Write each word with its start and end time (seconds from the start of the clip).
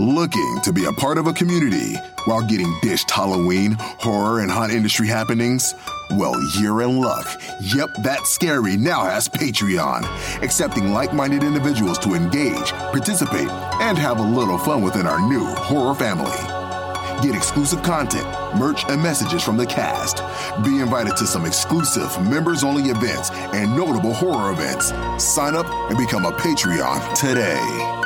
Looking 0.00 0.60
to 0.62 0.72
be 0.72 0.86
a 0.86 0.92
part 0.94 1.18
of 1.18 1.26
a 1.26 1.32
community 1.34 1.94
while 2.24 2.40
getting 2.40 2.74
dished 2.80 3.10
Halloween, 3.10 3.76
horror, 3.78 4.40
and 4.40 4.50
haunt 4.50 4.72
industry 4.72 5.06
happenings? 5.06 5.74
Well, 6.12 6.32
you're 6.58 6.80
in 6.80 7.02
luck. 7.02 7.28
Yep, 7.60 7.96
that 8.02 8.26
scary 8.26 8.78
now 8.78 9.04
has 9.04 9.28
Patreon, 9.28 10.06
accepting 10.42 10.94
like 10.94 11.12
minded 11.12 11.42
individuals 11.42 11.98
to 11.98 12.14
engage, 12.14 12.72
participate, 12.72 13.50
and 13.76 13.98
have 13.98 14.20
a 14.20 14.22
little 14.22 14.56
fun 14.56 14.80
within 14.82 15.06
our 15.06 15.20
new 15.28 15.44
horror 15.44 15.94
family. 15.94 16.38
Get 17.20 17.36
exclusive 17.36 17.82
content, 17.82 18.24
merch, 18.58 18.86
and 18.88 19.02
messages 19.02 19.42
from 19.42 19.58
the 19.58 19.66
cast. 19.66 20.22
Be 20.64 20.78
invited 20.78 21.14
to 21.18 21.26
some 21.26 21.44
exclusive 21.44 22.10
members 22.26 22.64
only 22.64 22.84
events 22.84 23.30
and 23.52 23.76
notable 23.76 24.14
horror 24.14 24.50
events. 24.50 24.94
Sign 25.22 25.54
up 25.54 25.66
and 25.90 25.98
become 25.98 26.24
a 26.24 26.32
Patreon 26.32 27.14
today. 27.20 27.99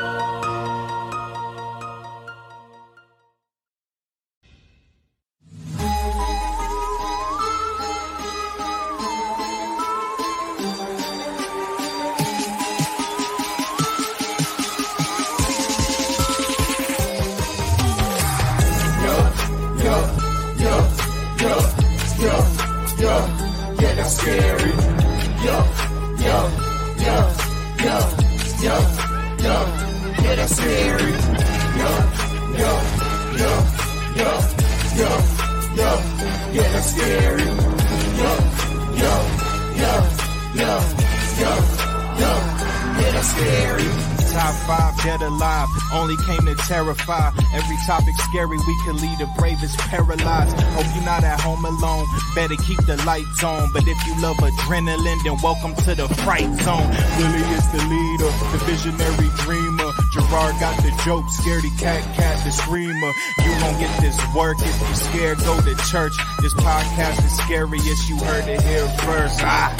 The 53.35 53.47
lights 53.47 53.63
on. 53.63 53.73
But 53.73 53.87
if 53.87 54.07
you 54.07 54.21
love 54.21 54.37
adrenaline, 54.37 55.23
then 55.23 55.37
welcome 55.43 55.75
to 55.85 55.95
the 55.95 56.09
fright 56.23 56.51
zone. 56.63 56.89
Willie 57.19 57.55
is 57.55 57.73
the 57.73 57.83
leader, 57.89 58.31
the 58.53 58.61
visionary 58.65 59.29
dreamer. 59.39 59.91
Jarrord 60.13 60.61
got 60.61 60.77
the 60.83 60.91
joke, 61.05 61.25
scaredy 61.27 61.77
cat, 61.79 62.03
cat, 62.15 62.45
the 62.45 62.51
screamer. 62.51 63.13
You 63.43 63.51
won't 63.63 63.79
get 63.81 64.01
this 64.01 64.19
work 64.35 64.57
if 64.61 64.81
you 64.81 64.95
scared, 64.95 65.39
go 65.39 65.61
to 65.61 65.75
church. 65.91 66.13
This 66.41 66.55
podcast 66.55 67.25
is 67.25 67.37
scariest, 67.39 68.09
you 68.09 68.17
heard 68.19 68.49
it 68.49 68.61
here 68.63 68.89
first. 68.99 69.41
Ah. 69.43 69.75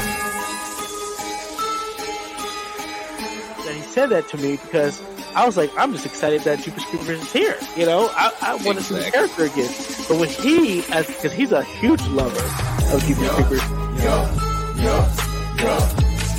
he 3.73 3.81
said 3.81 4.11
that 4.11 4.29
to 4.29 4.37
me 4.37 4.53
because 4.57 5.03
I 5.35 5.47
was 5.47 5.57
like, 5.57 5.71
I'm 5.77 5.93
just 5.93 6.07
excited 6.07 6.43
that 6.43 6.61
Jeepers 6.61 6.85
Creepers 6.85 7.23
is 7.23 7.33
here. 7.33 7.57
You 7.77 7.87
know, 7.87 8.09
I, 8.13 8.33
I 8.41 8.55
want 8.65 8.79
to 8.79 8.85
see 8.85 8.95
the 8.95 9.11
character 9.11 9.45
again. 9.45 9.73
But 10.09 10.19
when 10.19 10.29
he, 10.29 10.83
because 10.83 11.33
he's 11.33 11.53
a 11.53 11.65
huge 11.65 12.07
lover 12.07 12.74
of 12.95 13.05
Jeepers 13.05 13.31
Creepers. 13.31 13.63
Yo, 14.05 14.17
yo, 14.85 14.97
yo, 15.63 15.75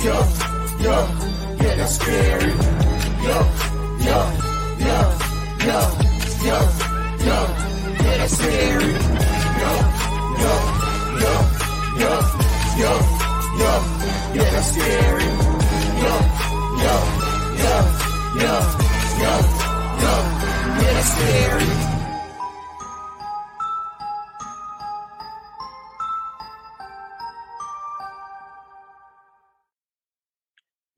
yo, 0.04 0.16
yo, 0.80 0.96
yeah, 1.60 1.74
that's 1.76 1.94
scary. 1.96 2.52
Yo, 3.26 3.38
yo, 4.06 4.18
yo, 4.86 4.98
yo, 5.66 5.78
yo, 6.46 6.58
yo, 7.26 7.38
yeah, 8.04 8.16
that's 8.16 8.34
scary. 8.36 8.92
Yo, 9.60 9.72
yo, 10.42 10.54
yo, 11.22 11.34
yo, 12.00 12.12
yo, 12.80 12.92
yo, 13.60 13.72
yeah, 14.34 14.50
that's 14.50 14.68
scary. 14.72 15.28
Yo, 16.02 16.14
yo, 16.84 16.96
yo, 17.62 17.76
yo. 18.36 18.86
Yo, 19.16 19.34
yo, 20.02 20.14
yeah, 20.80 21.02
scary. 21.02 21.95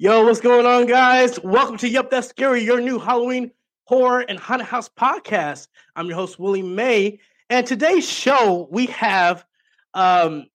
Yo, 0.00 0.24
what's 0.24 0.40
going 0.40 0.64
on, 0.64 0.86
guys? 0.86 1.40
Welcome 1.42 1.76
to 1.78 1.88
Yup 1.88 2.08
That's 2.08 2.28
Scary, 2.28 2.62
your 2.62 2.80
new 2.80 3.00
Halloween 3.00 3.50
horror 3.82 4.20
and 4.20 4.38
haunted 4.38 4.68
house 4.68 4.88
podcast. 4.88 5.66
I'm 5.96 6.06
your 6.06 6.14
host, 6.14 6.38
Willie 6.38 6.62
May, 6.62 7.18
and 7.50 7.66
today's 7.66 8.08
show 8.08 8.68
we 8.70 8.86
have 8.86 9.44
um, 9.94 10.46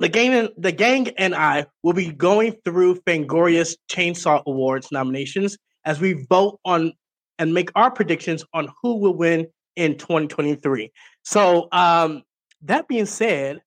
the 0.00 0.08
gang. 0.08 0.48
The 0.58 0.72
gang 0.72 1.06
and 1.18 1.36
I 1.36 1.66
will 1.84 1.92
be 1.92 2.10
going 2.10 2.56
through 2.64 2.96
Fangoria's 3.02 3.76
Chainsaw 3.88 4.42
Awards 4.44 4.90
nominations 4.90 5.56
as 5.84 6.00
we 6.00 6.26
vote 6.28 6.58
on 6.64 6.94
and 7.38 7.54
make 7.54 7.70
our 7.76 7.92
predictions 7.92 8.44
on 8.54 8.68
who 8.82 8.96
will 8.96 9.14
win 9.14 9.46
in 9.76 9.96
2023. 9.98 10.90
So, 11.22 11.68
um, 11.70 12.24
that 12.62 12.88
being 12.88 13.06
said, 13.06 13.62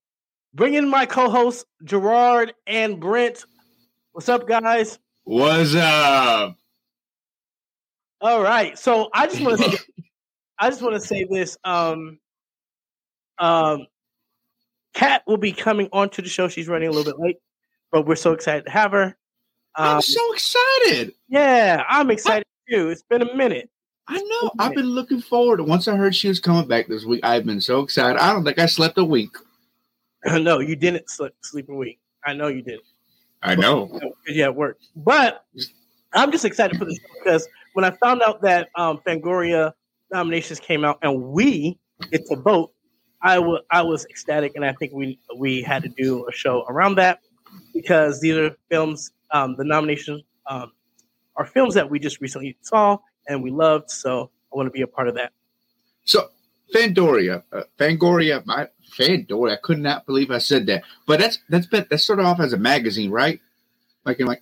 bring 0.54 0.74
in 0.74 0.90
my 0.90 1.06
co-hosts 1.06 1.64
Jarrord 1.86 2.52
and 2.68 3.00
Brent. 3.00 3.46
What's 4.18 4.30
up, 4.30 4.48
guys? 4.48 4.98
What's 5.26 5.76
up? 5.76 6.58
All 8.20 8.42
right. 8.42 8.76
So 8.76 9.12
I 9.14 9.28
just 9.28 9.42
want 9.42 9.60
to, 9.60 9.78
I 10.60 10.72
just 10.72 10.82
want 10.82 10.96
to 10.96 11.00
say 11.00 11.28
this. 11.30 11.56
Um, 11.64 12.18
um, 13.38 13.86
Kat 14.96 15.22
will 15.28 15.38
be 15.38 15.52
coming 15.52 15.88
onto 15.94 16.24
the 16.24 16.30
show. 16.30 16.48
She's 16.48 16.68
running 16.68 16.88
a 16.88 16.92
little 16.92 17.14
bit 17.14 17.22
late, 17.22 17.38
but 17.92 18.08
we're 18.08 18.16
so 18.16 18.34
excited 18.34 18.66
to 18.66 18.72
have 18.72 18.92
her. 18.94 19.16
Um, 19.76 19.98
I'm 19.98 20.02
so 20.02 20.34
excited. 20.34 21.14
Yeah, 21.30 21.84
I'm 21.88 22.10
excited 22.10 22.48
too. 22.68 22.90
It's 22.90 23.04
been 23.04 23.22
a 23.22 23.36
minute. 23.36 23.70
I 24.08 24.20
know. 24.20 24.52
I've 24.58 24.74
been 24.74 24.88
looking 24.88 25.22
forward. 25.22 25.62
Once 25.62 25.88
I 25.88 25.96
heard 25.96 26.16
she 26.16 26.28
was 26.28 26.40
coming 26.40 26.68
back 26.68 26.88
this 26.88 27.06
week, 27.06 27.20
I've 27.22 27.46
been 27.46 27.62
so 27.62 27.82
excited. 27.82 28.18
I 28.18 28.34
don't 28.34 28.44
think 28.44 28.58
I 28.58 28.66
slept 28.66 28.98
a 28.98 29.06
week. 29.06 29.36
no, 30.26 30.58
you 30.58 30.76
didn't 30.76 31.08
sleep, 31.08 31.34
sleep 31.44 31.70
a 31.70 31.76
week. 31.76 32.00
I 32.26 32.34
know 32.34 32.48
you 32.48 32.64
did. 32.64 32.80
I 33.48 33.56
know. 33.56 34.00
Yeah, 34.28 34.46
it 34.46 34.56
worked. 34.56 34.84
But 34.96 35.46
I'm 36.14 36.32
just 36.32 36.46
excited 36.46 36.78
for 36.78 36.86
this 36.86 37.00
because 37.18 37.48
when 37.74 37.86
I 37.86 37.92
found 37.92 38.22
out 38.22 38.42
that 38.42 38.70
um, 38.76 39.00
Fangoria 39.06 39.74
nominations 40.12 40.60
came 40.60 40.84
out 40.84 41.00
and 41.02 41.24
we 41.24 41.80
get 42.12 42.26
to 42.28 42.36
vote, 42.36 42.72
I, 43.22 43.36
w- 43.36 43.60
I 43.72 43.82
was 43.82 44.06
ecstatic, 44.06 44.54
and 44.56 44.64
I 44.66 44.74
think 44.74 44.94
we 44.94 45.20
we 45.38 45.62
had 45.62 45.84
to 45.84 45.90
do 45.90 46.28
a 46.28 46.32
show 46.32 46.66
around 46.70 46.96
that 46.96 47.20
because 47.74 48.20
these 48.22 48.36
are 48.36 48.56
films 48.70 49.12
um, 49.32 49.56
the 49.58 49.64
nominations 49.64 50.24
um, 50.48 50.72
are 51.36 51.46
films 51.46 51.74
that 51.74 51.90
we 51.90 52.00
just 52.00 52.22
recently 52.22 52.58
saw 52.62 52.98
and 53.28 53.44
we 53.44 53.52
loved. 53.52 53.90
So 53.90 54.30
I 54.52 54.56
want 54.56 54.68
to 54.68 54.72
be 54.72 54.82
a 54.82 54.88
part 54.88 55.08
of 55.08 55.16
that. 55.16 55.32
So 56.06 56.30
Fandoria, 56.74 57.44
uh, 57.52 57.64
Fangoria, 57.78 58.46
my 58.46 58.68
Fandoria. 58.98 59.54
I 59.54 59.58
could 59.62 59.80
not 59.80 60.06
believe 60.06 60.32
I 60.32 60.40
said 60.40 60.66
that. 60.68 60.84
But 61.06 61.20
that's 61.20 61.40
that's 61.50 61.68
been 61.68 61.86
that's 61.90 62.04
sort 62.04 62.20
of 62.20 62.26
off 62.26 62.40
as 62.40 62.54
a 62.54 62.58
magazine, 62.58 63.12
right? 63.12 63.40
Like 64.06 64.20
in 64.20 64.28
like. 64.28 64.42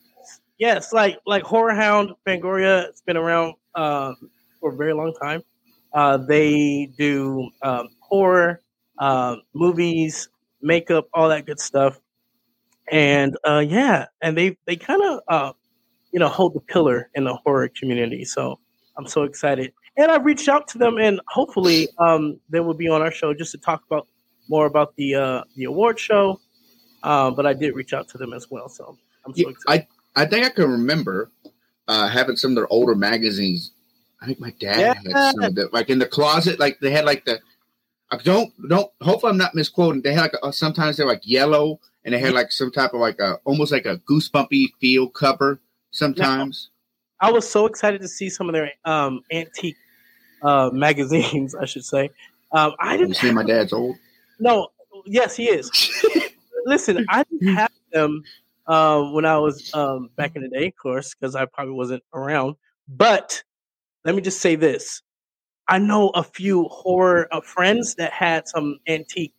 Yes, 0.58 0.94
like 0.94 1.20
like 1.26 1.44
HorrorHound, 1.44 2.16
Fangoria. 2.26 2.88
It's 2.88 3.02
been 3.02 3.18
around 3.18 3.56
uh, 3.76 4.14
for 4.60 4.74
a 4.74 4.76
very 4.76 4.94
long 4.94 5.14
time. 5.22 5.44
Uh, 5.94 6.18
they 6.18 6.90
do 6.98 7.50
um, 7.62 7.90
horror, 8.00 8.62
uh, 9.00 9.38
movies, 9.54 10.30
makeup, 10.62 11.08
all 11.14 11.30
that 11.30 11.46
good 11.46 11.60
stuff 11.60 12.00
and 12.92 13.38
uh, 13.48 13.64
yeah, 13.68 14.06
and 14.22 14.38
they 14.38 14.58
they 14.66 14.76
kind 14.76 15.02
of 15.04 15.20
uh, 15.28 15.54
you 16.12 16.20
know 16.20 16.28
hold 16.28 16.54
the 16.54 16.60
pillar 16.60 17.10
in 17.16 17.24
the 17.24 17.36
horror 17.36 17.70
community. 17.70 18.26
So 18.26 18.60
I'm 18.98 19.08
so 19.08 19.24
excited, 19.24 19.74
and 19.98 20.12
I 20.12 20.18
reached 20.18 20.50
out 20.50 20.68
to 20.70 20.78
them, 20.78 20.98
and 20.98 21.22
hopefully 21.28 21.88
um, 21.98 22.40
they 22.50 22.60
will 22.60 22.74
be 22.74 22.90
on 22.90 23.02
our 23.02 23.12
show 23.12 23.34
just 23.34 23.52
to 23.52 23.58
talk 23.58 23.84
about 23.90 24.08
more 24.50 24.66
about 24.66 24.96
the 24.96 25.16
uh, 25.16 25.44
the 25.56 25.66
award 25.66 26.00
show. 26.00 26.40
Uh, 27.04 27.32
but 27.32 27.46
I 27.46 27.54
did 27.54 27.76
reach 27.76 27.94
out 27.94 28.08
to 28.10 28.18
them 28.18 28.34
as 28.34 28.50
well, 28.50 28.68
so 28.68 28.98
I'm 29.26 29.34
so 29.34 29.44
yeah, 29.44 29.50
excited. 29.50 29.88
I 30.16 30.24
I 30.24 30.26
think 30.26 30.46
I 30.46 30.50
can 30.50 30.70
remember 30.70 31.32
uh, 31.88 32.08
having 32.08 32.36
some 32.36 32.52
of 32.52 32.56
their 32.56 32.72
older 32.72 32.96
magazines. 32.96 33.72
I 34.22 34.26
think 34.26 34.40
my 34.40 34.54
dad 34.60 34.80
yeah. 34.80 34.94
had 34.94 35.32
some 35.34 35.44
of 35.44 35.56
the 35.56 35.70
like 35.72 35.90
in 35.90 36.00
the 36.00 36.08
closet, 36.08 36.60
like 36.60 36.80
they 36.80 36.92
had 36.92 37.06
like 37.06 37.26
the. 37.26 37.40
I 38.12 38.18
don't 38.18 38.52
don't. 38.70 38.92
Hopefully, 39.02 39.32
I'm 39.32 39.38
not 39.38 39.56
misquoting. 39.56 40.02
They 40.02 40.14
had 40.14 40.22
like 40.22 40.36
a, 40.44 40.54
sometimes 40.54 40.98
they're 40.98 41.08
like 41.08 41.22
yellow 41.24 41.80
and 42.04 42.14
they 42.14 42.20
had 42.20 42.34
like 42.34 42.52
some 42.52 42.72
type 42.72 42.94
of 42.94 43.00
like 43.00 43.20
a 43.20 43.40
almost 43.46 43.72
like 43.72 43.86
a 43.86 43.98
goosebumpy 44.10 44.68
feel 44.80 45.10
cover 45.10 45.60
sometimes. 45.92 46.70
Now, 47.22 47.30
I 47.30 47.32
was 47.32 47.50
so 47.50 47.66
excited 47.66 48.02
to 48.02 48.08
see 48.08 48.30
some 48.30 48.48
of 48.48 48.54
their 48.54 48.72
um, 48.86 49.22
antique 49.32 49.76
uh, 50.46 50.70
magazines, 50.72 51.56
I 51.56 51.66
should 51.66 51.84
say. 51.84 52.12
Um, 52.52 52.74
I 52.80 52.96
didn't 52.96 53.16
see 53.16 53.32
my 53.32 53.44
dad's 53.44 53.74
old. 53.74 53.98
No, 54.40 54.70
yes, 55.06 55.36
he 55.36 55.46
is. 55.46 55.70
Listen, 56.66 57.06
I 57.10 57.24
didn't 57.24 57.56
have 57.56 57.72
them 57.92 58.24
um, 58.68 59.14
when 59.14 59.26
I 59.26 59.38
was 59.38 59.74
um, 59.74 60.10
back 60.16 60.36
in 60.36 60.42
the 60.42 60.50
day, 60.50 60.68
of 60.68 60.76
course, 60.82 61.14
because 61.14 61.36
I 61.36 61.46
probably 61.46 61.74
wasn't 61.74 62.04
around. 62.14 62.56
But 62.88 63.44
let 64.04 64.16
me 64.16 64.22
just 64.22 64.40
say 64.40 64.56
this: 64.56 65.02
I 65.68 65.80
know 65.80 66.10
a 66.10 66.24
few 66.24 66.64
horror 66.66 67.28
uh, 67.32 67.42
friends 67.42 67.96
that 67.96 68.14
had 68.14 68.48
some 68.48 68.80
antique 68.88 69.34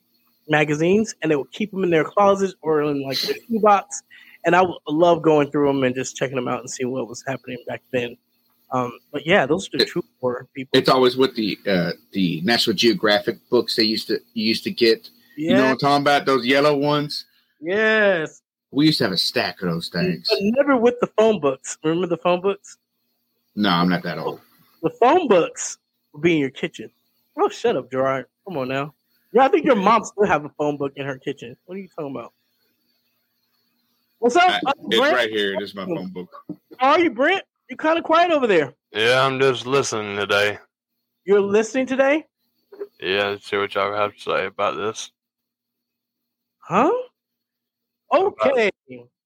magazines, 0.49 1.15
and 1.23 1.31
they 1.31 1.37
would 1.37 1.53
keep 1.53 1.71
them 1.71 1.85
in 1.85 1.91
their 1.91 2.05
closets 2.05 2.55
or 2.63 2.83
in 2.83 3.03
like 3.03 3.21
their 3.21 3.37
shoebox. 3.49 4.03
And 4.45 4.55
I 4.55 4.63
would 4.63 4.79
love 4.89 5.23
going 5.23 5.51
through 5.51 5.67
them 5.67 5.83
and 5.83 5.95
just 5.95 6.17
checking 6.17 6.37
them 6.37 6.47
out 6.47 6.61
and 6.61 6.71
seeing 6.71 6.93
what 6.93 7.09
was 7.09 7.25
happening 7.27 7.59
back 7.67 7.83
then. 7.93 8.17
Um, 8.73 8.99
but 9.13 9.27
yeah, 9.27 9.47
those 9.47 9.69
are 9.73 9.79
the 9.79 9.85
true 9.85 10.03
horror 10.21 10.49
people. 10.55 10.77
It's 10.79 10.89
always 10.89 11.17
with 11.17 11.35
the 11.37 11.59
uh, 11.67 11.93
the 12.13 12.41
National 12.43 12.75
Geographic 12.75 13.39
books 13.49 13.77
they 13.77 13.85
used 13.85 14.09
to 14.09 14.15
you 14.35 14.47
used 14.47 14.65
to 14.65 14.71
get. 14.71 15.09
You 15.37 15.55
know 15.55 15.65
what 15.65 15.71
I'm 15.73 15.79
talking 15.79 16.03
about? 16.03 16.27
Those 16.27 16.47
yellow 16.47 16.77
ones. 16.77 17.27
Yes. 17.61 18.43
We 18.71 18.87
used 18.87 18.99
to 18.99 19.05
have 19.05 19.13
a 19.13 19.19
stack 19.19 19.63
of 19.63 19.69
those 19.69 19.89
things. 19.89 20.27
But 20.29 20.39
never 20.41 20.77
with 20.77 20.99
the 21.01 21.09
phone 21.19 21.41
books. 21.41 21.79
Remember 21.85 22.07
the 22.07 22.17
phone 22.17 22.41
books? 22.41 22.79
No, 23.55 23.71
I'm 23.71 23.89
not 23.89 24.03
that 24.03 24.19
old. 24.19 24.41
The 24.83 24.91
phone 24.91 25.29
books 25.29 25.79
would 26.13 26.23
be 26.23 26.35
in 26.35 26.39
your 26.41 26.51
kitchen. 26.51 26.91
Oh, 27.39 27.49
shut 27.49 27.77
up, 27.77 27.91
Jarrord. 27.91 28.25
Come 28.47 28.59
on 28.59 28.69
now. 28.69 28.95
Yeah, 29.33 29.45
I 29.45 29.49
think 29.49 29.67
your 29.67 29.77
mom 29.77 30.05
still 30.05 30.27
have 30.27 30.45
a 30.45 30.49
phone 30.51 30.77
book 30.77 30.93
in 30.97 31.07
her 31.07 31.19
kitchen. 31.19 31.57
What 31.67 31.77
are 31.77 31.81
you 31.81 31.89
talking 31.89 32.17
about? 32.17 32.33
What's 34.19 34.37
up? 34.37 34.63
I- 34.67 34.73
it's 34.89 34.99
Brent? 34.99 35.15
right 35.15 35.31
here. 35.31 35.55
It 35.55 35.63
is 35.63 35.75
my 35.75 35.85
phone 35.85 36.09
book. 36.09 36.45
How 36.79 36.93
are 36.93 37.01
you, 37.01 37.11
Brent? 37.11 37.45
You're 37.69 37.77
kind 37.77 37.99
of 37.99 38.05
quiet 38.05 38.31
over 38.31 38.47
there. 38.47 38.75
Yeah, 38.93 39.25
I'm 39.25 39.41
just 39.41 39.67
listening 39.67 40.17
today. 40.17 40.59
You're 41.25 41.41
listening 41.41 41.87
today? 41.87 42.25
Yeah, 43.01 43.29
let's 43.29 43.51
see 43.51 43.57
what 43.57 43.75
y'all 43.75 43.93
have 43.93 44.15
to 44.15 44.21
say 44.21 44.47
about 44.47 44.77
this. 44.77 45.11
Huh? 46.61 46.93
Okay. 48.15 48.71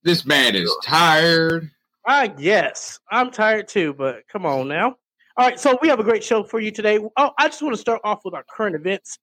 This 0.03 0.25
man 0.25 0.55
is 0.57 0.75
tired. 0.83 1.71
I 2.07 2.29
guess 2.29 2.99
I'm 3.11 3.31
tired 3.31 3.69
too, 3.69 3.93
but 3.93 4.23
come 4.33 4.47
on 4.47 4.69
now. 4.69 4.97
All 5.37 5.47
right, 5.47 5.61
so 5.61 5.79
we 5.83 5.89
have 5.89 6.01
a 6.01 6.05
great 6.05 6.25
show 6.25 6.43
for 6.43 6.59
you 6.61 6.71
today. 6.71 6.99
Oh, 7.17 7.31
I 7.39 7.49
just 7.49 7.63
want 7.63 7.75
to 7.75 7.81
start 7.81 8.01
off 8.05 8.21
with 8.25 8.35
our 8.35 8.45
current 8.51 8.75
events. 8.75 9.19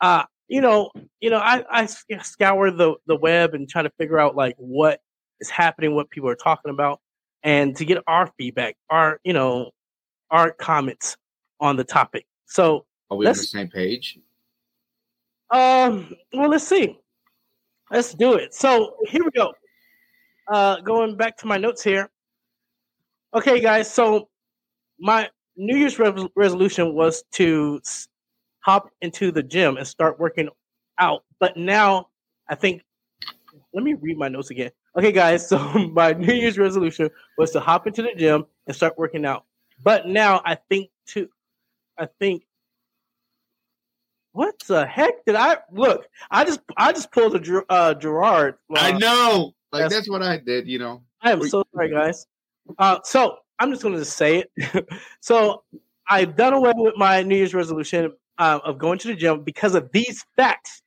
Uh, 0.00 0.24
you 0.48 0.60
know, 0.60 0.90
you 1.20 1.30
know, 1.30 1.38
I, 1.38 1.64
I 1.70 1.86
scour 1.86 2.70
the 2.70 2.94
the 3.06 3.16
web 3.16 3.54
and 3.54 3.68
try 3.68 3.82
to 3.82 3.90
figure 3.98 4.18
out 4.18 4.34
like 4.34 4.54
what 4.56 5.00
is 5.40 5.50
happening, 5.50 5.94
what 5.94 6.10
people 6.10 6.28
are 6.30 6.34
talking 6.34 6.70
about, 6.70 7.00
and 7.42 7.76
to 7.76 7.84
get 7.84 8.02
our 8.06 8.30
feedback, 8.38 8.76
our 8.90 9.20
you 9.24 9.32
know, 9.32 9.70
our 10.30 10.50
comments 10.52 11.16
on 11.60 11.76
the 11.76 11.84
topic. 11.84 12.26
So, 12.46 12.86
Are 13.10 13.16
we 13.16 13.26
on 13.26 13.32
the 13.32 13.42
same 13.42 13.68
page? 13.68 14.18
um, 15.50 16.14
well, 16.32 16.48
let's 16.48 16.66
see. 16.66 16.98
Let's 17.90 18.14
do 18.14 18.34
it. 18.34 18.54
So 18.54 18.96
here 19.06 19.22
we 19.22 19.30
go. 19.32 19.52
Uh, 20.48 20.80
going 20.80 21.14
back 21.16 21.36
to 21.38 21.46
my 21.46 21.58
notes 21.58 21.82
here. 21.82 22.10
Okay, 23.34 23.60
guys. 23.60 23.92
So 23.92 24.28
my 24.98 25.28
New 25.56 25.76
Year's 25.76 25.98
re- 25.98 26.28
resolution 26.34 26.94
was 26.94 27.22
to 27.32 27.80
s- 27.84 28.08
hop 28.60 28.88
into 29.02 29.30
the 29.30 29.42
gym 29.42 29.76
and 29.76 29.86
start 29.86 30.18
working 30.18 30.48
out. 30.98 31.22
But 31.38 31.56
now 31.58 32.08
I 32.48 32.54
think, 32.54 32.82
let 33.74 33.84
me 33.84 33.92
read 33.94 34.16
my 34.16 34.28
notes 34.28 34.50
again. 34.50 34.70
Okay, 34.96 35.12
guys. 35.12 35.48
So 35.52 35.58
my 35.92 36.12
New 36.12 36.34
Year's 36.34 36.58
resolution 36.58 37.10
was 37.38 37.50
to 37.52 37.60
hop 37.60 37.86
into 37.86 38.02
the 38.02 38.14
gym 38.16 38.46
and 38.66 38.76
start 38.76 38.98
working 38.98 39.24
out. 39.24 39.44
But 39.82 40.06
now 40.06 40.40
I 40.44 40.54
think 40.54 40.90
to, 41.08 41.28
I 41.98 42.06
think 42.18 42.44
what 44.32 44.58
the 44.66 44.86
heck 44.86 45.24
did 45.26 45.34
I 45.34 45.58
look? 45.70 46.06
I 46.30 46.44
just 46.44 46.60
I 46.76 46.92
just 46.92 47.12
pulled 47.12 47.34
a 47.34 47.62
uh, 47.70 47.94
Jarrord. 47.94 48.54
I 48.74 48.92
uh, 48.92 48.98
know. 48.98 49.54
Like 49.72 49.80
that's- 49.80 49.92
that's 49.92 50.10
what 50.10 50.22
I 50.22 50.38
did. 50.38 50.68
You 50.68 50.78
know. 50.78 51.02
I 51.20 51.32
am 51.32 51.42
so 51.48 51.64
sorry, 51.72 51.90
guys. 51.90 52.26
Uh, 52.78 52.98
so 53.04 53.38
I'm 53.58 53.70
just 53.70 53.82
going 53.82 53.94
to 53.94 54.04
say 54.04 54.44
it. 54.56 54.88
so 55.20 55.62
I've 56.08 56.36
done 56.36 56.52
away 56.52 56.72
with 56.74 56.96
my 56.96 57.22
New 57.22 57.36
Year's 57.36 57.54
resolution 57.54 58.12
uh, 58.38 58.58
of 58.64 58.78
going 58.78 58.98
to 58.98 59.08
the 59.08 59.14
gym 59.14 59.42
because 59.44 59.74
of 59.74 59.90
these 59.92 60.24
facts. 60.36 60.81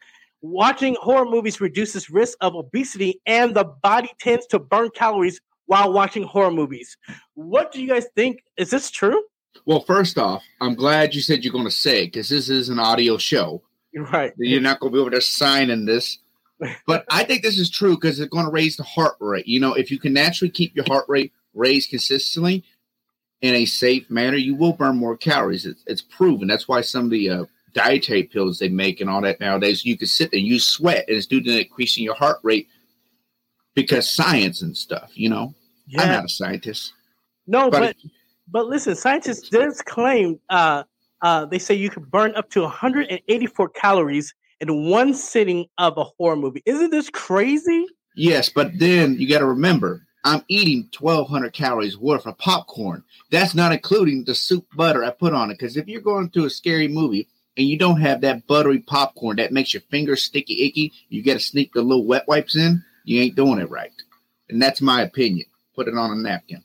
Watching 0.48 0.96
horror 1.02 1.26
movies 1.26 1.60
reduces 1.60 2.12
risk 2.12 2.38
of 2.40 2.54
obesity, 2.54 3.20
and 3.26 3.56
the 3.56 3.64
body 3.64 4.12
tends 4.20 4.46
to 4.48 4.60
burn 4.60 4.92
calories 4.92 5.42
while 5.66 5.92
watching 5.92 6.22
horror 6.22 6.52
movies. 6.52 6.98
What 7.34 7.72
do 7.72 7.82
you 7.82 7.88
guys 7.88 8.06
think? 8.16 8.44
Is 8.56 8.70
this 8.70 8.92
true? 8.92 9.24
Well, 9.66 9.80
first 9.80 10.20
off, 10.20 10.44
I'm 10.62 10.76
glad 10.76 11.16
you 11.16 11.22
said 11.22 11.44
you're 11.44 11.52
going 11.52 11.66
to 11.66 11.72
say 11.72 12.06
because 12.06 12.30
this 12.30 12.48
is 12.48 12.70
an 12.70 12.78
audio 12.78 13.18
show. 13.18 13.64
You're 13.92 14.06
right. 14.06 14.34
You're 14.38 14.62
not 14.62 14.80
going 14.80 14.94
to 14.94 14.98
be 14.98 15.02
able 15.02 15.18
to 15.18 15.22
sign 15.22 15.72
in 15.72 15.86
this. 15.86 16.20
But 16.86 17.06
I 17.10 17.24
think 17.24 17.42
this 17.42 17.58
is 17.58 17.70
true 17.70 17.96
because 17.96 18.20
it's 18.20 18.30
going 18.30 18.46
to 18.46 18.52
raise 18.52 18.78
the 18.78 18.84
heart 18.84 19.16
rate. 19.20 19.48
You 19.48 19.60
know, 19.60 19.74
if 19.74 19.90
you 19.90 20.00
can 20.00 20.14
naturally 20.14 20.52
keep 20.52 20.76
your 20.76 20.86
heart 20.86 21.06
rate 21.08 21.34
raised 21.56 21.90
consistently 21.90 22.64
in 23.42 23.56
a 23.56 23.66
safe 23.66 24.10
manner, 24.12 24.38
you 24.38 24.56
will 24.56 24.74
burn 24.74 24.96
more 24.96 25.18
calories. 25.18 25.66
It's, 25.66 25.84
it's 25.88 26.02
proven. 26.02 26.48
That's 26.48 26.68
why 26.68 26.82
some 26.82 27.06
of 27.06 27.10
the 27.12 27.30
uh, 27.30 27.46
dietary 27.76 28.24
pills 28.24 28.58
they 28.58 28.70
make 28.70 29.02
and 29.02 29.10
all 29.10 29.22
that 29.22 29.40
nowadays, 29.40 29.86
you 29.86 29.98
can 29.98 30.08
sit 30.08 30.32
there 30.32 30.40
and 30.40 30.48
you 30.48 30.60
sweat, 30.60 31.06
and 31.08 31.18
it's 31.18 31.28
due 31.28 31.42
to 31.42 31.62
increasing 31.62 32.04
your 32.04 32.16
heart 32.16 32.40
rate 32.42 32.68
because 33.76 34.10
science 34.10 34.62
and 34.62 34.76
stuff. 34.76 35.12
You 35.14 35.30
know, 35.30 35.54
I'm 35.98 36.08
Yeah. 36.08 36.16
not 36.16 36.26
a 36.26 36.30
scientist, 36.30 36.94
No, 37.46 37.70
but, 37.70 37.96
but 38.04 38.12
But 38.48 38.68
listen, 38.68 38.96
scientists 38.96 39.50
does 39.50 39.82
claim 39.82 40.40
uh, 40.50 40.84
uh, 41.22 41.46
they 41.46 41.60
say 41.60 41.74
you 41.74 41.90
can 41.90 42.04
burn 42.04 42.36
up 42.36 42.50
to 42.52 42.62
184 42.62 43.70
calories 43.70 44.34
in 44.62 44.90
one 44.90 45.14
sitting 45.14 45.66
of 45.78 45.98
a 45.98 46.04
horror 46.04 46.36
movie. 46.36 46.62
Isn't 46.66 46.92
this 46.92 47.10
crazy? 47.10 47.86
Yes, 48.16 48.50
but 48.50 48.78
then 48.78 49.16
you 49.20 49.28
got 49.28 49.40
to 49.40 49.46
remember, 49.46 50.06
I'm 50.24 50.44
eating 50.48 50.90
1,200 51.00 51.52
calories 51.54 51.98
worth 51.98 52.26
of 52.26 52.38
popcorn. 52.38 53.04
That's 53.32 53.56
not 53.56 53.72
including 53.72 54.24
the 54.24 54.36
soup 54.36 54.66
butter 54.76 55.04
I 55.04 55.10
put 55.10 55.34
on 55.34 55.50
it. 55.52 55.56
Because 55.60 55.78
if 55.78 55.88
you're 55.88 56.02
going 56.02 56.30
to 56.32 56.46
a 56.46 56.50
scary 56.50 56.88
movie 56.88 57.28
and 57.58 57.68
you 57.68 57.78
don't 57.78 58.02
have 58.02 58.22
that 58.22 58.48
buttery 58.48 58.80
popcorn 58.80 59.38
that 59.38 59.54
makes 59.54 59.74
your 59.74 59.82
fingers 59.90 60.24
sticky 60.24 60.64
icky, 60.64 60.94
you 61.10 61.24
got 61.24 61.34
to 61.34 61.40
sneak 61.40 61.74
the 61.74 61.82
little 61.82 62.06
wet 62.06 62.28
wipes 62.28 62.56
in. 62.56 62.84
You 63.04 63.22
ain't 63.22 63.36
doing 63.36 63.60
it 63.60 63.70
right, 63.70 63.92
and 64.50 64.62
that's 64.62 64.82
my 64.82 65.02
opinion. 65.02 65.46
Put 65.76 65.88
it 65.88 65.98
on 65.98 66.12
a 66.12 66.16
napkin. 66.16 66.64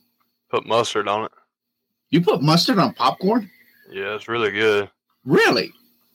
Put 0.49 0.65
mustard 0.65 1.07
on 1.07 1.25
it. 1.25 1.31
You 2.09 2.21
put 2.21 2.41
mustard 2.41 2.79
on 2.79 2.93
popcorn? 2.93 3.49
Yeah, 3.89 4.15
it's 4.15 4.27
really 4.27 4.51
good. 4.51 4.89
Really? 5.25 5.71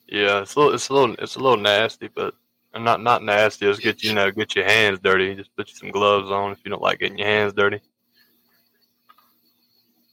Yeah, 0.09 0.43
it's 0.43 0.55
a 0.55 0.59
little, 0.59 0.75
it's 0.75 0.89
a 0.89 0.93
little, 0.93 1.15
it's 1.19 1.37
a 1.37 1.41
little 1.41 1.57
nasty, 1.57 2.09
but 2.09 2.35
and 2.77 2.85
not 2.85 3.03
not 3.03 3.25
nasty. 3.25 3.67
Just 3.67 3.81
get 3.81 4.03
you, 4.03 4.11
you 4.11 4.15
know, 4.15 4.31
get 4.31 4.55
your 4.55 4.67
hands 4.67 5.01
dirty. 5.03 5.35
Just 5.35 5.55
put 5.57 5.69
you 5.69 5.75
some 5.75 5.91
gloves 5.91 6.31
on 6.31 6.53
if 6.53 6.59
you 6.65 6.71
don't 6.71 6.83
like 6.83 7.01
getting 7.01 7.19
your 7.19 7.27
hands 7.27 7.53
dirty. 7.55 7.81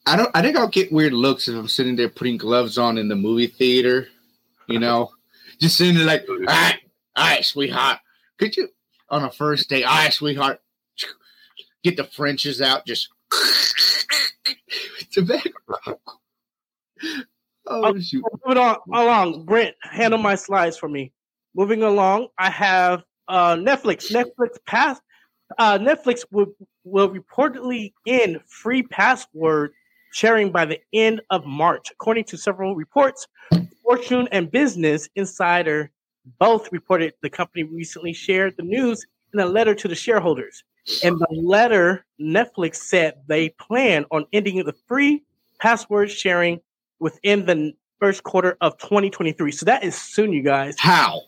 I 0.06 0.16
don't. 0.16 0.32
I 0.34 0.42
think 0.42 0.58
I'll 0.58 0.68
get 0.68 0.92
weird 0.92 1.14
looks 1.14 1.48
if 1.48 1.56
I'm 1.56 1.68
sitting 1.68 1.96
there 1.96 2.10
putting 2.10 2.38
gloves 2.38 2.78
on 2.78 2.98
in 2.98 3.08
the 3.08 3.16
movie 3.16 3.48
theater. 3.48 4.08
You 4.68 4.80
know, 4.80 5.12
just 5.60 5.78
sitting 5.78 5.96
there 5.96 6.06
like, 6.06 6.26
all 6.28 6.40
right, 6.40 6.80
all 7.16 7.26
right, 7.26 7.46
sweetheart. 7.46 8.00
Could 8.38 8.56
you 8.58 8.70
on 9.10 9.24
a 9.24 9.32
first 9.32 9.70
date? 9.70 9.84
All 9.84 9.96
right, 9.96 10.14
sweetheart. 10.14 10.60
Get 11.84 11.98
the 11.98 12.06
Frenches 12.06 12.62
out. 12.62 12.86
Just 12.86 13.10
tobacco. 15.12 15.52
Oh 17.68 18.00
shoot! 18.00 18.24
Moving 18.46 18.62
on 18.62 18.78
along, 18.94 19.46
Brent, 19.46 19.76
handle 19.82 20.20
my 20.20 20.36
slides 20.36 20.78
for 20.78 20.90
me. 20.90 21.12
Moving 21.56 21.84
along, 21.84 22.28
I 22.38 22.50
have 22.50 23.04
uh, 23.28 23.56
Netflix. 23.56 24.12
Netflix 24.12 24.58
pass. 24.66 25.00
Uh, 25.58 25.78
Netflix 25.78 26.26
will 26.32 26.48
will 26.84 27.10
reportedly 27.10 27.94
end 28.08 28.40
free 28.48 28.84
password 28.84 29.72
sharing 30.12 30.52
by 30.52 30.66
the 30.66 30.80
end 30.94 31.22
of 31.30 31.46
March, 31.46 31.90
according 31.92 32.24
to 32.26 32.38
several 32.38 32.76
reports. 32.76 33.28
Fortune 33.84 34.28
and 34.32 34.50
Business 34.50 35.10
Insider 35.16 35.92
both 36.40 36.72
reported 36.72 37.14
the 37.22 37.30
company 37.30 37.64
recently 37.64 38.14
shared 38.14 38.56
the 38.58 38.64
news 38.64 39.06
in 39.34 39.40
a 39.40 39.46
letter 39.46 39.76
to 39.76 39.88
the 39.88 39.96
shareholders. 39.96 40.64
In 41.04 41.18
the 41.18 41.28
letter, 41.32 42.06
Netflix 42.20 42.76
said 42.76 43.16
they 43.28 43.50
plan 43.50 44.06
on 44.12 44.26
ending 44.34 44.64
the 44.64 44.74
free 44.88 45.24
password 45.60 46.12
sharing 46.12 46.60
within 47.00 47.46
the 47.46 47.74
first 48.00 48.24
quarter 48.24 48.58
of 48.62 48.78
2023. 48.80 49.52
So 49.52 49.66
that 49.66 49.84
is 49.84 49.96
soon, 49.96 50.34
you 50.34 50.44
guys. 50.44 50.76
How? 50.78 51.22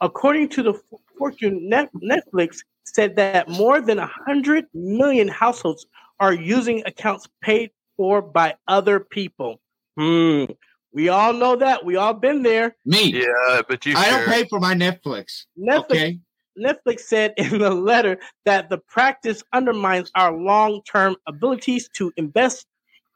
According 0.00 0.50
to 0.50 0.62
the 0.62 0.80
Fortune, 1.16 1.70
Netflix 1.70 2.58
said 2.84 3.16
that 3.16 3.48
more 3.48 3.80
than 3.80 3.98
100 3.98 4.66
million 4.74 5.28
households 5.28 5.86
are 6.20 6.32
using 6.32 6.82
accounts 6.86 7.26
paid 7.42 7.70
for 7.96 8.22
by 8.22 8.54
other 8.68 9.00
people. 9.00 9.60
Hmm. 9.96 10.44
We 10.92 11.08
all 11.08 11.32
know 11.32 11.56
that. 11.56 11.84
We 11.84 11.96
all 11.96 12.14
been 12.14 12.42
there. 12.42 12.76
Me? 12.84 13.12
Yeah, 13.12 13.62
but 13.68 13.84
you. 13.84 13.94
I 13.96 14.10
don't 14.10 14.26
pay 14.26 14.44
for 14.44 14.58
my 14.58 14.74
Netflix. 14.74 15.44
Netflix 15.58 15.90
Okay. 15.90 16.18
Netflix 16.58 17.00
said 17.00 17.34
in 17.36 17.58
the 17.58 17.70
letter 17.70 18.18
that 18.44 18.68
the 18.68 18.78
practice 18.78 19.42
undermines 19.52 20.10
our 20.14 20.32
long 20.36 20.82
term 20.90 21.16
abilities 21.26 21.88
to 21.94 22.12
invest 22.16 22.66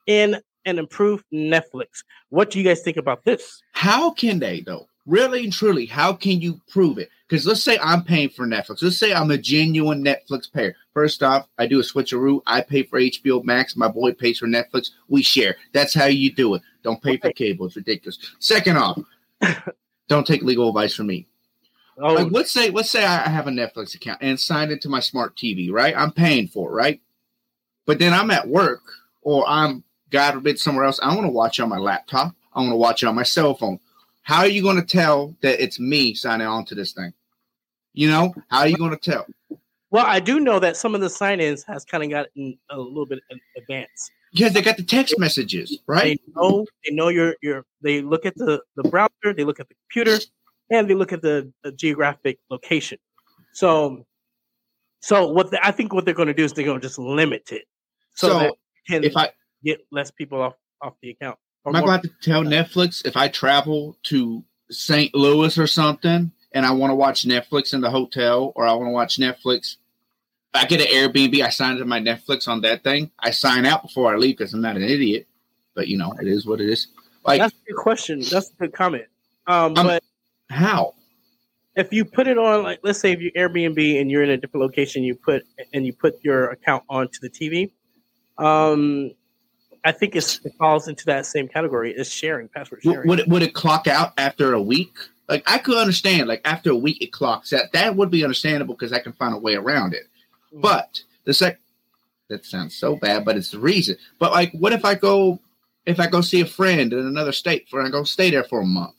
in 0.07 0.41
and 0.64 0.79
improve 0.79 1.25
Netflix. 1.33 2.02
What 2.29 2.50
do 2.50 2.59
you 2.59 2.64
guys 2.64 2.83
think 2.83 2.97
about 2.97 3.25
this? 3.25 3.61
How 3.73 4.12
can 4.12 4.38
they 4.38 4.61
though? 4.61 4.87
Really 5.06 5.44
and 5.44 5.52
truly, 5.52 5.87
how 5.87 6.12
can 6.12 6.40
you 6.40 6.61
prove 6.68 6.99
it? 6.99 7.11
Because 7.28 7.47
let's 7.47 7.62
say 7.62 7.78
I'm 7.82 8.04
paying 8.04 8.28
for 8.28 8.47
Netflix. 8.47 8.82
Let's 8.82 8.99
say 8.99 9.14
I'm 9.14 9.30
a 9.30 9.38
genuine 9.38 10.04
Netflix 10.04 10.52
payer. 10.52 10.76
First 10.92 11.23
off, 11.23 11.49
I 11.59 11.66
do 11.66 11.80
a 11.80 11.82
switcheroo. 11.82 12.42
I 12.47 12.61
pay 12.61 12.82
for 12.82 13.00
HBO 13.00 13.42
Max. 13.42 13.76
My 13.76 13.88
boy 13.88 14.12
pays 14.12 14.38
for 14.38 14.47
Netflix. 14.47 14.90
We 15.09 15.23
share. 15.23 15.56
That's 15.73 15.94
how 15.94 16.06
you 16.06 16.32
do 16.32 16.54
it. 16.54 16.62
Don't 16.82 17.02
pay 17.02 17.16
for 17.16 17.32
cable. 17.32 17.66
It's 17.66 17.76
ridiculous. 17.76 18.18
Second 18.38 18.76
off, 18.76 19.00
don't 20.09 20.26
take 20.26 20.42
legal 20.42 20.68
advice 20.68 20.94
from 20.94 21.06
me. 21.06 21.26
Oh, 21.99 22.14
Like, 22.14 22.32
let's 22.32 22.50
say, 22.50 22.71
let's 22.71 22.90
say 22.90 23.04
I 23.04 23.28
have 23.28 23.47
a 23.47 23.50
Netflix 23.50 23.94
account 23.94 24.18
and 24.23 24.38
signed 24.38 24.73
into 24.73 24.88
my 24.88 25.00
smart 25.00 25.37
TV, 25.37 25.71
right? 25.71 25.94
I'm 25.97 26.12
paying 26.12 26.49
for 26.49 26.71
it, 26.71 26.75
right? 26.75 27.00
But 27.87 27.99
then 27.99 28.12
I'm 28.12 28.30
at 28.30 28.49
work 28.49 28.82
or 29.23 29.44
I'm, 29.49 29.85
God 30.11 30.35
forbid, 30.35 30.59
somewhere 30.59 30.85
else. 30.85 31.00
I 31.02 31.14
want 31.14 31.26
to 31.26 31.32
watch 31.32 31.61
on 31.61 31.68
my 31.68 31.78
laptop. 31.78 32.35
I 32.54 32.61
want 32.61 32.73
to 32.73 32.76
watch 32.76 33.02
it 33.02 33.06
on 33.06 33.14
my 33.14 33.23
cell 33.23 33.54
phone. 33.54 33.78
How 34.23 34.38
are 34.38 34.49
you 34.49 34.62
going 34.62 34.76
to 34.76 34.87
tell 34.87 35.35
that 35.43 35.62
it's 35.62 35.81
me 35.81 36.14
signing 36.14 36.47
on 36.47 36.64
to 36.67 36.75
this 36.75 36.93
thing? 36.93 37.12
You 37.93 38.09
know, 38.09 38.35
how 38.49 38.61
are 38.61 38.69
you 38.69 38.76
going 38.76 38.97
to 38.97 38.97
tell? 38.97 39.26
well, 39.93 40.07
I 40.07 40.21
do 40.21 40.41
know 40.41 40.59
that 40.59 40.76
some 40.76 40.95
of 40.95 41.02
the 41.02 41.11
sign-ins 41.11 41.64
has 41.64 41.85
kind 41.85 42.02
of 42.02 42.09
gotten 42.09 42.59
a 42.71 42.79
little 42.79 43.05
bit 43.05 43.21
in 43.31 43.38
advance. 43.59 44.11
Because 44.33 44.55
they 44.55 44.62
got 44.62 44.79
the 44.79 44.83
text 44.83 45.14
messages, 45.19 45.79
right? 45.87 46.19
They 46.26 46.33
know 46.35 46.67
they 46.85 46.95
know 46.95 47.09
your 47.09 47.37
your. 47.43 47.67
They 47.83 48.00
look 48.00 48.25
at 48.25 48.35
the 48.37 48.62
the 48.76 48.85
browser, 48.85 49.35
they 49.37 49.45
look 49.45 49.61
at 49.61 49.69
the 49.69 49.75
computer, 49.75 50.25
and 50.71 50.88
they 50.88 50.95
look 50.95 51.12
at 51.12 51.21
the, 51.21 51.52
the 51.62 51.73
geographic 51.73 52.38
location. 52.50 52.97
So, 53.52 54.07
so 55.00 55.29
what 55.29 55.50
the, 55.50 55.64
I 55.64 55.71
think 55.71 55.93
what 55.93 56.07
they're 56.07 56.14
going 56.14 56.29
to 56.29 56.35
do 56.35 56.45
is 56.45 56.55
they're 56.55 56.64
going 56.64 56.81
to 56.81 56.87
just 56.87 56.99
limit 56.99 57.52
it 57.52 57.64
so, 58.14 58.57
So, 58.88 58.99
If 59.02 59.14
I 59.14 59.31
get 59.62 59.87
less 59.91 60.11
people 60.11 60.41
off 60.41 60.55
off 60.81 60.95
the 61.02 61.11
account. 61.11 61.38
Am 61.66 61.76
I 61.76 61.81
going 61.81 62.00
to 62.02 62.11
tell 62.21 62.42
Netflix 62.42 63.07
if 63.07 63.16
I 63.16 63.28
travel 63.28 63.97
to 64.04 64.42
St. 64.71 65.14
Louis 65.14 65.57
or 65.59 65.66
something 65.66 66.33
and 66.52 66.66
I 66.66 66.73
want 66.73 66.90
to 66.90 66.95
watch 66.95 67.25
Netflix 67.25 67.73
in 67.73 67.81
the 67.81 67.90
hotel 67.90 68.52
or 68.57 68.66
I 68.66 68.73
want 68.73 68.87
to 68.88 68.92
watch 68.92 69.19
Netflix? 69.19 69.76
I 70.54 70.66
get 70.66 70.81
an 70.81 70.88
Airbnb. 70.88 71.40
I 71.40 71.49
sign 71.50 71.73
into 71.73 71.85
my 71.85 72.00
Netflix 72.00 72.49
on 72.49 72.61
that 72.62 72.83
thing. 72.83 73.11
I 73.19 73.31
sign 73.31 73.64
out 73.64 73.83
before 73.83 74.12
I 74.12 74.16
leave 74.16 74.37
because 74.37 74.52
I'm 74.52 74.61
not 74.61 74.76
an 74.76 74.83
idiot. 74.83 75.26
But 75.75 75.88
you 75.88 75.97
know, 75.97 76.12
it 76.21 76.26
is 76.26 76.45
what 76.45 76.61
it 76.61 76.69
is. 76.69 76.88
Like 77.25 77.40
That's 77.40 77.54
a 77.54 77.73
good 77.73 77.78
question. 77.78 78.21
That's 78.21 78.50
a 78.50 78.54
good 78.54 78.73
comment. 78.73 79.04
Um, 79.47 79.76
Um, 79.76 79.87
but 79.87 80.02
how? 80.50 80.95
if 81.75 81.92
you 81.92 82.04
put 82.04 82.26
it 82.26 82.37
on, 82.37 82.62
like, 82.62 82.81
let's 82.83 83.00
say 83.00 83.12
if 83.12 83.21
you 83.21 83.33
Airbnb 83.33 84.00
and 84.00 84.11
you're 84.11 84.23
in 84.23 84.31
a 84.31 84.37
different 84.37 84.62
location, 84.62 85.02
you 85.02 85.14
put 85.14 85.45
and 85.73 85.87
you 85.87 85.92
put 85.92 86.23
your 86.23 86.50
account 86.50 86.85
onto 86.88 87.19
the 87.21 87.31
TV. 87.31 87.73
Um, 88.38 89.12
I 89.85 89.93
think 89.93 90.15
it's, 90.15 90.41
it 90.45 90.53
falls 90.59 90.87
into 90.87 91.05
that 91.07 91.27
same 91.27 91.49
category. 91.49 91.93
It's 91.93 92.11
sharing, 92.11 92.49
password 92.49 92.83
sharing. 92.83 93.09
Would 93.09 93.21
it 93.21 93.29
would 93.29 93.43
it 93.43 93.55
clock 93.55 93.87
out 93.89 94.12
after 94.17 94.53
a 94.53 94.62
week? 94.62 94.97
Like 95.29 95.43
I 95.47 95.59
could 95.59 95.77
understand. 95.77 96.29
Like 96.29 96.41
after 96.45 96.71
a 96.71 96.77
week, 96.77 97.03
it 97.03 97.12
clocks 97.12 97.53
out. 97.53 97.73
That 97.73 97.97
would 97.97 98.11
be 98.11 98.23
understandable 98.23 98.75
because 98.75 98.93
I 98.93 99.01
can 99.01 99.12
find 99.12 99.35
a 99.35 99.39
way 99.39 99.55
around 99.55 99.95
it. 99.95 100.05
But 100.53 101.03
the 101.25 101.35
sec 101.35 101.59
that 102.29 102.45
sounds 102.45 102.75
so 102.75 102.97
bad, 102.97 103.25
but 103.25 103.37
it's 103.37 103.51
the 103.51 103.59
reason. 103.59 103.97
But 104.19 104.33
like, 104.33 104.53
what 104.53 104.73
if 104.73 104.85
I 104.85 104.95
go 104.95 105.41
if 105.85 106.01
I 106.01 106.07
go 106.07 106.21
see 106.21 106.41
a 106.41 106.47
friend 106.47 106.93
in 106.93 107.07
another 107.07 107.33
state 107.33 107.69
for 107.69 107.83
I 107.83 107.89
go 107.89 108.05
stay 108.05 108.31
there 108.31 108.45
for 108.45 108.61
a 108.61 108.67
month? 108.67 108.95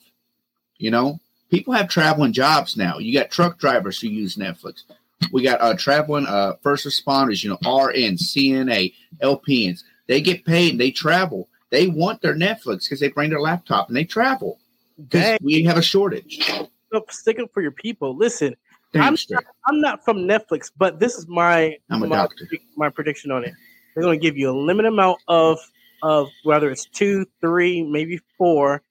You 0.78 0.92
know, 0.92 1.20
people 1.50 1.74
have 1.74 1.88
traveling 1.88 2.34
jobs 2.34 2.76
now. 2.76 2.98
You 3.00 3.18
got 3.18 3.32
truck 3.32 3.58
drivers 3.58 4.00
who 4.00 4.08
use 4.08 4.36
Netflix. 4.36 4.84
We 5.32 5.44
got 5.44 5.62
uh 5.62 5.76
traveling 5.76 6.28
uh 6.28 6.56
first 6.62 6.86
responders, 6.86 7.44
you 7.44 7.50
know, 7.50 7.58
RN, 7.64 8.16
CNA, 8.18 8.94
LPNs. 9.22 9.84
They 10.08 10.22
get 10.22 10.46
paid 10.46 10.78
they 10.78 10.92
travel. 10.92 11.50
They 11.70 11.88
want 11.88 12.22
their 12.22 12.36
Netflix 12.36 12.84
because 12.84 13.00
they 13.00 13.10
bring 13.10 13.30
their 13.30 13.42
laptop 13.42 13.88
and 13.88 13.98
they 13.98 14.04
travel. 14.04 14.60
Because 14.98 15.22
Dang, 15.22 15.38
we 15.42 15.64
have 15.64 15.78
a 15.78 15.82
shortage. 15.82 16.40
up- 16.94 17.12
stick 17.12 17.40
up 17.40 17.52
for 17.54 17.62
your 17.62 17.72
people. 17.72 18.16
Listen, 18.16 18.56
Damn 18.92 19.04
I'm 19.04 19.18
straight. 19.18 19.46
I'm 19.68 19.82
not 19.82 20.06
from 20.06 20.20
Netflix, 20.20 20.72
but 20.78 21.00
this 21.00 21.16
is 21.16 21.28
my 21.28 21.78
my, 21.90 22.28
my 22.78 22.90
prediction 22.90 23.32
on 23.32 23.44
it. 23.44 23.54
They're 23.94 24.04
going 24.04 24.20
to 24.20 24.22
give 24.22 24.38
you 24.38 24.52
a 24.52 24.58
limited 24.58 24.90
amount 24.90 25.20
of 25.28 25.58
of 26.04 26.30
whether 26.44 26.70
it's 26.70 26.86
two, 26.86 27.26
three, 27.42 27.82
maybe 27.82 28.20
four 28.38 28.84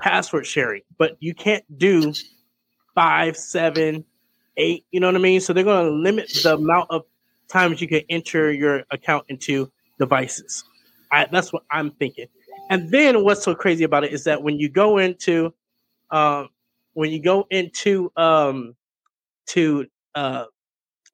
password 0.00 0.46
sharing, 0.46 0.82
but 0.98 1.16
you 1.20 1.34
can't 1.34 1.64
do 1.78 2.12
five, 2.94 3.36
seven, 3.36 4.04
eight. 4.56 4.86
You 4.90 5.00
know 5.00 5.06
what 5.06 5.16
I 5.16 5.18
mean? 5.18 5.40
So 5.40 5.52
they're 5.52 5.62
going 5.62 5.86
to 5.86 5.92
limit 5.92 6.30
the 6.42 6.54
amount 6.54 6.90
of 6.90 7.02
times 7.48 7.80
you 7.80 7.88
can 7.88 8.02
enter 8.08 8.50
your 8.50 8.84
account 8.90 9.26
into 9.28 9.70
devices. 9.98 10.64
I, 11.10 11.26
that's 11.30 11.52
what 11.52 11.62
I'm 11.70 11.90
thinking. 11.92 12.26
And 12.70 12.90
then 12.90 13.24
what's 13.24 13.42
so 13.42 13.54
crazy 13.54 13.84
about 13.84 14.04
it 14.04 14.12
is 14.12 14.24
that 14.24 14.42
when 14.42 14.58
you 14.58 14.68
go 14.68 14.98
into 14.98 15.52
um, 16.10 16.48
when 16.94 17.10
you 17.10 17.20
go 17.20 17.46
into 17.50 18.10
um, 18.16 18.74
to 19.46 19.86
uh, 20.14 20.44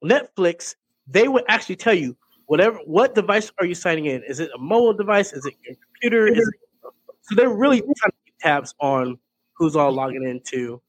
Netflix, 0.03 0.75
they 1.07 1.27
would 1.27 1.43
actually 1.47 1.75
tell 1.75 1.93
you 1.93 2.15
whatever 2.45 2.77
what 2.85 3.15
device 3.15 3.51
are 3.59 3.65
you 3.65 3.75
signing 3.75 4.05
in? 4.05 4.23
Is 4.23 4.39
it 4.39 4.49
a 4.55 4.57
mobile 4.57 4.93
device? 4.93 5.33
Is 5.33 5.45
it 5.45 5.53
your 5.65 5.75
computer? 5.75 6.27
Is 6.27 6.47
it, 6.47 6.55
so 7.21 7.35
they're 7.35 7.49
really 7.49 7.79
trying 7.79 8.11
to 8.11 8.17
keep 8.25 8.37
tabs 8.39 8.73
on 8.79 9.17
who's 9.53 9.75
all 9.75 9.91
logging 9.91 10.27
into. 10.27 10.81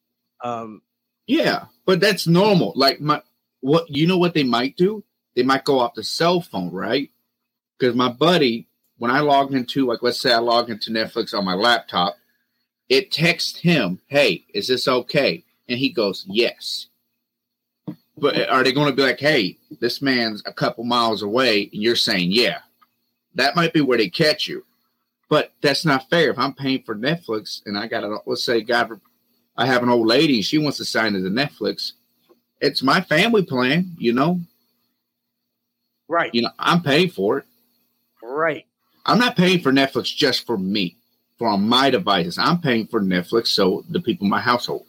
Um, 0.42 0.82
Yeah, 1.26 1.66
but 1.86 2.00
that's 2.00 2.26
normal. 2.26 2.72
Like 2.74 3.00
my 3.00 3.22
what 3.60 3.88
you 3.88 4.06
know 4.06 4.18
what 4.18 4.34
they 4.34 4.42
might 4.42 4.76
do? 4.76 5.04
They 5.36 5.42
might 5.42 5.64
go 5.64 5.78
off 5.78 5.94
the 5.94 6.04
cell 6.04 6.40
phone, 6.40 6.70
right? 6.70 7.10
Because 7.82 7.96
my 7.96 8.10
buddy, 8.12 8.68
when 8.98 9.10
I 9.10 9.18
log 9.18 9.52
into 9.52 9.86
like 9.86 10.04
let's 10.04 10.20
say 10.20 10.32
I 10.32 10.38
log 10.38 10.70
into 10.70 10.92
Netflix 10.92 11.36
on 11.36 11.44
my 11.44 11.54
laptop, 11.54 12.16
it 12.88 13.10
texts 13.10 13.58
him, 13.58 13.98
"Hey, 14.06 14.44
is 14.54 14.68
this 14.68 14.86
okay?" 14.86 15.42
And 15.68 15.80
he 15.80 15.88
goes, 15.88 16.24
"Yes." 16.28 16.86
But 18.16 18.36
eh, 18.36 18.44
are 18.44 18.62
they 18.62 18.70
going 18.70 18.88
to 18.88 18.94
be 18.94 19.02
like, 19.02 19.18
"Hey, 19.18 19.58
this 19.80 20.00
man's 20.00 20.44
a 20.46 20.52
couple 20.52 20.84
miles 20.84 21.22
away," 21.22 21.70
and 21.72 21.82
you're 21.82 21.96
saying, 21.96 22.30
"Yeah"? 22.30 22.60
That 23.34 23.56
might 23.56 23.72
be 23.72 23.80
where 23.80 23.98
they 23.98 24.08
catch 24.08 24.46
you, 24.46 24.64
but 25.28 25.52
that's 25.60 25.84
not 25.84 26.08
fair. 26.08 26.30
If 26.30 26.38
I'm 26.38 26.54
paying 26.54 26.84
for 26.84 26.94
Netflix 26.94 27.66
and 27.66 27.76
I 27.76 27.88
got 27.88 28.04
a 28.04 28.20
let's 28.26 28.44
say 28.44 28.60
God 28.60 29.00
I 29.56 29.66
have 29.66 29.82
an 29.82 29.88
old 29.88 30.06
lady, 30.06 30.40
she 30.40 30.58
wants 30.58 30.78
to 30.78 30.84
sign 30.84 31.16
into 31.16 31.30
Netflix. 31.30 31.94
It's 32.60 32.80
my 32.80 33.00
family 33.00 33.44
plan, 33.44 33.96
you 33.98 34.12
know. 34.12 34.38
right, 36.06 36.32
You 36.32 36.42
know, 36.42 36.50
I'm 36.60 36.80
paying 36.80 37.10
for 37.10 37.38
it. 37.38 37.46
Right. 38.32 38.64
I'm 39.04 39.18
not 39.18 39.36
paying 39.36 39.60
for 39.60 39.72
Netflix 39.72 40.14
just 40.14 40.46
for 40.46 40.56
me, 40.56 40.96
for 41.38 41.48
on 41.48 41.68
my 41.68 41.90
devices. 41.90 42.38
I'm 42.38 42.60
paying 42.60 42.86
for 42.86 43.00
Netflix 43.00 43.48
so 43.48 43.84
the 43.90 44.00
people 44.00 44.24
in 44.24 44.30
my 44.30 44.40
household. 44.40 44.86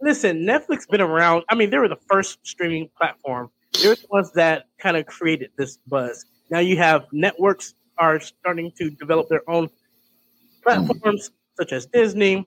Listen, 0.00 0.44
Netflix 0.44 0.88
been 0.88 1.00
around. 1.00 1.44
I 1.50 1.54
mean, 1.54 1.70
they 1.70 1.78
were 1.78 1.88
the 1.88 1.98
first 2.08 2.38
streaming 2.42 2.88
platform. 2.96 3.50
They're 3.82 3.94
the 3.96 4.06
ones 4.10 4.32
that 4.32 4.66
kind 4.78 4.96
of 4.96 5.06
created 5.06 5.50
this 5.58 5.78
buzz. 5.86 6.24
Now 6.50 6.60
you 6.60 6.76
have 6.76 7.06
networks 7.12 7.74
are 7.98 8.20
starting 8.20 8.72
to 8.78 8.90
develop 8.90 9.28
their 9.28 9.48
own 9.48 9.68
platforms, 10.62 11.30
such 11.58 11.72
as 11.72 11.86
Disney, 11.86 12.46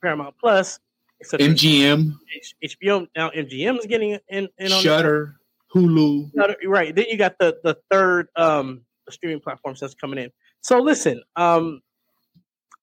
Paramount 0.00 0.34
Plus, 0.40 0.78
etc. 1.20 1.48
MGM, 1.48 2.14
H- 2.34 2.78
HBO 2.80 3.06
now 3.16 3.30
MGM 3.30 3.78
is 3.78 3.86
getting 3.86 4.18
in, 4.28 4.48
in 4.58 4.72
on 4.72 4.82
Shudder, 4.82 5.36
Hulu. 5.74 6.30
it. 6.34 6.58
Right. 6.66 6.94
Then 6.94 7.06
you 7.10 7.18
got 7.18 7.38
the 7.38 7.58
the 7.62 7.76
third 7.90 8.28
um 8.36 8.82
streaming 9.12 9.40
platforms 9.40 9.80
that's 9.80 9.94
coming 9.94 10.18
in. 10.18 10.30
So 10.60 10.80
listen, 10.80 11.22
um, 11.36 11.80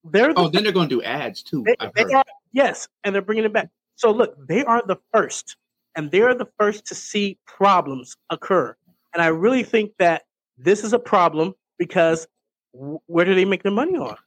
they're 0.03 0.33
the 0.33 0.39
Oh, 0.39 0.47
then 0.49 0.63
they're 0.63 0.73
going 0.73 0.89
to 0.89 0.95
do 0.95 1.03
ads 1.03 1.41
too. 1.43 1.63
they, 1.65 1.75
they 1.95 2.13
are 2.13 2.23
yes, 2.51 2.87
and 3.03 3.13
they're 3.13 3.21
bringing 3.21 3.45
it 3.45 3.53
back. 3.53 3.69
So 3.95 4.11
look, 4.11 4.35
they 4.47 4.63
are 4.63 4.83
the 4.85 4.97
first, 5.13 5.55
and 5.95 6.11
they 6.11 6.21
are 6.21 6.35
the 6.35 6.47
first 6.59 6.85
to 6.87 6.95
see 6.95 7.37
problems 7.45 8.17
occur. 8.29 8.75
And 9.13 9.21
I 9.21 9.27
really 9.27 9.63
think 9.63 9.91
that 9.99 10.23
this 10.57 10.83
is 10.83 10.93
a 10.93 10.99
problem 10.99 11.53
because 11.77 12.27
where 12.73 13.25
do 13.25 13.35
they 13.35 13.45
make 13.45 13.63
their 13.63 13.71
money 13.71 13.97
on? 13.97 14.17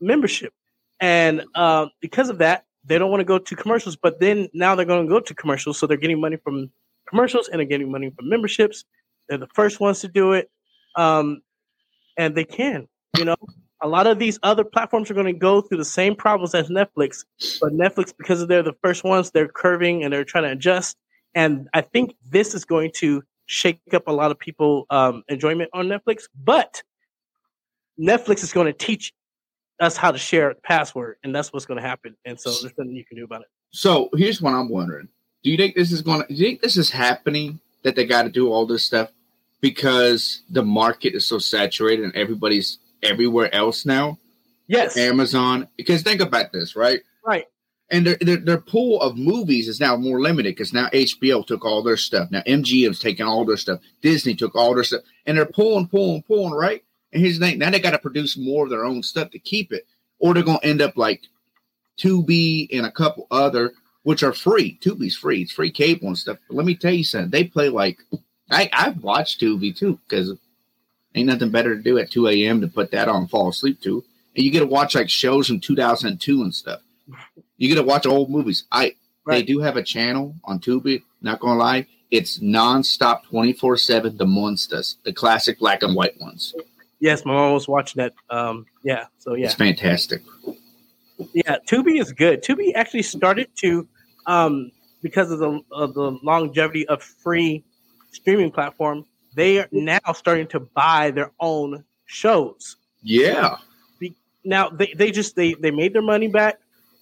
Membership, 0.00 0.52
and 1.00 1.44
um, 1.54 1.90
because 2.00 2.28
of 2.28 2.38
that, 2.38 2.66
they 2.84 2.98
don't 2.98 3.10
want 3.10 3.20
to 3.20 3.24
go 3.24 3.38
to 3.38 3.56
commercials. 3.56 3.96
But 3.96 4.20
then 4.20 4.48
now 4.52 4.74
they're 4.74 4.84
going 4.84 5.06
to 5.06 5.08
go 5.08 5.20
to 5.20 5.34
commercials, 5.34 5.78
so 5.78 5.86
they're 5.86 5.96
getting 5.96 6.20
money 6.20 6.36
from 6.36 6.70
commercials 7.08 7.48
and 7.48 7.60
they're 7.60 7.66
getting 7.66 7.90
money 7.90 8.10
from 8.10 8.28
memberships. 8.28 8.84
They're 9.28 9.38
the 9.38 9.46
first 9.48 9.80
ones 9.80 10.00
to 10.00 10.08
do 10.08 10.32
it, 10.32 10.50
um, 10.96 11.42
and 12.16 12.34
they 12.34 12.44
can. 12.44 12.88
You 13.16 13.24
know, 13.26 13.36
a 13.82 13.88
lot 13.88 14.06
of 14.06 14.18
these 14.18 14.38
other 14.42 14.64
platforms 14.64 15.10
are 15.10 15.14
going 15.14 15.26
to 15.26 15.32
go 15.32 15.60
through 15.60 15.78
the 15.78 15.84
same 15.84 16.14
problems 16.14 16.54
as 16.54 16.68
Netflix, 16.68 17.24
but 17.60 17.72
Netflix, 17.72 18.12
because 18.16 18.46
they're 18.46 18.62
the 18.62 18.76
first 18.82 19.04
ones, 19.04 19.30
they're 19.30 19.48
curving 19.48 20.04
and 20.04 20.12
they're 20.12 20.24
trying 20.24 20.44
to 20.44 20.52
adjust. 20.52 20.96
And 21.34 21.68
I 21.74 21.80
think 21.80 22.14
this 22.28 22.54
is 22.54 22.64
going 22.64 22.92
to 22.96 23.22
shake 23.46 23.80
up 23.92 24.06
a 24.06 24.12
lot 24.12 24.30
of 24.30 24.38
people' 24.38 24.86
um, 24.90 25.24
enjoyment 25.28 25.70
on 25.72 25.88
Netflix. 25.88 26.24
But 26.34 26.82
Netflix 28.00 28.42
is 28.42 28.52
going 28.52 28.66
to 28.66 28.72
teach 28.72 29.12
us 29.80 29.96
how 29.96 30.12
to 30.12 30.18
share 30.18 30.50
a 30.50 30.54
password, 30.54 31.16
and 31.24 31.34
that's 31.34 31.52
what's 31.52 31.66
going 31.66 31.80
to 31.80 31.86
happen. 31.86 32.16
And 32.24 32.40
so 32.40 32.50
there's 32.50 32.72
nothing 32.78 32.94
you 32.94 33.04
can 33.04 33.16
do 33.16 33.24
about 33.24 33.42
it. 33.42 33.48
So 33.72 34.10
here's 34.14 34.40
what 34.40 34.54
I'm 34.54 34.68
wondering: 34.68 35.08
Do 35.42 35.50
you 35.50 35.56
think 35.56 35.74
this 35.74 35.92
is 35.92 36.02
going? 36.02 36.22
to 36.22 36.28
Do 36.28 36.34
you 36.34 36.46
think 36.46 36.62
this 36.62 36.76
is 36.76 36.90
happening 36.90 37.60
that 37.82 37.96
they 37.96 38.06
got 38.06 38.22
to 38.22 38.30
do 38.30 38.52
all 38.52 38.66
this 38.66 38.84
stuff 38.84 39.10
because 39.62 40.42
the 40.50 40.62
market 40.62 41.14
is 41.14 41.24
so 41.24 41.38
saturated 41.38 42.04
and 42.04 42.14
everybody's 42.14 42.78
everywhere 43.02 43.52
else 43.54 43.86
now? 43.86 44.18
Yes, 44.66 44.96
Amazon. 44.98 45.68
Because 45.76 46.02
think 46.02 46.20
about 46.20 46.52
this, 46.52 46.76
right? 46.76 47.00
right. 47.24 47.46
and 47.90 48.06
their, 48.06 48.16
their 48.20 48.36
their 48.36 48.60
pool 48.60 49.00
of 49.00 49.16
movies 49.16 49.68
is 49.68 49.80
now 49.80 49.96
more 49.96 50.20
limited 50.20 50.50
because 50.50 50.72
now 50.72 50.88
HBO 50.92 51.46
took 51.46 51.64
all 51.64 51.82
their 51.82 51.96
stuff. 51.96 52.30
Now 52.30 52.42
MGM's 52.42 52.98
taking 52.98 53.24
all 53.24 53.44
their 53.44 53.56
stuff. 53.56 53.80
Disney 54.02 54.34
took 54.34 54.54
all 54.54 54.74
their 54.74 54.84
stuff, 54.84 55.02
and 55.24 55.38
they're 55.38 55.46
pulling, 55.46 55.88
pulling, 55.88 56.22
pulling. 56.22 56.52
Right, 56.52 56.82
and 57.12 57.22
here's 57.22 57.38
the 57.38 57.46
thing: 57.46 57.58
now 57.58 57.70
they 57.70 57.80
got 57.80 57.92
to 57.92 57.98
produce 57.98 58.36
more 58.36 58.64
of 58.64 58.70
their 58.70 58.84
own 58.84 59.02
stuff 59.02 59.30
to 59.30 59.38
keep 59.38 59.72
it, 59.72 59.86
or 60.18 60.34
they're 60.34 60.42
gonna 60.42 60.58
end 60.62 60.82
up 60.82 60.96
like 60.96 61.22
Tubi 61.98 62.68
and 62.72 62.86
a 62.86 62.90
couple 62.90 63.26
other, 63.30 63.72
which 64.02 64.22
are 64.22 64.32
free. 64.32 64.78
Tubi's 64.82 65.16
free; 65.16 65.42
it's 65.42 65.52
free 65.52 65.70
cable 65.70 66.08
and 66.08 66.18
stuff. 66.18 66.38
But 66.48 66.56
let 66.56 66.66
me 66.66 66.74
tell 66.74 66.92
you 66.92 67.04
something: 67.04 67.30
they 67.30 67.44
play 67.44 67.68
like 67.68 67.98
I 68.50 68.68
I've 68.72 69.02
watched 69.02 69.40
Tubi 69.40 69.76
too 69.76 69.98
because 70.08 70.32
ain't 71.14 71.28
nothing 71.28 71.50
better 71.50 71.76
to 71.76 71.82
do 71.82 71.98
at 71.98 72.10
2 72.10 72.28
a.m. 72.28 72.60
to 72.60 72.68
put 72.68 72.90
that 72.92 73.08
on 73.08 73.28
fall 73.28 73.48
asleep 73.48 73.80
to, 73.82 74.04
and 74.34 74.44
you 74.44 74.50
get 74.50 74.60
to 74.60 74.66
watch 74.66 74.94
like 74.94 75.10
shows 75.10 75.46
from 75.46 75.60
2002 75.60 76.42
and 76.42 76.54
stuff 76.54 76.80
you 77.56 77.68
get 77.68 77.76
to 77.76 77.82
watch 77.82 78.06
old 78.06 78.30
movies. 78.30 78.64
I 78.72 78.96
right. 79.24 79.36
they 79.36 79.42
do 79.42 79.60
have 79.60 79.76
a 79.76 79.82
channel 79.82 80.34
on 80.44 80.58
Tubi. 80.58 81.02
Not 81.20 81.40
gonna 81.40 81.58
lie, 81.58 81.86
it's 82.10 82.40
nonstop, 82.40 83.24
twenty 83.24 83.52
four 83.52 83.76
seven. 83.76 84.16
The 84.16 84.26
Monsters, 84.26 84.96
the 85.04 85.12
classic 85.12 85.58
black 85.58 85.82
and 85.82 85.94
white 85.94 86.20
ones. 86.20 86.54
Yes, 86.98 87.24
my 87.24 87.32
mom 87.32 87.52
was 87.52 87.68
watching 87.68 88.02
that. 88.02 88.12
Um, 88.30 88.66
yeah, 88.82 89.06
so 89.18 89.34
yeah, 89.34 89.46
it's 89.46 89.54
fantastic. 89.54 90.22
Yeah, 91.34 91.58
Tubi 91.68 92.00
is 92.00 92.12
good. 92.12 92.42
Tubi 92.42 92.72
actually 92.74 93.02
started 93.02 93.48
to, 93.58 93.86
um, 94.26 94.72
because 95.00 95.30
of 95.30 95.38
the 95.38 95.60
of 95.70 95.94
the 95.94 96.18
longevity 96.22 96.86
of 96.88 97.02
free 97.02 97.64
streaming 98.12 98.50
platform, 98.50 99.04
they 99.34 99.58
are 99.58 99.68
now 99.72 100.00
starting 100.14 100.46
to 100.48 100.60
buy 100.60 101.10
their 101.10 101.32
own 101.40 101.84
shows. 102.06 102.76
Yeah. 103.02 103.56
Now 104.44 104.68
they, 104.68 104.92
they 104.96 105.10
just 105.10 105.36
they 105.36 105.54
they 105.54 105.70
made 105.70 105.92
their 105.92 106.02
money 106.02 106.28
back 106.28 106.58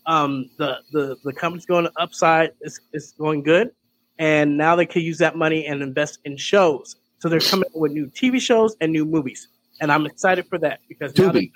um, 0.06 0.50
the 0.58 0.78
the 0.92 1.16
the 1.24 1.32
company's 1.32 1.66
going 1.66 1.88
upside. 1.96 2.52
It's, 2.60 2.80
it's 2.92 3.12
going 3.12 3.42
good, 3.42 3.70
and 4.18 4.56
now 4.56 4.76
they 4.76 4.86
can 4.86 5.02
use 5.02 5.18
that 5.18 5.36
money 5.36 5.66
and 5.66 5.82
invest 5.82 6.18
in 6.24 6.36
shows. 6.36 6.96
So 7.18 7.28
they're 7.28 7.40
coming 7.40 7.66
up 7.66 7.76
with 7.76 7.92
new 7.92 8.06
TV 8.06 8.40
shows 8.40 8.76
and 8.80 8.92
new 8.92 9.04
movies, 9.04 9.48
and 9.80 9.92
I'm 9.92 10.06
excited 10.06 10.46
for 10.48 10.58
that 10.58 10.80
because 10.88 11.12
Tubi, 11.12 11.52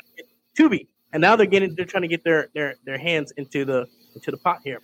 Tubi, 0.58 0.86
and 1.12 1.20
now 1.20 1.36
they're 1.36 1.46
getting 1.46 1.74
they're 1.74 1.86
trying 1.86 2.02
to 2.02 2.08
get 2.08 2.22
their 2.22 2.48
their 2.54 2.76
their 2.84 2.98
hands 2.98 3.32
into 3.36 3.64
the 3.64 3.86
into 4.14 4.30
the 4.30 4.36
pot 4.36 4.60
here. 4.62 4.80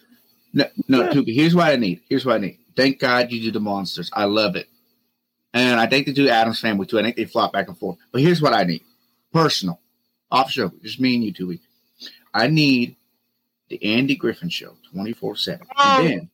No, 0.52 0.64
no, 0.88 1.02
yeah. 1.02 1.10
Tubi. 1.10 1.34
Here's 1.34 1.54
what 1.54 1.68
I 1.68 1.76
need. 1.76 2.00
Here's 2.08 2.24
what 2.24 2.36
I 2.36 2.38
need. 2.38 2.58
Thank 2.76 2.98
God 2.98 3.30
you 3.30 3.40
do 3.40 3.50
the 3.50 3.60
monsters. 3.60 4.10
I 4.12 4.24
love 4.24 4.56
it, 4.56 4.68
and 5.54 5.80
I 5.80 5.86
think 5.86 6.06
they 6.06 6.12
do 6.12 6.28
Addams 6.28 6.60
Family 6.60 6.86
too. 6.86 6.98
I 6.98 7.02
think 7.02 7.16
they 7.16 7.24
flop 7.24 7.52
back 7.52 7.68
and 7.68 7.78
forth. 7.78 7.98
But 8.12 8.22
here's 8.22 8.42
what 8.42 8.52
I 8.52 8.64
need: 8.64 8.82
personal, 9.32 9.80
off 10.30 10.50
show, 10.50 10.72
just 10.82 11.00
me 11.00 11.14
and 11.14 11.24
you, 11.24 11.32
Tubi. 11.32 11.60
I 12.32 12.46
need 12.46 12.96
the 13.68 13.82
Andy 13.84 14.16
Griffin 14.16 14.48
Show, 14.48 14.76
twenty 14.92 15.12
four 15.12 15.36
seven, 15.36 15.66
and 15.78 16.06
oh, 16.06 16.08
then 16.08 16.30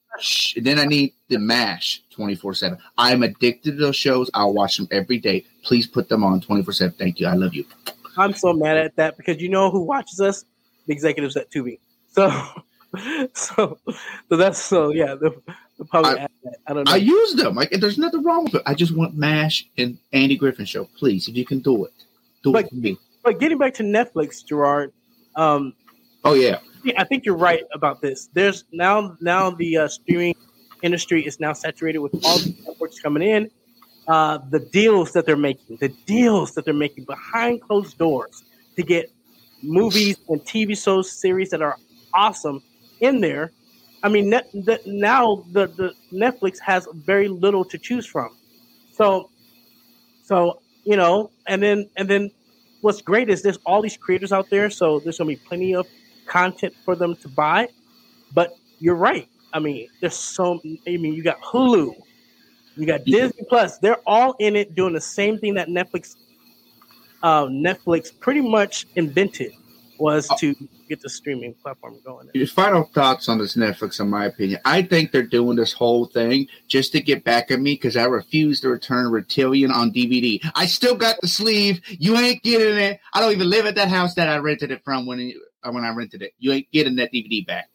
and 0.56 0.66
then 0.66 0.78
I 0.78 0.84
need 0.84 1.12
the 1.28 1.38
Mash 1.38 2.02
twenty 2.10 2.34
four 2.34 2.54
seven. 2.54 2.78
I'm 2.98 3.22
addicted 3.22 3.72
to 3.72 3.76
those 3.76 3.96
shows. 3.96 4.30
I'll 4.34 4.54
watch 4.54 4.76
them 4.76 4.88
every 4.90 5.18
day. 5.18 5.44
Please 5.62 5.86
put 5.86 6.08
them 6.08 6.24
on 6.24 6.40
twenty 6.40 6.62
four 6.62 6.72
seven. 6.72 6.94
Thank 6.98 7.20
you. 7.20 7.26
I 7.26 7.34
love 7.34 7.54
you. 7.54 7.64
I'm 8.18 8.32
so 8.32 8.52
mad 8.52 8.76
at 8.78 8.96
that 8.96 9.16
because 9.16 9.40
you 9.40 9.48
know 9.48 9.70
who 9.70 9.80
watches 9.80 10.20
us? 10.20 10.44
The 10.86 10.92
executives 10.92 11.36
at 11.36 11.50
Tubi. 11.50 11.78
So, 12.08 12.30
so, 13.34 13.78
so 14.28 14.36
that's 14.36 14.58
so 14.58 14.90
yeah. 14.90 15.14
The, 15.14 15.34
public. 15.84 16.18
I, 16.18 16.28
I, 16.66 16.72
don't 16.72 16.84
know. 16.84 16.92
I 16.92 16.96
use 16.96 17.34
them. 17.34 17.54
Like 17.54 17.70
there's 17.70 17.98
nothing 17.98 18.22
wrong 18.22 18.44
with 18.44 18.56
it. 18.56 18.62
I 18.66 18.74
just 18.74 18.96
want 18.96 19.14
Mash 19.14 19.66
and 19.76 19.98
Andy 20.12 20.36
Griffin 20.36 20.64
Show. 20.64 20.88
Please, 20.96 21.28
if 21.28 21.36
you 21.36 21.44
can 21.44 21.60
do 21.60 21.84
it, 21.84 21.92
do 22.42 22.52
but, 22.52 22.64
it 22.64 22.70
for 22.70 22.76
me. 22.76 22.98
But 23.22 23.40
getting 23.40 23.58
back 23.58 23.74
to 23.74 23.82
Netflix, 23.82 24.44
Jarrord. 24.44 24.92
Um, 25.34 25.74
oh 26.24 26.34
yeah. 26.34 26.58
I 26.96 27.04
think 27.04 27.24
you're 27.24 27.36
right 27.36 27.64
about 27.74 28.00
this. 28.00 28.28
There's 28.32 28.64
now 28.72 29.16
now 29.20 29.50
the 29.50 29.76
uh, 29.76 29.88
streaming 29.88 30.36
industry 30.82 31.26
is 31.26 31.40
now 31.40 31.52
saturated 31.52 31.98
with 31.98 32.14
all 32.24 32.38
the 32.38 32.54
networks 32.66 33.00
coming 33.00 33.22
in. 33.22 33.50
Uh, 34.06 34.38
the 34.50 34.60
deals 34.60 35.12
that 35.12 35.26
they're 35.26 35.36
making, 35.36 35.78
the 35.80 35.88
deals 36.06 36.54
that 36.54 36.64
they're 36.64 36.72
making 36.72 37.04
behind 37.04 37.60
closed 37.60 37.98
doors 37.98 38.44
to 38.76 38.82
get 38.82 39.10
movies 39.62 40.16
and 40.28 40.40
TV 40.42 40.80
shows, 40.80 41.10
series 41.10 41.50
that 41.50 41.60
are 41.60 41.76
awesome 42.14 42.62
in 43.00 43.20
there. 43.20 43.50
I 44.02 44.08
mean, 44.08 44.30
net, 44.30 44.50
the, 44.52 44.80
now 44.86 45.44
the, 45.52 45.66
the 45.66 45.92
Netflix 46.12 46.58
has 46.60 46.86
very 46.94 47.28
little 47.28 47.64
to 47.64 47.78
choose 47.78 48.06
from. 48.06 48.36
So, 48.92 49.30
so 50.22 50.60
you 50.84 50.96
know, 50.96 51.30
and 51.46 51.62
then 51.62 51.88
and 51.96 52.08
then 52.08 52.30
what's 52.80 53.02
great 53.02 53.28
is 53.28 53.42
there's 53.42 53.58
all 53.66 53.82
these 53.82 53.96
creators 53.96 54.32
out 54.32 54.48
there. 54.50 54.70
So 54.70 55.00
there's 55.00 55.18
gonna 55.18 55.28
be 55.28 55.36
plenty 55.36 55.74
of 55.74 55.86
content 56.26 56.74
for 56.84 56.94
them 56.94 57.16
to 57.16 57.28
buy. 57.28 57.68
But 58.34 58.52
you're 58.78 58.94
right. 58.94 59.28
I 59.52 59.58
mean, 59.58 59.88
there's 60.00 60.16
so. 60.16 60.60
I 60.64 60.96
mean, 60.96 61.14
you 61.14 61.22
got 61.22 61.40
Hulu, 61.40 61.94
you 62.76 62.86
got 62.86 63.04
Disney 63.04 63.44
Plus. 63.48 63.78
They're 63.78 64.00
all 64.06 64.34
in 64.38 64.54
it 64.56 64.74
doing 64.74 64.92
the 64.92 65.00
same 65.00 65.38
thing 65.38 65.54
that 65.54 65.68
Netflix, 65.68 66.16
uh, 67.22 67.46
Netflix 67.46 68.10
pretty 68.18 68.42
much 68.42 68.86
invented 68.96 69.52
was 69.98 70.28
to 70.38 70.54
get 70.88 71.00
the 71.00 71.08
streaming 71.08 71.54
platform 71.54 71.98
going. 72.04 72.28
Your 72.34 72.46
final 72.46 72.84
thoughts 72.84 73.28
on 73.28 73.38
this 73.38 73.56
Netflix, 73.56 74.00
in 74.00 74.08
my 74.08 74.26
opinion. 74.26 74.60
I 74.64 74.82
think 74.82 75.12
they're 75.12 75.22
doing 75.22 75.56
this 75.56 75.72
whole 75.72 76.06
thing 76.06 76.48
just 76.68 76.92
to 76.92 77.00
get 77.00 77.24
back 77.24 77.50
at 77.50 77.60
me 77.60 77.74
because 77.74 77.96
I 77.96 78.04
refuse 78.04 78.60
to 78.60 78.68
return 78.68 79.10
Reptilian 79.10 79.70
on 79.70 79.92
DVD. 79.92 80.40
I 80.54 80.66
still 80.66 80.94
got 80.94 81.16
the 81.20 81.28
sleeve. 81.28 81.80
You 81.88 82.16
ain't 82.16 82.42
getting 82.42 82.76
it. 82.76 83.00
I 83.14 83.20
don't 83.20 83.32
even 83.32 83.50
live 83.50 83.66
at 83.66 83.74
that 83.74 83.88
house 83.88 84.14
that 84.14 84.28
I 84.28 84.38
rented 84.38 84.70
it 84.70 84.82
from 84.84 85.06
when 85.06 85.32
uh, 85.62 85.70
when 85.70 85.84
I 85.84 85.90
rented 85.90 86.22
it. 86.22 86.32
You 86.38 86.52
ain't 86.52 86.70
getting 86.72 86.96
that 86.96 87.12
DVD 87.12 87.46
back. 87.46 87.68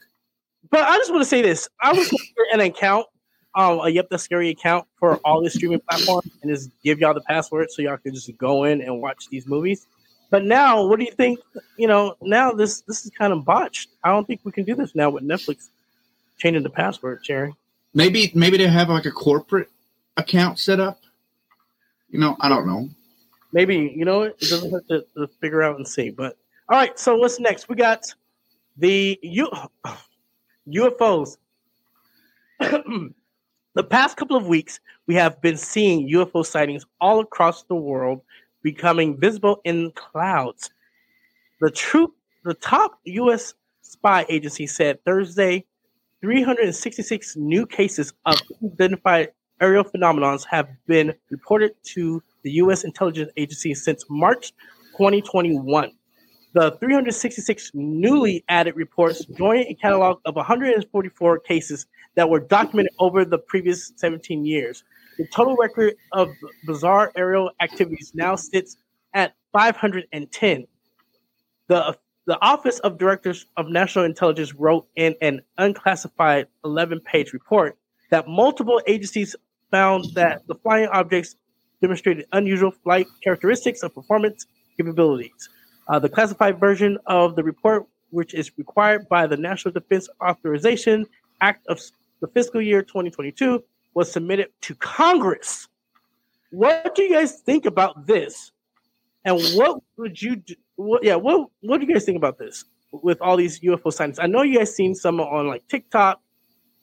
But 0.69 0.81
I 0.81 0.97
just 0.97 1.11
want 1.11 1.21
to 1.21 1.29
say 1.29 1.41
this: 1.41 1.67
I 1.81 1.93
was 1.93 2.11
an 2.53 2.61
account, 2.61 3.07
um, 3.55 3.79
a 3.79 3.89
Yep 3.89 4.07
That's 4.09 4.23
Scary 4.23 4.49
account 4.49 4.87
for 4.97 5.17
all 5.25 5.43
the 5.43 5.49
streaming 5.49 5.81
platforms, 5.89 6.31
and 6.41 6.51
just 6.51 6.69
give 6.83 6.99
y'all 6.99 7.13
the 7.13 7.21
password 7.21 7.71
so 7.71 7.81
y'all 7.81 7.97
can 7.97 8.13
just 8.13 8.35
go 8.37 8.63
in 8.63 8.81
and 8.81 9.01
watch 9.01 9.27
these 9.29 9.47
movies. 9.47 9.87
But 10.31 10.45
now, 10.45 10.87
what 10.87 10.97
do 10.97 11.05
you 11.05 11.11
think? 11.11 11.39
You 11.77 11.87
know, 11.87 12.15
now 12.21 12.53
this 12.53 12.81
this 12.81 13.05
is 13.05 13.11
kind 13.11 13.33
of 13.33 13.43
botched. 13.43 13.89
I 14.03 14.09
don't 14.09 14.25
think 14.25 14.39
we 14.43 14.51
can 14.53 14.63
do 14.63 14.73
this 14.73 14.95
now 14.95 15.09
with 15.09 15.23
Netflix 15.23 15.69
changing 16.37 16.63
the 16.63 16.69
password, 16.69 17.21
Cherry. 17.21 17.53
Maybe 17.93 18.31
maybe 18.33 18.57
they 18.57 18.67
have 18.67 18.89
like 18.89 19.05
a 19.05 19.11
corporate 19.11 19.69
account 20.15 20.57
set 20.57 20.79
up. 20.79 21.01
You 22.09 22.19
know, 22.19 22.37
I 22.39 22.47
don't 22.47 22.65
know. 22.65 22.89
Maybe 23.51 23.93
you 23.95 24.05
know 24.05 24.23
it 24.23 24.39
doesn't 24.39 24.71
have 24.71 24.87
to, 24.87 25.05
to 25.17 25.27
figure 25.41 25.61
out 25.61 25.75
and 25.75 25.85
see. 25.85 26.09
But 26.09 26.37
all 26.69 26.77
right, 26.77 26.97
so 26.97 27.17
what's 27.17 27.37
next? 27.37 27.67
We 27.67 27.75
got 27.75 28.05
the 28.77 29.19
U- 29.21 29.51
UFOs. 30.69 31.35
the 32.59 33.83
past 33.83 34.15
couple 34.15 34.37
of 34.37 34.47
weeks, 34.47 34.79
we 35.07 35.15
have 35.15 35.41
been 35.41 35.57
seeing 35.57 36.09
UFO 36.09 36.45
sightings 36.45 36.85
all 37.01 37.19
across 37.19 37.63
the 37.63 37.75
world 37.75 38.21
becoming 38.61 39.17
visible 39.19 39.61
in 39.63 39.91
clouds. 39.91 40.69
The 41.59 41.71
troop, 41.71 42.15
the 42.43 42.53
top 42.53 42.99
U.S. 43.03 43.53
spy 43.81 44.25
agency 44.29 44.67
said 44.67 45.03
Thursday 45.03 45.65
366 46.21 47.35
new 47.37 47.65
cases 47.65 48.13
of 48.25 48.37
identified 48.63 49.31
aerial 49.59 49.83
phenomena 49.83 50.37
have 50.49 50.69
been 50.87 51.13
reported 51.29 51.71
to 51.83 52.21
the 52.43 52.51
U.S. 52.53 52.83
intelligence 52.83 53.31
agency 53.37 53.73
since 53.73 54.05
March 54.09 54.51
2021. 54.97 55.91
The 56.53 56.71
366 56.79 57.71
newly 57.73 58.43
added 58.49 58.75
reports 58.75 59.23
join 59.37 59.59
a 59.59 59.73
catalog 59.73 60.19
of 60.25 60.35
144 60.35 61.39
cases 61.39 61.85
that 62.15 62.29
were 62.29 62.41
documented 62.41 62.93
over 62.99 63.23
the 63.23 63.37
previous 63.37 63.93
17 63.95 64.45
years. 64.45 64.83
The 65.17 65.27
total 65.27 65.55
record 65.55 65.95
of 66.11 66.29
bizarre 66.65 67.11
aerial 67.15 67.51
activities 67.61 68.11
now 68.15 68.35
sits 68.35 68.77
at 69.13 69.33
510. 69.51 70.65
The, 71.67 71.97
the 72.25 72.41
Office 72.41 72.79
of 72.79 72.97
Directors 72.97 73.45
of 73.57 73.67
National 73.67 74.05
Intelligence 74.05 74.53
wrote 74.53 74.87
in 74.95 75.15
an 75.21 75.41
unclassified 75.57 76.47
11 76.63 77.01
page 77.01 77.33
report 77.33 77.77
that 78.09 78.27
multiple 78.27 78.81
agencies 78.87 79.35
found 79.69 80.05
that 80.15 80.45
the 80.47 80.55
flying 80.55 80.87
objects 80.87 81.35
demonstrated 81.81 82.25
unusual 82.31 82.71
flight 82.71 83.07
characteristics 83.23 83.83
of 83.83 83.93
performance 83.95 84.45
capabilities. 84.77 85.49
Uh, 85.87 85.99
the 85.99 86.09
classified 86.09 86.59
version 86.59 86.97
of 87.07 87.35
the 87.35 87.43
report, 87.43 87.85
which 88.11 88.33
is 88.33 88.51
required 88.57 89.07
by 89.09 89.25
the 89.25 89.37
National 89.37 89.73
Defense 89.73 90.07
Authorization 90.23 91.05
Act 91.41 91.65
of 91.67 91.81
the 92.21 92.27
fiscal 92.27 92.61
year 92.61 92.83
2022, 92.83 93.63
was 93.93 94.11
submitted 94.11 94.49
to 94.61 94.75
Congress. 94.75 95.67
What 96.51 96.95
do 96.95 97.03
you 97.03 97.13
guys 97.13 97.39
think 97.41 97.65
about 97.65 98.07
this? 98.07 98.51
And 99.23 99.39
what 99.55 99.81
would 99.97 100.21
you 100.21 100.37
do? 100.37 100.55
What, 100.75 101.03
yeah, 101.03 101.15
what 101.15 101.49
what 101.61 101.79
do 101.79 101.85
you 101.85 101.93
guys 101.93 102.05
think 102.05 102.17
about 102.17 102.39
this 102.39 102.65
with 102.91 103.21
all 103.21 103.37
these 103.37 103.59
UFO 103.59 103.93
sightings? 103.93 104.19
I 104.19 104.27
know 104.27 104.41
you 104.41 104.57
guys 104.57 104.75
seen 104.75 104.95
some 104.95 105.19
on 105.19 105.47
like 105.47 105.67
TikTok, 105.67 106.19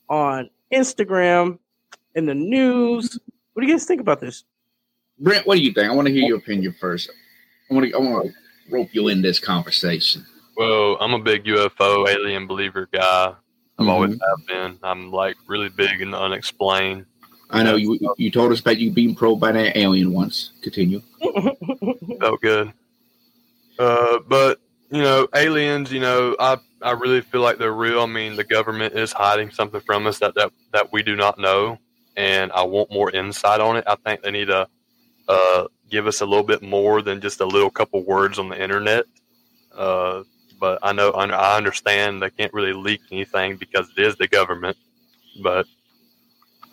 on 0.08 0.48
Instagram, 0.72 1.58
in 2.14 2.26
the 2.26 2.34
news. 2.34 3.18
What 3.52 3.62
do 3.62 3.66
you 3.66 3.74
guys 3.74 3.84
think 3.84 4.00
about 4.00 4.20
this? 4.20 4.44
Brent, 5.18 5.46
what 5.46 5.56
do 5.56 5.62
you 5.62 5.72
think? 5.72 5.90
I 5.90 5.94
want 5.94 6.06
to 6.06 6.14
hear 6.14 6.22
your 6.22 6.38
opinion 6.38 6.74
first. 6.80 7.10
I 7.70 7.74
want 7.74 7.90
to. 7.90 7.94
I 7.94 7.98
want 7.98 8.26
to 8.26 8.32
rope 8.70 8.88
you 8.92 9.08
in 9.08 9.22
this 9.22 9.38
conversation? 9.38 10.26
Well, 10.56 10.96
I'm 11.00 11.14
a 11.14 11.18
big 11.18 11.44
UFO 11.44 12.08
alien 12.08 12.46
believer 12.46 12.88
guy. 12.92 13.34
I've 13.78 13.86
Mhm. 13.86 13.90
always 13.90 14.10
have 14.12 14.46
been. 14.46 14.78
I'm 14.82 15.10
like 15.12 15.36
really 15.46 15.68
big 15.68 16.00
in 16.00 16.10
the 16.10 16.18
unexplained. 16.20 17.06
I 17.50 17.62
know 17.62 17.76
you. 17.76 17.98
You 18.18 18.30
told 18.30 18.52
us 18.52 18.60
about 18.60 18.78
you 18.78 18.90
being 18.90 19.14
probed 19.14 19.40
by 19.40 19.52
that 19.52 19.76
alien 19.78 20.12
once. 20.12 20.50
Continue. 20.62 21.00
felt 22.20 22.40
good. 22.42 22.72
Uh, 23.78 24.18
but 24.28 24.60
you 24.90 25.00
know, 25.02 25.28
aliens. 25.34 25.92
You 25.92 26.00
know, 26.00 26.36
I 26.38 26.58
I 26.82 26.90
really 26.92 27.20
feel 27.20 27.40
like 27.40 27.58
they're 27.58 27.72
real. 27.72 28.00
I 28.02 28.06
mean, 28.06 28.36
the 28.36 28.44
government 28.44 28.94
is 28.94 29.12
hiding 29.12 29.50
something 29.50 29.80
from 29.80 30.06
us 30.06 30.18
that 30.18 30.34
that 30.34 30.52
that 30.72 30.92
we 30.92 31.02
do 31.02 31.16
not 31.16 31.38
know, 31.38 31.78
and 32.16 32.52
I 32.52 32.62
want 32.64 32.92
more 32.92 33.10
insight 33.10 33.60
on 33.60 33.76
it. 33.76 33.84
I 33.86 33.94
think 33.96 34.22
they 34.22 34.30
need 34.30 34.46
to 34.48 34.68
uh, 35.28 35.66
give 35.90 36.06
us 36.06 36.20
a 36.20 36.26
little 36.26 36.44
bit 36.44 36.62
more 36.62 37.00
than 37.02 37.20
just 37.20 37.40
a 37.40 37.46
little 37.46 37.70
couple 37.70 38.02
words 38.04 38.38
on 38.38 38.48
the 38.48 38.60
internet. 38.62 39.04
Uh, 39.74 40.22
but 40.58 40.78
I 40.82 40.92
know 40.92 41.10
I 41.10 41.56
understand 41.56 42.22
they 42.22 42.30
can't 42.30 42.52
really 42.52 42.72
leak 42.72 43.00
anything 43.10 43.56
because 43.56 43.90
it 43.96 44.04
is 44.04 44.16
the 44.16 44.28
government. 44.28 44.76
But 45.42 45.66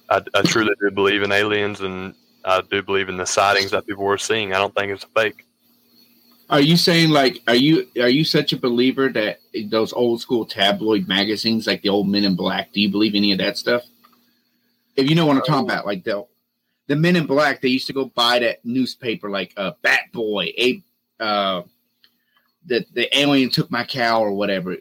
I, 0.09 0.21
I 0.33 0.41
truly 0.43 0.73
do 0.79 0.91
believe 0.91 1.23
in 1.23 1.31
aliens, 1.31 1.81
and 1.81 2.13
I 2.43 2.61
do 2.61 2.81
believe 2.81 3.09
in 3.09 3.17
the 3.17 3.25
sightings 3.25 3.71
that 3.71 3.85
people 3.85 4.03
were 4.03 4.17
seeing. 4.17 4.53
I 4.53 4.57
don't 4.57 4.73
think 4.73 4.91
it's 4.91 5.05
fake. 5.15 5.45
Are 6.49 6.61
you 6.61 6.77
saying 6.77 7.09
like 7.09 7.41
are 7.47 7.55
you 7.55 7.87
are 7.99 8.09
you 8.09 8.23
such 8.23 8.53
a 8.53 8.57
believer 8.57 9.09
that 9.09 9.39
those 9.69 9.93
old 9.93 10.21
school 10.21 10.45
tabloid 10.45 11.07
magazines 11.07 11.65
like 11.65 11.81
the 11.81 11.89
old 11.89 12.07
Men 12.07 12.23
in 12.23 12.35
Black? 12.35 12.71
Do 12.71 12.81
you 12.81 12.89
believe 12.89 13.15
any 13.15 13.31
of 13.31 13.39
that 13.39 13.57
stuff? 13.57 13.83
If 14.95 15.09
you 15.09 15.15
know 15.15 15.25
what 15.25 15.37
I'm 15.37 15.43
talking 15.43 15.67
about, 15.67 15.87
like 15.87 16.03
the 16.03 16.25
the 16.87 16.95
Men 16.95 17.15
in 17.15 17.25
Black, 17.25 17.61
they 17.61 17.69
used 17.69 17.87
to 17.87 17.93
go 17.93 18.05
buy 18.05 18.39
that 18.39 18.63
newspaper 18.63 19.29
like 19.29 19.53
uh, 19.57 19.71
Bat 19.81 20.11
Boy, 20.13 20.53
a 20.57 20.83
uh, 21.19 21.63
the 22.65 22.85
the 22.93 23.17
alien 23.17 23.49
took 23.49 23.69
my 23.71 23.83
cow 23.83 24.21
or 24.21 24.31
whatever. 24.33 24.77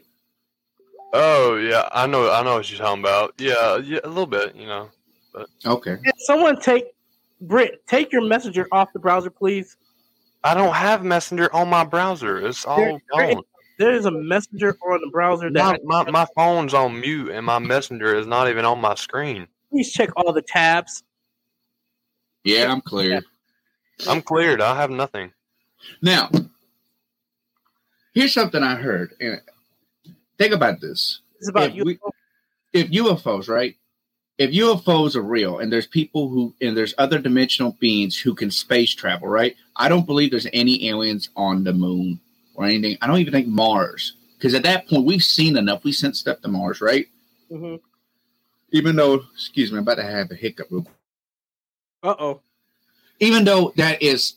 Oh 1.13 1.55
yeah, 1.55 1.87
I 1.91 2.07
know. 2.07 2.31
I 2.31 2.43
know 2.43 2.55
what 2.55 2.69
you're 2.69 2.79
talking 2.79 3.01
about. 3.01 3.33
Yeah, 3.37 3.77
yeah, 3.77 3.99
a 4.03 4.07
little 4.09 4.25
bit. 4.25 4.55
You 4.55 4.65
know, 4.67 4.89
Okay, 5.65 5.97
Can 6.03 6.13
someone 6.19 6.59
take 6.59 6.85
Britt, 7.41 7.85
take 7.87 8.11
your 8.11 8.23
messenger 8.25 8.67
off 8.71 8.91
the 8.93 8.99
browser, 8.99 9.29
please. 9.29 9.77
I 10.43 10.53
don't 10.53 10.73
have 10.75 11.03
Messenger 11.03 11.53
on 11.53 11.69
my 11.69 11.83
browser. 11.83 12.37
It's 12.45 12.65
all 12.65 12.77
There- 12.77 12.99
there 13.17 13.33
gone. 13.33 13.43
There 13.77 13.91
is 13.93 14.05
a 14.05 14.11
messenger 14.11 14.77
on 14.87 15.01
the 15.01 15.09
browser 15.11 15.49
My, 15.49 15.73
that 15.73 15.83
my 15.83 16.09
my 16.09 16.25
phone's 16.35 16.73
on 16.73 16.99
mute, 17.01 17.29
and 17.31 17.45
my 17.45 17.59
Messenger 17.59 18.15
is 18.15 18.25
not 18.25 18.47
even 18.49 18.63
on 18.63 18.79
my 18.79 18.95
screen. 18.95 19.47
please 19.69 19.91
check 19.91 20.09
all 20.15 20.31
the 20.31 20.41
tabs. 20.41 21.03
yeah, 22.45 22.71
I'm 22.71 22.79
clear. 22.81 23.21
I'm 24.07 24.21
cleared. 24.21 24.61
I 24.61 24.75
have 24.77 24.91
nothing. 24.91 25.31
Now, 26.01 26.29
here's 28.15 28.33
something 28.33 28.63
I 28.63 28.75
heard. 28.75 29.13
And 29.19 29.39
think 30.39 30.53
about 30.53 30.81
this. 30.81 31.19
It's 31.37 31.49
about 31.49 31.75
If 31.77 31.83
we- 31.83 31.99
if 32.73 32.89
UFOs, 32.89 33.47
right? 33.47 33.75
If 34.37 34.51
UFOs 34.51 35.15
are 35.15 35.21
real 35.21 35.59
and 35.59 35.71
there's 35.71 35.87
people 35.87 36.27
who 36.27 36.53
and 36.59 36.75
there's 36.75 36.93
other 36.97 37.19
dimensional 37.19 37.77
beings 37.79 38.17
who 38.17 38.33
can 38.33 38.49
space 38.51 38.93
travel, 38.93 39.27
right? 39.29 39.55
I 39.77 39.87
don't 39.87 40.05
believe 40.05 40.31
there's 40.31 40.47
any 40.51 40.89
aliens 40.89 41.29
on 41.35 41.63
the 41.63 41.71
moon 41.73 42.19
or 42.55 42.65
anything. 42.65 42.97
I 43.01 43.07
don't 43.07 43.19
even 43.19 43.31
think 43.33 43.47
Mars. 43.47 44.13
Because 44.37 44.53
at 44.53 44.63
that 44.63 44.87
point 44.89 45.05
we've 45.05 45.23
seen 45.23 45.55
enough. 45.57 45.83
We 45.85 45.93
sent 45.93 46.17
stuff 46.17 46.41
to 46.41 46.47
Mars, 46.49 46.81
right? 46.81 47.07
hmm 47.49 47.75
Even 48.71 48.95
though, 48.97 49.23
excuse 49.33 49.71
me, 49.71 49.77
I'm 49.77 49.83
about 49.83 49.95
to 49.95 50.03
have 50.03 50.29
a 50.31 50.35
hiccup 50.35 50.67
real 50.69 50.81
quick. 50.83 50.95
Uh 52.03 52.15
oh. 52.19 52.41
Even 53.21 53.45
though 53.45 53.71
that 53.77 54.01
is 54.01 54.35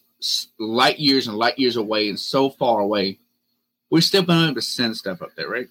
light 0.58 1.00
years 1.00 1.26
and 1.26 1.36
light 1.36 1.58
years 1.58 1.74
away 1.76 2.08
and 2.08 2.18
so 2.18 2.50
far 2.50 2.80
away, 2.80 3.18
we're 3.90 4.00
still 4.00 4.22
able 4.22 4.54
to 4.54 4.62
send 4.62 4.96
stuff 4.96 5.22
up 5.22 5.34
there, 5.36 5.48
right? 5.48 5.68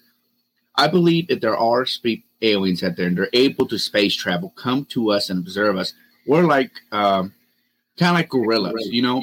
I 0.76 0.88
believe 0.88 1.26
if 1.28 1.40
there 1.40 1.56
are 1.56 1.86
spe- 1.86 2.24
aliens 2.40 2.82
out 2.82 2.96
there 2.96 3.06
and 3.06 3.16
they're 3.16 3.28
able 3.32 3.66
to 3.66 3.78
space 3.78 4.14
travel, 4.14 4.50
come 4.50 4.84
to 4.86 5.10
us 5.10 5.28
and 5.28 5.38
observe 5.40 5.76
us, 5.76 5.92
we're 6.26 6.44
like 6.44 6.70
um, 6.92 7.34
kind 7.98 8.10
of 8.10 8.14
like 8.16 8.28
gorillas, 8.28 8.88
you 8.90 9.02
know? 9.02 9.20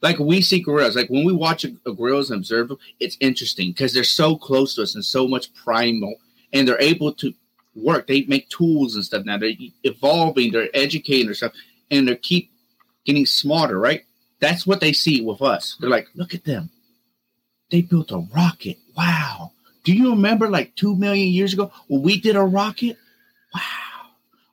Like 0.00 0.18
we 0.18 0.40
see 0.42 0.60
gorillas. 0.60 0.96
Like 0.96 1.08
when 1.08 1.24
we 1.24 1.32
watch 1.32 1.64
a, 1.64 1.74
a 1.86 1.92
gorillas 1.92 2.30
and 2.30 2.38
observe 2.38 2.68
them, 2.68 2.78
it's 3.00 3.16
interesting 3.20 3.70
because 3.70 3.92
they're 3.94 4.04
so 4.04 4.36
close 4.36 4.74
to 4.74 4.82
us 4.82 4.94
and 4.94 5.04
so 5.04 5.26
much 5.26 5.52
primal, 5.54 6.14
and 6.52 6.68
they're 6.68 6.80
able 6.80 7.12
to 7.14 7.32
work. 7.74 8.06
They 8.06 8.22
make 8.22 8.48
tools 8.50 8.94
and 8.94 9.04
stuff 9.04 9.24
now. 9.24 9.38
They're 9.38 9.52
evolving. 9.82 10.52
They're 10.52 10.68
educating 10.74 11.26
themselves, 11.26 11.56
and 11.90 12.06
they 12.06 12.16
keep 12.16 12.50
getting 13.06 13.24
smarter. 13.24 13.78
Right? 13.78 14.04
That's 14.40 14.66
what 14.66 14.80
they 14.80 14.92
see 14.92 15.22
with 15.22 15.40
us. 15.40 15.76
They're 15.80 15.88
like, 15.88 16.08
look 16.14 16.34
at 16.34 16.44
them. 16.44 16.70
They 17.70 17.82
built 17.82 18.12
a 18.12 18.18
rocket. 18.34 18.78
Wow. 18.96 19.52
Do 19.84 19.92
you 19.92 20.10
remember 20.10 20.48
like 20.48 20.74
two 20.76 20.96
million 20.96 21.28
years 21.28 21.52
ago 21.52 21.70
when 21.88 22.02
we 22.02 22.20
did 22.20 22.36
a 22.36 22.42
rocket? 22.42 22.96
Wow. 23.54 23.60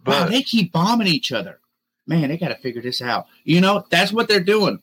wow, 0.05 0.25
they 0.25 0.43
keep 0.43 0.71
bombing 0.71 1.07
each 1.07 1.31
other. 1.31 1.59
Man, 2.07 2.29
they 2.29 2.37
got 2.37 2.49
to 2.49 2.55
figure 2.55 2.81
this 2.81 3.01
out. 3.01 3.27
You 3.43 3.61
know, 3.61 3.85
that's 3.89 4.11
what 4.11 4.27
they're 4.27 4.39
doing. 4.39 4.81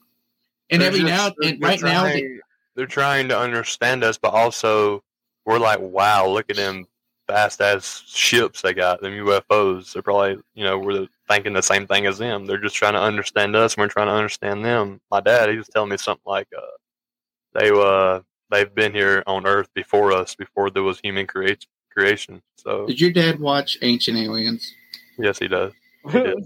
And 0.71 0.81
they're 0.81 0.89
every 0.89 1.01
just- 1.01 1.11
now 1.11 1.49
and 1.49 1.63
right 1.63 1.81
now, 1.83 2.05
they, 2.05 2.41
they're 2.75 2.87
trying 2.87 3.29
to 3.29 3.39
understand 3.39 4.05
us, 4.05 4.19
but 4.19 4.33
also 4.33 5.03
we're 5.45 5.59
like, 5.59 5.81
wow, 5.81 6.27
look 6.27 6.51
at 6.51 6.57
them 6.57 6.87
fast 7.27 7.61
ass 7.61 8.03
ships 8.07 8.63
they 8.63 8.73
got, 8.73 9.01
them 9.01 9.13
UFOs. 9.13 9.93
They're 9.93 10.03
probably, 10.03 10.39
you 10.55 10.65
know, 10.65 10.79
we're 10.79 11.07
thinking 11.29 11.53
the 11.53 11.63
same 11.63 11.87
thing 11.87 12.07
as 12.07 12.19
them. 12.19 12.47
They're 12.47 12.59
just 12.59 12.75
trying 12.77 12.95
to 12.95 13.01
understand 13.01 13.55
us, 13.55 13.75
and 13.75 13.83
we're 13.83 13.89
trying 13.89 14.09
to 14.09 14.15
understand 14.15 14.65
them. 14.65 15.01
My 15.11 15.21
dad, 15.21 15.51
he 15.51 15.57
was 15.57 15.69
telling 15.69 15.91
me 15.91 15.97
something 15.97 16.23
like, 16.25 16.49
uh, 16.57 16.61
they 17.59 17.71
uh, 17.71 18.21
they've 18.51 18.75
been 18.75 18.93
here 18.93 19.23
on 19.27 19.47
Earth 19.47 19.69
before 19.75 20.13
us, 20.13 20.35
before 20.35 20.71
there 20.71 20.83
was 20.83 21.01
human 21.01 21.27
create 21.27 21.67
creation. 21.91 22.43
So 22.57 22.87
did 22.87 23.01
your 23.01 23.11
dad 23.11 23.41
watch 23.41 23.79
Ancient 23.83 24.17
Aliens? 24.19 24.73
yes, 25.19 25.39
he 25.39 25.49
does. 25.49 25.73
He. 26.11 26.35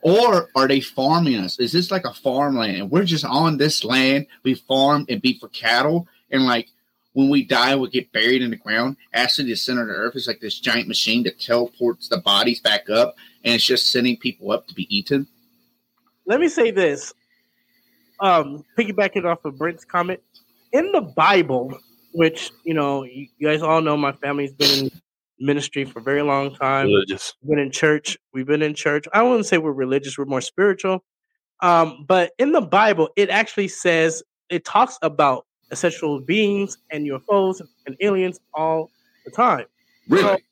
Or 0.00 0.48
are 0.54 0.66
they 0.66 0.80
farming 0.80 1.36
us? 1.36 1.58
Is 1.58 1.72
this 1.72 1.90
like 1.90 2.06
a 2.06 2.14
farmland? 2.14 2.76
And 2.76 2.90
we're 2.90 3.04
just 3.04 3.24
on 3.24 3.58
this 3.58 3.84
land. 3.84 4.26
We 4.42 4.54
farm 4.54 5.04
and 5.10 5.20
be 5.20 5.38
for 5.38 5.48
cattle. 5.48 6.08
And 6.30 6.46
like 6.46 6.68
when 7.12 7.28
we 7.28 7.44
die, 7.44 7.76
we 7.76 7.90
get 7.90 8.10
buried 8.12 8.40
in 8.40 8.50
the 8.50 8.56
ground. 8.56 8.96
Actually, 9.12 9.48
the 9.48 9.56
center 9.56 9.82
of 9.82 9.88
the 9.88 9.94
earth 9.94 10.16
is 10.16 10.26
like 10.26 10.40
this 10.40 10.58
giant 10.58 10.88
machine 10.88 11.22
that 11.24 11.38
teleports 11.38 12.08
the 12.08 12.16
bodies 12.16 12.60
back 12.60 12.88
up. 12.88 13.16
And 13.44 13.54
it's 13.54 13.64
just 13.64 13.90
sending 13.90 14.16
people 14.16 14.50
up 14.52 14.66
to 14.68 14.74
be 14.74 14.86
eaten. 14.94 15.26
Let 16.24 16.40
me 16.40 16.48
say 16.48 16.70
this. 16.70 17.12
Um, 18.20 18.64
piggybacking 18.76 19.24
off 19.24 19.44
of 19.44 19.58
Brent's 19.58 19.84
comment, 19.84 20.20
in 20.72 20.92
the 20.92 21.00
Bible, 21.00 21.78
which 22.12 22.50
you 22.64 22.74
know, 22.74 23.04
you, 23.04 23.28
you 23.38 23.48
guys 23.48 23.62
all 23.62 23.80
know, 23.80 23.96
my 23.96 24.12
family's 24.12 24.52
been 24.52 24.86
in 24.86 24.90
ministry 25.40 25.84
for 25.84 26.00
a 26.00 26.02
very 26.02 26.22
long 26.22 26.54
time. 26.54 26.86
Religious. 26.86 27.34
been 27.42 27.58
in 27.58 27.70
church. 27.70 28.18
We've 28.32 28.46
been 28.46 28.62
in 28.62 28.74
church. 28.74 29.06
I 29.12 29.22
wouldn't 29.22 29.46
say 29.46 29.58
we're 29.58 29.72
religious. 29.72 30.18
We're 30.18 30.24
more 30.24 30.40
spiritual. 30.40 31.04
Um, 31.60 32.04
but 32.06 32.32
in 32.38 32.52
the 32.52 32.60
Bible, 32.60 33.08
it 33.16 33.30
actually 33.30 33.68
says 33.68 34.22
it 34.48 34.64
talks 34.64 34.98
about 35.02 35.46
essential 35.70 36.20
beings 36.20 36.78
and 36.90 37.06
UFOs 37.06 37.60
and 37.86 37.96
aliens 38.00 38.40
all 38.54 38.90
the 39.24 39.30
time. 39.30 39.66
Really? 40.08 40.42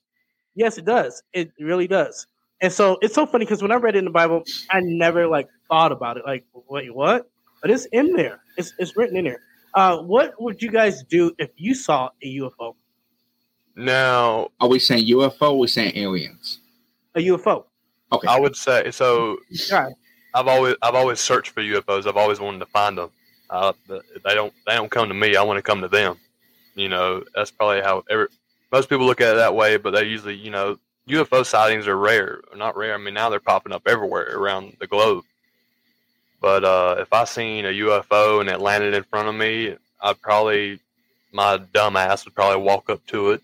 Yes, 0.55 0.77
it 0.77 0.85
does. 0.85 1.23
It 1.33 1.51
really 1.59 1.87
does. 1.87 2.27
And 2.61 2.73
so 2.73 2.97
it's 3.01 3.13
so 3.13 3.25
funny 3.25 3.45
because 3.45 3.61
when 3.61 3.71
I 3.71 3.75
read 3.75 3.95
it 3.95 3.99
in 3.99 4.05
the 4.05 4.11
Bible, 4.11 4.43
I 4.71 4.79
never 4.81 5.27
like 5.27 5.47
thought 5.69 5.91
about 5.91 6.17
it. 6.17 6.23
Like, 6.25 6.45
wait, 6.69 6.93
what? 6.93 7.29
But 7.61 7.71
it's 7.71 7.85
in 7.91 8.13
there. 8.13 8.39
It's 8.57 8.73
it's 8.79 8.97
written 8.97 9.17
in 9.17 9.25
there. 9.25 9.39
Uh, 9.73 9.97
what 9.99 10.39
would 10.41 10.61
you 10.61 10.71
guys 10.71 11.03
do 11.03 11.31
if 11.37 11.49
you 11.55 11.73
saw 11.75 12.09
a 12.23 12.37
UFO? 12.37 12.75
Now, 13.75 14.49
Are 14.59 14.67
we 14.67 14.79
saying 14.79 15.07
UFO? 15.07 15.41
Or 15.41 15.45
are 15.47 15.53
we 15.55 15.67
saying 15.67 15.95
aliens? 15.95 16.59
A 17.15 17.19
UFO. 17.19 17.65
Okay. 18.11 18.27
I 18.27 18.39
would 18.39 18.55
say 18.55 18.89
so. 18.91 19.37
Yeah. 19.49 19.89
I've 20.33 20.47
always 20.47 20.75
I've 20.81 20.95
always 20.95 21.19
searched 21.19 21.51
for 21.51 21.61
UFOs. 21.61 22.07
I've 22.07 22.17
always 22.17 22.39
wanted 22.39 22.59
to 22.59 22.65
find 22.67 22.97
them. 22.97 23.09
Uh, 23.49 23.73
they 23.87 24.33
don't 24.33 24.53
they 24.65 24.75
don't 24.75 24.89
come 24.89 25.07
to 25.07 25.13
me. 25.13 25.35
I 25.35 25.43
want 25.43 25.57
to 25.57 25.61
come 25.61 25.81
to 25.81 25.87
them. 25.87 26.17
You 26.75 26.89
know, 26.89 27.23
that's 27.35 27.51
probably 27.51 27.81
how 27.81 28.03
every, 28.09 28.27
most 28.71 28.89
people 28.89 29.05
look 29.05 29.21
at 29.21 29.33
it 29.33 29.37
that 29.37 29.55
way. 29.55 29.77
But 29.77 29.91
they 29.91 30.03
usually, 30.03 30.35
you 30.35 30.51
know, 30.51 30.77
UFO 31.09 31.45
sightings 31.45 31.87
are 31.87 31.97
rare. 31.97 32.41
Not 32.55 32.77
rare. 32.77 32.93
I 32.93 32.97
mean, 32.97 33.13
now 33.13 33.29
they're 33.29 33.39
popping 33.39 33.73
up 33.73 33.83
everywhere 33.87 34.37
around 34.37 34.77
the 34.79 34.87
globe. 34.87 35.23
But 36.39 36.63
uh, 36.63 36.95
if 36.99 37.11
I 37.11 37.23
seen 37.25 37.65
a 37.65 37.69
UFO 37.69 38.41
and 38.41 38.49
it 38.49 38.61
landed 38.61 38.93
in 38.93 39.03
front 39.03 39.27
of 39.27 39.35
me, 39.35 39.75
I'd 40.01 40.21
probably 40.21 40.79
my 41.31 41.57
dumb 41.73 41.95
ass 41.95 42.25
would 42.25 42.35
probably 42.35 42.63
walk 42.63 42.89
up 42.89 43.05
to 43.07 43.31
it, 43.31 43.41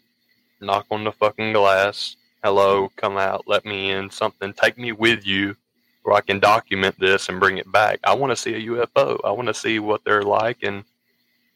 knock 0.62 0.86
on 0.91 1.03
the 1.03 1.12
fucking 1.12 1.53
glass. 1.53 2.15
Hello, 2.43 2.89
come 2.95 3.17
out, 3.17 3.45
let 3.47 3.65
me 3.65 3.91
in. 3.91 4.10
Something, 4.10 4.53
take 4.53 4.77
me 4.77 4.91
with 4.91 5.25
you 5.25 5.56
where 6.03 6.15
I 6.15 6.21
can 6.21 6.39
document 6.39 6.99
this 6.99 7.29
and 7.29 7.39
bring 7.39 7.58
it 7.58 7.71
back. 7.71 7.99
I 8.03 8.13
want 8.13 8.32
to 8.32 8.36
see 8.36 8.53
a 8.53 8.69
UFO. 8.69 9.19
I 9.23 9.32
want 9.32 9.47
to 9.47 9.53
see 9.53 9.79
what 9.79 10.03
they're 10.03 10.23
like 10.23 10.58
and 10.62 10.84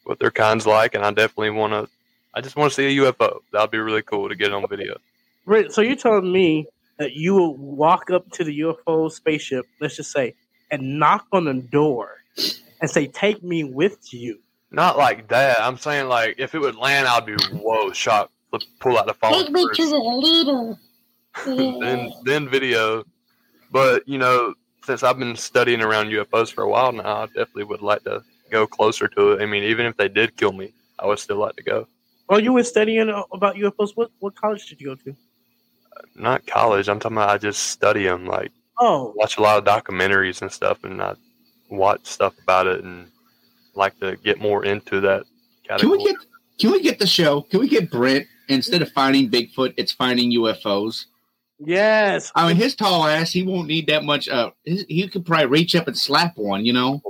what 0.06 0.20
their 0.20 0.32
kind's 0.32 0.66
like, 0.66 0.96
and 0.96 1.04
I 1.04 1.12
definitely 1.12 1.52
want 1.52 1.74
to. 1.74 1.90
I 2.34 2.42
just 2.42 2.56
want 2.56 2.72
to 2.72 2.76
see 2.76 2.98
a 2.98 3.02
UFO. 3.04 3.40
That'd 3.52 3.72
be 3.72 3.78
really 3.78 4.02
cool 4.02 4.30
to 4.30 4.36
get 4.36 4.54
on 4.54 4.66
video. 4.70 4.98
Right. 5.46 5.72
So 5.72 5.82
you're 5.82 5.96
telling 5.96 6.32
me 6.32 6.68
that 6.98 7.14
you 7.14 7.36
will 7.36 7.56
walk 7.56 8.10
up 8.10 8.30
to 8.32 8.44
the 8.44 8.60
UFO 8.60 9.12
spaceship, 9.12 9.66
let's 9.80 9.96
just 9.96 10.12
say, 10.12 10.34
and 10.72 11.00
knock 11.00 11.26
on 11.32 11.46
the 11.46 11.54
door 11.54 12.24
and 12.82 12.90
say, 12.90 13.08
"Take 13.08 13.44
me 13.44 13.64
with 13.64 14.14
you." 14.14 14.40
Not 14.72 14.98
like 14.98 15.30
that. 15.30 15.60
I'm 15.60 15.78
saying 15.78 16.08
like 16.08 16.36
if 16.38 16.54
it 16.56 16.60
would 16.60 16.76
land, 16.76 17.08
I'd 17.08 17.26
be 17.26 17.36
whoa 17.54 17.92
shocked. 17.92 18.32
pull 18.80 18.98
out 18.98 19.08
the 19.08 19.14
phone. 19.14 19.34
Take 19.34 19.52
me 19.52 19.68
to 19.74 19.90
the 19.90 19.98
leader. 19.98 20.78
then 21.86 22.12
then 22.24 22.50
video. 22.50 23.04
But 23.72 24.08
you 24.08 24.18
know, 24.18 24.54
since 24.84 25.04
I've 25.04 25.20
been 25.20 25.36
studying 25.36 25.82
around 25.82 26.08
UFOs 26.08 26.52
for 26.52 26.64
a 26.64 26.70
while 26.70 26.92
now, 26.92 27.24
I 27.24 27.26
definitely 27.28 27.66
would 27.66 27.82
like 27.82 28.04
to 28.04 28.24
go 28.50 28.66
closer 28.66 29.08
to 29.10 29.34
it. 29.34 29.42
I 29.42 29.46
mean, 29.46 29.64
even 29.64 29.86
if 29.86 29.98
they 29.98 30.08
did 30.08 30.38
kill 30.38 30.52
me, 30.54 30.74
I 31.00 31.06
would 31.06 31.20
still 31.20 31.38
like 31.38 31.56
to 31.58 31.64
go. 31.64 31.88
Oh, 32.30 32.38
you 32.38 32.54
were 32.54 32.64
studying 32.64 33.10
about 33.32 33.56
UFOs. 33.56 33.92
What 33.96 34.12
what 34.20 34.36
college 34.36 34.68
did 34.68 34.82
you 34.82 34.88
go 34.88 34.96
to? 34.96 35.16
Not 36.16 36.46
college. 36.46 36.90
I'm 36.90 37.00
talking 37.00 37.18
about 37.18 37.30
I 37.30 37.38
just 37.38 37.64
study 37.64 38.04
them. 38.04 38.26
Like, 38.26 38.52
oh, 38.80 39.14
watch 39.16 39.38
a 39.38 39.42
lot 39.42 39.58
of 39.58 39.66
documentaries 39.66 40.42
and 40.42 40.52
stuff, 40.52 40.84
and 40.84 41.02
I 41.02 41.16
watch 41.70 42.06
stuff 42.06 42.34
about 42.42 42.68
it 42.68 42.84
and 42.84 43.10
like 43.76 44.00
to 44.00 44.16
get 44.18 44.40
more 44.40 44.66
into 44.66 45.00
that 45.02 45.24
category. 45.68 45.98
Can 45.98 46.06
we 46.06 46.12
get 46.12 46.16
Can 46.60 46.72
we 46.72 46.82
get 46.82 47.00
the 47.00 47.08
show? 47.08 47.42
Can 47.42 47.60
we 47.60 47.68
get 47.68 47.92
Brent 47.92 48.26
instead 48.50 48.82
of 48.82 48.92
finding 48.92 49.30
Bigfoot, 49.30 49.74
it's 49.78 49.92
finding 49.92 50.32
UFOs? 50.34 51.06
Yes. 51.60 52.32
I 52.36 52.48
mean, 52.48 52.56
his 52.56 52.76
tall 52.76 53.06
ass, 53.06 53.32
he 53.32 53.44
won't 53.44 53.68
need 53.68 53.88
that 53.88 54.04
much. 54.04 54.30
Uh, 54.30 54.52
he 54.64 55.08
could 55.08 55.26
probably 55.26 55.48
reach 55.48 55.76
up 55.76 55.88
and 55.88 55.98
slap 55.98 56.38
one, 56.38 56.64
you 56.66 56.74
know. 56.74 57.02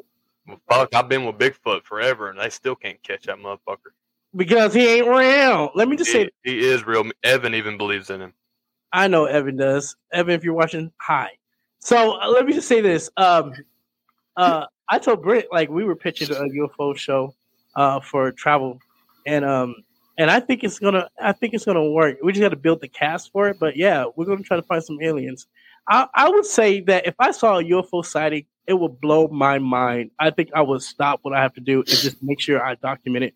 fuck, 0.70 0.96
I've 0.96 1.10
been 1.10 1.26
with 1.26 1.38
Bigfoot 1.38 1.84
forever, 1.84 2.30
and 2.30 2.40
they 2.40 2.50
still 2.50 2.76
can't 2.76 3.02
catch 3.04 3.24
that 3.24 3.38
motherfucker 3.38 3.92
because 4.36 4.74
he 4.74 4.88
ain't 4.88 5.08
real. 5.08 5.72
Let 5.76 5.90
me 5.90 5.98
just 5.98 6.12
he, 6.12 6.24
say, 6.24 6.30
he 6.44 6.60
is 6.60 6.86
real. 6.86 7.10
Evan 7.24 7.56
even 7.56 7.78
believes 7.78 8.10
in 8.10 8.22
him. 8.22 8.34
I 8.94 9.08
know 9.08 9.26
Evan 9.26 9.58
does. 9.58 9.96
Evan, 10.14 10.34
if 10.34 10.44
you're 10.44 10.54
watching, 10.54 10.92
hi. 11.02 11.32
So 11.88 12.20
uh, 12.20 12.28
let 12.28 12.46
me 12.46 12.52
just 12.52 12.68
say 12.68 12.82
this. 12.82 13.10
Um, 13.16 13.54
uh, 14.36 14.66
I 14.90 15.00
told 15.00 15.24
Britt 15.24 15.48
like 15.54 15.70
we 15.70 15.86
were 15.86 15.96
pitching 15.96 16.30
a 16.32 16.42
UFO 16.42 16.98
show 16.98 17.34
uh, 17.78 18.02
for 18.02 18.34
travel, 18.34 18.80
and 19.26 19.46
um, 19.46 19.74
and 20.18 20.30
I 20.30 20.42
think 20.42 20.66
it's 20.66 20.80
gonna 20.80 21.08
I 21.18 21.32
think 21.32 21.54
it's 21.54 21.64
gonna 21.64 21.90
work. 21.90 22.18
We 22.22 22.34
just 22.34 22.42
got 22.42 22.50
to 22.50 22.58
build 22.58 22.82
the 22.82 22.90
cast 22.90 23.32
for 23.32 23.48
it. 23.48 23.58
But 23.58 23.78
yeah, 23.78 24.04
we're 24.18 24.26
gonna 24.26 24.44
try 24.44 24.58
to 24.58 24.64
find 24.64 24.84
some 24.84 24.98
aliens. 25.02 25.48
I, 25.88 26.08
I 26.14 26.30
would 26.30 26.46
say 26.46 26.82
that 26.82 27.08
if 27.08 27.16
I 27.20 27.32
saw 27.32 27.60
a 27.60 27.64
UFO 27.64 28.04
sighting, 28.04 28.48
it 28.68 28.74
would 28.74 29.00
blow 29.00 29.30
my 29.30 29.58
mind. 29.58 30.12
I 30.20 30.32
think 30.32 30.50
I 30.54 30.64
would 30.64 30.82
stop 30.82 31.20
what 31.22 31.34
I 31.34 31.42
have 31.42 31.54
to 31.54 31.62
do 31.62 31.78
and 31.78 31.88
just 31.88 32.22
make 32.22 32.42
sure 32.42 32.62
I 32.62 32.76
document 32.76 33.24
it 33.24 33.34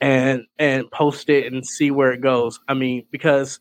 and 0.00 0.46
and 0.60 0.88
post 0.92 1.28
it 1.28 1.52
and 1.52 1.66
see 1.66 1.90
where 1.90 2.12
it 2.12 2.20
goes. 2.20 2.60
I 2.68 2.74
mean, 2.74 3.04
because 3.10 3.58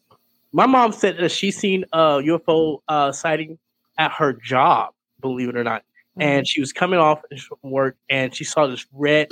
my 0.52 0.68
mom 0.68 0.92
said 0.92 1.18
that 1.18 1.32
she 1.32 1.50
seen 1.50 1.86
a 1.92 2.22
UFO 2.22 2.82
uh, 2.88 3.12
sighting 3.12 3.58
at 3.98 4.12
her 4.12 4.34
job, 4.34 4.94
believe 5.22 5.50
it 5.50 5.58
or 5.58 5.64
not, 5.64 5.82
mm-hmm. 5.82 6.22
and 6.22 6.48
she 6.48 6.60
was 6.60 6.74
coming 6.74 7.00
off 7.00 7.22
from 7.48 7.72
work 7.72 7.98
and 8.10 8.36
she 8.36 8.44
saw 8.44 8.68
this 8.68 8.86
red 8.94 9.30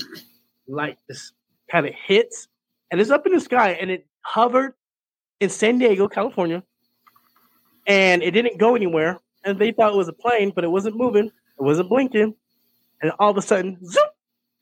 light, 0.67 0.97
this 1.07 1.33
kind 1.69 1.85
of 1.85 1.93
hits, 1.93 2.47
and 2.91 2.99
it's 2.99 3.09
up 3.09 3.25
in 3.25 3.33
the 3.33 3.39
sky 3.39 3.71
and 3.71 3.89
it 3.91 4.05
hovered 4.21 4.73
in 5.39 5.49
San 5.49 5.79
Diego, 5.79 6.07
California, 6.07 6.63
and 7.87 8.21
it 8.21 8.31
didn't 8.31 8.57
go 8.57 8.75
anywhere. 8.75 9.19
And 9.43 9.57
they 9.57 9.71
thought 9.71 9.93
it 9.93 9.97
was 9.97 10.07
a 10.07 10.13
plane, 10.13 10.51
but 10.53 10.63
it 10.63 10.67
wasn't 10.67 10.95
moving, 10.95 11.25
it 11.25 11.63
wasn't 11.63 11.89
blinking, 11.89 12.35
and 13.01 13.11
all 13.17 13.31
of 13.31 13.37
a 13.37 13.41
sudden, 13.41 13.77
zoom, 13.83 14.03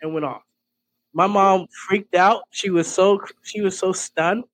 and 0.01 0.13
went 0.13 0.25
off. 0.25 0.41
My 1.13 1.27
mom 1.27 1.67
freaked 1.87 2.15
out. 2.15 2.43
She 2.51 2.69
was 2.69 2.87
so 2.87 3.19
she 3.43 3.61
was 3.61 3.77
so 3.77 3.91
stunned. 3.91 4.45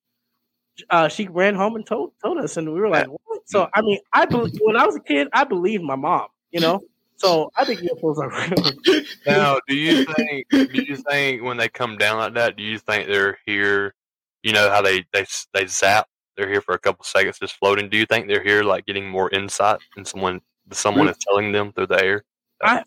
Uh, 0.90 1.08
she 1.08 1.28
ran 1.28 1.56
home 1.56 1.76
and 1.76 1.86
told 1.86 2.14
told 2.22 2.38
us, 2.38 2.58
and 2.58 2.72
we 2.74 2.80
were 2.80 2.90
like, 2.90 3.08
"What?" 3.08 3.48
So 3.48 3.70
I 3.74 3.82
mean, 3.82 4.00
I 4.14 4.26
believe 4.26 4.58
when 4.62 4.76
I 4.76 4.86
was 4.86 4.96
a 4.96 5.00
kid, 5.00 5.28
I 5.34 5.44
believed 5.44 5.84
my 5.84 5.96
mom. 5.96 6.28
You 6.52 6.62
know, 6.62 6.82
so 7.18 7.52
I 7.56 7.66
think 7.66 7.82
UFOs 7.82 8.18
are 8.18 8.30
real. 8.30 9.04
now, 9.28 9.60
do 9.68 9.76
you 9.76 10.06
think? 10.16 10.48
Do 10.50 10.68
you 10.72 10.98
think 10.98 11.44
when 11.44 11.58
they 11.58 11.70
come 11.70 11.98
down 11.98 12.18
like 12.18 12.34
that, 12.34 12.58
do 12.58 12.64
you 12.64 12.78
think 12.80 13.08
they're 13.08 13.38
here? 13.46 13.94
You 14.44 14.54
know 14.54 14.70
how 14.70 14.82
they 14.82 15.06
they 15.14 15.26
they 15.54 15.66
zap. 15.68 16.08
They're 16.38 16.50
here 16.50 16.62
for 16.62 16.76
a 16.76 16.80
couple 16.80 17.06
seconds, 17.06 17.40
just 17.40 17.56
floating. 17.56 17.90
Do 17.90 17.98
you 17.98 18.06
think 18.06 18.28
they're 18.28 18.44
here, 18.44 18.64
like 18.64 18.86
getting 18.86 19.10
more 19.10 19.30
insight, 19.32 19.80
and 19.96 20.06
someone 20.06 20.42
someone 20.72 21.08
is 21.08 21.18
telling 21.18 21.52
them 21.52 21.72
through 21.72 21.88
the 21.88 22.04
air? 22.04 22.24
I, 22.62 22.84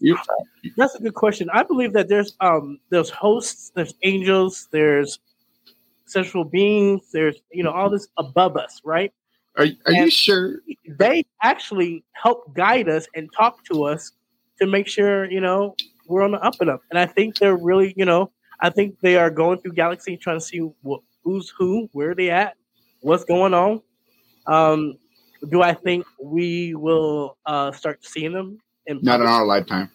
that's 0.77 0.95
a 0.95 1.01
good 1.01 1.15
question. 1.15 1.49
I 1.53 1.63
believe 1.63 1.93
that 1.93 2.09
there's 2.09 2.37
um 2.41 2.79
there's 2.91 3.11
hosts, 3.11 3.73
there's 3.75 3.95
angels, 4.03 4.69
there's 4.73 5.19
central 6.09 6.45
beings, 6.45 7.11
there's 7.13 7.37
you 7.53 7.63
know 7.63 7.71
all 7.71 7.91
this 7.91 8.09
above 8.17 8.57
us, 8.57 8.81
right? 8.85 9.13
Are 9.57 9.67
Are 9.87 9.93
you 9.93 10.11
sure 10.11 10.61
they 10.89 11.25
actually 11.43 12.05
help 12.13 12.55
guide 12.55 12.89
us 12.89 13.07
and 13.15 13.31
talk 13.33 13.65
to 13.65 13.85
us 13.85 14.13
to 14.61 14.67
make 14.67 14.89
sure 14.89 15.31
you 15.31 15.41
know 15.41 15.75
we're 16.07 16.23
on 16.23 16.33
the 16.33 16.41
up 16.41 16.55
and 16.61 16.71
up? 16.71 16.83
And 16.91 16.99
I 16.99 17.07
think 17.07 17.39
they're 17.39 17.57
really 17.57 17.95
you 17.97 18.05
know 18.05 18.31
I 18.61 18.71
think 18.71 19.01
they 19.01 19.17
are 19.17 19.31
going 19.31 19.61
through 19.61 19.73
galaxy 19.73 20.17
trying 20.17 20.39
to 20.39 20.45
see 20.45 20.59
what, 20.83 21.01
who's 21.23 21.53
who, 21.57 21.89
where 21.93 22.15
they 22.15 22.31
at, 22.31 22.57
what's 23.01 23.25
going 23.25 23.55
on. 23.55 23.83
Um, 24.47 24.99
do 25.49 25.63
I 25.63 25.75
think 25.75 26.05
we 26.23 26.75
will 26.75 27.37
uh, 27.47 27.71
start 27.73 28.05
seeing 28.05 28.33
them 28.33 28.59
in 28.87 29.01
not 29.03 29.21
in 29.21 29.27
our 29.27 29.47
lifetime. 29.47 29.91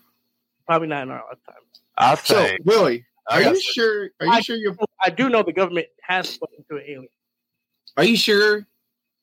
Probably 0.66 0.88
not 0.88 1.04
in 1.04 1.12
our 1.12 1.24
lifetime. 1.28 1.64
I 1.98 2.16
think. 2.16 2.28
So, 2.28 2.58
Willie, 2.64 3.06
are 3.30 3.42
you 3.42 3.60
sure? 3.60 4.10
Are 4.20 4.26
you 4.26 4.32
I, 4.32 4.40
sure 4.42 4.56
you're? 4.56 4.76
I 5.04 5.10
do 5.10 5.30
know 5.30 5.44
the 5.44 5.54
government 5.54 5.88
has 6.02 6.30
spoken 6.30 6.64
to 6.70 6.78
an 6.78 6.84
alien. 6.88 7.08
Are 7.98 8.04
you 8.04 8.18
sure 8.18 8.68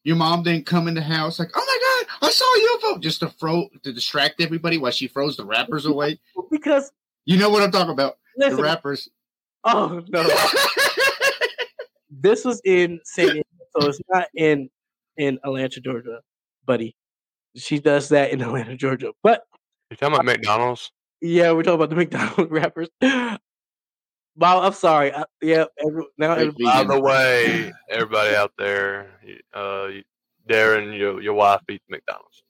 your 0.05 0.17
mom 0.17 0.43
didn't 0.43 0.67
come 0.67 0.89
in 0.89 0.95
the 0.95 1.03
house 1.03 1.39
like, 1.39 1.51
"Oh 1.55 1.65
my 1.65 2.07
god, 2.07 2.29
I 2.29 2.31
saw 2.31 2.45
a 2.45 2.95
UFO," 2.95 3.01
just 3.01 3.21
to 3.21 3.29
throw 3.29 3.69
to 3.83 3.93
distract 3.93 4.41
everybody 4.41 4.79
while 4.79 4.93
she 4.93 5.09
froze 5.09 5.37
the 5.37 5.45
wrappers 5.45 5.87
away? 5.87 6.19
because 6.51 6.91
you 7.27 7.39
know 7.39 7.51
what 7.51 7.63
I'm 7.63 7.71
talking 7.71 7.93
about. 7.93 8.19
Listen, 8.37 8.57
the 8.57 8.63
wrappers. 8.63 9.09
Oh 9.65 10.03
no. 10.09 10.23
this 12.11 12.45
was 12.45 12.61
in 12.65 13.01
San 13.05 13.27
Diego, 13.27 13.43
so 13.79 13.89
it's 13.89 14.01
not 14.09 14.29
in 14.35 14.71
in 15.17 15.39
Atlanta, 15.45 15.81
Georgia, 15.81 16.21
buddy. 16.65 16.97
She 17.57 17.79
does 17.79 18.09
that 18.11 18.31
in 18.31 18.41
Atlanta, 18.41 18.77
Georgia. 18.77 19.13
But 19.23 19.43
you 19.91 19.97
talking 19.97 20.15
about 20.15 20.25
McDonald's? 20.25 20.93
Yeah, 21.21 21.53
we're 21.53 21.63
talking 21.63 21.75
about 21.75 21.91
the 21.91 21.97
McDonald's 21.97 22.51
wrappers. 22.51 22.89
Wow, 24.41 24.63
I'm 24.63 24.73
sorry. 24.73 25.15
I, 25.15 25.25
yeah, 25.43 25.67
every, 25.87 26.05
now 26.17 26.33
every, 26.33 26.65
by 26.65 26.83
the 26.85 26.99
way, 26.99 27.71
everybody 27.91 28.35
out 28.35 28.53
there, 28.57 29.11
uh, 29.53 29.89
Darren, 30.49 30.99
your 30.99 31.21
your 31.21 31.35
wife 31.35 31.61
eats 31.69 31.85
McDonald's. 31.91 32.43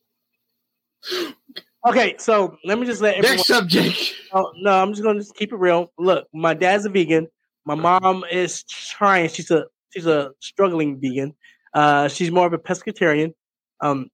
Okay, 1.84 2.14
so 2.18 2.56
let 2.64 2.78
me 2.78 2.86
just 2.86 3.00
let 3.00 3.16
everyone, 3.16 3.38
next 3.38 3.48
subject. 3.48 4.14
Oh, 4.32 4.52
no, 4.60 4.70
I'm 4.70 4.92
just 4.92 5.02
gonna 5.02 5.18
just 5.18 5.34
keep 5.34 5.52
it 5.52 5.56
real. 5.56 5.90
Look, 5.98 6.28
my 6.32 6.54
dad's 6.54 6.84
a 6.84 6.90
vegan. 6.90 7.26
My 7.64 7.74
mom 7.74 8.24
is 8.30 8.62
trying. 8.64 9.28
She's 9.28 9.50
a 9.50 9.66
she's 9.90 10.06
a 10.06 10.30
struggling 10.38 11.00
vegan. 11.00 11.34
Uh, 11.74 12.06
she's 12.06 12.30
more 12.30 12.46
of 12.46 12.52
a 12.52 12.58
pescatarian. 12.58 13.32
Um, 13.80 14.10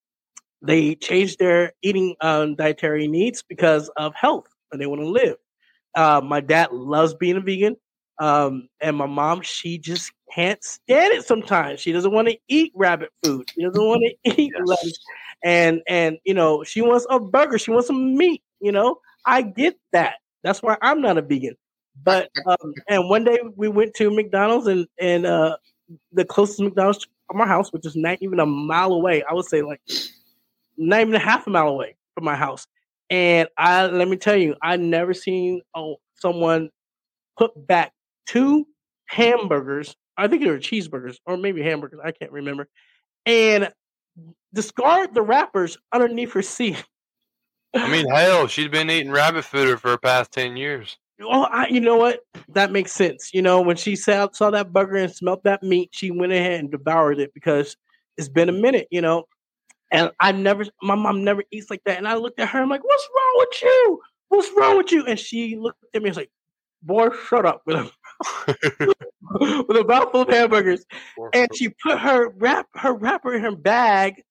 they 0.63 0.95
changed 0.95 1.39
their 1.39 1.73
eating 1.83 2.17
um, 2.23 2.55
dietary 2.55 3.07
needs 3.07 3.45
because 3.47 3.91
of 3.99 4.15
health 4.15 4.47
and 4.73 4.81
they 4.81 4.87
want 4.87 5.03
to 5.03 5.09
live. 5.09 5.37
Uh, 5.97 6.21
my 6.23 6.41
dad 6.41 6.73
loves 6.73 7.15
being 7.15 7.37
a 7.37 7.41
vegan. 7.41 7.77
Um, 8.19 8.69
and 8.81 8.97
my 8.97 9.07
mom, 9.07 9.43
she 9.43 9.79
just 9.79 10.13
can't 10.35 10.63
stand 10.63 11.13
it 11.13 11.25
sometimes. 11.25 11.81
She 11.81 11.93
doesn't 11.93 12.13
want 12.13 12.29
to 12.29 12.39
eat 12.49 12.73
rabbit 12.75 13.11
food. 13.23 13.51
She 13.51 13.63
doesn't 13.63 13.83
want 13.87 14.03
to 14.25 14.31
eat 14.41 14.53
yes. 14.55 14.63
lettuce. 14.67 14.99
And, 15.43 15.83
and, 15.89 16.19
you 16.25 16.35
know, 16.35 16.63
she 16.65 16.81
wants 16.83 17.07
a 17.11 17.21
burger. 17.21 17.59
She 17.59 17.71
wants 17.71 17.89
some 17.89 18.17
meat. 18.17 18.43
You 18.61 18.73
know, 18.73 19.01
I 19.25 19.43
get 19.43 19.79
that. 19.93 20.15
That's 20.43 20.63
why 20.63 20.77
I'm 20.81 21.01
not 21.01 21.19
a 21.19 21.23
vegan. 21.23 21.57
But, 22.03 22.31
um, 22.47 22.75
and 22.89 23.09
one 23.09 23.25
day 23.25 23.39
we 23.57 23.69
went 23.69 23.95
to 23.95 24.11
McDonald's 24.11 24.67
and, 24.67 24.87
and, 24.99 25.27
uh, 25.27 25.57
the 26.13 26.25
closest 26.25 26.61
McDonald's 26.61 27.07
from 27.29 27.41
our 27.41 27.47
house, 27.47 27.73
which 27.73 27.87
is 27.87 27.97
not 27.97 28.19
even 28.21 28.41
a 28.41 28.47
mile 28.47 28.93
away. 28.93 29.23
I 29.23 29.35
would 29.35 29.47
say 29.47 29.63
like 29.63 29.81
not 30.77 31.01
even 31.01 31.15
a 31.15 31.19
half 31.19 31.47
a 31.47 31.51
mile 31.51 31.69
away 31.69 31.97
from 32.15 32.25
my 32.25 32.37
house. 32.37 32.67
And 33.11 33.49
I 33.57 33.87
let 33.87 34.09
me 34.09 34.17
tell 34.17 34.37
you, 34.37 34.57
I 34.63 34.77
never 34.77 35.15
seen 35.15 35.63
oh, 35.75 35.97
someone 36.15 36.71
put 37.39 37.67
back 37.67 37.93
two 38.27 38.67
hamburgers. 39.07 39.95
I 40.17 40.29
think 40.29 40.43
they 40.43 40.51
were 40.51 40.59
cheeseburgers 40.59 41.17
or 41.27 41.37
maybe 41.37 41.63
hamburgers. 41.63 42.01
I 42.05 42.13
can't 42.13 42.33
remember. 42.33 42.69
And 43.25 43.71
discard 44.53 45.15
the 45.15 45.23
wrappers 45.23 45.77
underneath 45.93 46.33
her 46.33 46.43
seat. 46.43 46.83
I 47.75 47.91
mean, 47.91 48.09
hell, 48.09 48.47
she's 48.47 48.69
been 48.69 48.91
eating 48.91 49.13
rabbit 49.13 49.45
food 49.45 49.81
for 49.81 49.91
the 49.91 49.99
past 49.99 50.33
ten 50.33 50.57
years. 50.57 50.97
Oh, 51.21 51.43
I, 51.45 51.69
you 51.69 51.81
know 51.81 51.97
what? 51.97 52.21
That 52.49 52.73
makes 52.73 52.93
sense. 52.93 53.31
You 53.33 53.43
know, 53.43 53.61
when 53.61 53.77
she 53.77 53.97
saw, 53.97 54.29
saw 54.33 54.51
that 54.51 54.73
burger 54.73 54.97
and 54.97 55.13
smelled 55.13 55.45
that 55.45 55.63
meat, 55.63 55.91
she 55.93 56.11
went 56.11 56.33
ahead 56.33 56.61
and 56.61 56.71
devoured 56.71 57.21
it 57.21 57.33
because 57.35 57.77
it's 58.17 58.29
been 58.29 58.49
a 58.49 58.53
minute. 58.53 58.87
You 58.91 59.01
know, 59.01 59.25
and 59.93 60.11
I 60.21 60.33
never, 60.33 60.65
my 60.83 60.95
mom 60.95 61.25
never 61.25 61.43
eats 61.51 61.71
like 61.71 61.83
that. 61.87 61.99
And 61.99 62.09
I 62.09 62.15
looked 62.17 62.41
at 62.41 62.49
her, 62.49 62.61
I'm 62.61 62.69
like, 62.69 62.83
what's 62.85 63.09
wrong 63.17 63.35
with 63.49 63.63
you? 63.63 64.01
What's 64.29 64.49
wrong 64.57 64.77
with 64.79 64.93
you? 64.93 65.07
And 65.07 65.19
she 65.19 65.57
looked 65.57 65.83
at 65.95 66.03
me 66.03 66.09
and 66.09 66.11
was 66.11 66.17
like, 66.17 66.31
boy, 66.83 67.11
shut 67.29 67.47
up 67.47 67.63
with 67.67 67.77
a, 67.77 67.91
with 69.69 69.77
a 69.77 69.85
mouthful 69.87 70.23
of 70.23 70.29
hamburgers. 70.29 70.85
And 71.33 71.49
she 71.55 71.69
put 71.83 71.99
her 71.99 72.29
wrap, 72.31 72.67
her 72.75 72.93
wrapper 72.95 73.35
in 73.35 73.43
her 73.43 73.55
bag, 73.55 74.23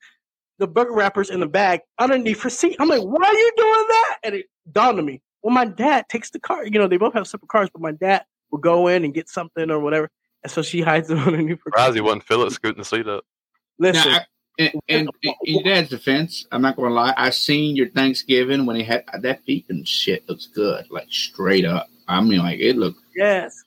the 0.57 0.67
burger 0.67 0.93
wrappers 0.93 1.29
in 1.29 1.39
the 1.39 1.47
bag 1.47 1.81
underneath 1.99 2.41
her 2.43 2.49
seat. 2.49 2.75
I'm 2.79 2.87
like, 2.89 3.01
why 3.01 3.27
are 3.27 3.33
you 3.33 3.51
doing 3.57 3.85
that? 3.89 4.17
And 4.23 4.35
it 4.35 4.45
dawned 4.71 4.99
on 4.99 5.05
me. 5.05 5.21
Well, 5.43 5.53
my 5.53 5.65
dad 5.65 6.05
takes 6.09 6.31
the 6.31 6.39
car. 6.39 6.65
You 6.65 6.71
know, 6.79 6.87
they 6.87 6.97
both 6.97 7.13
have 7.13 7.27
separate 7.27 7.49
cars, 7.49 7.69
but 7.71 7.81
my 7.81 7.91
dad 7.91 8.23
will 8.51 8.59
go 8.59 8.87
in 8.87 9.03
and 9.05 9.13
get 9.13 9.29
something 9.29 9.69
or 9.69 9.79
whatever. 9.79 10.09
and 10.43 10.51
so 10.51 10.61
she 10.61 10.81
hides 10.81 11.09
him 11.09 11.19
on 11.19 11.35
a 11.35 11.37
new. 11.41 11.57
Surprised 11.63 11.95
he 11.95 12.01
wasn't 12.01 12.23
Philip 12.23 12.51
scooting 12.51 12.79
the 12.79 12.85
seat 12.85 13.07
up. 13.07 13.23
Listen, 13.79 14.11
Now, 14.11 14.19
I- 14.19 14.25
and, 14.57 14.71
and 14.87 15.09
in 15.21 15.33
your 15.43 15.63
dad's 15.63 15.89
defense, 15.89 16.45
I'm 16.51 16.61
not 16.61 16.75
going 16.75 16.89
to 16.89 16.95
lie. 16.95 17.13
I 17.17 17.29
seen 17.29 17.75
your 17.75 17.89
Thanksgiving 17.89 18.65
when 18.65 18.75
he 18.75 18.83
had 18.83 19.03
that 19.21 19.45
vegan 19.45 19.83
shit 19.83 20.27
looks 20.29 20.47
good, 20.47 20.85
like 20.89 21.07
straight 21.09 21.65
up. 21.65 21.87
I 22.07 22.21
mean, 22.21 22.39
like 22.39 22.59
it 22.59 22.77
looked, 22.77 22.99
yes. 23.15 23.63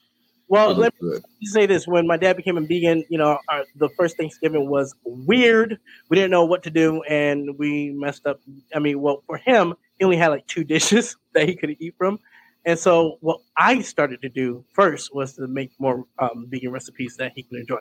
Well, 0.48 0.68
let 0.68 0.94
looked 0.94 1.00
good. 1.00 1.22
me 1.40 1.46
say 1.46 1.66
this: 1.66 1.86
when 1.86 2.06
my 2.06 2.16
dad 2.16 2.36
became 2.36 2.56
a 2.56 2.62
vegan, 2.62 3.04
you 3.10 3.18
know, 3.18 3.38
our, 3.48 3.64
the 3.76 3.90
first 3.90 4.16
Thanksgiving 4.16 4.68
was 4.68 4.94
weird. 5.04 5.78
We 6.08 6.14
didn't 6.14 6.30
know 6.30 6.44
what 6.44 6.62
to 6.62 6.70
do, 6.70 7.02
and 7.02 7.58
we 7.58 7.90
messed 7.90 8.26
up. 8.26 8.40
I 8.74 8.78
mean, 8.78 9.00
well, 9.00 9.22
for 9.26 9.36
him, 9.36 9.74
he 9.98 10.04
only 10.04 10.16
had 10.16 10.28
like 10.28 10.46
two 10.46 10.64
dishes 10.74 11.16
that 11.34 11.48
he 11.48 11.54
could 11.54 11.76
eat 11.78 11.94
from. 11.98 12.18
And 12.64 12.78
so, 12.78 13.18
what 13.20 13.40
I 13.56 13.82
started 13.82 14.22
to 14.22 14.28
do 14.28 14.64
first 14.72 15.14
was 15.14 15.34
to 15.34 15.46
make 15.46 15.72
more 15.78 16.04
um, 16.18 16.46
vegan 16.48 16.72
recipes 16.72 17.16
that 17.16 17.32
he 17.34 17.42
can 17.42 17.58
enjoy. 17.58 17.78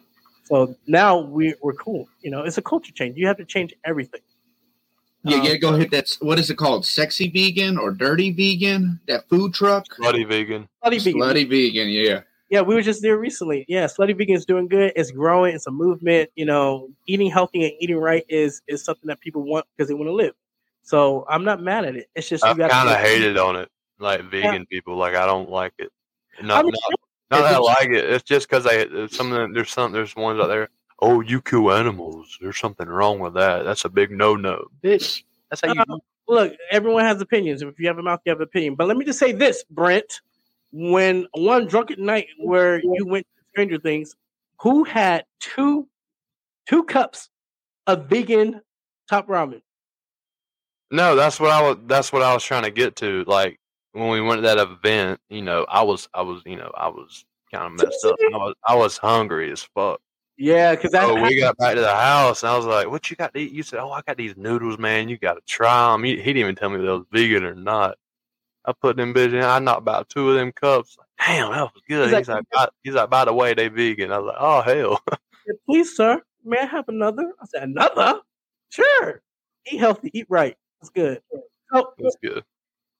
So 0.47 0.75
now 0.88 1.19
we, 1.19 1.53
we're 1.62 1.73
cool. 1.73 2.07
You 2.21 2.31
know, 2.31 2.43
it's 2.43 2.57
a 2.57 2.62
culture 2.62 2.93
change. 2.93 3.17
You 3.17 3.27
have 3.27 3.38
to 3.38 3.45
change 3.45 3.73
everything. 3.86 4.21
Yeah, 5.23 5.38
Um, 5.38 5.43
yeah. 5.43 5.55
Go 5.57 5.73
hit 5.75 5.91
that. 5.91 6.15
What 6.21 6.39
is 6.39 6.49
it 6.49 6.55
called? 6.55 6.86
Sexy 6.86 7.29
vegan 7.29 7.77
or 7.77 7.91
dirty 7.91 8.31
vegan? 8.31 8.99
That 9.07 9.27
food 9.27 9.53
truck. 9.53 9.86
Bloody 9.97 10.23
vegan. 10.23 10.69
Slutty 10.83 11.03
vegan. 11.03 11.21
Slutty 11.21 11.49
vegan. 11.49 11.89
Yeah. 11.89 12.21
Yeah, 12.49 12.62
we 12.62 12.75
were 12.75 12.81
just 12.81 13.01
there 13.01 13.17
recently. 13.17 13.65
Yeah, 13.67 13.88
Slutty 13.88 14.17
Vegan 14.17 14.33
is 14.38 14.45
doing 14.45 14.69
good. 14.69 14.93
It's 14.95 15.12
growing. 15.12 15.53
It's 15.53 15.67
a 15.67 15.71
movement. 15.71 16.29
You 16.36 16.45
know, 16.45 16.88
eating 17.05 17.29
healthy 17.29 17.65
and 17.65 17.73
eating 17.81 17.97
right 17.97 18.23
is 18.29 18.62
is 18.69 18.86
something 18.86 19.07
that 19.07 19.19
people 19.19 19.43
want 19.43 19.65
because 19.75 19.89
they 19.89 19.93
want 19.93 20.07
to 20.07 20.13
live. 20.13 20.33
So 20.81 21.25
I'm 21.27 21.43
not 21.43 21.62
mad 21.62 21.83
at 21.83 21.97
it. 21.97 22.07
It's 22.15 22.29
just 22.29 22.45
I've 22.45 22.55
gotta- 22.57 22.71
kind 22.71 22.88
of 22.88 22.95
hated 22.95 23.38
on 23.38 23.57
it, 23.57 23.67
like 23.99 24.21
vegan 24.31 24.65
people. 24.67 24.95
Like 24.95 25.13
I 25.15 25.25
don't 25.25 25.49
like 25.49 25.73
it. 25.77 25.91
Not, 26.41 26.60
I 26.60 26.63
mean, 26.63 26.71
not, 26.89 26.99
not 27.29 27.41
that 27.41 27.55
I 27.55 27.57
like 27.57 27.89
it. 27.89 28.05
It's 28.05 28.23
just 28.23 28.49
because 28.49 28.65
I 28.65 29.07
some 29.07 29.31
of 29.31 29.37
them, 29.37 29.53
there's 29.53 29.71
some 29.71 29.91
there's 29.91 30.15
ones 30.15 30.39
out 30.39 30.47
there. 30.47 30.69
Oh, 30.99 31.21
you 31.21 31.41
kill 31.41 31.71
animals. 31.71 32.37
There's 32.41 32.57
something 32.57 32.87
wrong 32.87 33.19
with 33.19 33.33
that. 33.35 33.63
That's 33.63 33.85
a 33.85 33.89
big 33.89 34.11
no 34.11 34.35
no, 34.35 34.65
bitch. 34.83 35.23
That's 35.49 35.61
how 35.61 35.73
you. 35.73 35.81
Uh, 35.81 35.97
look, 36.27 36.53
everyone 36.71 37.03
has 37.03 37.21
opinions. 37.21 37.61
If 37.61 37.79
you 37.79 37.87
have 37.87 37.97
a 37.97 38.03
mouth, 38.03 38.21
you 38.25 38.31
have 38.31 38.39
an 38.39 38.43
opinion. 38.45 38.75
But 38.75 38.87
let 38.87 38.97
me 38.97 39.05
just 39.05 39.19
say 39.19 39.31
this, 39.31 39.63
Brent. 39.69 40.21
When 40.71 41.27
one 41.33 41.67
drunken 41.67 42.05
night 42.05 42.27
where 42.39 42.79
you 42.79 43.05
went 43.05 43.25
to 43.25 43.43
Stranger 43.51 43.79
Things, 43.79 44.15
who 44.59 44.83
had 44.83 45.25
two 45.39 45.87
two 46.67 46.83
cups 46.83 47.29
of 47.87 48.07
vegan 48.07 48.61
top 49.09 49.27
ramen? 49.27 49.61
No, 50.91 51.15
that's 51.15 51.39
what 51.39 51.51
I 51.51 51.61
was. 51.61 51.77
That's 51.85 52.13
what 52.13 52.21
I 52.21 52.33
was 52.33 52.43
trying 52.43 52.63
to 52.63 52.71
get 52.71 52.95
to. 52.97 53.23
Like 53.25 53.59
when 53.99 54.10
we 54.10 54.21
went 54.21 54.39
to 54.39 54.47
that 54.47 54.57
event, 54.57 55.19
you 55.29 55.41
know, 55.41 55.65
I 55.69 55.81
was, 55.83 56.07
I 56.13 56.21
was, 56.21 56.41
you 56.45 56.55
know, 56.55 56.71
I 56.75 56.88
was 56.88 57.25
kind 57.53 57.65
of 57.65 57.71
messed 57.86 58.05
up. 58.05 58.15
I 58.33 58.38
was, 58.38 58.53
I 58.67 58.75
was 58.75 58.97
hungry 58.97 59.51
as 59.51 59.63
fuck. 59.63 59.99
Yeah, 60.38 60.75
because 60.75 60.93
Oh, 60.93 61.19
we 61.21 61.39
got 61.39 61.57
back 61.57 61.73
to 61.75 61.81
the 61.81 61.95
house, 61.95 62.43
and 62.43 62.51
I 62.51 62.55
was 62.57 62.67
like, 62.67 62.91
"What 62.91 63.10
you 63.10 63.15
got 63.15 63.33
to 63.33 63.39
eat?" 63.39 63.51
You 63.51 63.63
said, 63.63 63.79
"Oh, 63.79 63.89
I 63.91 64.01
got 64.05 64.17
these 64.17 64.38
noodles, 64.38 64.77
man. 64.77 65.10
You 65.10 65.17
got 65.17 65.33
to 65.33 65.41
try 65.47 65.91
them." 65.91 66.03
He, 66.03 66.12
he 66.12 66.17
didn't 66.25 66.38
even 66.38 66.55
tell 66.55 66.69
me 66.69 66.75
if 66.75 66.81
they 66.83 66.88
was 66.89 67.05
vegan 67.12 67.43
or 67.43 67.55
not. 67.55 67.97
I 68.63 68.73
put 68.73 68.97
them 68.97 69.15
bitches 69.15 69.33
in. 69.33 69.43
I 69.43 69.57
knocked 69.57 69.79
about 69.81 70.10
two 70.10 70.29
of 70.29 70.36
them 70.36 70.51
cups. 70.51 70.95
Like, 70.99 71.07
Damn, 71.25 71.51
that 71.53 71.62
was 71.73 71.81
good. 71.89 72.10
He's 72.10 72.17
He's 72.19 72.27
like- 72.27 72.38
like, 72.38 72.45
by, 72.53 72.67
he's 72.83 72.93
like, 72.93 73.10
by 73.10 73.25
the 73.25 73.33
way, 73.33 73.55
they 73.55 73.67
vegan. 73.67 74.12
I 74.12 74.19
was 74.19 74.27
like, 74.27 74.38
oh 74.39 74.62
hell, 74.62 75.01
said, 75.47 75.55
please, 75.65 75.95
sir, 75.95 76.21
may 76.45 76.60
I 76.60 76.65
have 76.65 76.88
another? 76.88 77.33
I 77.41 77.45
said, 77.47 77.63
another? 77.63 78.19
Sure. 78.69 79.23
Eat 79.71 79.77
healthy, 79.79 80.12
eat 80.13 80.27
right. 80.29 80.55
That's 80.81 80.91
good. 80.91 81.21
So, 81.73 81.93
that's 81.97 82.17
good. 82.21 82.43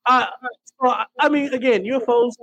Uh, 0.08 0.26
so 0.82 0.90
I- 0.90 1.06
I 1.20 1.30
mean, 1.30 1.54
again, 1.54 1.84
UFOs. 1.84 2.34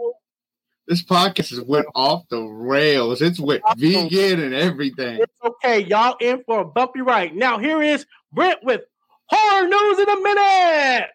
This 0.87 1.03
podcast 1.03 1.49
has 1.51 1.61
went 1.63 1.87
off 1.95 2.29
the 2.29 2.43
rails. 2.43 3.23
It's 3.23 3.41
with 3.41 3.63
vegan 3.79 4.41
and 4.43 4.53
everything. 4.55 5.19
It's 5.19 5.33
okay. 5.43 5.81
Y'all 5.81 6.17
in 6.21 6.43
for 6.45 6.61
a 6.61 6.65
bumpy 6.65 7.01
ride. 7.01 7.35
Now, 7.35 7.59
here 7.59 7.83
is 7.83 8.05
Brent 8.33 8.59
with 8.63 8.83
horror 9.29 9.67
news 9.67 9.99
in 9.99 10.09
a 10.11 10.21
minute. 10.21 11.09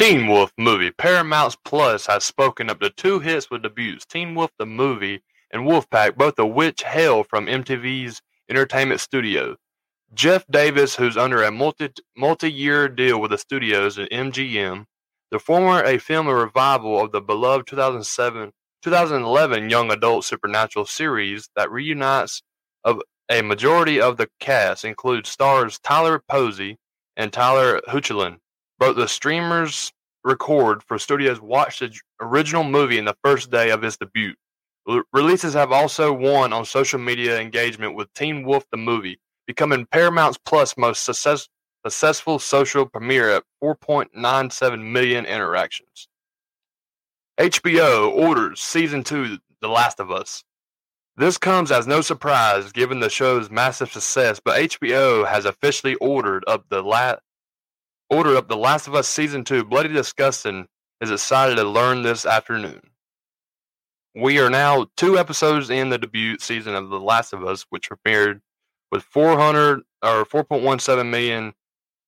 Teen 0.00 0.28
Wolf 0.28 0.50
movie. 0.56 0.90
Paramount 0.90 1.58
Plus 1.62 2.06
has 2.06 2.24
spoken 2.24 2.70
up 2.70 2.80
to 2.80 2.88
two 2.88 3.18
hits 3.18 3.50
with 3.50 3.62
debuts: 3.62 4.06
Teen 4.06 4.34
Wolf 4.34 4.50
the 4.58 4.64
movie 4.64 5.22
and 5.50 5.64
Wolfpack, 5.64 6.16
both 6.16 6.38
of 6.38 6.54
which 6.54 6.82
hail 6.84 7.22
from 7.22 7.44
MTV's 7.44 8.22
Entertainment 8.48 9.02
Studio. 9.02 9.56
Jeff 10.14 10.46
Davis, 10.50 10.96
who's 10.96 11.18
under 11.18 11.42
a 11.42 11.50
multi 11.50 11.90
multi-year 12.16 12.88
deal 12.88 13.20
with 13.20 13.30
the 13.30 13.36
studios 13.36 13.98
at 13.98 14.10
MGM, 14.10 14.86
the 15.30 15.38
former 15.38 15.84
a 15.84 15.98
film 15.98 16.28
a 16.28 16.34
revival 16.34 16.98
of 16.98 17.12
the 17.12 17.20
beloved 17.20 17.66
2007 17.66 18.52
2011 18.82 19.68
young 19.68 19.92
adult 19.92 20.24
supernatural 20.24 20.86
series 20.86 21.50
that 21.56 21.70
reunites 21.70 22.40
of 22.84 23.02
a 23.30 23.42
majority 23.42 24.00
of 24.00 24.16
the 24.16 24.30
cast 24.40 24.82
includes 24.82 25.28
stars 25.28 25.78
Tyler 25.78 26.22
Posey 26.26 26.78
and 27.18 27.34
Tyler 27.34 27.82
Hoechlin. 27.86 28.38
Both 28.80 28.96
the 28.96 29.06
streamers 29.08 29.92
record 30.24 30.82
for 30.82 30.98
studios 30.98 31.40
watched 31.40 31.80
the 31.80 31.94
original 32.20 32.64
movie 32.64 32.98
in 32.98 33.04
the 33.04 33.16
first 33.22 33.50
day 33.50 33.70
of 33.70 33.84
its 33.84 33.98
debut. 33.98 34.34
Re- 34.88 35.02
Releases 35.12 35.52
have 35.52 35.70
also 35.70 36.14
won 36.14 36.54
on 36.54 36.64
social 36.64 36.98
media 36.98 37.38
engagement 37.38 37.94
with 37.94 38.12
Teen 38.14 38.42
Wolf 38.42 38.64
the 38.72 38.78
movie, 38.78 39.20
becoming 39.46 39.84
Paramount's 39.84 40.38
Plus 40.38 40.78
most 40.78 41.04
success, 41.04 41.46
successful 41.84 42.38
social 42.38 42.86
premiere 42.86 43.30
at 43.30 43.44
4.97 43.62 44.90
million 44.90 45.26
interactions. 45.26 46.08
HBO 47.38 48.10
orders 48.12 48.60
season 48.60 49.04
two 49.04 49.38
The 49.60 49.68
Last 49.68 50.00
of 50.00 50.10
Us. 50.10 50.42
This 51.16 51.36
comes 51.36 51.70
as 51.70 51.86
no 51.86 52.00
surprise 52.00 52.72
given 52.72 53.00
the 53.00 53.10
show's 53.10 53.50
massive 53.50 53.92
success, 53.92 54.40
but 54.42 54.58
HBO 54.58 55.26
has 55.26 55.44
officially 55.44 55.96
ordered 55.96 56.44
up 56.46 56.64
the 56.70 56.82
la- 56.82 57.16
ordered 58.10 58.36
up 58.36 58.48
The 58.48 58.56
Last 58.56 58.88
of 58.88 58.94
Us 58.94 59.08
season 59.08 59.44
two. 59.44 59.64
Bloody 59.64 59.88
Disgusting 59.90 60.66
is 61.00 61.10
excited 61.10 61.56
to 61.56 61.64
learn 61.64 62.02
this 62.02 62.26
afternoon. 62.26 62.80
We 64.14 64.40
are 64.40 64.50
now 64.50 64.88
two 64.96 65.18
episodes 65.18 65.70
in 65.70 65.90
the 65.90 65.98
debut 65.98 66.38
season 66.40 66.74
of 66.74 66.90
The 66.90 67.00
Last 67.00 67.32
of 67.32 67.44
Us, 67.44 67.64
which 67.70 67.88
premiered 67.88 68.40
with 68.90 69.04
400 69.04 69.82
or 70.02 70.24
4.17 70.24 71.08
million 71.08 71.54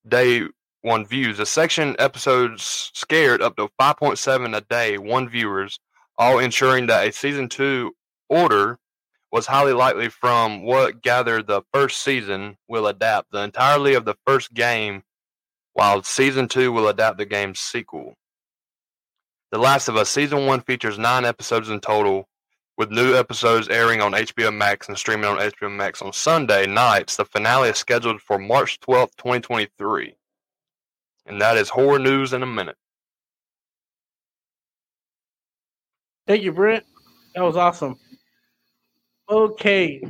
day 0.06 0.42
one 0.82 1.06
views. 1.06 1.38
The 1.38 1.46
section 1.46 1.94
episodes 2.00 2.90
scared 2.92 3.40
up 3.40 3.56
to 3.56 3.68
5.7 3.80 4.56
a 4.56 4.60
day 4.62 4.98
one 4.98 5.28
viewers, 5.28 5.78
all 6.18 6.40
ensuring 6.40 6.86
that 6.86 7.06
a 7.06 7.12
season 7.12 7.48
two 7.48 7.94
order 8.28 8.78
was 9.30 9.46
highly 9.46 9.72
likely 9.72 10.08
from 10.08 10.64
what 10.64 11.02
gathered 11.02 11.46
the 11.46 11.62
first 11.72 12.02
season 12.02 12.56
will 12.68 12.88
adapt 12.88 13.30
the 13.30 13.42
entirety 13.42 13.94
of 13.94 14.04
the 14.04 14.16
first 14.26 14.52
game 14.52 15.02
while 15.74 16.02
season 16.02 16.48
two 16.48 16.72
will 16.72 16.88
adapt 16.88 17.18
the 17.18 17.26
game's 17.26 17.60
sequel. 17.60 18.14
The 19.50 19.58
Last 19.58 19.88
of 19.88 19.96
Us 19.96 20.08
season 20.08 20.46
one 20.46 20.60
features 20.60 20.98
nine 20.98 21.24
episodes 21.24 21.68
in 21.68 21.80
total, 21.80 22.28
with 22.78 22.90
new 22.90 23.14
episodes 23.14 23.68
airing 23.68 24.00
on 24.00 24.12
HBO 24.12 24.54
Max 24.54 24.88
and 24.88 24.96
streaming 24.96 25.26
on 25.26 25.38
HBO 25.38 25.70
Max 25.70 26.00
on 26.00 26.12
Sunday 26.12 26.66
nights. 26.66 27.16
The 27.16 27.24
finale 27.24 27.68
is 27.68 27.76
scheduled 27.76 28.20
for 28.22 28.38
March 28.38 28.80
12th, 28.80 29.14
2023. 29.16 30.14
And 31.26 31.40
that 31.40 31.56
is 31.56 31.68
horror 31.68 31.98
news 31.98 32.32
in 32.32 32.42
a 32.42 32.46
minute. 32.46 32.76
Thank 36.26 36.42
you, 36.42 36.52
Brent. 36.52 36.84
That 37.34 37.42
was 37.42 37.56
awesome. 37.56 37.98
Okay. 39.28 40.02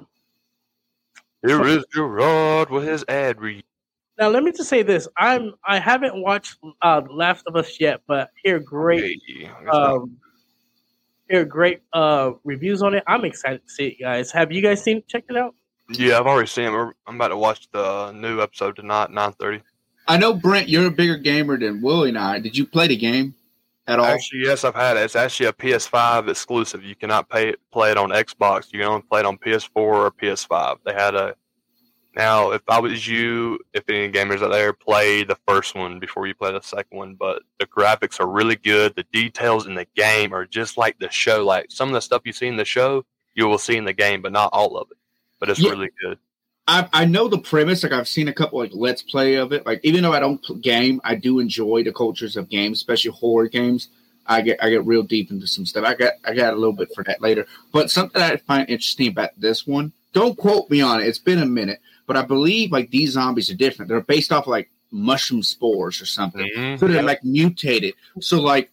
Here 1.45 1.67
is 1.67 1.85
Jarrord 1.95 2.71
with 2.71 2.85
his 2.85 3.05
ad 3.09 3.41
read. 3.41 3.65
Now 4.19 4.29
let 4.29 4.43
me 4.45 4.53
just 4.53 4.69
say 4.69 4.83
this. 4.83 5.09
I'm 5.17 5.53
I 5.67 5.79
haven't 5.79 6.21
watched 6.21 6.59
uh 6.83 7.03
Last 7.11 7.45
of 7.47 7.57
Us 7.57 7.81
yet, 7.81 8.03
but 8.07 8.31
hear 8.43 8.59
great 8.59 9.21
Hey, 9.27 9.47
um 9.73 10.19
hear 11.29 11.45
great 11.45 11.81
uh 11.93 12.33
reviews 12.45 12.83
on 12.83 12.95
it. 12.95 13.03
I'm 13.07 13.25
excited 13.25 13.63
to 13.65 13.71
see 13.71 13.87
it, 13.89 14.01
guys. 14.01 14.31
Have 14.33 14.53
you 14.53 14.61
guys 14.63 14.83
seen 14.83 14.99
it? 14.99 15.09
Checked 15.09 15.31
it 15.31 15.37
out? 15.37 15.55
yeah, 15.91 16.19
I've 16.19 16.27
already 16.27 16.47
seen 16.49 16.67
it. 16.67 16.71
We're- 16.73 16.93
I'm 17.07 17.17
about 17.17 17.29
to 17.29 17.37
watch 17.37 17.71
the 17.71 18.13
new 18.13 18.41
episode 18.41 18.77
tonight, 18.77 19.11
9.30. 19.11 19.61
I 20.09 20.17
know 20.17 20.33
Brent, 20.33 20.69
you're 20.69 20.87
a 20.87 20.91
bigger 20.91 21.17
gamer 21.17 21.59
than 21.59 21.83
Willie 21.83 22.09
and 22.11 22.19
I. 22.19 22.39
Did 22.39 22.57
you 22.57 22.67
play 22.67 22.87
the 22.89 22.97
game 22.97 23.35
at 23.87 23.99
all? 23.99 24.07
Actually, 24.07 24.41
yes, 24.45 24.65
I've 24.65 24.75
had 24.75 24.97
it. 24.97 25.01
It's 25.01 25.17
actually 25.17 25.47
a 25.47 25.53
PS5 25.53 26.29
exclusive. 26.29 26.83
You 26.83 26.95
cannot 26.97 27.29
pay 27.29 27.51
it, 27.51 27.61
play 27.73 27.91
it 27.91 27.97
on 27.99 28.09
Xbox. 28.11 28.73
You 28.73 28.79
can 28.81 28.89
only 28.89 29.03
play 29.03 29.21
it 29.21 29.27
on 29.27 29.37
PS4 29.39 29.71
or 29.77 30.11
PS5. 30.11 30.79
They 30.85 30.93
had 30.95 31.15
a 31.15 31.35
Now, 32.15 32.51
if 32.53 32.61
I 32.69 32.79
was 32.79 33.07
you, 33.09 33.59
if 33.73 33.89
any 33.89 34.11
gamers 34.13 34.43
out 34.43 34.51
there, 34.53 34.73
play 34.75 35.25
the 35.25 35.39
first 35.49 35.75
one 35.75 35.99
before 35.99 36.27
you 36.27 36.35
play 36.35 36.53
the 36.53 36.61
second 36.61 36.99
one. 36.99 37.15
But 37.15 37.43
the 37.59 37.67
graphics 37.67 38.21
are 38.21 38.27
really 38.27 38.57
good. 38.57 38.95
The 38.95 39.05
details 39.13 39.67
in 39.67 39.75
the 39.75 39.87
game 39.97 40.35
are 40.35 40.45
just 40.45 40.77
like 40.77 40.99
the 40.99 41.11
show. 41.11 41.45
Like 41.45 41.67
some 41.71 41.89
of 41.89 41.95
the 41.95 42.03
stuff 42.03 42.23
you 42.25 42.33
see 42.33 42.49
in 42.49 42.57
the 42.57 42.67
show, 42.67 43.05
you 43.35 43.47
will 43.47 43.59
see 43.59 43.77
in 43.77 43.85
the 43.87 43.95
game, 43.95 44.21
but 44.21 44.33
not 44.33 44.51
all 44.53 44.77
of 44.77 44.91
it. 44.91 44.99
But 45.41 45.49
it's 45.49 45.61
Yeah. 45.61 45.71
really 45.71 45.91
good. 46.03 46.19
I, 46.69 46.89
I 46.93 47.05
know 47.07 47.29
the 47.29 47.39
premise. 47.39 47.83
Like 47.83 47.93
I've 47.93 48.07
seen 48.07 48.29
a 48.29 48.33
couple 48.33 48.59
like 48.61 48.71
let's 48.73 49.03
play 49.03 49.35
of 49.35 49.53
it. 49.53 49.67
Like 49.67 49.81
even 49.83 50.03
though 50.03 50.13
I 50.13 50.21
don't 50.21 50.63
game, 50.63 51.01
I 51.05 51.15
do 51.17 51.41
enjoy 51.41 51.83
the 51.83 51.93
cultures 51.93 52.37
of 52.37 52.49
games, 52.49 52.79
especially 52.79 53.11
horror 53.13 53.49
games. 53.49 53.89
I 54.27 54.43
get 54.43 54.63
I 54.63 54.71
get 54.71 54.87
real 54.87 55.03
deep 55.03 55.31
into 55.33 55.47
some 55.49 55.67
stuff. 55.67 55.85
I 55.85 55.95
got 55.95 56.13
I 56.25 56.35
got 56.35 56.53
a 56.53 56.57
little 56.57 56.73
bit 56.75 56.95
for 56.95 57.03
that 57.05 57.21
later. 57.21 57.47
But 57.73 57.91
something 57.91 58.23
I 58.23 58.37
find 58.37 58.69
interesting 58.69 59.09
about 59.09 59.31
this 59.37 59.67
one. 59.67 59.93
Don't 60.13 60.37
quote 60.37 60.71
me 60.71 60.81
on 60.83 61.01
it. 61.01 61.09
It's 61.09 61.19
been 61.19 61.41
a 61.41 61.47
minute, 61.47 61.81
but 62.13 62.23
I 62.23 62.27
believe 62.27 62.73
like 62.73 62.91
these 62.91 63.13
zombies 63.13 63.51
are 63.51 63.55
different. 63.55 63.89
They're 63.89 64.03
based 64.03 64.33
off 64.33 64.47
like 64.47 64.71
mushroom 64.91 65.43
spores 65.43 66.03
or 66.03 66.05
something. 66.05 66.47
Mhm. 66.55 66.79
So 66.79 66.87
they're 66.87 67.03
like 67.03 67.25
mutated. 67.25 67.95
So 68.21 68.39
like 68.39 68.71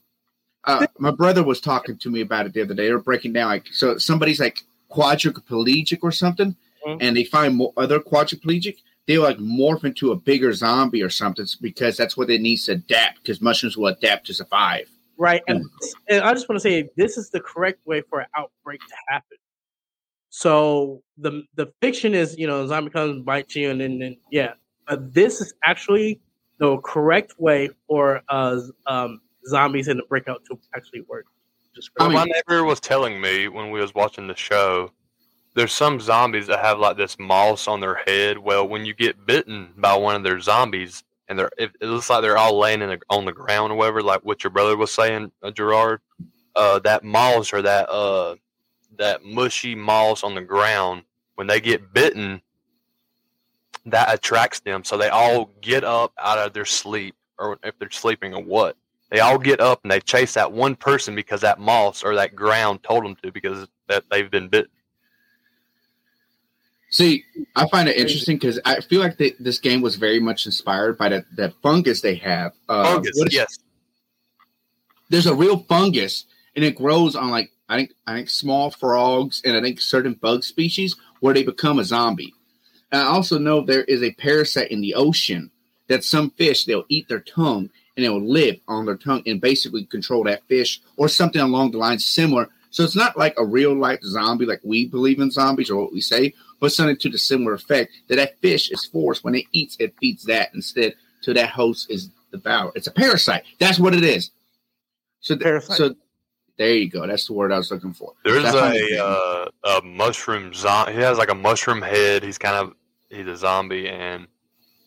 uh, 0.65 0.85
my 0.97 1.11
brother 1.11 1.41
was 1.41 1.61
talking 1.61 1.97
to 1.99 2.09
me 2.09 2.19
about 2.19 2.45
it 2.45 2.53
the 2.53 2.61
other 2.61 2.73
day. 2.73 2.87
They 2.87 2.93
were 2.93 2.99
breaking 2.99 3.31
down 3.31 3.47
like 3.47 3.67
so 3.71 3.97
somebody's 3.97 4.41
like 4.41 4.59
quadriplegic 4.91 5.99
or 6.01 6.11
something, 6.11 6.53
Mhm. 6.85 6.97
and 6.99 7.15
they 7.15 7.23
find 7.23 7.55
more 7.55 7.71
other 7.77 8.01
quadriplegic. 8.01 8.75
They 9.07 9.17
like 9.17 9.37
morph 9.37 9.85
into 9.85 10.11
a 10.11 10.17
bigger 10.17 10.51
zombie 10.51 11.01
or 11.01 11.09
something 11.09 11.47
because 11.61 11.95
that's 11.95 12.17
what 12.17 12.27
they 12.27 12.37
need 12.37 12.57
to 12.57 12.73
adapt. 12.73 13.23
Because 13.23 13.39
mushrooms 13.41 13.77
will 13.77 13.87
adapt 13.87 14.27
to 14.27 14.33
survive. 14.33 14.89
Right. 15.17 15.41
And, 15.47 15.65
and 16.09 16.21
I 16.23 16.33
just 16.33 16.49
want 16.49 16.57
to 16.57 16.63
say 16.69 16.89
this 16.97 17.17
is 17.17 17.29
the 17.29 17.39
correct 17.39 17.79
way 17.87 18.01
for 18.01 18.19
an 18.19 18.27
outbreak 18.35 18.81
to 18.81 18.95
happen. 19.07 19.37
So 20.29 21.01
the 21.17 21.43
the 21.55 21.71
fiction 21.81 22.13
is, 22.13 22.37
you 22.37 22.47
know, 22.47 22.65
zombie 22.67 22.91
comes, 22.91 23.23
bites 23.23 23.55
you, 23.55 23.71
and 23.71 23.81
then, 23.81 23.99
then 23.99 24.17
yeah. 24.31 24.53
But 24.87 25.13
this 25.13 25.41
is 25.41 25.53
actually 25.63 26.19
the 26.59 26.77
correct 26.77 27.39
way 27.39 27.69
for 27.87 28.21
uh, 28.29 28.59
um, 28.85 29.21
zombies 29.47 29.87
in 29.87 29.97
the 29.97 30.03
breakout 30.03 30.43
to 30.45 30.59
actually 30.75 31.01
work. 31.07 31.25
Just 31.75 31.89
I 31.99 32.05
mean- 32.05 32.13
my 32.13 32.25
neighbor 32.25 32.63
was 32.63 32.79
telling 32.79 33.19
me 33.19 33.47
when 33.47 33.71
we 33.71 33.79
was 33.79 33.93
watching 33.93 34.27
the 34.27 34.35
show, 34.35 34.91
there's 35.55 35.73
some 35.73 35.99
zombies 35.99 36.47
that 36.47 36.59
have 36.59 36.79
like 36.79 36.97
this 36.97 37.17
moss 37.19 37.67
on 37.67 37.79
their 37.79 37.95
head. 38.05 38.37
Well, 38.37 38.67
when 38.67 38.85
you 38.85 38.93
get 38.93 39.25
bitten 39.25 39.73
by 39.77 39.95
one 39.95 40.15
of 40.15 40.23
their 40.23 40.39
zombies, 40.39 41.03
and 41.27 41.39
they're 41.39 41.51
it, 41.57 41.71
it 41.81 41.87
looks 41.87 42.09
like 42.09 42.21
they're 42.21 42.37
all 42.37 42.57
laying 42.59 42.81
in 42.81 42.89
the, 42.89 42.99
on 43.09 43.25
the 43.25 43.31
ground 43.31 43.71
or 43.71 43.75
whatever, 43.75 44.01
like 44.01 44.21
what 44.23 44.43
your 44.43 44.51
brother 44.51 44.77
was 44.77 44.93
saying, 44.93 45.31
uh, 45.41 45.51
Jarrord. 45.51 45.99
Uh, 46.55 46.79
that 46.79 47.03
moss 47.03 47.53
or 47.53 47.61
that 47.61 47.87
uh 47.89 48.35
that 48.99 49.25
mushy 49.25 49.73
moss 49.73 50.23
on 50.23 50.35
the 50.35 50.41
ground 50.41 51.03
when 51.35 51.47
they 51.47 51.59
get 51.59 51.93
bitten, 51.93 52.41
that 53.85 54.13
attracts 54.13 54.59
them. 54.59 54.83
So 54.83 54.97
they 54.97 55.09
all 55.09 55.49
get 55.61 55.83
up 55.83 56.13
out 56.19 56.37
of 56.37 56.53
their 56.53 56.65
sleep, 56.65 57.15
or 57.39 57.57
if 57.63 57.79
they're 57.79 57.89
sleeping 57.89 58.35
or 58.35 58.43
what. 58.43 58.75
They 59.09 59.21
all 59.21 59.39
get 59.39 59.59
up 59.59 59.79
and 59.83 59.91
they 59.91 60.01
chase 60.01 60.35
that 60.35 60.51
one 60.51 60.75
person 60.75 61.15
because 61.15 61.41
that 61.41 61.59
moss 61.59 62.03
or 62.03 62.13
that 62.15 62.35
ground 62.35 62.83
told 62.83 63.03
them 63.03 63.15
to 63.23 63.31
because 63.31 63.67
that 63.87 64.03
they've 64.11 64.29
been 64.29 64.49
bitten. 64.49 64.69
See, 66.91 67.23
I 67.55 67.67
find 67.69 67.87
it 67.87 67.97
interesting 67.97 68.35
because 68.35 68.59
I 68.65 68.81
feel 68.81 68.99
like 68.99 69.17
they, 69.17 69.31
this 69.39 69.59
game 69.59 69.81
was 69.81 69.95
very 69.95 70.19
much 70.19 70.45
inspired 70.45 70.97
by 70.97 71.09
that 71.09 71.25
that 71.37 71.53
fungus 71.61 72.01
they 72.01 72.15
have. 72.15 72.53
Uh, 72.67 72.83
Fungus, 72.95 73.17
is- 73.17 73.33
yes. 73.33 73.59
there's 75.09 75.27
a 75.27 75.33
real 75.33 75.59
fungus 75.69 76.25
and 76.55 76.65
it 76.65 76.75
grows 76.75 77.15
on 77.15 77.29
like 77.29 77.51
I 77.69 77.77
think 77.77 77.93
I 78.07 78.15
think 78.15 78.29
small 78.29 78.71
frogs 78.71 79.41
and 79.45 79.55
I 79.55 79.61
think 79.61 79.79
certain 79.79 80.13
bug 80.13 80.43
species 80.43 80.95
where 81.21 81.33
they 81.33 81.43
become 81.43 81.79
a 81.79 81.85
zombie. 81.85 82.33
And 82.91 83.01
I 83.01 83.05
also 83.05 83.37
know 83.37 83.61
there 83.61 83.83
is 83.83 84.01
a 84.01 84.13
parasite 84.13 84.71
in 84.71 84.81
the 84.81 84.95
ocean 84.95 85.51
that 85.87 86.03
some 86.03 86.31
fish 86.31 86.65
they'll 86.65 86.85
eat 86.89 87.07
their 87.07 87.19
tongue 87.19 87.69
and 87.95 88.05
it 88.05 88.09
will 88.09 88.27
live 88.27 88.57
on 88.67 88.85
their 88.85 88.97
tongue 88.97 89.21
and 89.25 89.39
basically 89.39 89.85
control 89.85 90.23
that 90.23 90.47
fish 90.47 90.81
or 90.97 91.07
something 91.07 91.41
along 91.41 91.71
the 91.71 91.77
lines 91.77 92.05
similar. 92.05 92.49
So 92.71 92.83
it's 92.83 92.95
not 92.95 93.17
like 93.17 93.35
a 93.37 93.45
real 93.45 93.75
life 93.75 93.99
zombie 94.03 94.45
like 94.45 94.61
we 94.63 94.87
believe 94.87 95.19
in 95.19 95.31
zombies 95.31 95.69
or 95.69 95.81
what 95.81 95.93
we 95.93 96.01
say, 96.01 96.33
but 96.59 96.71
something 96.71 96.97
to 96.97 97.09
the 97.09 97.17
similar 97.17 97.53
effect 97.53 97.91
that 98.07 98.15
that 98.15 98.39
fish 98.41 98.71
is 98.71 98.85
forced 98.85 99.23
when 99.23 99.35
it 99.35 99.45
eats, 99.51 99.77
it 99.79 99.95
feeds 99.99 100.23
that 100.25 100.49
instead 100.53 100.93
to 101.23 101.33
that 101.33 101.49
host 101.49 101.89
is 101.89 102.09
the 102.31 102.37
devoured. 102.37 102.73
It's 102.75 102.87
a 102.87 102.91
parasite. 102.91 103.43
That's 103.59 103.79
what 103.79 103.93
it 103.93 104.03
is. 104.03 104.31
So, 105.21 105.35
th- 105.35 105.43
Parasite. 105.43 105.77
so 105.77 105.95
there 106.59 106.73
you 106.73 106.89
go. 106.89 107.07
That's 107.07 107.25
the 107.25 107.33
word 107.33 107.53
I 107.53 107.57
was 107.57 107.71
looking 107.71 107.93
for. 107.93 108.13
There's 108.25 108.43
That's 108.43 108.55
a 108.55 109.03
uh, 109.03 109.45
a 109.63 109.81
mushroom 109.81 110.53
zombie. 110.53 110.91
He 110.91 110.99
has 110.99 111.17
like 111.17 111.31
a 111.31 111.35
mushroom 111.35 111.81
head. 111.81 112.21
He's 112.21 112.37
kind 112.37 112.55
of 112.57 112.75
he's 113.09 113.27
a 113.27 113.37
zombie, 113.37 113.87
and 113.87 114.27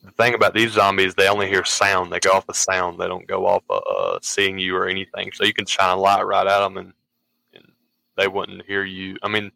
the 0.05 0.11
thing 0.11 0.35
about 0.35 0.53
these 0.53 0.73
zombies, 0.73 1.15
they 1.15 1.29
only 1.29 1.49
hear 1.49 1.65
sound. 1.65 2.13
They 2.13 2.21
go 2.21 2.33
off 2.33 2.45
of 2.47 2.57
sound. 2.57 3.01
They 3.01 3.09
don't 3.09 3.27
go 3.27 3.47
off 3.47 3.63
of 3.71 3.83
uh, 3.91 4.19
seeing 4.21 4.59
you 4.59 4.77
or 4.77 4.87
anything. 4.87 5.33
So 5.33 5.45
you 5.45 5.55
can 5.55 5.65
shine 5.65 5.97
a 5.97 6.01
light 6.01 6.27
right 6.27 6.47
at 6.47 6.59
them, 6.61 6.77
and, 6.77 6.93
and 7.55 7.65
they 8.19 8.29
wouldn't 8.29 8.67
hear 8.67 8.85
you. 8.85 9.17
I 9.23 9.29
mean, 9.29 9.51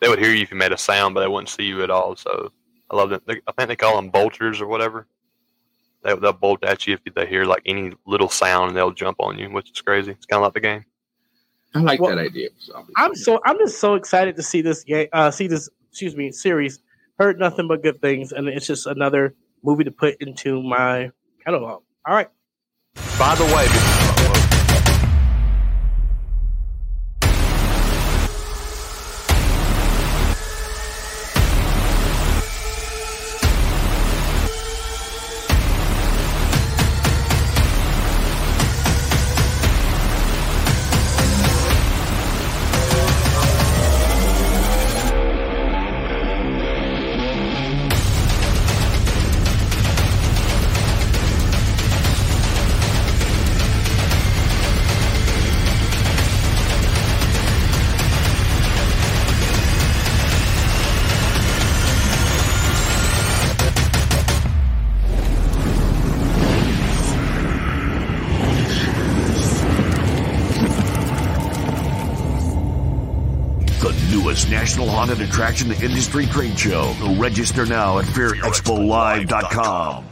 they 0.00 0.08
would 0.08 0.18
hear 0.18 0.32
you 0.32 0.42
if 0.42 0.50
you 0.50 0.56
made 0.56 0.72
a 0.72 0.78
sound, 0.78 1.14
but 1.14 1.20
they 1.20 1.28
wouldn't 1.28 1.48
see 1.48 1.62
you 1.62 1.84
at 1.84 1.90
all. 1.90 2.16
So 2.16 2.50
I 2.90 2.96
love 2.96 3.10
that. 3.10 3.24
They, 3.24 3.40
I 3.46 3.52
think 3.52 3.68
they 3.68 3.76
call 3.76 3.94
them 3.94 4.10
bolters 4.10 4.60
or 4.60 4.66
whatever. 4.66 5.06
They, 6.02 6.16
they'll 6.16 6.32
bolt 6.32 6.64
at 6.64 6.88
you 6.88 6.98
if 7.04 7.14
they 7.14 7.26
hear 7.26 7.44
like 7.44 7.62
any 7.66 7.92
little 8.04 8.28
sound, 8.28 8.70
and 8.70 8.76
they'll 8.76 8.90
jump 8.90 9.18
on 9.20 9.38
you, 9.38 9.48
which 9.50 9.70
is 9.70 9.80
crazy. 9.80 10.10
It's 10.10 10.26
kind 10.26 10.38
of 10.40 10.44
like 10.44 10.54
the 10.54 10.60
game. 10.60 10.84
I 11.74 11.80
like 11.80 12.00
Well, 12.00 12.14
that 12.14 12.22
idea. 12.22 12.50
Zombie. 12.60 12.92
I'm 12.96 13.14
so 13.14 13.40
I'm 13.44 13.58
just 13.58 13.80
so 13.80 13.94
excited 13.94 14.36
to 14.36 14.42
see 14.42 14.60
this 14.62 14.84
game. 14.84 15.08
Uh, 15.12 15.30
see 15.30 15.46
this, 15.46 15.68
excuse 15.90 16.14
me, 16.16 16.30
series. 16.32 16.80
Heard 17.18 17.38
nothing 17.38 17.68
but 17.68 17.82
good 17.82 18.00
things, 18.00 18.32
and 18.32 18.48
it's 18.48 18.66
just 18.66 18.86
another 18.86 19.34
movie 19.62 19.84
to 19.84 19.90
put 19.90 20.16
into 20.20 20.62
my 20.62 21.10
catalog. 21.44 21.82
All 22.06 22.14
right, 22.14 22.28
By 23.18 23.34
the 23.36 23.44
way, 23.44 23.66
attraction 75.32 75.72
industry 75.82 76.26
trade 76.26 76.58
show. 76.58 76.94
Register 77.18 77.64
now 77.64 77.98
at 77.98 78.04
FearExpoLive.com. 78.04 80.04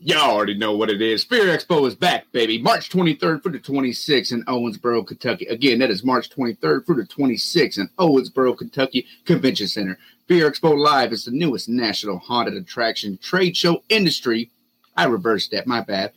Y'all 0.00 0.32
already 0.32 0.58
know 0.58 0.76
what 0.76 0.90
it 0.90 1.00
is. 1.00 1.22
Fear 1.22 1.56
Expo 1.56 1.86
is 1.86 1.94
back, 1.94 2.24
baby. 2.32 2.60
March 2.60 2.90
23rd 2.90 3.42
through 3.42 3.52
the 3.52 3.60
26th 3.60 4.32
in 4.32 4.42
Owensboro, 4.44 5.06
Kentucky. 5.06 5.46
Again, 5.46 5.78
that 5.78 5.90
is 5.90 6.02
March 6.02 6.28
23rd 6.30 6.84
through 6.84 6.96
the 6.96 7.06
26th 7.06 7.78
in 7.78 7.88
Owensboro, 7.98 8.58
Kentucky 8.58 9.06
Convention 9.24 9.68
Center. 9.68 9.96
Fear 10.26 10.50
Expo 10.50 10.76
Live 10.76 11.12
is 11.12 11.24
the 11.24 11.30
newest 11.30 11.68
national 11.68 12.18
haunted 12.18 12.54
attraction 12.54 13.16
trade 13.22 13.56
show 13.56 13.84
industry. 13.88 14.50
I 14.96 15.04
reversed 15.04 15.52
that, 15.52 15.68
my 15.68 15.82
bad. 15.82 16.12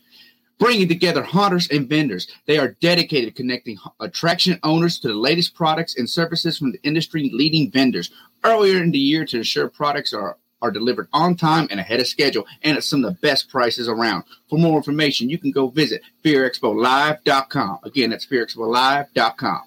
Bringing 0.64 0.88
together 0.88 1.22
haunters 1.22 1.68
and 1.68 1.86
vendors. 1.86 2.26
They 2.46 2.56
are 2.56 2.68
dedicated 2.80 3.28
to 3.28 3.42
connecting 3.42 3.76
attraction 4.00 4.58
owners 4.62 4.98
to 5.00 5.08
the 5.08 5.14
latest 5.14 5.54
products 5.54 5.98
and 5.98 6.08
services 6.08 6.56
from 6.56 6.72
the 6.72 6.80
industry 6.82 7.30
leading 7.34 7.70
vendors. 7.70 8.10
Earlier 8.42 8.82
in 8.82 8.90
the 8.90 8.98
year 8.98 9.26
to 9.26 9.36
ensure 9.36 9.68
products 9.68 10.14
are 10.14 10.38
are 10.62 10.70
delivered 10.70 11.08
on 11.12 11.36
time 11.36 11.68
and 11.70 11.78
ahead 11.78 12.00
of 12.00 12.06
schedule 12.06 12.46
and 12.62 12.78
at 12.78 12.84
some 12.84 13.04
of 13.04 13.12
the 13.12 13.20
best 13.20 13.50
prices 13.50 13.86
around. 13.86 14.24
For 14.48 14.58
more 14.58 14.78
information, 14.78 15.28
you 15.28 15.36
can 15.36 15.50
go 15.50 15.68
visit 15.68 16.00
fearexpolive.com. 16.24 17.80
Again, 17.82 18.08
that's 18.08 18.24
fearexpolive.com. 18.24 19.62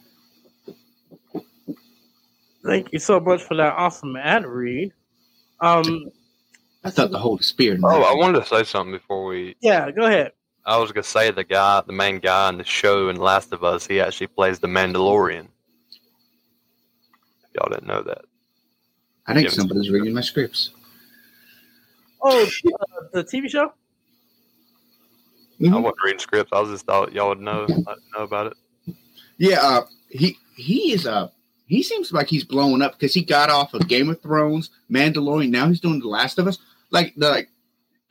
thank 2.65 2.91
you 2.91 2.97
so 2.97 3.19
much 3.19 3.43
for 3.43 3.55
that 3.57 3.73
awesome 3.73 4.15
ad 4.15 4.47
read. 4.47 4.91
Um, 5.59 6.11
I 6.83 6.89
thought 6.89 7.11
the 7.11 7.19
Holy 7.19 7.43
Spirit. 7.43 7.81
oh, 7.83 8.01
I 8.01 8.15
wanted 8.15 8.39
to 8.39 8.47
say 8.47 8.63
something 8.63 8.93
before 8.93 9.25
we. 9.25 9.55
yeah, 9.61 9.91
go 9.91 10.05
ahead. 10.05 10.31
I 10.67 10.75
was 10.77 10.91
gonna 10.91 11.03
say 11.03 11.31
the 11.31 11.45
guy, 11.45 11.81
the 11.87 11.93
main 11.93 12.19
guy 12.19 12.49
in 12.49 12.57
the 12.57 12.65
show 12.65 13.07
in 13.07 13.15
Last 13.15 13.53
of 13.53 13.63
Us, 13.63 13.87
he 13.87 14.01
actually 14.01 14.27
plays 14.27 14.59
the 14.59 14.67
Mandalorian. 14.67 15.47
Y'all 17.55 17.69
didn't 17.69 17.87
know 17.87 18.03
that. 18.03 18.25
I 19.25 19.33
think 19.33 19.49
somebody's 19.49 19.89
reading 19.89 20.13
my 20.13 20.21
scripts. 20.21 20.71
Oh, 22.21 22.43
uh, 22.45 23.03
the 23.13 23.23
TV 23.23 23.49
show. 23.49 23.71
Mhm. 25.61 25.73
I 25.73 25.77
wasn't 25.77 26.03
reading 26.03 26.19
scripts. 26.19 26.51
I 26.51 26.59
was 26.59 26.69
just 26.69 26.85
thought 26.85 27.13
y'all 27.13 27.29
would 27.29 27.39
know 27.39 27.65
know 27.67 28.23
about 28.23 28.47
it. 28.47 28.95
Yeah, 29.37 29.59
uh, 29.61 29.85
he 30.09 30.37
he 30.55 30.91
is 30.91 31.07
uh 31.07 31.29
he 31.67 31.81
seems 31.81 32.11
like 32.11 32.27
he's 32.27 32.43
blowing 32.43 32.81
up 32.81 32.93
because 32.93 33.13
he 33.13 33.23
got 33.23 33.49
off 33.49 33.73
of 33.73 33.87
Game 33.87 34.09
of 34.09 34.21
Thrones, 34.21 34.69
Mandalorian. 34.91 35.49
Now 35.49 35.67
he's 35.69 35.79
doing 35.79 35.99
The 35.99 36.07
Last 36.07 36.39
of 36.39 36.47
Us. 36.47 36.57
Like 36.91 37.13
the 37.15 37.29
like, 37.29 37.49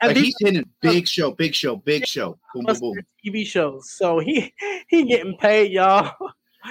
And 0.01 0.11
like 0.11 0.17
these 0.17 0.35
he's 0.39 0.49
hitting 0.49 0.69
big 0.83 1.09
show, 1.09 1.31
big 1.31 1.55
show, 1.55 1.77
big 1.77 2.07
show. 2.07 2.39
Boom, 2.55 2.65
boom, 2.65 2.79
boom. 2.79 2.95
TV 3.27 3.47
shows, 3.47 3.91
so 3.91 4.19
he 4.19 4.53
he 4.89 5.05
getting 5.05 5.37
paid, 5.39 5.73
y'all. 5.73 6.15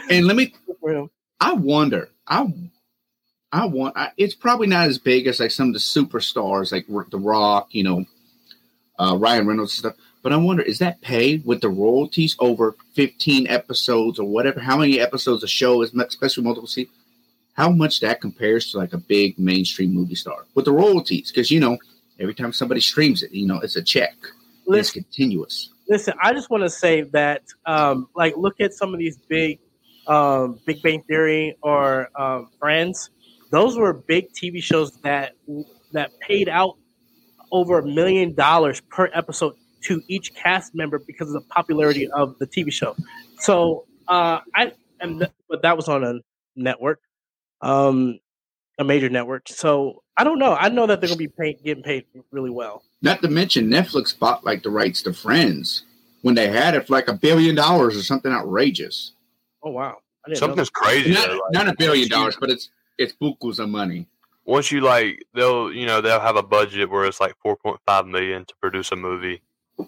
And 0.09 0.27
let 0.27 0.35
me 0.35 0.53
I 1.39 1.53
wonder. 1.53 2.09
I 2.27 2.53
I 3.51 3.65
want. 3.65 3.95
I, 3.95 4.11
it's 4.17 4.35
probably 4.35 4.67
not 4.67 4.89
as 4.89 4.97
big 4.97 5.27
as 5.27 5.39
like 5.39 5.51
some 5.51 5.69
of 5.69 5.73
the 5.73 5.79
superstars 5.79 6.71
like 6.71 6.85
The 7.09 7.17
Rock, 7.17 7.69
you 7.71 7.83
know, 7.83 8.05
uh, 8.99 9.15
Ryan 9.17 9.47
Reynolds 9.47 9.71
and 9.73 9.79
stuff. 9.79 10.05
But 10.21 10.33
I 10.33 10.37
wonder, 10.37 10.63
is 10.63 10.79
that 10.79 11.01
pay 11.01 11.37
with 11.37 11.61
the 11.61 11.69
royalties 11.69 12.35
over 12.39 12.75
fifteen 12.93 13.47
episodes 13.47 14.19
or 14.19 14.27
whatever? 14.27 14.59
How 14.59 14.77
many 14.77 14.99
episodes 14.99 15.43
a 15.43 15.47
show 15.47 15.81
is, 15.81 15.93
especially 15.93 16.43
multiple 16.43 16.67
seasons? 16.67 16.97
How 17.53 17.69
much 17.69 18.01
that 18.01 18.19
compares 18.19 18.71
to 18.71 18.77
like 18.77 18.91
a 18.91 18.97
big 18.97 19.39
mainstream 19.39 19.93
movie 19.93 20.15
star 20.15 20.45
with 20.55 20.65
the 20.65 20.73
royalties? 20.73 21.31
Because 21.31 21.51
you 21.51 21.61
know, 21.61 21.77
every 22.19 22.33
time 22.33 22.53
somebody 22.53 22.81
streams 22.81 23.23
it, 23.23 23.31
you 23.31 23.47
know, 23.47 23.59
it's 23.59 23.75
a 23.75 23.83
check. 23.83 24.15
And 24.67 24.75
It's 24.75 24.91
continuous. 24.91 25.71
listen. 25.87 26.13
I 26.21 26.33
just 26.33 26.49
want 26.49 26.63
to 26.63 26.69
say 26.69 27.01
that, 27.01 27.43
um, 27.65 28.07
like, 28.15 28.35
look 28.37 28.59
at 28.59 28.73
some 28.73 28.93
of 28.93 28.99
these 28.99 29.17
big, 29.17 29.59
um, 30.07 30.59
Big 30.65 30.81
Bang 30.81 31.01
Theory 31.03 31.57
or 31.61 32.09
um, 32.19 32.49
Friends. 32.59 33.09
Those 33.51 33.77
were 33.77 33.93
big 33.93 34.31
TV 34.33 34.61
shows 34.61 34.91
that 35.01 35.33
that 35.93 36.11
paid 36.19 36.49
out 36.49 36.77
over 37.51 37.79
a 37.79 37.85
million 37.85 38.33
dollars 38.33 38.81
per 38.81 39.09
episode 39.13 39.53
to 39.83 40.01
each 40.07 40.33
cast 40.35 40.73
member 40.75 40.99
because 40.99 41.27
of 41.27 41.33
the 41.35 41.47
popularity 41.49 42.07
of 42.09 42.37
the 42.39 42.47
TV 42.47 42.71
show. 42.71 42.95
So, 43.37 43.85
uh, 44.07 44.39
I 44.55 44.73
and 44.99 45.27
but 45.49 45.61
that 45.61 45.75
was 45.77 45.87
on 45.87 46.03
a 46.03 46.19
network, 46.55 46.99
um, 47.61 48.19
a 48.77 48.83
major 48.83 49.09
network. 49.09 49.47
So 49.49 50.03
I 50.17 50.23
don't 50.23 50.39
know. 50.39 50.53
I 50.55 50.69
know 50.69 50.87
that 50.87 51.01
they're 51.01 51.07
gonna 51.09 51.17
be 51.17 51.27
paid, 51.27 51.63
getting 51.63 51.83
paid 51.83 52.05
really 52.31 52.49
well. 52.49 52.83
Not 53.01 53.21
to 53.21 53.29
mention 53.29 53.69
Netflix 53.69 54.17
bought 54.17 54.43
like 54.43 54.63
the 54.63 54.69
rights 54.69 55.01
to 55.03 55.13
Friends 55.13 55.83
when 56.21 56.35
they 56.35 56.47
had 56.47 56.73
it 56.75 56.87
for 56.87 56.93
like 56.93 57.07
a 57.07 57.13
billion 57.13 57.55
dollars 57.55 57.95
or 57.97 58.01
something 58.03 58.31
outrageous. 58.31 59.13
Oh 59.63 59.71
wow, 59.71 59.97
I 60.25 60.29
didn't 60.29 60.41
know 60.41 60.47
Something's 60.47 60.69
crazy. 60.69 61.13
Not, 61.13 61.27
though, 61.27 61.33
like, 61.33 61.51
not 61.51 61.67
a 61.67 61.75
billion 61.77 62.09
dollars, 62.09 62.37
but 62.39 62.49
it's 62.49 62.69
it's 62.97 63.13
bukus 63.21 63.59
of 63.59 63.69
money. 63.69 64.07
Once 64.45 64.71
you 64.71 64.81
like, 64.81 65.23
they'll 65.33 65.71
you 65.71 65.85
know 65.85 66.01
they'll 66.01 66.19
have 66.19 66.35
a 66.35 66.43
budget 66.43 66.89
where 66.89 67.05
it's 67.05 67.19
like 67.19 67.33
four 67.41 67.55
point 67.55 67.79
five 67.85 68.05
million 68.05 68.45
to 68.45 68.55
produce 68.61 68.91
a 68.91 68.95
movie. 68.95 69.41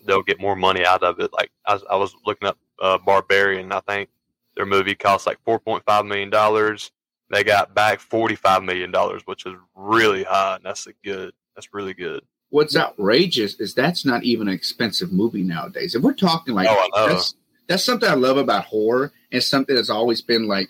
They'll 0.05 0.23
get 0.23 0.41
more 0.41 0.55
money 0.55 0.85
out 0.85 1.01
of 1.03 1.19
it. 1.19 1.31
Like 1.33 1.49
I, 1.65 1.73
was- 1.75 1.85
I 1.89 1.95
was 1.95 2.15
looking 2.25 2.47
up 2.47 2.57
uh, 2.81 2.97
Barbarian. 2.97 3.71
I 3.71 3.79
think 3.81 4.09
their 4.55 4.65
movie 4.65 4.95
cost 4.95 5.25
like 5.27 5.37
four 5.45 5.59
point 5.59 5.83
five 5.85 6.05
million 6.05 6.29
dollars. 6.29 6.91
They 7.29 7.43
got 7.43 7.73
back 7.73 7.99
forty 7.99 8.35
five 8.35 8.63
million 8.63 8.91
dollars, 8.91 9.23
which 9.25 9.45
is 9.45 9.53
really 9.75 10.23
high. 10.23 10.55
And 10.55 10.63
that's 10.63 10.87
a 10.87 10.93
good. 11.03 11.33
That's 11.55 11.73
really 11.73 11.93
good. 11.93 12.23
What's 12.49 12.77
outrageous 12.77 13.55
is 13.59 13.73
that's 13.73 14.05
not 14.05 14.23
even 14.23 14.47
an 14.47 14.53
expensive 14.53 15.11
movie 15.11 15.43
nowadays. 15.43 15.95
If 15.95 16.03
we're 16.03 16.13
talking 16.13 16.53
like 16.53 16.67
Oh, 16.69 17.07
that's 17.07 17.33
that's 17.67 17.83
something 17.83 18.09
I 18.09 18.13
love 18.13 18.37
about 18.37 18.65
horror 18.65 19.11
and 19.31 19.43
something 19.43 19.75
that's 19.75 19.89
always 19.89 20.21
been 20.21 20.47
like 20.47 20.69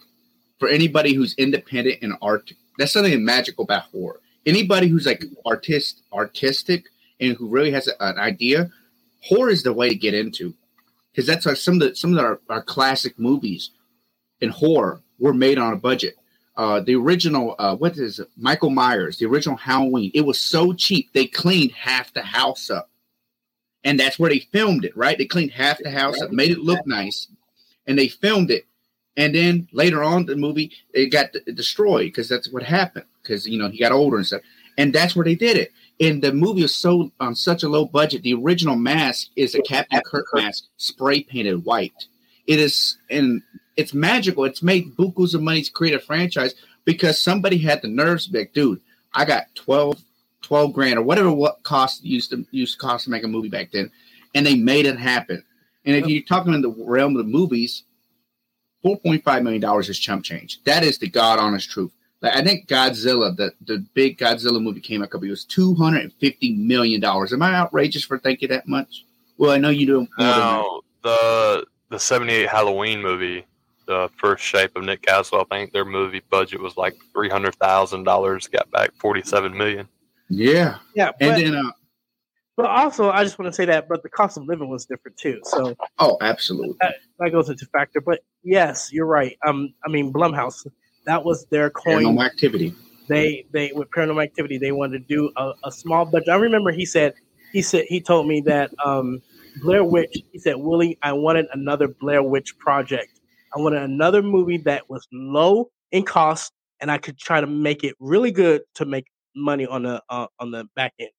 for 0.60 0.68
anybody 0.68 1.14
who's 1.14 1.36
independent 1.38 2.00
and 2.02 2.14
art. 2.22 2.52
That's 2.78 2.94
something 2.94 3.24
magical 3.24 3.64
about 3.66 3.84
horror. 3.84 4.20
Anybody 4.46 4.88
who's 4.88 5.06
like 5.06 5.24
artist 5.46 6.02
artistic 6.12 6.86
and 7.20 7.36
who 7.36 7.50
really 7.50 7.72
has 7.72 7.88
a, 7.88 8.04
an 8.04 8.18
idea, 8.18 8.72
horror 9.22 9.50
is 9.50 9.64
the 9.64 9.74
way 9.74 9.90
to 9.90 9.96
get 9.96 10.14
into 10.14 10.56
because 11.12 11.28
that's 11.28 11.46
like 11.46 11.58
some 11.58 11.76
of 11.76 11.80
the 11.82 11.96
some 11.96 12.18
of 12.18 12.24
our, 12.24 12.40
our 12.50 12.64
classic 12.64 13.20
movies 13.20 13.72
in 14.42 14.50
horror 14.50 15.02
were 15.20 15.34
made 15.34 15.58
on 15.58 15.74
a 15.74 15.78
budget. 15.78 16.16
Uh, 16.58 16.80
the 16.80 16.96
original, 16.96 17.56
uh, 17.60 17.76
what 17.76 17.96
is 17.98 18.20
it? 18.20 18.28
Michael 18.36 18.72
Myers, 18.72 19.20
the 19.20 19.28
original 19.28 19.56
Halloween. 19.56 20.10
It 20.16 20.22
was 20.22 20.40
so 20.40 20.74
cheap 20.74 21.14
they 21.14 21.28
cleaned 21.28 21.72
half 21.72 22.12
the 22.14 22.24
house 22.24 22.72
up, 22.72 22.90
and 23.84 24.00
that's 24.00 24.18
where 24.18 24.32
they 24.32 24.40
filmed 24.40 24.84
it. 24.84 24.98
Right? 24.98 25.18
They 25.18 25.26
cleaned 25.26 25.52
half 25.52 25.78
the 25.78 25.92
house 25.92 26.20
up, 26.20 26.32
made 26.32 26.50
it 26.50 26.58
look 26.58 26.86
nice, 26.88 27.28
and 27.86 27.98
they 27.98 28.08
filmed 28.08 28.50
it. 28.50 28.66
And 29.18 29.36
then 29.36 29.68
later 29.72 30.04
on, 30.04 30.26
the 30.26 30.36
movie 30.36 30.72
it 30.94 31.12
got 31.12 31.32
d- 31.32 31.52
destroyed 31.54 32.06
because 32.06 32.28
that's 32.28 32.52
what 32.52 32.64
happened. 32.64 33.06
Because 33.22 33.48
you 33.48 33.60
know 33.60 33.70
he 33.70 33.78
got 33.78 33.92
older 33.92 34.18
and 34.18 34.26
stuff, 34.26 34.42
and 34.80 34.92
that's 34.92 35.16
where 35.16 35.26
they 35.26 35.36
did 35.36 35.58
it. 35.58 35.72
And 36.00 36.24
the 36.24 36.34
movie 36.34 36.64
was 36.64 36.74
so 36.74 37.12
on 37.20 37.36
such 37.36 37.62
a 37.62 37.70
low 37.70 37.86
budget. 37.86 38.24
The 38.24 38.34
original 38.34 38.76
mask 38.76 39.28
is 39.36 39.54
a 39.54 39.62
Captain 39.62 40.02
Kirk 40.06 40.26
mask, 40.34 40.64
spray 40.78 41.22
painted 41.22 41.66
white. 41.66 42.08
It 42.48 42.60
is, 42.60 42.98
and 43.12 43.44
it's 43.78 43.94
magical. 43.94 44.44
It's 44.44 44.64
made 44.64 44.96
bukus 44.96 45.34
of 45.34 45.42
money 45.42 45.62
to 45.62 45.72
create 45.72 45.94
a 45.94 46.00
franchise 46.00 46.56
because 46.84 47.22
somebody 47.22 47.58
had 47.58 47.82
the 47.82 47.88
nerves 47.88 48.26
to 48.26 48.32
be 48.32 48.40
like, 48.40 48.54
dude, 48.54 48.82
I 49.14 49.24
got 49.24 49.54
12, 49.56 50.02
12 50.42 50.74
grand 50.74 51.00
or 51.00 51.04
whatever 51.04 51.32
what 51.32 51.64
cost 51.64 52.04
used 52.04 52.32
to 52.32 52.46
used 52.52 52.74
to 52.74 52.80
cost 52.80 53.06
to 53.06 53.12
make 53.12 53.24
a 53.24 53.28
movie 53.28 53.50
back 53.50 53.72
then, 53.72 53.92
and 54.36 54.46
they 54.46 54.56
made 54.56 54.86
it 54.86 54.98
happen. 54.98 55.44
And 55.86 55.96
if 55.96 56.08
you're 56.08 56.24
talking 56.24 56.54
in 56.54 56.62
the 56.62 56.70
realm 56.70 57.16
of 57.16 57.26
the 57.26 57.32
movies, 57.32 57.84
four 58.82 58.98
point 59.00 59.24
five 59.24 59.44
million 59.44 59.62
dollars 59.62 59.90
is 59.90 59.98
chump 59.98 60.24
change. 60.24 60.62
That 60.64 60.84
is 60.84 60.98
the 60.98 61.08
god 61.08 61.40
honest 61.40 61.70
truth. 61.70 61.92
Like 62.22 62.36
I 62.36 62.44
think 62.44 62.68
Godzilla, 62.68 63.36
the 63.36 63.52
the 63.66 63.86
big 63.94 64.18
Godzilla 64.18 64.62
movie 64.62 64.82
came 64.82 65.02
out 65.02 65.06
a 65.06 65.08
couple 65.10 65.28
years, 65.28 65.46
two 65.46 65.76
hundred 65.76 66.02
and 66.04 66.14
fifty 66.14 66.54
million 66.54 67.00
dollars. 67.00 67.32
Am 67.32 67.42
I 67.42 67.56
outrageous 67.56 68.04
for 68.04 68.18
thinking 68.18 68.50
that 68.50 68.68
much? 68.68 69.06
Well, 69.38 69.52
I 69.52 69.58
know 69.58 69.70
you 69.70 69.86
do 69.86 70.08
than 70.18 70.64
the 71.04 71.66
the 71.90 72.00
seventy 72.00 72.34
eight 72.34 72.50
Halloween 72.50 73.02
movie, 73.02 73.46
the 73.88 74.10
first 74.18 74.44
shape 74.44 74.76
of 74.76 74.84
Nick 74.84 75.02
Castle, 75.02 75.42
I 75.42 75.56
think 75.56 75.72
their 75.72 75.86
movie 75.86 76.22
budget 76.30 76.62
was 76.62 76.78
like 76.78 76.96
three 77.14 77.30
hundred 77.30 77.56
thousand 77.56 78.04
dollars. 78.04 78.48
Got 78.48 78.70
back 78.72 78.92
forty 79.00 79.24
seven 79.24 79.58
million. 79.58 79.88
Yeah, 80.30 80.78
Yeah, 80.94 81.12
but, 81.20 81.30
and 81.30 81.42
then 81.42 81.56
uh, 81.56 81.72
but 82.56 82.66
also 82.66 83.10
I 83.10 83.24
just 83.24 83.40
want 83.40 83.52
to 83.52 83.56
say 83.56 83.66
that, 83.66 83.88
but 83.88 84.04
the 84.04 84.10
cost 84.10 84.38
of 84.38 84.46
living 84.46 84.70
was 84.70 84.86
different 84.86 85.18
too. 85.18 85.40
So 85.44 85.76
oh, 86.00 86.18
absolutely. 86.22 86.78
that 87.20 87.32
goes 87.32 87.50
into 87.50 87.66
factor. 87.68 88.02
But 88.02 88.20
yes, 88.44 88.92
you're 88.92 89.06
right. 89.06 89.38
Um, 89.46 89.74
I 89.86 89.90
mean 89.90 90.12
Blumhouse, 90.12 90.68
that 91.06 91.24
was 91.24 91.46
their 91.46 91.70
coin. 91.70 92.04
Paranormal 92.04 92.26
activity. 92.26 92.76
They 93.08 93.46
they 93.52 93.72
with 93.74 93.90
Paranormal 93.92 94.24
Activity, 94.24 94.58
they 94.58 94.74
wanted 94.74 95.08
to 95.08 95.16
do 95.16 95.32
a, 95.38 95.54
a 95.64 95.72
small 95.72 96.06
budget. 96.06 96.30
I 96.30 96.36
remember 96.36 96.72
he 96.72 96.86
said 96.86 97.14
he 97.54 97.62
said 97.62 97.86
he 97.88 98.02
told 98.02 98.28
me 98.28 98.42
that 98.42 98.72
um, 98.84 99.22
Blair 99.62 99.84
Witch. 99.84 100.18
He 100.32 100.40
said, 100.40 100.56
Willie, 100.58 100.98
I 101.02 101.14
wanted 101.14 101.48
another 101.54 101.88
Blair 101.88 102.24
Witch 102.24 102.58
project. 102.58 103.17
I 103.56 103.60
wanted 103.60 103.82
another 103.82 104.22
movie 104.22 104.58
that 104.60 104.90
was 104.90 105.08
low 105.12 105.70
in 105.92 106.04
cost, 106.04 106.52
and 106.80 106.92
I 106.92 106.98
could 106.98 107.18
try 107.18 107.42
to 107.42 107.48
make 107.48 107.84
it 107.84 107.96
really 108.00 108.32
good 108.32 108.62
to 108.76 108.86
make 108.86 109.08
money 109.36 109.66
on 109.66 109.84
the 109.84 110.02
uh, 110.10 110.28
on 110.40 110.52
the 110.52 110.66
back 110.76 110.94
end. 111.00 111.10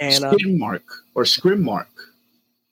And 0.00 0.24
uh, 0.24 0.32
Skin 0.32 0.58
mark 0.58 0.82
or 1.14 1.24
scrim 1.24 1.62
mark. 1.62 1.88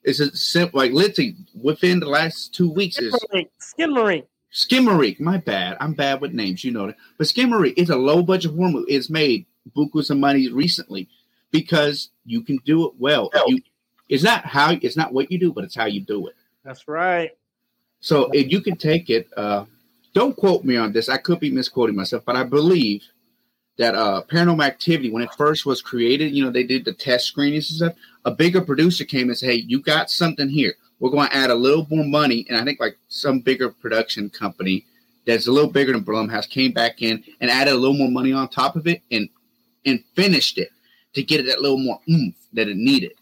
Is 0.05 0.21
it 0.21 0.35
simple? 0.35 0.79
Like 0.79 0.93
literally 0.93 1.37
within 1.61 2.01
the 2.01 2.09
last 2.09 2.55
two 2.55 2.71
weeks 2.71 2.99
is 2.99 3.15
Skimmerink, 3.15 3.49
Skimmerink. 3.61 4.27
Skimmerik. 4.53 5.21
My 5.21 5.37
bad. 5.37 5.77
I'm 5.81 5.93
bad 5.93 6.21
with 6.21 6.33
names. 6.33 6.65
You 6.65 6.73
know 6.73 6.87
that. 6.87 6.97
But 7.19 7.27
Skimmerik 7.27 7.75
is 7.77 7.91
a 7.91 7.97
low 7.97 8.23
budget 8.23 8.53
horror 8.53 8.71
movie. 8.71 8.93
It's 8.93 9.11
made 9.11 9.47
bukus 9.77 10.11
of 10.11 10.17
money 10.17 10.51
recently 10.51 11.09
because 11.51 12.11
you 12.25 12.43
can 12.43 12.59
do 12.65 12.87
it 12.87 12.95
well. 12.99 13.31
You, 13.47 13.61
it's 14.09 14.23
not 14.23 14.45
how 14.45 14.73
it's 14.73 14.97
not 14.97 15.13
what 15.13 15.31
you 15.31 15.39
do, 15.39 15.53
but 15.53 15.65
it's 15.65 15.77
how 15.77 15.87
you 15.87 16.01
do 16.01 16.27
it. 16.29 16.35
That's 16.65 16.89
right. 16.89 17.31
So 18.01 18.31
if 18.33 18.51
you 18.51 18.61
can 18.61 18.77
take 18.77 19.11
it, 19.11 19.29
uh, 19.37 19.65
don't 20.15 20.37
quote 20.37 20.65
me 20.65 20.77
on 20.77 20.93
this. 20.93 21.09
I 21.09 21.19
could 21.19 21.41
be 21.41 21.51
misquoting 21.51 21.95
myself, 21.95 22.25
but 22.25 22.37
I 22.37 22.43
believe 22.43 23.03
that 23.79 23.95
uh, 23.95 24.23
Paranormal 24.29 24.65
Activity, 24.67 25.11
when 25.11 25.23
it 25.23 25.33
first 25.37 25.65
was 25.65 25.81
created, 25.81 26.33
you 26.33 26.45
know, 26.45 26.51
they 26.51 26.65
did 26.65 26.85
the 26.85 26.93
test 26.93 27.27
screenings 27.27 27.71
and 27.71 27.77
stuff. 27.77 28.05
A 28.25 28.31
bigger 28.31 28.61
producer 28.61 29.05
came 29.05 29.29
and 29.29 29.39
said, 29.39 29.51
"Hey, 29.51 29.65
you 29.67 29.81
got 29.81 30.11
something 30.11 30.49
here. 30.49 30.75
We're 30.99 31.11
going 31.11 31.29
to 31.29 31.37
add 31.37 31.51
a 31.51 31.55
little 31.55 31.87
more 31.89 32.05
money." 32.05 32.45
And 32.49 32.59
I 32.59 32.65
think 32.65 32.81
like 32.81 32.99
some 33.09 33.41
bigger 33.41 33.71
production 33.71 34.29
company 34.29 34.85
that's 35.27 35.47
a 35.47 35.53
little 35.53 35.71
bigger 35.71 35.93
than 35.93 36.05
Blumhouse 36.05 36.49
came 36.49 36.73
back 36.73 37.03
in 37.03 37.23
and 37.41 37.51
added 37.51 37.73
a 37.73 37.77
little 37.77 37.97
more 37.97 38.11
money 38.11 38.33
on 38.33 38.49
top 38.49 38.77
of 38.77 38.87
it 38.87 39.03
and 39.11 39.29
and 39.87 40.05
finished 40.15 40.59
it 40.59 40.71
to 41.15 41.23
get 41.23 41.41
it 41.41 41.47
that 41.47 41.63
little 41.63 41.79
more 41.79 42.01
oomph 42.11 42.37
that 42.53 42.69
it 42.69 42.77
needed. 42.77 43.13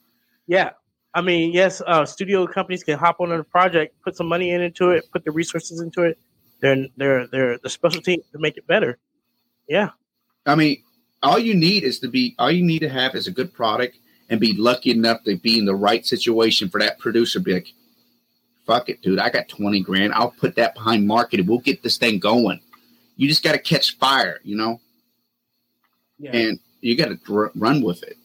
Yeah. 0.47 0.71
I 1.15 1.23
mean, 1.23 1.53
yes, 1.53 1.81
uh, 1.87 2.05
studio 2.05 2.47
companies 2.47 2.85
can 2.85 2.99
hop 2.99 3.21
on 3.21 3.33
a 3.33 3.43
project, 3.43 3.97
put 4.03 4.17
some 4.17 4.29
money 4.29 4.51
in 4.51 4.61
into 4.61 4.91
it, 4.91 5.05
put 5.13 5.25
the 5.25 5.31
resources 5.31 5.81
into 5.81 6.03
it. 6.03 6.19
They're 6.61 6.87
they're 6.97 7.27
they're 7.29 7.59
the 7.59 7.71
specialty 7.71 8.19
to 8.33 8.39
make 8.39 8.57
it 8.57 8.67
better. 8.67 8.99
Yeah. 9.69 9.91
I 10.47 10.55
mean, 10.55 10.83
all 11.23 11.39
you 11.39 11.55
need 11.55 11.85
is 11.85 12.01
to 12.01 12.09
be 12.09 12.35
all 12.39 12.51
you 12.51 12.65
need 12.65 12.81
to 12.81 12.89
have 12.89 13.15
is 13.15 13.27
a 13.27 13.31
good 13.31 13.53
product 13.53 13.97
and 14.29 14.39
be 14.41 14.53
lucky 14.55 14.91
enough 14.91 15.25
to 15.25 15.37
be 15.37 15.59
in 15.59 15.65
the 15.65 15.75
right 15.75 16.05
situation 16.05 16.69
for 16.69 16.81
that 16.81 16.99
producer. 16.99 17.41
Be 17.41 17.55
like, 17.55 17.69
fuck 18.67 18.89
it, 18.89 19.01
dude. 19.01 19.19
I 19.19 19.31
got 19.31 19.49
twenty 19.49 19.81
grand. 19.81 20.13
I'll 20.13 20.31
put 20.31 20.57
that 20.57 20.75
behind 20.75 21.07
marketing. 21.07 21.47
We'll 21.47 21.59
get 21.59 21.83
this 21.83 21.97
thing 21.97 22.19
going. 22.19 22.61
You 23.17 23.29
just 23.29 23.43
got 23.43 23.53
to 23.53 23.59
catch 23.59 23.97
fire, 23.97 24.41
you 24.45 24.57
know. 24.57 24.81
Yeah. 26.19 26.37
and 26.37 26.61
you 26.81 26.97
got 26.97 27.09
to 27.09 27.15
dr- 27.15 27.53
run 27.55 27.81
with 27.81 28.03
it. 28.03 28.18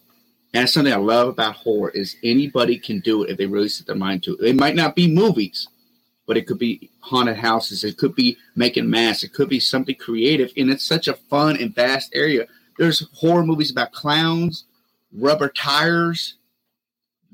And 0.53 0.61
that's 0.61 0.73
something 0.73 0.93
I 0.93 0.97
love 0.97 1.29
about 1.29 1.55
horror 1.55 1.89
is 1.91 2.15
anybody 2.23 2.77
can 2.77 2.99
do 2.99 3.23
it 3.23 3.31
if 3.31 3.37
they 3.37 3.47
really 3.47 3.69
set 3.69 3.87
their 3.87 3.95
mind 3.95 4.23
to 4.23 4.35
it. 4.35 4.49
It 4.49 4.55
might 4.55 4.75
not 4.75 4.95
be 4.95 5.07
movies, 5.07 5.67
but 6.27 6.37
it 6.37 6.45
could 6.45 6.59
be 6.59 6.91
haunted 6.99 7.37
houses. 7.37 7.83
It 7.83 7.97
could 7.97 8.15
be 8.15 8.37
making 8.55 8.89
masks. 8.89 9.23
It 9.23 9.33
could 9.33 9.49
be 9.49 9.59
something 9.59 9.95
creative. 9.95 10.51
And 10.55 10.69
it's 10.69 10.85
such 10.85 11.07
a 11.07 11.15
fun 11.15 11.57
and 11.57 11.73
vast 11.73 12.11
area. 12.13 12.45
There's 12.77 13.07
horror 13.13 13.43
movies 13.43 13.71
about 13.71 13.93
clowns, 13.93 14.65
rubber 15.11 15.49
tires, 15.49 16.35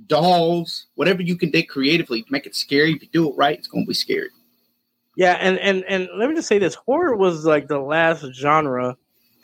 dolls, 0.07 0.88
whatever 0.95 1.22
you 1.22 1.36
can 1.36 1.51
do 1.51 1.63
creatively 1.63 2.26
make 2.30 2.45
it 2.45 2.55
scary. 2.55 2.93
If 2.93 3.01
you 3.01 3.09
do 3.11 3.30
it 3.30 3.36
right, 3.36 3.57
it's 3.57 3.67
going 3.67 3.86
to 3.86 3.88
be 3.88 3.93
scary. 3.93 4.30
Yeah, 5.17 5.34
and 5.34 5.59
and 5.59 5.84
and 5.89 6.07
let 6.17 6.30
me 6.30 6.36
just 6.36 6.47
say 6.47 6.59
this: 6.59 6.76
horror 6.76 7.15
was 7.15 7.43
like 7.43 7.67
the 7.67 7.80
last 7.80 8.26
genre 8.34 8.95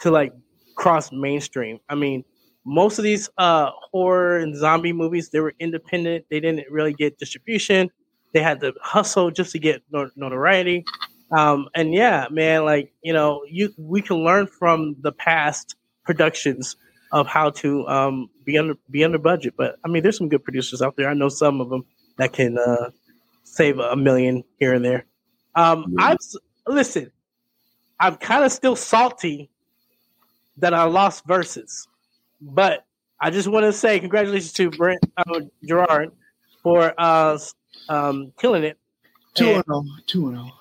to 0.02 0.12
like 0.12 0.34
cross 0.76 1.12
mainstream. 1.12 1.80
I 1.90 1.96
mean, 1.96 2.24
most 2.66 2.98
of 2.98 3.04
these 3.04 3.30
uh 3.38 3.70
horror 3.92 4.38
and 4.40 4.56
zombie 4.56 4.94
movies 4.94 5.30
they 5.30 5.40
were 5.40 5.54
independent. 5.60 6.26
They 6.30 6.40
didn't 6.40 6.70
really 6.70 6.94
get 6.94 7.18
distribution. 7.18 7.92
They 8.34 8.42
had 8.42 8.60
to 8.62 8.74
hustle 8.82 9.32
just 9.32 9.52
to 9.54 9.60
get 9.60 9.84
notoriety. 9.92 10.84
Um, 11.32 11.70
and 11.76 11.94
yeah, 11.94 12.28
man, 12.30 12.66
like 12.66 12.92
you 13.02 13.14
know, 13.14 13.42
you 13.50 13.74
we 13.78 14.02
can 14.02 14.18
learn 14.18 14.48
from 14.48 14.96
the 15.02 15.12
past 15.12 15.76
productions 16.04 16.76
of 17.12 17.28
how 17.28 17.50
to 17.52 17.88
um 17.88 18.30
be 18.44 18.58
under 18.58 18.76
be 18.92 19.04
under 19.04 19.18
budget. 19.18 19.54
But 19.58 19.78
I 19.86 19.88
mean, 19.88 20.04
there's 20.04 20.18
some 20.18 20.30
good 20.30 20.44
producers 20.44 20.82
out 20.82 20.96
there. 20.98 21.10
I 21.10 21.14
know 21.14 21.30
some 21.30 21.62
of 21.62 21.70
them 21.70 21.86
that 22.18 22.34
can 22.34 22.58
uh 22.58 22.90
save 23.44 23.80
a 23.80 23.96
million 23.96 24.44
here 24.60 24.74
and 24.74 24.84
there. 24.84 25.06
Um. 25.56 25.96
I'm 26.00 26.18
listen. 26.68 27.12
I'm 28.00 28.18
kind 28.18 28.44
of 28.44 28.52
still 28.52 28.76
salty 28.76 29.50
that 30.58 30.74
I 30.74 30.84
lost 30.84 31.26
verses, 31.26 31.88
but 32.42 32.86
I 33.20 33.30
just 33.30 33.48
want 33.48 33.66
to 33.66 33.74
say 33.74 34.00
congratulations 34.00 34.54
to 34.54 34.70
Brent 34.70 35.00
uh, 35.18 35.42
Jarrord 35.68 36.12
for 36.62 36.94
uh, 36.98 37.38
um, 37.90 38.34
killing 38.40 38.64
it. 38.64 38.78
2 39.36 39.54
And 39.56 39.64
0. 39.66 39.84
2 40.08 40.32
0. 40.32 40.52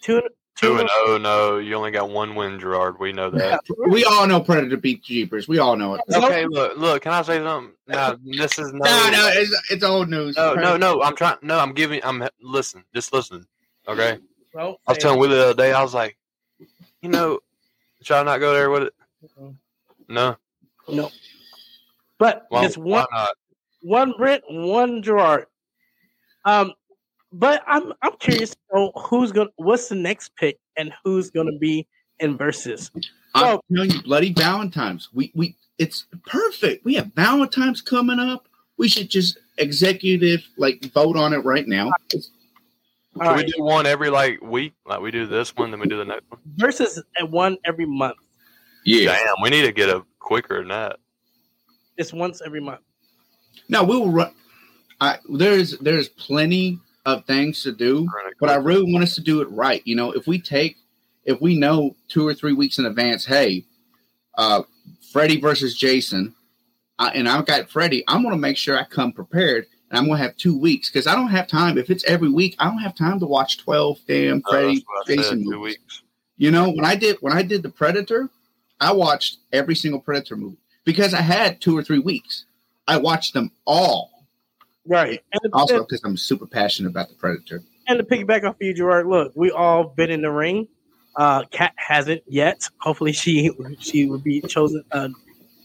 two, 0.00 0.22
Two 0.54 0.78
and 0.78 0.88
oh, 0.92 1.18
no, 1.20 1.58
you 1.58 1.74
only 1.74 1.90
got 1.90 2.10
one 2.10 2.34
win, 2.34 2.58
Jarrord. 2.58 2.98
We 3.00 3.12
know 3.12 3.30
that. 3.30 3.60
We 3.90 4.04
all 4.04 4.26
know 4.26 4.38
Predator 4.40 4.76
beat 4.76 5.02
Jeepers. 5.02 5.48
We 5.48 5.58
all 5.58 5.76
know 5.76 5.94
it. 5.94 6.02
Okay, 6.14 6.46
look, 6.46 6.76
look. 6.76 7.02
Can 7.02 7.12
I 7.12 7.22
say 7.22 7.38
something? 7.38 7.72
No, 7.88 8.16
this 8.22 8.58
is 8.58 8.72
no. 8.72 8.80
No, 8.84 9.10
no, 9.10 9.30
it's, 9.34 9.70
it's 9.70 9.82
old 9.82 10.08
news. 10.08 10.36
no, 10.36 10.54
no, 10.54 10.76
no. 10.76 11.02
I'm 11.02 11.16
trying. 11.16 11.38
No, 11.42 11.58
I'm 11.58 11.72
giving. 11.72 12.00
I'm 12.04 12.28
listen. 12.40 12.84
Just 12.94 13.12
listen. 13.12 13.46
Okay. 13.88 14.18
Well, 14.54 14.78
I 14.86 14.92
was 14.92 14.98
telling 14.98 15.18
Willie 15.18 15.36
the 15.36 15.42
other 15.44 15.54
day. 15.54 15.72
I 15.72 15.82
was 15.82 15.94
like, 15.94 16.16
you 17.00 17.08
know, 17.08 17.40
should 18.02 18.16
I 18.16 18.22
not 18.22 18.38
go 18.38 18.52
there 18.52 18.70
with 18.70 18.84
it? 18.84 18.94
No. 20.08 20.36
No, 20.88 21.10
but 22.18 22.46
Well, 22.50 22.64
it's 22.64 22.76
one 22.76 23.06
one 23.82 24.14
Brent, 24.16 24.42
one 24.48 25.02
Jarrord. 25.02 25.46
Um, 26.44 26.72
but 27.32 27.62
I'm 27.66 27.92
I'm 28.02 28.16
curious 28.18 28.50
to 28.50 28.56
know 28.74 28.92
who's 28.96 29.32
gonna 29.32 29.50
what's 29.56 29.88
the 29.88 29.94
next 29.94 30.34
pick 30.36 30.58
and 30.76 30.92
who's 31.04 31.30
gonna 31.30 31.56
be 31.58 31.86
in 32.20 32.36
verses. 32.36 32.90
I'm 33.34 33.58
telling 33.74 33.90
you, 33.90 34.02
bloody 34.02 34.32
Valentine's. 34.32 35.08
We 35.12 35.32
we 35.34 35.56
it's 35.78 36.06
perfect. 36.26 36.84
We 36.84 36.94
have 36.94 37.12
Valentine's 37.14 37.80
coming 37.80 38.18
up. 38.18 38.48
We 38.76 38.88
should 38.88 39.08
just 39.08 39.38
executive 39.58 40.42
like 40.56 40.84
vote 40.92 41.16
on 41.16 41.32
it 41.32 41.38
right 41.38 41.66
now. 41.66 41.88
It's- 42.12 42.30
All 43.20 43.26
Should 43.26 43.28
right. 43.28 43.46
we 43.46 43.52
do 43.52 43.62
one 43.62 43.86
every 43.86 44.10
like 44.10 44.40
week? 44.42 44.72
Like 44.86 45.00
we 45.00 45.10
do 45.10 45.26
this 45.26 45.54
one, 45.54 45.70
then 45.70 45.80
we 45.80 45.86
do 45.86 45.96
the 45.98 46.04
next 46.04 46.24
one. 46.30 46.40
Versus 46.56 47.02
at 47.18 47.30
one 47.30 47.56
every 47.64 47.84
month. 47.86 48.16
Yeah. 48.84 49.16
Damn, 49.16 49.34
we 49.42 49.50
need 49.50 49.62
to 49.62 49.72
get 49.72 49.88
a 49.88 50.04
quicker 50.18 50.58
than 50.58 50.68
that. 50.68 50.98
It's 51.96 52.12
once 52.12 52.40
every 52.44 52.60
month. 52.60 52.80
Now 53.68 53.84
we 53.84 53.96
will 53.96 54.10
run. 54.10 54.32
I 55.00 55.18
there's 55.28 55.78
there's 55.78 56.08
plenty 56.08 56.78
of 57.04 57.24
things 57.26 57.62
to 57.64 57.72
do, 57.72 58.08
but 58.38 58.48
I 58.48 58.54
really 58.56 58.90
want 58.92 59.02
us 59.02 59.14
to 59.16 59.20
do 59.20 59.40
it 59.40 59.50
right. 59.50 59.82
You 59.84 59.96
know, 59.96 60.12
if 60.12 60.26
we 60.26 60.40
take 60.40 60.76
if 61.24 61.40
we 61.40 61.58
know 61.58 61.96
two 62.08 62.26
or 62.26 62.34
three 62.34 62.52
weeks 62.52 62.78
in 62.78 62.86
advance, 62.86 63.24
hey, 63.24 63.64
uh, 64.38 64.62
Freddy 65.12 65.40
versus 65.40 65.76
Jason, 65.76 66.34
uh, 66.98 67.10
and 67.14 67.28
I've 67.28 67.46
got 67.46 67.70
Freddy, 67.70 68.04
I'm 68.08 68.22
going 68.22 68.34
to 68.34 68.40
make 68.40 68.56
sure 68.56 68.78
I 68.78 68.84
come 68.84 69.12
prepared, 69.12 69.66
and 69.90 69.98
I'm 69.98 70.06
going 70.06 70.18
to 70.18 70.22
have 70.22 70.36
two 70.36 70.58
weeks 70.58 70.90
because 70.90 71.06
I 71.06 71.14
don't 71.14 71.28
have 71.30 71.46
time. 71.46 71.78
If 71.78 71.90
it's 71.90 72.04
every 72.04 72.28
week, 72.30 72.56
I 72.58 72.64
don't 72.64 72.78
have 72.78 72.94
time 72.94 73.20
to 73.20 73.26
watch 73.26 73.58
twelve 73.58 73.98
damn 74.06 74.42
Uh, 74.46 74.50
Freddy 74.50 74.74
that's 74.76 75.06
said, 75.06 75.16
Jason 75.16 75.38
two 75.44 75.50
movies. 75.50 75.78
weeks. 75.80 76.02
You 76.36 76.50
know, 76.50 76.70
when 76.70 76.84
I 76.84 76.94
did 76.96 77.16
when 77.20 77.32
I 77.32 77.42
did 77.42 77.62
the 77.62 77.70
Predator, 77.70 78.30
I 78.82 78.90
watched 78.90 79.38
every 79.52 79.76
single 79.76 80.00
Predator 80.00 80.34
movie 80.36 80.58
because 80.84 81.14
I 81.14 81.20
had 81.20 81.60
two 81.60 81.78
or 81.78 81.84
three 81.84 82.00
weeks. 82.00 82.46
I 82.88 82.96
watched 82.96 83.32
them 83.32 83.52
all. 83.64 84.26
Right. 84.84 85.22
And, 85.32 85.52
Also, 85.52 85.84
because 85.84 86.02
I'm 86.04 86.16
super 86.16 86.46
passionate 86.46 86.88
about 86.90 87.08
the 87.08 87.14
Predator. 87.14 87.62
and 87.86 87.98
to 88.00 88.04
piggyback 88.04 88.42
off 88.42 88.56
of 88.56 88.62
you, 88.62 88.74
Jarrord, 88.74 89.08
look, 89.08 89.32
we 89.36 89.52
all 89.52 89.84
been 89.84 90.10
in 90.10 90.20
the 90.20 90.32
ring. 90.32 90.66
Uh 91.14 91.44
Kat 91.52 91.72
hasn't 91.76 92.22
yet. 92.26 92.68
Hopefully 92.80 93.12
she 93.12 93.50
she 93.78 94.06
would 94.06 94.24
be 94.24 94.40
chosen 94.40 94.82
uh 94.90 95.10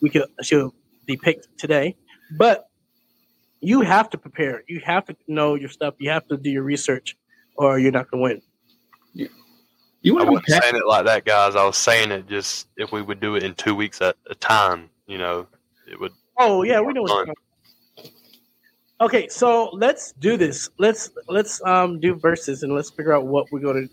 we 0.01 0.09
could 0.11 0.25
she'll 0.43 0.75
be 1.07 1.17
picked 1.17 1.47
today. 1.57 1.95
But 2.37 2.69
you 3.61 3.81
have 3.81 4.11
to 4.11 4.17
prepare. 4.19 4.63
You 4.67 4.79
have 4.81 5.05
to 5.05 5.15
know 5.27 5.55
your 5.55 5.69
stuff. 5.69 5.95
You 5.97 6.11
have 6.11 6.27
to 6.27 6.37
do 6.37 6.51
your 6.51 6.63
research 6.63 7.17
or 7.55 7.79
you're 7.79 7.93
not 7.93 8.11
gonna 8.11 8.21
win. 8.21 8.41
You 10.01 10.13
I 10.19 10.23
want 10.23 10.27
to 10.27 10.31
wasn't 10.31 10.45
be 10.47 10.51
saying 10.53 10.75
it 10.75 10.87
like 10.87 11.05
that, 11.05 11.25
guys. 11.25 11.55
I 11.55 11.65
was 11.65 11.77
saying 11.77 12.11
it 12.11 12.27
just 12.27 12.67
if 12.77 12.91
we 12.91 13.01
would 13.01 13.19
do 13.19 13.35
it 13.35 13.43
in 13.43 13.55
two 13.55 13.75
weeks 13.75 14.01
at 14.01 14.15
a 14.29 14.35
time, 14.35 14.89
you 15.07 15.17
know, 15.17 15.47
it 15.89 15.99
would. 15.99 16.13
Oh 16.37 16.63
yeah, 16.63 16.79
we 16.79 16.93
know 16.93 17.01
what's 17.01 17.13
Fun. 17.13 17.25
going. 17.25 17.35
Okay, 18.99 19.27
so 19.27 19.69
let's 19.73 20.13
do 20.13 20.37
this. 20.37 20.69
Let's 20.77 21.11
let's 21.27 21.63
um 21.65 21.99
do 21.99 22.15
verses 22.15 22.63
and 22.63 22.73
let's 22.73 22.89
figure 22.89 23.13
out 23.13 23.25
what 23.25 23.51
we're 23.51 23.59
gonna 23.59 23.87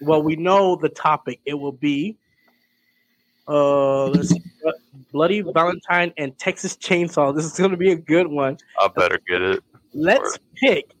well 0.00 0.22
we 0.22 0.36
know 0.36 0.76
the 0.76 0.88
topic. 0.88 1.40
It 1.44 1.54
will 1.54 1.72
be 1.72 2.16
uh 3.46 4.06
let's 4.06 4.32
Bloody 5.12 5.40
Valentine 5.40 6.12
and 6.18 6.36
Texas 6.38 6.76
Chainsaw. 6.76 7.34
This 7.34 7.44
is 7.44 7.52
gonna 7.52 7.76
be 7.76 7.92
a 7.92 7.96
good 7.96 8.26
one. 8.26 8.58
I 8.80 8.88
better 8.88 9.20
get 9.28 9.42
it. 9.42 9.62
Let's 9.94 10.38
pick 10.56 10.92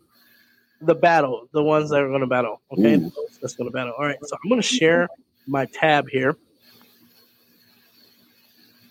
the 0.80 0.94
battle, 0.94 1.48
the 1.52 1.62
ones 1.62 1.90
that 1.90 2.00
are 2.00 2.10
gonna 2.10 2.26
battle. 2.26 2.60
Okay, 2.72 2.96
Ooh. 2.96 3.12
that's 3.40 3.54
gonna 3.54 3.70
battle. 3.70 3.94
All 3.98 4.04
right, 4.04 4.18
so 4.24 4.36
I'm 4.42 4.48
gonna 4.48 4.62
share 4.62 5.08
my 5.46 5.66
tab 5.66 6.08
here. 6.08 6.36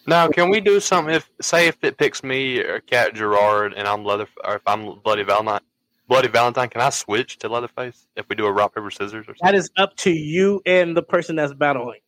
Now, 0.08 0.30
can 0.30 0.50
we 0.50 0.62
do 0.62 0.80
something? 0.80 1.14
If 1.14 1.30
say 1.42 1.68
if 1.68 1.84
it 1.84 1.98
picks 1.98 2.24
me 2.24 2.60
or 2.60 2.80
Cat 2.80 3.14
Jarrord 3.14 3.74
and 3.76 3.88
I'm 3.88 4.06
Leather, 4.06 4.28
or 4.44 4.56
if 4.56 4.62
I'm 4.66 5.00
Bloody 5.04 5.24
Valentine, 5.24 5.60
Bloody 6.08 6.30
Valentine, 6.30 6.70
can 6.70 6.82
I 6.82 6.90
switch 6.90 7.38
to 7.40 7.50
Leatherface 7.50 8.08
if 8.16 8.28
we 8.30 8.36
do 8.36 8.46
a 8.46 8.52
rock 8.52 8.74
paper 8.74 8.90
scissors 8.90 9.28
or 9.28 9.36
something? 9.36 9.56
is 9.56 9.70
up 9.78 9.96
to 9.98 10.12
you 10.12 10.62
and 10.66 10.96
the 10.96 11.04
person 11.04 11.36
that's 11.36 11.54
battling. 11.54 12.00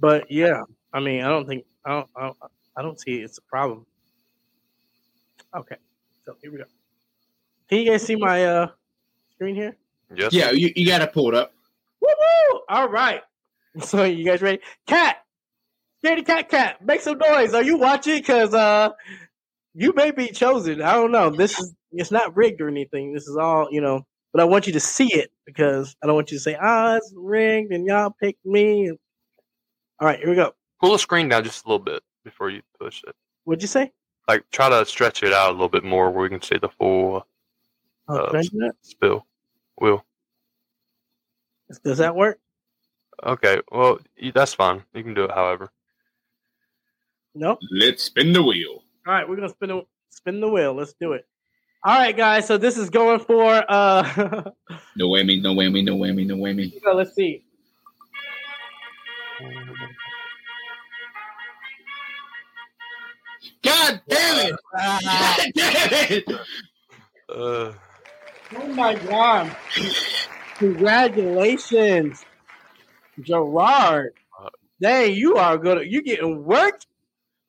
But 0.00 0.30
yeah, 0.30 0.62
I 0.92 0.98
mean, 0.98 1.22
I 1.22 1.28
don't 1.28 1.46
think 1.46 1.64
I 1.84 1.90
don't 1.90 2.08
I 2.16 2.22
don't, 2.22 2.36
I 2.76 2.82
don't 2.82 3.00
see 3.00 3.20
it's 3.20 3.38
a 3.38 3.42
problem. 3.42 3.86
Okay, 5.54 5.76
so 6.24 6.36
here 6.42 6.50
we 6.50 6.58
go. 6.58 6.64
Can 7.70 7.78
you 7.78 7.90
guys 7.90 8.02
see 8.02 8.16
my 8.16 8.44
uh 8.44 8.66
screen 9.32 9.54
here? 9.54 9.76
Yes. 10.14 10.32
Yeah, 10.32 10.50
you, 10.50 10.72
you 10.74 10.86
got 10.86 10.98
to 10.98 11.06
pull 11.06 11.28
it 11.28 11.34
up. 11.34 11.52
Woo 12.00 12.08
woo! 12.08 12.60
All 12.68 12.88
right. 12.88 13.22
So 13.84 14.02
you 14.02 14.24
guys 14.24 14.42
ready? 14.42 14.58
Cat, 14.88 15.18
scaredy 16.04 16.26
cat, 16.26 16.48
cat, 16.48 16.84
make 16.84 17.00
some 17.00 17.18
noise. 17.18 17.54
Are 17.54 17.62
you 17.62 17.76
watching? 17.76 18.18
Because 18.18 18.52
uh, 18.52 18.90
you 19.74 19.92
may 19.94 20.10
be 20.10 20.26
chosen. 20.32 20.82
I 20.82 20.94
don't 20.94 21.12
know. 21.12 21.30
This 21.30 21.56
is 21.56 21.72
it's 21.92 22.10
not 22.10 22.36
rigged 22.36 22.60
or 22.60 22.66
anything. 22.66 23.12
This 23.12 23.28
is 23.28 23.36
all 23.36 23.68
you 23.70 23.80
know. 23.80 24.04
But 24.32 24.42
I 24.42 24.44
want 24.44 24.66
you 24.66 24.72
to 24.72 24.80
see 24.80 25.14
it 25.14 25.30
because 25.46 25.94
I 26.02 26.08
don't 26.08 26.16
want 26.16 26.32
you 26.32 26.38
to 26.38 26.42
say, 26.42 26.56
"Ah, 26.60 26.96
it's 26.96 27.12
rigged," 27.16 27.72
and 27.72 27.86
y'all 27.86 28.12
picked 28.20 28.44
me. 28.44 28.90
All 30.00 30.08
right, 30.08 30.18
here 30.18 30.30
we 30.30 30.34
go. 30.34 30.52
Pull 30.80 30.90
the 30.90 30.98
screen 30.98 31.28
down 31.28 31.44
just 31.44 31.64
a 31.64 31.68
little 31.68 31.84
bit 31.84 32.02
before 32.24 32.50
you 32.50 32.62
push 32.80 33.02
it. 33.06 33.14
What'd 33.44 33.62
you 33.62 33.68
say? 33.68 33.92
Like 34.26 34.44
try 34.50 34.68
to 34.68 34.84
stretch 34.84 35.22
it 35.22 35.32
out 35.32 35.50
a 35.50 35.52
little 35.52 35.68
bit 35.68 35.84
more 35.84 36.10
where 36.10 36.22
we 36.22 36.28
can 36.28 36.42
see 36.42 36.58
the 36.58 36.68
full 36.68 37.24
Uh, 38.10 38.30
can 38.30 38.36
I 38.36 38.42
do 38.42 38.58
that? 38.58 38.74
spill. 38.82 39.26
Will. 39.80 40.04
Does 41.84 41.98
that 41.98 42.16
work? 42.16 42.40
Okay. 43.24 43.60
Well, 43.70 44.00
that's 44.34 44.54
fine. 44.54 44.82
You 44.94 45.04
can 45.04 45.14
do 45.14 45.24
it 45.24 45.30
however. 45.30 45.70
No. 47.34 47.58
Let's 47.70 48.02
spin 48.04 48.32
the 48.32 48.42
wheel. 48.42 48.82
All 49.06 49.14
right, 49.14 49.28
we're 49.28 49.36
gonna 49.36 49.48
spin 49.48 49.68
the 49.68 49.82
spin 50.10 50.40
the 50.40 50.48
wheel. 50.48 50.74
Let's 50.74 50.94
do 51.00 51.12
it. 51.12 51.26
All 51.84 51.96
right, 51.96 52.16
guys. 52.16 52.46
So 52.46 52.58
this 52.58 52.76
is 52.76 52.90
going 52.90 53.20
for 53.20 53.64
uh. 53.68 54.02
No 54.96 55.08
whammy, 55.08 55.40
no 55.40 55.54
whammy, 55.54 55.84
no 55.84 55.96
whammy, 55.96 56.26
no 56.26 56.36
whammy. 56.36 56.72
so 56.82 56.92
let's 56.94 57.14
see. 57.14 57.44
God 63.62 64.00
damn 64.08 64.46
it! 64.48 64.56
God 64.74 65.52
damn 65.54 66.12
it! 66.12 66.40
Uh, 67.28 67.72
Oh 68.56 68.66
my 68.74 68.94
god! 68.96 69.56
Congratulations, 70.56 72.24
Jarrord. 73.20 74.10
Uh, 74.38 74.48
Dang, 74.80 75.14
you 75.14 75.36
are 75.36 75.56
gonna 75.56 75.82
you 75.82 76.02
getting 76.02 76.44
worked. 76.44 76.86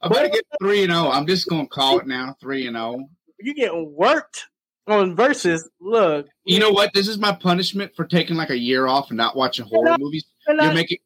I 0.02 0.10
better 0.10 0.30
get 0.30 0.45
three 0.60 0.84
and 0.84 0.91
zero. 0.91 1.10
I'm 1.10 1.26
just 1.26 1.47
gonna 1.47 1.68
call 1.68 1.99
it 1.99 2.08
now, 2.08 2.36
three 2.39 2.68
and 2.68 2.78
oh. 2.78 2.93
zero. 2.93 3.10
You're 3.39 3.56
getting 3.56 3.95
worked 3.95 4.45
on 4.88 5.16
versus. 5.16 5.68
Look, 5.80 6.28
You 6.45 6.60
know 6.60 6.72
what? 6.72 6.93
This 6.93 7.08
is 7.08 7.18
my 7.18 7.32
punishment 7.32 7.95
for 7.95 8.06
taking 8.06 8.36
like 8.36 8.52
a 8.52 8.58
year 8.58 8.88
off 8.88 9.10
and 9.10 9.18
not 9.18 9.36
watching 9.36 9.66
horror 9.66 9.97
movies. 9.97 10.26
you're 10.47 10.62
You're 10.62 10.74
making 10.74 10.99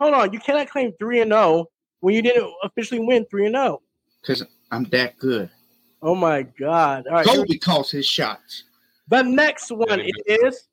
hold 0.00 0.14
on. 0.14 0.32
You 0.32 0.40
cannot 0.40 0.68
claim 0.68 0.92
three 0.98 1.20
and 1.20 1.30
zero 1.30 1.66
when 2.00 2.14
you 2.14 2.22
didn't 2.22 2.52
officially 2.64 3.00
win 3.00 3.26
three 3.30 3.46
and 3.46 3.54
zero. 3.54 3.80
because 4.22 4.44
I'm 4.72 4.84
that 4.90 5.18
good. 5.18 5.50
Oh 6.02 6.14
my 6.14 6.42
god! 6.42 7.06
All 7.06 7.14
right, 7.14 7.26
Kobe 7.26 7.58
calls 7.58 7.90
his 7.90 8.06
shots. 8.06 8.64
The 9.08 9.22
next 9.22 9.70
one 9.70 10.00
he 10.00 10.12
is. 10.26 10.68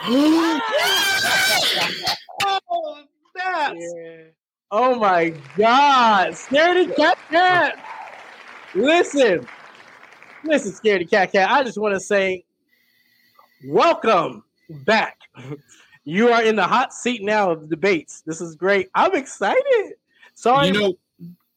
oh, 2.40 3.02
that's 3.34 3.84
Oh 4.70 4.96
my 4.96 5.30
God! 5.56 6.32
Scaredy 6.32 6.94
Cat 6.94 7.18
Cat! 7.30 7.78
Listen, 8.74 9.46
listen, 10.44 10.72
Scaredy 10.72 11.08
Cat 11.08 11.32
Cat. 11.32 11.50
I 11.50 11.64
just 11.64 11.78
want 11.78 11.94
to 11.94 12.00
say, 12.00 12.44
welcome 13.64 14.44
back. 14.84 15.18
You 16.04 16.28
are 16.28 16.42
in 16.42 16.56
the 16.56 16.66
hot 16.66 16.92
seat 16.92 17.22
now 17.22 17.50
of 17.50 17.70
debates. 17.70 18.22
This 18.26 18.42
is 18.42 18.56
great. 18.56 18.90
I'm 18.94 19.14
excited. 19.14 19.94
Sorry, 20.34 20.68
You 20.68 20.72
know, 20.72 20.98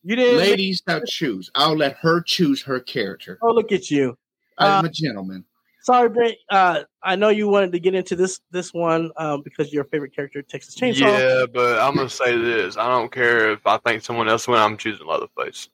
you 0.03 0.15
didn't. 0.15 0.37
ladies 0.37 0.81
have 0.87 1.05
choose. 1.05 1.51
I'll 1.55 1.75
let 1.75 1.97
her 1.97 2.21
choose 2.21 2.61
her 2.63 2.79
character. 2.79 3.37
Oh, 3.41 3.51
look 3.51 3.71
at 3.71 3.91
you. 3.91 4.17
I'm 4.57 4.85
a 4.85 4.89
gentleman. 4.89 5.45
Sorry, 5.83 6.09
Brent. 6.09 6.35
Uh, 6.49 6.83
I 7.01 7.15
know 7.15 7.29
you 7.29 7.47
wanted 7.47 7.71
to 7.71 7.79
get 7.79 7.95
into 7.95 8.15
this 8.15 8.39
this 8.51 8.73
one 8.73 9.11
um, 9.17 9.41
because 9.41 9.73
your 9.73 9.85
favorite 9.85 10.15
character, 10.15 10.41
Texas 10.43 10.75
Chainsaw. 10.75 10.99
Yeah, 10.99 11.45
but 11.51 11.79
I'm 11.79 11.95
gonna 11.95 12.09
say 12.09 12.37
this. 12.37 12.77
I 12.77 12.87
don't 12.87 13.11
care 13.11 13.51
if 13.51 13.65
I 13.65 13.77
think 13.77 14.03
someone 14.03 14.29
else 14.29 14.47
win. 14.47 14.59
I'm 14.59 14.77
choosing 14.77 15.07
Leatherface. 15.07 15.69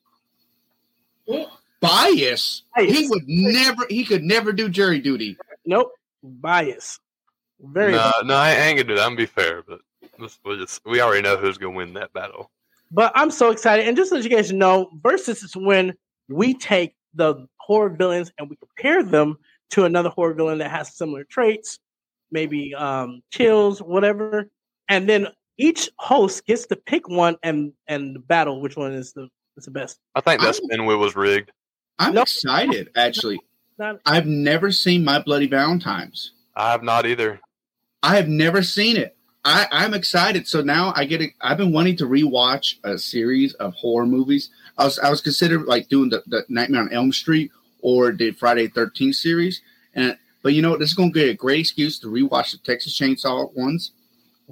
Bias. 1.80 2.62
He 2.78 3.06
would 3.08 3.24
never. 3.26 3.86
He 3.90 4.04
could 4.04 4.22
never 4.22 4.52
do 4.52 4.68
jury 4.70 5.00
duty. 5.00 5.36
Nope. 5.66 5.92
Bias. 6.22 7.00
Very. 7.60 7.92
No, 7.92 8.10
no, 8.24 8.34
I 8.34 8.52
ain't 8.52 8.78
gonna 8.78 8.88
do 8.88 8.94
that. 8.94 9.02
I'm 9.02 9.10
gonna 9.10 9.16
be 9.16 9.26
fair, 9.26 9.62
but 9.62 9.80
let's, 10.18 10.38
we'll 10.44 10.58
just, 10.58 10.80
we 10.86 11.00
already 11.00 11.22
know 11.22 11.36
who's 11.36 11.58
gonna 11.58 11.76
win 11.76 11.92
that 11.94 12.12
battle. 12.12 12.50
But 12.90 13.12
I'm 13.14 13.30
so 13.30 13.50
excited. 13.50 13.86
And 13.86 13.96
just 13.96 14.10
to 14.10 14.16
let 14.16 14.24
you 14.24 14.30
guys 14.30 14.52
know, 14.52 14.90
versus 15.02 15.42
is 15.42 15.54
when 15.56 15.94
we 16.28 16.54
take 16.54 16.94
the 17.14 17.46
horror 17.58 17.90
villains 17.90 18.30
and 18.38 18.48
we 18.48 18.56
compare 18.56 19.02
them 19.02 19.36
to 19.70 19.84
another 19.84 20.08
horror 20.08 20.34
villain 20.34 20.58
that 20.58 20.70
has 20.70 20.96
similar 20.96 21.24
traits, 21.24 21.78
maybe 22.30 22.74
um, 22.74 23.20
chills, 23.30 23.80
whatever. 23.80 24.48
And 24.88 25.08
then 25.08 25.28
each 25.58 25.90
host 25.98 26.46
gets 26.46 26.66
to 26.68 26.76
pick 26.76 27.08
one 27.08 27.36
and 27.42 27.72
and 27.88 28.26
battle 28.26 28.60
which 28.62 28.76
one 28.76 28.92
is 28.92 29.12
the 29.12 29.28
is 29.56 29.64
the 29.66 29.70
best. 29.70 29.98
I 30.14 30.20
think 30.20 30.40
that 30.40 30.46
I'm- 30.46 30.54
spin 30.54 30.86
wheel 30.86 30.98
was 30.98 31.14
rigged. 31.16 31.50
I'm 31.98 32.14
No. 32.14 32.22
excited. 32.22 32.90
Actually, 32.96 33.40
Not, 33.78 33.96
I've 34.06 34.26
never 34.26 34.70
seen 34.72 35.04
My 35.04 35.18
Bloody 35.20 35.46
Valentines. 35.48 36.32
I 36.56 36.70
have 36.70 36.82
not 36.82 37.06
either. 37.06 37.40
I 38.02 38.14
have 38.16 38.28
never 38.28 38.62
seen 38.62 38.96
it. 38.96 39.16
I, 39.48 39.66
I'm 39.70 39.94
excited. 39.94 40.46
So 40.46 40.60
now 40.60 40.92
I 40.94 41.06
get. 41.06 41.22
A, 41.22 41.32
I've 41.40 41.56
been 41.56 41.72
wanting 41.72 41.96
to 41.96 42.04
rewatch 42.04 42.74
a 42.84 42.98
series 42.98 43.54
of 43.54 43.72
horror 43.74 44.06
movies. 44.06 44.50
I 44.76 44.84
was 44.84 44.98
I 44.98 45.08
was 45.08 45.22
considering 45.22 45.64
like 45.64 45.88
doing 45.88 46.10
the, 46.10 46.22
the 46.26 46.44
Nightmare 46.50 46.82
on 46.82 46.92
Elm 46.92 47.12
Street 47.12 47.50
or 47.80 48.12
the 48.12 48.32
Friday 48.32 48.68
Thirteenth 48.68 49.16
series. 49.16 49.62
And 49.94 50.18
but 50.42 50.52
you 50.52 50.60
know? 50.60 50.76
This 50.76 50.90
is 50.90 50.94
going 50.94 51.10
to 51.10 51.14
be 51.14 51.30
a 51.30 51.34
great 51.34 51.60
excuse 51.60 51.98
to 52.00 52.08
rewatch 52.08 52.52
the 52.52 52.58
Texas 52.58 52.98
Chainsaw 52.98 53.54
ones. 53.56 53.92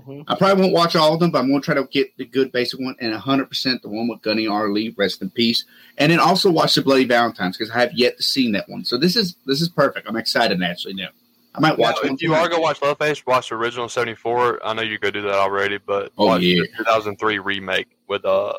Mhm. 0.01 0.24
I 0.28 0.34
probably 0.34 0.62
won't 0.62 0.74
watch 0.74 0.97
all 0.97 1.12
of 1.14 1.20
them, 1.20 1.30
but 1.30 1.40
I'm 1.40 1.49
going 1.49 1.61
to 1.61 1.64
try 1.64 1.74
to 1.74 1.84
get 1.84 2.16
the 2.16 2.24
good 2.24 2.51
basic 2.51 2.80
one 2.80 2.97
and 2.99 3.12
100 3.12 3.49
percent 3.51 3.82
the 3.82 3.88
one 3.90 4.09
with 4.09 4.22
Gunny 4.22 4.47
R. 4.47 4.70
Lee, 4.70 4.94
rest 4.97 5.20
in 5.20 5.28
peace. 5.28 5.64
And 5.99 6.11
then 6.11 6.20
also 6.20 6.51
watch 6.51 6.74
the 6.74 6.80
Bloody 6.82 7.05
Valentines 7.05 7.59
because 7.59 7.70
I 7.70 7.80
have 7.80 7.92
yet 7.92 8.16
to 8.16 8.22
see 8.22 8.51
that 8.53 8.68
one. 8.68 8.84
So 8.86 8.97
this 8.97 9.14
is 9.14 9.36
this 9.44 9.61
is 9.61 9.68
perfect. 9.68 10.09
I'm 10.09 10.16
excited 10.16 10.62
actually 10.62 10.94
now. 10.94 11.09
I 11.57 11.61
might 11.61 11.78
watch 11.78 11.96
Now, 12.02 12.12
if 12.12 12.22
you 12.22 12.34
are 12.34 12.48
gonna 12.48 12.61
watch 12.61 12.82
Leatherface, 12.82 13.24
watch 13.26 13.48
the 13.48 13.54
original 13.54 13.88
'74. 13.88 14.64
I 14.64 14.74
know 14.74 14.82
you 14.82 14.98
could 14.98 15.14
do 15.14 15.22
that 15.22 15.34
already, 15.34 15.78
but 15.78 16.12
Oh, 16.18 16.26
watch 16.26 16.42
yeah. 16.42 16.62
the 16.62 16.84
2003 16.84 17.38
remake 17.38 17.88
with 18.09 18.24
uh 18.24 18.52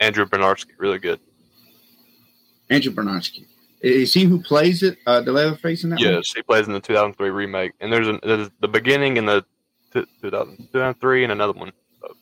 Andrew 0.00 0.24
Bryniarski. 0.24 0.70
Really 0.78 0.98
good. 0.98 1.20
Andrew 2.70 2.92
Bryniarski. 2.92 3.44
Is 3.82 4.12
he 4.14 4.24
who 4.24 4.42
plays 4.42 4.82
it, 4.82 4.98
uh, 5.06 5.20
the 5.22 5.32
Leatherface 5.32 5.84
in 5.84 5.90
that 5.90 6.00
one? 6.00 6.08
Yes, 6.14 6.32
he 6.34 6.42
plays 6.42 6.66
in 6.66 6.72
the 6.74 6.80
2003 6.80 7.30
remake, 7.30 7.72
and 7.80 7.90
there's, 7.92 8.08
an, 8.08 8.20
there's 8.22 8.50
the 8.60 8.68
beginning 8.68 9.16
in 9.16 9.24
the 9.24 9.42
t- 9.92 10.04
2000, 10.20 10.56
2003 10.72 11.24
and 11.24 11.32
another 11.32 11.54
one. 11.54 11.72
So, 12.02 12.14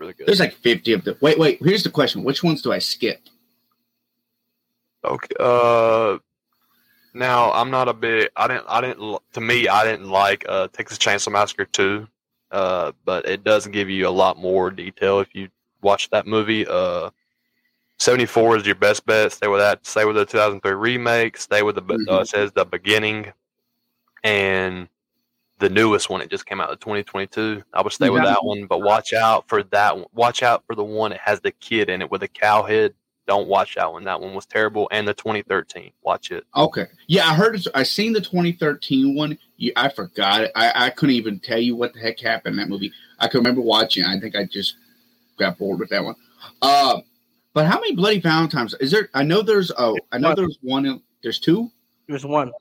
really 0.00 0.14
good. 0.14 0.26
There's 0.26 0.40
like 0.40 0.54
50 0.54 0.92
of 0.94 1.04
them. 1.04 1.16
Wait, 1.20 1.38
wait. 1.38 1.60
Here's 1.62 1.84
the 1.84 1.90
question. 1.90 2.24
Which 2.24 2.42
ones 2.42 2.60
do 2.60 2.72
I 2.72 2.80
skip? 2.80 3.20
Okay. 5.04 5.28
Uh, 5.38 6.18
now 7.14 7.52
I'm 7.52 7.70
not 7.70 7.88
a 7.88 7.94
big. 7.94 8.28
I 8.36 8.48
didn't. 8.48 8.66
I 8.68 8.80
didn't. 8.80 9.18
To 9.32 9.40
me, 9.40 9.68
I 9.68 9.84
didn't 9.84 10.10
like 10.10 10.44
uh, 10.48 10.68
Texas 10.68 10.98
Chainsaw 10.98 11.32
Massacre 11.32 11.64
two. 11.64 12.06
Uh, 12.50 12.92
but 13.04 13.26
it 13.26 13.42
does 13.42 13.66
give 13.66 13.88
you 13.90 14.06
a 14.06 14.10
lot 14.10 14.36
more 14.38 14.70
detail 14.70 15.18
if 15.20 15.34
you 15.34 15.48
watch 15.82 16.08
that 16.10 16.26
movie. 16.26 16.64
Uh, 16.68 17.10
74 17.98 18.58
is 18.58 18.66
your 18.66 18.74
best 18.76 19.04
bet. 19.06 19.32
Stay 19.32 19.48
with 19.48 19.60
that. 19.60 19.84
Stay 19.86 20.04
with 20.04 20.16
the 20.16 20.24
2003 20.24 20.72
remake. 20.72 21.36
Stay 21.36 21.62
with 21.62 21.74
the. 21.76 21.82
Uh, 21.82 21.96
Mhm. 21.96 22.22
it 22.22 22.28
says 22.28 22.52
the 22.52 22.64
beginning, 22.64 23.32
and 24.22 24.88
the 25.58 25.68
newest 25.68 26.10
one. 26.10 26.20
It 26.20 26.30
just 26.30 26.46
came 26.46 26.60
out 26.60 26.70
in 26.70 26.78
2022. 26.78 27.62
I 27.72 27.82
would 27.82 27.92
stay 27.92 28.10
with 28.10 28.22
that 28.24 28.44
one, 28.44 28.66
but 28.66 28.82
watch 28.82 29.12
out 29.12 29.48
for 29.48 29.62
that. 29.64 29.96
one. 29.96 30.06
Watch 30.12 30.42
out 30.42 30.64
for 30.66 30.74
the 30.74 30.84
one 30.84 31.12
that 31.12 31.20
has 31.20 31.40
the 31.40 31.52
kid 31.52 31.88
in 31.88 32.02
it 32.02 32.10
with 32.10 32.22
a 32.22 32.28
cow 32.28 32.62
head. 32.64 32.94
Don't 33.26 33.48
watch 33.48 33.76
that 33.76 33.90
one. 33.90 34.04
That 34.04 34.20
one 34.20 34.34
was 34.34 34.46
terrible. 34.46 34.88
And 34.92 35.08
the 35.08 35.14
2013. 35.14 35.92
Watch 36.02 36.30
it. 36.30 36.44
Okay. 36.54 36.86
Yeah, 37.06 37.26
I 37.26 37.34
heard. 37.34 37.58
I 37.74 37.82
seen 37.82 38.12
the 38.12 38.20
2013 38.20 39.14
one. 39.14 39.38
You, 39.56 39.72
I 39.76 39.88
forgot 39.88 40.42
it. 40.42 40.52
I, 40.54 40.86
I 40.86 40.90
couldn't 40.90 41.14
even 41.14 41.40
tell 41.40 41.58
you 41.58 41.74
what 41.74 41.94
the 41.94 42.00
heck 42.00 42.20
happened 42.20 42.54
in 42.54 42.60
that 42.60 42.68
movie. 42.68 42.92
I 43.18 43.28
can 43.28 43.38
remember 43.38 43.62
watching. 43.62 44.04
I 44.04 44.20
think 44.20 44.36
I 44.36 44.44
just 44.44 44.76
got 45.38 45.56
bored 45.58 45.78
with 45.78 45.88
that 45.88 46.04
one. 46.04 46.16
Uh, 46.60 47.00
but 47.54 47.66
how 47.66 47.80
many 47.80 47.94
Bloody 47.94 48.20
Valentines 48.20 48.74
is 48.80 48.90
there? 48.90 49.08
I 49.14 49.22
know 49.22 49.40
there's. 49.40 49.72
Oh, 49.76 49.96
I 50.12 50.18
know 50.18 50.28
One. 50.28 50.36
there's 50.36 50.58
one. 50.60 51.02
There's 51.22 51.38
two. 51.38 51.70
There's 52.08 52.26
one. 52.26 52.52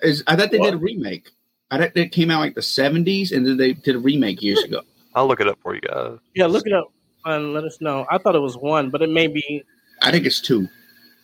Is 0.00 0.22
I 0.26 0.36
thought 0.36 0.50
they 0.52 0.58
did 0.58 0.74
a 0.74 0.78
remake. 0.78 1.30
I 1.70 1.78
thought 1.78 1.96
it 1.96 2.12
came 2.12 2.30
out 2.30 2.40
like 2.40 2.54
the 2.54 2.60
70s, 2.60 3.32
and 3.32 3.44
then 3.44 3.56
they 3.56 3.72
did 3.72 3.96
a 3.96 3.98
remake 3.98 4.42
years 4.42 4.62
ago. 4.62 4.82
I'll 5.14 5.26
look 5.26 5.40
it 5.40 5.48
up 5.48 5.58
for 5.62 5.74
you 5.74 5.80
guys. 5.80 6.18
Yeah, 6.34 6.46
look 6.46 6.66
it 6.66 6.72
up 6.72 6.92
and 7.26 7.52
let 7.52 7.64
us 7.64 7.80
know. 7.80 8.06
I 8.10 8.18
thought 8.18 8.34
it 8.34 8.40
was 8.40 8.56
one, 8.56 8.90
but 8.90 9.02
it 9.02 9.10
may 9.10 9.26
be 9.26 9.62
I 10.02 10.10
think 10.10 10.26
it's 10.26 10.40
two. 10.40 10.68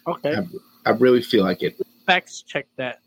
okay. 0.07 0.37
I 0.85 0.91
really 0.91 1.23
feel 1.23 1.45
like 1.45 1.63
it. 1.63 1.77
Facts 2.07 2.43
check 2.43 2.67
that. 2.77 3.01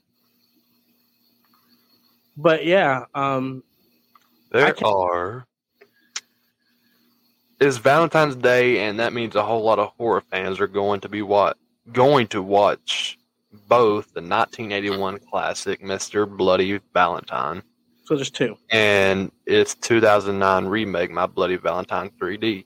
But 2.38 2.66
yeah, 2.66 3.06
um, 3.14 3.64
There 4.52 4.72
can- 4.74 4.88
are. 4.88 5.46
It's 7.60 7.78
Valentine's 7.78 8.36
Day, 8.36 8.80
and 8.80 9.00
that 9.00 9.14
means 9.14 9.36
a 9.36 9.43
whole 9.43 9.64
lot 9.64 9.80
of 9.80 9.91
horror 9.98 10.22
fans 10.30 10.60
are 10.60 10.68
going 10.68 11.00
to 11.02 11.10
be 11.10 11.22
what 11.22 11.58
going 11.93 12.28
to 12.28 12.41
watch 12.41 13.18
both 13.70 14.08
the 14.14 14.20
1981 14.22 15.20
classic 15.30 15.82
Mr. 15.82 16.28
Bloody 16.30 16.80
Valentine 16.93 17.62
so 18.04 18.16
there's 18.16 18.30
two. 18.30 18.58
and 18.72 19.32
its 19.46 19.74
2009 19.76 20.66
remake 20.66 21.10
My 21.12 21.26
Bloody 21.26 21.56
Valentine 21.56 22.12
3D. 22.22 22.66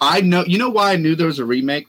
I 0.00 0.20
know. 0.20 0.44
You 0.44 0.58
know 0.58 0.70
why 0.70 0.92
I 0.92 0.96
knew 0.96 1.14
there 1.14 1.26
was 1.26 1.38
a 1.38 1.44
remake? 1.44 1.88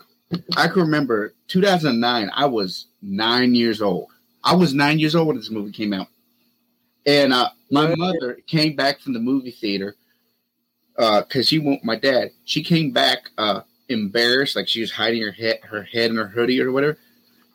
I 0.57 0.67
can 0.67 0.81
remember 0.81 1.33
2009. 1.47 2.31
I 2.33 2.45
was 2.45 2.87
nine 3.01 3.55
years 3.55 3.81
old. 3.81 4.09
I 4.43 4.55
was 4.55 4.73
nine 4.73 4.99
years 4.99 5.15
old 5.15 5.27
when 5.27 5.37
this 5.37 5.49
movie 5.49 5.71
came 5.71 5.93
out, 5.93 6.07
and 7.05 7.33
uh, 7.33 7.49
my 7.71 7.93
mother 7.95 8.39
came 8.47 8.75
back 8.75 8.99
from 8.99 9.13
the 9.13 9.19
movie 9.19 9.51
theater 9.51 9.95
because 10.95 11.47
she 11.47 11.59
won't. 11.59 11.83
My 11.83 11.95
dad. 11.95 12.31
She 12.45 12.63
came 12.63 12.91
back 12.91 13.29
uh, 13.37 13.61
embarrassed, 13.89 14.55
like 14.55 14.67
she 14.67 14.81
was 14.81 14.91
hiding 14.91 15.21
her 15.21 15.31
head, 15.31 15.59
her 15.63 15.83
head 15.83 16.11
in 16.11 16.17
her 16.17 16.27
hoodie 16.27 16.61
or 16.61 16.71
whatever. 16.71 16.97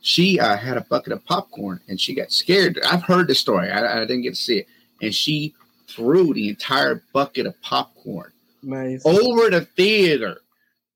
She 0.02 0.38
uh, 0.38 0.56
had 0.56 0.76
a 0.76 0.82
bucket 0.82 1.14
of 1.14 1.24
popcorn 1.24 1.80
and 1.88 1.98
she 1.98 2.14
got 2.14 2.30
scared. 2.30 2.78
I've 2.84 3.02
heard 3.02 3.26
the 3.26 3.34
story. 3.34 3.70
I, 3.70 3.96
I 3.96 4.00
didn't 4.00 4.22
get 4.22 4.34
to 4.34 4.40
see 4.40 4.58
it, 4.58 4.68
and 5.00 5.14
she 5.14 5.54
threw 5.88 6.34
the 6.34 6.48
entire 6.48 7.02
bucket 7.12 7.46
of 7.46 7.60
popcorn 7.62 8.32
Nice. 8.62 9.04
over 9.06 9.48
the 9.50 9.62
theater. 9.76 10.40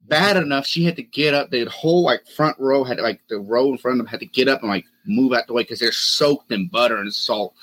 Bad 0.09 0.37
enough, 0.39 0.67
she 0.67 0.85
had 0.85 0.97
to 0.97 1.03
get 1.03 1.35
up. 1.35 1.51
The 1.51 1.65
whole 1.67 2.03
like 2.03 2.27
front 2.27 2.59
row 2.59 2.83
had 2.83 2.99
like 2.99 3.21
the 3.29 3.39
row 3.39 3.71
in 3.73 3.79
front 3.79 3.95
of 3.95 3.99
them 3.99 4.07
had 4.11 4.21
to 4.21 4.27
get 4.27 4.49
up 4.49 4.61
and 4.63 4.71
like 4.71 4.87
move 5.07 5.33
out 5.33 5.47
the 5.47 5.53
way 5.53 5.63
because 5.63 5.79
they're 5.81 5.93
soaked 5.93 6.51
in 6.51 6.69
butter 6.69 6.97
and 6.97 7.13
salt. 7.13 7.55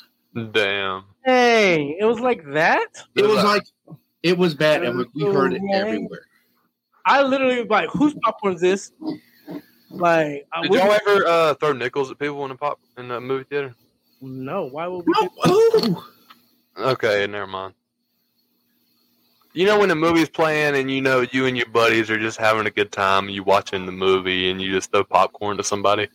Damn. 0.51 1.05
Hey, 1.23 1.95
it 1.99 2.05
was 2.05 2.19
like 2.19 2.43
that. 2.53 2.87
It 3.15 3.23
was 3.23 3.43
like 3.43 3.63
it 4.21 4.37
was 4.37 4.53
bad, 4.53 4.83
and 4.83 4.97
we, 4.97 5.05
we 5.13 5.31
heard 5.33 5.53
it 5.53 5.61
everywhere. 5.73 6.25
I 7.05 7.21
literally 7.23 7.61
was 7.61 7.69
like, 7.69 7.89
whose 7.89 8.15
popcorn 8.23 8.55
is 8.55 8.61
this? 8.61 8.91
Like, 9.91 10.47
I 10.51 10.61
Did 10.63 10.73
y'all 10.73 10.91
ever 10.91 11.27
uh, 11.27 11.53
throw 11.55 11.71
nickels 11.73 12.11
at 12.11 12.19
people 12.19 12.43
in 12.43 12.49
the 12.49 12.55
pop 12.55 12.79
in 12.97 13.07
the 13.07 13.21
movie 13.21 13.43
theater? 13.45 13.75
No, 14.21 14.67
why 14.69 14.87
would 14.87 15.05
we? 15.05 15.13
No, 15.15 15.29
do- 15.81 16.03
Okay, 16.77 17.25
never 17.27 17.47
mind. 17.47 17.73
You 19.55 19.65
know 19.65 19.79
when 19.79 19.87
the 19.87 19.95
movie's 19.95 20.27
playing 20.27 20.75
and 20.75 20.91
you 20.91 20.99
know 21.01 21.25
you 21.31 21.45
and 21.45 21.55
your 21.55 21.67
buddies 21.67 22.09
are 22.09 22.19
just 22.19 22.37
having 22.37 22.67
a 22.67 22.69
good 22.69 22.91
time, 22.91 23.29
you 23.29 23.41
watching 23.41 23.85
the 23.85 23.91
movie 23.93 24.51
and 24.51 24.61
you 24.61 24.73
just 24.73 24.91
throw 24.91 25.05
popcorn 25.05 25.55
to 25.55 25.63
somebody. 25.63 26.09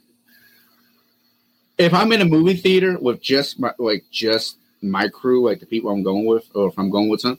if 1.78 1.94
I'm 1.94 2.12
in 2.12 2.20
a 2.20 2.26
movie 2.26 2.52
theater 2.52 2.98
with 3.00 3.22
just 3.22 3.58
my 3.58 3.72
like 3.78 4.04
just 4.10 4.58
my 4.82 5.08
crew, 5.08 5.48
like 5.48 5.58
the 5.58 5.64
people 5.64 5.90
I'm 5.90 6.02
going 6.02 6.26
with, 6.26 6.50
or 6.54 6.68
if 6.68 6.78
I'm 6.78 6.90
going 6.90 7.08
with 7.08 7.22
some, 7.22 7.38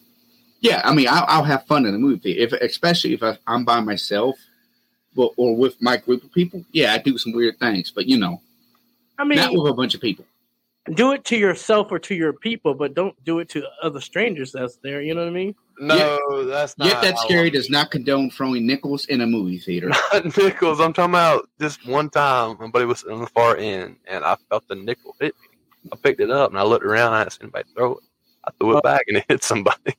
yeah, 0.59 0.81
I 0.83 0.91
mean 0.91 1.07
I'll, 1.07 1.25
I'll 1.27 1.43
have 1.43 1.67
fun 1.67 1.85
in 1.85 1.91
the 1.91 1.99
movie 1.99 2.17
theater. 2.17 2.55
If 2.55 2.61
especially 2.61 3.13
if 3.13 3.21
I, 3.21 3.37
I'm 3.45 3.63
by 3.63 3.79
myself, 3.79 4.37
well, 5.13 5.35
or 5.37 5.55
with 5.55 5.79
my 5.83 5.97
group 5.97 6.23
of 6.23 6.33
people, 6.33 6.65
yeah, 6.71 6.93
I 6.93 6.97
do 6.97 7.15
some 7.19 7.31
weird 7.31 7.59
things, 7.59 7.91
but 7.91 8.07
you 8.07 8.17
know, 8.17 8.41
I 9.19 9.23
mean, 9.23 9.37
not 9.37 9.53
with 9.53 9.69
a 9.69 9.75
bunch 9.75 9.93
of 9.93 10.01
people. 10.01 10.25
do 10.95 11.11
it 11.11 11.25
to 11.25 11.37
yourself 11.37 11.91
or 11.91 11.99
to 11.99 12.15
your 12.15 12.33
people, 12.33 12.73
but 12.73 12.95
don't 12.95 13.23
do 13.23 13.37
it 13.37 13.49
to 13.49 13.63
other 13.83 14.01
strangers 14.01 14.51
that's 14.51 14.77
there. 14.77 15.03
You 15.03 15.13
know 15.13 15.21
what 15.21 15.29
I 15.29 15.33
mean? 15.33 15.53
No, 15.81 16.45
that's 16.45 16.77
not. 16.77 16.87
Yet 16.87 17.01
that 17.01 17.19
scary 17.19 17.49
does 17.49 17.69
not 17.69 17.89
condone 17.89 18.29
throwing 18.29 18.67
nickels 18.67 19.05
in 19.05 19.21
a 19.21 19.25
movie 19.25 19.57
theater. 19.57 19.89
Not 19.89 20.25
nickels. 20.37 20.79
I'm 20.79 20.93
talking 20.93 21.11
about 21.11 21.49
this 21.57 21.83
one 21.83 22.11
time. 22.11 22.55
My 22.59 22.67
buddy 22.67 22.85
was 22.85 23.03
on 23.03 23.19
the 23.19 23.25
far 23.25 23.57
end, 23.57 23.95
and 24.05 24.23
I 24.23 24.37
felt 24.47 24.67
the 24.67 24.75
nickel 24.75 25.15
hit 25.19 25.33
me. 25.41 25.57
I 25.91 25.95
picked 25.95 26.21
it 26.21 26.29
up 26.29 26.51
and 26.51 26.59
I 26.59 26.63
looked 26.63 26.85
around. 26.85 27.13
I 27.13 27.23
didn't 27.23 27.33
see 27.33 27.39
anybody 27.41 27.69
throw 27.75 27.93
it. 27.93 28.03
I 28.45 28.51
threw 28.59 28.77
it 28.77 28.83
back 28.83 29.01
and 29.07 29.17
it 29.17 29.25
hit 29.29 29.43
somebody. 29.43 29.95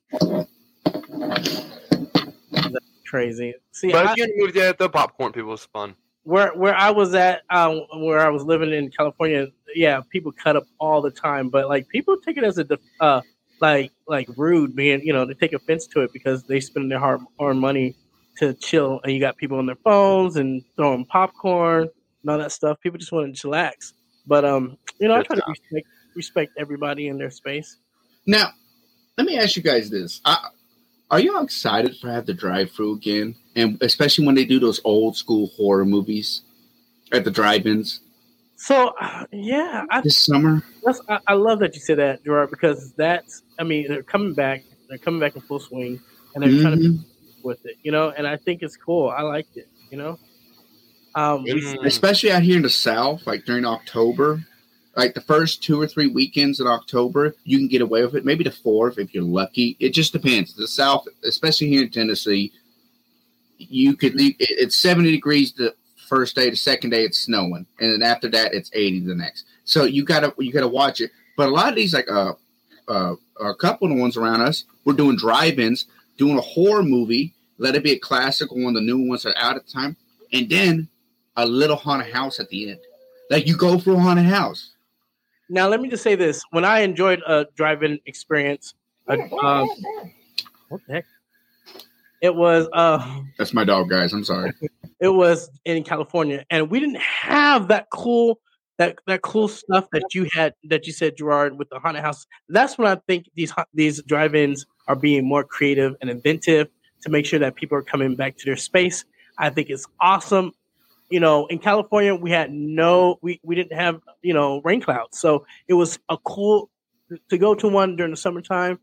Crazy. 3.05 3.55
See, 3.73 3.91
but 3.91 4.07
I, 4.07 4.13
if 4.13 4.17
you're 4.17 4.27
in 4.29 4.37
the 4.37 4.41
movie 4.41 4.53
theater, 4.53 4.77
the 4.79 4.89
popcorn 4.89 5.33
people 5.33 5.53
is 5.53 5.65
fun. 5.65 5.97
where 6.23 6.51
where 6.55 6.77
I 6.77 6.91
was 6.91 7.13
at, 7.15 7.43
um, 7.51 7.83
where 7.97 8.21
I 8.21 8.29
was 8.29 8.45
living 8.45 8.73
in 8.73 8.89
California, 8.91 9.49
yeah, 9.75 10.01
people 10.11 10.31
cut 10.31 10.55
up 10.55 10.65
all 10.79 11.03
the 11.03 11.11
time, 11.11 11.49
but 11.49 11.69
like 11.69 11.89
people 11.89 12.17
take 12.25 12.37
it 12.37 12.45
as 12.45 12.59
a 12.59 12.79
uh, 13.01 13.21
like 13.63 13.93
like 14.09 14.29
rude, 14.37 14.75
being 14.75 15.01
you 15.03 15.13
know 15.13 15.25
they 15.25 15.35
take 15.35 15.55
offense 15.55 15.87
to 15.87 16.03
it 16.03 16.13
because 16.13 16.43
they 16.43 16.61
spend 16.61 16.91
their 16.91 16.99
hard 16.99 17.21
earned 17.41 17.61
money 17.61 17.97
to 18.39 18.53
chill, 18.55 19.01
and 19.05 19.13
you 19.13 19.21
got 19.21 19.37
people 19.37 19.57
on 19.57 19.67
their 19.67 19.77
phones 19.77 20.37
and 20.37 20.63
throwing 20.77 21.07
popcorn 21.07 21.89
and 22.23 22.31
all 22.31 22.39
that 22.39 22.53
stuff. 22.53 22.79
People 22.81 22.99
just 22.99 23.13
want 23.13 23.35
to 23.35 23.49
chillax, 23.49 23.93
but 24.27 24.45
um, 24.45 24.77
you 24.99 25.07
know, 25.09 25.15
I 25.15 25.19
Good 25.19 25.27
try 25.27 25.37
to 25.37 25.45
respect 25.49 25.87
respect 26.15 26.53
everybody 26.59 27.07
in 27.07 27.17
their 27.17 27.31
space. 27.31 27.77
Now, 28.27 28.51
let 29.17 29.27
me 29.27 29.39
ask 29.39 29.57
you 29.57 29.63
guys 29.63 29.89
this: 29.89 30.21
I, 30.25 30.49
Are 31.13 31.21
y'all 31.21 31.45
excited 31.45 31.97
for 31.97 32.09
have 32.09 32.27
the 32.27 32.35
drive-through 32.35 32.95
again, 32.95 33.37
and 33.55 33.81
especially 33.81 34.27
when 34.27 34.35
they 34.35 34.45
do 34.45 34.59
those 34.59 34.81
old 34.83 35.17
school 35.17 35.47
horror 35.57 35.87
movies 35.87 36.43
at 37.13 37.25
the 37.25 37.31
drive-ins 37.31 38.01
So 38.57 38.93
uh, 39.01 39.27
yeah, 39.31 39.85
I 39.89 40.01
this 40.01 40.19
summer? 40.19 40.65
That's, 40.85 41.01
I, 41.09 41.19
I 41.29 41.33
love 41.35 41.61
that 41.61 41.75
you 41.75 41.81
said 41.81 41.99
that, 41.99 42.25
Jarrord, 42.25 42.51
because 42.51 42.93
that's, 42.93 43.43
I 43.59 43.63
mean, 43.65 43.87
they're 43.89 44.03
coming 44.03 44.35
back. 44.35 44.65
They're 44.89 44.99
coming 44.99 45.21
back 45.21 45.37
in 45.37 45.43
full 45.43 45.61
swing, 45.61 46.01
and 46.35 46.43
they're 46.43 46.61
trying 46.61 46.79
to 46.79 46.85
Mhm. 46.85 46.99
be 46.99 47.05
with 47.45 47.65
it, 47.65 47.77
you 47.83 47.93
know. 47.93 48.11
And 48.11 48.27
I 48.27 48.37
think 48.37 48.63
it's 48.63 48.77
cool. 48.77 49.09
I 49.09 49.23
liked 49.23 49.57
it, 49.57 49.69
you 49.91 49.99
know. 49.99 50.19
Um, 51.15 51.45
especially 51.85 52.33
out 52.33 52.43
here 52.43 52.57
in 52.57 52.63
the 52.63 52.71
South, 52.71 53.27
like 53.27 53.45
during 53.45 53.65
October, 53.67 54.43
like 54.97 55.15
the 55.15 55.21
first 55.21 55.63
two 55.63 55.81
or 55.81 55.87
three 55.87 56.07
weekends 56.07 56.59
in 56.59 56.67
October, 56.67 57.35
you 57.45 57.59
can 57.59 57.69
get 57.69 57.83
away 57.83 58.03
with 58.05 58.15
it. 58.15 58.25
Maybe 58.25 58.45
the 58.45 58.51
fourth 58.51 58.99
if 58.99 59.13
you're 59.15 59.23
lucky. 59.23 59.77
It 59.79 59.91
just 59.91 60.13
depends. 60.13 60.55
The 60.55 60.67
South, 60.67 61.07
especially 61.25 61.69
here 61.69 61.83
in 61.83 61.91
Tennessee, 61.91 62.53
you 63.59 63.95
could 63.97 64.15
leave. 64.15 64.37
It's 64.39 64.77
seventy 64.77 65.11
degrees 65.11 65.53
the 65.53 65.75
first 66.09 66.37
day. 66.37 66.51
The 66.51 66.57
second 66.57 66.91
day 66.91 67.05
it's 67.05 67.19
snowing, 67.19 67.67
and 67.81 67.93
then 67.93 68.03
after 68.03 68.29
that 68.31 68.55
it's 68.55 68.71
eighty 68.75 69.01
the 69.01 69.15
next. 69.15 69.47
So 69.65 69.85
you 69.85 70.05
gotta 70.05 70.35
you 70.39 70.53
gotta 70.53 70.69
watch 70.69 71.01
it. 71.01 71.11
But 71.37 71.49
a 71.49 71.53
lot 71.53 71.69
of 71.69 71.77
these, 71.77 71.95
like 71.95 72.11
uh, 72.11 72.35
uh, 72.89 73.15
a 73.41 73.55
couple 73.55 73.91
of 73.91 73.97
the 73.97 74.01
ones 74.01 74.17
around 74.17 74.43
us, 74.43 74.65
we're 74.85 74.93
doing 74.93 75.17
drive-ins, 75.17 75.87
doing 76.19 76.39
a 76.39 76.43
horror 76.43 76.83
movie. 76.83 77.35
Let 77.59 77.75
it 77.75 77.85
be 77.85 77.93
a 77.93 77.99
classic 77.99 78.51
one. 78.53 78.75
The 78.75 78.81
new 78.81 78.99
ones 78.99 79.25
are 79.25 79.35
out 79.37 79.57
at 79.57 79.67
the 79.67 79.73
time, 79.73 79.97
and 80.33 80.49
then 80.49 80.89
a 81.37 81.47
little 81.47 81.77
haunted 81.77 82.13
house 82.13 82.41
at 82.41 82.49
the 82.49 82.71
end. 82.71 82.81
Like 83.31 83.47
you 83.47 83.57
go 83.57 83.79
for 83.79 83.93
a 83.93 83.99
haunted 83.99 84.27
house. 84.27 84.73
now, 85.49 85.69
let 85.69 85.81
me 85.81 85.89
just 85.89 86.03
say 86.03 86.15
this: 86.15 86.43
when 86.51 86.65
I 86.65 86.81
enjoyed 86.81 87.23
a 87.27 87.47
drive-in 87.57 88.01
experience, 88.07 88.75
uh, 89.09 89.17
um, 89.43 89.69
what 90.69 90.81
the 90.87 90.95
heck? 90.95 91.07
It 92.23 92.37
was 92.37 92.69
uh, 92.73 93.21
That's 93.37 93.53
my 93.53 93.65
dog, 93.65 93.91
guys. 93.91 94.13
I'm 94.13 94.25
sorry. 94.25 94.53
it 95.01 95.09
was 95.09 95.51
in 95.65 95.83
California, 95.83 96.47
and 96.51 96.71
we 96.71 96.79
didn't 96.79 97.01
have 97.01 97.69
that 97.69 97.89
cool 97.91 98.39
that 98.79 98.97
that 99.09 99.23
cool 99.23 99.49
stuff 99.49 99.89
that 99.93 100.15
you 100.15 100.29
had 100.33 100.55
that 100.65 100.87
you 100.87 100.93
said, 100.93 101.17
Jarrord, 101.17 101.57
with 101.57 101.69
the 101.69 101.81
haunted 101.81 102.03
house. 102.03 102.25
That's 102.49 102.79
when 102.79 102.87
I 102.87 103.01
think 103.09 103.29
these 103.35 103.53
these 103.75 104.01
drive-ins 104.05 104.65
are 104.87 104.95
being 104.95 105.27
more 105.27 105.43
creative 105.43 105.97
and 106.01 106.09
inventive 106.09 106.69
to 107.03 107.11
make 107.11 107.27
sure 107.27 107.41
that 107.41 107.57
people 107.57 107.77
are 107.77 107.83
coming 107.83 108.15
back 108.15 108.37
to 108.39 108.45
their 108.45 108.57
space. 108.57 109.05
I 109.39 109.51
think 109.51 109.69
it's 109.69 109.87
awesome. 110.01 110.53
You 111.11 111.19
know, 111.19 111.47
in 111.47 111.59
California, 111.59 112.15
we 112.15 112.31
had 112.31 112.53
no, 112.53 113.19
we, 113.21 113.41
we 113.43 113.55
didn't 113.55 113.77
have, 113.77 114.01
you 114.23 114.33
know, 114.33 114.63
rain 114.63 114.81
clouds. 114.81 115.19
So 115.19 115.45
it 115.69 115.75
was 115.75 115.99
a 116.09 116.17
cool 116.19 116.71
to 117.29 117.37
go 117.37 117.55
to 117.55 117.69
one 117.69 117.97
during 117.97 118.13
the 118.13 118.17
summertime 118.17 118.79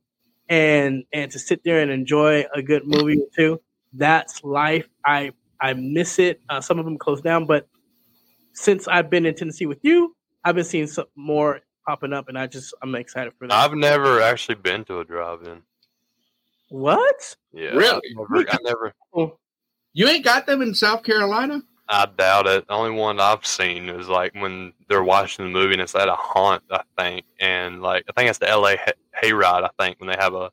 and 0.50 1.04
and 1.14 1.32
to 1.32 1.40
sit 1.40 1.64
there 1.64 1.80
and 1.82 1.92
enjoy 1.92 2.46
a 2.54 2.62
good 2.62 2.84
movie 2.86 3.20
or 3.22 3.28
two. 3.36 3.62
That's 3.94 4.44
life. 4.44 4.88
I 5.06 5.32
I 5.62 5.74
miss 5.74 6.20
it. 6.20 6.42
Uh, 6.50 6.60
some 6.62 6.80
of 6.80 6.86
them 6.86 6.98
closed 6.98 7.24
down, 7.24 7.46
but 7.46 7.68
since 8.54 8.88
I've 8.88 9.10
been 9.10 9.26
in 9.26 9.36
Tennessee 9.36 9.66
with 9.68 9.80
you, 9.84 10.16
I've 10.44 10.56
been 10.56 10.64
seeing 10.66 10.88
some 10.88 11.06
more 11.16 11.62
popping 11.88 12.14
up, 12.14 12.28
and 12.28 12.38
I 12.38 12.48
just 12.48 12.74
I'm 12.82 12.94
excited 12.96 13.34
for 13.38 13.48
that. 13.48 13.54
I've 13.54 13.74
never 13.74 14.22
actually 14.22 14.56
been 14.56 14.84
to 14.86 15.00
a 15.00 15.06
drive-in. 15.06 15.62
what? 16.70 17.36
Yeah, 17.54 17.70
Really? 17.70 18.02
I 18.18 18.22
never, 18.30 18.52
I 18.52 18.58
never. 19.14 19.34
You 19.94 20.08
ain't 20.08 20.24
got 20.24 20.46
them 20.46 20.62
in 20.62 20.76
South 20.76 21.04
Carolina? 21.04 21.62
I 21.90 22.06
doubt 22.18 22.46
it. 22.48 22.68
The 22.68 22.74
only 22.74 22.92
one 22.92 23.20
I've 23.20 23.46
seen 23.46 23.90
is 23.90 24.08
like 24.08 24.34
when 24.36 24.74
they're 24.88 25.04
watching 25.04 25.46
the 25.46 25.52
movie 25.52 25.74
and 25.74 25.82
it's 25.82 25.96
at 25.96 26.08
a 26.08 26.16
haunt, 26.16 26.62
I 26.72 26.84
think, 26.98 27.26
and 27.40 27.82
like 27.82 28.06
I 28.08 28.12
think 28.14 28.30
it's 28.30 28.40
the 28.40 28.48
L.A. 28.48 28.78
Hay- 28.78 28.94
Hayride. 29.24 29.64
I 29.64 29.70
think 29.84 30.00
when 30.00 30.08
they 30.08 30.16
have 30.20 30.36
a, 30.36 30.52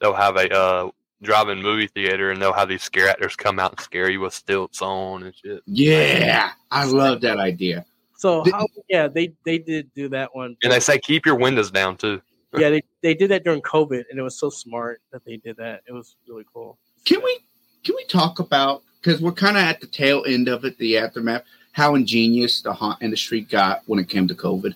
they'll 0.00 0.14
have 0.14 0.36
a 0.36 0.48
uh, 0.56 0.90
drive-in 1.20 1.60
movie 1.60 1.88
theater 1.88 2.30
and 2.30 2.40
they'll 2.40 2.52
have 2.52 2.68
these 2.68 2.82
scare 2.84 3.08
actors 3.08 3.34
come 3.34 3.58
out 3.58 3.72
and 3.72 3.80
scare 3.80 4.08
you 4.08 4.20
with 4.20 4.32
stilts 4.32 4.80
on 4.80 5.24
and 5.24 5.34
shit. 5.34 5.62
Yeah, 5.66 6.52
I 6.70 6.84
love 6.84 7.20
that 7.22 7.38
idea. 7.38 7.84
So 8.16 8.44
Did- 8.44 8.54
how, 8.54 8.66
yeah, 8.88 9.08
they 9.08 9.32
they 9.44 9.58
did 9.58 9.92
do 9.94 10.08
that 10.10 10.34
one. 10.34 10.56
And 10.62 10.72
they 10.72 10.80
say 10.80 10.98
keep 10.98 11.26
your 11.26 11.34
windows 11.36 11.72
down 11.72 11.96
too. 11.96 12.22
yeah, 12.56 12.70
they, 12.70 12.82
they 13.02 13.14
did 13.14 13.30
that 13.30 13.44
during 13.44 13.60
COVID, 13.62 14.04
and 14.10 14.18
it 14.18 14.22
was 14.22 14.38
so 14.38 14.48
smart 14.48 15.02
that 15.12 15.24
they 15.24 15.36
did 15.38 15.56
that. 15.56 15.82
It 15.88 15.92
was 15.92 16.14
really 16.28 16.44
cool. 16.52 16.78
Can 17.04 17.20
we 17.22 17.40
can 17.84 17.94
we 17.96 18.04
talk 18.06 18.38
about 18.38 18.82
because 19.08 19.22
we're 19.22 19.32
kind 19.32 19.56
of 19.56 19.62
at 19.62 19.80
the 19.80 19.86
tail 19.86 20.22
end 20.26 20.48
of 20.48 20.66
it, 20.66 20.76
the 20.76 20.98
aftermath, 20.98 21.42
how 21.72 21.94
ingenious 21.94 22.60
the 22.60 22.74
haunt 22.74 23.02
industry 23.02 23.40
got 23.40 23.80
when 23.86 23.98
it 23.98 24.06
came 24.06 24.28
to 24.28 24.34
COVID, 24.34 24.74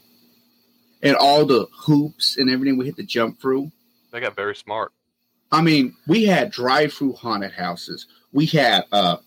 and 1.03 1.17
all 1.17 1.45
the 1.45 1.67
hoops 1.85 2.39
and 2.39 2.49
everything 2.49 2.79
we 2.79 2.87
had 2.87 2.97
to 2.97 3.03
jump 3.03 3.39
through. 3.39 3.71
They 4.11 4.21
got 4.21 4.35
very 4.35 4.57
smart. 4.57 4.91
I 5.51 5.61
mean, 5.61 5.95
we 6.07 6.25
had 6.25 6.51
drive-through 6.51 7.13
haunted 7.13 7.53
houses. 7.53 8.07
We 8.33 8.47
had 8.47 8.85
uh, 8.91 9.19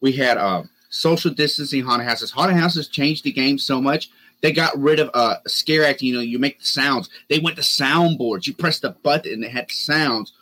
we 0.00 0.12
had 0.12 0.38
uh, 0.38 0.62
social 0.90 1.32
distancing 1.32 1.82
haunted 1.82 2.06
houses. 2.06 2.30
Haunted 2.30 2.56
houses 2.56 2.86
changed 2.86 3.24
the 3.24 3.32
game 3.32 3.58
so 3.58 3.80
much. 3.80 4.10
They 4.42 4.52
got 4.52 4.78
rid 4.78 5.00
of 5.00 5.10
uh, 5.12 5.38
scare 5.48 5.84
acting. 5.84 6.10
You 6.10 6.14
know, 6.14 6.20
you 6.20 6.38
make 6.38 6.60
the 6.60 6.66
sounds. 6.66 7.10
They 7.28 7.40
went 7.40 7.56
to 7.56 7.62
soundboards. 7.62 8.46
You 8.46 8.54
press 8.54 8.78
the 8.78 8.90
button 8.90 9.32
and 9.32 9.44
it 9.44 9.50
had 9.50 9.72
sounds. 9.72 10.34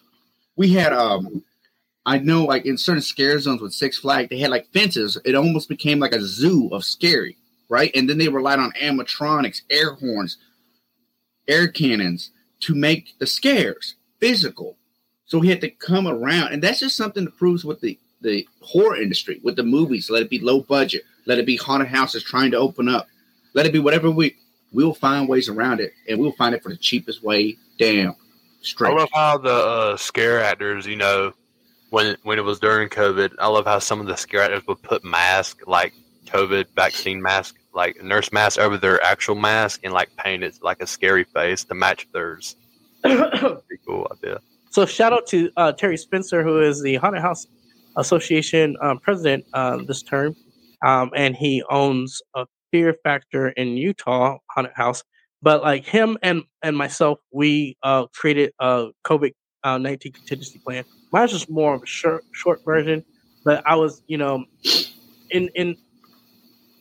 We 0.56 0.74
had 0.74 0.92
um, 0.92 1.42
I 2.06 2.18
know 2.18 2.44
like 2.44 2.66
in 2.66 2.76
certain 2.76 3.02
scare 3.02 3.38
zones 3.38 3.62
with 3.62 3.72
Six 3.72 3.98
Flags, 3.98 4.28
they 4.28 4.38
had 4.38 4.50
like 4.50 4.72
fences. 4.72 5.18
It 5.24 5.34
almost 5.34 5.68
became 5.68 5.98
like 5.98 6.12
a 6.12 6.22
zoo 6.22 6.68
of 6.70 6.84
scary, 6.84 7.36
right? 7.68 7.90
And 7.94 8.08
then 8.08 8.18
they 8.18 8.28
relied 8.28 8.58
on 8.58 8.72
animatronics, 8.72 9.62
air 9.70 9.94
horns, 9.94 10.36
air 11.48 11.68
cannons 11.68 12.30
to 12.60 12.74
make 12.74 13.18
the 13.18 13.26
scares 13.26 13.94
physical. 14.20 14.76
So 15.26 15.38
we 15.38 15.48
had 15.48 15.62
to 15.62 15.70
come 15.70 16.06
around, 16.06 16.52
and 16.52 16.62
that's 16.62 16.80
just 16.80 16.96
something 16.96 17.24
that 17.24 17.36
proves 17.36 17.64
with 17.64 17.80
the 17.80 17.98
the 18.20 18.46
horror 18.62 18.96
industry, 18.96 19.40
with 19.42 19.56
the 19.56 19.62
movies. 19.62 20.10
Let 20.10 20.22
it 20.22 20.30
be 20.30 20.38
low 20.38 20.60
budget, 20.60 21.02
let 21.26 21.38
it 21.38 21.46
be 21.46 21.56
haunted 21.56 21.88
houses 21.88 22.22
trying 22.22 22.50
to 22.52 22.58
open 22.58 22.88
up, 22.88 23.06
let 23.54 23.66
it 23.66 23.72
be 23.72 23.78
whatever 23.78 24.10
we 24.10 24.36
we'll 24.72 24.94
find 24.94 25.28
ways 25.28 25.48
around 25.48 25.80
it, 25.80 25.92
and 26.08 26.18
we'll 26.18 26.32
find 26.32 26.54
it 26.54 26.62
for 26.62 26.68
the 26.68 26.76
cheapest 26.76 27.22
way. 27.22 27.56
Damn, 27.78 28.14
I 28.96 29.00
love 29.00 29.08
how 29.12 29.38
the 29.38 29.50
uh, 29.50 29.96
scare 29.96 30.42
actors, 30.42 30.86
you 30.86 30.96
know, 30.96 31.32
when 31.94 32.16
when 32.24 32.38
it 32.38 32.44
was 32.44 32.58
during 32.58 32.88
COVID, 32.88 33.34
I 33.38 33.46
love 33.46 33.66
how 33.66 33.78
some 33.78 34.00
of 34.00 34.06
the 34.06 34.16
scare 34.16 34.42
actors 34.42 34.66
would 34.66 34.82
put 34.82 35.04
masks 35.04 35.62
like 35.66 35.94
COVID 36.26 36.66
vaccine 36.74 37.22
mask, 37.22 37.54
like 37.72 38.02
nurse 38.02 38.32
mask 38.32 38.58
over 38.58 38.76
their 38.76 39.02
actual 39.02 39.36
mask, 39.36 39.80
and 39.84 39.92
like 39.94 40.14
paint 40.16 40.42
it 40.42 40.58
like 40.60 40.82
a 40.82 40.88
scary 40.88 41.22
face 41.22 41.62
to 41.64 41.74
match 41.74 42.08
theirs. 42.12 42.56
Pretty 43.02 43.82
cool 43.86 44.08
idea. 44.10 44.40
So 44.70 44.84
shout 44.86 45.12
out 45.12 45.28
to 45.28 45.50
uh, 45.56 45.70
Terry 45.70 45.96
Spencer, 45.96 46.42
who 46.42 46.60
is 46.60 46.82
the 46.82 46.96
Haunted 46.96 47.22
House 47.22 47.46
Association 47.96 48.76
um, 48.82 48.98
president 48.98 49.44
uh, 49.52 49.78
this 49.86 50.02
term, 50.02 50.34
um, 50.84 51.12
and 51.14 51.36
he 51.36 51.62
owns 51.70 52.20
a 52.34 52.46
Fear 52.72 52.96
Factor 53.04 53.50
in 53.50 53.76
Utah 53.76 54.38
haunted 54.50 54.72
house 54.74 55.04
But 55.42 55.62
like 55.62 55.86
him 55.86 56.18
and 56.24 56.42
and 56.60 56.76
myself, 56.76 57.20
we 57.30 57.76
uh, 57.84 58.06
created 58.12 58.50
a 58.58 58.88
COVID 59.06 59.30
uh, 59.64 59.78
nineteen 59.78 60.12
contingency 60.12 60.60
plan. 60.60 60.84
Mine 61.12 61.22
was 61.22 61.32
just 61.32 61.50
more 61.50 61.74
of 61.74 61.82
a 61.82 61.86
short 61.86 62.24
short 62.32 62.64
version, 62.64 63.04
but 63.44 63.62
I 63.66 63.76
was 63.76 64.02
you 64.08 64.18
know 64.18 64.44
in 65.30 65.50
in 65.54 65.76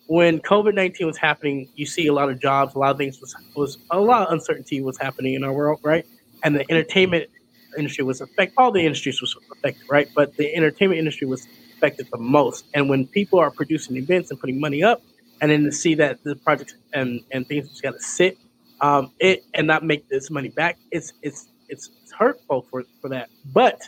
when 0.08 0.40
COVID 0.40 0.76
nineteen 0.76 1.08
was 1.08 1.18
happening, 1.18 1.70
you 1.76 1.86
see 1.86 2.08
a 2.08 2.14
lot 2.14 2.30
of 2.30 2.40
jobs, 2.40 2.76
a 2.76 2.80
lot 2.80 2.92
of 2.92 2.98
things 2.98 3.20
was 3.22 3.36
was 3.56 3.78
a 3.92 4.00
lot 4.00 4.28
of 4.28 4.34
uncertainty 4.34 4.82
was 4.82 4.98
happening 4.98 5.34
in 5.34 5.44
our 5.44 5.54
world, 5.54 5.80
right? 5.84 6.06
And 6.44 6.56
the 6.56 6.66
entertainment 6.70 7.30
industry 7.78 8.04
was 8.04 8.22
affected. 8.22 8.54
All 8.58 8.72
the 8.72 8.82
industries 8.82 9.22
was 9.22 9.36
affected, 9.52 9.84
right? 9.90 10.10
But 10.16 10.36
the 10.38 10.54
entertainment 10.56 11.00
industry 11.00 11.28
was 11.28 11.48
affected 11.78 12.08
the 12.12 12.18
most. 12.20 12.66
And 12.74 12.90
when 12.90 13.08
people 13.08 13.40
are 13.40 13.52
producing 13.52 13.98
events 13.98 14.30
and 14.32 14.40
putting 14.40 14.60
money 14.60 14.84
up, 14.84 15.02
and 15.42 15.52
then 15.52 15.64
to 15.64 15.72
see 15.72 15.96
that 15.96 16.24
the 16.24 16.36
projects 16.36 16.76
and 16.94 17.22
and 17.32 17.48
things 17.48 17.70
just 17.70 17.82
got 17.82 17.94
to 17.94 18.02
sit, 18.02 18.38
um, 18.82 19.12
it 19.20 19.44
and 19.54 19.68
not 19.68 19.84
make 19.84 20.08
this 20.10 20.30
money 20.30 20.50
back, 20.50 20.78
it's 20.92 21.14
it's 21.22 21.48
it's, 21.74 21.90
it's 22.02 22.14
hurtful 22.14 22.66
for 22.70 22.84
for 23.02 23.10
that. 23.10 23.30
But 23.54 23.82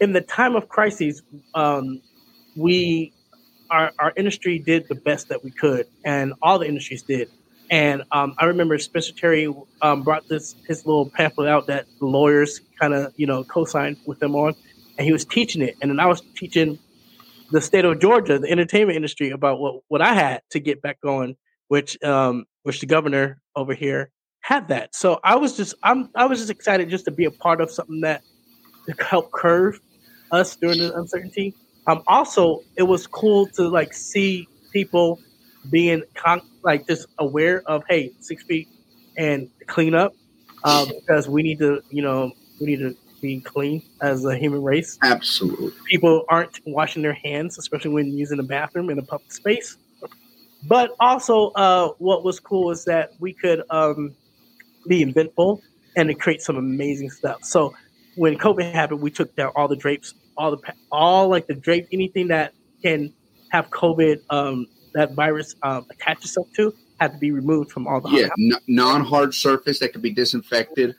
in 0.00 0.12
the 0.12 0.20
time 0.20 0.56
of 0.56 0.68
crises, 0.68 1.22
um, 1.54 2.00
we 2.56 3.12
our, 3.70 3.92
our 3.98 4.12
industry 4.16 4.58
did 4.58 4.88
the 4.88 4.94
best 4.94 5.28
that 5.28 5.42
we 5.44 5.50
could, 5.50 5.86
and 6.04 6.34
all 6.42 6.58
the 6.58 6.66
industries 6.66 7.02
did. 7.02 7.28
And 7.70 8.04
um, 8.12 8.34
I 8.38 8.44
remember 8.44 8.78
Spencer 8.78 9.12
Terry 9.12 9.52
um, 9.82 10.02
brought 10.02 10.28
this 10.28 10.54
his 10.66 10.86
little 10.86 11.10
pamphlet 11.10 11.48
out 11.48 11.66
that 11.66 11.86
the 11.98 12.06
lawyers 12.06 12.60
kind 12.80 12.94
of 12.94 13.12
you 13.16 13.26
know 13.26 13.44
co-signed 13.44 13.98
with 14.06 14.18
them 14.20 14.34
on, 14.34 14.54
and 14.98 15.06
he 15.06 15.12
was 15.12 15.24
teaching 15.24 15.62
it. 15.62 15.76
And 15.82 15.90
then 15.90 16.00
I 16.00 16.06
was 16.06 16.22
teaching 16.36 16.78
the 17.50 17.60
state 17.60 17.84
of 17.84 18.00
Georgia, 18.00 18.38
the 18.38 18.50
entertainment 18.50 18.96
industry, 18.96 19.30
about 19.30 19.58
what 19.58 19.82
what 19.88 20.00
I 20.02 20.14
had 20.14 20.42
to 20.50 20.60
get 20.60 20.80
back 20.80 21.00
going, 21.00 21.36
which 21.68 22.02
um, 22.02 22.44
which 22.62 22.80
the 22.80 22.86
governor 22.86 23.40
over 23.56 23.74
here 23.74 24.10
had 24.46 24.68
that. 24.68 24.94
So 24.94 25.20
I 25.24 25.36
was 25.36 25.56
just 25.56 25.74
I'm 25.82 26.08
I 26.14 26.26
was 26.26 26.38
just 26.38 26.50
excited 26.50 26.88
just 26.88 27.04
to 27.06 27.10
be 27.10 27.24
a 27.24 27.30
part 27.30 27.60
of 27.60 27.70
something 27.70 28.00
that 28.02 28.22
to 28.88 29.04
help 29.04 29.32
curve 29.32 29.80
us 30.30 30.56
during 30.56 30.78
the 30.78 30.94
uncertainty 30.94 31.54
um, 31.86 32.02
also, 32.06 32.62
it 32.76 32.82
was 32.82 33.06
cool 33.06 33.46
to 33.54 33.68
like 33.68 33.94
see 33.94 34.48
people 34.72 35.20
being 35.70 36.02
con- 36.14 36.42
like 36.64 36.86
just 36.86 37.06
aware 37.18 37.62
of 37.66 37.84
hey, 37.88 38.12
six 38.20 38.42
feet 38.44 38.68
and 39.16 39.48
clean 39.68 39.94
up 39.94 40.12
um, 40.64 40.88
because 41.06 41.28
we 41.28 41.42
need 41.42 41.58
to, 41.60 41.80
you 41.90 42.02
know, 42.02 42.32
we 42.60 42.66
need 42.66 42.78
to 42.78 42.96
be 43.22 43.40
clean 43.40 43.82
as 44.02 44.24
a 44.24 44.36
human 44.36 44.62
race. 44.62 44.98
Absolutely. 45.02 45.72
People 45.88 46.24
aren't 46.28 46.58
washing 46.66 47.02
their 47.02 47.14
hands, 47.14 47.56
especially 47.58 47.92
when 47.92 48.06
using 48.06 48.36
the 48.36 48.42
bathroom 48.42 48.90
in 48.90 48.98
a 48.98 49.02
public 49.02 49.32
space. 49.32 49.76
But 50.64 50.90
also, 50.98 51.50
uh, 51.50 51.90
what 51.98 52.24
was 52.24 52.40
cool 52.40 52.72
is 52.72 52.84
that 52.86 53.10
we 53.20 53.32
could 53.32 53.62
um, 53.70 54.16
be 54.86 55.02
inventful 55.02 55.62
and 55.96 56.08
to 56.08 56.14
create 56.14 56.42
some 56.42 56.56
amazing 56.56 57.10
stuff. 57.10 57.44
So 57.44 57.74
when 58.16 58.36
COVID 58.38 58.72
happened, 58.72 59.00
we 59.00 59.10
took 59.10 59.34
down 59.36 59.52
all 59.56 59.68
the 59.68 59.76
drapes 59.76 60.14
all 60.36 60.50
the 60.50 60.72
all 60.92 61.28
like 61.28 61.46
the 61.46 61.54
drape, 61.54 61.88
anything 61.92 62.28
that 62.28 62.52
can 62.82 63.12
have 63.50 63.70
COVID, 63.70 64.20
um, 64.30 64.66
that 64.94 65.12
virus 65.12 65.54
um, 65.62 65.86
attach 65.90 66.24
itself 66.24 66.48
to, 66.56 66.74
had 67.00 67.12
to 67.12 67.18
be 67.18 67.30
removed 67.30 67.70
from 67.70 67.86
all 67.86 68.00
the 68.00 68.10
yeah 68.10 68.28
n- 68.38 68.60
non-hard 68.66 69.34
surface 69.34 69.78
that 69.80 69.92
could 69.92 70.02
be 70.02 70.12
disinfected. 70.12 70.94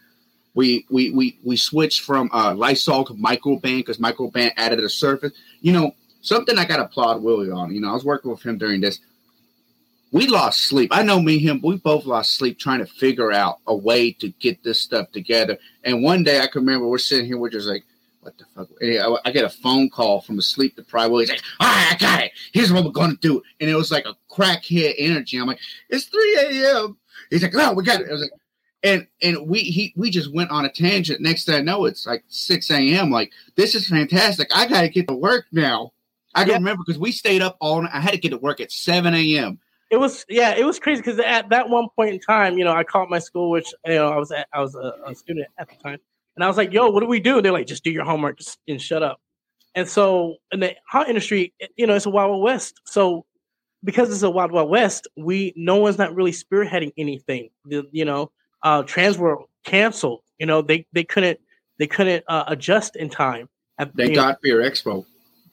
We 0.53 0.85
we 0.89 1.11
we 1.11 1.39
we 1.43 1.55
switched 1.55 2.01
from 2.01 2.29
uh, 2.33 2.53
Lysol 2.55 3.05
to 3.05 3.13
Microban 3.13 3.77
because 3.77 3.97
Microban 3.97 4.51
added 4.57 4.79
a 4.79 4.89
surface. 4.89 5.33
You 5.61 5.73
know 5.73 5.95
something 6.21 6.57
I 6.57 6.65
got 6.65 6.77
to 6.77 6.85
applaud 6.85 7.21
Willie 7.21 7.51
on. 7.51 7.73
You 7.73 7.81
know 7.81 7.89
I 7.89 7.93
was 7.93 8.05
working 8.05 8.31
with 8.31 8.43
him 8.43 8.57
during 8.57 8.81
this. 8.81 8.99
We 10.11 10.27
lost 10.27 10.61
sleep. 10.61 10.89
I 10.93 11.03
know 11.03 11.21
me 11.21 11.33
and 11.33 11.41
him. 11.41 11.61
We 11.61 11.77
both 11.77 12.05
lost 12.05 12.35
sleep 12.35 12.59
trying 12.59 12.79
to 12.79 12.85
figure 12.85 13.31
out 13.31 13.59
a 13.67 13.75
way 13.75 14.11
to 14.13 14.29
get 14.29 14.63
this 14.63 14.81
stuff 14.81 15.11
together. 15.11 15.57
And 15.83 16.03
one 16.03 16.23
day 16.23 16.39
I 16.39 16.47
can 16.47 16.61
remember 16.61 16.87
we're 16.87 16.97
sitting 16.97 17.25
here, 17.25 17.37
we're 17.37 17.49
just 17.49 17.67
like, 17.67 17.83
what 18.21 18.37
the 18.37 18.45
fuck? 18.55 18.67
I, 18.81 19.29
I 19.29 19.31
get 19.31 19.45
a 19.45 19.49
phone 19.49 19.89
call 19.89 20.21
from 20.21 20.37
a 20.37 20.41
sleep 20.41 20.75
deprived. 20.75 21.13
He's 21.13 21.29
like, 21.29 21.41
all 21.59 21.67
right, 21.67 21.93
I 21.93 21.97
got 21.97 22.23
it. 22.23 22.31
Here's 22.53 22.71
what 22.71 22.83
we're 22.83 22.91
going 22.91 23.11
to 23.11 23.17
do. 23.17 23.41
And 23.59 23.69
it 23.69 23.75
was 23.75 23.91
like 23.91 24.05
a 24.05 24.15
crackhead 24.29 24.95
energy. 24.97 25.37
I'm 25.37 25.47
like, 25.47 25.59
it's 25.89 26.05
3 26.05 26.37
a.m. 26.41 26.97
He's 27.29 27.43
like, 27.43 27.53
no, 27.53 27.73
we 27.73 27.83
got 27.83 28.01
it. 28.01 28.09
I 28.09 28.11
was 28.11 28.21
like, 28.21 28.31
and 28.83 29.07
and 29.21 29.47
we 29.47 29.59
he 29.59 29.93
we 29.95 30.11
just 30.11 30.33
went 30.33 30.51
on 30.51 30.65
a 30.65 30.69
tangent. 30.69 31.19
Next 31.19 31.45
thing 31.45 31.55
I 31.55 31.61
know, 31.61 31.85
it's 31.85 32.05
like 32.05 32.23
6 32.27 32.69
a.m. 32.69 33.09
Like, 33.09 33.31
this 33.55 33.75
is 33.75 33.87
fantastic. 33.87 34.49
I 34.55 34.67
got 34.67 34.81
to 34.81 34.89
get 34.89 35.07
to 35.07 35.15
work 35.15 35.45
now. 35.51 35.93
I 36.35 36.41
can 36.43 36.49
yeah. 36.49 36.57
remember 36.57 36.83
because 36.85 36.99
we 36.99 37.11
stayed 37.11 37.41
up 37.41 37.57
all 37.59 37.81
night. 37.81 37.91
I 37.93 37.99
had 37.99 38.11
to 38.11 38.19
get 38.19 38.29
to 38.29 38.37
work 38.37 38.61
at 38.61 38.71
7 38.71 39.13
a.m. 39.13 39.59
It 39.89 39.97
was 39.97 40.25
yeah, 40.27 40.55
it 40.55 40.65
was 40.65 40.79
crazy 40.79 41.01
because 41.01 41.19
at 41.19 41.49
that 41.49 41.69
one 41.69 41.88
point 41.95 42.13
in 42.13 42.19
time, 42.19 42.57
you 42.57 42.65
know, 42.65 42.73
I 42.73 42.83
called 42.83 43.09
my 43.09 43.19
school, 43.19 43.49
which 43.49 43.73
you 43.85 43.95
know 43.95 44.09
I 44.09 44.17
was 44.17 44.31
at, 44.31 44.47
I 44.53 44.61
was 44.61 44.75
a, 44.75 44.93
a 45.05 45.15
student 45.15 45.47
at 45.57 45.69
the 45.69 45.75
time, 45.75 45.99
and 46.35 46.43
I 46.43 46.47
was 46.47 46.57
like, 46.57 46.73
yo, 46.73 46.89
what 46.89 46.99
do 46.99 47.07
we 47.07 47.19
do? 47.19 47.38
And 47.38 47.45
they're 47.45 47.53
like, 47.53 47.67
just 47.67 47.83
do 47.83 47.91
your 47.91 48.03
homework 48.03 48.39
and 48.67 48.81
shut 48.81 49.01
up. 49.01 49.21
And 49.75 49.88
so 49.88 50.38
in 50.51 50.59
the 50.59 50.75
haunt 50.89 51.07
industry, 51.07 51.53
you 51.75 51.88
know, 51.88 51.95
it's 51.95 52.05
a 52.05 52.09
wild 52.09 52.41
west. 52.41 52.81
So 52.85 53.25
because 53.83 54.11
it's 54.11 54.23
a 54.23 54.29
wild 54.29 54.51
wild 54.51 54.69
west, 54.69 55.07
we 55.15 55.53
no 55.55 55.77
one's 55.77 55.97
not 55.97 56.15
really 56.15 56.31
spearheading 56.31 56.91
anything. 56.97 57.49
The, 57.65 57.88
you 57.91 58.03
know, 58.03 58.31
uh, 58.63 58.83
Transworld 58.83 59.45
canceled. 59.63 60.21
You 60.39 60.47
know, 60.47 60.61
they 60.61 60.85
they 60.93 61.03
couldn't 61.03 61.39
they 61.79 61.88
couldn't 61.88 62.23
uh, 62.27 62.45
adjust 62.47 62.95
in 62.95 63.09
time. 63.09 63.47
Thank 63.95 64.15
God 64.15 64.35
for 64.35 64.41
Fear 64.41 64.61
Expo 64.61 65.05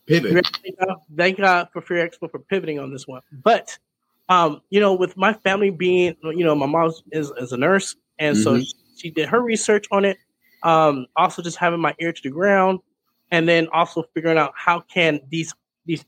pivot. 0.06 0.46
Thank 0.62 0.78
God, 0.78 0.96
thank 1.16 1.38
God 1.38 1.68
for 1.72 1.82
Fear 1.82 2.08
Expo 2.08 2.30
for 2.30 2.38
pivoting 2.38 2.78
on 2.78 2.92
this 2.92 3.06
one. 3.06 3.22
But 3.32 3.78
um, 4.28 4.60
you 4.70 4.80
know, 4.80 4.94
with 4.94 5.16
my 5.16 5.32
family 5.32 5.70
being, 5.70 6.16
you 6.22 6.44
know, 6.44 6.54
my 6.54 6.66
mom 6.66 6.92
is, 7.12 7.32
is 7.36 7.52
a 7.52 7.56
nurse, 7.56 7.96
and 8.18 8.36
mm-hmm. 8.36 8.42
so 8.42 8.58
she, 8.60 8.74
she 8.96 9.10
did 9.10 9.28
her 9.28 9.40
research 9.40 9.86
on 9.90 10.04
it. 10.04 10.18
Um, 10.62 11.06
also, 11.16 11.42
just 11.42 11.58
having 11.58 11.80
my 11.80 11.94
ear 12.00 12.12
to 12.12 12.22
the 12.22 12.30
ground, 12.30 12.80
and 13.30 13.48
then 13.48 13.68
also 13.72 14.04
figuring 14.14 14.38
out 14.38 14.52
how 14.56 14.80
can 14.80 15.20
these 15.28 15.52
these 15.86 16.04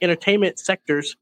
entertainment 0.00 0.58
sectors 0.58 1.16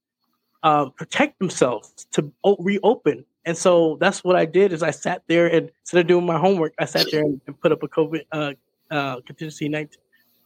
uh, 0.62 0.88
protect 0.90 1.38
themselves 1.40 2.06
to 2.12 2.32
o- 2.44 2.56
reopen. 2.60 3.24
And 3.44 3.56
so 3.56 3.96
that's 4.00 4.22
what 4.22 4.36
I 4.36 4.44
did. 4.44 4.72
Is 4.72 4.82
I 4.82 4.92
sat 4.92 5.22
there 5.26 5.48
and 5.48 5.70
instead 5.80 6.00
of 6.00 6.06
doing 6.06 6.26
my 6.26 6.38
homework, 6.38 6.74
I 6.78 6.84
sat 6.84 7.06
there 7.10 7.22
and, 7.22 7.40
and 7.46 7.60
put 7.60 7.72
up 7.72 7.82
a 7.82 7.88
COVID 7.88 8.24
uh, 8.30 8.52
uh, 8.90 9.16
contingency 9.26 9.68
nineteen 9.68 10.00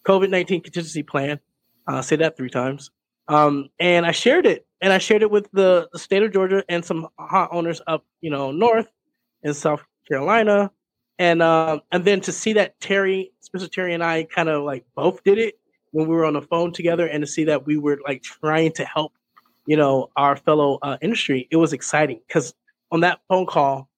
COVID 0.05 0.31
nineteen 0.31 0.61
contingency 0.63 1.03
plan. 1.03 1.39
Uh, 1.87 2.01
say 2.01 2.17
that 2.17 2.37
three 2.37 2.49
times. 2.49 2.91
Um, 3.29 3.69
and 3.79 4.07
I 4.07 4.13
shared 4.13 4.47
it, 4.47 4.67
and 4.83 4.93
I 4.93 4.99
shared 4.99 5.23
it 5.23 5.31
with 5.31 5.49
the, 5.53 5.89
the 5.93 5.99
state 5.99 6.23
of 6.25 6.33
Georgia 6.33 6.65
and 6.69 6.85
some 6.85 7.07
haunt 7.19 7.51
owners 7.55 7.81
up, 7.87 8.05
you 8.21 8.31
know, 8.31 8.51
north 8.51 8.89
in 9.45 9.55
South 9.55 9.83
Carolina, 10.09 10.71
and 11.19 11.41
um, 11.41 11.81
and 11.93 12.05
then 12.05 12.21
to 12.23 12.33
see 12.33 12.53
that 12.55 12.79
Terry, 12.81 13.33
Spencer 13.41 13.69
Terry, 13.69 13.95
and 13.95 14.03
I 14.03 14.25
kind 14.25 14.49
of 14.49 14.65
like 14.65 14.85
both 14.97 15.23
did 15.23 15.39
it 15.39 15.55
when 15.93 16.09
we 16.09 16.15
were 16.15 16.25
on 16.25 16.35
the 16.35 16.43
phone 16.43 16.73
together, 16.73 17.07
and 17.07 17.23
to 17.23 17.27
see 17.27 17.45
that 17.45 17.65
we 17.65 17.79
were 17.79 18.01
like 18.05 18.23
trying 18.23 18.73
to 18.73 18.85
help, 18.85 19.13
you 19.67 19.77
know, 19.77 20.11
our 20.17 20.37
fellow 20.37 20.79
uh, 20.83 20.99
industry, 21.01 21.47
it 21.51 21.57
was 21.57 21.73
exciting 21.73 22.21
because 22.27 22.53
on 22.91 23.01
that 23.01 23.21
phone 23.29 23.47
call, 23.47 23.89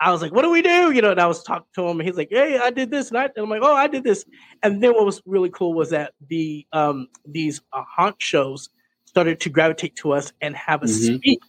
I 0.00 0.10
was 0.10 0.22
like, 0.22 0.32
"What 0.32 0.42
do 0.42 0.50
we 0.50 0.62
do?" 0.62 0.90
You 0.90 1.02
know, 1.02 1.10
and 1.10 1.20
I 1.20 1.26
was 1.26 1.42
talking 1.42 1.66
to 1.74 1.86
him, 1.86 2.00
and 2.00 2.08
he's 2.08 2.16
like, 2.16 2.28
"Hey, 2.30 2.58
I 2.58 2.70
did 2.70 2.90
this," 2.90 3.10
and, 3.10 3.18
I, 3.18 3.28
I'm 3.36 3.50
like, 3.50 3.62
"Oh, 3.62 3.74
I 3.74 3.88
did 3.88 4.04
this." 4.04 4.24
And 4.62 4.82
then 4.82 4.94
what 4.94 5.04
was 5.04 5.20
really 5.26 5.50
cool 5.50 5.74
was 5.74 5.90
that 5.90 6.14
the 6.28 6.66
um, 6.72 7.08
these 7.26 7.60
uh, 7.74 7.82
haunt 7.86 8.16
shows 8.22 8.70
started 9.10 9.40
to 9.40 9.50
gravitate 9.50 9.96
to 9.96 10.12
us 10.12 10.32
and 10.40 10.54
have 10.54 10.84
us 10.84 10.92
mm-hmm. 10.92 11.16
speak 11.16 11.40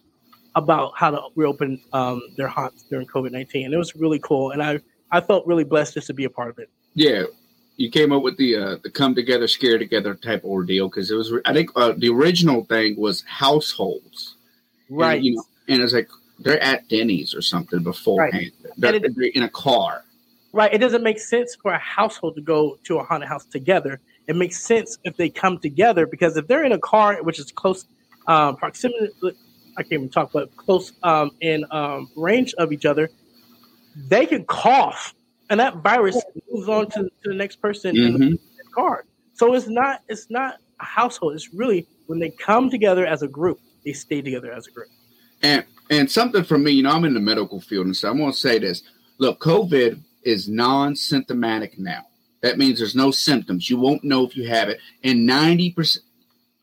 about 0.56 0.92
how 0.96 1.12
to 1.12 1.20
reopen 1.36 1.80
um, 1.92 2.20
their 2.36 2.48
haunts 2.48 2.82
during 2.90 3.06
COVID 3.06 3.30
nineteen. 3.30 3.66
And 3.66 3.72
it 3.72 3.78
was 3.78 3.94
really 3.94 4.18
cool, 4.18 4.50
and 4.50 4.60
I 4.60 4.80
I 5.12 5.20
felt 5.20 5.46
really 5.46 5.62
blessed 5.62 5.94
just 5.94 6.08
to 6.08 6.14
be 6.14 6.24
a 6.24 6.30
part 6.30 6.50
of 6.50 6.58
it. 6.58 6.68
Yeah, 6.94 7.22
you 7.76 7.88
came 7.88 8.10
up 8.12 8.22
with 8.24 8.36
the 8.36 8.56
uh, 8.56 8.76
the 8.82 8.90
come 8.90 9.14
together, 9.14 9.46
scare 9.46 9.78
together 9.78 10.14
type 10.14 10.42
ordeal 10.44 10.88
because 10.88 11.10
it 11.12 11.14
was. 11.14 11.32
I 11.44 11.52
think 11.52 11.70
uh, 11.76 11.92
the 11.96 12.08
original 12.08 12.64
thing 12.64 12.96
was 12.98 13.22
households, 13.28 14.36
right? 14.90 15.14
And, 15.14 15.24
you 15.24 15.36
know, 15.36 15.44
and 15.68 15.82
it's 15.82 15.92
like 15.92 16.10
they're 16.40 16.60
at 16.60 16.88
Denny's 16.88 17.32
or 17.32 17.42
something 17.42 17.84
beforehand. 17.84 18.50
Right. 18.64 18.72
They're, 18.76 18.94
it, 18.96 19.14
they're 19.14 19.30
in 19.32 19.44
a 19.44 19.48
car. 19.48 20.02
Right. 20.52 20.74
It 20.74 20.78
doesn't 20.78 21.04
make 21.04 21.20
sense 21.20 21.56
for 21.62 21.72
a 21.72 21.78
household 21.78 22.34
to 22.34 22.42
go 22.42 22.78
to 22.84 22.98
a 22.98 23.04
haunted 23.04 23.28
house 23.28 23.46
together. 23.46 24.00
It 24.28 24.36
makes 24.36 24.60
sense 24.60 24.98
if 25.04 25.16
they 25.16 25.28
come 25.28 25.58
together 25.58 26.06
because 26.06 26.36
if 26.36 26.46
they're 26.46 26.64
in 26.64 26.72
a 26.72 26.78
car, 26.78 27.22
which 27.22 27.38
is 27.38 27.50
close 27.50 27.84
uh, 28.26 28.52
proximity, 28.52 29.10
I 29.76 29.82
can't 29.82 29.92
even 29.92 30.08
talk, 30.10 30.30
but 30.32 30.54
close 30.56 30.92
um, 31.02 31.30
in 31.40 31.64
um, 31.70 32.08
range 32.16 32.54
of 32.54 32.72
each 32.72 32.84
other, 32.84 33.10
they 33.96 34.26
can 34.26 34.44
cough, 34.44 35.14
and 35.50 35.60
that 35.60 35.76
virus 35.78 36.22
moves 36.50 36.68
on 36.68 36.86
to, 36.90 37.02
to 37.04 37.10
the 37.24 37.34
next 37.34 37.56
person 37.56 37.96
mm-hmm. 37.96 38.06
in 38.06 38.12
the 38.12 38.26
mm-hmm. 38.36 38.72
car. 38.74 39.04
So 39.34 39.54
it's 39.54 39.68
not 39.68 40.02
it's 40.08 40.30
not 40.30 40.58
a 40.80 40.84
household. 40.84 41.34
It's 41.34 41.52
really 41.52 41.86
when 42.06 42.18
they 42.18 42.30
come 42.30 42.70
together 42.70 43.06
as 43.06 43.22
a 43.22 43.28
group, 43.28 43.58
they 43.84 43.92
stay 43.92 44.22
together 44.22 44.52
as 44.52 44.66
a 44.66 44.70
group. 44.70 44.88
And 45.42 45.64
and 45.90 46.10
something 46.10 46.44
for 46.44 46.58
me, 46.58 46.72
you 46.72 46.82
know, 46.82 46.90
I'm 46.90 47.04
in 47.04 47.14
the 47.14 47.20
medical 47.20 47.60
field, 47.60 47.86
and 47.86 47.96
so 47.96 48.10
I'm 48.10 48.18
going 48.18 48.32
to 48.32 48.38
say 48.38 48.58
this: 48.58 48.82
Look, 49.18 49.40
COVID 49.40 50.00
is 50.22 50.48
non-symptomatic 50.48 51.78
now. 51.78 52.06
That 52.42 52.58
means 52.58 52.78
there's 52.78 52.94
no 52.94 53.10
symptoms. 53.10 53.70
You 53.70 53.78
won't 53.78 54.04
know 54.04 54.26
if 54.26 54.36
you 54.36 54.48
have 54.48 54.68
it. 54.68 54.80
And 55.02 55.28
90%, 55.28 55.98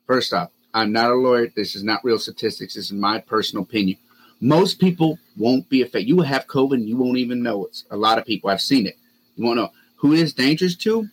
first 0.05 0.33
off, 0.33 0.51
I'm 0.73 0.91
not 0.91 1.09
a 1.09 1.15
lawyer. 1.15 1.47
This 1.55 1.75
is 1.75 1.83
not 1.83 2.03
real 2.03 2.19
statistics. 2.19 2.75
This 2.75 2.85
is 2.85 2.91
my 2.91 3.19
personal 3.19 3.63
opinion. 3.63 3.97
Most 4.41 4.79
people 4.79 5.19
won't 5.37 5.69
be 5.69 5.81
affected. 5.81 6.07
You 6.07 6.17
will 6.17 6.23
have 6.23 6.47
COVID 6.47 6.75
and 6.75 6.87
you 6.87 6.97
won't 6.97 7.17
even 7.17 7.41
know 7.41 7.65
it. 7.65 7.83
A 7.89 7.97
lot 7.97 8.17
of 8.17 8.25
people, 8.25 8.49
I've 8.49 8.61
seen 8.61 8.85
it. 8.85 8.97
You 9.35 9.45
won't 9.45 9.57
know. 9.57 9.71
Who 9.97 10.13
is 10.13 10.33
dangerous 10.33 10.75
to 10.77 11.07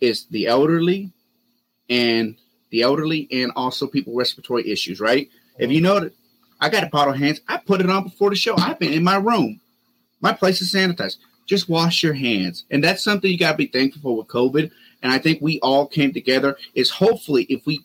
is 0.00 0.26
the 0.26 0.46
elderly 0.46 1.12
and 1.88 2.36
the 2.70 2.82
elderly 2.82 3.28
and 3.30 3.52
also 3.56 3.86
people 3.86 4.14
with 4.14 4.26
respiratory 4.26 4.70
issues, 4.70 5.00
right? 5.00 5.28
If 5.58 5.70
you 5.70 5.80
know 5.80 6.00
that 6.00 6.12
I 6.60 6.68
got 6.68 6.84
a 6.84 6.88
bottle 6.88 7.14
of 7.14 7.18
hands, 7.18 7.40
I 7.48 7.56
put 7.58 7.80
it 7.80 7.90
on 7.90 8.04
before 8.04 8.30
the 8.30 8.36
show. 8.36 8.54
I've 8.56 8.78
been 8.78 8.92
in 8.92 9.04
my 9.04 9.16
room. 9.16 9.60
My 10.20 10.32
place 10.32 10.62
is 10.62 10.72
sanitized. 10.72 11.16
Just 11.50 11.68
wash 11.68 12.04
your 12.04 12.12
hands. 12.14 12.64
And 12.70 12.82
that's 12.82 13.02
something 13.02 13.28
you 13.28 13.36
got 13.36 13.50
to 13.50 13.58
be 13.58 13.66
thankful 13.66 14.00
for 14.00 14.16
with 14.18 14.28
COVID. 14.28 14.70
And 15.02 15.12
I 15.12 15.18
think 15.18 15.42
we 15.42 15.58
all 15.62 15.84
came 15.84 16.12
together 16.12 16.56
is 16.76 16.90
hopefully 16.90 17.42
if 17.48 17.66
we 17.66 17.84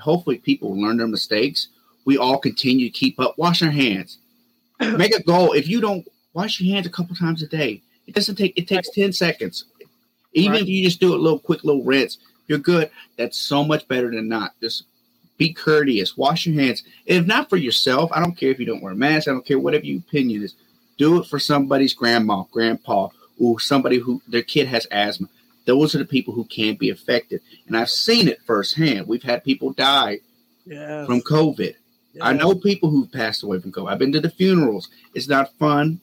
hopefully 0.00 0.38
people 0.38 0.76
learn 0.76 0.96
their 0.96 1.06
mistakes, 1.06 1.68
we 2.04 2.18
all 2.18 2.36
continue 2.36 2.90
to 2.90 2.92
keep 2.92 3.20
up. 3.20 3.38
Wash 3.38 3.62
our 3.62 3.70
hands. 3.70 4.18
Make 4.80 5.14
a 5.14 5.22
goal. 5.22 5.52
If 5.52 5.68
you 5.68 5.80
don't 5.80 6.04
wash 6.34 6.60
your 6.60 6.74
hands 6.74 6.88
a 6.88 6.90
couple 6.90 7.14
times 7.14 7.44
a 7.44 7.46
day, 7.46 7.80
it 8.08 8.14
doesn't 8.16 8.34
take 8.34 8.58
it 8.58 8.66
takes 8.66 8.90
10 8.90 9.12
seconds. 9.12 9.66
Even 10.32 10.54
Right. 10.54 10.62
if 10.62 10.68
you 10.68 10.82
just 10.82 10.98
do 10.98 11.14
a 11.14 11.16
little 11.16 11.38
quick 11.38 11.62
little 11.62 11.84
rinse, 11.84 12.18
you're 12.48 12.58
good. 12.58 12.90
That's 13.16 13.38
so 13.38 13.62
much 13.62 13.86
better 13.86 14.10
than 14.10 14.26
not. 14.26 14.54
Just 14.60 14.82
be 15.38 15.52
courteous. 15.52 16.16
Wash 16.16 16.44
your 16.44 16.60
hands. 16.60 16.82
If 17.06 17.24
not 17.24 17.48
for 17.48 17.56
yourself, 17.56 18.10
I 18.12 18.18
don't 18.18 18.36
care 18.36 18.50
if 18.50 18.58
you 18.58 18.66
don't 18.66 18.82
wear 18.82 18.94
a 18.94 18.96
mask. 18.96 19.28
I 19.28 19.30
don't 19.30 19.46
care 19.46 19.60
whatever 19.60 19.84
your 19.84 20.00
opinion 20.00 20.42
is. 20.42 20.54
Do 20.98 21.18
it 21.20 21.26
for 21.26 21.38
somebody's 21.38 21.94
grandma, 21.94 22.44
grandpa, 22.50 23.08
or 23.38 23.60
somebody 23.60 23.98
who 23.98 24.22
their 24.26 24.42
kid 24.42 24.66
has 24.68 24.86
asthma. 24.90 25.28
Those 25.66 25.94
are 25.94 25.98
the 25.98 26.04
people 26.04 26.32
who 26.32 26.44
can 26.44 26.76
be 26.76 26.90
affected. 26.90 27.40
And 27.66 27.76
I've 27.76 27.90
seen 27.90 28.28
it 28.28 28.40
firsthand. 28.46 29.06
We've 29.06 29.22
had 29.22 29.44
people 29.44 29.72
die 29.72 30.20
Yeah. 30.64 31.04
from 31.06 31.20
COVID. 31.22 31.74
I 32.22 32.32
know 32.32 32.54
people 32.54 32.88
who've 32.90 33.12
passed 33.12 33.42
away 33.42 33.58
from 33.60 33.72
COVID. 33.72 33.90
I've 33.90 33.98
been 33.98 34.12
to 34.12 34.20
the 34.20 34.30
funerals. 34.30 34.88
It's 35.14 35.28
not 35.28 35.52
fun. 35.58 36.00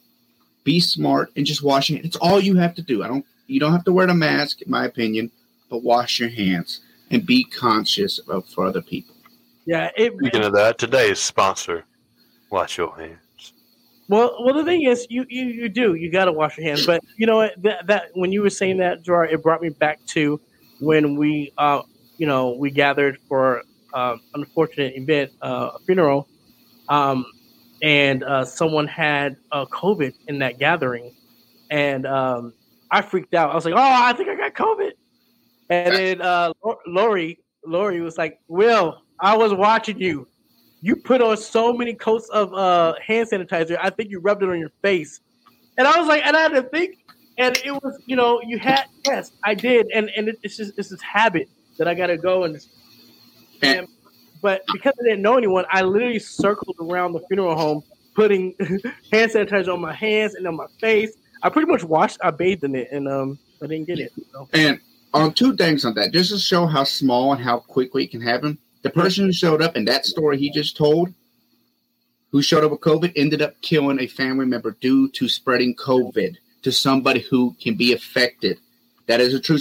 Be 0.64 0.80
smart 0.80 1.32
and 1.36 1.46
just 1.46 1.64
wash 1.64 1.90
your 1.90 1.98
hands. 1.98 2.08
It's 2.08 2.18
all 2.18 2.40
you 2.40 2.56
have 2.58 2.76
to 2.76 2.82
do. 2.82 3.04
I 3.04 3.08
don't 3.08 3.26
you 3.48 3.60
don't 3.60 3.72
have 3.74 3.84
to 3.86 3.92
wear 3.94 4.08
a 4.08 4.14
mask, 4.14 4.62
in 4.62 4.72
my 4.72 4.86
opinion, 4.86 5.32
but 5.70 5.84
wash 5.84 6.20
your 6.20 6.30
hands 6.30 6.80
and 7.12 7.26
be 7.26 7.44
conscious 7.44 8.20
of 8.20 8.48
for 8.48 8.66
other 8.66 8.82
people. 8.82 9.16
Yeah. 9.66 9.90
It, 9.98 10.14
Speaking 10.18 10.44
of 10.44 10.54
that, 10.54 10.78
today's 10.78 11.20
sponsor, 11.20 11.84
Wash 12.50 12.78
Your 12.78 12.96
Hands. 12.98 13.18
Well, 14.14 14.44
well, 14.44 14.54
the 14.54 14.64
thing 14.64 14.84
is, 14.84 15.08
you 15.10 15.26
you, 15.28 15.46
you 15.46 15.70
do 15.70 15.96
you 15.96 16.12
got 16.12 16.26
to 16.26 16.32
wash 16.32 16.56
your 16.56 16.68
hands. 16.68 16.86
But 16.86 17.02
you 17.18 17.26
know 17.26 17.38
what? 17.38 17.60
That, 17.64 17.88
that 17.88 18.10
when 18.14 18.32
you 18.32 18.44
were 18.44 18.52
saying 18.52 18.78
that, 18.78 19.04
Jarrord, 19.04 19.34
it 19.34 19.42
brought 19.42 19.60
me 19.60 19.70
back 19.70 20.06
to 20.10 20.40
when 20.80 21.16
we, 21.18 21.52
uh, 21.58 21.82
you 22.18 22.28
know, 22.28 22.52
we 22.52 22.70
gathered 22.70 23.18
for 23.28 23.64
uh, 23.92 24.18
unfortunate 24.36 24.96
event, 24.98 25.32
uh, 25.42 25.72
a 25.74 25.80
funeral, 25.80 26.28
um, 26.90 27.26
and 27.82 28.24
uh, 28.24 28.46
someone 28.46 28.86
had 28.86 29.36
uh, 29.52 29.66
COVID 29.66 30.14
in 30.28 30.38
that 30.38 30.60
gathering, 30.60 31.12
and 31.72 32.06
um, 32.06 32.54
I 32.92 33.02
freaked 33.02 33.34
out. 33.34 33.50
I 33.50 33.56
was 33.56 33.66
like, 33.66 33.74
"Oh, 33.74 33.80
I 33.80 34.14
think 34.14 34.30
I 34.30 34.36
got 34.36 34.54
COVID," 34.54 34.92
and 35.72 35.96
then 35.96 36.22
uh, 36.22 36.54
Lori, 36.86 37.40
Lori 37.66 38.00
was 38.00 38.20
like, 38.20 38.40
"Will, 38.48 39.02
I 39.20 39.36
was 39.36 39.56
watching 39.56 39.98
you." 39.98 40.28
You 40.84 40.98
put 40.98 41.22
on 41.22 41.38
so 41.38 41.72
many 41.72 41.94
coats 41.94 42.28
of 42.30 42.54
uh, 42.54 42.94
hand 43.02 43.30
sanitizer. 43.32 43.78
I 43.82 43.90
think 43.90 44.12
you 44.12 44.20
rubbed 44.20 44.44
it 44.44 44.50
on 44.50 44.60
your 44.60 44.72
face, 44.82 45.22
and 45.78 45.88
I 45.88 45.98
was 45.98 46.10
like, 46.10 46.26
and 46.26 46.36
I 46.36 46.42
had 46.42 46.50
to 46.50 46.64
think, 46.64 46.98
and 47.38 47.56
it 47.64 47.72
was, 47.72 47.98
you 48.06 48.18
know, 48.18 48.42
you 48.46 48.60
had 48.60 48.84
yes, 49.06 49.32
I 49.46 49.56
did, 49.56 49.88
and 49.96 50.12
and 50.18 50.28
it, 50.28 50.40
it's 50.44 50.58
just 50.58 50.78
it's 50.78 50.90
this 50.90 51.02
habit 51.02 51.48
that 51.78 51.88
I 51.88 51.96
got 51.96 52.08
to 52.08 52.18
go 52.18 52.44
and. 52.44 52.60
and 53.62 53.88
but 54.42 54.62
because 54.74 54.92
I 55.00 55.04
didn't 55.04 55.22
know 55.22 55.38
anyone, 55.38 55.64
I 55.72 55.84
literally 55.84 56.20
circled 56.20 56.76
around 56.82 57.14
the 57.14 57.22
funeral 57.30 57.56
home, 57.56 57.82
putting 58.14 58.54
hand 58.60 59.32
sanitizer 59.32 59.74
on 59.74 59.80
my 59.80 59.94
hands 59.94 60.36
and 60.36 60.46
on 60.46 60.58
my 60.58 60.68
face. 60.82 61.14
I 61.42 61.48
pretty 61.48 61.72
much 61.72 61.86
washed, 61.86 62.18
I 62.22 62.32
bathed 62.32 62.66
in 62.66 62.76
it, 62.76 62.90
and 62.92 63.08
um, 63.08 63.40
I 63.62 63.68
didn't 63.68 63.88
get 63.88 64.00
it. 64.00 64.12
So. 64.34 64.50
And 64.52 64.82
on 65.14 65.34
two 65.34 65.56
things 65.56 65.86
on 65.86 65.94
that, 65.94 66.12
just 66.12 66.32
to 66.32 66.38
show 66.40 66.66
how 66.66 66.84
small 66.84 67.32
and 67.32 67.42
how 67.42 67.60
quickly 67.60 68.04
it 68.04 68.12
can 68.12 68.20
happen. 68.20 68.58
The 68.84 68.90
person 68.90 69.26
who 69.26 69.34
showed 69.34 69.62
up 69.62 69.76
in 69.76 69.86
that 69.86 70.06
story 70.06 70.38
he 70.38 70.52
just 70.52 70.78
told, 70.78 71.14
who 72.32 72.42
showed 72.42 72.64
up 72.64 72.72
with 72.72 72.82
COVID, 72.82 73.14
ended 73.16 73.42
up 73.42 73.60
killing 73.62 74.00
a 74.00 74.08
family 74.08 74.46
member 74.46 74.72
due 74.82 75.10
to 75.12 75.30
spreading 75.30 75.76
COVID 75.76 76.36
to 76.64 76.72
somebody 76.72 77.22
who 77.22 77.56
can 77.62 77.76
be 77.76 77.94
affected. 77.94 78.60
That 79.08 79.22
is 79.22 79.34
a 79.34 79.40
true. 79.40 79.58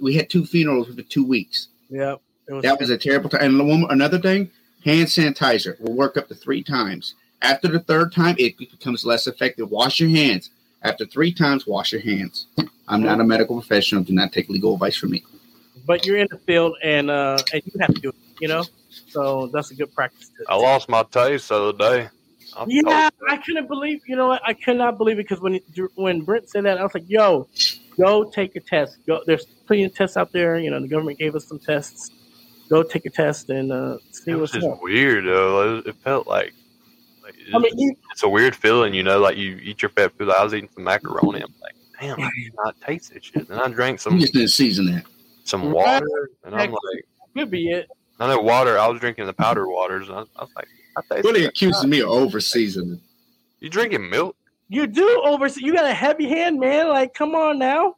We 0.00 0.14
had 0.14 0.30
two 0.30 0.44
funerals 0.46 0.88
within 0.88 1.06
two 1.06 1.24
weeks. 1.24 1.68
Yeah, 1.88 2.16
was, 2.48 2.62
That 2.62 2.78
was 2.78 2.90
a 2.90 2.98
terrible 2.98 3.30
time. 3.30 3.42
And 3.42 3.68
one, 3.68 3.86
another 3.90 4.18
thing, 4.18 4.50
hand 4.84 5.08
sanitizer 5.08 5.80
will 5.80 5.94
work 5.94 6.16
up 6.16 6.28
to 6.28 6.34
three 6.34 6.62
times. 6.62 7.14
After 7.42 7.68
the 7.68 7.80
third 7.80 8.12
time, 8.12 8.36
it 8.38 8.58
becomes 8.58 9.04
less 9.04 9.26
effective. 9.26 9.70
Wash 9.70 10.00
your 10.00 10.10
hands. 10.10 10.50
After 10.82 11.04
three 11.06 11.32
times, 11.32 11.66
wash 11.66 11.92
your 11.92 12.00
hands. 12.00 12.46
I'm 12.88 13.02
not 13.02 13.20
a 13.20 13.24
medical 13.24 13.58
professional. 13.58 14.02
Do 14.04 14.12
not 14.12 14.32
take 14.32 14.48
legal 14.48 14.74
advice 14.74 14.96
from 14.96 15.10
me. 15.10 15.24
but 15.86 16.06
you're 16.06 16.16
in 16.16 16.28
the 16.30 16.38
field, 16.38 16.76
and 16.82 17.10
uh, 17.10 17.38
and 17.52 17.62
you 17.64 17.80
have 17.80 17.94
to 17.94 18.00
do 18.00 18.08
it. 18.10 18.14
You 18.40 18.48
know, 18.48 18.64
so 19.08 19.48
that's 19.52 19.70
a 19.70 19.74
good 19.74 19.94
practice. 19.94 20.28
To, 20.28 20.44
I 20.48 20.56
lost 20.56 20.88
my 20.88 21.02
taste 21.04 21.48
the 21.48 21.54
other 21.62 21.78
day. 21.78 22.08
I'm 22.56 22.68
Yeah, 22.70 22.82
told- 22.82 23.12
I 23.30 23.36
couldn't 23.38 23.66
believe. 23.66 24.00
You 24.06 24.16
know 24.16 24.28
what? 24.28 24.42
I 24.44 24.52
could 24.52 24.76
not 24.76 24.98
believe 24.98 25.18
it 25.18 25.22
because 25.28 25.40
when 25.40 25.60
when 25.94 26.20
Brent 26.22 26.48
said 26.48 26.64
that, 26.64 26.78
I 26.78 26.82
was 26.82 26.94
like, 26.94 27.08
"Yo, 27.08 27.48
go 27.98 28.24
take 28.30 28.54
a 28.56 28.60
test. 28.60 28.98
Go. 29.06 29.22
There's 29.26 29.44
plenty 29.66 29.84
of 29.84 29.94
tests 29.94 30.16
out 30.16 30.32
there. 30.32 30.58
You 30.58 30.70
know, 30.70 30.80
the 30.80 30.88
government 30.88 31.18
gave 31.18 31.34
us 31.34 31.46
some 31.46 31.58
tests. 31.58 32.10
Go 32.68 32.82
take 32.82 33.06
a 33.06 33.10
test 33.10 33.48
and 33.50 33.72
uh, 33.72 33.98
see 34.10 34.32
It 34.32 34.34
was 34.34 34.52
what's 34.52 34.64
just 34.64 34.66
up." 34.66 34.82
weird 34.82 35.24
though. 35.24 35.78
It, 35.78 35.86
it 35.88 35.96
felt 35.96 36.26
like, 36.26 36.52
like 37.22 37.34
it- 37.38 37.54
I 37.54 37.58
mean, 37.58 37.72
you, 37.78 37.94
it's 38.12 38.22
a 38.22 38.28
weird 38.28 38.54
feeling, 38.54 38.92
you 38.94 39.02
know. 39.02 39.18
Like 39.18 39.36
you 39.36 39.56
eat 39.62 39.82
your 39.82 39.88
pet 39.90 40.12
food. 40.16 40.30
I 40.30 40.44
was 40.44 40.52
eating 40.54 40.68
some 40.74 40.84
macaroni. 40.84 41.40
I'm 41.42 41.54
like, 41.62 41.74
damn, 42.00 42.20
I 42.20 42.30
did 42.38 42.52
not 42.64 42.80
taste 42.82 43.12
this 43.14 43.24
shit. 43.24 43.48
And 43.48 43.58
I 43.60 43.68
drank 43.68 43.94
You 43.94 43.98
some 43.98 44.20
just 44.20 44.32
didn't 44.34 44.48
season 44.50 44.86
that. 44.86 45.04
some 45.44 45.72
water, 45.72 46.30
and 46.44 46.54
I'm 46.54 46.70
like, 46.70 47.04
could 47.34 47.50
be 47.50 47.70
it. 47.70 47.88
I 48.18 48.28
know 48.28 48.40
water. 48.40 48.78
I 48.78 48.86
was 48.88 49.00
drinking 49.00 49.26
the 49.26 49.32
powdered 49.32 49.68
waters, 49.68 50.08
and 50.08 50.18
I, 50.18 50.20
I 50.36 50.42
was 50.42 50.50
like, 50.56 50.68
I 50.96 51.00
tasted 51.02 51.24
Really 51.28 51.42
that. 51.42 51.50
accusing 51.50 51.90
me 51.90 52.00
of 52.00 52.08
over 52.08 52.40
seasoning. 52.40 53.00
You 53.60 53.68
drinking 53.68 54.08
milk? 54.08 54.36
You 54.68 54.86
do 54.86 55.22
over. 55.24 55.46
You 55.48 55.72
got 55.74 55.84
a 55.84 55.92
heavy 55.94 56.28
hand, 56.28 56.58
man. 56.58 56.88
Like, 56.88 57.14
come 57.14 57.34
on 57.34 57.58
now. 57.58 57.96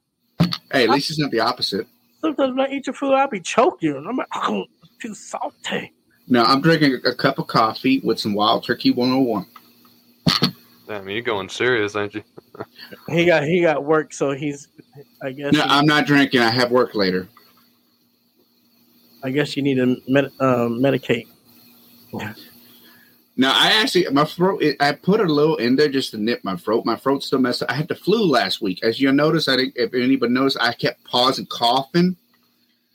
Hey, 0.73 0.85
at 0.85 0.91
least 0.91 1.11
it's 1.11 1.19
not 1.19 1.31
the 1.31 1.41
opposite. 1.41 1.87
Sometimes 2.21 2.57
when 2.57 2.67
I 2.67 2.71
eat 2.73 2.87
your 2.87 2.95
food, 2.95 3.15
I'll 3.15 3.29
be 3.29 3.41
choking. 3.41 4.05
I'm 4.09 4.17
like, 4.17 4.27
oh, 4.35 4.65
it's 4.83 4.97
too 5.01 5.15
salty. 5.15 5.93
No, 6.27 6.43
I'm 6.43 6.61
drinking 6.61 6.99
a, 7.05 7.11
a 7.11 7.15
cup 7.15 7.39
of 7.39 7.47
coffee 7.47 8.01
with 8.01 8.19
some 8.21 8.35
Wild 8.35 8.65
Turkey 8.65 8.91
101. 8.91 9.47
Damn, 10.87 11.09
you're 11.09 11.23
going 11.23 11.49
serious, 11.49 11.97
ain't 11.97 12.15
you? 12.15 12.23
He 13.09 13.25
got 13.27 13.45
he 13.45 13.61
got 13.63 13.85
work, 13.85 14.13
so 14.13 14.33
he's. 14.33 14.69
I 15.23 15.33
guess. 15.33 15.53
No, 15.53 15.63
I'm 15.65 15.87
not 15.87 16.07
drinking. 16.07 16.41
I 16.41 16.51
have 16.51 16.71
work 16.71 16.95
later. 16.95 17.29
I 19.23 19.31
guess 19.31 19.57
you 19.57 19.63
need 19.63 19.77
to 19.77 19.97
med- 20.07 20.33
um, 20.41 20.81
medicate. 20.81 21.27
No, 23.37 23.51
I 23.55 23.69
actually 23.81 24.09
my 24.11 24.25
throat. 24.25 24.63
I 24.81 24.93
put 24.93 25.21
a 25.21 25.25
little 25.25 25.57
in 25.57 25.77
there 25.77 25.89
just 25.89 26.11
to 26.11 26.19
nip 26.19 26.41
my 26.43 26.57
throat. 26.57 26.85
My 26.85 26.97
throat's 26.97 27.27
still 27.27 27.39
messed 27.39 27.63
up. 27.63 27.71
I 27.71 27.75
had 27.75 27.87
the 27.87 27.95
flu 27.95 28.27
last 28.27 28.61
week, 28.61 28.83
as 28.83 29.01
you'll 29.01 29.13
notice, 29.13 29.49
I 29.49 29.57
didn't. 29.57 29.77
If 29.77 29.95
anybody 29.95 30.33
noticed, 30.33 30.59
I 30.61 30.73
kept 30.73 31.05
pausing, 31.05 31.47
coughing. 31.47 32.17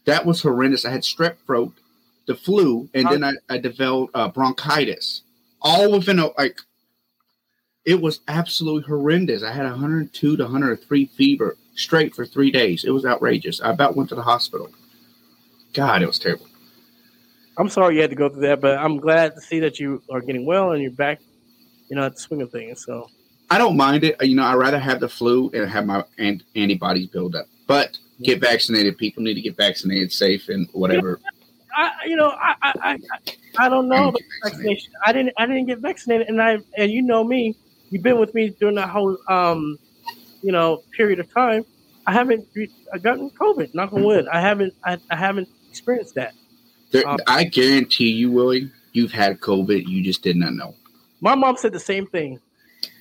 That 0.04 0.26
was 0.26 0.41
horrendous. 0.41 0.84
I 0.84 0.91
had 0.91 1.04
strep 1.04 1.38
throat, 1.45 1.72
the 2.28 2.36
flu, 2.36 2.90
and 2.94 3.08
then 3.08 3.24
I, 3.24 3.32
I 3.50 3.58
developed 3.58 4.12
uh, 4.16 4.28
bronchitis, 4.28 5.22
all 5.62 5.94
within 5.94 6.20
a 6.20 6.28
like. 6.38 6.60
It 7.86 8.02
was 8.02 8.20
absolutely 8.28 8.84
horrendous. 8.84 9.44
I 9.44 9.52
had 9.52 9.66
102 9.66 10.38
to 10.38 10.44
103 10.44 11.06
fever 11.06 11.58
straight 11.76 12.14
for 12.14 12.26
three 12.26 12.52
days. 12.52 12.84
It 12.84 12.91
was 12.91 13.06
outrageous. 13.06 13.62
I 13.62 13.72
about 13.72 13.95
went 13.95 14.10
to 14.10 14.16
the 14.16 14.22
hospital. 14.22 14.70
God, 15.74 16.02
it 16.02 16.08
was 16.08 16.20
terrible. 16.20 16.48
I'm 17.58 17.70
sorry 17.70 17.95
you 17.95 18.02
had 18.02 18.10
to 18.10 18.16
go 18.16 18.30
through 18.30 18.41
that, 18.41 18.62
but 18.62 18.78
I'm 18.78 18.98
glad 18.98 19.36
to 19.36 19.41
see 19.41 19.60
that 19.60 19.80
you 19.80 20.02
are 20.12 20.22
getting 20.22 20.45
well 20.45 20.72
and 20.72 20.82
you're 20.82 20.91
back, 20.91 21.20
you 21.90 21.95
know, 21.95 22.04
at 22.04 22.16
the 22.16 22.22
swing 22.22 22.41
of 22.41 22.52
things. 22.52 22.84
So 22.84 23.10
I 23.50 23.58
don't 23.58 23.78
mind 23.78 24.04
it. 24.04 24.16
You 24.22 24.36
know, 24.36 24.44
I'd 24.44 24.56
rather 24.56 24.80
have 24.80 25.00
the 25.00 25.10
flu 25.10 25.52
and 25.54 25.70
have 25.70 25.86
my 25.86 26.04
an- 26.18 26.44
antibodies 26.56 27.08
build 27.08 27.36
up. 27.36 27.45
But 27.68 27.98
get 28.22 28.41
vaccinated. 28.41 28.98
People 28.98 29.24
need 29.24 29.36
to 29.36 29.41
get 29.41 29.56
vaccinated, 29.56 30.12
safe 30.12 30.50
and 30.50 30.68
whatever. 30.74 31.20
I, 31.76 31.91
you 32.06 32.16
know, 32.16 32.30
I, 32.30 32.56
I, 32.62 32.74
I, 32.84 33.00
I 33.58 33.70
don't 33.70 33.88
know 33.88 34.10
about 34.10 34.22
vaccination. 34.44 34.94
I 35.06 35.12
didn't, 35.12 35.34
I 35.38 35.45
didn't 35.45 35.66
get 35.66 35.80
vaccinated, 35.80 36.28
and 36.28 36.41
I, 36.41 36.60
and 36.78 36.91
you 36.91 37.02
know 37.02 37.24
me, 37.24 37.56
you've 37.90 38.04
been 38.04 38.20
with 38.20 38.34
me 38.36 38.50
during 38.50 38.76
that 38.76 38.90
whole, 38.90 39.18
um, 39.28 39.78
you 40.41 40.52
know, 40.52 40.84
period 40.95 41.20
of 41.20 41.34
time. 41.34 41.66
I 42.06 42.12
haven't 42.12 42.48
re- 42.54 42.72
I 42.94 42.98
gotten 43.00 43.30
COVID. 43.32 43.74
Knock 43.74 43.94
on 43.94 44.04
wood. 44.04 44.28
I 44.28 44.41
haven't, 44.41 44.74
I, 44.84 45.00
I 45.10 45.16
haven't 45.16 45.48
experienced 45.74 46.16
that. 46.16 46.34
There, 46.91 47.08
Um, 47.08 47.18
I 47.26 47.45
guarantee 47.45 48.12
you, 48.12 48.32
Willie, 48.32 48.70
you've 48.91 49.12
had 49.12 49.40
COVID. 49.40 49.88
You 49.88 50.04
just 50.04 50.22
did 50.22 50.36
not 50.36 50.54
know. 50.54 50.76
My 51.22 51.34
mom 51.34 51.58
said 51.58 51.74
the 51.74 51.80
same 51.80 52.06
thing 52.06 52.40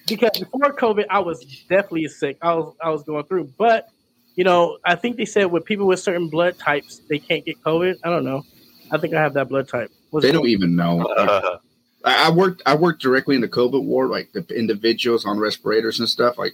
because 0.06 0.30
before 0.38 0.72
COVID, 0.72 1.04
I 1.10 1.18
was 1.18 1.44
definitely 1.68 2.08
sick. 2.08 2.38
I 2.40 2.54
was, 2.54 2.74
I 2.82 2.88
was 2.88 3.02
going 3.02 3.24
through, 3.24 3.52
but 3.58 3.90
you 4.34 4.44
know, 4.44 4.78
I 4.84 4.94
think 4.94 5.18
they 5.18 5.26
said 5.26 5.46
with 5.46 5.66
people 5.66 5.86
with 5.86 6.00
certain 6.00 6.28
blood 6.28 6.58
types, 6.58 7.02
they 7.10 7.18
can't 7.18 7.44
get 7.44 7.62
COVID. 7.62 7.98
I 8.02 8.08
don't 8.08 8.24
know. 8.24 8.42
I 8.90 8.96
think 8.96 9.12
I 9.12 9.20
have 9.20 9.34
that 9.34 9.48
blood 9.48 9.68
type. 9.68 9.90
Was 10.10 10.22
They 10.22 10.32
don't 10.32 10.48
even 10.48 10.74
know. 10.74 11.06
Uh, 11.18 11.58
I, 12.04 12.28
I 12.28 12.30
worked 12.30 12.62
I 12.66 12.74
worked 12.74 13.00
directly 13.00 13.36
in 13.36 13.40
the 13.42 13.48
COVID 13.48 13.84
ward, 13.84 14.10
like 14.10 14.32
the 14.32 14.44
individuals 14.58 15.24
on 15.24 15.38
respirators 15.38 16.00
and 16.00 16.08
stuff. 16.08 16.36
Like, 16.36 16.52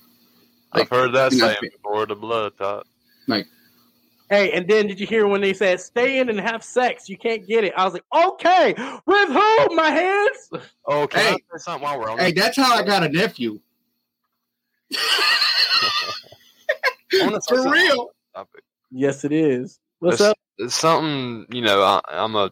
I've 0.73 0.91
heard 0.91 1.13
that 1.15 1.33
saying 1.33 1.57
before. 1.63 2.05
The 2.05 2.15
blood 2.15 2.53
type. 2.59 2.85
like 3.29 3.47
Hey, 4.31 4.53
and 4.53 4.69
then 4.69 4.87
did 4.87 5.01
you 5.01 5.07
hear 5.07 5.27
when 5.27 5.41
they 5.41 5.55
said 5.55 5.81
stay 5.81 6.19
in 6.19 6.29
and 6.29 6.39
have 6.39 6.63
sex? 6.63 7.09
You 7.09 7.17
can't 7.17 7.47
get 7.47 7.65
it. 7.65 7.73
I 7.77 7.85
was 7.85 7.95
like, 7.95 8.05
okay, 8.15 8.75
with 9.07 9.29
who? 9.29 9.75
My 9.75 9.91
hands? 9.91 10.51
Oh, 10.87 11.03
okay. 11.03 11.21
Hey. 11.21 11.29
I 11.33 11.33
say 11.35 11.59
something 11.59 11.83
while 11.83 11.99
we're 11.99 12.11
on? 12.11 12.19
hey, 12.19 12.33
that's 12.33 12.57
how 12.57 12.75
I 12.75 12.83
got 12.83 13.03
a 13.05 13.09
nephew. 13.09 13.59
I 17.13 17.25
wanna 17.25 17.41
say 17.41 17.57
For 17.57 17.71
real. 17.71 18.01
on 18.01 18.07
this 18.07 18.33
topic. 18.35 18.65
Yes, 18.91 19.25
it 19.25 19.33
is. 19.33 19.81
What's 20.01 20.17
It's- 20.17 20.31
up? 20.31 20.37
It's 20.61 20.75
something 20.75 21.47
you 21.55 21.63
know. 21.63 21.83
I, 21.83 22.01
I'm 22.09 22.35
a, 22.35 22.51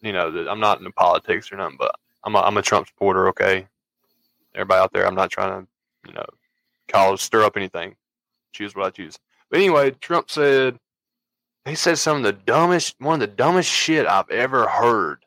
you 0.00 0.12
know, 0.12 0.46
I'm 0.50 0.58
not 0.58 0.78
into 0.80 0.90
politics 0.90 1.52
or 1.52 1.56
nothing, 1.56 1.76
but 1.78 1.94
I'm 2.24 2.34
a, 2.34 2.40
I'm 2.40 2.56
a 2.56 2.62
Trump 2.62 2.88
supporter. 2.88 3.28
Okay, 3.28 3.68
everybody 4.56 4.80
out 4.80 4.92
there, 4.92 5.06
I'm 5.06 5.14
not 5.14 5.30
trying 5.30 5.62
to, 5.62 5.68
you 6.08 6.12
know, 6.14 6.26
cause 6.88 7.22
stir 7.22 7.44
up 7.44 7.56
anything. 7.56 7.94
Choose 8.52 8.74
what 8.74 8.86
I 8.86 8.90
choose. 8.90 9.16
But 9.48 9.58
anyway, 9.60 9.92
Trump 9.92 10.28
said 10.28 10.76
he 11.66 11.74
said 11.74 11.98
some 11.98 12.18
of 12.18 12.22
the 12.22 12.32
dumbest, 12.32 12.96
one 12.98 13.14
of 13.14 13.28
the 13.28 13.34
dumbest 13.34 13.70
shit 13.70 14.06
I've 14.06 14.30
ever 14.30 14.66
heard, 14.66 15.18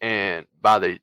and 0.00 0.46
by 0.60 0.78
the 0.78 0.98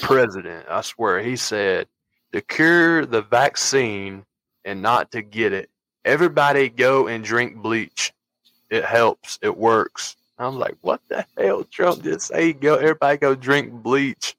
president, 0.00 0.66
I 0.68 0.80
swear, 0.82 1.20
he 1.20 1.36
said 1.36 1.88
to 2.32 2.40
cure 2.40 3.06
the 3.06 3.22
vaccine 3.22 4.24
and 4.64 4.82
not 4.82 5.12
to 5.12 5.22
get 5.22 5.52
it. 5.52 5.70
Everybody 6.04 6.68
go 6.68 7.06
and 7.06 7.24
drink 7.24 7.56
bleach 7.56 8.12
it 8.70 8.84
helps, 8.84 9.38
it 9.42 9.56
works. 9.56 10.16
I'm 10.38 10.58
like, 10.58 10.76
what 10.80 11.02
the 11.08 11.26
hell, 11.36 11.64
Trump 11.64 12.02
just 12.02 12.28
say 12.28 12.54
go 12.54 12.76
everybody 12.76 13.18
go 13.18 13.34
drink 13.34 13.72
bleach. 13.72 14.36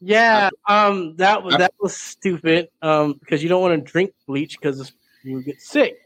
Yeah, 0.00 0.50
um, 0.68 1.16
that 1.16 1.42
was 1.42 1.56
that 1.56 1.72
was 1.80 1.96
stupid. 1.96 2.68
Um, 2.82 3.14
because 3.14 3.42
you 3.42 3.48
don't 3.48 3.62
want 3.62 3.82
to 3.82 3.90
drink 3.90 4.12
bleach 4.26 4.58
because 4.60 4.92
you 5.22 5.42
get 5.42 5.62
sick. 5.62 5.96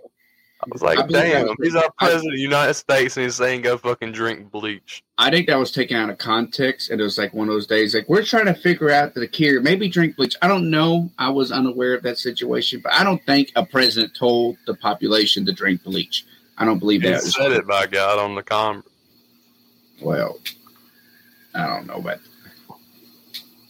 I 0.62 0.66
was 0.70 0.82
like, 0.82 0.98
I 0.98 1.06
damn, 1.06 1.46
that. 1.46 1.56
he's 1.62 1.74
our 1.74 1.84
I- 1.98 2.04
president 2.06 2.32
of 2.34 2.36
the 2.36 2.42
United 2.42 2.74
States 2.74 3.16
and 3.16 3.24
he's 3.24 3.36
saying 3.36 3.62
go 3.62 3.78
fucking 3.78 4.12
drink 4.12 4.50
bleach. 4.50 5.02
I 5.16 5.30
think 5.30 5.46
that 5.46 5.58
was 5.58 5.70
taken 5.72 5.96
out 5.96 6.10
of 6.10 6.18
context, 6.18 6.90
and 6.90 7.00
it 7.00 7.04
was 7.04 7.16
like 7.18 7.32
one 7.32 7.48
of 7.48 7.54
those 7.54 7.66
days, 7.66 7.94
like 7.94 8.08
we're 8.08 8.24
trying 8.24 8.46
to 8.46 8.54
figure 8.54 8.90
out 8.90 9.14
the 9.14 9.26
cure. 9.26 9.60
Maybe 9.62 9.88
drink 9.88 10.16
bleach. 10.16 10.36
I 10.42 10.48
don't 10.48 10.70
know. 10.70 11.10
I 11.18 11.30
was 11.30 11.50
unaware 11.52 11.94
of 11.94 12.02
that 12.02 12.18
situation, 12.18 12.80
but 12.82 12.92
I 12.92 13.04
don't 13.04 13.24
think 13.24 13.52
a 13.56 13.64
president 13.64 14.14
told 14.14 14.56
the 14.66 14.74
population 14.74 15.46
to 15.46 15.52
drink 15.52 15.82
bleach. 15.82 16.24
I 16.58 16.64
don't 16.66 16.78
believe 16.78 17.02
He 17.02 17.08
that. 17.08 17.22
said 17.22 17.52
it 17.52 17.66
by 17.66 17.86
God 17.86 18.18
on 18.18 18.34
the 18.34 18.42
con. 18.42 18.82
Well, 20.02 20.38
I 21.54 21.66
don't 21.66 21.86
know, 21.86 22.00
but 22.00 22.20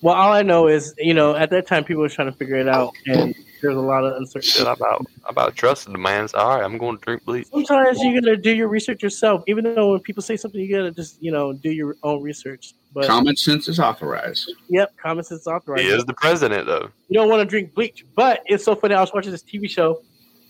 Well, 0.02 0.14
all 0.14 0.32
I 0.32 0.42
know 0.42 0.66
is, 0.68 0.94
you 0.98 1.14
know, 1.14 1.34
at 1.36 1.50
that 1.50 1.66
time 1.66 1.84
people 1.84 2.02
were 2.02 2.08
trying 2.08 2.30
to 2.30 2.36
figure 2.36 2.56
it 2.56 2.68
out, 2.68 2.92
oh. 3.08 3.12
and 3.12 3.34
there's 3.60 3.76
a 3.76 3.80
lot 3.80 4.04
of 4.04 4.16
uncertainty. 4.16 4.48
Shit, 4.48 4.66
about 4.66 5.06
I 5.24 5.30
about 5.30 5.56
trusted 5.56 5.94
the 5.94 5.98
man. 5.98 6.28
So, 6.28 6.38
all 6.38 6.56
right, 6.56 6.64
I'm 6.64 6.78
going 6.78 6.98
to 6.98 7.04
drink 7.04 7.24
bleach. 7.24 7.48
Sometimes 7.48 8.00
you 8.00 8.20
gotta 8.20 8.36
do 8.36 8.54
your 8.54 8.68
research 8.68 9.02
yourself. 9.02 9.42
Even 9.46 9.64
though 9.74 9.92
when 9.92 10.00
people 10.00 10.22
say 10.22 10.36
something, 10.36 10.60
you 10.60 10.76
gotta 10.76 10.90
just, 10.90 11.22
you 11.22 11.30
know, 11.32 11.52
do 11.52 11.70
your 11.70 11.96
own 12.02 12.22
research. 12.22 12.74
But 12.92 13.06
common 13.06 13.36
sense 13.36 13.68
is 13.68 13.78
authorized. 13.78 14.52
yep, 14.68 14.96
common 14.96 15.24
sense 15.24 15.42
is 15.42 15.46
authorized. 15.46 15.84
He 15.84 15.88
is 15.88 16.04
the 16.04 16.14
president, 16.14 16.66
though. 16.66 16.90
you 17.08 17.14
don't 17.14 17.28
want 17.28 17.40
to 17.40 17.46
drink 17.46 17.74
bleach. 17.74 18.04
But 18.14 18.42
it's 18.46 18.64
so 18.64 18.74
funny. 18.74 18.94
I 18.94 19.00
was 19.00 19.12
watching 19.12 19.32
this 19.32 19.44
TV 19.44 19.68
show. 19.68 20.02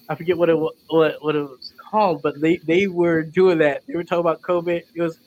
I 0.09 0.15
forget 0.15 0.37
what 0.37 0.49
it 0.49 0.59
what 0.59 1.23
what 1.23 1.37
it 1.37 1.43
was 1.43 1.73
called, 1.91 2.23
but 2.23 2.41
they 2.41 2.57
they 2.59 2.87
were 2.87 3.23
doing 3.23 3.59
that. 3.59 3.82
They 3.87 3.95
were 3.95 4.05
talking 4.05 4.20
about 4.20 4.43
COVID. 4.43 4.82
It 4.95 5.03
was 5.03 5.19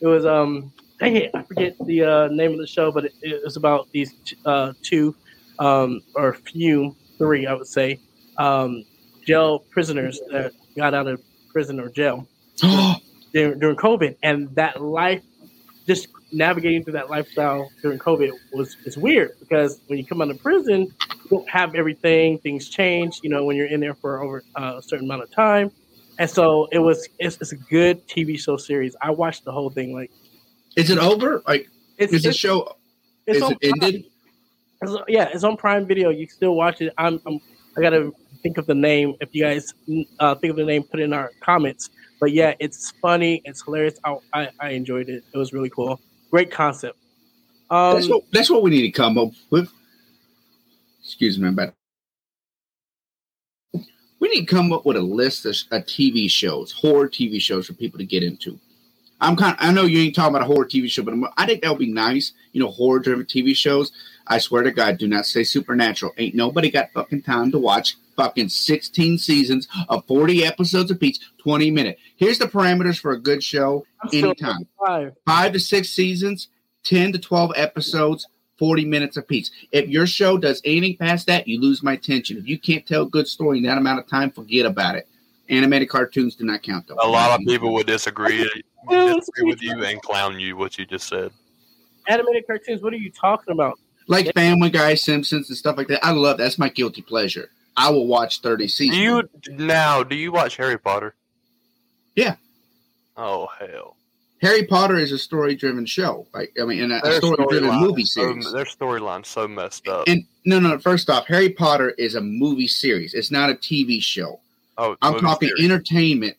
it 0.00 0.06
was 0.06 0.26
um 0.26 0.72
dang 0.98 1.16
it, 1.16 1.30
I 1.34 1.42
forget 1.42 1.76
the 1.84 2.02
uh, 2.02 2.28
name 2.28 2.52
of 2.52 2.58
the 2.58 2.66
show, 2.66 2.90
but 2.90 3.04
it, 3.04 3.12
it 3.22 3.44
was 3.44 3.56
about 3.56 3.88
these 3.92 4.14
t- 4.24 4.36
uh, 4.44 4.72
two 4.82 5.14
um 5.58 6.02
or 6.14 6.34
few 6.34 6.94
three 7.18 7.46
I 7.46 7.54
would 7.54 7.66
say 7.66 7.98
um 8.38 8.84
jail 9.26 9.60
prisoners 9.70 10.20
that 10.30 10.52
got 10.76 10.94
out 10.94 11.06
of 11.06 11.20
prison 11.52 11.80
or 11.80 11.88
jail 11.88 12.26
during, 13.32 13.58
during 13.58 13.76
COVID, 13.76 14.16
and 14.22 14.54
that 14.54 14.80
life, 14.80 15.22
just 15.86 16.08
navigating 16.32 16.84
through 16.84 16.92
that 16.94 17.10
lifestyle 17.10 17.70
during 17.82 17.98
COVID 17.98 18.30
was 18.52 18.76
is 18.84 18.96
weird 18.96 19.32
because 19.40 19.80
when 19.86 19.98
you 19.98 20.04
come 20.04 20.20
out 20.20 20.30
of 20.30 20.40
prison, 20.42 20.82
you 20.82 21.30
don't 21.30 21.48
have 21.48 21.74
everything. 21.74 22.38
Things 22.38 22.68
change, 22.68 23.20
you 23.22 23.30
know, 23.30 23.44
when 23.44 23.56
you're 23.56 23.66
in 23.66 23.80
there 23.80 23.94
for 23.94 24.22
over 24.22 24.42
uh, 24.54 24.74
a 24.78 24.82
certain 24.82 25.06
amount 25.06 25.22
of 25.22 25.30
time, 25.30 25.70
and 26.18 26.28
so 26.28 26.68
it 26.72 26.78
was. 26.78 27.08
It's, 27.18 27.36
it's 27.40 27.52
a 27.52 27.56
good 27.56 28.06
TV 28.06 28.38
show 28.38 28.56
series. 28.56 28.94
I 29.00 29.10
watched 29.10 29.44
the 29.44 29.52
whole 29.52 29.70
thing. 29.70 29.94
Like 29.94 30.10
is 30.76 30.90
it 30.90 30.98
over? 30.98 31.42
Like, 31.46 31.68
it's 31.96 32.12
is 32.12 32.22
the 32.22 32.32
show? 32.32 32.76
it's 33.26 33.38
is 33.38 33.50
it 33.50 33.58
ended? 33.62 34.04
It's- 34.88 35.04
yeah, 35.08 35.28
it's 35.32 35.44
on 35.44 35.56
Prime 35.56 35.86
Video. 35.86 36.10
You 36.10 36.26
can 36.26 36.36
still 36.36 36.54
watch 36.54 36.80
it. 36.80 36.92
I'm, 36.98 37.20
I'm 37.26 37.40
I 37.76 37.80
gotta 37.80 38.12
think 38.42 38.58
of 38.58 38.66
the 38.66 38.74
name. 38.74 39.14
If 39.20 39.34
you 39.34 39.44
guys 39.44 39.74
uh, 40.20 40.34
think 40.36 40.50
of 40.50 40.56
the 40.56 40.64
name, 40.64 40.82
put 40.84 41.00
it 41.00 41.04
in 41.04 41.12
our 41.12 41.30
comments. 41.40 41.90
But 42.20 42.32
yeah, 42.32 42.54
it's 42.58 42.92
funny. 43.02 43.42
It's 43.44 43.62
hilarious. 43.62 43.98
I, 44.04 44.16
I, 44.32 44.48
I 44.60 44.68
enjoyed 44.70 45.08
it. 45.08 45.24
It 45.32 45.36
was 45.36 45.52
really 45.52 45.70
cool. 45.70 46.00
Great 46.30 46.50
concept. 46.50 46.98
Um, 47.70 47.94
that's 47.94 48.08
what 48.08 48.22
that's 48.32 48.50
what 48.50 48.62
we 48.62 48.70
need 48.70 48.82
to 48.82 48.90
come 48.90 49.18
up 49.18 49.30
with. 49.50 49.70
Excuse 51.02 51.38
me, 51.38 51.50
but 51.50 51.74
we 54.18 54.28
need 54.28 54.46
to 54.46 54.54
come 54.54 54.72
up 54.72 54.86
with 54.86 54.96
a 54.96 55.02
list 55.02 55.44
of, 55.44 55.56
of 55.70 55.84
TV 55.86 56.30
shows, 56.30 56.72
horror 56.72 57.08
TV 57.08 57.40
shows 57.40 57.66
for 57.66 57.74
people 57.74 57.98
to 57.98 58.06
get 58.06 58.22
into. 58.22 58.58
I'm 59.20 59.36
kind. 59.36 59.56
I 59.58 59.72
know 59.72 59.84
you 59.84 60.00
ain't 60.00 60.14
talking 60.14 60.34
about 60.34 60.42
a 60.42 60.52
horror 60.52 60.66
TV 60.66 60.90
show, 60.90 61.02
but 61.02 61.14
I'm, 61.14 61.24
I 61.36 61.46
think 61.46 61.62
that 61.62 61.70
would 61.70 61.78
be 61.78 61.92
nice. 61.92 62.32
You 62.52 62.60
know, 62.60 62.70
horror 62.70 62.98
driven 62.98 63.24
TV 63.24 63.56
shows. 63.56 63.92
I 64.26 64.38
swear 64.38 64.62
to 64.62 64.70
God, 64.70 64.98
do 64.98 65.06
not 65.06 65.26
say 65.26 65.44
Supernatural. 65.44 66.12
Ain't 66.18 66.34
nobody 66.34 66.70
got 66.70 66.92
fucking 66.92 67.22
time 67.22 67.52
to 67.52 67.58
watch 67.58 67.96
fucking 68.16 68.48
16 68.48 69.18
seasons 69.18 69.68
of 69.88 70.04
40 70.06 70.44
episodes 70.44 70.90
of 70.90 70.96
apiece, 70.96 71.20
20 71.38 71.70
minutes. 71.70 72.00
Here's 72.16 72.38
the 72.38 72.46
parameters 72.46 72.98
for 72.98 73.12
a 73.12 73.20
good 73.20 73.42
show. 73.42 73.86
I'm 74.02 74.10
anytime. 74.12 74.66
five. 74.84 75.14
five 75.24 75.52
to 75.52 75.60
six 75.60 75.90
seasons, 75.90 76.48
10 76.84 77.12
to 77.12 77.18
12 77.18 77.52
episodes, 77.56 78.26
40 78.58 78.84
minutes 78.86 79.16
apiece. 79.16 79.50
If 79.70 79.88
your 79.88 80.06
show 80.06 80.38
does 80.38 80.60
anything 80.64 80.96
past 80.96 81.26
that, 81.26 81.46
you 81.46 81.60
lose 81.60 81.82
my 81.82 81.92
attention. 81.92 82.38
If 82.38 82.48
you 82.48 82.58
can't 82.58 82.86
tell 82.86 83.02
a 83.02 83.08
good 83.08 83.28
story 83.28 83.58
in 83.58 83.64
that 83.64 83.78
amount 83.78 84.00
of 84.00 84.06
time, 84.06 84.30
forget 84.30 84.66
about 84.66 84.96
it. 84.96 85.06
Animated 85.48 85.88
cartoons 85.88 86.34
do 86.34 86.44
not 86.44 86.62
count, 86.62 86.88
though. 86.88 86.96
A 87.00 87.06
lot 87.06 87.38
of 87.38 87.46
people 87.46 87.72
would 87.74 87.86
disagree, 87.86 88.38
disagree 88.90 89.44
with 89.44 89.62
you 89.62 89.84
and 89.84 90.02
clown 90.02 90.40
you 90.40 90.56
what 90.56 90.76
you 90.78 90.86
just 90.86 91.06
said. 91.06 91.30
Animated 92.08 92.46
cartoons. 92.46 92.82
What 92.82 92.92
are 92.92 92.96
you 92.96 93.12
talking 93.12 93.52
about? 93.52 93.78
Like 94.08 94.32
Family 94.34 94.70
Guy, 94.70 94.94
Simpsons, 94.94 95.48
and 95.48 95.56
stuff 95.58 95.76
like 95.76 95.88
that. 95.88 96.04
I 96.04 96.12
love 96.12 96.38
That's 96.38 96.58
my 96.58 96.68
guilty 96.68 97.02
pleasure. 97.02 97.50
I 97.76 97.90
will 97.90 98.06
watch 98.06 98.40
30 98.40 98.64
Do 98.64 98.68
seasons. 98.68 98.98
you 98.98 99.22
now? 99.56 100.02
Do 100.02 100.14
you 100.16 100.32
watch 100.32 100.56
Harry 100.56 100.78
Potter? 100.78 101.14
Yeah. 102.14 102.36
Oh 103.16 103.48
hell! 103.58 103.96
Harry 104.40 104.64
Potter 104.66 104.96
is 104.96 105.10
a 105.12 105.18
story 105.18 105.54
driven 105.56 105.84
show. 105.86 106.26
Like, 106.32 106.52
I 106.60 106.64
mean, 106.64 106.82
and 106.82 106.92
a, 106.92 106.98
a 106.98 107.02
Their 107.02 107.12
story 107.18 107.36
driven 107.48 107.70
storyline 107.70 107.80
movie 107.80 108.02
is 108.02 108.12
so- 108.14 108.20
series. 108.22 108.52
their 108.52 108.64
storyline's 108.64 109.28
so 109.28 109.48
messed 109.48 109.88
up. 109.88 110.04
and 110.06 110.22
no, 110.44 110.58
no, 110.60 110.78
first 110.78 111.10
off, 111.10 111.26
Harry 111.26 111.48
Potter 111.50 111.90
is 111.90 112.14
a 112.14 112.20
movie 112.20 112.68
series. 112.68 113.12
It's 113.14 113.30
not 113.30 113.50
a 113.50 113.54
TV 113.54 114.00
show. 114.02 114.40
oh, 114.78 114.96
I'm 115.02 115.18
talking 115.18 115.48
series. 115.48 115.64
entertainment. 115.64 116.36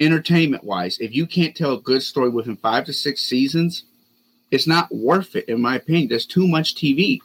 Entertainment 0.00 0.64
wise, 0.64 0.98
if 0.98 1.14
you 1.14 1.26
can't 1.26 1.54
tell 1.54 1.74
a 1.74 1.80
good 1.80 2.02
story 2.02 2.30
within 2.30 2.56
five 2.56 2.86
to 2.86 2.92
six 2.92 3.20
seasons, 3.20 3.84
it's 4.50 4.66
not 4.66 4.92
worth 4.94 5.36
it, 5.36 5.48
in 5.48 5.60
my 5.60 5.76
opinion. 5.76 6.08
There's 6.08 6.26
too 6.26 6.46
much 6.46 6.74
TV. 6.74 7.20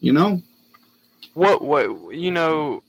You 0.00 0.12
know? 0.12 0.42
What? 1.34 1.62
What? 1.62 2.14
You 2.14 2.30
know? 2.30 2.82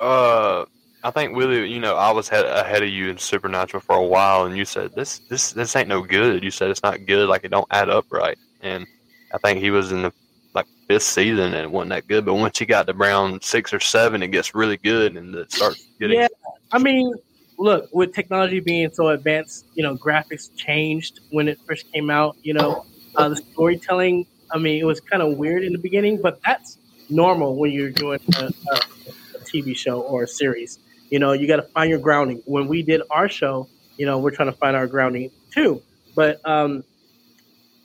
Uh, 0.00 0.64
I 1.04 1.10
think 1.10 1.36
Willie. 1.36 1.70
You 1.70 1.80
know, 1.80 1.96
I 1.96 2.10
was 2.10 2.28
head, 2.28 2.44
ahead 2.44 2.82
of 2.82 2.88
you 2.88 3.08
in 3.10 3.18
Supernatural 3.18 3.80
for 3.80 3.96
a 3.96 4.06
while, 4.06 4.44
and 4.44 4.56
you 4.56 4.64
said 4.64 4.94
this, 4.94 5.18
this, 5.30 5.52
this 5.52 5.74
ain't 5.76 5.88
no 5.88 6.02
good. 6.02 6.42
You 6.42 6.50
said 6.50 6.70
it's 6.70 6.82
not 6.82 7.06
good. 7.06 7.28
Like 7.28 7.44
it 7.44 7.50
don't 7.50 7.66
add 7.70 7.88
up 7.88 8.06
right. 8.10 8.38
And 8.62 8.86
I 9.34 9.38
think 9.38 9.58
he 9.58 9.70
was 9.70 9.92
in 9.92 10.02
the 10.02 10.12
like 10.54 10.66
fifth 10.86 11.02
season 11.02 11.54
and 11.54 11.54
it 11.54 11.70
wasn't 11.70 11.90
that 11.90 12.06
good. 12.06 12.24
But 12.24 12.34
once 12.34 12.58
he 12.58 12.66
got 12.66 12.86
to 12.86 12.94
around 12.94 13.42
six 13.42 13.72
or 13.72 13.80
seven, 13.80 14.22
it 14.22 14.28
gets 14.28 14.54
really 14.54 14.76
good, 14.76 15.16
and 15.16 15.34
it 15.34 15.52
starts 15.52 15.86
getting. 15.98 16.20
Yeah, 16.20 16.28
I 16.70 16.78
mean, 16.78 17.12
look, 17.58 17.88
with 17.92 18.14
technology 18.14 18.60
being 18.60 18.90
so 18.92 19.08
advanced, 19.08 19.66
you 19.74 19.82
know, 19.82 19.96
graphics 19.96 20.54
changed 20.56 21.20
when 21.30 21.48
it 21.48 21.58
first 21.66 21.90
came 21.92 22.10
out. 22.10 22.36
You 22.42 22.54
know, 22.54 22.86
uh, 23.16 23.28
the 23.28 23.36
storytelling. 23.36 24.26
I 24.50 24.58
mean, 24.58 24.80
it 24.80 24.84
was 24.84 25.00
kind 25.00 25.22
of 25.22 25.36
weird 25.38 25.64
in 25.64 25.72
the 25.72 25.78
beginning, 25.78 26.20
but 26.20 26.40
that's 26.44 26.78
normal 27.08 27.56
when 27.56 27.72
you're 27.72 27.90
doing 27.90 28.20
a, 28.36 28.44
a, 28.44 28.76
a 28.76 29.38
TV 29.40 29.76
show 29.76 30.00
or 30.00 30.24
a 30.24 30.28
series. 30.28 30.78
You 31.10 31.18
know, 31.18 31.32
you 31.32 31.46
got 31.46 31.56
to 31.56 31.62
find 31.62 31.90
your 31.90 31.98
grounding. 31.98 32.42
When 32.46 32.68
we 32.68 32.82
did 32.82 33.02
our 33.10 33.28
show, 33.28 33.68
you 33.98 34.06
know, 34.06 34.18
we're 34.18 34.30
trying 34.30 34.50
to 34.50 34.56
find 34.56 34.76
our 34.76 34.86
grounding 34.86 35.30
too. 35.50 35.82
But 36.14 36.40
um, 36.48 36.84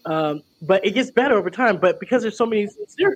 um, 0.06 0.42
but 0.62 0.86
it 0.86 0.92
gets 0.92 1.12
better 1.12 1.36
over 1.38 1.50
time. 1.50 1.78
But 1.78 2.00
because 2.00 2.22
there's 2.22 2.38
so 2.38 2.46
many 2.46 2.70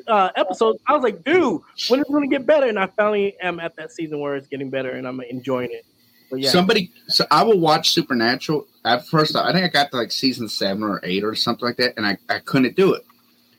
uh, 0.07 0.29
episodes, 0.35 0.79
I 0.87 0.93
was 0.93 1.03
like, 1.03 1.23
dude, 1.23 1.61
when 1.87 2.01
is 2.01 2.05
it 2.05 2.11
going 2.11 2.29
to 2.29 2.35
get 2.35 2.45
better? 2.45 2.67
And 2.67 2.77
I 2.77 2.87
finally 2.87 3.35
am 3.41 3.59
at 3.59 3.75
that 3.77 3.91
season 3.91 4.19
where 4.19 4.35
it's 4.35 4.47
getting 4.47 4.69
better, 4.69 4.91
and 4.91 5.07
I'm 5.07 5.21
enjoying 5.21 5.71
it. 5.71 5.85
Yeah, 6.33 6.49
Somebody, 6.49 6.91
so 7.07 7.25
I 7.29 7.43
will 7.43 7.59
watch 7.59 7.91
Supernatural. 7.91 8.65
At 8.85 9.05
first, 9.07 9.35
I 9.35 9.51
think 9.51 9.65
I 9.65 9.67
got 9.67 9.91
to 9.91 9.97
like 9.97 10.11
season 10.11 10.47
seven 10.47 10.83
or 10.83 10.99
eight 11.03 11.23
or 11.23 11.35
something 11.35 11.65
like 11.65 11.77
that, 11.77 11.93
and 11.97 12.05
I, 12.05 12.17
I 12.29 12.39
couldn't 12.39 12.75
do 12.75 12.93
it. 12.93 13.05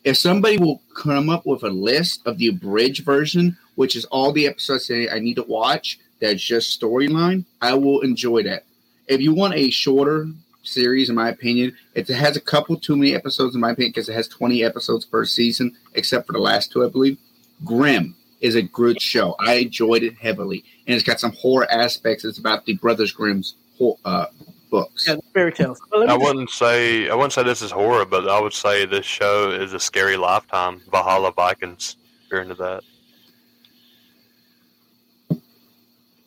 If 0.05 0.17
somebody 0.17 0.59
will 0.59 0.83
come 0.97 1.31
up 1.31 1.47
with 1.47 1.63
a 1.63 1.71
list 1.71 2.27
of 2.27 2.39
the 2.39 2.49
abridged 2.49 3.05
version, 3.05 3.57
which 3.77 3.95
is 3.95 4.05
all 4.07 4.33
the 4.33 4.47
episodes 4.47 4.89
that 4.89 5.15
I 5.15 5.19
need 5.19 5.37
to 5.37 5.45
watch, 5.45 6.01
that's 6.21 6.43
just 6.43 6.81
storyline, 6.81 7.45
I 7.61 7.75
will 7.75 8.01
enjoy 8.01 8.43
that. 8.45 8.65
If 9.07 9.21
you 9.21 9.35
want 9.35 9.55
a 9.55 9.71
shorter 9.71 10.29
series, 10.63 11.09
in 11.09 11.17
my 11.17 11.29
opinion, 11.29 11.77
it 11.95 12.09
has 12.09 12.37
a 12.37 12.41
couple 12.41 12.77
too 12.77 12.97
many 12.97 13.15
episodes, 13.15 13.55
in 13.55 13.61
my 13.61 13.73
opinion, 13.73 13.91
because 13.91 14.09
it 14.09 14.15
has 14.15 14.29
20 14.29 14.65
episodes 14.65 15.05
per 15.05 15.25
season, 15.25 15.77
except 15.95 16.27
for 16.27 16.33
the 16.33 16.39
last 16.39 16.73
two, 16.73 16.85
I 16.85 16.89
believe. 16.89 17.19
Grimm 17.65 18.17
is 18.43 18.55
a 18.57 18.63
good 18.63 19.01
show. 19.01 19.35
I 19.39 19.55
enjoyed 19.55 20.03
it 20.03 20.15
heavily, 20.17 20.65
and 20.87 20.95
it's 20.95 21.05
got 21.05 21.19
some 21.21 21.33
horror 21.33 21.71
aspects. 21.73 22.25
It's 22.25 22.39
about 22.39 22.67
the 22.67 22.75
Brothers 22.75 23.13
Grimm's 23.13 23.55
ho- 23.79 23.99
uh, 24.05 24.27
books. 24.71 25.07
yeah, 25.09 25.17
fairy 25.33 25.53
tales. 25.53 25.81
But 25.91 26.01
let 26.01 26.09
me 26.09 26.15
I 26.15 26.17
wouldn't 26.19 26.51
say 26.51 27.09
I 27.09 27.15
wouldn't 27.15 27.33
say 27.33 27.43
this 27.45 27.63
is 27.63 27.71
horror, 27.71 28.05
but 28.05 28.29
I 28.29 28.39
would 28.41 28.53
say 28.53 28.85
this 28.85 29.07
show 29.07 29.51
is 29.51 29.73
a 29.73 29.81
scary 29.81 30.17
lifetime. 30.17 30.83
Valhalla 30.91 31.33
Vikings. 31.33 31.97
If 32.25 32.33
you're 32.33 32.43
into 32.43 32.55
that. 32.57 32.83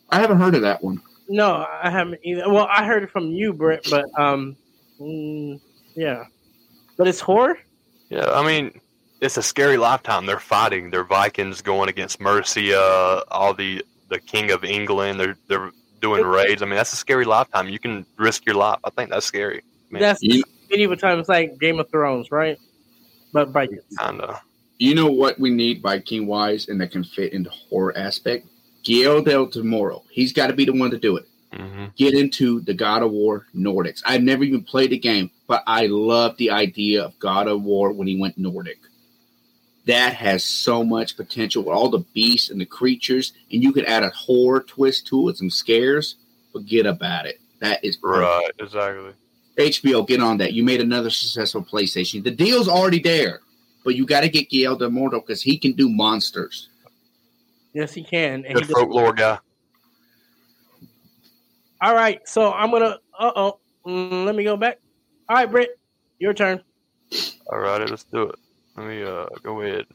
I 0.10 0.20
haven't 0.20 0.38
heard 0.40 0.56
of 0.56 0.62
that 0.62 0.84
one. 0.84 1.02
No, 1.28 1.66
I 1.84 1.90
haven't 1.90 2.20
either. 2.24 2.48
Well, 2.48 2.68
I 2.70 2.86
heard 2.86 3.04
it 3.04 3.10
from 3.12 3.28
you, 3.32 3.52
Britt, 3.52 3.88
but 3.90 4.06
um, 4.18 4.56
mm, 5.02 5.60
yeah, 5.96 6.26
but 6.98 7.08
it's 7.08 7.20
horror. 7.20 7.58
Yeah, 8.10 8.30
I 8.30 8.46
mean, 8.46 8.80
it's 9.26 9.38
a 9.38 9.44
scary 9.44 9.78
lifetime. 9.78 10.26
They're 10.26 10.40
fighting. 10.40 10.90
They're 10.92 11.04
Vikings 11.04 11.62
going 11.62 11.90
against 11.90 12.20
Mercia, 12.22 13.24
all 13.30 13.54
the 13.54 13.84
the 14.10 14.20
King 14.20 14.52
of 14.52 14.64
England. 14.64 15.20
They're 15.20 15.38
they're 15.48 15.72
doing 16.02 16.24
raids. 16.24 16.62
I 16.62 16.66
mean, 16.66 16.76
that's 16.76 16.94
a 16.94 16.98
scary 16.98 17.26
lifetime. 17.26 17.68
You 17.70 17.80
can 17.80 18.06
risk 18.18 18.46
your 18.46 18.56
life. 18.56 18.80
I 18.84 18.90
think 18.92 19.10
that's 19.10 19.26
scary. 19.26 19.64
Man, 19.90 20.02
That's 20.02 20.22
You- 20.22 20.44
medieval 20.70 20.98
times, 20.98 21.28
like 21.30 21.58
Game 21.60 21.80
of 21.80 21.90
Thrones, 21.90 22.32
right? 22.32 22.58
But 23.34 23.50
Vikings. 23.50 23.82
kinda. 24.00 24.42
You 24.78 24.94
know 24.96 25.08
what 25.08 25.40
we 25.40 25.50
need 25.52 25.82
Viking 25.82 26.28
wise, 26.28 26.68
and 26.68 26.80
that 26.82 26.92
can 26.92 27.04
fit 27.04 27.34
into 27.34 27.50
horror 27.50 27.98
aspect. 27.98 28.46
Guillermo 28.84 29.24
del 29.24 29.48
Toro. 29.48 30.04
He's 30.12 30.34
got 30.34 30.48
to 30.48 30.54
be 30.54 30.66
the 30.66 30.74
one 30.74 30.92
to 30.92 30.98
do 30.98 31.18
it. 31.18 31.26
hmm 31.54 31.86
Get 31.96 32.14
into 32.14 32.60
the 32.62 32.74
God 32.74 33.02
of 33.02 33.12
War 33.12 33.48
Nordics. 33.56 34.02
I've 34.06 34.22
never 34.22 34.44
even 34.44 34.64
played 34.64 34.90
the 34.92 34.98
game, 35.00 35.32
but 35.48 35.64
I 35.66 35.88
love 35.88 36.36
the 36.38 36.52
idea 36.52 37.04
of 37.06 37.18
God 37.20 37.48
of 37.48 37.64
War 37.64 37.92
when 37.94 38.08
he 38.08 38.20
went 38.20 38.38
Nordic. 38.38 38.80
That 39.86 40.14
has 40.16 40.44
so 40.44 40.84
much 40.84 41.16
potential 41.16 41.64
with 41.64 41.76
all 41.76 41.90
the 41.90 42.04
beasts 42.14 42.50
and 42.50 42.60
the 42.60 42.66
creatures, 42.66 43.34
and 43.52 43.62
you 43.62 43.72
could 43.72 43.86
add 43.86 44.04
a 44.04 44.10
horror 44.10 44.62
twist 44.62 45.06
to 45.08 45.30
it, 45.30 45.38
some 45.38 45.50
scares. 45.52 46.16
Forget 46.52 46.86
about 46.86 47.26
it. 47.28 47.40
That 47.60 47.84
is 47.84 47.98
perfect. 47.98 48.22
Right, 48.22 48.50
exactly. 48.60 49.12
HBO, 49.58 50.06
get 50.08 50.22
on 50.22 50.38
that. 50.40 50.54
You 50.54 50.64
made 50.64 50.82
another 50.82 51.10
successful 51.10 51.64
PlayStation. 51.64 52.24
The 52.24 52.32
deal's 52.32 52.68
already 52.68 53.00
there, 53.00 53.42
but 53.84 53.96
you 53.96 54.06
got 54.06 54.22
to 54.22 54.30
get 54.30 54.50
Guillermo 54.50 54.80
del 54.80 55.10
Toro 55.12 55.22
because 55.22 55.42
he 55.42 55.58
can 55.58 55.74
do 55.74 55.88
monsters. 55.88 56.70
Yes, 57.74 57.94
he 57.94 58.04
can. 58.04 58.46
And 58.46 58.48
he 58.48 58.54
Good 58.54 58.62
does- 58.68 58.72
folklore 58.72 59.14
guy. 59.14 59.38
All 61.82 61.94
right, 61.94 62.28
so 62.28 62.52
I'm 62.52 62.72
gonna. 62.72 62.98
Uh 63.20 63.32
oh, 63.36 63.60
let 63.86 64.34
me 64.36 64.44
go 64.44 64.58
back. 64.58 64.80
All 65.30 65.36
right, 65.36 65.50
Britt, 65.50 65.78
your 66.20 66.34
turn. 66.34 66.62
All 67.48 67.60
righty, 67.60 67.86
let's 67.86 68.04
do 68.06 68.24
it. 68.24 68.40
Let 68.78 68.88
me 68.88 69.04
uh 69.04 69.28
go 69.44 69.62
ahead. 69.62 69.86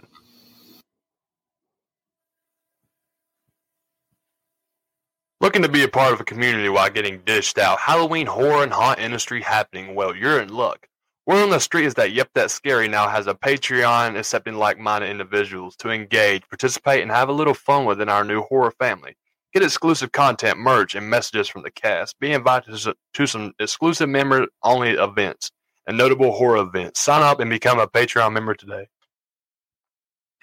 Looking 5.40 5.62
to 5.62 5.70
be 5.70 5.84
a 5.84 5.88
part 5.88 6.12
of 6.12 6.20
a 6.20 6.24
community 6.24 6.68
while 6.68 6.90
getting 6.90 7.20
dished 7.24 7.58
out. 7.58 7.78
Halloween 7.78 8.26
horror 8.26 8.62
and 8.62 8.72
haunt 8.72 9.00
industry 9.00 9.42
happening. 9.42 9.94
Well, 9.94 10.14
you're 10.16 10.40
in 10.40 10.50
luck. 10.50 10.86
Word 11.26 11.42
on 11.44 11.50
the 11.50 11.60
street 11.60 11.86
is 11.86 11.94
that 11.94 12.12
Yep 12.12 12.30
That's 12.34 12.54
Scary 12.54 12.88
now 12.88 13.08
has 13.08 13.26
a 13.26 13.34
Patreon 13.34 14.18
accepting 14.18 14.56
like-minded 14.56 15.10
individuals 15.10 15.76
to 15.76 15.90
engage, 15.90 16.48
participate, 16.48 17.02
and 17.02 17.10
have 17.10 17.30
a 17.30 17.32
little 17.32 17.54
fun 17.54 17.86
within 17.86 18.08
our 18.10 18.24
new 18.24 18.42
horror 18.42 18.72
family. 18.72 19.16
Get 19.54 19.62
exclusive 19.62 20.12
content, 20.12 20.58
merch, 20.58 20.94
and 20.94 21.08
messages 21.08 21.48
from 21.48 21.62
the 21.62 21.70
cast. 21.70 22.18
Be 22.20 22.32
invited 22.32 22.76
to 23.14 23.26
some 23.26 23.52
exclusive 23.60 24.08
member-only 24.10 24.90
events 24.90 25.50
and 25.86 25.96
notable 25.96 26.32
horror 26.32 26.58
events. 26.58 27.00
Sign 27.00 27.22
up 27.22 27.40
and 27.40 27.50
become 27.50 27.78
a 27.78 27.86
Patreon 27.86 28.32
member 28.32 28.54
today. 28.54 28.88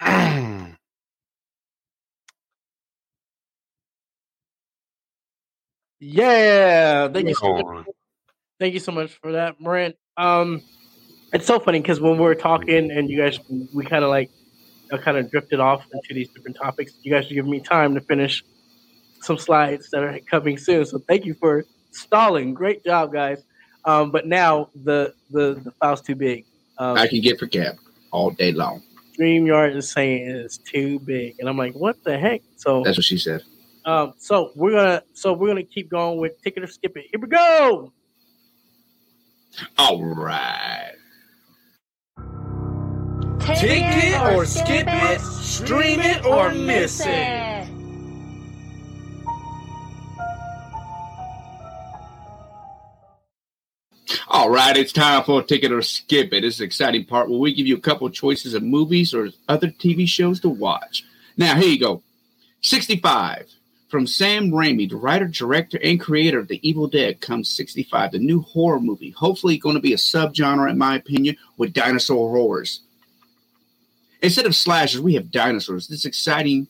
Yeah, 6.00 7.08
thank 7.08 7.28
you. 7.28 7.34
So 7.34 7.54
much. 7.54 7.86
Thank 8.60 8.74
you 8.74 8.80
so 8.80 8.92
much 8.92 9.12
for 9.20 9.32
that, 9.32 9.58
Brent. 9.58 9.96
Um, 10.16 10.62
it's 11.32 11.46
so 11.46 11.58
funny 11.60 11.80
because 11.80 12.00
when 12.00 12.12
we 12.12 12.20
were 12.20 12.34
talking 12.34 12.90
and 12.90 13.10
you 13.10 13.18
guys, 13.18 13.38
we 13.74 13.84
kind 13.84 14.04
of 14.04 14.10
like, 14.10 14.30
kind 15.02 15.18
of 15.18 15.30
drifted 15.30 15.60
off 15.60 15.84
into 15.92 16.14
these 16.14 16.28
different 16.30 16.56
topics. 16.56 16.92
You 17.02 17.12
guys 17.12 17.30
are 17.30 17.34
giving 17.34 17.50
me 17.50 17.60
time 17.60 17.94
to 17.94 18.00
finish 18.00 18.42
some 19.20 19.38
slides 19.38 19.90
that 19.90 20.02
are 20.02 20.18
coming 20.30 20.56
soon. 20.56 20.86
So 20.86 20.98
thank 20.98 21.24
you 21.24 21.34
for 21.34 21.64
stalling. 21.90 22.54
Great 22.54 22.84
job, 22.84 23.12
guys. 23.12 23.42
Um, 23.88 24.10
but 24.10 24.26
now 24.26 24.68
the 24.84 25.14
the 25.30 25.54
the 25.64 25.70
file's 25.80 26.02
too 26.02 26.14
big. 26.14 26.44
Um, 26.76 26.98
I 26.98 27.06
can 27.06 27.22
get 27.22 27.38
for 27.38 27.46
Cap 27.46 27.76
all 28.10 28.30
day 28.30 28.52
long. 28.52 28.82
StreamYard 29.18 29.74
is 29.74 29.90
saying 29.90 30.28
it's 30.28 30.58
too 30.58 30.98
big, 31.00 31.36
and 31.40 31.48
I'm 31.48 31.56
like, 31.56 31.72
what 31.72 32.04
the 32.04 32.18
heck? 32.18 32.42
So 32.56 32.82
That's 32.84 32.98
what 32.98 33.04
she 33.06 33.16
said. 33.16 33.42
um, 33.86 34.12
so 34.18 34.52
we're 34.54 34.72
gonna 34.72 35.02
so 35.14 35.32
we're 35.32 35.48
gonna 35.48 35.62
keep 35.62 35.88
going 35.88 36.20
with 36.20 36.40
ticket 36.42 36.64
or 36.64 36.66
skip 36.66 36.98
it. 36.98 37.06
Here 37.10 37.18
we 37.18 37.28
go. 37.28 37.90
All 39.78 40.04
right. 40.04 40.92
Take 43.40 43.84
it 43.86 44.20
or 44.20 44.44
skip 44.44 44.86
it, 44.86 45.20
stream 45.22 46.00
it 46.00 46.26
or 46.26 46.52
miss 46.52 47.00
it. 47.02 47.77
All 54.30 54.50
right, 54.50 54.76
it's 54.76 54.92
time 54.92 55.24
for 55.24 55.40
a 55.40 55.42
Ticket 55.42 55.72
or 55.72 55.80
Skip 55.80 56.34
It. 56.34 56.42
This 56.42 56.54
is 56.54 56.58
the 56.58 56.64
exciting 56.64 57.06
part 57.06 57.30
where 57.30 57.38
we 57.38 57.54
give 57.54 57.66
you 57.66 57.78
a 57.78 57.80
couple 57.80 58.10
choices 58.10 58.52
of 58.52 58.62
movies 58.62 59.14
or 59.14 59.30
other 59.48 59.68
TV 59.68 60.06
shows 60.06 60.38
to 60.40 60.50
watch. 60.50 61.02
Now, 61.38 61.54
here 61.54 61.70
you 61.70 61.80
go 61.80 62.02
65. 62.60 63.46
From 63.88 64.06
Sam 64.06 64.50
Raimi, 64.50 64.86
the 64.86 64.96
writer, 64.96 65.28
director, 65.28 65.80
and 65.82 65.98
creator 65.98 66.40
of 66.40 66.48
The 66.48 66.60
Evil 66.68 66.88
Dead, 66.88 67.22
comes 67.22 67.48
65, 67.48 68.12
the 68.12 68.18
new 68.18 68.42
horror 68.42 68.80
movie. 68.80 69.12
Hopefully, 69.12 69.56
going 69.56 69.76
to 69.76 69.80
be 69.80 69.94
a 69.94 69.96
subgenre, 69.96 70.68
in 70.68 70.76
my 70.76 70.96
opinion, 70.96 71.38
with 71.56 71.72
dinosaur 71.72 72.30
horrors. 72.30 72.80
Instead 74.20 74.44
of 74.44 74.54
slashers, 74.54 75.00
we 75.00 75.14
have 75.14 75.30
dinosaurs. 75.30 75.88
This 75.88 76.04
exciting, 76.04 76.66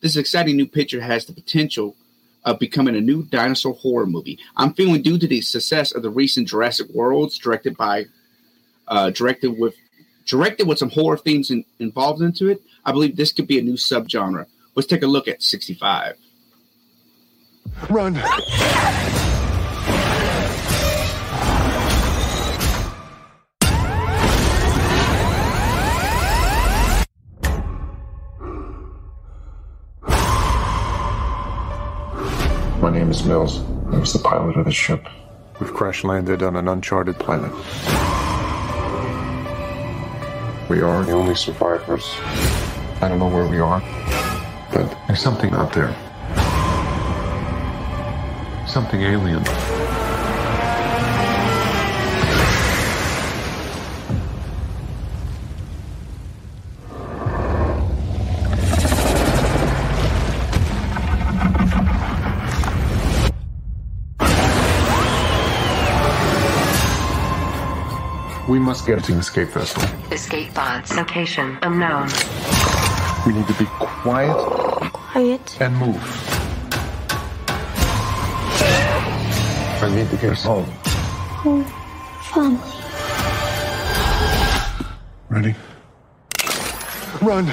this 0.00 0.16
exciting 0.16 0.56
new 0.56 0.66
picture 0.66 1.00
has 1.00 1.24
the 1.24 1.32
potential 1.32 1.94
of 2.46 2.60
becoming 2.60 2.96
a 2.96 3.00
new 3.00 3.24
dinosaur 3.24 3.74
horror 3.74 4.06
movie. 4.06 4.38
I'm 4.56 4.72
feeling 4.72 5.02
due 5.02 5.18
to 5.18 5.26
the 5.26 5.40
success 5.42 5.92
of 5.92 6.02
the 6.02 6.10
recent 6.10 6.48
Jurassic 6.48 6.88
Worlds, 6.90 7.36
directed 7.36 7.76
by, 7.76 8.06
uh, 8.88 9.10
directed 9.10 9.58
with, 9.58 9.74
directed 10.24 10.66
with 10.66 10.78
some 10.78 10.90
horror 10.90 11.18
themes 11.18 11.50
in, 11.50 11.64
involved 11.80 12.22
into 12.22 12.48
it. 12.48 12.62
I 12.84 12.92
believe 12.92 13.16
this 13.16 13.32
could 13.32 13.48
be 13.48 13.58
a 13.58 13.62
new 13.62 13.74
subgenre. 13.74 14.46
Let's 14.76 14.86
take 14.86 15.02
a 15.02 15.08
look 15.08 15.26
at 15.26 15.42
65. 15.42 16.16
Run. 17.90 18.14
Mills. 33.24 33.60
I 33.92 33.98
was 33.98 34.12
the 34.12 34.18
pilot 34.18 34.56
of 34.56 34.64
the 34.64 34.72
ship. 34.72 35.06
We've 35.60 35.72
crash 35.72 36.04
landed 36.04 36.42
on 36.42 36.56
an 36.56 36.68
uncharted 36.68 37.18
planet. 37.18 37.52
We 40.68 40.80
are 40.82 41.04
the 41.04 41.12
only 41.12 41.34
survivors. 41.34 42.04
I 43.00 43.08
don't 43.08 43.18
know 43.18 43.28
where 43.28 43.46
we 43.46 43.58
are, 43.58 43.80
but 44.72 44.96
there's 45.06 45.20
something 45.20 45.52
out 45.52 45.72
there. 45.72 45.94
Something 48.66 49.02
alien. 49.02 49.44
We 68.56 68.62
must 68.62 68.86
get 68.86 69.04
to 69.04 69.12
an 69.12 69.18
escape 69.18 69.48
vessel. 69.48 69.82
Escape 70.10 70.54
pods. 70.54 70.90
Location 70.96 71.58
unknown. 71.60 72.08
We 73.26 73.34
need 73.34 73.46
to 73.48 73.52
be 73.58 73.66
quiet 73.66 74.34
Quiet. 74.94 75.60
and 75.60 75.76
move. 75.76 76.02
I 79.82 79.92
need 79.94 80.08
to 80.08 80.16
get 80.16 80.38
home. 80.38 80.64
Family. 82.32 82.58
Ready? 85.28 85.54
Run! 87.20 87.52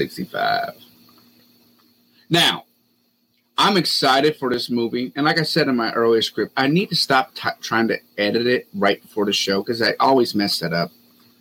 Sixty-five. 0.00 0.72
Now, 2.30 2.64
I'm 3.58 3.76
excited 3.76 4.34
for 4.36 4.48
this 4.48 4.70
movie, 4.70 5.12
and 5.14 5.26
like 5.26 5.38
I 5.38 5.42
said 5.42 5.68
in 5.68 5.76
my 5.76 5.92
earlier 5.92 6.22
script, 6.22 6.54
I 6.56 6.68
need 6.68 6.88
to 6.88 6.96
stop 6.96 7.34
t- 7.34 7.50
trying 7.60 7.88
to 7.88 7.98
edit 8.16 8.46
it 8.46 8.66
right 8.72 9.02
before 9.02 9.26
the 9.26 9.34
show 9.34 9.62
because 9.62 9.82
I 9.82 9.92
always 10.00 10.34
mess 10.34 10.58
that 10.60 10.72
up, 10.72 10.90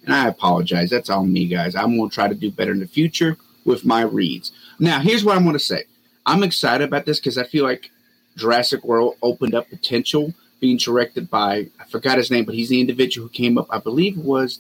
and 0.04 0.14
I 0.14 0.28
apologize. 0.28 0.90
That's 0.90 1.10
all 1.10 1.24
me, 1.26 1.48
guys. 1.48 1.74
I'm 1.74 1.96
going 1.96 2.10
to 2.10 2.14
try 2.14 2.28
to 2.28 2.36
do 2.36 2.52
better 2.52 2.74
in 2.74 2.82
the 2.82 2.88
future 2.88 3.38
with 3.64 3.86
my 3.86 4.02
reads. 4.02 4.52
Now, 4.78 5.00
here's 5.00 5.24
what 5.24 5.38
I'm 5.38 5.44
going 5.44 5.54
to 5.54 5.60
say. 5.60 5.86
I'm 6.26 6.44
excited 6.44 6.86
about 6.86 7.06
this 7.06 7.22
because 7.22 7.38
I 7.38 7.46
feel 7.46 7.64
like 7.64 7.92
Jurassic 8.36 8.84
World 8.84 9.16
opened 9.22 9.56
up 9.56 9.70
potential 9.70 10.34
being 10.60 10.76
directed 10.76 11.30
by 11.30 11.70
I 11.80 11.86
forgot 11.90 12.18
his 12.18 12.30
name, 12.30 12.44
but 12.44 12.56
he's 12.56 12.68
the 12.68 12.82
individual 12.82 13.28
who 13.28 13.32
came 13.32 13.58
up. 13.58 13.68
I 13.70 13.80
believe 13.80 14.18
was 14.18 14.60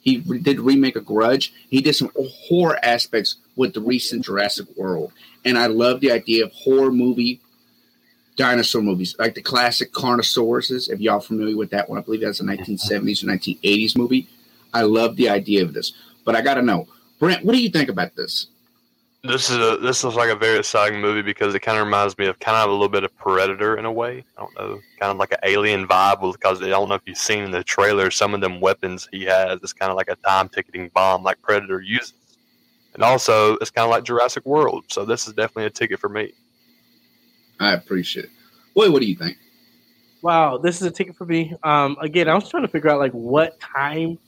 he 0.00 0.22
re- 0.26 0.38
did 0.38 0.60
remake 0.60 0.96
a 0.96 1.00
Grudge. 1.00 1.52
He 1.68 1.80
did 1.80 1.94
some 1.94 2.10
horror 2.16 2.78
aspects 2.82 3.36
with 3.56 3.74
the 3.74 3.80
recent 3.80 4.24
Jurassic 4.24 4.66
World, 4.76 5.12
and 5.44 5.58
I 5.58 5.66
love 5.66 6.00
the 6.00 6.12
idea 6.12 6.44
of 6.44 6.52
horror 6.52 6.92
movie 6.92 7.40
dinosaur 8.36 8.80
movies 8.80 9.16
like 9.18 9.34
the 9.34 9.42
classic 9.42 9.92
Carnosauruses. 9.92 10.88
If 10.88 11.00
y'all 11.00 11.20
familiar 11.20 11.56
with 11.56 11.70
that 11.70 11.90
one, 11.90 11.98
I 11.98 12.02
believe 12.02 12.20
that's 12.22 12.40
a 12.40 12.44
1970s 12.44 13.24
or 13.24 13.26
1980s 13.26 13.96
movie. 13.96 14.28
I 14.72 14.82
love 14.82 15.16
the 15.16 15.28
idea 15.28 15.62
of 15.62 15.74
this, 15.74 15.92
but 16.24 16.36
I 16.36 16.40
got 16.40 16.54
to 16.54 16.62
know, 16.62 16.86
Brent, 17.18 17.44
what 17.44 17.54
do 17.54 17.62
you 17.62 17.68
think 17.68 17.88
about 17.88 18.14
this? 18.14 18.46
This 19.28 19.50
is 19.50 19.58
a 19.58 19.76
this 19.76 20.04
is 20.04 20.14
like 20.14 20.30
a 20.30 20.34
very 20.34 20.58
exciting 20.58 21.02
movie 21.02 21.20
because 21.20 21.54
it 21.54 21.60
kind 21.60 21.76
of 21.76 21.84
reminds 21.84 22.16
me 22.16 22.26
of 22.26 22.38
kind 22.38 22.56
of 22.56 22.70
a 22.70 22.72
little 22.72 22.88
bit 22.88 23.04
of 23.04 23.14
Predator 23.18 23.76
in 23.76 23.84
a 23.84 23.92
way. 23.92 24.24
I 24.38 24.40
don't 24.40 24.54
know, 24.58 24.80
kind 24.98 25.12
of 25.12 25.18
like 25.18 25.32
an 25.32 25.38
alien 25.42 25.86
vibe 25.86 26.22
because 26.32 26.62
I 26.62 26.68
don't 26.68 26.88
know 26.88 26.94
if 26.94 27.02
you've 27.04 27.18
seen 27.18 27.44
in 27.44 27.50
the 27.50 27.62
trailer 27.62 28.10
some 28.10 28.32
of 28.32 28.40
them 28.40 28.58
weapons 28.58 29.06
he 29.12 29.24
has. 29.24 29.60
It's 29.62 29.74
kind 29.74 29.90
of 29.90 29.96
like 29.96 30.08
a 30.08 30.16
time 30.16 30.48
ticketing 30.48 30.90
bomb 30.94 31.24
like 31.24 31.42
Predator 31.42 31.82
uses, 31.82 32.14
and 32.94 33.02
also 33.02 33.56
it's 33.56 33.70
kind 33.70 33.84
of 33.84 33.90
like 33.90 34.04
Jurassic 34.04 34.46
World. 34.46 34.84
So 34.88 35.04
this 35.04 35.28
is 35.28 35.34
definitely 35.34 35.66
a 35.66 35.70
ticket 35.70 36.00
for 36.00 36.08
me. 36.08 36.32
I 37.60 37.74
appreciate 37.74 38.24
it. 38.24 38.30
Boy, 38.74 38.90
what 38.90 39.02
do 39.02 39.06
you 39.06 39.14
think? 39.14 39.36
Wow, 40.22 40.56
this 40.56 40.80
is 40.80 40.86
a 40.86 40.90
ticket 40.90 41.16
for 41.16 41.26
me. 41.26 41.54
Um, 41.62 41.98
again, 42.00 42.28
I 42.28 42.34
was 42.34 42.48
trying 42.48 42.62
to 42.62 42.68
figure 42.68 42.88
out 42.88 42.98
like 42.98 43.12
what 43.12 43.60
time 43.60 44.18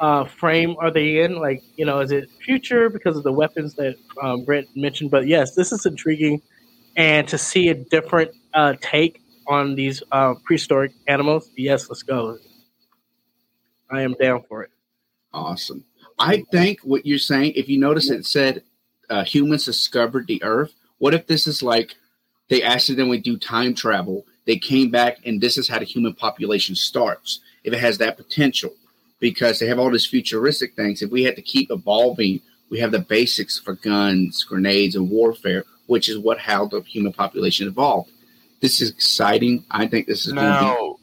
uh, 0.00 0.24
frame 0.24 0.76
are 0.78 0.90
they 0.90 1.20
in? 1.20 1.36
Like, 1.36 1.62
you 1.76 1.84
know, 1.84 2.00
is 2.00 2.10
it 2.10 2.30
future 2.44 2.88
because 2.88 3.16
of 3.16 3.22
the 3.22 3.32
weapons 3.32 3.74
that 3.74 3.96
um, 4.22 4.44
Brent 4.44 4.66
mentioned? 4.74 5.10
But 5.10 5.26
yes, 5.26 5.54
this 5.54 5.72
is 5.72 5.86
intriguing, 5.86 6.42
and 6.96 7.28
to 7.28 7.38
see 7.38 7.68
a 7.68 7.74
different 7.74 8.32
uh, 8.54 8.74
take 8.80 9.22
on 9.46 9.74
these 9.74 10.02
uh, 10.12 10.34
prehistoric 10.44 10.92
animals, 11.06 11.50
yes, 11.56 11.88
let's 11.88 12.02
go. 12.02 12.38
I 13.90 14.02
am 14.02 14.14
down 14.14 14.42
for 14.48 14.62
it. 14.62 14.70
Awesome. 15.32 15.84
I 16.18 16.44
think 16.50 16.80
what 16.80 17.06
you're 17.06 17.18
saying, 17.18 17.52
if 17.56 17.68
you 17.68 17.78
notice 17.78 18.10
it 18.10 18.26
said 18.26 18.62
uh, 19.08 19.24
humans 19.24 19.64
discovered 19.64 20.26
the 20.26 20.42
earth, 20.42 20.74
what 20.98 21.14
if 21.14 21.26
this 21.26 21.46
is 21.46 21.62
like 21.62 21.96
they 22.48 22.62
accidentally 22.62 23.18
do 23.18 23.36
time 23.36 23.74
travel? 23.74 24.26
They 24.46 24.56
came 24.56 24.90
back 24.90 25.18
and 25.24 25.40
this 25.40 25.56
is 25.56 25.68
how 25.68 25.78
the 25.78 25.84
human 25.84 26.14
population 26.14 26.74
starts. 26.74 27.40
If 27.64 27.72
it 27.72 27.80
has 27.80 27.98
that 27.98 28.16
potential, 28.16 28.74
because 29.20 29.58
they 29.58 29.66
have 29.66 29.78
all 29.78 29.90
these 29.90 30.06
futuristic 30.06 30.74
things. 30.74 31.02
If 31.02 31.10
we 31.10 31.22
had 31.22 31.36
to 31.36 31.42
keep 31.42 31.70
evolving, 31.70 32.40
we 32.70 32.80
have 32.80 32.92
the 32.92 32.98
basics 32.98 33.58
for 33.58 33.74
guns, 33.74 34.42
grenades, 34.44 34.96
and 34.96 35.10
warfare, 35.10 35.64
which 35.86 36.08
is 36.08 36.18
what 36.18 36.38
how 36.38 36.66
the 36.66 36.80
human 36.80 37.12
population 37.12 37.68
evolved. 37.68 38.10
This 38.60 38.80
is 38.80 38.90
exciting. 38.90 39.64
I 39.70 39.86
think 39.86 40.06
this 40.06 40.26
is 40.26 40.32
gonna 40.32 40.74
be- 40.74 40.94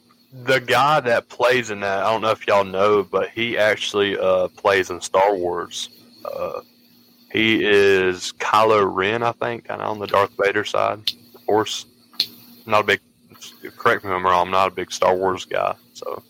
the 0.44 0.60
guy 0.60 1.00
that 1.00 1.28
plays 1.28 1.70
in 1.70 1.80
that, 1.80 2.04
I 2.04 2.12
don't 2.12 2.20
know 2.20 2.30
if 2.30 2.46
y'all 2.46 2.64
know, 2.64 3.02
but 3.02 3.30
he 3.30 3.56
actually 3.56 4.18
uh, 4.18 4.48
plays 4.48 4.90
in 4.90 5.00
Star 5.00 5.34
Wars. 5.34 5.88
Uh, 6.24 6.60
he 7.32 7.64
is 7.64 8.32
Kylo 8.38 8.88
Ren, 8.94 9.22
I 9.22 9.32
think, 9.32 9.64
kind 9.66 9.80
of 9.80 9.90
on 9.90 9.98
the 9.98 10.06
Darth 10.06 10.32
Vader 10.38 10.64
side. 10.64 11.12
Of 11.34 11.46
course, 11.46 11.86
not 12.66 12.80
a 12.80 12.86
big. 12.86 13.00
Correct 13.76 14.04
me 14.04 14.10
if 14.10 14.16
I'm 14.16 14.24
wrong. 14.24 14.46
I'm 14.46 14.52
not 14.52 14.68
a 14.68 14.74
big 14.74 14.90
Star 14.90 15.14
Wars 15.14 15.44
guy, 15.44 15.74
so 15.94 16.22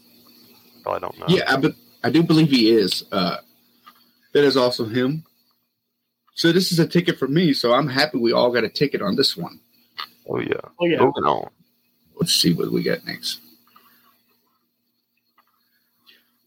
probably 0.89 1.09
don't 1.09 1.19
know. 1.19 1.27
Yeah, 1.29 1.53
I, 1.53 1.57
but 1.57 1.75
I 2.03 2.11
do 2.11 2.23
believe 2.23 2.51
he 2.51 2.71
is. 2.71 3.05
Uh, 3.13 3.39
that 4.33 4.45
is 4.45 4.57
also 4.57 4.87
him. 4.87 5.25
So 6.35 6.53
this 6.53 6.73
is 6.73 6.79
a 6.79 6.87
ticket 6.87 7.19
for 7.19 7.29
me. 7.29 7.53
So 7.53 7.75
I'm 7.75 7.89
happy 7.89 8.19
we 8.19 8.33
all 8.33 8.51
got 8.51 8.65
a 8.65 8.69
ticket 8.69 9.03
on 9.03 9.17
this 9.17 9.37
one. 9.37 9.61
Oh 10.29 10.41
yeah. 10.41 10.61
Oh 10.81 10.87
yeah. 10.87 11.01
Moving 11.01 11.25
on. 11.25 11.51
Let's 12.15 12.35
see 12.35 12.53
what 12.53 12.71
we 12.71 12.83
got 12.83 13.05
next. 13.05 13.41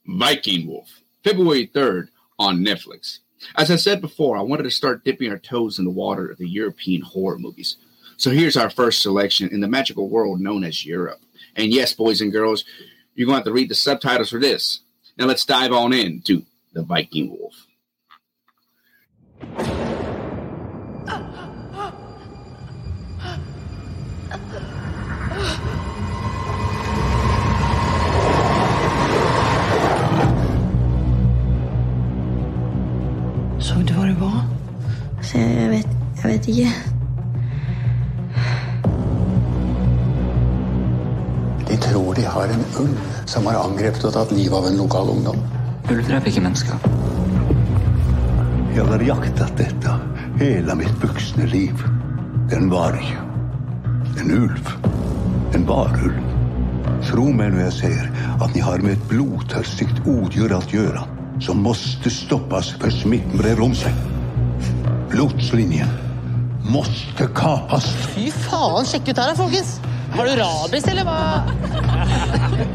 Viking 0.05 0.68
Wolf, 0.68 0.89
February 1.23 1.68
3rd 1.68 2.09
on 2.39 2.59
Netflix. 2.59 3.19
As 3.55 3.72
I 3.72 3.76
said 3.76 4.01
before, 4.01 4.38
I 4.38 4.41
wanted 4.41 4.63
to 4.63 4.72
start 4.72 5.03
dipping 5.03 5.31
our 5.31 5.38
toes 5.38 5.80
in 5.80 5.85
the 5.85 5.91
water 5.91 6.30
of 6.30 6.38
the 6.38 6.47
European 6.47 7.01
horror 7.01 7.38
movies. 7.38 7.77
So 8.18 8.30
here's 8.30 8.57
our 8.57 8.69
first 8.69 9.01
selection 9.01 9.49
in 9.49 9.61
the 9.61 9.68
magical 9.68 10.09
world 10.09 10.41
known 10.41 10.63
as 10.63 10.85
Europe. 10.85 11.22
And 11.55 11.72
yes, 11.72 11.93
boys 11.93 12.22
and 12.22 12.31
girls, 12.31 12.65
you're 13.22 13.27
going 13.27 13.35
to 13.35 13.39
have 13.41 13.45
to 13.45 13.52
read 13.52 13.69
the 13.69 13.76
subtitles 13.76 14.31
for 14.31 14.39
this. 14.39 14.80
Now 15.15 15.27
let's 15.27 15.45
dive 15.45 15.72
on 15.72 15.93
in 15.93 16.22
to 16.23 16.41
the 16.73 16.81
Viking 16.81 17.30
Wolf. 17.30 17.53
Så 33.60 33.76
du 33.85 33.93
hva 33.93 34.07
det 34.07 34.18
var? 34.19 34.49
Altså, 35.18 35.38
jeg 35.38 35.69
vet, 35.69 35.88
jeg 36.23 36.31
vet 36.31 36.48
ikke. 36.48 37.01
Tror 41.91 42.15
de 42.15 42.23
har 42.23 42.47
en 42.47 42.65
ulv 42.80 42.99
som 43.26 43.47
har 43.49 43.59
angrepet 43.59 44.05
og 44.07 44.13
tatt 44.15 44.31
livet 44.31 44.55
av 44.55 44.68
en 44.69 44.77
lokal 44.80 45.09
ungdom. 45.11 45.39
Ulv 45.91 46.05
dreper 46.07 46.31
ikke 46.31 46.43
mennesker. 46.45 46.85
Jeg 48.72 48.85
har 48.88 49.03
jaktet 49.03 49.57
dette 49.59 49.95
hele 50.39 50.77
mitt 50.80 51.03
voksne 51.03 51.49
liv. 51.51 51.84
En 52.55 52.69
varg. 52.72 53.03
En 54.22 54.31
ulv. 54.38 54.72
En 55.55 55.68
varulv. 55.68 56.31
Tro 57.09 57.27
meg 57.35 57.51
når 57.51 57.65
jeg 57.65 57.77
ser 57.81 58.07
at 58.39 58.55
ni 58.55 58.63
har 58.63 58.84
med 58.85 58.95
et 58.95 59.05
blodtørstig 59.09 59.89
odjur 60.07 60.53
å 60.55 60.61
gjøre, 60.72 61.03
som 61.43 61.59
måste 61.65 62.13
stoppas 62.13 62.72
før 62.80 62.93
smitten 63.01 63.41
brer 63.41 63.59
om 63.63 63.76
seg. 63.76 63.95
Blodslinjen 65.11 65.91
måste 66.72 67.27
kapas. 67.35 67.91
Fy 68.13 68.30
faen, 68.45 68.88
sjekk 68.88 69.11
ut 69.11 69.18
her 69.18 69.34
da, 69.34 69.39
folkens. 69.43 69.80
Har 70.11 70.25
du 70.25 70.31
rabies, 70.35 70.88
eller 70.88 71.05
hva? 71.07 71.19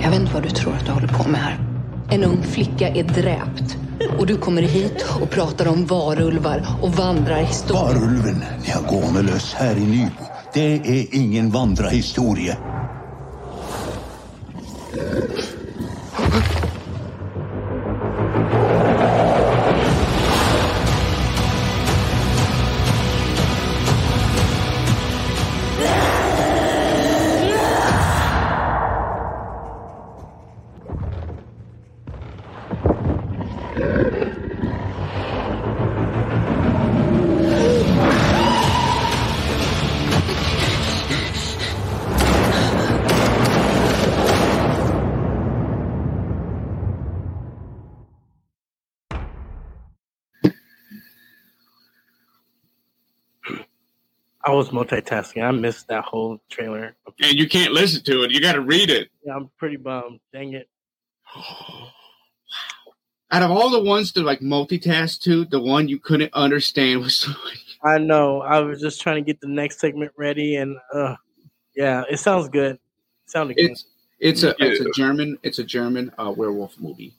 Jeg 0.00 0.10
vet 0.10 0.20
ikke 0.20 0.32
hva 0.32 0.40
du 0.44 0.52
tror 0.56 0.76
at 0.78 0.86
du 0.86 0.92
holder 0.96 1.12
på 1.16 1.26
med 1.28 1.42
her. 1.42 1.58
En 2.14 2.24
ung 2.24 2.38
flicka 2.46 2.88
er 2.94 3.08
drept. 3.10 3.76
Og 4.18 4.26
du 4.28 4.36
kommer 4.40 4.62
hit 4.68 5.02
og 5.16 5.28
prater 5.32 5.68
om 5.68 5.84
varulvar 5.88 6.62
og 6.80 6.90
vandrarhistorier. 6.96 7.96
Varulven 7.96 8.42
har 8.68 8.84
gående 8.88 9.24
løs 9.26 9.50
her 9.58 9.76
i 9.76 9.86
Nybo, 9.88 10.28
det 10.54 10.68
er 10.84 11.16
ingen 11.16 11.52
vandrehistorie. 11.52 12.56
Was 54.56 54.70
multitasking. 54.70 55.42
I 55.42 55.50
missed 55.50 55.88
that 55.88 56.04
whole 56.04 56.40
trailer. 56.50 56.96
And 57.20 57.38
you 57.38 57.48
can't 57.48 57.72
listen 57.72 58.02
to 58.04 58.22
it. 58.22 58.30
You 58.30 58.40
got 58.40 58.52
to 58.54 58.60
read 58.60 58.90
it. 58.90 59.08
Yeah, 59.24 59.36
I'm 59.36 59.50
pretty 59.58 59.76
bummed. 59.76 60.20
Dang 60.32 60.54
it. 60.54 60.68
Out 63.32 63.42
of 63.42 63.50
all 63.50 63.70
the 63.70 63.82
ones 63.82 64.12
to 64.12 64.22
like 64.22 64.40
multitask 64.40 65.20
to, 65.22 65.44
the 65.46 65.60
one 65.60 65.88
you 65.88 65.98
couldn't 65.98 66.32
understand 66.32 67.00
was. 67.00 67.28
I 67.82 67.98
know. 67.98 68.40
I 68.40 68.60
was 68.60 68.80
just 68.80 69.00
trying 69.00 69.16
to 69.16 69.22
get 69.22 69.40
the 69.40 69.48
next 69.48 69.80
segment 69.80 70.12
ready, 70.16 70.56
and 70.56 70.76
uh, 70.94 71.16
yeah, 71.74 72.04
it 72.08 72.18
sounds 72.18 72.48
good. 72.48 72.76
It 72.76 72.80
sounded 73.26 73.56
good. 73.56 73.72
It's 73.72 73.84
it's 74.18 74.42
a 74.44 74.54
it's 74.58 74.80
a 74.80 74.90
German 74.92 75.38
it's 75.42 75.58
a 75.58 75.64
German 75.64 76.12
uh, 76.18 76.32
werewolf 76.34 76.78
movie, 76.80 77.14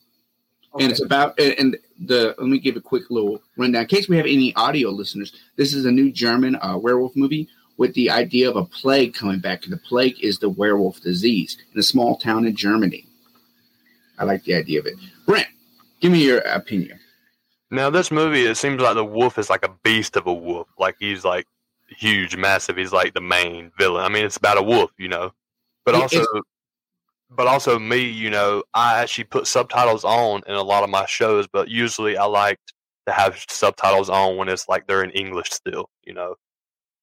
and 0.84 0.92
it's 0.92 1.02
about 1.02 1.40
and- 1.40 1.56
and 1.60 1.78
the 2.00 2.36
let 2.38 2.48
me 2.48 2.60
give 2.60 2.76
a 2.76 2.82
quick 2.82 3.10
little 3.10 3.42
rundown 3.58 3.82
in 3.84 3.88
case 3.88 4.08
we 4.08 4.18
have 4.18 4.26
any 4.26 4.54
audio 4.56 4.90
listeners. 4.90 5.34
This 5.56 5.74
is 5.74 5.86
a 5.86 5.92
new 5.92 6.12
German 6.12 6.56
uh, 6.62 6.78
werewolf 6.78 7.16
movie 7.16 7.48
with 7.78 7.94
the 7.94 8.10
idea 8.10 8.50
of 8.50 8.56
a 8.56 8.66
plague 8.66 9.14
coming 9.14 9.40
back. 9.40 9.64
And 9.64 9.74
the 9.74 9.78
plague 9.78 10.16
is 10.24 10.40
the 10.40 10.50
werewolf 10.50 11.02
disease 11.02 11.58
in 11.74 11.80
a 11.80 11.84
small 11.84 12.18
town 12.18 12.46
in 12.46 12.56
Germany. 12.56 13.06
I 14.20 14.24
like 14.24 14.44
the 14.46 14.56
idea 14.56 14.80
of 14.80 14.86
it. 14.88 14.96
Brent, 15.26 15.48
give 16.02 16.12
me 16.12 16.24
your 16.24 16.40
opinion. 16.40 17.00
Now, 17.70 17.90
this 17.90 18.12
movie, 18.12 18.46
it 18.46 18.56
seems 18.56 18.82
like 18.82 18.96
the 18.96 19.04
wolf 19.06 19.38
is 19.38 19.50
like 19.50 19.64
a 19.66 19.70
beast 19.84 20.16
of 20.16 20.26
a 20.26 20.34
wolf. 20.34 20.68
Like 20.80 20.96
he's 21.00 21.24
like 21.26 21.46
huge, 21.90 22.36
massive. 22.36 22.78
He's 22.78 22.94
like 22.94 23.14
the 23.14 23.22
main 23.22 23.72
villain. 23.78 24.04
I 24.04 24.10
mean, 24.10 24.26
it's 24.26 24.38
about 24.38 24.58
a 24.58 24.64
wolf, 24.64 24.92
you 24.98 25.08
know. 25.10 25.34
But 25.86 25.96
also, 25.96 26.18
it's- 26.22 26.42
but 27.30 27.48
also 27.48 27.78
me, 27.78 28.00
you 28.00 28.30
know, 28.30 28.64
I 28.74 29.00
actually 29.00 29.26
put 29.26 29.48
subtitles 29.48 30.04
on 30.04 30.42
in 30.48 30.54
a 30.54 30.62
lot 30.62 30.84
of 30.84 30.90
my 30.90 31.06
shows. 31.06 31.48
But 31.48 31.70
usually, 31.70 32.18
I 32.18 32.26
like 32.26 32.60
to 33.06 33.14
have 33.14 33.44
subtitles 33.50 34.10
on 34.10 34.38
when 34.38 34.50
it's 34.50 34.68
like 34.68 34.88
they're 34.88 35.04
in 35.04 35.12
English 35.12 35.52
still. 35.52 35.90
You 36.04 36.14
know, 36.14 36.36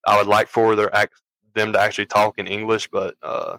I 0.06 0.16
would 0.18 0.26
like 0.26 0.48
for 0.48 0.76
their 0.76 0.94
act 0.94 1.14
them 1.54 1.72
to 1.72 1.80
actually 1.80 2.06
talk 2.06 2.38
in 2.38 2.46
English, 2.46 2.88
but 2.90 3.14
uh, 3.22 3.58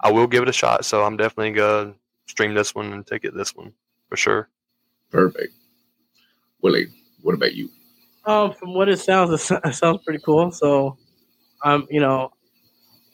I 0.00 0.10
will 0.10 0.26
give 0.26 0.42
it 0.42 0.48
a 0.48 0.52
shot. 0.52 0.84
So 0.84 1.04
I'm 1.04 1.16
definitely 1.16 1.52
gonna 1.52 1.94
stream 2.26 2.54
this 2.54 2.74
one 2.74 2.92
and 2.92 3.06
take 3.06 3.24
it 3.24 3.34
this 3.34 3.54
one 3.54 3.72
for 4.08 4.16
sure. 4.16 4.48
Perfect. 5.10 5.52
Willie, 6.62 6.86
what 7.22 7.34
about 7.34 7.54
you? 7.54 7.68
Um, 8.24 8.52
from 8.54 8.72
what 8.72 8.88
it 8.88 8.98
sounds, 8.98 9.50
it 9.50 9.60
it 9.64 9.74
sounds 9.74 10.02
pretty 10.04 10.22
cool. 10.24 10.50
So, 10.50 10.96
um, 11.64 11.86
you 11.90 12.00
know, 12.00 12.32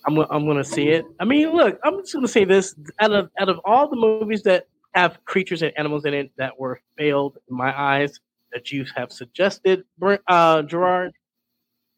I'm 0.07 0.19
I'm 0.19 0.47
gonna 0.47 0.65
see 0.65 0.89
it. 0.89 1.05
I 1.19 1.25
mean, 1.25 1.51
look, 1.51 1.79
I'm 1.85 1.99
just 1.99 2.15
gonna 2.15 2.29
say 2.29 2.45
this: 2.45 2.75
out 3.01 3.13
of 3.13 3.31
out 3.39 3.49
of 3.49 3.61
all 3.65 3.89
the 3.89 3.97
movies 3.97 4.43
that 4.45 4.67
have 4.95 5.25
creatures 5.25 5.63
and 5.63 5.73
animals 5.77 6.05
in 6.05 6.15
it 6.15 6.33
that 6.37 6.59
were 6.59 6.81
failed 6.97 7.39
in 7.49 7.57
my 7.57 7.79
eyes 7.79 8.21
that 8.53 8.73
you 8.73 8.85
have 8.97 9.13
suggested, 9.13 9.85
uh, 10.03 10.63
Jarrord, 10.63 11.13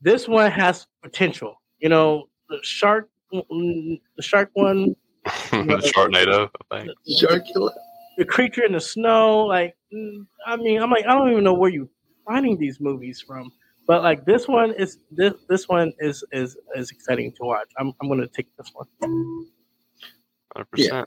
this 0.02 0.28
one 0.28 0.50
has 0.50 0.86
potential. 1.02 1.54
You 1.78 1.88
know, 1.88 2.28
the 2.48 2.58
shark, 2.62 3.08
the 3.30 3.98
shark 4.20 4.50
one, 4.54 4.94
the 5.24 5.92
Sharknado, 5.96 6.50
I 6.70 6.80
think. 6.80 6.90
Sharkula. 7.08 7.70
the 8.18 8.24
creature 8.24 8.64
in 8.64 8.72
the 8.72 8.80
snow. 8.80 9.46
Like, 9.46 9.76
mm, 9.94 10.26
I 10.46 10.56
mean, 10.56 10.82
I'm 10.82 10.90
like, 10.90 11.06
I 11.06 11.14
don't 11.14 11.30
even 11.30 11.44
know 11.44 11.54
where 11.54 11.70
you 11.70 11.88
finding 12.26 12.58
these 12.58 12.80
movies 12.80 13.20
from. 13.20 13.52
But 13.92 14.02
like 14.02 14.24
this 14.24 14.48
one 14.48 14.72
is 14.72 15.00
this 15.10 15.34
this 15.50 15.68
one 15.68 15.92
is 15.98 16.24
is 16.32 16.56
is 16.74 16.90
exciting 16.90 17.30
to 17.32 17.44
watch. 17.44 17.70
I'm 17.78 17.92
I'm 18.00 18.08
gonna 18.08 18.26
take 18.26 18.46
this 18.56 18.70
one. 18.72 18.86
Hundred 20.54 20.66
Yeah. 20.76 21.04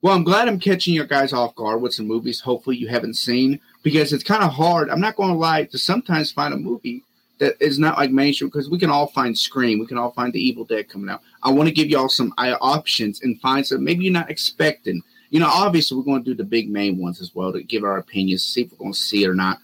Well, 0.00 0.14
I'm 0.14 0.22
glad 0.22 0.46
I'm 0.46 0.60
catching 0.60 0.94
your 0.94 1.06
guys 1.06 1.32
off 1.32 1.56
guard 1.56 1.82
with 1.82 1.92
some 1.92 2.06
movies. 2.06 2.38
Hopefully, 2.38 2.76
you 2.76 2.86
haven't 2.86 3.14
seen 3.14 3.58
because 3.82 4.12
it's 4.12 4.22
kind 4.22 4.44
of 4.44 4.52
hard. 4.52 4.90
I'm 4.90 5.00
not 5.00 5.16
going 5.16 5.30
to 5.30 5.36
lie 5.36 5.64
to 5.64 5.76
sometimes 5.76 6.30
find 6.30 6.54
a 6.54 6.56
movie 6.56 7.02
that 7.40 7.56
is 7.58 7.80
not 7.80 7.98
like 7.98 8.12
mainstream 8.12 8.48
because 8.48 8.70
we 8.70 8.78
can 8.78 8.90
all 8.90 9.08
find 9.08 9.36
Scream, 9.36 9.80
we 9.80 9.86
can 9.88 9.98
all 9.98 10.12
find 10.12 10.32
The 10.32 10.40
Evil 10.40 10.64
Dead 10.64 10.88
coming 10.88 11.10
out. 11.10 11.22
I 11.42 11.50
want 11.50 11.68
to 11.68 11.74
give 11.74 11.88
y'all 11.88 12.08
some 12.08 12.32
uh, 12.38 12.56
options 12.60 13.22
and 13.22 13.40
find 13.40 13.66
some 13.66 13.82
maybe 13.82 14.04
you're 14.04 14.12
not 14.12 14.30
expecting. 14.30 15.02
You 15.30 15.40
know, 15.40 15.48
obviously 15.48 15.98
we're 15.98 16.04
going 16.04 16.22
to 16.22 16.30
do 16.30 16.36
the 16.36 16.44
big 16.44 16.70
main 16.70 16.96
ones 16.96 17.20
as 17.20 17.34
well 17.34 17.52
to 17.52 17.64
give 17.64 17.82
our 17.82 17.96
opinions, 17.96 18.44
see 18.44 18.60
if 18.62 18.70
we're 18.70 18.78
going 18.78 18.92
to 18.92 18.98
see 18.98 19.24
it 19.24 19.28
or 19.28 19.34
not. 19.34 19.58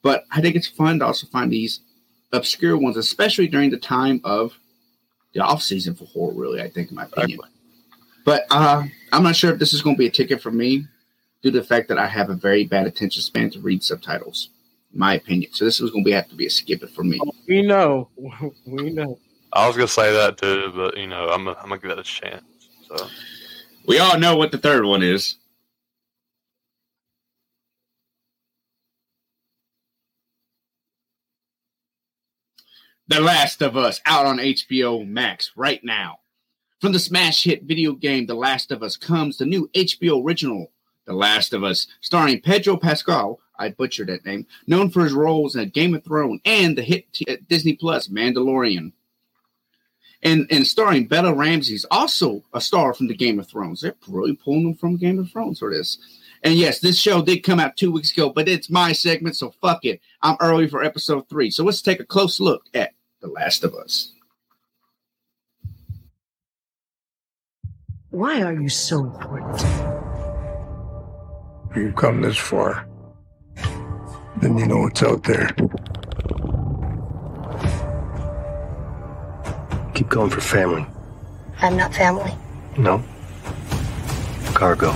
But 0.00 0.24
I 0.30 0.40
think 0.40 0.56
it's 0.56 0.66
fun 0.66 1.00
to 1.00 1.06
also 1.06 1.26
find 1.26 1.52
these 1.52 1.80
obscure 2.32 2.76
ones, 2.76 2.96
especially 2.96 3.48
during 3.48 3.70
the 3.70 3.78
time 3.78 4.20
of 4.24 4.58
the 5.34 5.40
off 5.40 5.62
season 5.62 5.94
for 5.94 6.06
horror. 6.06 6.34
Really, 6.34 6.60
I 6.60 6.68
think, 6.68 6.90
in 6.90 6.96
my 6.96 7.04
opinion. 7.04 7.40
But 8.24 8.44
uh, 8.50 8.82
I'm 9.12 9.22
not 9.22 9.36
sure 9.36 9.52
if 9.52 9.58
this 9.58 9.72
is 9.72 9.82
going 9.82 9.96
to 9.96 9.98
be 10.00 10.08
a 10.08 10.10
ticket 10.10 10.42
for 10.42 10.50
me 10.50 10.86
due 11.42 11.52
to 11.52 11.60
the 11.60 11.66
fact 11.66 11.88
that 11.88 11.98
I 11.98 12.06
have 12.06 12.30
a 12.30 12.34
very 12.34 12.64
bad 12.64 12.86
attention 12.86 13.22
span 13.22 13.50
to 13.50 13.60
read 13.60 13.82
subtitles, 13.84 14.50
in 14.92 14.98
my 14.98 15.14
opinion. 15.14 15.52
So 15.52 15.64
this 15.64 15.80
is 15.80 15.90
going 15.90 16.02
to 16.04 16.08
be 16.08 16.12
have 16.12 16.28
to 16.30 16.34
be 16.34 16.46
a 16.46 16.50
skip 16.50 16.82
it 16.82 16.90
for 16.90 17.04
me. 17.04 17.20
We 17.46 17.62
know, 17.62 18.08
we 18.66 18.90
know. 18.90 19.18
I 19.52 19.66
was 19.66 19.76
gonna 19.76 19.88
say 19.88 20.12
that 20.12 20.36
too, 20.36 20.70
but 20.74 20.96
you 20.98 21.06
know, 21.06 21.28
I'm 21.30 21.44
gonna, 21.44 21.56
I'm 21.62 21.68
gonna 21.70 21.80
give 21.80 21.90
it 21.90 21.98
a 21.98 22.02
chance. 22.02 22.44
So 22.88 23.08
We 23.86 23.98
all 23.98 24.18
know 24.18 24.36
what 24.36 24.52
the 24.52 24.58
third 24.58 24.84
one 24.84 25.02
is. 25.02 25.36
The 33.08 33.20
Last 33.20 33.62
of 33.62 33.76
Us 33.76 34.00
out 34.04 34.26
on 34.26 34.38
HBO 34.38 35.06
Max 35.06 35.52
right 35.54 35.82
now. 35.84 36.18
From 36.80 36.90
the 36.90 36.98
smash 36.98 37.44
hit 37.44 37.62
video 37.62 37.92
game 37.92 38.26
The 38.26 38.34
Last 38.34 38.72
of 38.72 38.82
Us 38.82 38.96
comes 38.96 39.36
the 39.36 39.46
new 39.46 39.68
HBO 39.76 40.24
original 40.24 40.72
The 41.04 41.12
Last 41.12 41.52
of 41.52 41.62
Us, 41.62 41.86
starring 42.00 42.40
Pedro 42.40 42.76
Pascal, 42.76 43.38
I 43.60 43.68
butchered 43.68 44.08
that 44.08 44.26
name, 44.26 44.44
known 44.66 44.90
for 44.90 45.04
his 45.04 45.12
roles 45.12 45.54
in 45.54 45.68
Game 45.68 45.94
of 45.94 46.02
Thrones 46.02 46.40
and 46.44 46.76
the 46.76 46.82
hit 46.82 47.12
t- 47.12 47.24
uh, 47.30 47.36
Disney 47.48 47.74
Plus 47.74 48.08
Mandalorian. 48.08 48.90
And, 50.24 50.48
and 50.50 50.66
starring 50.66 51.06
Bella 51.06 51.32
Ramsey's 51.32 51.86
also 51.92 52.42
a 52.54 52.60
star 52.60 52.92
from 52.92 53.06
the 53.06 53.14
Game 53.14 53.38
of 53.38 53.46
Thrones. 53.46 53.82
They're 53.82 53.94
really 54.08 54.34
pulling 54.34 54.64
them 54.64 54.74
from 54.74 54.96
Game 54.96 55.20
of 55.20 55.30
Thrones 55.30 55.60
for 55.60 55.72
this. 55.72 55.98
And 56.42 56.54
yes, 56.54 56.80
this 56.80 56.98
show 56.98 57.22
did 57.22 57.44
come 57.44 57.60
out 57.60 57.76
two 57.76 57.92
weeks 57.92 58.10
ago, 58.10 58.30
but 58.30 58.48
it's 58.48 58.68
my 58.68 58.92
segment, 58.92 59.36
so 59.36 59.52
fuck 59.62 59.84
it. 59.84 60.00
I'm 60.22 60.36
early 60.40 60.66
for 60.66 60.82
episode 60.82 61.28
three. 61.28 61.52
So 61.52 61.62
let's 61.62 61.82
take 61.82 62.00
a 62.00 62.04
close 62.04 62.40
look 62.40 62.64
at 62.74 62.95
The 63.26 63.32
Last 63.32 63.64
of 63.64 63.74
Us. 63.74 64.12
Why 68.10 68.40
are 68.42 68.52
you 68.52 68.68
so 68.68 69.00
important? 69.00 69.60
You've 71.74 71.96
come 71.96 72.20
this 72.20 72.36
far. 72.36 72.86
Then 74.36 74.58
you 74.58 74.66
know 74.66 74.78
what's 74.78 75.02
out 75.02 75.24
there. 75.24 75.48
Keep 79.94 80.08
going 80.08 80.30
for 80.30 80.40
family. 80.40 80.86
I'm 81.60 81.76
not 81.76 81.92
family. 81.92 82.32
No. 82.78 83.02
Cargo. 84.54 84.92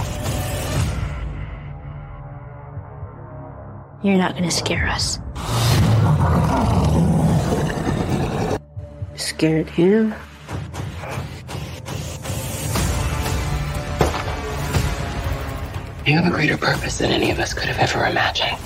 You're 4.04 4.18
not 4.18 4.34
gonna 4.34 4.52
scare 4.52 4.86
us. 4.86 5.18
Scared 9.20 9.68
him? 9.68 10.14
You 16.06 16.16
have 16.16 16.26
a 16.26 16.30
greater 16.30 16.56
purpose 16.56 16.98
than 16.98 17.10
any 17.10 17.30
of 17.30 17.38
us 17.38 17.52
could 17.52 17.68
have 17.68 17.78
ever 17.78 18.06
imagined. 18.06 18.56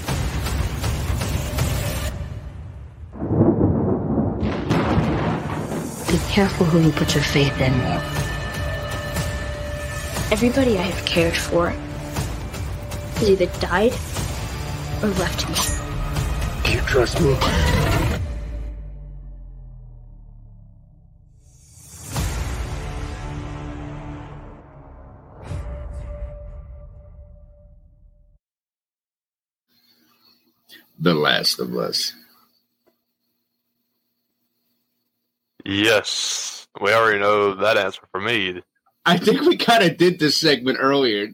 Be 6.06 6.18
careful 6.32 6.66
who 6.66 6.80
you 6.80 6.92
put 6.92 7.14
your 7.14 7.24
faith 7.24 7.60
in. 7.60 7.72
Everybody 10.32 10.78
I 10.78 10.82
have 10.82 11.04
cared 11.04 11.36
for 11.36 11.70
has 11.70 13.28
either 13.28 13.46
died 13.60 13.92
or 15.02 15.08
left 15.18 15.48
me. 15.48 15.56
Do 16.64 16.72
you 16.76 16.80
trust 16.86 17.20
me? 17.20 17.83
The 31.04 31.12
Last 31.12 31.60
of 31.60 31.76
Us. 31.76 32.14
yes, 35.66 36.66
we 36.80 36.94
already 36.94 37.18
know 37.18 37.54
that 37.56 37.76
answer 37.76 38.00
for 38.10 38.22
me. 38.22 38.62
I 39.04 39.18
think 39.18 39.42
we 39.42 39.58
kind 39.58 39.84
of 39.84 39.98
did 39.98 40.18
this 40.18 40.40
segment 40.40 40.78
earlier. 40.80 41.28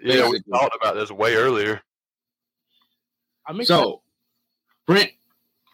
Yeah, 0.00 0.28
we 0.28 0.40
talked 0.52 0.76
about 0.80 0.94
this 0.94 1.10
way 1.10 1.34
earlier. 1.34 1.82
I'm 3.44 3.60
So, 3.64 4.02
Brent, 4.86 5.10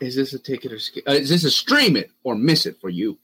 is 0.00 0.16
this 0.16 0.32
a 0.32 0.38
ticket 0.38 0.72
or 0.72 0.78
skip? 0.78 1.06
Uh, 1.06 1.12
is 1.12 1.28
this 1.28 1.44
a 1.44 1.50
stream 1.50 1.96
it 1.96 2.12
or 2.22 2.34
miss 2.34 2.64
it 2.64 2.80
for 2.80 2.88
you? 2.88 3.18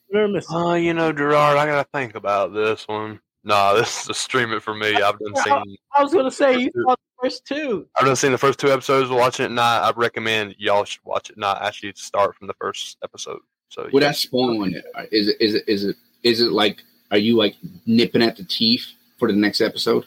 Oh, 0.51 0.75
you 0.75 0.93
know, 0.93 1.15
Jarrord, 1.15 1.57
I 1.57 1.65
gotta 1.65 1.89
think 1.95 2.15
about 2.15 2.53
this 2.53 2.87
one. 2.87 3.21
Nah, 3.45 3.73
this 3.75 4.03
is 4.03 4.09
a 4.11 4.15
stream 4.15 4.53
it 4.53 4.63
for 4.63 4.75
me. 4.75 4.95
I've 4.95 5.19
done 5.19 5.37
seen 5.37 5.77
I 5.97 6.03
was 6.03 6.13
gonna 6.13 6.31
say 6.31 6.59
you 6.59 6.71
saw 6.75 6.95
the 6.95 7.23
first 7.23 7.47
two. 7.47 7.87
I've 7.97 8.07
done 8.07 8.17
seen 8.17 8.33
the 8.33 8.39
first 8.39 8.59
two 8.59 8.71
episodes. 8.71 9.11
Watching 9.11 9.47
it, 9.47 9.53
not 9.53 9.83
I 9.83 9.99
recommend 9.99 10.57
y'all 10.59 10.85
should 10.85 11.05
watch 11.05 11.31
it. 11.31 11.39
Not 11.39 11.63
actually 11.63 11.93
start 11.97 12.37
from 12.37 12.47
the 12.47 12.55
first 12.55 12.99
episode. 13.03 13.41
So 13.69 13.89
Would 13.93 14.03
yeah. 14.03 14.09
that 14.09 14.17
spawn? 14.17 14.75
Is 15.13 15.29
it 15.29 15.37
is 15.41 15.55
it 15.55 15.65
is 15.67 15.85
it 15.85 15.97
is 16.23 16.41
it 16.41 16.53
like? 16.53 16.83
Are 17.13 17.19
you 17.19 17.37
like 17.37 17.57
nipping 17.87 18.23
at 18.23 18.37
the 18.37 18.45
teeth 18.45 18.87
for 19.19 19.27
the 19.27 19.37
next 19.37 19.61
episode? 19.61 20.05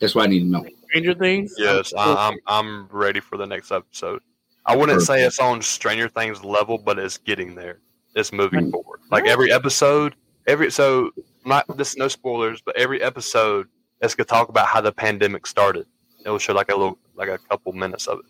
That's 0.00 0.14
what 0.14 0.24
I 0.24 0.28
need 0.28 0.40
to 0.40 0.46
know. 0.46 0.64
Stranger 0.88 1.14
Things. 1.14 1.54
Yes, 1.58 1.92
I, 1.96 2.28
I'm 2.28 2.38
I'm 2.46 2.88
ready 2.88 3.20
for 3.20 3.36
the 3.36 3.46
next 3.46 3.70
episode. 3.70 4.22
I 4.64 4.76
wouldn't 4.76 5.02
say 5.02 5.24
it's 5.24 5.38
on 5.38 5.62
Stranger 5.62 6.08
Things 6.08 6.44
level, 6.44 6.78
but 6.78 6.98
it's 6.98 7.18
getting 7.18 7.54
there. 7.54 7.80
It's 8.14 8.32
moving 8.32 8.70
forward. 8.70 9.00
Like 9.10 9.26
every 9.26 9.52
episode, 9.52 10.14
every 10.46 10.70
so 10.70 11.10
not 11.48 11.76
this 11.76 11.96
no 11.96 12.08
spoilers, 12.08 12.60
but 12.60 12.76
every 12.76 13.02
episode 13.02 13.68
it's 14.00 14.14
gonna 14.14 14.26
talk 14.26 14.48
about 14.48 14.66
how 14.66 14.80
the 14.80 14.92
pandemic 14.92 15.46
started. 15.46 15.86
It 16.24 16.30
will 16.30 16.38
show 16.38 16.52
like 16.52 16.70
a 16.70 16.76
little 16.76 16.98
like 17.14 17.28
a 17.28 17.38
couple 17.38 17.72
minutes 17.72 18.06
of 18.06 18.20
it. 18.20 18.24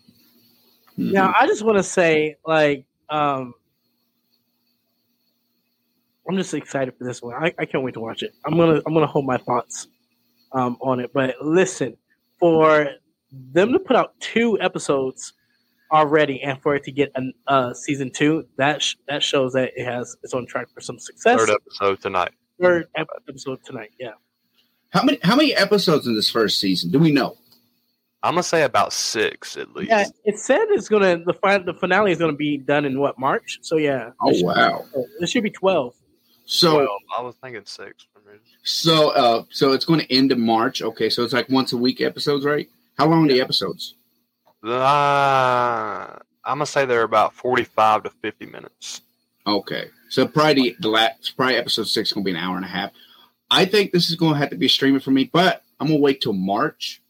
Now, 0.97 1.33
I 1.37 1.47
just 1.47 1.63
want 1.63 1.77
to 1.77 1.83
say, 1.83 2.35
like, 2.45 2.85
um, 3.09 3.53
I'm 6.27 6.37
just 6.37 6.53
excited 6.53 6.93
for 6.97 7.05
this 7.05 7.21
one. 7.21 7.35
I, 7.35 7.53
I 7.57 7.65
can't 7.65 7.83
wait 7.83 7.93
to 7.93 7.99
watch 7.99 8.21
it. 8.21 8.33
I'm 8.45 8.57
gonna 8.57 8.81
I'm 8.85 8.93
gonna 8.93 9.07
hold 9.07 9.25
my 9.25 9.37
thoughts 9.37 9.87
um, 10.51 10.77
on 10.81 10.99
it. 10.99 11.11
But 11.13 11.35
listen, 11.41 11.97
for 12.39 12.89
them 13.31 13.73
to 13.73 13.79
put 13.79 13.95
out 13.95 14.19
two 14.19 14.59
episodes 14.59 15.33
already 15.91 16.41
and 16.41 16.61
for 16.61 16.75
it 16.75 16.83
to 16.83 16.91
get 16.91 17.11
a 17.15 17.21
uh, 17.47 17.73
season 17.73 18.11
two, 18.11 18.45
that 18.57 18.81
sh- 18.81 18.95
that 19.07 19.23
shows 19.23 19.53
that 19.53 19.71
it 19.75 19.85
has 19.85 20.17
it's 20.23 20.33
on 20.33 20.45
track 20.45 20.67
for 20.73 20.81
some 20.81 20.99
success. 20.99 21.39
Third 21.39 21.49
episode 21.49 22.01
tonight. 22.01 22.31
Third 22.61 22.87
episode 22.95 23.63
tonight. 23.63 23.91
Yeah. 23.99 24.11
How 24.91 25.03
many 25.03 25.19
how 25.23 25.35
many 25.35 25.55
episodes 25.55 26.07
in 26.07 26.15
this 26.15 26.29
first 26.29 26.59
season? 26.59 26.89
Do 26.91 26.99
we 26.99 27.11
know? 27.11 27.37
I'm 28.21 28.33
gonna 28.33 28.43
say 28.43 28.63
about 28.63 28.91
six 28.91 29.55
at 29.55 29.73
least. 29.75 29.89
Yeah, 29.91 30.05
it 30.25 30.39
said 30.39 30.65
it's 30.69 30.89
gonna 30.89 31.23
the 31.23 31.33
fi- 31.33 31.59
the 31.59 31.73
finale 31.73 32.11
is 32.11 32.17
gonna 32.17 32.33
be 32.33 32.57
done 32.57 32.83
in 32.85 32.99
what 32.99 33.17
March. 33.19 33.59
So 33.61 33.77
yeah. 33.77 34.11
Oh, 34.21 34.29
it 34.29 34.33
should 34.35 34.39
be- 34.41 34.45
wow. 34.45 34.85
it 35.21 35.29
should 35.29 35.43
be 35.43 35.49
twelve. 35.51 35.93
So 36.45 36.77
Well, 36.77 36.97
I 37.17 37.21
was 37.21 37.35
thinking 37.35 37.61
six. 37.65 38.07
for 38.11 38.19
me. 38.29 38.37
so 38.63 39.11
uh 39.11 39.43
so 39.51 39.71
it's 39.71 39.85
going 39.85 39.99
to 40.01 40.11
end 40.13 40.31
in 40.31 40.41
March. 40.41 40.81
Okay, 40.81 41.09
so 41.09 41.23
it's 41.23 41.31
like 41.33 41.47
once 41.49 41.71
a 41.73 41.77
week 41.77 42.01
episodes, 42.01 42.43
right? 42.43 42.67
How 42.97 43.05
long 43.07 43.25
are 43.25 43.31
the 43.31 43.39
episodes? 43.39 43.95
Uh, 44.63 44.69
I'm 46.43 46.55
gonna 46.57 46.65
say 46.65 46.85
they're 46.85 47.03
about 47.03 47.33
45 47.35 48.03
to 48.03 48.09
50 48.09 48.47
minutes. 48.47 49.01
Okay, 49.47 49.89
so 50.09 50.27
probably 50.27 50.75
the, 50.79 50.89
last 50.89 51.35
probably 51.37 51.55
episode 51.55 51.87
six 51.87 52.09
is 52.09 52.13
going 52.13 52.23
to 52.23 52.31
be 52.31 52.37
an 52.37 52.43
hour 52.43 52.55
and 52.55 52.65
a 52.65 52.69
half. 52.69 52.91
I 53.51 53.65
think 53.65 53.91
this 53.91 54.09
is 54.09 54.15
going 54.15 54.33
to 54.33 54.39
have 54.39 54.49
to 54.49 54.55
be 54.57 54.67
streaming 54.67 54.99
for 54.99 55.11
me, 55.11 55.29
but 55.31 55.63
I'm 55.79 55.87
going 55.87 55.99
to 55.99 56.03
wait 56.03 56.21
till 56.21 56.33
March 56.33 57.01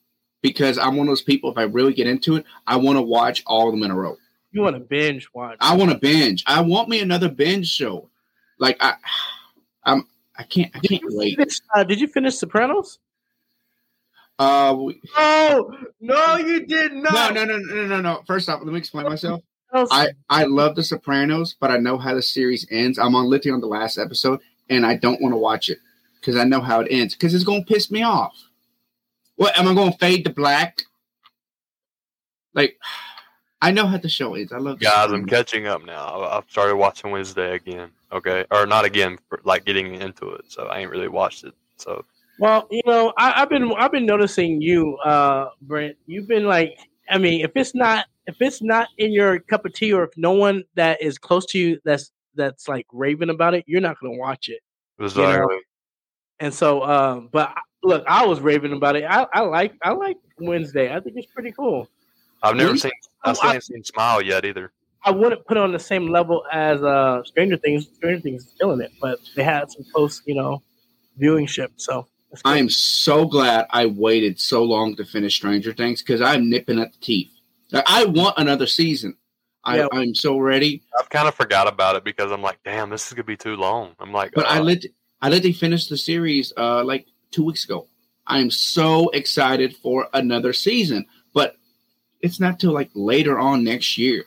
because 0.42 0.78
I'm 0.78 0.96
one 0.96 1.08
of 1.08 1.12
those 1.12 1.22
people. 1.22 1.52
If 1.52 1.58
I 1.58 1.64
really 1.64 1.94
get 1.94 2.08
into 2.08 2.36
it, 2.36 2.46
I 2.68 2.78
want 2.78 2.98
to 2.98 3.02
watch 3.02 3.44
all 3.46 3.68
of 3.68 3.74
them 3.74 3.84
in 3.84 3.92
a 3.92 3.96
row. 3.96 4.18
You 4.52 4.62
want 4.62 4.76
to 4.76 4.80
binge 4.80 5.28
watch? 5.34 5.58
I 5.60 5.76
want 5.76 5.92
to 5.92 5.98
binge. 5.98 6.44
I 6.48 6.62
want 6.62 6.90
me 6.90 7.02
another 7.02 7.30
binge 7.30 7.68
show. 7.68 8.10
Like 8.58 8.78
I, 8.80 8.96
I'm. 9.84 10.08
I 10.38 10.44
can't. 10.44 10.72
I 10.76 10.80
can't 10.80 11.04
wait. 11.08 11.38
Finish- 11.38 11.60
uh, 11.76 11.84
did 11.84 12.00
you 12.00 12.08
finish 12.08 12.36
Sopranos? 12.36 13.00
Uh, 14.40 14.74
we, 14.80 15.02
Oh 15.18 15.72
no, 16.00 16.38
you 16.38 16.66
did 16.66 16.94
not. 16.94 17.34
no, 17.34 17.44
no, 17.44 17.58
no, 17.58 17.76
no, 17.76 17.88
no, 17.88 18.02
no. 18.02 18.24
First 18.26 18.48
off, 18.48 18.62
let 18.64 18.72
me 18.72 18.80
explain 18.80 19.06
myself. 19.06 19.42
I 19.74 20.10
I 20.30 20.44
love 20.46 20.76
The 20.76 20.84
Sopranos, 20.84 21.56
but 21.60 21.72
I 21.72 21.78
know 21.78 21.98
how 21.98 22.16
the 22.16 22.22
series 22.22 22.66
ends. 22.72 22.98
I'm 22.98 23.16
on 23.16 23.26
literally 23.30 23.54
on 23.54 23.62
the 23.62 23.68
last 23.68 23.98
episode, 23.98 24.40
and 24.70 24.86
I 24.86 24.96
don't 24.96 25.22
want 25.22 25.34
to 25.34 25.38
watch 25.38 25.70
it 25.70 25.80
because 26.20 26.36
I 26.36 26.44
know 26.44 26.62
how 26.62 26.82
it 26.82 26.88
ends 26.90 27.14
because 27.16 27.34
it's 27.34 27.44
going 27.44 27.64
to 27.66 27.74
piss 27.74 27.92
me 27.92 28.04
off. 28.04 28.36
What 29.36 29.58
am 29.58 29.68
I 29.68 29.74
going 29.74 29.92
to 29.92 29.98
fade 29.98 30.26
to 30.26 30.32
black? 30.34 30.82
Like, 32.54 32.78
I 33.62 33.72
know 33.72 33.86
how 33.88 33.98
the 33.98 34.10
show 34.10 34.36
ends. 34.36 34.54
I 34.54 34.58
love 34.58 34.80
Guys, 34.80 35.12
I'm 35.12 35.26
catching 35.26 35.68
up 35.68 35.86
now. 35.86 36.06
I- 36.06 36.38
I've 36.38 36.50
started 36.50 36.78
watching 36.78 37.12
Wednesday 37.12 37.56
again. 37.56 37.90
Okay, 38.12 38.46
or 38.52 38.66
not 38.66 38.86
again, 38.86 39.20
but, 39.30 39.46
like 39.46 39.66
getting 39.66 39.96
into 39.96 40.30
it. 40.32 40.46
So 40.52 40.64
I 40.64 40.80
ain't 40.80 40.90
really 40.90 41.10
watched 41.10 41.44
it. 41.44 41.54
So 41.78 42.04
Well, 42.40 42.68
you 42.72 42.82
know, 42.86 43.14
I, 43.18 43.42
I've 43.42 43.50
been 43.50 43.72
I've 43.74 43.92
been 43.92 44.06
noticing 44.06 44.62
you, 44.62 44.96
uh, 44.98 45.50
Brent. 45.62 45.96
You've 46.08 46.28
been 46.28 46.46
like, 46.46 46.80
I 47.10 47.18
mean, 47.18 47.44
if 47.44 47.52
it's 47.56 47.74
not 47.76 48.06
if 48.28 48.36
it's 48.40 48.62
not 48.62 48.90
in 48.98 49.12
your 49.12 49.40
cup 49.40 49.66
of 49.66 49.74
tea, 49.74 49.94
or 49.94 50.04
if 50.04 50.12
no 50.18 50.32
one 50.32 50.64
that 50.76 51.02
is 51.02 51.18
close 51.18 51.46
to 51.48 51.60
you 51.60 51.80
that's 51.84 52.12
that's 52.36 52.68
like 52.68 52.86
raving 52.92 53.30
about 53.30 53.54
it, 53.54 53.64
you're 53.68 53.82
not 53.82 54.00
gonna 54.00 54.18
watch 54.18 54.50
it. 54.50 54.62
exactly. 55.00 55.58
And 56.40 56.54
so, 56.54 56.84
um, 56.84 57.30
but 57.32 57.54
look, 57.84 58.04
I 58.08 58.26
was 58.26 58.40
raving 58.40 58.74
about 58.74 58.96
it. 58.96 59.04
I, 59.04 59.28
I 59.34 59.42
like 59.42 59.74
I 59.84 59.92
like 59.92 60.18
Wednesday. 60.40 60.94
I 60.94 61.00
think 61.00 61.18
it's 61.18 61.32
pretty 61.32 61.52
cool. 61.52 61.88
I've 62.42 62.56
never 62.56 62.78
seen. 62.78 62.92
I 63.24 63.34
still 63.34 63.52
ain't 63.52 63.64
seen 63.64 63.84
Smile 63.84 64.22
yet 64.22 64.46
either. 64.46 64.72
I 65.04 65.12
wouldn't 65.12 65.46
put 65.46 65.58
it 65.58 65.64
on 65.64 65.72
the 65.72 65.80
same 65.80 66.08
level 66.08 66.44
as 66.52 66.82
uh, 66.84 67.24
Stranger 67.24 67.58
Things. 67.58 67.88
Stranger 67.96 68.22
Things 68.22 68.46
is 68.46 68.54
killing 68.60 68.82
it, 68.82 68.92
but 69.02 69.20
they 69.36 69.44
had 69.44 69.72
some 69.72 69.86
close, 69.94 70.22
you 70.26 70.36
know, 70.36 70.62
viewingship. 71.18 71.72
So 71.78 72.08
I 72.46 72.58
am 72.58 72.70
so 72.70 73.26
glad 73.26 73.66
I 73.72 73.88
waited 73.88 74.40
so 74.40 74.64
long 74.64 74.96
to 74.98 75.06
finish 75.06 75.36
Stranger 75.36 75.74
Things 75.74 76.02
because 76.02 76.22
I'm 76.22 76.50
nipping 76.50 76.80
at 76.80 76.94
the 76.94 77.00
teeth. 77.00 77.32
I 77.74 78.06
want 78.06 78.38
another 78.38 78.68
season. 78.68 79.16
I, 79.64 79.78
Yeah. 79.78 79.88
I'm 79.92 80.16
so 80.16 80.38
ready. 80.38 80.84
I've 81.00 81.10
kind 81.10 81.28
of 81.28 81.36
forgot 81.36 81.68
about 81.68 81.96
it 81.96 82.04
because 82.04 82.32
I'm 82.32 82.42
like, 82.42 82.60
damn, 82.64 82.90
this 82.90 83.08
is 83.08 83.14
gonna 83.14 83.24
be 83.26 83.38
too 83.38 83.56
long. 83.56 83.96
I'm 84.00 84.12
like, 84.12 84.32
But 84.34 84.48
I 84.48 84.60
let 84.60 84.84
I 85.22 85.30
let 85.30 85.44
they 85.44 85.52
finish 85.52 85.88
the 85.88 85.98
series 85.98 86.54
uh 86.58 86.84
like 86.84 87.08
two 87.32 87.44
weeks 87.44 87.66
ago. 87.66 87.88
I'm 88.26 88.52
so 88.52 89.10
excited 89.10 89.76
for 89.76 90.08
another 90.14 90.54
season, 90.54 91.06
but 91.34 91.56
it's 92.22 92.40
not 92.40 92.60
till 92.60 92.72
like 92.72 92.90
later 92.94 93.40
on 93.40 93.64
next 93.64 93.98
year. 93.98 94.24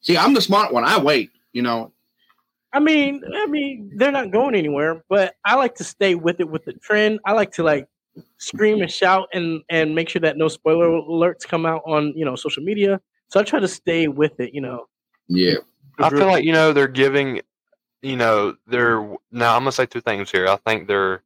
See, 0.00 0.16
I'm 0.16 0.34
the 0.34 0.40
smart 0.42 0.72
one. 0.72 0.84
I 0.84 0.98
wait, 0.98 1.30
you 1.52 1.62
know. 1.62 1.92
I 2.76 2.78
mean, 2.78 3.22
I 3.34 3.46
mean, 3.46 3.90
they're 3.94 4.12
not 4.12 4.30
going 4.30 4.54
anywhere, 4.54 5.02
but 5.08 5.34
I 5.46 5.54
like 5.54 5.74
to 5.76 5.84
stay 5.84 6.14
with 6.14 6.40
it 6.40 6.50
with 6.50 6.66
the 6.66 6.74
trend. 6.74 7.20
I 7.24 7.32
like 7.32 7.50
to 7.52 7.62
like 7.62 7.88
scream 8.36 8.82
and 8.82 8.92
shout 8.92 9.28
and 9.32 9.62
and 9.70 9.94
make 9.94 10.10
sure 10.10 10.20
that 10.20 10.36
no 10.36 10.48
spoiler 10.48 10.88
alerts 10.88 11.48
come 11.48 11.64
out 11.64 11.80
on 11.86 12.12
you 12.14 12.26
know 12.26 12.36
social 12.36 12.62
media. 12.62 13.00
So 13.28 13.40
I 13.40 13.44
try 13.44 13.60
to 13.60 13.68
stay 13.68 14.08
with 14.08 14.38
it. 14.40 14.52
You 14.52 14.60
know. 14.60 14.88
Yeah. 15.26 15.54
I 15.98 16.10
feel 16.10 16.26
like 16.26 16.44
you 16.44 16.52
know 16.52 16.74
they're 16.74 16.86
giving, 16.86 17.40
you 18.02 18.16
know, 18.16 18.54
they're 18.66 19.00
now. 19.32 19.56
I'm 19.56 19.62
gonna 19.62 19.72
say 19.72 19.86
two 19.86 20.02
things 20.02 20.30
here. 20.30 20.46
I 20.46 20.56
think 20.56 20.86
they're 20.86 21.22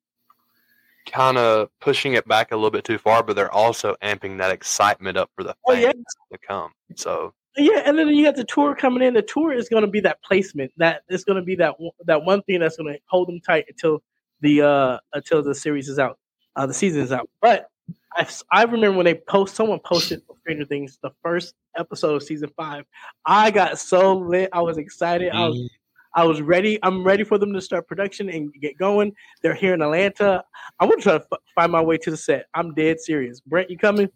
kind 1.07 1.37
of 1.37 1.69
pushing 1.81 2.13
it 2.13 2.29
back 2.29 2.53
a 2.53 2.57
little 2.57 2.71
bit 2.71 2.85
too 2.85 2.99
far, 2.99 3.25
but 3.25 3.35
they're 3.35 3.51
also 3.53 3.97
amping 4.05 4.39
that 4.39 4.53
excitement 4.53 5.17
up 5.17 5.31
for 5.35 5.43
the 5.43 5.57
Oh, 5.67 5.73
fans 5.73 5.85
yeah. 5.85 6.37
to 6.37 6.39
come. 6.47 6.71
So 6.95 7.35
Yeah, 7.57 7.83
and 7.85 7.99
then 7.99 8.09
you 8.09 8.25
got 8.25 8.37
the 8.37 8.45
tour 8.45 8.75
coming 8.75 9.03
in. 9.03 9.15
The 9.15 9.23
tour 9.23 9.53
is 9.53 9.69
going 9.69 9.83
to 9.83 9.91
be 9.91 10.01
that 10.01 10.23
placement. 10.23 10.73
That 10.77 11.03
is 11.09 11.25
going 11.25 11.37
to 11.37 11.43
be 11.43 11.57
that 11.57 11.79
one- 11.81 11.93
that 12.07 12.25
one 12.25 12.43
thing 12.43 12.61
that's 12.61 12.77
going 12.77 12.93
to 12.95 13.01
hold 13.07 13.29
them 13.29 13.41
tight 13.41 13.65
until 13.69 14.03
the 14.41 14.63
uh 14.63 14.99
until 15.13 15.43
the 15.43 15.55
series 15.55 15.89
is 15.89 15.99
out, 15.99 16.19
uh 16.57 16.67
the 16.67 16.73
season 16.73 17.03
is 17.03 17.13
out. 17.13 17.29
But 17.43 17.69
I 18.17 18.27
I 18.51 18.63
remember 18.65 18.97
when 18.97 19.05
they 19.05 19.15
post 19.15 19.55
someone 19.57 19.81
posted 19.85 20.23
Stranger 20.41 20.65
Things 20.65 20.99
the 21.03 21.11
first 21.23 21.55
episode 21.77 22.15
of 22.15 22.23
season 22.23 22.51
five. 22.57 22.85
I 23.27 23.51
got 23.51 23.79
so 23.79 24.17
lit. 24.17 24.49
I 24.53 24.63
was 24.63 24.79
excited. 24.79 25.31
I 25.33 25.49
was 25.49 25.71
I 26.15 26.25
was 26.25 26.41
ready. 26.41 26.79
I'm 26.83 27.05
ready 27.05 27.23
for 27.23 27.37
them 27.39 27.53
to 27.53 27.61
start 27.61 27.87
production 27.87 28.29
and 28.31 28.53
get 28.55 28.79
going. 28.79 29.13
They're 29.43 29.55
here 29.55 29.75
in 29.75 29.83
Atlanta. 29.83 30.43
I'm 30.81 30.89
gonna 30.89 31.03
try 31.03 31.19
to 31.19 31.27
f- 31.33 31.39
find 31.55 31.71
my 31.71 31.81
way 31.83 31.99
to 31.99 32.11
the 32.11 32.17
set. 32.17 32.47
I'm 32.55 32.73
dead 32.75 33.01
serious. 33.01 33.41
Brent, 33.41 33.71
you 33.71 33.77
coming? 33.79 34.09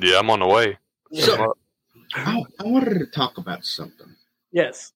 yeah, 0.00 0.18
I'm 0.18 0.28
on 0.30 0.40
the 0.40 0.46
way. 0.48 0.76
So 1.12 1.54
I, 2.14 2.42
I 2.58 2.64
wanted 2.64 2.98
to 2.98 3.06
talk 3.06 3.38
about 3.38 3.64
something. 3.64 4.14
Yes. 4.52 4.92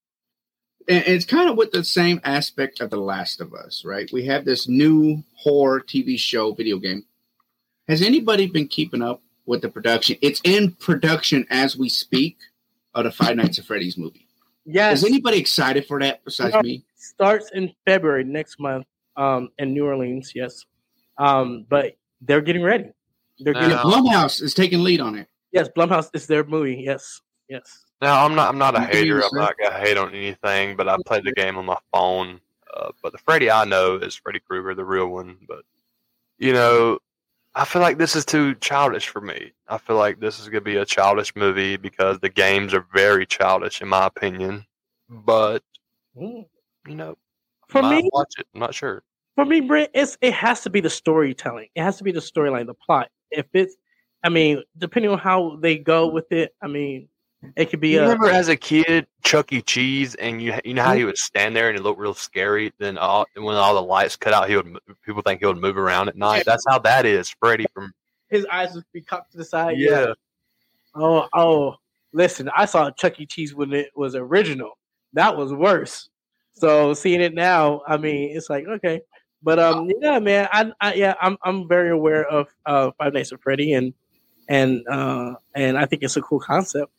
and 0.88 1.04
it's 1.06 1.24
kind 1.24 1.48
of 1.48 1.56
with 1.56 1.70
the 1.70 1.84
same 1.84 2.20
aspect 2.24 2.80
of 2.80 2.90
The 2.90 2.96
Last 2.96 3.40
of 3.40 3.54
Us, 3.54 3.84
right? 3.84 4.10
We 4.12 4.26
have 4.26 4.44
this 4.44 4.68
new 4.68 5.22
horror 5.36 5.80
TV 5.80 6.18
show, 6.18 6.52
video 6.52 6.78
game. 6.78 7.04
Has 7.88 8.02
anybody 8.02 8.46
been 8.46 8.66
keeping 8.68 9.02
up 9.02 9.22
with 9.46 9.62
the 9.62 9.68
production? 9.68 10.16
It's 10.22 10.40
in 10.44 10.72
production 10.72 11.46
as 11.50 11.76
we 11.76 11.88
speak 11.88 12.38
of 12.94 13.04
the 13.04 13.12
Five 13.12 13.36
Nights 13.36 13.58
at 13.58 13.64
Freddy's 13.64 13.96
movie. 13.96 14.26
Yes. 14.64 14.98
Is 14.98 15.04
anybody 15.04 15.38
excited 15.38 15.86
for 15.86 16.00
that 16.00 16.24
besides 16.24 16.54
No, 16.54 16.62
me? 16.62 16.84
Starts 16.96 17.50
in 17.52 17.72
February 17.86 18.24
next 18.24 18.58
month, 18.58 18.86
um, 19.16 19.50
in 19.58 19.74
New 19.74 19.84
Orleans. 19.84 20.32
Yes, 20.34 20.64
um, 21.18 21.66
but 21.68 21.96
they're 22.22 22.40
getting 22.40 22.62
ready. 22.62 22.90
They're 23.38 23.52
getting 23.52 23.76
Blumhouse 23.76 24.40
is 24.40 24.54
taking 24.54 24.82
lead 24.82 25.00
on 25.00 25.16
it. 25.16 25.28
Yes, 25.54 25.68
Blumhouse 25.74 26.10
is 26.14 26.26
their 26.26 26.42
movie. 26.42 26.82
Yes, 26.84 27.20
yes. 27.48 27.84
Now 28.02 28.24
I'm 28.24 28.34
not. 28.34 28.48
I'm 28.48 28.58
not 28.58 28.76
a 28.76 28.80
You 28.80 28.86
hater. 28.86 29.22
I'm 29.22 29.38
not 29.38 29.56
gonna 29.56 29.78
hate 29.78 29.96
on 29.96 30.12
anything. 30.12 30.76
But 30.76 30.88
I 30.88 30.96
played 31.06 31.24
the 31.24 31.32
game 31.32 31.56
on 31.56 31.64
my 31.64 31.78
phone. 31.92 32.40
Uh, 32.76 32.90
but 33.02 33.12
the 33.12 33.18
Freddy 33.18 33.50
I 33.50 33.64
know 33.64 33.94
is 33.94 34.16
Freddy 34.16 34.40
Krueger, 34.40 34.74
the 34.74 34.84
real 34.84 35.06
one. 35.06 35.36
But 35.46 35.62
you 36.38 36.52
know, 36.52 36.98
I 37.54 37.64
feel 37.64 37.80
like 37.80 37.98
this 37.98 38.16
is 38.16 38.24
too 38.24 38.56
childish 38.56 39.08
for 39.08 39.20
me. 39.20 39.52
I 39.68 39.78
feel 39.78 39.94
like 39.96 40.18
this 40.18 40.40
is 40.40 40.48
gonna 40.48 40.60
be 40.60 40.76
a 40.76 40.84
childish 40.84 41.36
movie 41.36 41.76
because 41.76 42.18
the 42.18 42.28
games 42.28 42.74
are 42.74 42.84
very 42.92 43.24
childish, 43.24 43.80
in 43.80 43.88
my 43.88 44.06
opinion. 44.06 44.66
But 45.08 45.62
you 46.16 46.46
know, 46.84 47.16
For 47.68 47.80
me- 47.80 48.10
watch 48.12 48.34
it. 48.38 48.48
I'm 48.54 48.60
not 48.60 48.74
sure. 48.74 49.04
For 49.36 49.44
me, 49.44 49.60
Brent, 49.60 49.90
it's 49.94 50.18
it 50.20 50.34
has 50.34 50.62
to 50.62 50.70
be 50.70 50.80
the 50.80 50.90
storytelling. 50.90 51.68
It 51.76 51.82
has 51.82 51.96
to 51.98 52.04
be 52.04 52.12
the 52.12 52.20
storyline, 52.20 52.66
the 52.66 52.74
plot. 52.74 53.08
If 53.30 53.46
it's, 53.52 53.76
I 54.24 54.30
mean, 54.30 54.62
depending 54.78 55.10
on 55.10 55.18
how 55.18 55.56
they 55.60 55.78
go 55.78 56.08
with 56.08 56.32
it, 56.32 56.54
I 56.62 56.66
mean, 56.66 57.08
It 57.56 57.70
could 57.70 57.80
be. 57.80 57.90
You 57.90 58.00
a, 58.00 58.02
remember 58.02 58.28
as 58.28 58.48
a 58.48 58.56
kid, 58.56 59.06
Chuck 59.22 59.52
E. 59.52 59.62
Cheese, 59.62 60.14
and 60.16 60.40
you 60.40 60.54
you 60.64 60.74
know 60.74 60.82
how 60.82 60.94
he 60.94 61.04
would 61.04 61.18
stand 61.18 61.54
there 61.54 61.68
and 61.68 61.78
it 61.78 61.82
looked 61.82 62.00
real 62.00 62.14
scary. 62.14 62.72
Then 62.78 62.98
all, 62.98 63.26
when 63.34 63.56
all 63.56 63.74
the 63.74 63.82
lights 63.82 64.16
cut 64.16 64.32
out, 64.32 64.48
he 64.48 64.56
would 64.56 64.78
people 65.04 65.22
think 65.22 65.40
he 65.40 65.46
would 65.46 65.58
move 65.58 65.76
around 65.76 66.08
at 66.08 66.16
night. 66.16 66.44
That's 66.46 66.64
how 66.68 66.78
that 66.80 67.06
is, 67.06 67.34
Freddy 67.40 67.66
from 67.74 67.92
his 68.30 68.46
eyes 68.50 68.74
would 68.74 68.84
be 68.92 69.00
cocked 69.00 69.32
to 69.32 69.38
the 69.38 69.44
side. 69.44 69.76
yeah. 69.78 70.14
Oh, 70.94 71.28
oh, 71.34 71.76
listen, 72.12 72.48
I 72.56 72.64
saw 72.66 72.90
Chuck 72.90 73.20
E. 73.20 73.26
Cheese 73.26 73.54
when 73.54 73.72
it 73.72 73.90
was 73.94 74.14
original. 74.14 74.78
That 75.12 75.36
was 75.36 75.52
worse. 75.52 76.08
So 76.54 76.94
seeing 76.94 77.20
it 77.20 77.34
now, 77.34 77.82
I 77.86 77.96
mean, 77.96 78.36
it's 78.36 78.48
like 78.48 78.66
okay, 78.66 79.00
but 79.42 79.58
um, 79.58 79.90
yeah, 80.00 80.18
man, 80.18 80.48
I, 80.52 80.72
I 80.80 80.94
yeah, 80.94 81.14
I'm 81.20 81.36
I'm 81.44 81.68
very 81.68 81.90
aware 81.90 82.24
of 82.26 82.46
uh 82.64 82.90
Five 82.98 83.12
Nights 83.12 83.32
at 83.32 83.42
Freddy 83.42 83.72
and 83.74 83.92
and 84.48 84.86
uh 84.88 85.34
and 85.54 85.78
I 85.78 85.86
think 85.86 86.02
it's 86.02 86.16
a 86.16 86.22
cool 86.22 86.40
concept. 86.40 86.92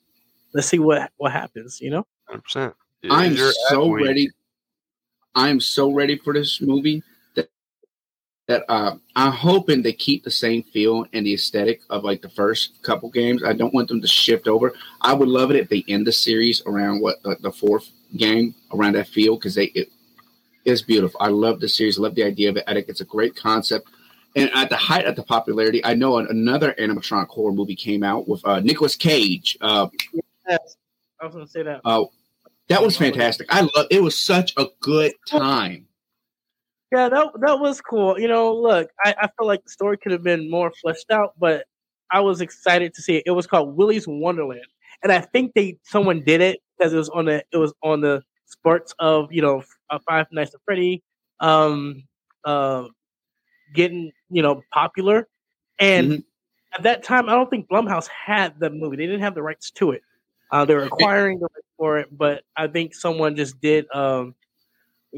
Let's 0.54 0.68
see 0.68 0.80
what 0.80 1.12
what 1.18 1.32
happens. 1.32 1.80
You 1.82 1.92
know, 1.92 2.08
hundred 2.26 2.44
percent. 2.44 2.74
I'm 3.10 3.36
so 3.70 3.96
at- 3.96 4.04
ready. 4.04 4.30
I'm 5.36 5.60
so 5.60 5.92
ready 5.92 6.18
for 6.18 6.34
this 6.34 6.62
movie 6.62 7.04
that 7.36 7.50
that 8.48 8.64
uh, 8.70 8.96
I'm 9.16 9.32
hoping 9.32 9.82
they 9.82 9.94
keep 9.94 10.24
the 10.24 10.32
same 10.32 10.64
feel 10.64 11.06
and 11.14 11.26
the 11.26 11.34
aesthetic 11.34 11.82
of 11.90 12.04
like 12.04 12.22
the 12.22 12.30
first 12.30 12.82
couple 12.84 13.10
games. 13.10 13.44
I 13.44 13.54
don't 13.54 13.74
want 13.74 13.90
them 13.90 14.02
to 14.02 14.08
shift 14.08 14.48
over. 14.48 14.74
I 15.02 15.14
would 15.14 15.28
love 15.28 15.52
it 15.52 15.58
if 15.58 15.70
they 15.70 15.84
end 15.88 16.08
the 16.08 16.12
series 16.12 16.62
around 16.66 17.02
what 17.02 17.22
the, 17.24 17.36
the 17.42 17.52
fourth 17.52 17.92
game 18.16 18.56
around 18.74 18.94
that 18.94 19.08
feel 19.08 19.36
because 19.36 19.56
they 19.56 19.66
it 19.76 19.90
is 20.64 20.82
beautiful. 20.82 21.20
I 21.22 21.28
love 21.28 21.60
the 21.60 21.70
series. 21.70 22.00
I 22.00 22.02
love 22.02 22.16
the 22.16 22.24
idea 22.24 22.50
of 22.50 22.58
it. 22.58 22.64
I 22.68 22.74
think 22.74 22.88
it's 22.90 23.02
a 23.02 23.06
great 23.06 23.36
concept. 23.36 23.88
And 24.36 24.52
at 24.54 24.70
the 24.70 24.76
height 24.76 25.06
of 25.06 25.16
the 25.16 25.24
popularity, 25.24 25.84
I 25.86 25.94
know 25.94 26.18
an- 26.18 26.28
another 26.30 26.74
animatronic 26.74 27.28
horror 27.28 27.54
movie 27.54 27.76
came 27.76 28.04
out 28.04 28.28
with 28.28 28.46
uh, 28.46 28.60
Nicolas 28.60 28.96
Cage. 28.96 29.58
Uh, 29.62 29.88
yes, 30.48 30.78
I 31.22 31.26
was 31.26 31.36
gonna 31.36 31.48
say 31.48 31.64
that. 31.64 31.82
uh, 31.86 32.06
that 32.68 32.82
was 32.82 32.98
fantastic. 32.98 33.48
I 33.50 33.62
love. 33.62 33.88
It 33.90 34.02
was 34.02 34.18
such 34.18 34.54
a 34.58 34.66
good 34.82 35.14
time. 35.28 35.88
Yeah, 36.92 37.10
that 37.10 37.28
that 37.42 37.60
was 37.60 37.80
cool. 37.82 38.20
You 38.20 38.28
know, 38.28 38.54
look, 38.54 38.90
I, 39.04 39.16
I 39.20 39.28
feel 39.38 39.48
like 39.48 39.64
the 39.64 39.70
story 39.70 39.98
could 39.98 40.12
have 40.12 40.24
been 40.24 40.50
more 40.50 40.72
fleshed 40.82 41.12
out, 41.12 41.34
but 41.40 41.66
I 42.12 42.20
was 42.20 42.42
excited 42.42 42.94
to 42.94 43.02
see 43.02 43.18
it. 43.18 43.24
It 43.26 43.32
was 43.32 43.48
called 43.48 43.76
Willy's 43.76 44.08
Wonderland, 44.08 44.66
and 45.04 45.12
I 45.12 45.22
think 45.22 45.54
they 45.54 45.78
someone 45.84 46.24
did 46.24 46.42
it 46.42 46.62
because 46.78 46.94
it 46.94 46.98
was 46.98 47.10
on 47.10 47.26
the 47.26 47.44
it 47.52 47.58
was 47.58 47.74
on 47.84 48.02
the 48.02 48.22
sports 48.46 48.94
of 49.00 49.32
you 49.32 49.42
know 49.42 49.64
uh, 49.90 50.00
Five 50.08 50.28
Nights 50.32 50.54
at 50.54 50.62
Freddy, 50.66 51.04
um, 51.40 52.04
uh, 52.44 52.86
getting 53.74 54.12
you 54.30 54.42
know 54.42 54.64
popular, 54.72 55.28
and 55.80 56.24
at 56.74 56.84
that 56.84 57.04
time 57.04 57.30
I 57.30 57.34
don't 57.34 57.50
think 57.50 57.68
Blumhouse 57.70 58.08
had 58.08 58.60
the 58.60 58.70
movie. 58.70 58.98
They 58.98 59.06
didn't 59.06 59.22
have 59.22 59.36
the 59.36 59.44
rights 59.44 59.72
to 59.72 59.92
it. 59.92 60.02
Uh, 60.52 60.66
they 60.66 60.76
were 60.76 60.84
acquiring 60.84 61.40
the 61.40 61.48
rights 61.54 61.68
for 61.78 62.00
it, 62.00 62.08
but 62.12 62.44
I 62.56 62.68
think 62.68 62.94
someone 62.94 63.36
just 63.36 63.60
did 63.60 63.88
um, 63.94 64.36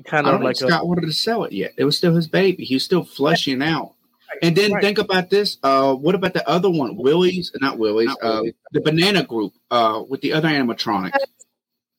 kind 0.06 0.26
I 0.26 0.32
of 0.32 0.36
don't 0.36 0.46
like 0.46 0.58
think 0.58 0.70
a, 0.70 0.74
Scott 0.74 0.88
wanted 0.88 1.02
to 1.02 1.14
sell 1.14 1.44
it 1.44 1.52
yet. 1.52 1.74
It 1.78 1.86
was 1.86 1.98
still 1.98 2.16
his 2.16 2.28
baby. 2.28 2.64
He 2.64 2.76
was 2.76 2.84
still 2.84 3.04
fleshing 3.04 3.62
out. 3.62 3.94
And 4.42 4.56
then 4.56 4.74
right. 4.74 4.84
think 4.84 4.98
about 4.98 5.30
this. 5.30 5.58
Uh, 5.64 5.96
what 5.96 6.14
about 6.14 6.34
the 6.34 6.48
other 6.48 6.70
one? 6.70 6.98
Willie's, 6.98 7.52
not 7.62 7.78
Willie's. 7.78 8.16
uh, 8.22 8.44
the 8.72 8.82
Banana 8.82 9.24
Group. 9.24 9.54
Uh, 9.72 10.04
with 10.08 10.22
the 10.22 10.34
other 10.34 10.50
animatronics. 10.50 11.18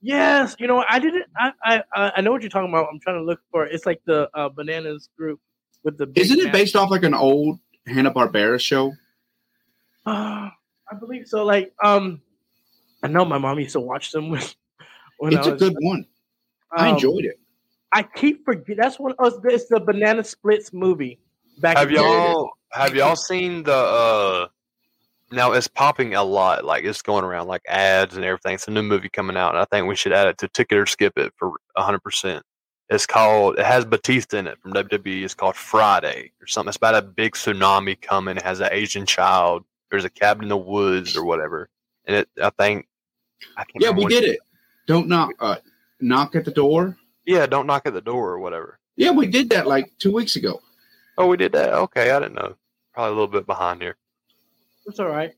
Yes, 0.00 0.54
you 0.60 0.68
know 0.68 0.84
I 0.88 1.00
didn't. 1.00 1.24
I 1.36 1.52
I 1.64 1.82
I 1.92 2.12
I 2.16 2.20
know 2.20 2.30
what 2.30 2.42
you're 2.42 2.50
talking 2.50 2.68
about. 2.68 2.86
I'm 2.92 3.00
trying 3.00 3.16
to 3.16 3.24
look 3.24 3.40
for. 3.50 3.66
it. 3.66 3.74
It's 3.74 3.84
like 3.84 4.00
the 4.04 4.30
uh, 4.32 4.48
bananas 4.48 5.08
group 5.18 5.40
with 5.84 5.98
the. 5.98 6.06
big 6.06 6.24
Isn't 6.24 6.40
it 6.40 6.52
based 6.52 6.76
off 6.76 6.90
like 6.90 7.02
an 7.04 7.14
old 7.14 7.58
Hanna 7.86 8.10
Barbera 8.12 8.60
show? 8.60 8.92
Uh, 10.06 10.48
I 10.90 10.94
believe 10.98 11.26
so. 11.28 11.44
Like 11.44 11.72
um, 11.82 12.20
I 13.02 13.08
know 13.08 13.24
my 13.24 13.38
mom 13.38 13.58
used 13.58 13.72
to 13.72 13.80
watch 13.80 14.10
them 14.12 14.30
when. 14.30 14.42
when 15.18 15.34
It's 15.34 15.46
I 15.46 15.50
a 15.50 15.52
was- 15.54 15.62
good 15.62 15.76
one. 15.80 16.06
I 16.76 16.88
um, 16.88 16.94
enjoyed 16.94 17.24
it. 17.24 17.38
I 17.92 18.02
keep 18.02 18.44
forgetting. 18.44 18.76
That's 18.76 18.98
one. 18.98 19.14
Oh, 19.18 19.40
it's 19.44 19.66
the 19.68 19.80
Banana 19.80 20.22
Splits 20.22 20.72
movie. 20.74 21.18
Back 21.60 21.78
Have 21.78 21.88
in 21.88 21.94
the 21.94 22.00
day. 22.00 22.06
y'all 22.06 22.50
have 22.72 22.94
y'all 22.94 23.16
seen 23.16 23.62
the 23.62 23.74
uh 23.74 24.48
now 25.32 25.52
it's 25.52 25.68
popping 25.68 26.14
a 26.14 26.22
lot, 26.22 26.64
like 26.64 26.84
it's 26.84 27.00
going 27.02 27.24
around 27.24 27.48
like 27.48 27.62
ads 27.66 28.16
and 28.16 28.24
everything. 28.24 28.54
It's 28.54 28.68
a 28.68 28.70
new 28.70 28.82
movie 28.82 29.08
coming 29.08 29.36
out, 29.36 29.54
and 29.54 29.58
I 29.60 29.64
think 29.64 29.86
we 29.88 29.96
should 29.96 30.12
add 30.12 30.28
it 30.28 30.38
to 30.38 30.48
Ticket 30.48 30.78
or 30.78 30.86
Skip 30.86 31.16
It 31.18 31.32
for 31.36 31.52
hundred 31.76 32.02
percent. 32.02 32.42
It's 32.90 33.06
called 33.06 33.58
it 33.58 33.66
has 33.66 33.84
Batista 33.84 34.38
in 34.38 34.46
it 34.46 34.58
from 34.60 34.72
WWE. 34.72 35.22
It's 35.24 35.34
called 35.34 35.56
Friday 35.56 36.32
or 36.40 36.46
something. 36.46 36.68
It's 36.68 36.76
about 36.76 36.94
a 36.94 37.02
big 37.02 37.32
tsunami 37.32 38.00
coming. 38.00 38.36
It 38.36 38.42
has 38.42 38.60
an 38.60 38.68
Asian 38.72 39.04
child. 39.04 39.64
There's 39.90 40.04
a 40.04 40.10
cabin 40.10 40.44
in 40.44 40.48
the 40.48 40.56
woods 40.56 41.16
or 41.16 41.24
whatever. 41.24 41.68
And 42.06 42.16
it 42.16 42.28
I 42.42 42.50
think 42.50 42.88
I 43.56 43.64
can't 43.64 43.82
Yeah, 43.82 43.90
we 43.90 44.06
did 44.06 44.24
it. 44.24 44.40
Don't 44.86 45.08
knock. 45.08 45.32
Uh, 45.38 45.56
knock 46.00 46.34
at 46.34 46.46
the 46.46 46.50
door. 46.50 46.96
Yeah, 47.26 47.46
don't 47.46 47.66
knock 47.66 47.82
at 47.86 47.92
the 47.92 48.00
door 48.00 48.30
or 48.30 48.38
whatever. 48.38 48.78
Yeah, 48.96 49.10
we 49.10 49.26
did 49.26 49.50
that 49.50 49.66
like 49.66 49.92
two 49.98 50.12
weeks 50.12 50.36
ago. 50.36 50.62
Oh, 51.18 51.26
we 51.26 51.36
did 51.36 51.52
that. 51.52 51.74
Okay, 51.74 52.10
I 52.10 52.18
didn't 52.20 52.36
know. 52.36 52.54
Probably 52.94 53.10
a 53.10 53.14
little 53.14 53.28
bit 53.28 53.46
behind 53.46 53.82
here. 53.82 53.96
It's 54.86 54.98
all 54.98 55.08
right. 55.08 55.34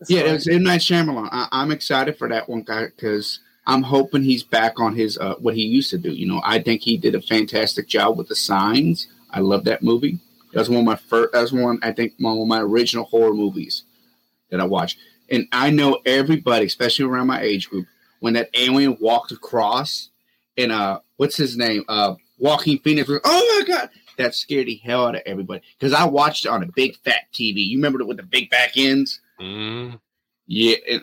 It's 0.00 0.10
yeah, 0.10 0.20
all 0.20 0.26
it 0.26 0.28
right. 0.28 0.34
was 0.34 0.48
M 0.48 0.62
Night 0.62 0.80
Shyamalan. 0.80 1.28
I, 1.30 1.48
I'm 1.52 1.70
excited 1.70 2.16
for 2.16 2.28
that 2.30 2.48
one 2.48 2.62
guy 2.62 2.86
because 2.86 3.40
I'm 3.66 3.82
hoping 3.82 4.22
he's 4.22 4.42
back 4.42 4.78
on 4.78 4.94
his 4.94 5.16
uh, 5.18 5.34
what 5.36 5.54
he 5.54 5.62
used 5.62 5.90
to 5.90 5.98
do. 5.98 6.12
You 6.12 6.26
know, 6.26 6.40
I 6.44 6.62
think 6.62 6.82
he 6.82 6.96
did 6.96 7.14
a 7.14 7.20
fantastic 7.20 7.88
job 7.88 8.18
with 8.18 8.28
the 8.28 8.36
signs. 8.36 9.06
I 9.30 9.40
love 9.40 9.64
that 9.64 9.82
movie. 9.82 10.18
That 10.52 10.60
was 10.60 10.70
one 10.70 10.80
of 10.80 10.84
my 10.84 10.96
first. 10.96 11.32
That 11.32 11.42
was 11.42 11.52
one 11.52 11.78
I 11.82 11.92
think 11.92 12.14
one 12.18 12.38
of 12.38 12.46
my 12.46 12.60
original 12.60 13.04
horror 13.04 13.34
movies 13.34 13.84
that 14.50 14.60
I 14.60 14.64
watched. 14.64 14.98
And 15.30 15.46
I 15.52 15.70
know 15.70 16.00
everybody, 16.04 16.66
especially 16.66 17.06
around 17.06 17.26
my 17.26 17.40
age 17.40 17.70
group, 17.70 17.86
when 18.20 18.34
that 18.34 18.50
alien 18.54 18.96
walked 19.00 19.32
across 19.32 20.10
and 20.56 20.70
uh, 20.70 21.00
what's 21.16 21.36
his 21.36 21.56
name? 21.56 21.84
Uh, 21.88 22.14
Joaquin 22.38 22.78
Phoenix. 22.78 23.08
Was, 23.08 23.20
oh 23.24 23.64
my 23.66 23.74
god, 23.74 23.90
that 24.18 24.34
scared 24.34 24.66
the 24.66 24.76
hell 24.76 25.06
out 25.06 25.16
of 25.16 25.22
everybody 25.26 25.62
because 25.78 25.92
I 25.92 26.04
watched 26.04 26.44
it 26.44 26.50
on 26.50 26.62
a 26.62 26.66
big 26.66 26.96
fat 26.98 27.26
TV. 27.32 27.66
You 27.66 27.78
remember 27.78 28.00
it 28.00 28.06
with 28.06 28.18
the 28.18 28.22
big 28.22 28.50
back 28.50 28.76
ends? 28.76 29.20
Mm. 29.40 29.98
Yeah, 30.46 30.76
it, 30.86 31.02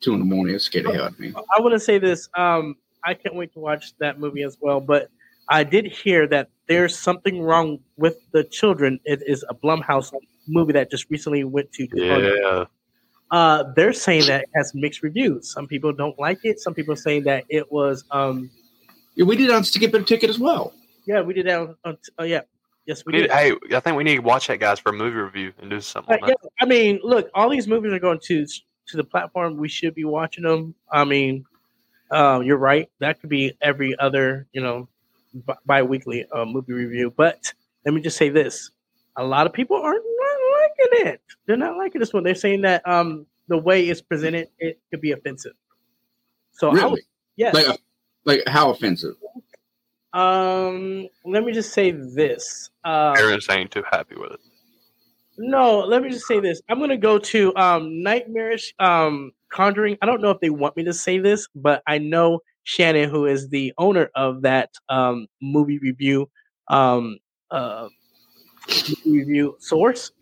two 0.00 0.12
in 0.14 0.18
the 0.18 0.24
morning. 0.24 0.54
It 0.54 0.60
scared 0.60 0.86
the 0.86 0.92
hell 0.92 1.04
out 1.04 1.12
of 1.12 1.20
me. 1.20 1.32
I 1.56 1.60
want 1.60 1.72
to 1.74 1.80
say 1.80 1.98
this. 1.98 2.28
Um, 2.36 2.76
I 3.04 3.14
can't 3.14 3.34
wait 3.34 3.52
to 3.54 3.60
watch 3.60 3.92
that 3.98 4.18
movie 4.18 4.42
as 4.42 4.56
well. 4.60 4.80
But 4.80 5.08
I 5.48 5.64
did 5.64 5.86
hear 5.86 6.26
that 6.28 6.48
there's 6.68 6.98
something 6.98 7.42
wrong 7.42 7.78
with 7.96 8.16
the 8.32 8.44
children. 8.44 9.00
It 9.04 9.22
is 9.26 9.44
a 9.48 9.54
Blumhouse 9.54 10.12
movie 10.48 10.72
that 10.72 10.90
just 10.90 11.06
recently 11.10 11.44
went 11.44 11.72
to. 11.72 11.88
Yeah. 11.94 12.64
Uh, 13.30 13.64
they're 13.76 13.92
saying 13.92 14.26
that 14.26 14.42
it 14.42 14.48
has 14.56 14.72
mixed 14.74 15.02
reviews. 15.02 15.52
Some 15.52 15.68
people 15.68 15.92
don't 15.92 16.18
like 16.18 16.38
it. 16.42 16.58
Some 16.58 16.74
people 16.74 16.94
are 16.94 16.96
saying 16.96 17.24
that 17.24 17.44
it 17.48 17.70
was. 17.70 18.04
Um, 18.10 18.50
Yeah, 19.14 19.24
we 19.24 19.36
did 19.36 19.50
on 19.50 19.62
Skip 19.64 19.94
It 19.94 20.00
a 20.00 20.04
Ticket 20.04 20.30
as 20.30 20.38
well. 20.38 20.72
yeah, 21.06 21.20
we 21.20 21.34
did 21.34 21.46
that. 21.46 21.60
On, 21.60 21.76
on, 21.84 21.98
oh 22.18 22.24
yeah, 22.24 22.40
yes, 22.86 23.04
we 23.06 23.12
We 23.12 23.18
need, 23.20 23.28
did. 23.28 23.32
hey, 23.32 23.52
I 23.76 23.80
think 23.80 23.96
we 23.96 24.02
need 24.04 24.16
to 24.16 24.22
watch 24.22 24.48
that, 24.48 24.58
guys, 24.58 24.80
for 24.80 24.88
a 24.90 24.92
movie 24.92 25.16
review 25.16 25.52
and 25.60 25.70
do 25.70 25.80
something. 25.80 26.16
But 26.20 26.22
on 26.24 26.28
yeah, 26.30 26.34
that. 26.42 26.50
I 26.60 26.64
mean, 26.64 26.98
look, 27.04 27.30
all 27.34 27.48
these 27.48 27.68
movies 27.68 27.92
are 27.92 27.98
going 28.00 28.18
to 28.24 28.46
to 28.90 28.96
the 28.96 29.04
platform. 29.04 29.56
We 29.56 29.68
should 29.68 29.94
be 29.94 30.04
watching 30.04 30.44
them. 30.44 30.74
I 30.90 31.04
mean, 31.04 31.44
uh, 32.10 32.40
you're 32.44 32.56
right. 32.58 32.90
That 32.98 33.20
could 33.20 33.30
be 33.30 33.56
every 33.62 33.98
other, 33.98 34.46
you 34.52 34.60
know, 34.60 34.88
bi- 35.32 35.56
bi-weekly 35.66 36.26
uh, 36.32 36.44
movie 36.44 36.72
review. 36.72 37.12
But 37.16 37.52
let 37.84 37.94
me 37.94 38.00
just 38.00 38.16
say 38.16 38.28
this: 38.28 38.70
a 39.16 39.24
lot 39.24 39.46
of 39.46 39.52
people 39.52 39.76
are 39.76 39.94
not 39.94 40.38
liking 40.52 41.06
it. 41.12 41.20
They're 41.46 41.56
not 41.56 41.76
liking 41.76 42.00
this 42.00 42.12
one. 42.12 42.24
They're 42.24 42.34
saying 42.34 42.62
that 42.62 42.86
um, 42.86 43.26
the 43.48 43.58
way 43.58 43.88
it's 43.88 44.00
presented, 44.02 44.48
it 44.58 44.80
could 44.90 45.00
be 45.00 45.12
offensive. 45.12 45.54
So 46.52 46.70
I 46.70 46.74
Really? 46.74 46.90
would, 46.90 47.00
yes. 47.36 47.54
Like, 47.54 47.68
uh, 47.68 47.76
like 48.24 48.42
how 48.46 48.70
offensive? 48.70 49.14
um, 50.12 51.08
let 51.24 51.44
me 51.44 51.52
just 51.52 51.72
say 51.72 51.90
this. 51.92 52.70
Uh, 52.84 53.14
Parents 53.14 53.48
ain't 53.50 53.70
too 53.70 53.84
happy 53.90 54.16
with 54.16 54.32
it. 54.32 54.40
No, 55.42 55.78
let 55.78 56.02
me 56.02 56.10
just 56.10 56.26
say 56.26 56.38
this. 56.38 56.60
I'm 56.68 56.78
gonna 56.78 56.98
go 56.98 57.18
to 57.18 57.56
um 57.56 58.02
Nightmarish 58.02 58.74
um 58.78 59.32
Conjuring. 59.50 59.96
I 60.02 60.06
don't 60.06 60.20
know 60.20 60.30
if 60.30 60.38
they 60.40 60.50
want 60.50 60.76
me 60.76 60.84
to 60.84 60.92
say 60.92 61.18
this, 61.18 61.48
but 61.54 61.82
I 61.86 61.96
know 61.96 62.40
Shannon, 62.64 63.08
who 63.08 63.24
is 63.24 63.48
the 63.48 63.72
owner 63.78 64.10
of 64.14 64.42
that 64.42 64.68
um 64.90 65.28
movie 65.40 65.78
review 65.78 66.28
um 66.68 67.16
uh 67.50 67.88
review 69.06 69.56
source. 69.60 70.12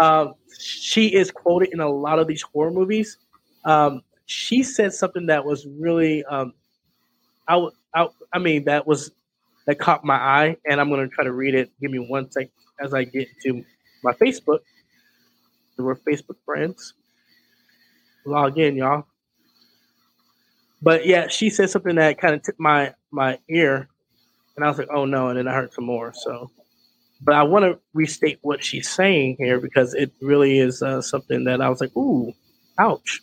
Um 0.00 0.34
she 0.58 1.06
is 1.14 1.30
quoted 1.30 1.68
in 1.72 1.78
a 1.78 1.88
lot 1.88 2.18
of 2.18 2.26
these 2.26 2.42
horror 2.42 2.72
movies. 2.72 3.16
Um 3.64 4.02
she 4.26 4.64
said 4.64 4.92
something 4.92 5.26
that 5.26 5.44
was 5.44 5.68
really 5.78 6.24
um 6.24 6.52
I, 7.46 7.68
I, 8.32 8.38
mean 8.40 8.64
that 8.64 8.88
was 8.88 9.12
that 9.66 9.78
caught 9.78 10.04
my 10.04 10.16
eye 10.16 10.56
and 10.68 10.80
I'm 10.80 10.90
gonna 10.90 11.06
try 11.06 11.22
to 11.22 11.32
read 11.32 11.54
it. 11.54 11.70
Give 11.80 11.92
me 11.92 12.00
one 12.00 12.28
sec 12.32 12.48
as 12.80 12.92
I 12.92 13.04
get 13.04 13.28
to 13.44 13.64
my 14.04 14.12
Facebook. 14.12 14.60
We're 15.76 15.96
Facebook 15.96 16.36
friends. 16.44 16.94
Log 18.24 18.58
in, 18.58 18.76
y'all. 18.76 19.06
But 20.82 21.06
yeah, 21.06 21.28
she 21.28 21.50
said 21.50 21.70
something 21.70 21.96
that 21.96 22.18
kind 22.18 22.34
of 22.34 22.42
tipped 22.42 22.60
my 22.60 22.94
my 23.10 23.38
ear, 23.48 23.88
and 24.56 24.64
I 24.64 24.68
was 24.68 24.78
like, 24.78 24.88
"Oh 24.94 25.06
no!" 25.06 25.28
And 25.28 25.38
then 25.38 25.48
I 25.48 25.54
heard 25.54 25.72
some 25.72 25.84
more. 25.86 26.12
So, 26.14 26.50
but 27.22 27.34
I 27.34 27.42
want 27.42 27.64
to 27.64 27.78
restate 27.94 28.38
what 28.42 28.62
she's 28.62 28.90
saying 28.90 29.36
here 29.38 29.58
because 29.58 29.94
it 29.94 30.12
really 30.20 30.58
is 30.58 30.82
uh, 30.82 31.00
something 31.00 31.44
that 31.44 31.60
I 31.60 31.70
was 31.70 31.80
like, 31.80 31.96
"Ooh, 31.96 32.32
ouch." 32.78 33.20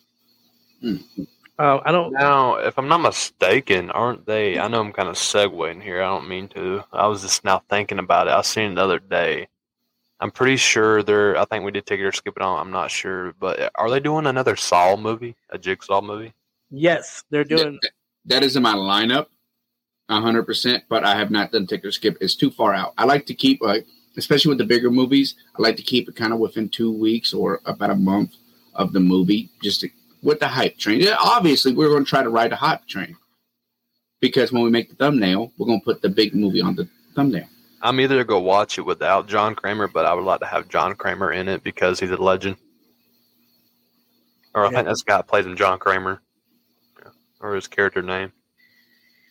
Uh, 1.60 1.80
I 1.86 1.92
don't. 1.92 2.12
Now, 2.14 2.56
if 2.56 2.80
I'm 2.80 2.88
not 2.88 3.02
mistaken, 3.02 3.92
aren't 3.92 4.26
they? 4.26 4.58
I 4.58 4.68
know 4.68 4.82
I'm 4.82 4.92
kind 4.92 5.10
of 5.10 5.16
segueing 5.16 5.84
here. 5.84 6.02
I 6.02 6.08
don't 6.08 6.28
mean 6.28 6.48
to. 6.50 6.84
I 6.92 7.06
was 7.06 7.22
just 7.22 7.44
now 7.44 7.62
thinking 7.70 8.00
about 8.00 8.28
it. 8.28 8.34
I 8.34 8.42
seen 8.42 8.72
it 8.72 8.76
the 8.76 8.82
other 8.82 8.98
day. 8.98 9.48
I'm 10.22 10.30
pretty 10.30 10.56
sure 10.56 11.02
they're. 11.02 11.36
I 11.36 11.46
think 11.46 11.66
we 11.66 11.72
did 11.72 11.88
take 11.88 12.00
it 12.00 12.06
or 12.06 12.12
skip 12.12 12.36
it 12.38 12.44
on. 12.44 12.60
I'm 12.60 12.72
not 12.72 12.92
sure, 12.92 13.34
but 13.40 13.72
are 13.76 13.90
they 13.90 14.00
doing 14.00 14.28
another 14.28 14.56
Saw 14.56 14.96
movie, 14.96 15.36
a 15.50 15.58
Jigsaw 15.58 16.02
movie? 16.02 16.34
Yes, 16.70 17.24
they're 17.32 17.44
doing. 17.44 17.80
That, 17.82 17.92
that 18.26 18.44
is 18.44 18.56
in 18.56 18.62
my 18.62 18.76
lineup, 18.76 19.28
hundred 20.10 20.44
percent. 20.44 20.84
But 20.90 21.04
I 21.04 21.16
have 21.16 21.32
not 21.32 21.52
done 21.52 21.66
ticket 21.66 21.88
or 21.88 21.92
skip. 21.92 22.18
It's 22.22 22.36
too 22.36 22.52
far 22.52 22.74
out. 22.74 22.94
I 23.00 23.06
like 23.06 23.26
to 23.26 23.34
keep 23.34 23.62
like, 23.62 23.88
especially 24.16 24.50
with 24.50 24.60
the 24.60 24.66
bigger 24.66 24.92
movies. 24.92 25.34
I 25.58 25.62
like 25.64 25.76
to 25.78 25.84
keep 25.84 26.08
it 26.08 26.16
kind 26.16 26.34
of 26.34 26.40
within 26.40 26.70
two 26.70 26.94
weeks 26.94 27.34
or 27.34 27.60
about 27.66 27.90
a 27.90 27.96
month 27.96 28.36
of 28.76 28.94
the 28.94 29.00
movie, 29.00 29.50
just 29.64 29.82
to 29.82 29.90
with 30.22 30.40
the 30.40 30.48
hype 30.48 30.78
train. 30.78 31.00
Yeah, 31.00 31.16
obviously, 31.20 31.74
we're 31.74 31.90
going 31.90 32.06
to 32.06 32.10
try 32.10 32.22
to 32.22 32.30
ride 32.30 32.52
the 32.52 32.58
hype 32.58 32.88
train 32.88 33.18
because 34.20 34.52
when 34.52 34.62
we 34.62 34.70
make 34.70 34.88
the 34.88 34.96
thumbnail, 34.96 35.52
we're 35.58 35.66
going 35.66 35.80
to 35.80 35.86
put 35.86 36.04
the 36.04 36.10
big 36.10 36.36
movie 36.36 36.62
on 36.62 36.76
the 36.76 36.88
thumbnail. 37.16 37.48
I'm 37.84 38.00
either 38.00 38.16
going 38.16 38.26
to 38.26 38.30
go 38.30 38.40
watch 38.40 38.78
it 38.78 38.82
without 38.82 39.28
John 39.28 39.56
Kramer, 39.56 39.88
but 39.88 40.06
I 40.06 40.14
would 40.14 40.24
like 40.24 40.40
to 40.42 40.46
have 40.46 40.68
John 40.70 40.96
Kramer 40.96 41.32
in 41.32 41.48
it 41.48 41.64
because 41.64 42.00
he's 42.00 42.12
a 42.12 42.18
legend. 42.18 42.58
Or 44.54 44.66
I 44.66 44.70
Yeah. 44.70 44.76
think 44.78 44.88
that's 44.88 45.02
guy 45.04 45.18
that 45.18 45.28
plays 45.28 45.46
him, 45.46 45.56
John 45.56 45.80
Kramer, 45.80 46.22
Yeah. 47.00 47.12
or 47.40 47.56
his 47.56 47.68
character 47.68 48.02
name. 48.02 48.32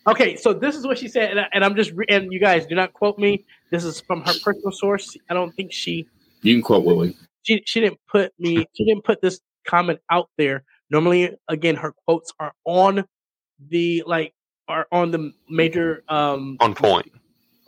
Okay, 0.07 0.35
so 0.37 0.53
this 0.55 0.77
is 0.77 0.87
what 0.87 0.99
she 0.99 1.09
said, 1.09 1.31
and, 1.31 1.41
I, 1.41 1.47
and 1.53 1.65
I'm 1.65 1.77
just 1.77 1.93
re- 1.93 2.07
and 2.09 2.33
you 2.33 2.41
guys 2.41 2.67
do 2.67 2.75
not 2.75 2.93
quote 2.95 3.19
me. 3.19 3.45
This 3.71 3.85
is 3.85 4.01
from 4.01 4.23
her 4.23 4.33
personal 4.43 4.73
source. 4.73 5.15
I 5.29 5.35
don't 5.35 5.55
think 5.55 5.73
she 5.73 6.07
You 6.43 6.55
can 6.55 6.63
quote 6.63 6.85
Willie. 6.87 7.15
she 7.43 7.63
she 7.67 7.81
didn't 7.81 8.01
put 8.11 8.33
me 8.39 8.67
she 8.75 8.85
didn't 8.87 9.05
put 9.05 9.21
this 9.21 9.41
comment 9.67 10.01
out 10.11 10.31
there. 10.39 10.65
Normally, 10.89 11.37
again, 11.49 11.77
her 11.77 11.93
quotes 12.07 12.33
are 12.41 12.55
on 12.65 13.05
the 13.69 14.03
like 14.07 14.33
are 14.69 14.87
on 14.91 15.11
the 15.11 15.33
major 15.51 16.03
um 16.09 16.57
On 16.61 16.75
point. 16.75 17.13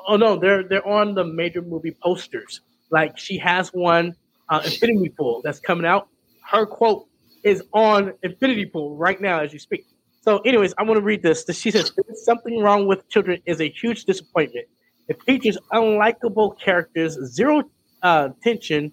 Oh 0.07 0.17
no 0.17 0.37
they're 0.37 0.63
they're 0.63 0.87
on 0.87 1.15
the 1.15 1.25
major 1.25 1.63
movie 1.63 1.97
posters. 2.03 2.61
Like 2.91 3.19
she 3.19 3.39
has 3.39 3.69
one 3.71 4.15
uh 4.49 4.63
infinity 4.65 5.11
pool 5.11 5.41
that's 5.45 5.61
coming 5.61 5.87
out. 5.87 6.09
Her 6.49 6.67
quote 6.67 7.07
is 7.43 7.63
on 7.73 8.13
infinity 8.23 8.67
pool 8.67 8.97
right 8.97 9.21
now 9.21 9.41
as 9.41 9.53
you 9.53 9.59
speak. 9.59 9.87
So 10.21 10.39
anyways 10.41 10.75
i 10.79 10.83
want 10.83 10.99
to 10.99 11.05
read 11.05 11.23
this. 11.23 11.45
She 11.53 11.71
says 11.71 11.93
something 12.25 12.59
wrong 12.61 12.87
with 12.87 13.09
children 13.09 13.41
is 13.47 13.61
a 13.61 13.69
huge 13.69 14.05
disappointment. 14.05 14.67
It 15.09 15.23
features 15.25 15.59
unlikable 15.73 16.59
characters 16.61 17.19
zero 17.25 17.63
uh 18.03 18.31
tension 18.43 18.93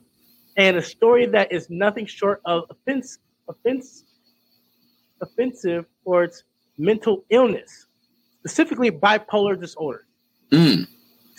and 0.57 0.77
a 0.77 0.81
story 0.81 1.25
that 1.25 1.51
is 1.51 1.69
nothing 1.69 2.05
short 2.05 2.41
of 2.45 2.63
offense 2.69 3.19
offense 3.47 4.03
offensive 5.21 5.85
towards 6.03 6.43
mental 6.77 7.25
illness 7.29 7.87
specifically 8.39 8.89
bipolar 8.89 9.59
disorder. 9.59 10.05
Mm. 10.51 10.87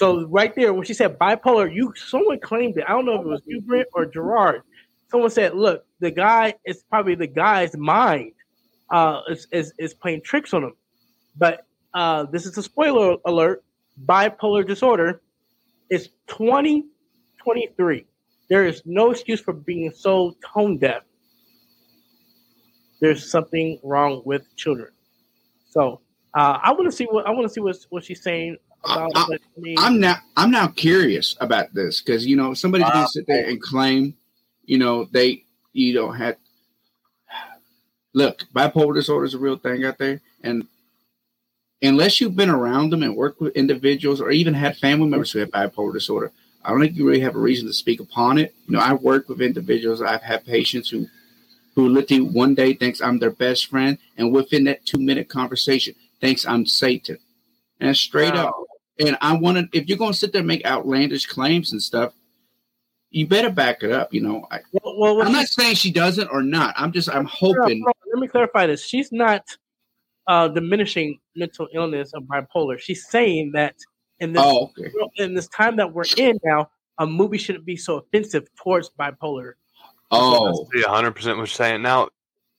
So 0.01 0.27
right 0.29 0.55
there, 0.55 0.73
when 0.73 0.85
she 0.87 0.95
said 0.95 1.19
bipolar, 1.19 1.71
you 1.71 1.93
someone 1.95 2.41
claimed 2.41 2.79
it. 2.79 2.85
I 2.89 2.93
don't 2.93 3.05
know 3.05 3.17
if 3.17 3.21
it 3.21 3.29
was 3.29 3.43
you, 3.45 3.61
Brent, 3.61 3.87
or 3.93 4.07
Jarrord. 4.07 4.63
Someone 5.11 5.29
said, 5.29 5.55
"Look, 5.55 5.85
the 5.99 6.11
guy 6.11 6.55
is 6.65 6.83
probably 6.89 7.17
the 7.17 7.27
guy's 7.27 7.77
mind 7.77 8.33
uh, 8.89 9.21
is, 9.29 9.47
is 9.53 9.75
is 9.79 9.93
playing 9.93 10.23
tricks 10.23 10.55
on 10.55 10.65
him." 10.65 10.73
But 11.37 11.67
uh, 11.93 12.25
this 12.33 12.47
is 12.47 12.57
a 12.57 12.63
spoiler 12.63 13.19
alert: 13.27 13.63
bipolar 14.07 14.67
disorder 14.67 15.21
is 15.91 16.09
twenty 16.27 16.87
twenty 17.37 17.69
three. 17.77 18.07
There 18.49 18.65
is 18.67 18.81
no 18.87 19.11
excuse 19.11 19.43
for 19.43 19.53
being 19.53 19.93
so 19.95 20.35
tone 20.55 20.79
deaf. 20.79 21.03
There's 23.03 23.31
something 23.31 23.79
wrong 23.85 24.23
with 24.25 24.45
children. 24.57 24.93
So 25.69 26.01
uh, 26.33 26.59
I 26.63 26.73
want 26.73 26.87
to 26.87 26.93
see 26.93 27.05
what 27.05 27.27
I 27.27 27.33
want 27.33 27.47
to 27.49 27.53
see 27.53 27.61
what 27.61 27.77
what 27.91 28.03
she's 28.03 28.23
saying 28.23 28.57
about. 28.85 29.12
I- 29.15 29.24
but, 29.28 29.40
I 29.57 29.61
mean, 29.61 29.77
I'm 29.78 30.01
now 30.01 30.16
I'm 30.36 30.51
now 30.51 30.69
curious 30.69 31.36
about 31.40 31.73
this 31.74 32.01
because 32.01 32.27
you 32.27 32.36
know 32.36 32.55
somebody's 32.55 32.85
Wow. 32.86 32.93
gonna 32.93 33.09
sit 33.09 33.27
there 33.27 33.48
and 33.48 33.61
claim, 33.61 34.15
you 34.65 34.78
know, 34.78 35.05
they 35.12 35.44
you 35.73 35.93
don't 35.93 36.16
have. 36.16 36.36
Look, 38.12 38.44
bipolar 38.55 38.94
disorder 38.94 39.24
is 39.24 39.35
a 39.35 39.39
real 39.39 39.57
thing 39.57 39.85
out 39.85 39.98
there, 39.98 40.20
and 40.43 40.66
unless 41.81 42.20
you've 42.20 42.35
been 42.36 42.51
around 42.51 42.90
them 42.90 43.02
and 43.05 43.15
worked 43.16 43.40
with 43.40 43.55
individuals 43.57 44.20
or 44.20 44.31
even 44.31 44.52
had 44.52 44.77
family 44.77 45.09
members 45.09 45.31
who 45.31 45.39
have 45.39 45.51
bipolar 45.51 45.93
disorder, 45.93 46.32
I 46.65 46.70
don't 46.70 46.81
think 46.81 46.97
you 46.97 47.07
really 47.07 47.20
have 47.20 47.36
a 47.36 47.40
reason 47.40 47.69
to 47.69 47.73
speak 47.73 48.01
upon 48.01 48.36
it. 48.39 48.52
You 48.66 48.73
know, 48.74 48.81
I've 48.81 49.01
worked 49.02 49.28
with 49.28 49.40
individuals. 49.40 50.02
I've 50.02 50.23
had 50.23 50.44
patients 50.44 50.89
who 50.90 51.07
who 51.77 51.89
literally 51.89 52.23
one 52.23 52.55
day 52.57 52.73
thinks 52.74 53.01
I'm 53.01 53.20
their 53.20 53.31
best 53.31 53.66
friend, 53.66 53.97
and 54.16 54.32
within 54.32 54.65
that 54.65 54.85
two 54.85 54.98
minute 54.98 55.28
conversation 55.28 55.94
thinks 56.20 56.44
I'm 56.44 56.66
Satan. 56.66 57.19
And 57.78 57.97
straight 57.97 58.35
up. 58.35 58.55
And 59.01 59.17
I 59.21 59.35
want 59.35 59.57
to, 59.57 59.79
if 59.79 59.89
you're 59.89 59.99
going 59.99 60.13
to 60.13 60.19
sit 60.19 60.33
there 60.33 60.41
and 60.41 60.49
make 60.49 60.65
outlandish 60.67 61.27
claims 61.27 61.73
and 61.73 61.83
stuff, 61.83 62.13
you 63.11 63.27
better 63.27 63.51
back 63.51 63.83
it 63.83 63.91
up. 63.91 64.13
You 64.13 64.21
know, 64.21 64.47
I, 64.51 64.61
well, 64.73 65.17
well 65.17 65.23
I'm 65.23 65.33
not 65.33 65.47
saying 65.47 65.77
she 65.77 65.91
doesn't 65.91 66.29
or 66.29 66.43
not. 66.43 66.75
I'm 66.77 66.93
just, 66.93 67.09
I'm 67.09 67.25
hoping. 67.25 67.83
hold 67.83 67.89
on, 67.89 68.13
Let 68.13 68.21
me 68.21 68.29
clarify 68.29 68.67
this. 68.67 68.85
She's 68.85 69.11
not 69.11 69.43
uh, 70.27 70.49
diminishing 70.49 71.19
mental 71.35 71.67
illness 71.73 72.13
of 72.13 72.25
bipolar. 72.25 72.79
She's 72.79 73.09
saying 73.09 73.53
that 73.55 73.75
in 74.21 74.33
this 74.33 74.43
Oh, 74.45 74.71
okay. 74.79 74.93
in 75.17 75.35
this 75.35 75.49
time 75.49 75.77
that 75.77 75.93
we're 75.93 76.05
in 76.17 76.39
now, 76.45 76.71
a 76.99 77.07
movie 77.07 77.39
shouldn't 77.39 77.65
be 77.65 77.77
so 77.77 77.97
offensive 77.97 78.47
towards 78.55 78.91
bipolar. 78.91 79.55
Oh, 80.11 80.69
Yeah, 80.75 80.89
hundred 80.89 81.13
percent. 81.13 81.37
What 81.37 81.43
you're 81.43 81.47
saying 81.49 81.83
now. 81.83 82.09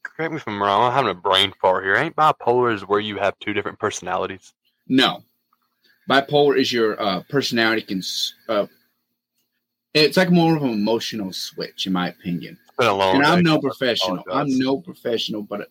Correct 0.03 0.31
me 0.31 0.37
if 0.37 0.47
I'm 0.47 0.61
wrong. 0.61 0.83
I'm 0.83 0.91
having 0.91 1.11
a 1.11 1.13
brain 1.13 1.53
fart 1.61 1.83
here. 1.83 1.95
Ain't 1.95 2.15
bipolar 2.15 2.73
is 2.73 2.81
where 2.81 2.99
you 2.99 3.17
have 3.17 3.37
two 3.39 3.53
different 3.53 3.77
personalities? 3.77 4.53
No. 4.87 5.23
Bipolar 6.11 6.59
is 6.59 6.73
your 6.73 7.01
uh, 7.01 7.21
personality 7.29 7.81
can, 7.83 8.01
uh, 8.49 8.67
it's 9.93 10.17
like 10.17 10.29
more 10.29 10.57
of 10.57 10.63
an 10.63 10.71
emotional 10.71 11.31
switch, 11.31 11.87
in 11.87 11.93
my 11.93 12.09
opinion. 12.09 12.57
It's 12.67 12.77
been 12.77 12.87
a 12.87 12.93
long. 12.93 13.15
and 13.15 13.25
I'm 13.25 13.43
no 13.43 13.59
professional. 13.59 14.23
I'm 14.29 14.59
no 14.59 14.77
professional, 14.79 15.41
but 15.41 15.69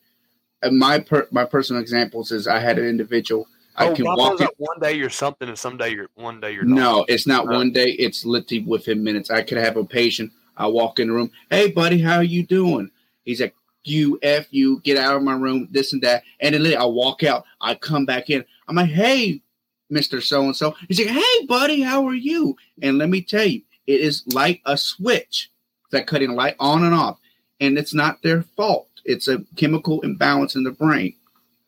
uh, 0.63 0.71
my 0.71 0.99
per, 0.99 1.29
my 1.31 1.45
personal 1.45 1.83
examples 1.83 2.33
is 2.33 2.47
I 2.49 2.59
had 2.59 2.79
an 2.79 2.87
individual. 2.87 3.47
I 3.77 3.89
Oh, 3.89 3.95
can 3.95 4.07
bipolar 4.07 4.17
walk 4.17 4.41
in, 4.41 4.49
one 4.57 4.81
day 4.81 4.95
you're 4.95 5.11
something, 5.11 5.49
and 5.49 5.59
some 5.59 5.77
day 5.77 5.91
you're 5.91 6.09
one 6.15 6.41
day 6.41 6.53
you're 6.53 6.65
not. 6.65 6.77
No, 6.77 7.05
it's 7.09 7.27
not 7.27 7.47
Uh, 7.47 7.57
one 7.57 7.71
day. 7.73 7.91
It's 7.99 8.25
literally 8.25 8.65
within 8.65 9.05
minutes. 9.05 9.31
I 9.31 9.43
could 9.43 9.59
have 9.59 9.77
a 9.77 9.85
patient. 9.85 10.33
I 10.57 10.67
walk 10.67 10.99
in 11.01 11.09
the 11.09 11.15
room. 11.15 11.31
Hey, 11.51 11.71
buddy, 11.71 12.01
how 12.01 12.17
are 12.17 12.23
you 12.23 12.47
doing? 12.47 12.91
He's 13.25 13.41
like, 13.41 13.55
you 13.85 14.19
f 14.23 14.47
you, 14.51 14.81
get 14.81 14.97
out 14.97 15.17
of 15.17 15.23
my 15.23 15.35
room. 15.35 15.69
This 15.71 15.93
and 15.93 16.03
that. 16.03 16.23
And 16.41 16.55
then 16.55 16.77
I 16.77 16.85
walk 16.85 17.23
out. 17.25 17.45
I 17.61 17.75
come 17.75 18.07
back 18.07 18.31
in. 18.31 18.45
I'm 18.69 18.77
like, 18.77 18.91
hey, 18.91 19.43
Mister 19.91 20.21
So 20.21 20.43
and 20.43 20.57
So. 20.57 20.75
He's 20.89 20.99
like, 20.99 21.09
hey, 21.09 21.47
buddy, 21.47 21.81
how 21.83 22.07
are 22.07 22.15
you? 22.15 22.57
And 22.83 22.99
let 22.99 23.09
me 23.09 23.23
tell 23.23 23.45
you, 23.47 23.63
it 23.87 24.01
is 24.01 24.23
like 24.29 24.61
a 24.67 24.77
switch. 24.77 25.51
that 25.91 26.07
cutting 26.07 26.31
light 26.37 26.55
on 26.61 26.85
and 26.85 26.95
off, 26.95 27.19
and 27.61 27.77
it's 27.77 27.93
not 27.93 28.23
their 28.23 28.43
fault. 28.43 28.89
It's 29.05 29.27
a 29.29 29.43
chemical 29.57 30.01
imbalance 30.03 30.55
in 30.55 30.63
the 30.63 30.71
brain. 30.71 31.15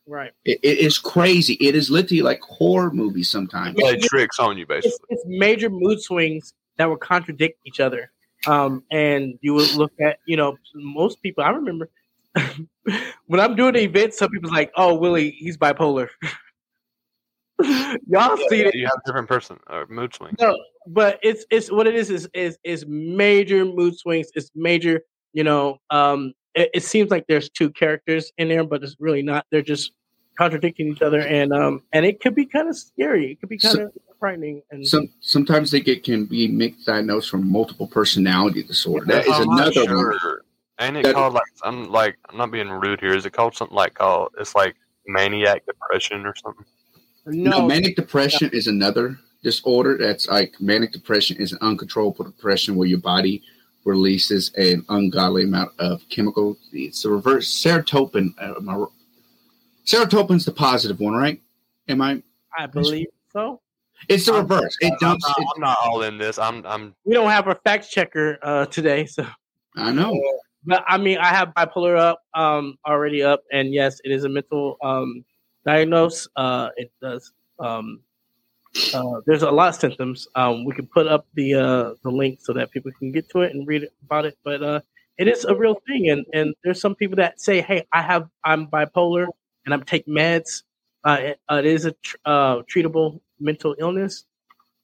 Right. 0.07 0.31
It, 0.45 0.59
it 0.63 0.79
is 0.79 0.97
crazy. 0.97 1.53
It 1.55 1.75
is 1.75 1.89
literally 1.89 2.21
like 2.21 2.41
horror 2.41 2.91
movies 2.91 3.29
sometimes. 3.29 3.75
Play 3.79 3.97
tricks 3.97 4.39
on 4.39 4.57
you, 4.57 4.65
basically. 4.65 4.91
It's, 5.09 5.23
it's 5.23 5.23
major 5.25 5.69
mood 5.69 6.01
swings 6.01 6.53
that 6.77 6.89
will 6.89 6.97
contradict 6.97 7.59
each 7.65 7.79
other. 7.79 8.11
Um, 8.45 8.83
and 8.91 9.37
you 9.41 9.53
would 9.53 9.73
look 9.75 9.93
at, 10.01 10.19
you 10.25 10.35
know, 10.35 10.57
most 10.75 11.21
people. 11.21 11.43
I 11.43 11.51
remember 11.51 11.89
when 13.27 13.39
I'm 13.39 13.55
doing 13.55 13.75
an 13.75 13.81
event, 13.81 14.13
some 14.13 14.29
people's 14.29 14.51
like, 14.51 14.71
"Oh, 14.75 14.95
Willie, 14.95 15.31
he's 15.31 15.57
bipolar." 15.57 16.09
Y'all 18.07 18.37
see 18.49 18.61
it? 18.61 18.73
You 18.75 18.85
have 18.85 18.97
a 19.03 19.07
different 19.07 19.27
person 19.27 19.59
or 19.69 19.85
mood 19.87 20.13
swings. 20.13 20.35
No, 20.39 20.57
but 20.87 21.19
it's 21.21 21.45
it's 21.51 21.71
what 21.71 21.87
it 21.87 21.95
is 21.95 22.09
is 22.09 22.27
is 22.33 22.57
is 22.63 22.85
major 22.87 23.63
mood 23.65 23.97
swings. 23.97 24.27
It's 24.35 24.51
major, 24.55 25.01
you 25.33 25.43
know. 25.43 25.77
Um, 25.89 26.33
it, 26.55 26.69
it 26.73 26.83
seems 26.83 27.11
like 27.11 27.25
there's 27.27 27.49
two 27.49 27.69
characters 27.69 28.31
in 28.37 28.47
there, 28.49 28.63
but 28.63 28.83
it's 28.83 28.95
really 28.99 29.21
not. 29.21 29.45
They're 29.51 29.61
just 29.61 29.91
contradicting 30.37 30.87
each 30.87 31.01
other, 31.01 31.21
and 31.21 31.53
um, 31.53 31.83
and 31.93 32.05
it 32.05 32.19
could 32.21 32.35
be 32.35 32.45
kind 32.45 32.67
of 32.69 32.75
scary. 32.77 33.31
It 33.31 33.39
could 33.39 33.49
be 33.49 33.59
kind 33.59 33.79
of 33.79 33.91
frightening. 34.19 34.61
And 34.71 34.85
Some 34.87 35.09
sometimes 35.19 35.69
they 35.71 35.79
get 35.79 36.03
can 36.03 36.25
be 36.25 36.47
mixed 36.47 36.85
diagnosed 36.87 37.29
from 37.29 37.49
multiple 37.51 37.87
personality 37.87 38.63
disorder. 38.63 39.05
That 39.05 39.27
is 39.27 39.31
I'm 39.33 39.45
not 39.47 39.75
another 39.75 39.95
one. 39.95 40.19
sure. 40.19 40.41
Ain't 40.79 40.97
it 40.97 41.03
That- 41.03 41.13
called 41.13 41.33
like 41.35 41.43
I'm 41.63 41.89
like 41.91 42.17
I'm 42.29 42.37
not 42.37 42.51
being 42.51 42.69
rude 42.69 42.99
here. 42.99 43.15
Is 43.15 43.25
it 43.27 43.33
called 43.33 43.55
something 43.55 43.75
like 43.75 43.93
called 43.93 44.29
it's 44.39 44.55
like 44.55 44.75
maniac 45.05 45.65
depression 45.67 46.25
or 46.25 46.33
something? 46.35 46.65
No, 47.25 47.67
manic 47.67 47.95
depression 47.95 48.49
is 48.53 48.67
another 48.67 49.17
disorder. 49.43 49.97
That's 49.97 50.27
like 50.27 50.59
manic 50.59 50.91
depression 50.91 51.37
is 51.37 51.51
an 51.51 51.59
uncontrollable 51.61 52.25
depression 52.25 52.75
where 52.75 52.87
your 52.87 52.99
body 52.99 53.41
releases 53.85 54.53
an 54.55 54.85
ungodly 54.89 55.43
amount 55.43 55.71
of 55.79 56.01
chemical. 56.09 56.57
It's 56.71 57.03
the 57.03 57.09
reverse 57.09 57.47
serotonin. 57.47 58.33
Uh, 58.39 58.87
serotonin's 59.85 60.45
the 60.45 60.51
positive 60.51 60.99
one, 60.99 61.13
right? 61.13 61.41
Am 61.87 62.01
I? 62.01 62.21
I 62.57 62.67
believe 62.67 63.07
so. 63.31 63.61
It's 64.09 64.25
the 64.25 64.33
reverse. 64.33 64.75
It 64.81 64.91
I'm 64.93 64.97
dumps. 64.99 65.25
not, 65.27 65.37
I'm 65.55 65.61
not 65.61 65.77
all 65.83 66.03
in 66.03 66.17
this. 66.17 66.37
I'm 66.37 66.65
I'm 66.65 66.93
We 67.05 67.13
don't 67.13 67.29
have 67.29 67.47
a 67.47 67.55
fact 67.63 67.89
checker 67.89 68.37
uh, 68.41 68.65
today, 68.65 69.05
so 69.05 69.25
I 69.77 69.91
know. 69.91 70.19
but 70.65 70.83
I 70.87 70.97
mean, 70.97 71.17
I 71.19 71.27
have 71.27 71.49
bipolar 71.49 71.97
up 71.97 72.21
um 72.33 72.77
already 72.85 73.23
up, 73.23 73.43
and 73.51 73.73
yes, 73.73 73.99
it 74.03 74.11
is 74.11 74.23
a 74.25 74.29
mental 74.29 74.77
um 74.83 75.23
diagnose. 75.65 76.27
Uh, 76.35 76.69
it 76.77 76.91
does 77.01 77.31
um. 77.59 77.99
Uh, 78.91 79.21
there's 79.27 79.43
a 79.43 79.51
lot 79.51 79.69
of 79.69 79.75
symptoms. 79.75 80.27
Um, 80.33 80.65
we 80.65 80.73
can 80.73 80.87
put 80.87 81.05
up 81.05 81.27
the 81.35 81.53
uh, 81.53 81.93
the 82.03 82.09
link 82.09 82.39
so 82.41 82.53
that 82.53 82.71
people 82.71 82.91
can 82.97 83.11
get 83.11 83.29
to 83.29 83.41
it 83.41 83.53
and 83.53 83.67
read 83.67 83.87
about 84.03 84.25
it. 84.25 84.35
But 84.43 84.63
uh, 84.63 84.81
it 85.17 85.27
is 85.27 85.45
a 85.45 85.55
real 85.55 85.79
thing, 85.87 86.09
and 86.09 86.25
and 86.33 86.55
there's 86.63 86.81
some 86.81 86.95
people 86.95 87.17
that 87.17 87.39
say, 87.39 87.61
"Hey, 87.61 87.85
I 87.93 88.01
have 88.01 88.27
I'm 88.43 88.67
bipolar 88.67 89.27
and 89.65 89.73
I'm 89.73 89.83
taking 89.83 90.13
meds." 90.13 90.63
Uh, 91.03 91.17
it, 91.19 91.39
uh, 91.51 91.55
it 91.55 91.65
is 91.65 91.85
a 91.85 91.91
tr- 91.91 92.15
uh, 92.25 92.55
treatable 92.63 93.19
mental 93.39 93.75
illness. 93.77 94.25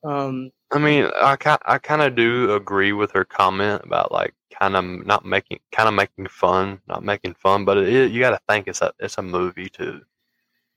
Um, 0.04 0.52
I 0.72 0.78
mean, 0.78 1.10
I 1.20 1.36
kind 1.36 1.60
I 1.66 1.80
kind 1.80 2.02
of 2.02 2.16
do 2.16 2.54
agree 2.54 2.94
with 2.94 3.12
her 3.12 3.26
comment 3.26 3.82
about 3.84 4.12
like 4.12 4.36
kind 4.60 4.76
of 4.76 5.06
not 5.06 5.26
making 5.26 5.60
kind 5.72 5.88
of 5.90 5.96
making 5.96 6.28
fun, 6.28 6.80
not 6.88 7.04
making 7.04 7.34
fun, 7.36 7.66
but 7.66 7.78
it, 7.78 8.12
you 8.12 8.20
got 8.20 8.32
to 8.32 8.40
think 8.48 8.68
it's 8.68 8.82
a 8.82 8.94
it's 9.00 9.18
a 9.18 9.22
movie 9.24 9.70
too. 9.70 10.02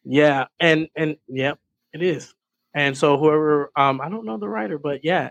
Yeah, 0.04 0.46
and 0.60 0.88
and 0.96 1.16
yeah, 1.28 1.54
it 1.92 2.02
is. 2.02 2.34
And 2.74 2.96
so 2.96 3.18
whoever 3.18 3.70
um 3.76 4.00
I 4.00 4.08
don't 4.08 4.24
know 4.24 4.38
the 4.38 4.48
writer, 4.48 4.78
but 4.78 5.04
yeah. 5.04 5.30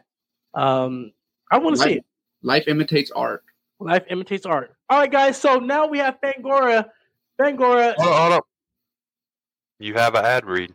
Um 0.53 1.11
I 1.51 1.57
want 1.57 1.75
to 1.75 1.81
see 1.81 1.89
Life, 1.89 1.97
it. 1.97 2.05
life 2.43 2.67
imitates 2.67 3.11
art. 3.11 3.43
Life 3.79 4.03
imitates 4.09 4.45
art. 4.45 4.75
All 4.89 4.99
right, 4.99 5.11
guys. 5.11 5.37
So 5.37 5.57
now 5.57 5.87
we 5.87 5.97
have 5.97 6.19
Fangoria. 6.21 6.85
Fangoria. 7.39 7.95
Hold 7.97 8.13
on, 8.13 8.21
hold 8.21 8.33
up. 8.33 8.45
You 9.79 9.95
have 9.95 10.15
an 10.15 10.23
ad 10.23 10.45
read. 10.45 10.73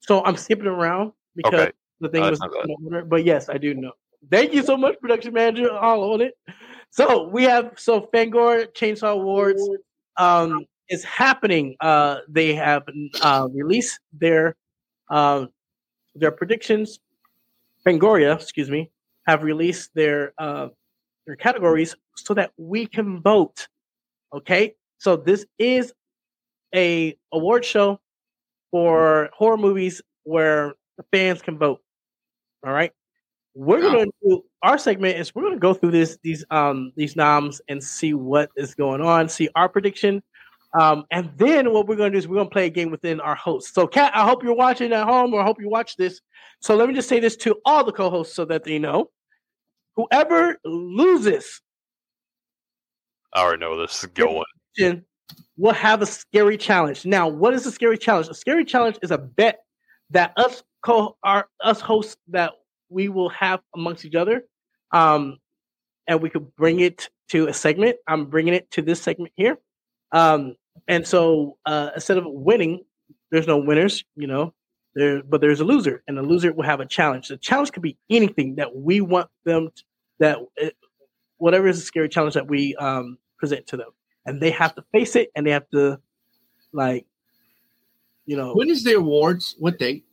So 0.00 0.22
I'm 0.24 0.36
skipping 0.36 0.66
around 0.66 1.12
because 1.34 1.54
Okay. 1.54 1.72
the 2.00 2.08
thing 2.08 2.22
Uh, 2.24 2.30
was 2.30 2.40
not 2.40 2.52
bad. 2.52 2.70
order. 2.84 3.04
But 3.04 3.24
yes, 3.24 3.48
I 3.48 3.56
do 3.58 3.74
know. 3.74 3.92
Thank 4.30 4.52
you 4.52 4.62
so 4.62 4.76
much, 4.76 5.00
production 5.00 5.32
manager. 5.32 5.72
All 5.72 6.12
on 6.12 6.20
it. 6.20 6.34
So 6.90 7.26
we 7.28 7.44
have 7.44 7.72
so 7.76 8.02
Fangoria 8.12 8.66
Chainsaw 8.72 9.12
Awards 9.12 9.62
um 10.18 10.66
is 10.92 11.04
happening. 11.04 11.76
Uh 11.80 12.18
they 12.28 12.54
have 12.54 12.84
uh 13.22 13.48
released 13.52 14.00
their 14.12 14.56
uh 15.10 15.46
their 16.14 16.32
predictions. 16.32 17.00
Fangoria, 17.86 18.34
excuse 18.36 18.70
me, 18.70 18.90
have 19.26 19.42
released 19.42 19.90
their 19.94 20.32
uh 20.38 20.68
their 21.26 21.36
categories 21.36 21.96
so 22.16 22.34
that 22.34 22.52
we 22.58 22.86
can 22.86 23.22
vote. 23.22 23.68
Okay? 24.34 24.74
So 24.98 25.16
this 25.16 25.46
is 25.58 25.92
a 26.74 27.16
award 27.32 27.64
show 27.64 28.00
for 28.70 29.30
horror 29.34 29.56
movies 29.58 30.02
where 30.24 30.74
the 30.98 31.04
fans 31.12 31.42
can 31.42 31.58
vote. 31.58 31.80
All 32.66 32.72
right. 32.72 32.92
We're 33.54 33.82
gonna 33.82 34.06
do 34.22 34.42
our 34.62 34.78
segment 34.78 35.18
is 35.18 35.34
we're 35.34 35.42
gonna 35.42 35.58
go 35.58 35.74
through 35.74 35.92
this 35.92 36.18
these 36.22 36.44
um 36.50 36.92
these 36.96 37.16
noms 37.16 37.60
and 37.68 37.82
see 37.84 38.14
what 38.14 38.50
is 38.56 38.74
going 38.74 39.02
on, 39.02 39.28
see 39.28 39.48
our 39.56 39.68
prediction. 39.68 40.22
Um, 40.78 41.04
and 41.10 41.30
then 41.36 41.72
what 41.72 41.86
we're 41.86 41.96
gonna 41.96 42.10
do 42.10 42.18
is 42.18 42.26
we're 42.26 42.36
gonna 42.36 42.50
play 42.50 42.66
a 42.66 42.70
game 42.70 42.90
within 42.90 43.20
our 43.20 43.34
hosts. 43.34 43.74
So 43.74 43.86
Kat, 43.86 44.12
I 44.14 44.24
hope 44.24 44.42
you're 44.42 44.54
watching 44.54 44.92
at 44.92 45.04
home 45.04 45.34
or 45.34 45.40
I 45.40 45.44
hope 45.44 45.60
you 45.60 45.68
watch 45.68 45.96
this. 45.96 46.20
So 46.60 46.76
let 46.76 46.88
me 46.88 46.94
just 46.94 47.08
say 47.08 47.20
this 47.20 47.36
to 47.38 47.56
all 47.64 47.84
the 47.84 47.92
co-hosts 47.92 48.34
so 48.34 48.44
that 48.46 48.64
they 48.64 48.78
know. 48.78 49.10
Whoever 49.96 50.56
loses 50.64 51.60
I 53.32 53.42
already 53.42 53.60
know 53.60 53.80
this 53.80 54.02
is 54.04 54.10
going. 54.10 54.44
we'll 55.56 55.72
have 55.72 56.02
a 56.02 56.06
scary 56.06 56.58
challenge. 56.58 57.06
Now, 57.06 57.28
what 57.28 57.54
is 57.54 57.64
a 57.66 57.72
scary 57.72 57.96
challenge? 57.96 58.28
A 58.28 58.34
scary 58.34 58.64
challenge 58.64 58.98
is 59.02 59.10
a 59.10 59.18
bet 59.18 59.60
that 60.10 60.32
us 60.36 60.62
co 60.84 61.16
our 61.22 61.48
us 61.62 61.80
hosts 61.80 62.16
that 62.28 62.52
we 62.90 63.08
will 63.08 63.30
have 63.30 63.60
amongst 63.74 64.04
each 64.04 64.14
other, 64.14 64.44
um, 64.92 65.38
and 66.06 66.20
we 66.20 66.28
could 66.28 66.54
bring 66.56 66.80
it 66.80 67.08
to 67.30 67.48
a 67.48 67.54
segment. 67.54 67.96
I'm 68.06 68.26
bringing 68.26 68.52
it 68.54 68.70
to 68.72 68.82
this 68.82 69.00
segment 69.00 69.32
here, 69.34 69.58
um, 70.12 70.56
and 70.88 71.06
so 71.06 71.56
uh, 71.66 71.90
instead 71.94 72.18
of 72.18 72.24
winning, 72.26 72.84
there's 73.30 73.46
no 73.46 73.58
winners, 73.58 74.04
you 74.16 74.26
know. 74.26 74.52
There, 74.94 75.22
but 75.22 75.40
there's 75.40 75.60
a 75.60 75.64
loser, 75.64 76.02
and 76.06 76.18
the 76.18 76.22
loser 76.22 76.52
will 76.52 76.64
have 76.64 76.80
a 76.80 76.86
challenge. 76.86 77.28
The 77.28 77.38
challenge 77.38 77.72
could 77.72 77.82
be 77.82 77.96
anything 78.10 78.56
that 78.56 78.76
we 78.76 79.00
want 79.00 79.30
them 79.44 79.70
to, 79.74 79.82
that 80.18 80.38
uh, 80.62 80.68
whatever 81.38 81.66
is 81.66 81.78
a 81.78 81.82
scary 81.82 82.10
challenge 82.10 82.34
that 82.34 82.46
we 82.46 82.76
um, 82.76 83.16
present 83.38 83.66
to 83.68 83.78
them, 83.78 83.88
and 84.26 84.38
they 84.38 84.50
have 84.50 84.74
to 84.74 84.84
face 84.92 85.16
it, 85.16 85.30
and 85.34 85.46
they 85.46 85.50
have 85.52 85.66
to 85.70 85.98
like, 86.74 87.06
you 88.26 88.36
know, 88.36 88.52
When 88.52 88.68
is 88.68 88.84
the 88.84 88.94
awards? 88.96 89.56
What 89.58 89.78
date? 89.78 90.04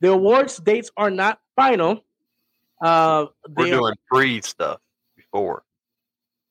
the 0.00 0.12
awards 0.12 0.58
dates 0.58 0.90
are 0.96 1.10
not 1.10 1.40
final. 1.56 2.04
Uh, 2.80 3.26
We're 3.56 3.64
they 3.64 3.72
are, 3.72 3.78
doing 3.80 3.94
pre 4.06 4.40
stuff 4.42 4.78
before. 5.16 5.64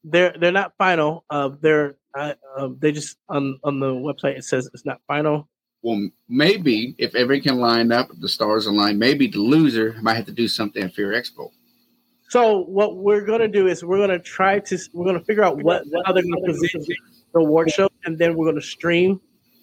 they're 0.04 0.36
they're 0.38 0.52
not 0.52 0.74
final. 0.78 1.24
Uh, 1.30 1.52
they're 1.62 1.96
uh, 2.16 2.34
uh, 2.58 2.70
they 2.80 2.92
just 2.92 3.18
on 3.30 3.60
on 3.64 3.80
the 3.80 3.88
website 3.88 4.38
it 4.38 4.44
says 4.44 4.70
it's 4.74 4.86
not 4.86 5.02
final. 5.08 5.48
Well, 5.82 6.10
maybe 6.28 6.96
if 6.98 7.16
everything 7.16 7.52
can 7.52 7.60
line 7.60 7.92
up, 7.92 8.10
the 8.20 8.28
stars 8.28 8.66
align, 8.66 9.00
maybe 9.00 9.28
the 9.28 9.40
loser 9.40 9.96
might 10.02 10.16
have 10.16 10.26
to 10.26 10.34
do 10.34 10.48
something 10.48 10.84
at 10.84 10.94
Fear 10.94 11.14
Expo. 11.14 11.52
So 12.30 12.60
what 12.60 12.98
we're 12.98 13.26
gonna 13.26 13.48
do 13.48 13.68
is 13.68 13.84
we're 13.84 13.98
gonna 13.98 14.20
try 14.20 14.60
to 14.60 14.78
we're 14.94 15.06
gonna 15.06 15.24
figure 15.24 15.44
out 15.44 15.58
what 15.64 15.84
how 16.06 16.12
they're 16.12 16.24
gonna 16.24 16.42
present 16.46 16.86
the 16.86 17.40
award 17.40 17.72
show, 17.72 17.90
and 18.06 18.18
then 18.18 18.36
we're 18.36 18.46
gonna 18.46 18.62
stream 18.62 19.22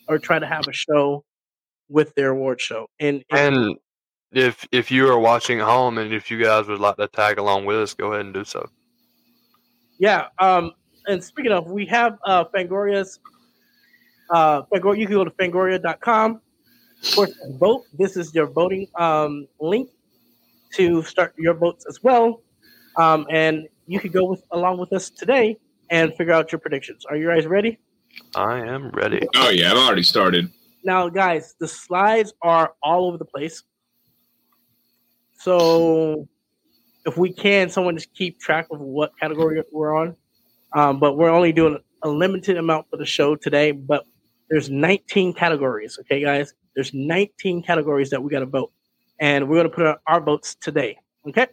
or 0.09 0.19
try 0.19 0.39
to 0.39 0.47
have 0.47 0.67
a 0.69 0.73
show 0.73 1.25
with 1.89 2.15
their 2.15 2.31
award 2.31 2.61
show. 2.61 2.89
And, 2.99 3.25
And 3.31 3.77
if 4.33 4.67
if 4.73 4.91
you 4.91 5.09
are 5.09 5.19
watching 5.19 5.61
at 5.61 5.67
home 5.67 5.99
and 5.99 6.13
if 6.13 6.31
you 6.31 6.43
guys 6.43 6.67
would 6.67 6.81
like 6.81 6.97
to 6.97 7.09
tag 7.09 7.39
along 7.39 7.67
with 7.67 7.77
us, 7.77 7.95
go 7.95 8.13
ahead 8.13 8.25
and 8.25 8.35
do 8.35 8.45
so. 8.45 8.69
yeah, 9.99 10.29
um, 10.39 10.73
and 11.07 11.23
speaking 11.23 11.53
of, 11.53 11.71
we 11.71 11.87
have 11.87 12.19
uh, 12.25 12.45
Fangoria's. 12.45 13.19
Uh, 14.29 14.63
Fangoria, 14.65 14.99
you 14.99 15.07
can 15.07 15.15
go 15.17 15.25
to 15.25 15.31
fangoria.com. 15.31 16.41
Of 17.03 17.15
course, 17.15 17.33
vote. 17.59 17.85
This 17.97 18.17
is 18.17 18.35
your 18.35 18.47
voting 18.47 18.89
um, 18.97 19.47
link 19.61 19.91
to 20.75 21.03
start 21.03 21.35
your 21.39 21.55
votes 21.55 21.87
as 21.89 22.03
well. 22.03 22.43
Um, 22.97 23.27
and 23.31 23.69
you 23.87 24.01
can 24.01 24.11
go 24.11 24.25
with 24.25 24.43
along 24.51 24.79
with 24.79 24.93
us 24.93 25.11
today 25.11 25.59
and 25.91 26.15
figure 26.15 26.33
out 26.33 26.51
your 26.51 26.59
predictions. 26.59 27.05
Are 27.07 27.17
you 27.17 27.29
guys 27.29 27.47
ready? 27.47 27.79
I 28.35 28.59
am 28.61 28.91
ready. 28.91 29.27
Oh 29.37 29.51
yeah, 29.51 29.71
I've 29.71 29.79
already 29.79 30.03
started. 30.03 30.51
Now, 30.85 31.09
guys, 31.09 31.55
the 31.59 31.69
slides 31.69 32.33
are 32.43 32.75
all 32.83 33.07
over 33.09 33.19
the 33.19 33.25
place. 33.25 33.63
So, 35.39 36.29
if 37.05 37.17
we 37.17 37.33
can, 37.33 37.69
someone 37.69 37.97
just 37.97 38.15
keep 38.15 38.41
track 38.41 38.67
of 38.71 38.81
what 38.81 39.13
category 39.19 39.63
we're 39.73 39.95
on. 39.95 40.17
Um, 40.77 41.01
but 41.01 41.17
we're 41.17 41.31
only 41.31 41.53
doing 41.53 41.79
a 42.03 42.09
limited 42.09 42.59
amount 42.59 42.89
for 42.91 42.99
the 42.99 43.07
show 43.07 43.35
today. 43.35 43.73
But 43.73 44.05
there's 44.51 44.71
19 44.71 45.33
categories. 45.33 45.99
Okay, 46.01 46.21
guys, 46.21 46.53
there's 46.75 46.93
19 46.93 47.63
categories 47.63 48.11
that 48.11 48.23
we 48.23 48.31
got 48.31 48.41
to 48.41 48.47
vote, 48.47 48.71
and 49.19 49.49
we're 49.49 49.57
gonna 49.57 49.71
put 49.71 49.87
our, 49.87 49.99
our 50.07 50.21
votes 50.21 50.55
today. 50.55 50.99
Okay. 51.29 51.47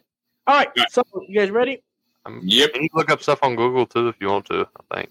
All 0.46 0.56
right. 0.56 0.68
So, 0.90 1.02
you 1.26 1.40
guys 1.40 1.50
ready? 1.50 1.82
Um, 2.26 2.40
yep. 2.44 2.74
Can 2.74 2.82
you 2.82 2.88
look 2.92 3.10
up 3.10 3.22
stuff 3.22 3.38
on 3.42 3.56
Google 3.56 3.86
too 3.86 4.08
if 4.08 4.16
you 4.20 4.28
want 4.28 4.44
to? 4.46 4.68
I 4.90 4.96
think. 4.96 5.10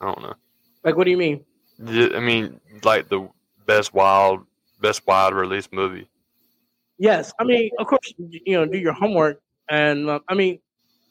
I 0.00 0.06
don't 0.06 0.22
know. 0.22 0.34
Like, 0.84 0.96
what 0.96 1.04
do 1.04 1.10
you 1.10 1.16
mean? 1.16 1.44
Yeah, 1.78 2.08
I 2.14 2.20
mean, 2.20 2.60
like 2.82 3.08
the 3.08 3.28
best 3.66 3.94
wild, 3.94 4.40
best 4.80 5.06
wild 5.06 5.34
release 5.34 5.68
movie. 5.72 6.08
Yes, 6.98 7.32
I 7.38 7.44
mean, 7.44 7.70
of 7.78 7.86
course, 7.86 8.14
you 8.18 8.56
know, 8.56 8.66
do 8.66 8.78
your 8.78 8.94
homework. 8.94 9.40
And 9.68 10.08
uh, 10.08 10.20
I 10.28 10.34
mean, 10.34 10.58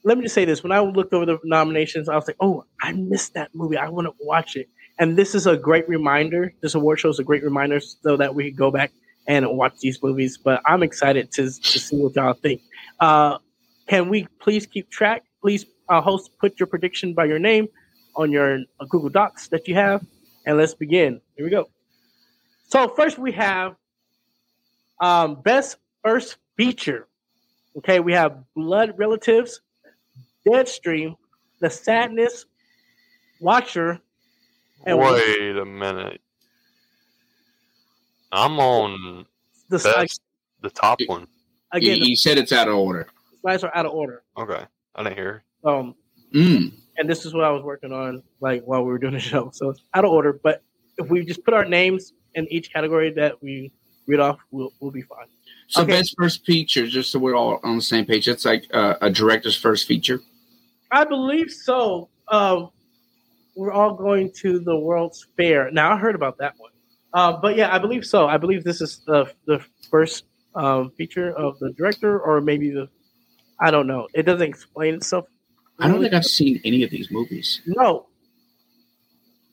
let 0.05 0.17
me 0.17 0.23
just 0.23 0.35
say 0.35 0.45
this: 0.45 0.63
when 0.63 0.71
I 0.71 0.79
looked 0.79 1.13
over 1.13 1.25
the 1.25 1.39
nominations, 1.43 2.07
I 2.07 2.15
was 2.15 2.27
like, 2.27 2.37
"Oh, 2.39 2.63
I 2.81 2.93
missed 2.93 3.33
that 3.33 3.49
movie. 3.53 3.77
I 3.77 3.89
want 3.89 4.07
to 4.07 4.13
watch 4.21 4.55
it." 4.55 4.69
And 4.99 5.17
this 5.17 5.35
is 5.35 5.47
a 5.47 5.57
great 5.57 5.89
reminder. 5.89 6.53
This 6.61 6.75
award 6.75 6.99
show 6.99 7.09
is 7.09 7.19
a 7.19 7.23
great 7.23 7.43
reminder, 7.43 7.79
so 7.81 8.15
that 8.15 8.35
we 8.35 8.49
can 8.49 8.55
go 8.55 8.71
back 8.71 8.91
and 9.27 9.45
watch 9.57 9.73
these 9.79 10.01
movies. 10.01 10.37
But 10.37 10.61
I'm 10.65 10.83
excited 10.83 11.31
to 11.33 11.43
to 11.45 11.79
see 11.79 11.97
what 11.97 12.15
y'all 12.15 12.33
think. 12.33 12.61
Uh, 12.99 13.39
can 13.87 14.09
we 14.09 14.27
please 14.39 14.65
keep 14.67 14.89
track? 14.91 15.23
Please, 15.41 15.65
uh, 15.89 16.01
host, 16.01 16.31
put 16.39 16.59
your 16.59 16.67
prediction 16.67 17.13
by 17.13 17.25
your 17.25 17.39
name 17.39 17.67
on 18.15 18.31
your 18.31 18.59
uh, 18.79 18.85
Google 18.85 19.09
Docs 19.09 19.49
that 19.49 19.67
you 19.67 19.75
have, 19.75 20.05
and 20.45 20.57
let's 20.57 20.75
begin. 20.75 21.19
Here 21.35 21.45
we 21.45 21.51
go. 21.51 21.69
So 22.67 22.87
first 22.89 23.17
we 23.17 23.31
have 23.33 23.75
um, 25.01 25.41
best 25.41 25.77
first 26.03 26.37
feature. 26.57 27.07
Okay, 27.77 27.99
we 27.99 28.13
have 28.13 28.43
Blood 28.55 28.93
Relatives, 28.97 29.61
Deadstream, 30.47 31.15
The 31.59 31.69
Sadness, 31.69 32.45
Watcher, 33.39 33.99
and 34.85 34.97
Wait 34.99 35.57
a 35.57 35.65
minute. 35.65 36.21
I'm 38.31 38.59
on 38.59 39.25
The 39.69 39.77
best, 39.79 40.21
the 40.61 40.69
top 40.69 40.99
one. 41.07 41.27
again. 41.71 42.01
he, 42.01 42.09
he 42.09 42.15
said 42.15 42.37
it's 42.37 42.51
out 42.51 42.67
of 42.67 42.75
order. 42.75 43.07
the 43.31 43.37
slides 43.41 43.63
are 43.63 43.75
out 43.75 43.85
of 43.85 43.93
order. 43.93 44.23
Okay, 44.37 44.65
I 44.95 45.03
didn't 45.03 45.17
hear. 45.17 45.43
Um, 45.63 45.95
Mm. 46.33 46.73
and 46.97 47.09
this 47.09 47.23
is 47.25 47.33
what 47.33 47.45
I 47.45 47.51
was 47.51 47.63
working 47.63 47.93
on, 47.93 48.21
like 48.41 48.63
while 48.63 48.81
we 48.83 48.91
were 48.91 48.97
doing 48.97 49.13
the 49.13 49.19
show. 49.19 49.51
So 49.53 49.69
it's 49.69 49.81
out 49.93 50.03
of 50.03 50.11
order. 50.11 50.37
But 50.43 50.63
if 50.97 51.07
we 51.09 51.23
just 51.23 51.45
put 51.45 51.53
our 51.53 51.63
names 51.63 52.13
in 52.33 52.45
each 52.51 52.73
category 52.73 53.11
that 53.13 53.41
we 53.41 53.71
read 54.07 54.19
off, 54.19 54.39
we'll 54.51 54.73
we'll 54.81 54.91
be 54.91 55.03
fine. 55.03 55.27
So 55.67 55.83
Okay. 55.83 55.91
best 55.93 56.15
first 56.17 56.45
feature, 56.45 56.87
just 56.87 57.11
so 57.11 57.19
we're 57.19 57.35
all 57.35 57.59
on 57.63 57.77
the 57.77 57.81
same 57.81 58.05
page. 58.05 58.25
That's 58.25 58.43
like 58.43 58.65
uh, 58.73 58.95
a 59.01 59.09
director's 59.09 59.55
first 59.55 59.87
feature. 59.87 60.19
I 60.91 61.03
believe 61.03 61.51
so. 61.51 62.09
Um, 62.29 62.69
we're 63.55 63.71
all 63.71 63.93
going 63.95 64.31
to 64.41 64.59
the 64.59 64.77
World's 64.77 65.25
Fair. 65.37 65.71
Now 65.71 65.93
I 65.93 65.97
heard 65.97 66.15
about 66.15 66.37
that 66.39 66.53
one, 66.57 66.71
uh, 67.13 67.37
but 67.37 67.55
yeah, 67.55 67.73
I 67.73 67.79
believe 67.79 68.05
so. 68.05 68.27
I 68.27 68.37
believe 68.37 68.63
this 68.63 68.81
is 68.81 69.01
the 69.05 69.31
the 69.45 69.63
first 69.89 70.25
um, 70.55 70.91
feature 70.97 71.31
of 71.35 71.57
the 71.59 71.71
director, 71.73 72.19
or 72.19 72.41
maybe 72.41 72.69
the 72.69 72.89
I 73.59 73.71
don't 73.71 73.87
know. 73.87 74.07
It 74.13 74.23
doesn't 74.23 74.47
explain 74.47 74.95
itself. 74.95 75.27
I 75.79 75.87
don't 75.87 76.01
think 76.01 76.13
I've 76.13 76.25
seen 76.25 76.61
any 76.63 76.83
of 76.83 76.89
these 76.89 77.11
movies. 77.11 77.61
No, 77.65 78.07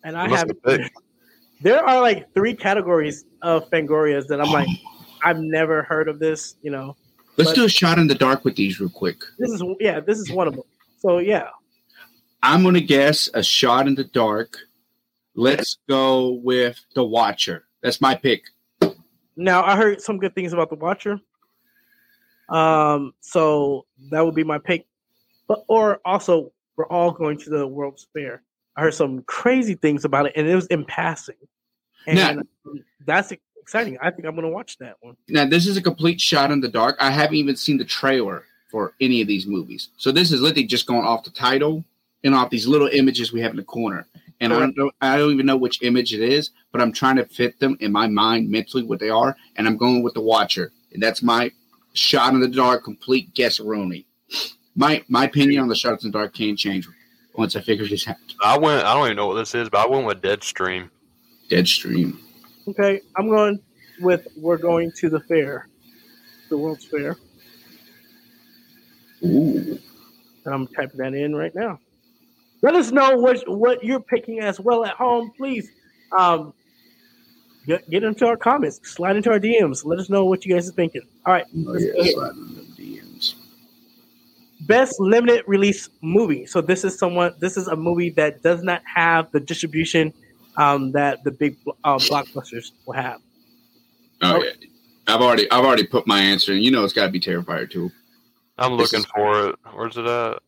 and 0.04 0.16
I 0.16 0.28
have. 0.28 0.50
There 1.60 1.84
are 1.84 2.00
like 2.00 2.32
three 2.34 2.54
categories 2.54 3.24
of 3.42 3.70
Fangorias 3.70 4.26
that 4.26 4.40
I'm 4.40 4.50
like, 4.50 4.68
I've 5.22 5.38
never 5.38 5.84
heard 5.84 6.08
of 6.08 6.18
this. 6.18 6.56
You 6.62 6.72
know, 6.72 6.96
Let's 7.36 7.50
But- 7.50 7.56
do 7.56 7.64
a 7.64 7.68
shot 7.68 7.98
in 7.98 8.08
the 8.08 8.14
dark 8.14 8.44
with 8.44 8.56
these 8.56 8.80
real 8.80 8.90
quick. 8.90 9.22
this 9.38 9.50
is 9.52 9.62
yeah, 9.80 10.00
this 10.00 10.18
is 10.18 10.30
one 10.30 10.48
of 10.48 10.54
them. 10.54 10.64
So 11.02 11.18
yeah, 11.18 11.48
I'm 12.44 12.62
gonna 12.62 12.80
guess 12.80 13.28
a 13.34 13.42
shot 13.42 13.88
in 13.88 13.96
the 13.96 14.04
dark. 14.04 14.56
Let's 15.34 15.78
go 15.88 16.34
with 16.44 16.78
the 16.94 17.02
Watcher. 17.02 17.64
That's 17.82 18.00
my 18.00 18.14
pick. 18.14 18.44
Now 19.34 19.64
I 19.64 19.76
heard 19.76 20.00
some 20.00 20.18
good 20.18 20.32
things 20.36 20.52
about 20.52 20.70
the 20.70 20.76
Watcher. 20.76 21.18
Um, 22.48 23.14
so 23.20 23.86
that 24.12 24.24
would 24.24 24.36
be 24.36 24.44
my 24.44 24.58
pick. 24.58 24.86
But 25.48 25.64
or 25.66 26.00
also 26.04 26.52
we're 26.76 26.86
all 26.86 27.10
going 27.10 27.36
to 27.38 27.50
the 27.50 27.66
World's 27.66 28.06
Fair. 28.12 28.44
I 28.76 28.82
heard 28.82 28.94
some 28.94 29.22
crazy 29.24 29.74
things 29.74 30.04
about 30.04 30.26
it, 30.26 30.34
and 30.36 30.46
it 30.46 30.54
was 30.54 30.68
in 30.68 30.84
passing, 30.84 31.34
and 32.06 32.16
Now- 32.16 32.42
um, 32.70 32.84
that's 33.04 33.32
exciting. 33.60 33.98
I 34.00 34.12
think 34.12 34.24
I'm 34.24 34.36
going 34.36 34.46
to 34.46 34.52
watch 34.52 34.78
that 34.78 34.96
one. 35.00 35.16
Now, 35.28 35.46
this 35.46 35.66
is 35.66 35.76
a 35.76 35.82
complete 35.82 36.20
shot 36.20 36.52
in 36.52 36.60
the 36.60 36.68
dark. 36.68 36.96
I 37.00 37.10
haven't 37.10 37.36
even 37.36 37.56
seen 37.56 37.76
the 37.76 37.84
trailer 37.84 38.44
for 38.72 38.94
any 39.00 39.20
of 39.20 39.28
these 39.28 39.46
movies. 39.46 39.90
So 39.98 40.10
this 40.10 40.32
is 40.32 40.40
literally 40.40 40.66
just 40.66 40.86
going 40.86 41.04
off 41.04 41.22
the 41.22 41.30
title 41.30 41.84
and 42.24 42.34
off 42.34 42.50
these 42.50 42.66
little 42.66 42.88
images 42.88 43.32
we 43.32 43.40
have 43.42 43.52
in 43.52 43.58
the 43.58 43.62
corner. 43.62 44.06
And 44.40 44.52
I 44.52 44.58
don't 44.58 44.94
I 45.00 45.16
don't 45.18 45.30
even 45.30 45.46
know 45.46 45.56
which 45.56 45.82
image 45.82 46.12
it 46.12 46.20
is, 46.20 46.50
but 46.72 46.80
I'm 46.80 46.92
trying 46.92 47.14
to 47.14 47.24
fit 47.26 47.60
them 47.60 47.76
in 47.78 47.92
my 47.92 48.08
mind 48.08 48.50
mentally 48.50 48.82
what 48.82 48.98
they 48.98 49.08
are, 49.08 49.36
and 49.54 49.68
I'm 49.68 49.76
going 49.76 50.02
with 50.02 50.14
the 50.14 50.20
Watcher, 50.20 50.72
and 50.92 51.00
that's 51.00 51.22
my 51.22 51.52
shot 51.92 52.34
in 52.34 52.40
the 52.40 52.48
dark, 52.48 52.82
complete 52.82 53.32
guess-a-roni. 53.34 54.04
My 54.74 55.04
my 55.08 55.26
opinion 55.26 55.62
on 55.62 55.68
the 55.68 55.76
shots 55.76 56.02
in 56.02 56.10
the 56.10 56.18
dark 56.18 56.34
can 56.34 56.56
change 56.56 56.88
once 57.36 57.54
I 57.54 57.60
figure 57.60 57.86
this 57.86 58.08
out. 58.08 58.16
I 58.42 58.58
went. 58.58 58.84
I 58.84 58.94
don't 58.94 59.04
even 59.04 59.16
know 59.16 59.28
what 59.28 59.34
this 59.34 59.54
is, 59.54 59.68
but 59.68 59.86
I 59.86 59.88
went 59.88 60.06
with 60.06 60.20
Deadstream. 60.20 60.90
Deadstream. 61.48 62.18
Okay, 62.66 63.00
I'm 63.16 63.28
going 63.28 63.60
with 64.00 64.26
we're 64.36 64.56
going 64.56 64.90
to 64.96 65.08
the 65.08 65.20
fair, 65.20 65.68
the 66.48 66.58
World's 66.58 66.86
Fair, 66.86 67.16
Ooh. 69.24 69.78
and 70.44 70.54
I'm 70.54 70.66
typing 70.68 70.98
that 70.98 71.14
in 71.14 71.34
right 71.34 71.54
now. 71.54 71.78
Let 72.62 72.74
us 72.74 72.90
know 72.92 73.16
what 73.16 73.46
what 73.48 73.82
you're 73.84 74.00
picking 74.00 74.40
as 74.40 74.60
well 74.60 74.84
at 74.84 74.94
home, 74.94 75.32
please. 75.36 75.70
Um, 76.16 76.52
get, 77.66 77.88
get 77.90 78.04
into 78.04 78.26
our 78.26 78.36
comments, 78.36 78.80
slide 78.84 79.16
into 79.16 79.30
our 79.30 79.40
DMs. 79.40 79.84
Let 79.84 79.98
us 79.98 80.08
know 80.10 80.24
what 80.24 80.44
you 80.44 80.54
guys 80.54 80.68
are 80.68 80.72
thinking. 80.72 81.02
All 81.26 81.32
right, 81.32 81.44
Oh, 81.66 81.76
yeah, 81.78 82.12
slide 82.12 82.32
in 82.36 82.54
the 82.54 82.98
DMs. 83.00 83.34
best 84.60 85.00
limited 85.00 85.42
release 85.46 85.88
movie. 86.02 86.46
So 86.46 86.60
this 86.60 86.84
is 86.84 86.98
someone. 86.98 87.34
This 87.40 87.56
is 87.56 87.66
a 87.68 87.76
movie 87.76 88.10
that 88.10 88.42
does 88.42 88.62
not 88.62 88.82
have 88.84 89.30
the 89.32 89.40
distribution 89.40 90.12
um, 90.56 90.92
that 90.92 91.24
the 91.24 91.30
big 91.32 91.56
uh, 91.84 91.96
blockbusters 91.96 92.72
will 92.86 92.94
have. 92.94 93.20
Oh 94.20 94.42
yeah. 94.42 94.50
I've 95.08 95.20
already 95.20 95.50
I've 95.50 95.64
already 95.64 95.84
put 95.86 96.06
my 96.06 96.20
answer, 96.20 96.52
and 96.52 96.62
you 96.62 96.70
know 96.70 96.84
it's 96.84 96.92
got 96.92 97.06
to 97.06 97.10
be 97.12 97.18
Terrifier 97.18 97.68
two. 97.68 97.90
I'm 98.62 98.74
looking 98.74 99.00
is- 99.00 99.06
for 99.06 99.48
it. 99.48 99.56
Where's 99.74 99.96
it 99.96 100.06
at? 100.06 100.38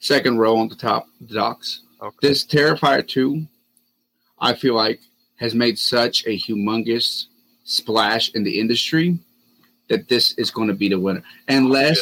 Second 0.00 0.38
row 0.38 0.56
on 0.58 0.68
the 0.68 0.74
top 0.74 1.06
docks. 1.26 1.80
Okay. 2.02 2.16
This 2.20 2.44
Terrifier 2.44 3.06
two, 3.06 3.46
I 4.38 4.52
feel 4.52 4.74
like 4.74 5.00
has 5.36 5.54
made 5.54 5.78
such 5.78 6.26
a 6.26 6.38
humongous 6.38 7.26
splash 7.64 8.30
in 8.34 8.44
the 8.44 8.60
industry 8.60 9.18
that 9.88 10.08
this 10.08 10.32
is 10.38 10.50
going 10.50 10.68
to 10.68 10.74
be 10.74 10.88
the 10.90 10.98
winner, 11.00 11.22
unless 11.48 11.98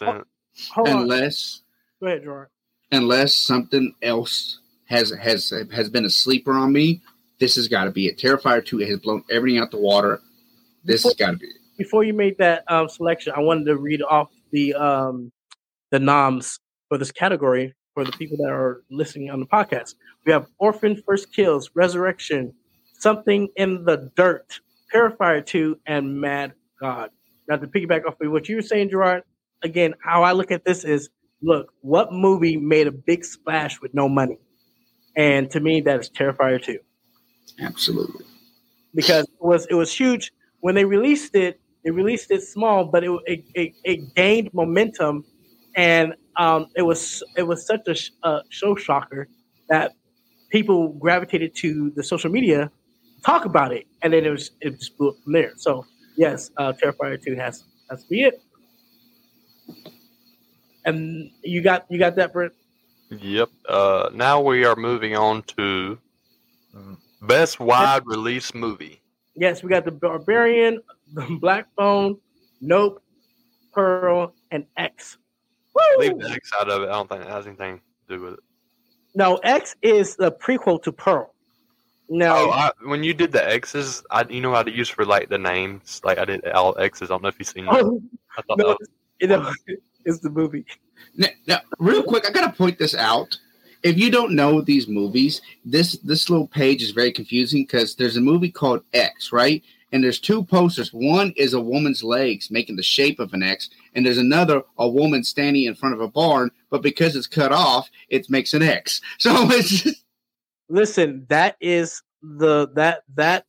Yeah, 0.00 0.08
100%. 0.08 0.24
Hold 0.72 0.88
on. 0.88 1.02
unless 1.02 1.62
Go 2.00 2.06
ahead, 2.08 2.24
Jordan. 2.24 2.50
unless 2.92 3.34
something 3.34 3.94
else 4.02 4.58
has 4.86 5.10
has 5.10 5.52
has 5.72 5.88
been 5.88 6.04
a 6.04 6.10
sleeper 6.10 6.52
on 6.52 6.72
me. 6.72 7.00
This 7.38 7.54
has 7.56 7.68
got 7.68 7.84
to 7.84 7.90
be 7.90 8.06
it. 8.08 8.18
Terrifier 8.18 8.64
two 8.64 8.78
has 8.78 8.98
blown 8.98 9.22
everything 9.30 9.60
out 9.60 9.70
the 9.70 9.76
water. 9.78 10.20
This 10.84 11.04
has 11.04 11.14
got 11.14 11.32
to 11.32 11.36
be 11.36 11.46
it. 11.46 11.56
Before 11.78 12.02
you 12.04 12.12
made 12.12 12.36
that 12.38 12.64
um, 12.70 12.88
selection, 12.88 13.32
I 13.36 13.40
wanted 13.40 13.64
to 13.66 13.76
read 13.76 14.02
off 14.02 14.30
the 14.54 14.72
um, 14.74 15.32
the 15.90 15.98
noms 15.98 16.60
for 16.88 16.96
this 16.96 17.10
category 17.10 17.74
for 17.92 18.04
the 18.04 18.12
people 18.12 18.36
that 18.38 18.50
are 18.50 18.82
listening 18.90 19.30
on 19.30 19.40
the 19.40 19.46
podcast. 19.46 19.94
We 20.24 20.32
have 20.32 20.46
Orphan 20.58 21.02
First 21.06 21.34
Kills, 21.34 21.70
Resurrection, 21.74 22.54
Something 22.98 23.48
in 23.56 23.84
the 23.84 24.10
Dirt, 24.16 24.60
Terrifier 24.92 25.44
2, 25.44 25.78
and 25.86 26.20
Mad 26.20 26.52
God. 26.80 27.10
Now, 27.48 27.56
to 27.56 27.66
piggyback 27.66 28.06
off 28.06 28.14
of 28.20 28.32
what 28.32 28.48
you 28.48 28.56
were 28.56 28.62
saying, 28.62 28.90
Jarrord, 28.90 29.22
again, 29.62 29.94
how 30.02 30.22
I 30.22 30.32
look 30.32 30.50
at 30.50 30.64
this 30.64 30.84
is 30.84 31.10
look, 31.42 31.72
what 31.82 32.12
movie 32.12 32.56
made 32.56 32.86
a 32.86 32.92
big 32.92 33.24
splash 33.24 33.80
with 33.80 33.92
no 33.92 34.08
money? 34.08 34.38
And 35.16 35.50
to 35.50 35.60
me, 35.60 35.80
that 35.82 36.00
is 36.00 36.10
Terrifier 36.10 36.62
2 36.62 36.78
Absolutely. 37.60 38.24
because 38.94 39.24
it 39.24 39.44
was 39.44 39.66
it 39.66 39.74
was 39.74 39.92
huge 39.92 40.32
when 40.60 40.74
they 40.74 40.84
released 40.84 41.34
it. 41.34 41.60
They 41.84 41.90
released 41.90 42.30
it 42.30 42.42
small, 42.42 42.84
but 42.86 43.04
it 43.04 43.10
it, 43.26 43.44
it, 43.54 43.72
it 43.84 44.14
gained 44.14 44.50
momentum, 44.54 45.24
and 45.76 46.14
um, 46.36 46.66
it 46.76 46.82
was 46.82 47.22
it 47.36 47.42
was 47.42 47.66
such 47.66 47.82
a, 47.86 47.94
sh- 47.94 48.10
a 48.22 48.40
show 48.48 48.74
shocker 48.74 49.28
that 49.68 49.92
people 50.50 50.88
gravitated 50.94 51.54
to 51.56 51.90
the 51.90 52.02
social 52.02 52.30
media 52.30 52.70
to 53.16 53.22
talk 53.22 53.44
about 53.44 53.72
it, 53.72 53.86
and 54.02 54.12
then 54.12 54.24
it 54.24 54.30
was 54.30 54.50
it 54.60 54.78
just 54.78 54.96
blew 54.96 55.10
up 55.10 55.16
from 55.22 55.32
there. 55.34 55.52
So 55.56 55.84
yes, 56.16 56.50
uh, 56.56 56.72
Terrifier 56.72 57.22
two 57.22 57.36
has 57.36 57.64
has 57.90 58.02
to 58.02 58.08
be 58.08 58.22
it. 58.22 58.40
And 60.86 61.30
you 61.42 61.62
got 61.62 61.86
you 61.90 61.98
got 61.98 62.16
that, 62.16 62.32
Brent. 62.32 62.52
Yep. 63.10 63.50
Uh, 63.68 64.10
now 64.14 64.40
we 64.40 64.64
are 64.64 64.76
moving 64.76 65.16
on 65.16 65.42
to 65.56 65.98
best 67.22 67.60
wide 67.60 68.02
release 68.06 68.54
movie. 68.54 69.00
Yes, 69.36 69.62
we 69.62 69.68
got 69.68 69.84
the 69.84 69.90
Barbarian, 69.90 70.74
the 70.76 70.93
Black 71.40 71.66
Phone, 71.76 72.18
Nope, 72.60 73.02
Pearl, 73.72 74.34
and 74.50 74.66
X. 74.76 75.18
Leave 75.98 76.18
the 76.18 76.30
X 76.30 76.50
out 76.60 76.68
of 76.70 76.82
it. 76.82 76.86
I 76.88 76.92
don't 76.92 77.08
think 77.08 77.22
it 77.22 77.28
has 77.28 77.46
anything 77.46 77.80
to 78.08 78.16
do 78.16 78.22
with 78.22 78.34
it. 78.34 78.40
No, 79.14 79.36
X 79.38 79.76
is 79.82 80.16
the 80.16 80.32
prequel 80.32 80.82
to 80.82 80.92
Pearl. 80.92 81.34
Now, 82.08 82.36
Oh, 82.36 82.50
I, 82.50 82.70
when 82.84 83.02
you 83.02 83.14
did 83.14 83.32
the 83.32 83.46
X's, 83.48 84.02
I 84.10 84.24
you 84.28 84.40
know 84.40 84.52
how 84.52 84.62
to 84.62 84.70
use 84.70 84.88
for 84.88 85.04
like 85.04 85.28
the 85.30 85.38
names. 85.38 86.00
Like 86.04 86.18
I 86.18 86.24
did 86.24 86.46
all 86.48 86.78
X's. 86.78 87.10
I 87.10 87.14
don't 87.14 87.22
know 87.22 87.28
if 87.28 87.38
you've 87.38 87.48
seen 87.48 87.64
that. 87.66 87.74
Oh, 87.82 88.00
I 88.36 88.42
thought 88.42 88.58
no, 88.58 88.68
that 88.68 88.78
was- 88.80 88.88
you 89.20 89.28
know, 89.28 89.50
it's 90.04 90.20
the 90.20 90.30
movie. 90.30 90.66
Now, 91.16 91.28
now, 91.46 91.60
real 91.78 92.02
quick, 92.02 92.28
I 92.28 92.32
gotta 92.32 92.52
point 92.52 92.78
this 92.78 92.94
out. 92.94 93.36
If 93.82 93.98
you 93.98 94.10
don't 94.10 94.32
know 94.34 94.60
these 94.60 94.86
movies, 94.88 95.40
this 95.64 95.92
this 95.98 96.28
little 96.30 96.46
page 96.48 96.82
is 96.82 96.90
very 96.90 97.12
confusing 97.12 97.62
because 97.62 97.94
there's 97.94 98.16
a 98.16 98.20
movie 98.20 98.50
called 98.50 98.82
X, 98.92 99.32
right? 99.32 99.62
And 99.94 100.02
there's 100.02 100.18
two 100.18 100.42
posters. 100.44 100.92
One 100.92 101.32
is 101.36 101.54
a 101.54 101.60
woman's 101.60 102.02
legs 102.02 102.50
making 102.50 102.74
the 102.74 102.82
shape 102.82 103.20
of 103.20 103.32
an 103.32 103.44
X, 103.44 103.70
and 103.94 104.04
there's 104.04 104.18
another 104.18 104.64
a 104.76 104.88
woman 104.88 105.22
standing 105.22 105.62
in 105.62 105.76
front 105.76 105.94
of 105.94 106.00
a 106.00 106.08
barn, 106.08 106.50
but 106.68 106.82
because 106.82 107.14
it's 107.14 107.28
cut 107.28 107.52
off, 107.52 107.88
it 108.08 108.28
makes 108.28 108.54
an 108.54 108.62
X. 108.62 109.00
So 109.20 109.30
it's 109.52 109.88
Listen, 110.68 111.26
that 111.28 111.56
is 111.60 112.02
the 112.22 112.70
that 112.74 113.04
that 113.14 113.46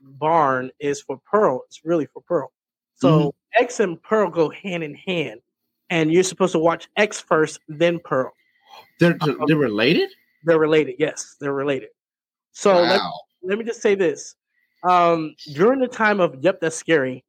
barn 0.00 0.70
is 0.78 1.02
for 1.02 1.20
Pearl. 1.28 1.62
It's 1.66 1.84
really 1.84 2.06
for 2.06 2.22
Pearl. 2.22 2.52
So 2.94 3.18
mm-hmm. 3.18 3.62
X 3.64 3.80
and 3.80 4.00
Pearl 4.00 4.30
go 4.30 4.50
hand 4.50 4.84
in 4.84 4.94
hand, 4.94 5.40
and 5.90 6.12
you're 6.12 6.22
supposed 6.22 6.52
to 6.52 6.60
watch 6.60 6.88
X 6.96 7.20
first, 7.20 7.58
then 7.66 7.98
Pearl. 7.98 8.32
they're 9.00 9.18
they're 9.20 9.56
um, 9.56 9.58
related. 9.58 10.10
They're 10.44 10.60
related. 10.60 10.94
Yes, 11.00 11.34
they're 11.40 11.52
related. 11.52 11.88
So 12.52 12.82
let, 12.82 13.00
let 13.42 13.58
me 13.58 13.64
just 13.64 13.82
say 13.82 13.96
this. 13.96 14.36
Um, 14.82 15.34
during 15.54 15.80
the 15.80 15.88
time 15.88 16.20
of 16.20 16.36
Yup, 16.42 16.60
That's 16.60 16.76
Scary, 16.76 17.24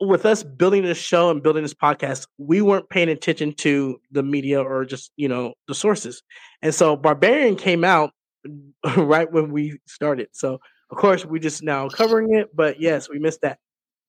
with 0.00 0.26
us 0.26 0.42
building 0.42 0.82
this 0.82 0.98
show 0.98 1.30
and 1.30 1.42
building 1.42 1.62
this 1.62 1.74
podcast, 1.74 2.26
we 2.38 2.60
weren't 2.60 2.88
paying 2.88 3.08
attention 3.08 3.54
to 3.54 4.00
the 4.10 4.22
media 4.22 4.62
or 4.62 4.84
just, 4.84 5.10
you 5.16 5.28
know, 5.28 5.54
the 5.68 5.74
sources. 5.74 6.22
And 6.62 6.74
so 6.74 6.96
Barbarian 6.96 7.56
came 7.56 7.84
out 7.84 8.10
right 8.96 9.30
when 9.30 9.50
we 9.50 9.78
started. 9.86 10.28
So, 10.32 10.60
of 10.90 10.98
course, 10.98 11.24
we 11.24 11.40
just 11.40 11.62
now 11.62 11.88
covering 11.88 12.34
it, 12.34 12.54
but 12.54 12.80
yes, 12.80 13.08
we 13.08 13.18
missed 13.18 13.40
that. 13.42 13.58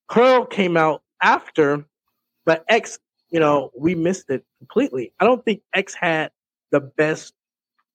Pearl 0.09 0.45
came 0.45 0.77
out 0.77 1.01
after, 1.21 1.85
but 2.45 2.63
X, 2.69 2.99
you 3.29 3.39
know, 3.39 3.71
we 3.77 3.95
missed 3.95 4.29
it 4.29 4.45
completely. 4.59 5.13
I 5.19 5.25
don't 5.25 5.43
think 5.43 5.61
X 5.73 5.93
had 5.93 6.31
the 6.71 6.79
best 6.81 7.33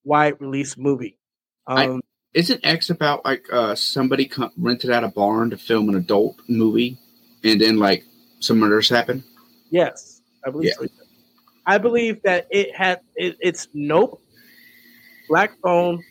wide 0.05 0.41
release 0.41 0.77
movie. 0.77 1.19
Um, 1.67 2.03
Isn't 2.35 2.65
X 2.65 2.89
about 2.91 3.25
like 3.25 3.45
uh 3.53 3.75
somebody 3.75 4.27
co- 4.27 4.51
rented 4.57 4.91
out 4.91 5.05
a 5.05 5.09
barn 5.09 5.51
to 5.51 5.57
film 5.59 5.89
an 5.89 5.97
adult 5.97 6.37
movie, 6.49 6.99
and 7.45 7.61
then 7.61 7.79
like 7.79 8.05
some 8.41 8.59
murders 8.59 8.89
happen? 8.89 9.23
yes, 9.71 10.21
I 10.47 10.51
believe 10.51 10.69
Yeah. 10.81 10.87
so. 10.87 10.93
I 11.67 11.79
believe 11.79 12.23
that 12.25 12.49
it 12.51 12.75
had 12.75 13.01
it, 13.15 13.37
it's 13.41 13.69
Nope, 13.75 14.21
Black 15.29 15.53
Phone 15.63 16.03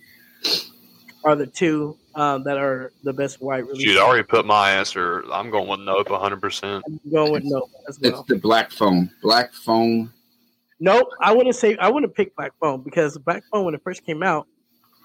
are 1.26 1.36
the 1.36 1.46
two 1.48 1.98
um, 2.16 2.44
that 2.46 2.58
are 2.58 2.92
the 3.04 3.14
best 3.14 3.42
white 3.42 3.66
release. 3.68 3.84
Shoot, 3.84 3.98
I 3.98 4.02
already 4.02 4.24
put 4.24 4.46
my 4.46 4.72
answer. 4.72 5.24
I'm 5.32 5.52
going 5.52 5.68
with 5.68 5.82
Nope 5.82 6.08
100%. 6.08 6.82
I'm 6.86 7.00
going 7.12 7.32
with 7.32 7.44
Nope 7.46 7.70
as 7.88 8.00
well. 8.00 8.20
It's 8.22 8.28
the 8.30 8.38
black 8.38 8.72
phone. 8.72 9.12
Black 9.22 9.54
phone. 9.54 10.12
Nope, 10.80 11.10
I 11.22 11.32
wouldn't 11.34 11.56
say 11.56 11.78
I 11.78 11.90
wouldn't 11.90 12.16
pick 12.16 12.36
Black 12.36 12.54
Phone 12.60 12.82
because 12.82 13.16
Black 13.20 13.44
Phone 13.52 13.66
when 13.66 13.76
it 13.76 13.82
first 13.84 14.04
came 14.04 14.24
out, 14.24 14.48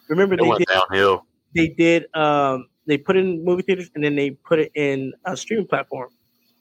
remember 0.09 0.35
It 0.35 0.41
they 0.43 0.49
went 0.49 0.59
did 0.61 0.69
downhill. 0.69 1.27
they 1.55 1.69
did 1.69 2.07
um 2.15 2.69
they 2.87 2.97
put 2.99 3.17
it 3.17 3.21
in 3.21 3.45
movie 3.45 3.63
theaters 3.63 3.91
and 3.95 4.05
then 4.05 4.15
they 4.17 4.31
put 4.31 4.59
it 4.59 4.71
in 4.75 5.13
a 5.25 5.37
streaming 5.37 5.67
platform, 5.67 6.11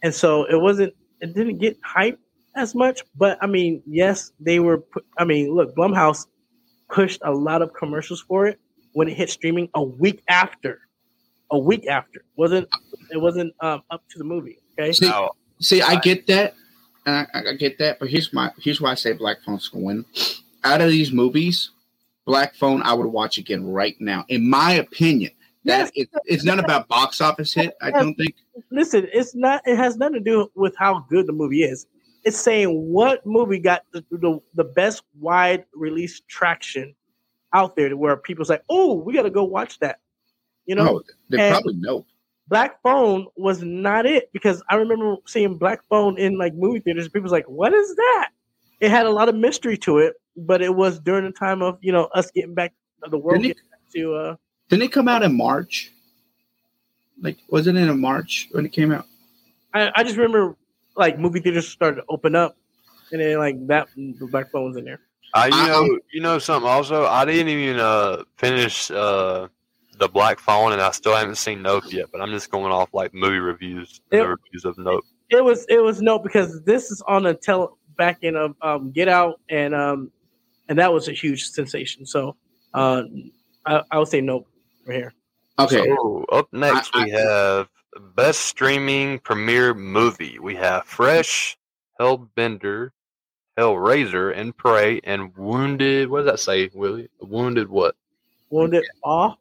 and 0.04 0.14
so 0.14 0.46
it 0.46 0.60
wasn't 0.60 0.94
it 1.22 1.34
didn't 1.34 1.58
get 1.60 1.78
hype 1.84 2.20
as 2.56 2.74
much. 2.76 3.02
But 3.16 3.38
I 3.42 3.48
mean, 3.48 3.82
yes, 3.86 4.32
they 4.40 4.60
were. 4.60 4.80
Put, 4.80 5.06
I 5.18 5.26
mean, 5.26 5.54
look, 5.54 5.76
Blumhouse 5.76 6.26
pushed 6.90 7.22
a 7.24 7.32
lot 7.32 7.62
of 7.62 7.74
commercials 7.74 8.22
for 8.22 8.48
it 8.48 8.60
when 8.94 9.08
it 9.08 9.16
hit 9.16 9.30
streaming 9.30 9.70
a 9.76 9.84
week 9.84 10.24
after. 10.28 10.80
A 11.52 11.60
week 11.60 11.86
after 11.88 12.26
wasn't 12.38 12.68
it 13.12 13.18
wasn't 13.18 13.54
um, 13.62 13.84
up 13.92 14.02
to 14.10 14.18
the 14.18 14.24
movie. 14.24 14.58
Okay, 14.80 14.92
See, 14.94 15.12
see, 15.62 15.82
I 15.84 16.00
get 16.00 16.26
that. 16.28 16.56
and 17.06 17.28
I, 17.36 17.52
I 17.52 17.54
get 17.54 17.78
that, 17.78 18.00
but 18.00 18.10
here's 18.10 18.34
my 18.34 18.52
here's 18.60 18.82
why 18.82 18.92
I 18.92 18.96
say 18.96 19.14
Black 19.14 19.38
Phone's 19.46 19.70
gonna 19.70 19.86
win. 19.86 20.06
Out 20.64 20.82
of 20.82 20.90
these 20.90 21.12
movies, 21.12 21.70
Black 22.26 22.56
Phone 22.56 22.82
I 22.82 22.94
would 22.94 23.08
watch 23.08 23.38
again 23.38 23.66
right 23.66 23.96
now. 24.00 24.26
In 24.30 24.50
my 24.50 24.74
opinion, 24.74 25.32
that 25.66 25.92
it, 25.96 26.10
it's 26.26 26.44
not 26.44 26.60
about 26.60 26.88
box 26.88 27.22
office 27.22 27.54
hit. 27.54 27.76
I 27.82 27.92
don't 27.92 28.16
think. 28.16 28.36
listen, 28.72 29.08
it's 29.14 29.36
not. 29.36 29.62
It 29.66 29.78
has 29.78 29.98
nothing 29.98 30.16
to 30.16 30.20
do 30.20 30.52
with 30.56 30.76
how 30.78 31.06
good 31.10 31.28
the 31.28 31.34
movie 31.34 31.64
is. 31.64 31.88
It's 32.24 32.38
saying 32.38 32.70
what 32.92 33.26
movie 33.26 33.60
got 33.60 33.84
the 33.92 34.04
the, 34.12 34.40
the 34.56 34.64
best 34.64 35.04
wide 35.20 35.66
release 35.74 36.22
traction 36.28 36.96
out 37.54 37.76
there, 37.76 37.90
to 37.90 37.98
where 37.98 38.18
people's 38.18 38.50
like, 38.50 38.64
"Oh, 38.70 38.96
we 38.96 39.14
got 39.14 39.24
to 39.24 39.30
go 39.30 39.44
watch 39.44 39.80
that." 39.80 40.00
You 40.66 40.76
know, 40.76 40.98
Oh, 40.98 41.04
they 41.30 41.40
And 41.40 41.54
probably 41.54 41.76
know. 41.76 42.06
Black 42.48 42.82
Phone 42.84 43.28
was 43.36 43.62
not 43.64 44.06
it 44.06 44.32
because 44.34 44.62
I 44.70 44.76
remember 44.76 45.16
seeing 45.26 45.58
Black 45.58 45.82
Phone 45.90 46.18
in 46.18 46.38
like 46.38 46.54
movie 46.54 46.80
theaters. 46.80 47.10
People's 47.10 47.32
like, 47.32 47.48
"What 47.50 47.74
is 47.74 47.96
that?" 47.96 48.30
It 48.80 48.92
had 48.92 49.06
a 49.06 49.12
lot 49.12 49.30
of 49.30 49.36
mystery 49.36 49.78
to 49.80 50.00
it, 50.00 50.16
but 50.36 50.62
it 50.62 50.74
was 50.74 51.00
during 51.00 51.26
the 51.26 51.32
time 51.32 51.62
of 51.62 51.78
you 51.82 51.92
know 51.92 52.06
us 52.14 52.32
getting 52.32 52.54
back 52.54 52.74
the 53.10 53.18
world 53.18 53.42
Didn't 53.42 53.58
it- 53.58 53.70
back 53.72 53.80
to 53.96 54.14
uh 54.16 54.36
Didn't 54.70 54.84
it 54.84 54.92
come 54.92 55.08
out 55.08 55.24
in 55.24 55.36
March? 55.36 55.92
Like, 57.22 57.38
wasn't 57.50 57.78
it 57.78 57.88
in 57.88 58.00
March 58.00 58.50
when 58.52 58.66
it 58.66 58.74
came 58.74 58.92
out? 58.92 59.06
I, 59.74 59.92
I 59.96 60.04
just 60.04 60.18
remember 60.18 60.58
like 60.96 61.20
movie 61.20 61.40
theaters 61.40 61.68
started 61.68 61.98
to 61.98 62.04
open 62.10 62.36
up, 62.36 62.58
and 63.12 63.22
then 63.22 63.38
like 63.38 63.68
that 63.68 63.88
the 63.96 64.28
Black 64.28 64.52
Phone 64.52 64.66
was 64.66 64.78
in 64.78 64.86
there. 64.86 65.00
I 65.34 65.48
you 65.48 65.52
know, 65.68 66.00
you 66.14 66.22
know 66.22 66.40
something. 66.40 66.70
Also, 66.70 67.06
I 67.06 67.26
didn't 67.26 67.50
even 67.50 67.80
uh, 67.80 68.24
finish 68.38 68.90
uh, 68.92 69.48
the 69.98 70.08
Black 70.08 70.40
Phone, 70.40 70.72
and 70.72 70.82
I 70.82 70.92
still 70.92 71.16
haven't 71.16 71.36
seen 71.36 71.62
Nope 71.62 71.92
yet. 71.92 72.08
But 72.12 72.22
I'm 72.22 72.32
just 72.32 72.52
going 72.52 72.72
off 72.72 72.94
like 72.94 73.14
movie 73.14 73.40
reviews, 73.40 74.02
and 74.12 74.22
the 74.22 74.28
reviews 74.30 74.66
of 74.66 74.78
Nope. 74.78 75.04
It 75.30 75.44
was 75.44 75.66
it 75.68 75.84
was 75.84 76.02
no 76.02 76.20
because 76.20 76.62
this 76.64 76.92
is 76.92 77.02
on 77.08 77.26
a 77.26 77.34
tele 77.34 77.70
back 77.98 78.20
in 78.22 78.36
of 78.36 78.56
um, 78.62 78.92
Get 78.92 79.08
Out 79.08 79.40
and 79.50 79.74
um 79.74 80.12
and 80.68 80.80
that 80.80 80.92
was 80.92 81.08
a 81.08 81.14
huge 81.14 81.50
sensation. 81.50 82.06
So 82.06 82.36
uh, 82.74 83.04
I, 83.66 83.82
I 83.92 84.00
would 84.00 84.08
say 84.08 84.22
nope 84.22 84.48
right 84.86 84.96
here. 84.96 85.14
Okay. 85.60 85.86
So 85.86 86.26
up 86.32 86.52
next 86.52 86.96
we 86.96 87.10
have 87.12 87.70
best 88.16 88.42
streaming 88.42 89.20
premiere 89.20 89.74
movie. 89.74 90.40
We 90.40 90.56
have 90.56 90.86
Fresh, 90.86 91.58
Hellbender, 92.00 92.92
Hellraiser, 93.58 94.38
and 94.38 94.56
Prey, 94.56 95.00
and 95.04 95.36
Wounded. 95.38 96.10
What 96.10 96.24
does 96.24 96.32
that 96.32 96.40
say, 96.40 96.70
Willie? 96.74 97.10
Wounded 97.22 97.70
what? 97.70 97.96
Wounded 98.50 98.84
Awe. 99.04 99.36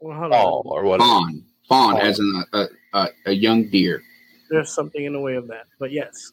Well, 0.00 0.18
hold 0.18 0.32
on. 0.32 0.40
Fall 0.40 0.62
or 0.66 0.84
what? 0.84 1.00
Fawn. 1.00 1.44
Fawn, 1.68 1.94
Fawn. 1.94 2.00
as 2.00 2.18
in 2.18 2.44
a, 2.52 2.58
a, 2.58 2.68
a, 2.94 3.08
a 3.26 3.32
young 3.32 3.68
deer. 3.70 4.02
There's 4.50 4.72
something 4.72 5.04
in 5.04 5.12
the 5.12 5.20
way 5.20 5.36
of 5.36 5.46
that, 5.48 5.66
but 5.78 5.92
yes, 5.92 6.32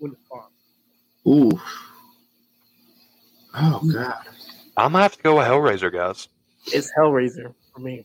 Wounded 0.00 0.18
Awe. 0.30 0.48
Ooh. 1.26 1.50
Oh 3.54 3.80
God. 3.92 4.14
I'm 4.76 4.92
gonna 4.92 5.02
have 5.02 5.16
to 5.16 5.22
go 5.22 5.36
with 5.36 5.46
Hellraiser, 5.46 5.92
guys. 5.92 6.28
It's 6.66 6.90
Hellraiser 6.98 7.54
for 7.72 7.80
me. 7.80 8.04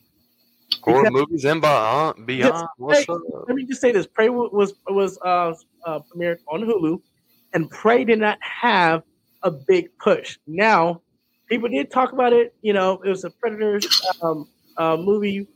Horror 0.82 1.04
Because- 1.04 1.14
movies 1.14 1.46
and 1.46 1.62
beyond. 1.62 2.26
beyond. 2.26 2.68
What's 2.78 3.06
Prey- 3.06 3.16
up? 3.16 3.22
Let 3.48 3.56
me 3.56 3.66
just 3.66 3.82
say 3.82 3.91
this: 3.91 4.06
Prey 4.06 4.30
was 4.30 4.74
was 4.88 5.18
uh, 5.26 5.54
uh, 5.86 6.00
premiered 6.14 6.38
on 6.48 6.62
Hulu, 6.62 7.02
and 7.54 7.70
Prey 7.70 8.04
did 8.06 8.20
not 8.20 8.38
have 8.41 9.04
a 9.44 9.50
big 9.52 9.90
push. 9.98 10.38
Now, 10.46 11.02
people 11.48 11.70
did 11.70 11.90
talk 11.91 12.14
about 12.14 12.34
it. 12.34 12.54
You 12.62 12.74
know, 12.74 13.02
it 13.04 13.10
was 13.10 13.24
a 13.24 13.32
Predator 13.32 13.80
um, 14.22 14.48
uh, 14.78 14.96
movie, 14.98 15.48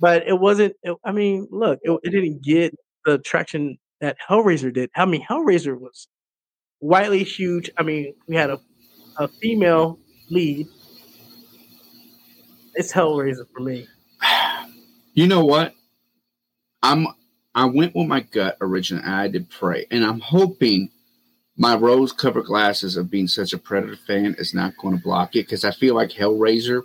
but 0.00 0.26
it 0.26 0.38
wasn't. 0.38 0.74
It, 0.82 0.96
I 1.04 1.12
mean, 1.12 1.46
look, 1.52 1.78
it, 1.82 2.00
it 2.02 2.10
didn't 2.10 2.42
get 2.42 2.74
the 3.04 3.18
traction 3.18 3.78
that 4.00 4.16
Hellraiser 4.28 4.72
did. 4.72 4.90
I 4.96 5.04
mean, 5.04 5.24
Hellraiser 5.24 5.78
was 5.78 6.08
widely 6.80 7.24
huge. 7.24 7.70
I 7.76 7.82
mean, 7.82 8.14
we 8.26 8.36
had 8.36 8.50
a 8.50 8.60
a 9.18 9.28
female 9.28 9.98
lead. 10.30 10.68
It's 12.74 12.92
Hellraiser 12.92 13.46
for 13.54 13.60
me. 13.60 13.86
You 15.14 15.26
know 15.26 15.46
what? 15.46 15.72
I'm 16.82 17.06
I 17.54 17.64
went 17.64 17.94
with 17.94 18.06
my 18.06 18.20
gut 18.20 18.58
originally. 18.60 19.02
I 19.02 19.28
did 19.28 19.48
Prey, 19.48 19.86
and 19.90 20.04
I'm 20.04 20.20
hoping 20.20 20.90
my 21.56 21.74
rose-colored 21.74 22.44
glasses 22.44 22.98
of 22.98 23.10
being 23.10 23.26
such 23.26 23.54
a 23.54 23.58
Predator 23.58 23.96
fan 23.96 24.36
is 24.38 24.52
not 24.52 24.76
going 24.76 24.94
to 24.94 25.02
block 25.02 25.34
it 25.34 25.46
because 25.46 25.64
I 25.64 25.70
feel 25.70 25.94
like 25.94 26.10
Hellraiser 26.10 26.82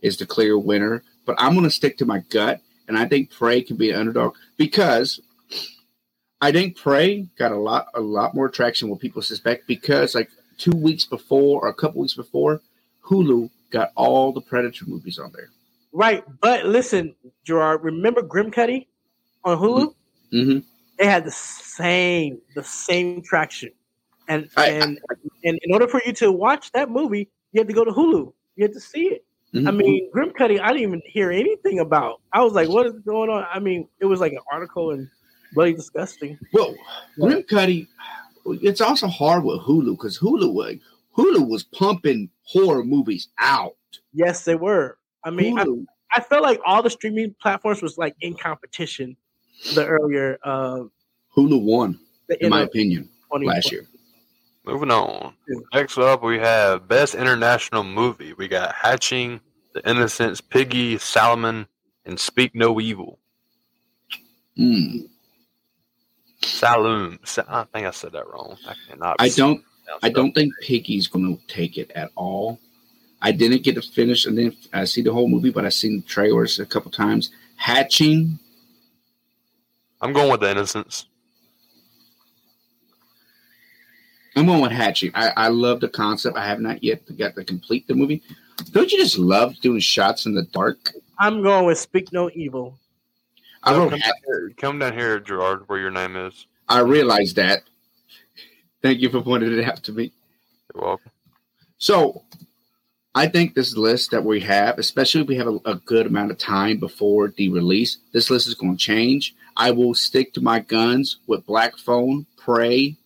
is 0.00 0.16
the 0.16 0.24
clear 0.24 0.58
winner. 0.58 1.02
But 1.26 1.36
I'm 1.38 1.52
going 1.52 1.64
to 1.64 1.70
stick 1.70 1.98
to 1.98 2.06
my 2.06 2.20
gut, 2.30 2.62
and 2.88 2.96
I 2.96 3.06
think 3.06 3.30
Prey 3.30 3.60
can 3.60 3.76
be 3.76 3.90
an 3.90 4.00
underdog 4.00 4.36
because 4.56 5.20
I 6.40 6.52
think 6.52 6.76
Prey 6.76 7.26
got 7.38 7.52
a 7.52 7.56
lot 7.58 7.88
a 7.94 8.00
lot 8.00 8.34
more 8.34 8.48
traction 8.48 8.88
what 8.88 9.00
people 9.00 9.22
suspect 9.22 9.66
because 9.66 10.14
like 10.14 10.30
two 10.58 10.72
weeks 10.72 11.04
before 11.04 11.64
or 11.64 11.68
a 11.68 11.74
couple 11.74 12.00
weeks 12.00 12.14
before, 12.14 12.60
Hulu 13.04 13.50
got 13.70 13.92
all 13.94 14.32
the 14.32 14.40
Predator 14.40 14.84
movies 14.86 15.18
on 15.18 15.32
there. 15.32 15.48
Right, 15.92 16.24
but 16.40 16.66
listen, 16.66 17.14
Jarrord. 17.46 17.82
Remember 17.82 18.22
Grimcutty 18.22 18.86
on 19.44 19.58
Hulu? 19.58 19.94
Mm-hmm. 20.32 20.58
They 20.98 21.06
had 21.06 21.24
the 21.24 21.30
same 21.30 22.40
the 22.54 22.64
same 22.64 23.22
traction, 23.22 23.70
and 24.28 24.48
and 24.58 25.00
and 25.44 25.58
in 25.62 25.72
order 25.72 25.88
for 25.88 26.02
you 26.04 26.12
to 26.14 26.30
watch 26.32 26.70
that 26.72 26.90
movie, 26.90 27.28
you 27.52 27.60
had 27.60 27.68
to 27.68 27.74
go 27.74 27.84
to 27.84 27.92
Hulu. 27.92 28.32
You 28.56 28.64
had 28.64 28.74
to 28.74 28.80
see 28.80 29.06
it. 29.06 29.24
I 29.54 29.58
Mhm. 29.58 29.76
mean, 29.76 30.10
Grimcutty, 30.12 30.60
I 30.60 30.68
didn't 30.68 30.82
even 30.82 31.02
hear 31.06 31.30
anything 31.30 31.78
about. 31.78 32.20
I 32.32 32.42
was 32.42 32.52
like, 32.52 32.68
"What 32.68 32.86
is 32.86 32.92
going 33.06 33.30
on?" 33.30 33.46
I 33.50 33.58
mean, 33.58 33.88
it 34.00 34.04
was 34.04 34.20
like 34.20 34.32
an 34.32 34.40
article 34.52 34.90
and 34.90 35.08
bloody 35.56 35.72
disgusting. 35.72 36.38
Well, 36.52 36.76
Grimcutty, 37.18 37.88
it's 38.44 38.80
also 38.80 39.08
hard 39.08 39.42
with 39.42 39.60
Hulu 39.62 39.96
because 39.96 40.18
Hulu 40.18 40.52
was 40.52 40.76
Hulu 41.16 41.48
was 41.48 41.64
pumping 41.64 42.30
horror 42.42 42.84
movies 42.84 43.28
out. 43.38 43.76
Yes, 44.12 44.44
they 44.44 44.54
were. 44.54 44.98
I 45.24 45.30
mean, 45.30 45.58
I, 45.58 45.66
I 46.14 46.20
felt 46.20 46.42
like 46.42 46.60
all 46.64 46.82
the 46.82 46.90
streaming 46.90 47.34
platforms 47.40 47.82
was 47.82 47.98
like 47.98 48.14
in 48.20 48.36
competition. 48.36 49.16
The 49.74 49.86
earlier, 49.86 50.38
uh, 50.44 50.84
Hulu 51.34 51.62
won, 51.62 51.98
in 52.40 52.50
my 52.50 52.62
opinion, 52.62 53.08
last 53.32 53.72
year. 53.72 53.86
Moving 54.66 54.90
on. 54.90 55.32
Next 55.72 55.96
up, 55.96 56.22
we 56.22 56.38
have 56.38 56.86
Best 56.88 57.14
International 57.14 57.84
Movie. 57.84 58.34
We 58.34 58.48
got 58.48 58.74
Hatching, 58.74 59.40
The 59.74 59.88
Innocents, 59.88 60.40
Piggy, 60.40 60.96
Saloum, 60.96 61.66
and 62.04 62.20
Speak 62.20 62.54
No 62.54 62.80
Evil. 62.80 63.18
Hmm. 64.56 65.06
Saloon. 66.46 67.18
I 67.48 67.64
think 67.72 67.86
I 67.86 67.90
said 67.90 68.12
that 68.12 68.26
wrong. 68.28 68.56
I 68.66 68.74
cannot. 68.88 69.16
I 69.18 69.28
don't. 69.28 69.62
I 70.02 70.08
don't 70.08 70.32
think 70.32 70.52
Piggy's 70.62 71.06
going 71.06 71.36
to 71.36 71.46
take 71.46 71.78
it 71.78 71.92
at 71.94 72.10
all. 72.16 72.58
I 73.22 73.32
didn't 73.32 73.62
get 73.62 73.76
to 73.76 73.82
finish 73.82 74.26
and 74.26 74.36
then 74.36 74.56
I 74.72 74.84
see 74.84 75.02
the 75.02 75.12
whole 75.12 75.28
movie, 75.28 75.50
but 75.50 75.64
I've 75.64 75.74
seen 75.74 76.00
the 76.00 76.06
trailers 76.06 76.58
a 76.58 76.66
couple 76.66 76.90
times. 76.90 77.30
Hatching, 77.56 78.38
I'm 80.00 80.12
going 80.12 80.30
with 80.30 80.40
The 80.40 80.50
Innocents. 80.50 81.06
I'm 84.36 84.46
going 84.46 84.60
with 84.60 84.72
Hatching. 84.72 85.12
I, 85.14 85.32
I 85.36 85.48
love 85.48 85.80
the 85.80 85.88
concept. 85.88 86.36
I 86.36 86.46
have 86.46 86.60
not 86.60 86.84
yet 86.84 87.00
got 87.16 87.34
to 87.36 87.44
complete 87.44 87.88
the 87.88 87.94
movie. 87.94 88.22
Don't 88.72 88.92
you 88.92 88.98
just 88.98 89.18
love 89.18 89.58
doing 89.60 89.80
shots 89.80 90.26
in 90.26 90.34
the 90.34 90.42
dark? 90.42 90.92
I'm 91.18 91.42
going 91.42 91.64
with 91.64 91.78
Speak 91.78 92.12
No 92.12 92.30
Evil. 92.34 92.78
I 93.66 93.76
wrote 93.76 93.90
come, 93.90 93.98
down 93.98 94.12
here, 94.24 94.52
come 94.56 94.78
down 94.78 94.92
here, 94.92 95.20
Jarrord, 95.20 95.64
where 95.66 95.78
your 95.78 95.90
name 95.90 96.16
is. 96.16 96.46
I 96.68 96.80
realized 96.80 97.36
that. 97.36 97.62
Thank 98.82 99.00
you 99.00 99.10
for 99.10 99.22
pointing 99.22 99.52
it 99.52 99.64
out 99.64 99.82
to 99.84 99.92
me. 99.92 100.12
You're 100.74 100.84
welcome. 100.84 101.10
So, 101.78 102.22
I 103.14 103.26
think 103.26 103.54
this 103.54 103.76
list 103.76 104.10
that 104.12 104.24
we 104.24 104.40
have, 104.40 104.78
especially 104.78 105.22
if 105.22 105.26
we 105.26 105.36
have 105.36 105.48
a, 105.48 105.58
a 105.64 105.74
good 105.76 106.06
amount 106.06 106.30
of 106.30 106.38
time 106.38 106.78
before 106.78 107.28
the 107.28 107.48
release, 107.48 107.98
this 108.12 108.30
list 108.30 108.46
is 108.46 108.54
going 108.54 108.76
to 108.76 108.82
change. 108.82 109.34
I 109.56 109.70
will 109.70 109.94
stick 109.94 110.32
to 110.34 110.40
my 110.40 110.60
guns 110.60 111.18
with 111.26 111.46
Black 111.46 111.78
Phone, 111.78 112.26
Prey, 112.36 112.96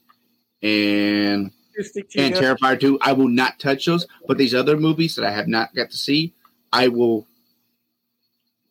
and 0.62 1.53
Stick 1.81 2.11
to 2.11 2.20
and 2.20 2.35
Terrifier 2.35 2.78
2. 2.78 2.99
I 3.01 3.12
will 3.12 3.28
not 3.28 3.59
touch 3.59 3.87
those. 3.87 4.07
But 4.27 4.39
these 4.39 4.55
other 4.55 4.77
movies 4.77 5.15
that 5.16 5.24
I 5.24 5.31
have 5.31 5.49
not 5.49 5.74
got 5.74 5.91
to 5.91 5.97
see, 5.97 6.35
I 6.73 6.89
will. 6.89 7.27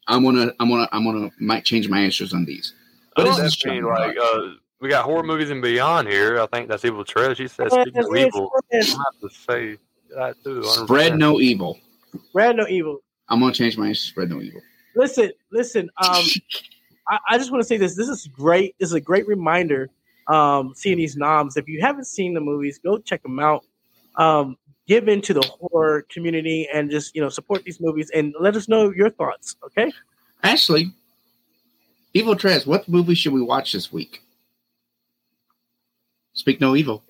I'm 0.09 0.23
gonna, 0.23 0.51
I'm 0.59 0.69
gonna, 0.69 0.89
I'm 0.91 1.03
gonna 1.05 1.31
might 1.39 1.63
change 1.63 1.87
my 1.87 1.99
answers 2.01 2.33
on 2.33 2.43
these. 2.45 2.73
But 3.15 3.25
But 3.25 3.39
it's 3.45 3.55
it's 3.55 3.65
mean, 3.65 3.83
like 3.83 4.17
uh, 4.17 4.39
we 4.81 4.89
got 4.89 5.05
horror 5.05 5.23
movies 5.23 5.49
and 5.51 5.61
beyond 5.61 6.07
here. 6.07 6.39
I 6.41 6.47
think 6.47 6.67
that's 6.67 6.83
Evil 6.83 7.05
Treasure. 7.05 7.35
She 7.35 7.47
says 7.47 7.69
Yeah, 7.71 7.83
speaking 7.83 8.01
it's- 8.01 8.27
evil. 8.27 8.51
I 8.73 8.75
have 8.77 9.19
to 9.21 9.29
say 9.29 9.77
that 10.15 10.35
too. 10.43 10.61
100%. 10.61 10.83
spread 10.85 11.17
no 11.17 11.39
evil. 11.39 11.79
Spread 12.29 12.55
no 12.57 12.67
evil. 12.67 12.99
I'm 13.29 13.39
gonna 13.39 13.53
change 13.53 13.77
my 13.77 13.87
answer. 13.87 14.01
Spread 14.01 14.29
no 14.29 14.41
evil. 14.41 14.61
Listen, 14.95 15.31
listen. 15.51 15.89
Um, 16.03 16.23
I, 17.07 17.19
I 17.29 17.37
just 17.37 17.51
want 17.51 17.61
to 17.61 17.67
say 17.67 17.77
this. 17.77 17.95
This 17.95 18.09
is 18.09 18.27
great. 18.27 18.75
This 18.79 18.89
is 18.89 18.93
a 18.95 19.01
great 19.01 19.27
reminder. 19.27 19.89
Um, 20.27 20.73
seeing 20.75 20.97
these 20.97 21.15
noms. 21.17 21.57
If 21.57 21.67
you 21.67 21.81
haven't 21.81 22.05
seen 22.05 22.33
the 22.33 22.41
movies, 22.41 22.79
go 22.83 22.97
check 22.99 23.21
them 23.23 23.39
out. 23.39 23.63
Um, 24.15 24.57
give 24.89 25.07
into 25.07 25.33
the 25.35 25.41
horror 25.61 26.01
community 26.09 26.67
and 26.73 26.89
just 26.89 27.15
you 27.15 27.21
know 27.21 27.29
support 27.29 27.63
these 27.63 27.79
movies 27.79 28.09
and 28.13 28.35
let 28.39 28.55
us 28.55 28.67
know 28.67 28.91
your 28.91 29.11
thoughts. 29.11 29.55
Okay. 29.63 29.93
Ashley, 30.43 30.91
Evil 32.13 32.35
Trez, 32.35 32.65
what 32.65 32.89
movie 32.89 33.15
should 33.15 33.33
we 33.33 33.41
watch 33.41 33.71
this 33.71 33.93
week? 33.93 34.23
Speak 36.33 36.59
no 36.59 36.75
evil. 36.75 37.03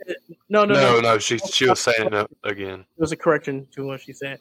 No, 0.50 0.66
no, 0.66 0.74
No, 0.74 0.94
no. 0.96 1.00
no, 1.02 1.18
she 1.18 1.38
she 1.40 1.68
was 1.70 1.80
saying 1.80 2.14
it 2.14 2.30
again. 2.44 2.80
There 2.98 3.04
was 3.08 3.14
a 3.14 3.18
correction 3.18 3.68
to 3.72 3.88
what 3.88 4.02
she 4.02 4.14
said. 4.14 4.40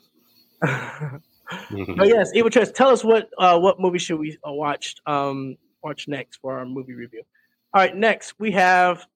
But 1.96 2.08
yes, 2.08 2.30
Evil 2.34 2.50
Tress, 2.50 2.70
tell 2.72 2.90
us 2.90 3.02
what 3.02 3.30
uh, 3.38 3.58
what 3.58 3.80
movie 3.80 3.98
should 3.98 4.18
we 4.18 4.36
uh, 4.46 4.52
watch 4.52 4.96
um, 5.06 5.56
watch 5.82 6.06
next 6.06 6.36
for 6.42 6.58
our 6.58 6.66
movie 6.66 6.92
review. 6.92 7.22
All 7.72 7.80
right, 7.80 7.96
next 7.96 8.34
we 8.38 8.50
have 8.52 9.06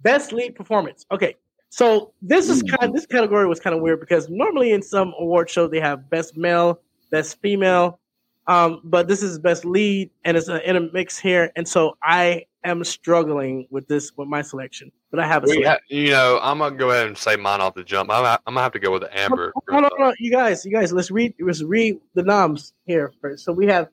best 0.00 0.32
lead 0.32 0.56
performance. 0.56 1.06
Okay, 1.12 1.36
so 1.70 2.12
this 2.22 2.48
is 2.48 2.62
kind 2.62 2.84
of, 2.84 2.92
this 2.92 3.06
category 3.06 3.46
was 3.46 3.60
kind 3.60 3.76
of 3.76 3.82
weird 3.82 4.00
because 4.00 4.28
normally 4.28 4.72
in 4.72 4.82
some 4.82 5.14
award 5.18 5.50
shows 5.50 5.70
they 5.70 5.80
have 5.80 6.08
best 6.10 6.36
male, 6.36 6.80
best 7.10 7.40
female, 7.40 8.00
um, 8.46 8.80
but 8.84 9.08
this 9.08 9.22
is 9.22 9.38
best 9.38 9.64
lead 9.64 10.10
and 10.24 10.36
it's 10.36 10.48
a, 10.48 10.68
in 10.68 10.76
a 10.76 10.80
mix 10.92 11.18
here, 11.18 11.52
and 11.56 11.68
so 11.68 11.96
I 12.02 12.46
am 12.64 12.82
struggling 12.84 13.66
with 13.70 13.86
this 13.88 14.12
with 14.16 14.28
my 14.28 14.42
selection, 14.42 14.90
but 15.10 15.20
I 15.20 15.26
have 15.26 15.44
a 15.44 15.62
ha- 15.62 15.78
you 15.88 16.10
know, 16.10 16.38
I'm 16.42 16.58
gonna 16.58 16.76
go 16.76 16.90
ahead 16.90 17.06
and 17.06 17.16
say 17.16 17.36
mine 17.36 17.60
off 17.60 17.74
the 17.74 17.84
jump. 17.84 18.10
I'm, 18.10 18.24
I'm 18.24 18.54
gonna 18.54 18.62
have 18.62 18.72
to 18.72 18.78
go 18.78 18.90
with 18.90 19.04
Amber. 19.12 19.52
No, 19.70 19.80
no, 19.80 19.90
no, 19.98 20.14
you 20.18 20.30
guys, 20.30 20.64
you 20.64 20.72
guys, 20.72 20.92
let's 20.92 21.10
read, 21.10 21.34
let's 21.40 21.62
read 21.62 21.98
the 22.14 22.22
noms 22.22 22.72
here 22.86 23.12
first. 23.20 23.44
So 23.44 23.52
we 23.52 23.66
have, 23.66 23.88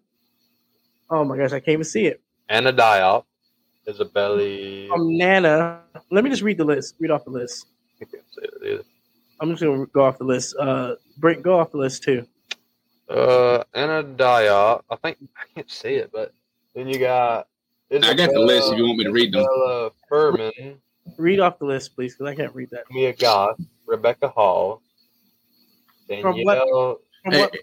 oh 1.10 1.23
my 1.23 1.38
gosh, 1.38 1.52
I 1.52 1.60
can't 1.60 1.69
even 1.69 1.84
see 1.84 2.07
it. 2.07 2.22
Anna 2.49 2.72
Diop, 2.73 3.26
Isabelle. 3.88 4.38
From 4.90 5.18
Nana, 5.18 5.82
let 6.12 6.24
me 6.24 6.30
just 6.30 6.41
read 6.41 6.57
the 6.57 6.64
list. 6.64 6.95
Read 6.99 7.12
off 7.12 7.24
the 7.26 7.32
list. 7.32 7.68
I'm 9.40 9.49
just 9.49 9.62
gonna 9.62 9.86
go 9.88 10.03
off 10.03 10.18
the 10.18 10.24
list. 10.24 10.56
Uh, 10.60 10.95
Brent, 11.18 11.44
go 11.44 11.60
off 11.60 11.72
the 11.72 11.78
list 11.78 12.03
too. 12.03 12.26
Uh, 13.10 13.64
Anna 13.74 14.03
Diop. 14.03 14.82
I 14.90 14.95
think 14.98 15.18
I 15.38 15.44
can't 15.53 15.70
see 15.70 15.95
it, 15.95 16.10
but 16.12 16.34
then 16.74 16.88
you 16.88 16.98
got. 16.99 17.48
I 17.91 18.14
got 18.14 18.32
the 18.32 18.40
list 18.40 18.72
if 18.72 18.78
you 18.78 18.86
want 18.86 18.98
me 18.98 19.03
to 19.06 19.12
read 19.12 19.32
them. 19.34 19.41
Isabella 19.41 19.91
Fuhrman, 20.12 20.78
Read 21.18 21.40
off 21.40 21.60
the 21.60 21.66
list, 21.66 21.95
please, 21.95 22.16
because 22.16 22.32
I 22.32 22.36
can't 22.36 22.53
read 22.56 22.70
that. 22.72 22.84
Mia 22.90 23.14
Goth, 23.14 23.60
Rebecca 23.86 24.28
Hall, 24.28 24.82
From 26.22 26.44
what- 26.44 26.56
Danielle. 26.57 26.99
from 27.24 27.34
Hey, 27.34 27.40
what- 27.41 27.56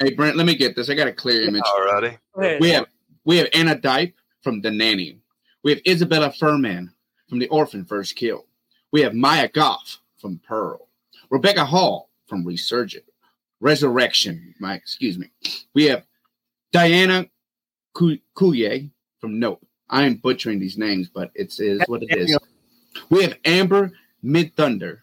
hey, 0.00 0.14
Brent, 0.14 0.36
let 0.36 0.46
me 0.46 0.54
get 0.54 0.74
this. 0.76 0.88
I 0.88 0.94
got 0.94 1.08
a 1.08 1.12
clear 1.12 1.42
image. 1.42 1.62
Alrighty. 1.62 2.18
We 2.60 2.70
have 2.70 2.86
we 3.24 3.36
have 3.36 3.48
Anna 3.52 3.74
Dipe 3.74 4.14
from 4.42 4.60
The 4.62 4.70
Nanny. 4.70 5.20
We 5.66 5.72
have 5.72 5.82
Isabella 5.84 6.30
Fuhrman 6.30 6.90
from 7.28 7.40
The 7.40 7.48
Orphan 7.48 7.84
First 7.84 8.14
Kill. 8.14 8.46
We 8.92 9.00
have 9.00 9.14
Maya 9.14 9.48
Goff 9.48 9.98
from 10.16 10.40
Pearl. 10.46 10.86
Rebecca 11.28 11.64
Hall 11.64 12.08
from 12.28 12.44
Resurgent. 12.44 13.02
Resurrection. 13.58 14.54
My 14.60 14.74
excuse 14.74 15.18
me. 15.18 15.28
We 15.74 15.86
have 15.86 16.04
Diana 16.70 17.26
Ku- 17.94 18.20
from 19.18 19.40
Nope. 19.40 19.66
I 19.90 20.04
am 20.04 20.14
butchering 20.14 20.60
these 20.60 20.78
names, 20.78 21.08
but 21.08 21.32
it 21.34 21.52
is 21.58 21.82
what 21.88 22.04
it 22.04 22.16
is. 22.16 22.38
We 23.10 23.24
have 23.24 23.36
Amber 23.44 23.90
Midthunder 24.24 24.98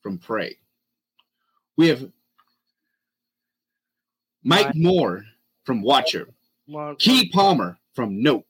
from 0.00 0.18
Prey. 0.18 0.56
We 1.76 1.88
have 1.88 2.08
Mike 4.44 4.76
Moore 4.76 5.24
from 5.64 5.82
Watcher. 5.82 6.28
Key 7.00 7.30
Palmer 7.30 7.76
from 7.94 8.22
Nope. 8.22 8.46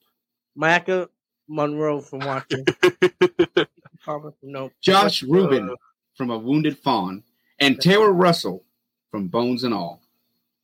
Micah 0.54 1.08
Monroe 1.48 2.00
from 2.00 2.20
Watching. 2.20 2.64
Palmer 4.04 4.32
from 4.40 4.52
Nope. 4.52 4.72
Josh 4.80 5.22
Uh, 5.22 5.26
Ruben 5.28 5.74
from 6.16 6.30
A 6.30 6.38
Wounded 6.38 6.78
Fawn. 6.78 7.22
And 7.60 7.80
Tara 7.80 8.10
Russell 8.10 8.64
from 9.10 9.28
Bones 9.28 9.64
and 9.64 9.72
All. 9.72 10.00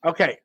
Okay. 0.04 0.38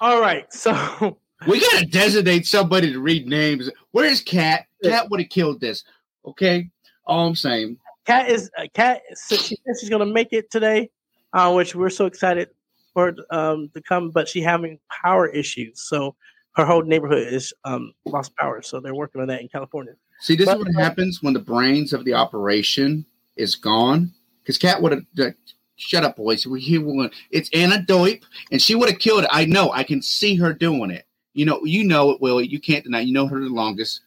All 0.00 0.20
right. 0.20 0.52
So 0.52 1.16
We 1.46 1.60
gotta 1.60 1.86
designate 1.86 2.46
somebody 2.46 2.92
to 2.92 2.98
read 3.00 3.26
names. 3.26 3.70
Where's 3.92 4.20
Cat? 4.20 4.66
Cat 4.82 5.10
would 5.10 5.20
have 5.20 5.28
killed 5.28 5.60
this. 5.60 5.84
Okay, 6.24 6.70
all 7.06 7.28
I'm 7.28 7.34
saying. 7.34 7.78
Kat 8.06 8.30
is 8.30 8.50
uh, 8.58 8.66
Kat. 8.74 9.02
So 9.14 9.36
she 9.36 9.56
says 9.66 9.80
she's 9.80 9.90
gonna 9.90 10.06
make 10.06 10.28
it 10.32 10.50
today, 10.50 10.90
uh, 11.32 11.52
which 11.52 11.74
we're 11.74 11.90
so 11.90 12.06
excited 12.06 12.48
for 12.94 13.14
um, 13.30 13.70
to 13.74 13.82
come. 13.82 14.10
But 14.10 14.28
she 14.28 14.40
having 14.40 14.78
power 15.02 15.28
issues, 15.28 15.82
so 15.82 16.14
her 16.56 16.64
whole 16.64 16.82
neighborhood 16.82 17.32
is 17.32 17.52
um, 17.64 17.92
lost 18.06 18.34
power. 18.36 18.62
So 18.62 18.80
they're 18.80 18.94
working 18.94 19.20
on 19.20 19.28
that 19.28 19.40
in 19.42 19.48
California. 19.48 19.94
See, 20.20 20.36
this 20.36 20.46
But- 20.46 20.58
is 20.58 20.64
what 20.64 20.74
happens 20.74 21.22
when 21.22 21.34
the 21.34 21.40
brains 21.40 21.92
of 21.92 22.04
the 22.04 22.14
operation 22.14 23.04
is 23.36 23.54
gone. 23.54 24.12
Because 24.42 24.58
Cat 24.58 24.80
would 24.80 24.92
have 24.92 25.02
uh, 25.18 25.30
shut 25.76 26.04
up, 26.04 26.16
boys. 26.16 26.46
We 26.46 26.60
here 26.60 26.80
one. 26.80 27.10
It's 27.30 27.50
Anna 27.52 27.78
Doip, 27.78 28.22
and 28.52 28.62
she 28.62 28.74
would 28.76 28.88
have 28.88 29.00
killed 29.00 29.24
it. 29.24 29.30
I 29.32 29.44
know. 29.44 29.72
I 29.72 29.82
can 29.82 30.00
see 30.00 30.36
her 30.36 30.52
doing 30.52 30.90
it. 30.90 31.04
You 31.34 31.44
know, 31.44 31.60
you 31.64 31.84
know 31.84 32.12
it, 32.12 32.20
Willie. 32.20 32.46
You 32.46 32.60
can't 32.60 32.84
deny. 32.84 33.00
You 33.00 33.12
know 33.12 33.26
her 33.26 33.40
the 33.40 33.48
longest. 33.48 34.00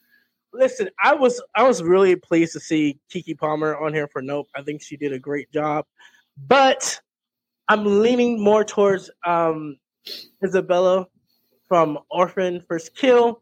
Listen, 0.53 0.89
I 1.03 1.13
was 1.13 1.39
I 1.55 1.67
was 1.67 1.83
really 1.83 2.15
pleased 2.15 2.53
to 2.53 2.59
see 2.59 2.97
Keke 3.13 3.37
Palmer 3.37 3.75
on 3.77 3.93
here 3.93 4.07
for 4.07 4.21
Nope. 4.21 4.47
I 4.55 4.63
think 4.63 4.81
she 4.81 4.97
did 4.97 5.13
a 5.13 5.19
great 5.19 5.51
job, 5.51 5.85
but 6.47 6.99
I'm 7.67 8.01
leaning 8.01 8.41
more 8.41 8.63
towards 8.63 9.11
um, 9.27 9.77
Isabella 10.43 11.05
from 11.69 11.99
Orphan 12.09 12.61
First 12.67 12.95
Kill. 12.95 13.41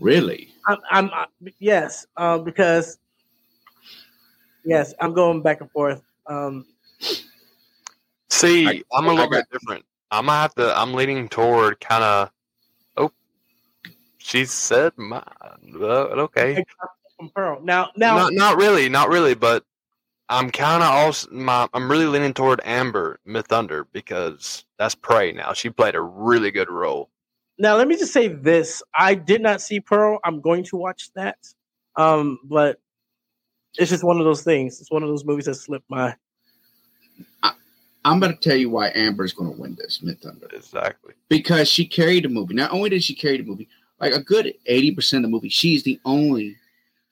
Really? 0.00 0.48
I'm, 0.66 0.78
I'm 0.90 1.10
I- 1.10 1.26
yes, 1.60 2.06
um, 2.16 2.42
because 2.42 2.98
yes, 4.64 4.94
I'm 5.00 5.12
going 5.14 5.42
back 5.42 5.60
and 5.60 5.70
forth. 5.70 6.02
Um, 6.26 6.66
See, 8.30 8.66
I- 8.66 8.82
I'm 8.92 9.04
a 9.04 9.08
little 9.12 9.28
got- 9.30 9.48
bit 9.50 9.60
different. 9.60 9.84
I'm 10.10 10.26
gonna 10.26 10.38
have 10.40 10.54
to. 10.56 10.76
I'm 10.76 10.92
leaning 10.94 11.28
toward 11.28 11.78
kind 11.78 12.02
of. 12.02 12.30
Oh, 12.96 13.12
she 14.18 14.44
said 14.44 14.92
my. 14.96 15.22
Uh, 15.80 15.84
okay. 16.26 16.64
from 17.16 17.28
Pearl. 17.30 17.60
Now, 17.62 17.90
now, 17.96 18.16
not 18.16 18.32
not 18.32 18.56
really, 18.56 18.88
not 18.88 19.08
really, 19.08 19.34
but 19.34 19.64
I'm 20.28 20.50
kind 20.50 20.82
of 20.82 20.88
also 20.88 21.28
my. 21.30 21.68
I'm 21.74 21.88
really 21.88 22.06
leaning 22.06 22.34
toward 22.34 22.60
Amber 22.64 23.20
Midthunder 23.24 23.84
because 23.92 24.64
that's 24.78 24.96
Prey. 24.96 25.30
Now 25.30 25.52
she 25.52 25.70
played 25.70 25.94
a 25.94 26.00
really 26.00 26.50
good 26.50 26.70
role. 26.70 27.08
Now, 27.60 27.76
let 27.76 27.88
me 27.88 27.96
just 27.98 28.14
say 28.14 28.28
this: 28.28 28.82
I 28.96 29.14
did 29.14 29.42
not 29.42 29.60
see 29.60 29.80
Pearl. 29.80 30.18
I'm 30.24 30.40
going 30.40 30.64
to 30.64 30.76
watch 30.76 31.10
that, 31.14 31.36
um, 31.94 32.38
but 32.44 32.80
it's 33.76 33.90
just 33.90 34.02
one 34.02 34.18
of 34.18 34.24
those 34.24 34.42
things. 34.42 34.80
It's 34.80 34.90
one 34.90 35.02
of 35.02 35.10
those 35.10 35.26
movies 35.26 35.44
that 35.44 35.56
slipped 35.56 35.88
my. 35.90 36.16
I'm 38.02 38.18
going 38.18 38.32
to 38.32 38.38
tell 38.38 38.56
you 38.56 38.70
why 38.70 38.90
Amber's 38.94 39.34
going 39.34 39.52
to 39.52 39.60
win 39.60 39.76
this 39.78 39.98
Midthunder. 40.02 40.50
Exactly. 40.54 41.12
Because 41.28 41.68
she 41.68 41.86
carried 41.86 42.24
the 42.24 42.30
movie. 42.30 42.54
Not 42.54 42.72
only 42.72 42.88
did 42.88 43.04
she 43.04 43.14
carry 43.14 43.36
the 43.36 43.42
movie, 43.42 43.68
like 44.00 44.14
a 44.14 44.22
good 44.22 44.54
80% 44.66 45.16
of 45.18 45.22
the 45.22 45.28
movie, 45.28 45.50
she's 45.50 45.82
the 45.82 46.00
only 46.06 46.56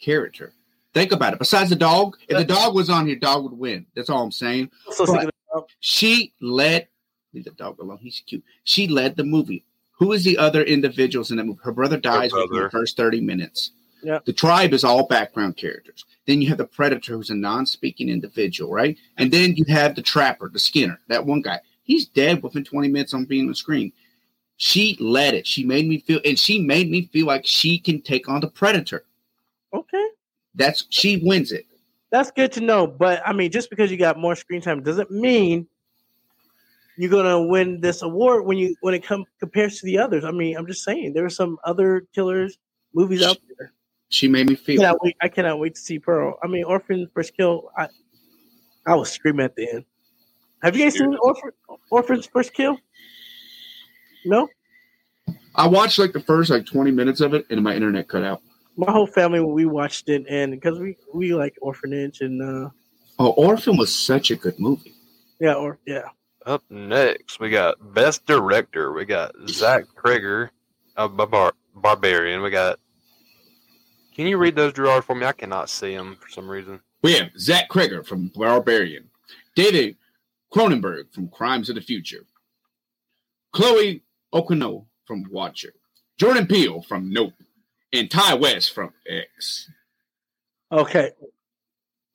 character. 0.01 0.55
Think 0.95 1.13
about 1.13 1.35
it. 1.35 1.39
Besides 1.39 1.69
the 1.69 1.77
dog, 1.77 2.17
if 2.27 2.39
the 2.39 2.45
dog 2.45 2.75
was 2.75 2.89
on 2.89 3.07
here, 3.07 3.17
dog 3.17 3.43
would 3.43 3.53
win. 3.53 3.85
That's 3.95 4.09
all 4.09 4.23
I'm 4.23 4.33
saying. 4.33 4.71
So 4.93 5.05
But 5.05 5.13
sick 5.13 5.21
of 5.25 5.27
the 5.27 5.33
dog. 5.53 5.69
she 5.81 6.33
led 6.41 6.89
leave 7.35 7.45
the 7.45 7.51
dog 7.51 7.79
alone. 7.81 7.99
He's 8.01 8.23
cute. 8.27 8.43
She 8.65 8.89
led 8.89 9.15
the 9.15 9.25
movie. 9.25 9.65
Who 9.99 10.13
is 10.13 10.25
the 10.25 10.39
other 10.39 10.63
individuals 10.63 11.31
in 11.31 11.37
that 11.39 11.45
movie? 11.45 11.61
Her 11.63 11.73
brother 11.73 11.99
dies 11.99 12.33
within 12.33 12.49
brother. 12.49 12.65
the 12.65 12.71
first 12.71 12.97
30 12.97 13.21
minutes. 13.21 13.73
Yeah. 14.03 14.21
The 14.25 14.33
tribe 14.33 14.73
is 14.73 14.85
all 14.85 15.07
background 15.07 15.57
characters. 15.57 16.05
Then 16.27 16.41
you 16.41 16.49
have 16.51 16.59
the 16.59 16.65
predator, 16.67 17.15
who's 17.15 17.31
a 17.31 17.35
non-speaking 17.35 18.09
individual, 18.09 18.71
right? 18.73 18.97
And 19.17 19.33
then 19.33 19.57
you 19.57 19.65
have 19.69 19.97
the 19.97 20.03
trapper, 20.03 20.49
the 20.49 20.59
Skinner, 20.61 21.01
that 21.09 21.27
one 21.27 21.43
guy. 21.43 21.61
He's 21.83 22.07
dead 22.07 22.43
within 22.43 22.63
20 22.65 22.89
minutes 22.89 23.13
on 23.13 23.25
being 23.25 23.43
on 23.43 23.49
the 23.49 23.55
screen. 23.57 23.93
She 24.57 24.97
led 25.01 25.35
it. 25.35 25.47
She 25.47 25.65
made 25.65 25.89
me 25.89 25.99
feel, 25.99 26.21
and 26.25 26.39
she 26.39 26.61
made 26.61 26.91
me 26.91 27.07
feel 27.13 27.27
like 27.27 27.45
she 27.47 27.79
can 27.79 28.01
take 28.03 28.29
on 28.29 28.41
the 28.41 28.49
predator. 28.49 29.05
Okay, 29.73 30.07
That's 30.55 30.85
she 30.91 31.17
wins 31.19 31.53
it. 31.53 31.67
that's 32.11 32.31
good 32.31 32.53
to 32.53 32.61
know. 32.61 32.87
But 32.87 33.21
I 33.27 33.33
mean, 33.33 33.51
just 33.51 33.69
because 33.71 33.91
you 33.91 33.97
got 33.97 34.19
more 34.19 34.35
screen 34.37 34.61
time 34.61 34.83
doesn't 34.83 35.11
mean 35.11 35.67
you're 36.99 37.11
gonna 37.11 37.41
win 37.41 37.81
this 37.81 38.03
award 38.03 38.45
when 38.45 38.59
you 38.59 38.75
when 38.81 38.93
it 38.95 39.03
comes 39.05 39.27
compares 39.41 39.79
to 39.81 39.87
the 39.87 39.99
others. 39.99 40.25
I 40.25 40.31
mean, 40.33 40.57
I'm 40.57 40.67
just 40.67 40.85
saying 40.85 41.13
there 41.15 41.25
are 41.25 41.31
some 41.31 41.59
other 41.65 42.07
killers 42.15 42.59
movies 42.95 43.23
out 43.23 43.39
there. 43.59 43.73
She 44.11 44.27
made 44.29 44.47
me 44.49 44.55
I 44.55 44.57
feel. 44.57 44.77
cannot 44.81 45.03
wait. 45.03 45.17
I 45.23 45.29
cannot 45.29 45.59
wait 45.59 45.75
to 45.77 45.81
see 45.81 45.99
Pearl. 45.99 46.39
I 46.43 46.47
mean, 46.47 46.65
Orphan 46.65 47.09
First 47.15 47.37
Kill. 47.37 47.71
I 47.77 47.89
I 48.87 48.95
was 48.95 49.11
screaming 49.11 49.45
at 49.45 49.55
the 49.55 49.71
end. 49.71 49.85
Have 50.63 50.77
you 50.77 50.85
guys 50.85 50.95
seen 50.95 51.15
Orphan 51.23 51.51
Orphan's 51.91 52.27
First 52.27 52.53
Kill? 52.55 52.77
No, 54.25 54.49
I 55.55 55.67
watched 55.69 55.99
like 55.99 56.13
the 56.13 56.21
first 56.21 56.51
like 56.51 56.67
20 56.67 56.91
minutes 56.91 57.21
of 57.21 57.33
it, 57.35 57.47
and 57.51 57.63
my 57.63 57.75
internet 57.75 58.09
cut 58.09 58.25
out. 58.25 58.43
my 58.77 58.91
whole 58.91 59.07
family 59.07 59.41
we 59.41 59.67
watched 59.67 60.09
it, 60.09 60.25
and 60.29 60.53
because 60.53 60.79
we 60.81 60.97
we 61.15 61.35
like 61.35 61.55
Orphanage 61.61 62.21
and 62.23 62.43
uh 62.43 62.71
Oh, 63.21 63.31
Orphan 63.33 63.77
was 63.77 63.95
such 63.95 64.31
a 64.31 64.37
good 64.37 64.59
movie. 64.59 64.95
yeah 65.41 65.55
or 65.55 65.79
yeah 65.87 66.09
Up 66.49 66.65
next, 66.71 67.41
we 67.41 67.51
got 67.51 67.77
Best 67.93 68.25
Director. 68.25 68.95
We 68.95 69.05
got 69.05 69.35
Zach 69.51 69.85
Cregger 69.95 70.49
of 70.97 71.15
Barbar- 71.15 71.53
Barbarian. 71.75 72.41
We 72.41 72.49
got. 72.49 72.81
Can 74.17 74.27
you 74.27 74.39
read 74.39 74.57
those, 74.57 74.73
Jarrord, 74.73 75.05
for 75.05 75.15
me? 75.15 75.27
I 75.27 75.33
cannot 75.33 75.69
see 75.69 75.95
them 75.95 76.17
for 76.19 76.31
some 76.31 76.49
reason. 76.49 76.81
We 77.03 77.13
have 77.13 77.33
Zach 77.39 77.69
Cregger 77.69 78.05
from 78.05 78.33
Barbarian, 78.35 79.11
David 79.57 79.97
Cronenberg 80.51 81.13
from 81.13 81.29
Crimes 81.29 81.69
of 81.69 81.75
the 81.75 81.83
Future, 81.83 82.25
Chloe 83.53 84.03
Okuno 84.33 84.87
from 85.05 85.27
Watcher, 85.31 85.75
Jordan 86.17 86.47
Peele 86.47 86.81
from 86.81 87.13
Nope, 87.13 87.35
and 87.93 88.11
Ti 88.11 88.39
West 88.39 88.75
from 88.75 88.95
X. 89.07 89.69
Okay. 90.73 91.11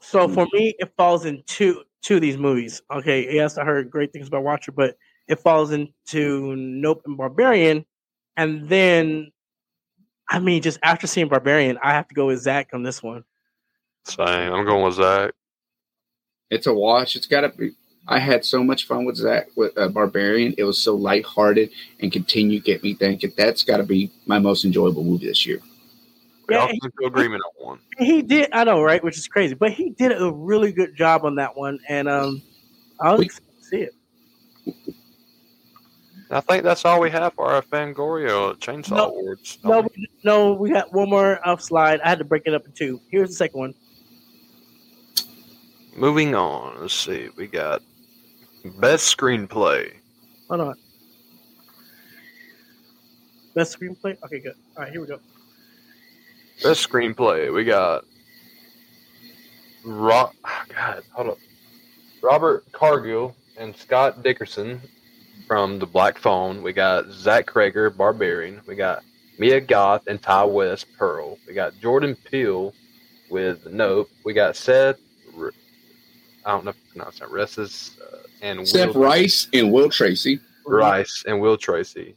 So 0.03 0.27
for 0.27 0.47
me, 0.53 0.75
it 0.79 0.93
falls 0.97 1.25
in 1.25 1.43
two 1.47 1.83
two 2.01 2.15
of 2.15 2.21
these 2.21 2.37
movies. 2.37 2.81
Okay, 2.91 3.33
yes, 3.33 3.57
I 3.57 3.63
heard 3.63 3.89
great 3.89 4.11
things 4.11 4.27
about 4.27 4.43
Watcher, 4.43 4.71
but 4.71 4.97
it 5.27 5.39
falls 5.39 5.71
into 5.71 6.55
Nope 6.55 7.01
and 7.05 7.17
Barbarian, 7.17 7.85
and 8.35 8.67
then, 8.67 9.31
I 10.29 10.39
mean, 10.39 10.61
just 10.61 10.79
after 10.83 11.07
seeing 11.07 11.29
Barbarian, 11.29 11.77
I 11.81 11.93
have 11.93 12.07
to 12.09 12.15
go 12.15 12.27
with 12.27 12.41
Zach 12.41 12.69
on 12.73 12.83
this 12.83 13.01
one. 13.01 13.23
Same. 14.05 14.53
I'm 14.53 14.65
going 14.65 14.83
with 14.83 14.95
Zach. 14.95 15.31
It's 16.49 16.67
a 16.67 16.73
watch. 16.73 17.15
It's 17.15 17.27
got 17.27 17.41
to 17.41 17.49
be. 17.49 17.71
I 18.05 18.19
had 18.19 18.43
so 18.43 18.61
much 18.61 18.85
fun 18.85 19.05
with 19.05 19.15
Zach 19.15 19.47
with 19.55 19.77
uh, 19.77 19.87
Barbarian. 19.87 20.53
It 20.57 20.65
was 20.65 20.77
so 20.77 20.95
lighthearted 20.95 21.69
and 22.01 22.11
continue 22.11 22.59
get 22.59 22.83
me 22.83 22.95
thinking. 22.95 23.31
That's 23.37 23.63
got 23.63 23.77
to 23.77 23.83
be 23.83 24.11
my 24.25 24.39
most 24.39 24.65
enjoyable 24.65 25.05
movie 25.05 25.27
this 25.27 25.45
year. 25.45 25.61
We 26.47 26.55
all 26.55 26.67
Yeah, 26.71 26.89
to 26.99 27.05
agreement 27.05 27.41
on 27.59 27.65
one. 27.65 27.79
He 27.97 28.21
did, 28.21 28.49
I 28.51 28.63
know, 28.63 28.81
right? 28.81 29.03
Which 29.03 29.17
is 29.17 29.27
crazy, 29.27 29.53
but 29.53 29.71
he 29.71 29.91
did 29.91 30.11
a 30.11 30.31
really 30.31 30.71
good 30.71 30.95
job 30.95 31.23
on 31.25 31.35
that 31.35 31.55
one, 31.55 31.79
and 31.87 32.09
um, 32.09 32.41
I 32.99 33.11
was 33.13 33.21
excited 33.21 33.47
to 33.59 33.63
see 33.65 33.81
it. 33.81 33.95
I 36.31 36.39
think 36.41 36.63
that's 36.63 36.83
all 36.83 36.99
we 36.99 37.11
have 37.11 37.33
for 37.33 37.45
our 37.47 37.61
Fangoria 37.61 38.55
Chainsaw 38.57 38.91
No, 38.97 39.05
Awards. 39.09 39.59
No, 39.63 39.81
we- 39.81 40.07
no, 40.23 40.53
we 40.53 40.71
got 40.71 40.91
one 40.91 41.09
more 41.09 41.45
off 41.47 41.61
slide. 41.61 42.01
I 42.01 42.09
had 42.09 42.17
to 42.19 42.25
break 42.25 42.43
it 42.45 42.53
up 42.53 42.65
in 42.65 42.71
two. 42.71 42.99
Here's 43.09 43.29
the 43.29 43.35
second 43.35 43.59
one. 43.59 43.73
Moving 45.95 46.33
on. 46.33 46.81
Let's 46.81 46.93
see. 46.95 47.29
We 47.37 47.45
got 47.45 47.83
Best 48.79 49.15
Screenplay. 49.15 49.93
Hold 50.49 50.61
on. 50.61 50.75
Best 53.53 53.79
screenplay. 53.79 54.17
Okay, 54.25 54.39
good. 54.39 54.55
All 54.75 54.83
right, 54.83 54.91
here 54.91 54.99
we 55.01 55.05
go. 55.05 55.19
Best 56.63 56.87
Screenplay. 56.89 57.53
We 57.53 57.63
got. 57.65 58.05
Ro- 59.85 60.31
God, 60.69 61.03
hold 61.11 61.29
up. 61.29 61.37
Robert 62.21 62.63
Cargill 62.71 63.35
and 63.57 63.75
Scott 63.75 64.23
Derrickson 64.23 64.79
from 65.45 65.77
The 65.77 65.85
Black 65.85 66.17
Phone. 66.17 66.63
We 66.63 66.71
got 66.71 67.09
Zach 67.11 67.45
Cregger, 67.47 67.95
Barbarian. 67.95 68.61
We 68.65 68.75
got 68.75 69.03
Mia 69.37 69.59
Goth 69.59 70.07
and 70.07 70.21
Ti 70.23 70.45
West, 70.47 70.85
Pearl. 70.97 71.37
We 71.47 71.53
got 71.53 71.73
Jordan 71.81 72.15
Peele 72.15 72.73
with 73.29 73.67
Nope. 73.69 74.09
We 74.23 74.33
got 74.33 74.55
Seth. 74.55 74.97
I 76.45 76.51
don't 76.51 76.63
know 76.63 76.71
if 76.71 76.77
I 76.77 76.93
pronounce 76.93 77.19
that. 77.19 77.29
Resses 77.29 77.99
uh, 78.01 78.17
and 78.41 78.65
Seth 78.67 78.95
Will- 78.95 79.03
Rice 79.03 79.47
and 79.53 79.71
Will 79.71 79.89
Tracy. 79.89 80.39
Rice 80.65 81.25
and 81.27 81.41
Will 81.41 81.57
Tracy 81.57 82.15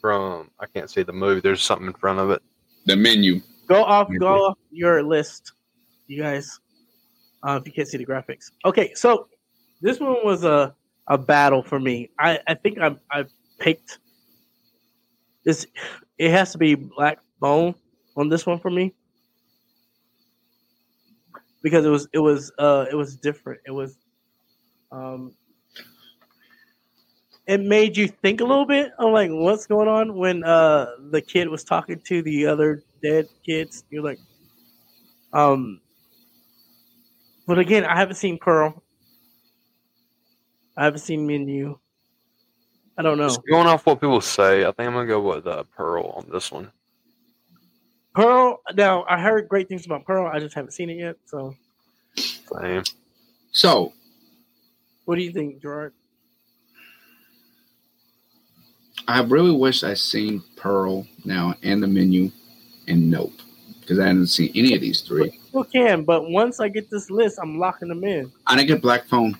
from. 0.00 0.48
I 0.58 0.64
can't 0.66 0.88
see 0.88 1.02
the 1.02 1.12
movie. 1.12 1.40
There's 1.40 1.62
something 1.62 1.86
in 1.86 1.92
front 1.92 2.18
of 2.18 2.30
it. 2.30 2.42
The 2.86 2.96
menu. 2.96 3.42
Go 3.66 3.82
off, 3.82 4.08
go 4.18 4.46
off 4.46 4.58
your 4.70 5.02
list, 5.02 5.52
you 6.06 6.22
guys. 6.22 6.60
Uh, 7.42 7.58
if 7.60 7.66
you 7.66 7.72
can't 7.72 7.88
see 7.88 7.98
the 7.98 8.06
graphics, 8.06 8.50
okay. 8.64 8.92
So 8.94 9.28
this 9.80 10.00
one 10.00 10.16
was 10.24 10.44
a 10.44 10.74
a 11.08 11.18
battle 11.18 11.62
for 11.62 11.78
me. 11.78 12.10
I 12.18 12.40
I 12.46 12.54
think 12.54 12.78
I 12.78 12.96
I 13.10 13.24
picked 13.58 13.98
this. 15.44 15.66
It 16.18 16.30
has 16.30 16.52
to 16.52 16.58
be 16.58 16.74
Black 16.74 17.18
Phone 17.40 17.74
on 18.16 18.28
this 18.28 18.46
one 18.46 18.58
for 18.60 18.70
me 18.70 18.94
because 21.62 21.84
it 21.84 21.90
was 21.90 22.08
it 22.12 22.18
was 22.18 22.52
uh 22.58 22.86
it 22.90 22.94
was 22.94 23.16
different. 23.16 23.60
It 23.66 23.72
was 23.72 23.96
um 24.92 25.34
it 27.46 27.60
made 27.60 27.96
you 27.96 28.08
think 28.08 28.40
a 28.40 28.44
little 28.44 28.64
bit 28.64 28.92
of 28.98 29.12
like 29.12 29.30
what's 29.30 29.66
going 29.66 29.88
on 29.88 30.14
when 30.14 30.44
uh 30.44 30.86
the 31.10 31.20
kid 31.20 31.48
was 31.48 31.64
talking 31.64 32.00
to 32.06 32.22
the 32.22 32.46
other 32.46 32.82
dead 33.02 33.26
kids. 33.44 33.84
You're 33.90 34.02
like, 34.02 34.18
um, 35.32 35.80
but 37.46 37.58
again, 37.58 37.84
I 37.84 37.96
haven't 37.96 38.16
seen 38.16 38.38
Pearl. 38.38 38.82
I 40.76 40.84
haven't 40.84 41.00
seen 41.00 41.26
Menu. 41.26 41.78
I 42.96 43.02
don't 43.02 43.18
know. 43.18 43.28
Just 43.28 43.42
going 43.50 43.66
off 43.66 43.84
what 43.86 44.00
people 44.00 44.20
say, 44.20 44.62
I 44.62 44.72
think 44.72 44.88
I'm 44.88 44.94
gonna 44.94 45.06
go 45.06 45.20
with 45.20 45.46
uh, 45.46 45.64
Pearl 45.76 46.06
on 46.16 46.28
this 46.32 46.50
one. 46.50 46.70
Pearl. 48.14 48.60
Now 48.74 49.04
I 49.08 49.20
heard 49.20 49.48
great 49.48 49.68
things 49.68 49.84
about 49.84 50.04
Pearl. 50.04 50.30
I 50.32 50.38
just 50.38 50.54
haven't 50.54 50.72
seen 50.72 50.88
it 50.88 50.98
yet. 50.98 51.16
So, 51.26 51.54
Same. 52.16 52.84
So, 53.52 53.92
what 55.04 55.16
do 55.16 55.22
you 55.22 55.32
think, 55.32 55.60
Jarrord? 55.60 55.92
I 59.06 59.22
really 59.22 59.52
wish 59.52 59.84
I 59.84 59.94
seen 59.94 60.42
Pearl 60.56 61.06
now 61.24 61.54
and 61.62 61.82
the 61.82 61.86
menu 61.86 62.30
and 62.88 63.10
Nope 63.10 63.32
because 63.80 63.98
I 63.98 64.06
hadn't 64.06 64.28
seen 64.28 64.50
any 64.54 64.74
of 64.74 64.80
these 64.80 65.02
three. 65.02 65.38
Still 65.48 65.64
can, 65.64 66.04
but 66.04 66.30
once 66.30 66.58
I 66.58 66.68
get 66.68 66.90
this 66.90 67.10
list, 67.10 67.38
I'm 67.40 67.58
locking 67.58 67.88
them 67.88 68.02
in. 68.04 68.32
I 68.46 68.56
didn't 68.56 68.68
get 68.68 68.82
Black 68.82 69.06
Phone. 69.06 69.38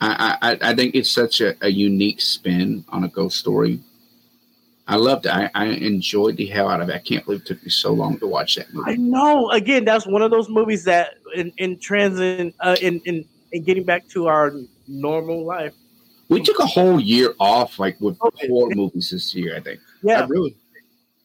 I 0.00 0.36
I, 0.42 0.70
I 0.70 0.74
think 0.74 0.94
it's 0.94 1.10
such 1.10 1.40
a, 1.40 1.54
a 1.62 1.68
unique 1.68 2.20
spin 2.20 2.84
on 2.90 3.04
a 3.04 3.08
ghost 3.08 3.38
story. 3.38 3.80
I 4.86 4.96
loved 4.96 5.24
it. 5.24 5.32
I, 5.32 5.50
I 5.54 5.66
enjoyed 5.66 6.36
the 6.36 6.44
hell 6.46 6.68
out 6.68 6.82
of 6.82 6.90
it. 6.90 6.94
I 6.94 6.98
can't 6.98 7.24
believe 7.24 7.40
it 7.40 7.46
took 7.46 7.62
me 7.62 7.70
so 7.70 7.92
long 7.92 8.18
to 8.18 8.26
watch 8.26 8.56
that 8.56 8.72
movie. 8.74 8.92
I 8.92 8.96
know. 8.96 9.50
Again, 9.50 9.86
that's 9.86 10.06
one 10.06 10.20
of 10.20 10.30
those 10.30 10.50
movies 10.50 10.84
that 10.84 11.14
in 11.34 11.52
in 11.56 11.78
transit, 11.78 12.54
uh, 12.60 12.76
in 12.82 13.00
in 13.06 13.24
in 13.52 13.62
getting 13.62 13.84
back 13.84 14.06
to 14.08 14.26
our 14.26 14.52
normal 14.86 15.44
life. 15.44 15.72
We 16.28 16.42
took 16.42 16.58
a 16.58 16.66
whole 16.66 17.00
year 17.00 17.34
off, 17.38 17.78
like 17.78 18.00
with 18.00 18.16
horror 18.20 18.74
movies 18.74 19.10
this 19.10 19.34
year. 19.34 19.56
I 19.56 19.60
think. 19.60 19.80
Yeah, 20.02 20.22
I 20.22 20.26
really. 20.26 20.56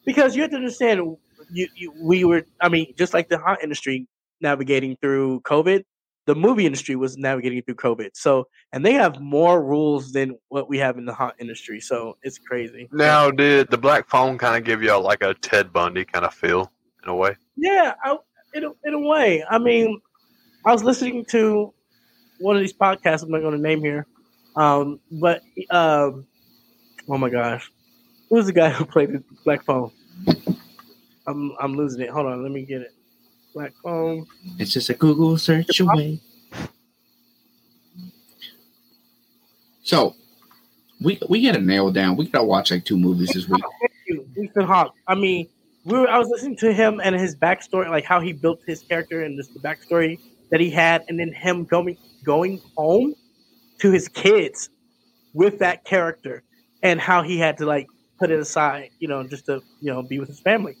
because 0.04 0.34
you 0.36 0.42
have 0.42 0.50
to 0.50 0.56
understand 0.56 1.16
you, 1.52 1.68
you 1.74 1.92
we 2.00 2.24
were 2.24 2.44
i 2.60 2.68
mean 2.68 2.92
just 2.96 3.14
like 3.14 3.28
the 3.28 3.38
haunt 3.38 3.60
industry 3.62 4.06
navigating 4.40 4.96
through 5.00 5.40
covid 5.40 5.84
the 6.26 6.34
movie 6.34 6.64
industry 6.66 6.96
was 6.96 7.16
navigating 7.16 7.62
through 7.62 7.74
covid 7.74 8.10
so 8.14 8.46
and 8.72 8.84
they 8.84 8.92
have 8.92 9.20
more 9.20 9.64
rules 9.64 10.12
than 10.12 10.36
what 10.48 10.68
we 10.68 10.78
have 10.78 10.96
in 10.98 11.04
the 11.04 11.12
haunt 11.12 11.34
industry 11.38 11.80
so 11.80 12.16
it's 12.22 12.38
crazy 12.38 12.88
Now, 12.92 13.30
did 13.30 13.68
the 13.70 13.78
Black 13.78 14.08
Phone 14.08 14.38
kind 14.38 14.56
of 14.56 14.64
give 14.64 14.82
you 14.82 14.94
a, 14.94 14.98
like 14.98 15.22
a 15.22 15.34
Ted 15.34 15.72
Bundy 15.72 16.04
kind 16.04 16.24
of 16.24 16.32
feel 16.32 16.70
in 17.02 17.08
a 17.10 17.14
way? 17.14 17.36
yeah 17.56 17.94
I, 18.04 18.16
in, 18.54 18.64
a, 18.64 18.70
in 18.84 18.94
a 18.94 19.00
way 19.00 19.44
i 19.50 19.58
mean 19.58 20.00
i 20.64 20.72
was 20.72 20.84
listening 20.84 21.24
to 21.26 21.72
one 22.38 22.56
of 22.56 22.62
these 22.62 22.72
podcasts 22.72 23.22
i'm 23.22 23.30
not 23.30 23.40
going 23.40 23.54
to 23.54 23.60
name 23.60 23.80
here 23.80 24.06
um 24.56 25.00
but 25.12 25.42
um 25.70 26.26
oh 27.08 27.18
my 27.18 27.30
gosh 27.30 27.70
who's 28.28 28.46
the 28.46 28.52
guy 28.52 28.70
who 28.70 28.84
played 28.84 29.12
the 29.12 29.22
black 29.44 29.64
phone 29.64 29.90
i'm 31.26 31.52
i'm 31.60 31.76
losing 31.76 32.00
it 32.00 32.10
hold 32.10 32.26
on 32.26 32.42
let 32.42 32.52
me 32.52 32.62
get 32.62 32.80
it 32.82 32.92
black 33.54 33.72
phone 33.82 34.26
It's 34.58 34.72
just 34.72 34.90
a 34.90 34.94
Google 34.94 35.36
search 35.36 35.80
away. 35.80 36.20
So, 39.82 40.14
we 41.00 41.18
we 41.28 41.42
got 41.44 41.54
to 41.54 41.60
nail 41.60 41.90
down. 41.90 42.16
We 42.16 42.26
got 42.28 42.40
to 42.40 42.44
watch 42.44 42.70
like 42.70 42.84
two 42.84 42.98
movies 42.98 43.30
this 43.30 43.48
week. 43.48 43.62
Thank 43.80 43.92
you, 44.06 44.44
Ethan 44.44 44.64
Hawke. 44.66 44.94
I 45.08 45.14
mean, 45.14 45.48
we 45.84 45.98
were, 45.98 46.08
I 46.08 46.18
was 46.18 46.28
listening 46.28 46.56
to 46.58 46.72
him 46.72 47.00
and 47.02 47.16
his 47.16 47.34
backstory, 47.34 47.88
like 47.88 48.04
how 48.04 48.20
he 48.20 48.32
built 48.32 48.60
his 48.66 48.82
character 48.82 49.22
and 49.22 49.36
just 49.36 49.52
the 49.52 49.60
backstory 49.60 50.20
that 50.50 50.60
he 50.60 50.70
had, 50.70 51.04
and 51.08 51.18
then 51.18 51.32
him 51.32 51.64
going 51.64 51.96
going 52.22 52.60
home 52.76 53.14
to 53.80 53.90
his 53.90 54.08
kids 54.08 54.68
with 55.34 55.58
that 55.60 55.84
character, 55.84 56.42
and 56.82 57.00
how 57.00 57.22
he 57.22 57.38
had 57.38 57.58
to 57.58 57.66
like 57.66 57.86
put 58.18 58.30
it 58.30 58.38
aside, 58.40 58.90
you 58.98 59.08
know, 59.08 59.22
just 59.24 59.46
to 59.46 59.62
you 59.80 59.92
know 59.92 60.02
be 60.02 60.18
with 60.18 60.28
his 60.28 60.40
family. 60.40 60.76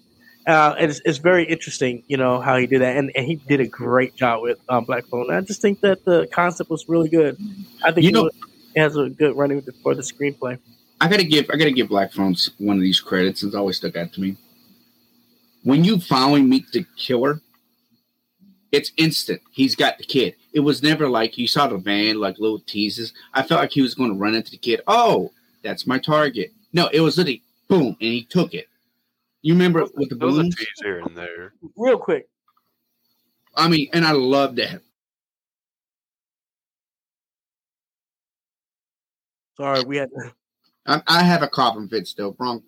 Uh, 0.46 0.74
and 0.78 0.90
it's, 0.90 1.02
it's 1.04 1.18
very 1.18 1.44
interesting, 1.44 2.02
you 2.08 2.16
know, 2.16 2.40
how 2.40 2.56
he 2.56 2.66
did 2.66 2.80
that, 2.80 2.96
and, 2.96 3.12
and 3.14 3.26
he 3.26 3.36
did 3.36 3.60
a 3.60 3.66
great 3.66 4.14
job 4.16 4.40
with 4.42 4.58
um, 4.70 4.84
Black 4.84 5.04
Phone. 5.06 5.30
I 5.30 5.42
just 5.42 5.60
think 5.60 5.80
that 5.82 6.02
the 6.06 6.26
concept 6.32 6.70
was 6.70 6.88
really 6.88 7.10
good. 7.10 7.36
I 7.84 7.92
think 7.92 8.06
You 8.06 8.12
know- 8.12 8.22
was- 8.24 8.34
he 8.74 8.80
has 8.80 8.96
a 8.96 9.10
good 9.10 9.36
running 9.36 9.60
for 9.82 9.94
the 9.96 10.00
screenplay. 10.02 10.56
I 11.00 11.08
gotta 11.08 11.24
give 11.24 11.46
I 11.52 11.56
gotta 11.56 11.72
give 11.72 11.88
Black 11.88 12.12
Phones 12.12 12.50
one 12.58 12.76
of 12.76 12.82
these 12.82 13.00
credits. 13.00 13.42
It's 13.42 13.54
always 13.54 13.76
stuck 13.78 13.96
out 13.96 14.12
to 14.14 14.20
me. 14.20 14.36
when 15.64 15.82
you 15.84 15.98
finally 16.00 16.40
meet 16.42 16.70
the 16.72 16.86
killer, 16.96 17.40
it's 18.72 18.92
instant. 18.96 19.40
He's 19.50 19.74
got 19.74 19.98
the 19.98 20.04
kid. 20.04 20.36
It 20.52 20.60
was 20.60 20.82
never 20.82 21.08
like 21.08 21.38
you 21.38 21.46
saw 21.46 21.68
the 21.68 21.78
van, 21.78 22.18
like 22.18 22.38
little 22.38 22.60
teases. 22.60 23.12
I 23.34 23.42
felt 23.42 23.60
like 23.60 23.70
he 23.72 23.82
was 23.82 23.94
going 23.94 24.12
to 24.12 24.18
run 24.18 24.34
into 24.34 24.50
the 24.50 24.56
kid. 24.56 24.80
Oh, 24.86 25.30
that's 25.62 25.86
my 25.86 25.98
target. 25.98 26.52
No, 26.72 26.88
it 26.92 27.00
was 27.00 27.16
literally 27.18 27.42
boom, 27.68 27.96
and 28.00 28.12
he 28.12 28.24
took 28.24 28.54
it. 28.54 28.68
You 29.42 29.54
remember 29.54 29.86
with 29.94 30.08
the 30.10 30.16
There 30.16 30.26
was 30.26 30.36
a 30.38 30.40
balloons? 30.40 30.56
here 30.82 30.98
and 31.00 31.16
there. 31.16 31.52
Real 31.76 31.98
quick. 31.98 32.28
I 33.56 33.68
mean, 33.68 33.88
and 33.92 34.04
I 34.04 34.12
love 34.12 34.56
that. 34.56 34.80
Sorry, 39.56 39.82
we 39.84 39.96
had. 39.98 40.10
I, 40.86 41.02
I 41.06 41.22
have 41.22 41.42
a 41.42 41.48
coughing 41.48 41.88
fit 41.88 42.06
still, 42.06 42.34
wrong. 42.38 42.62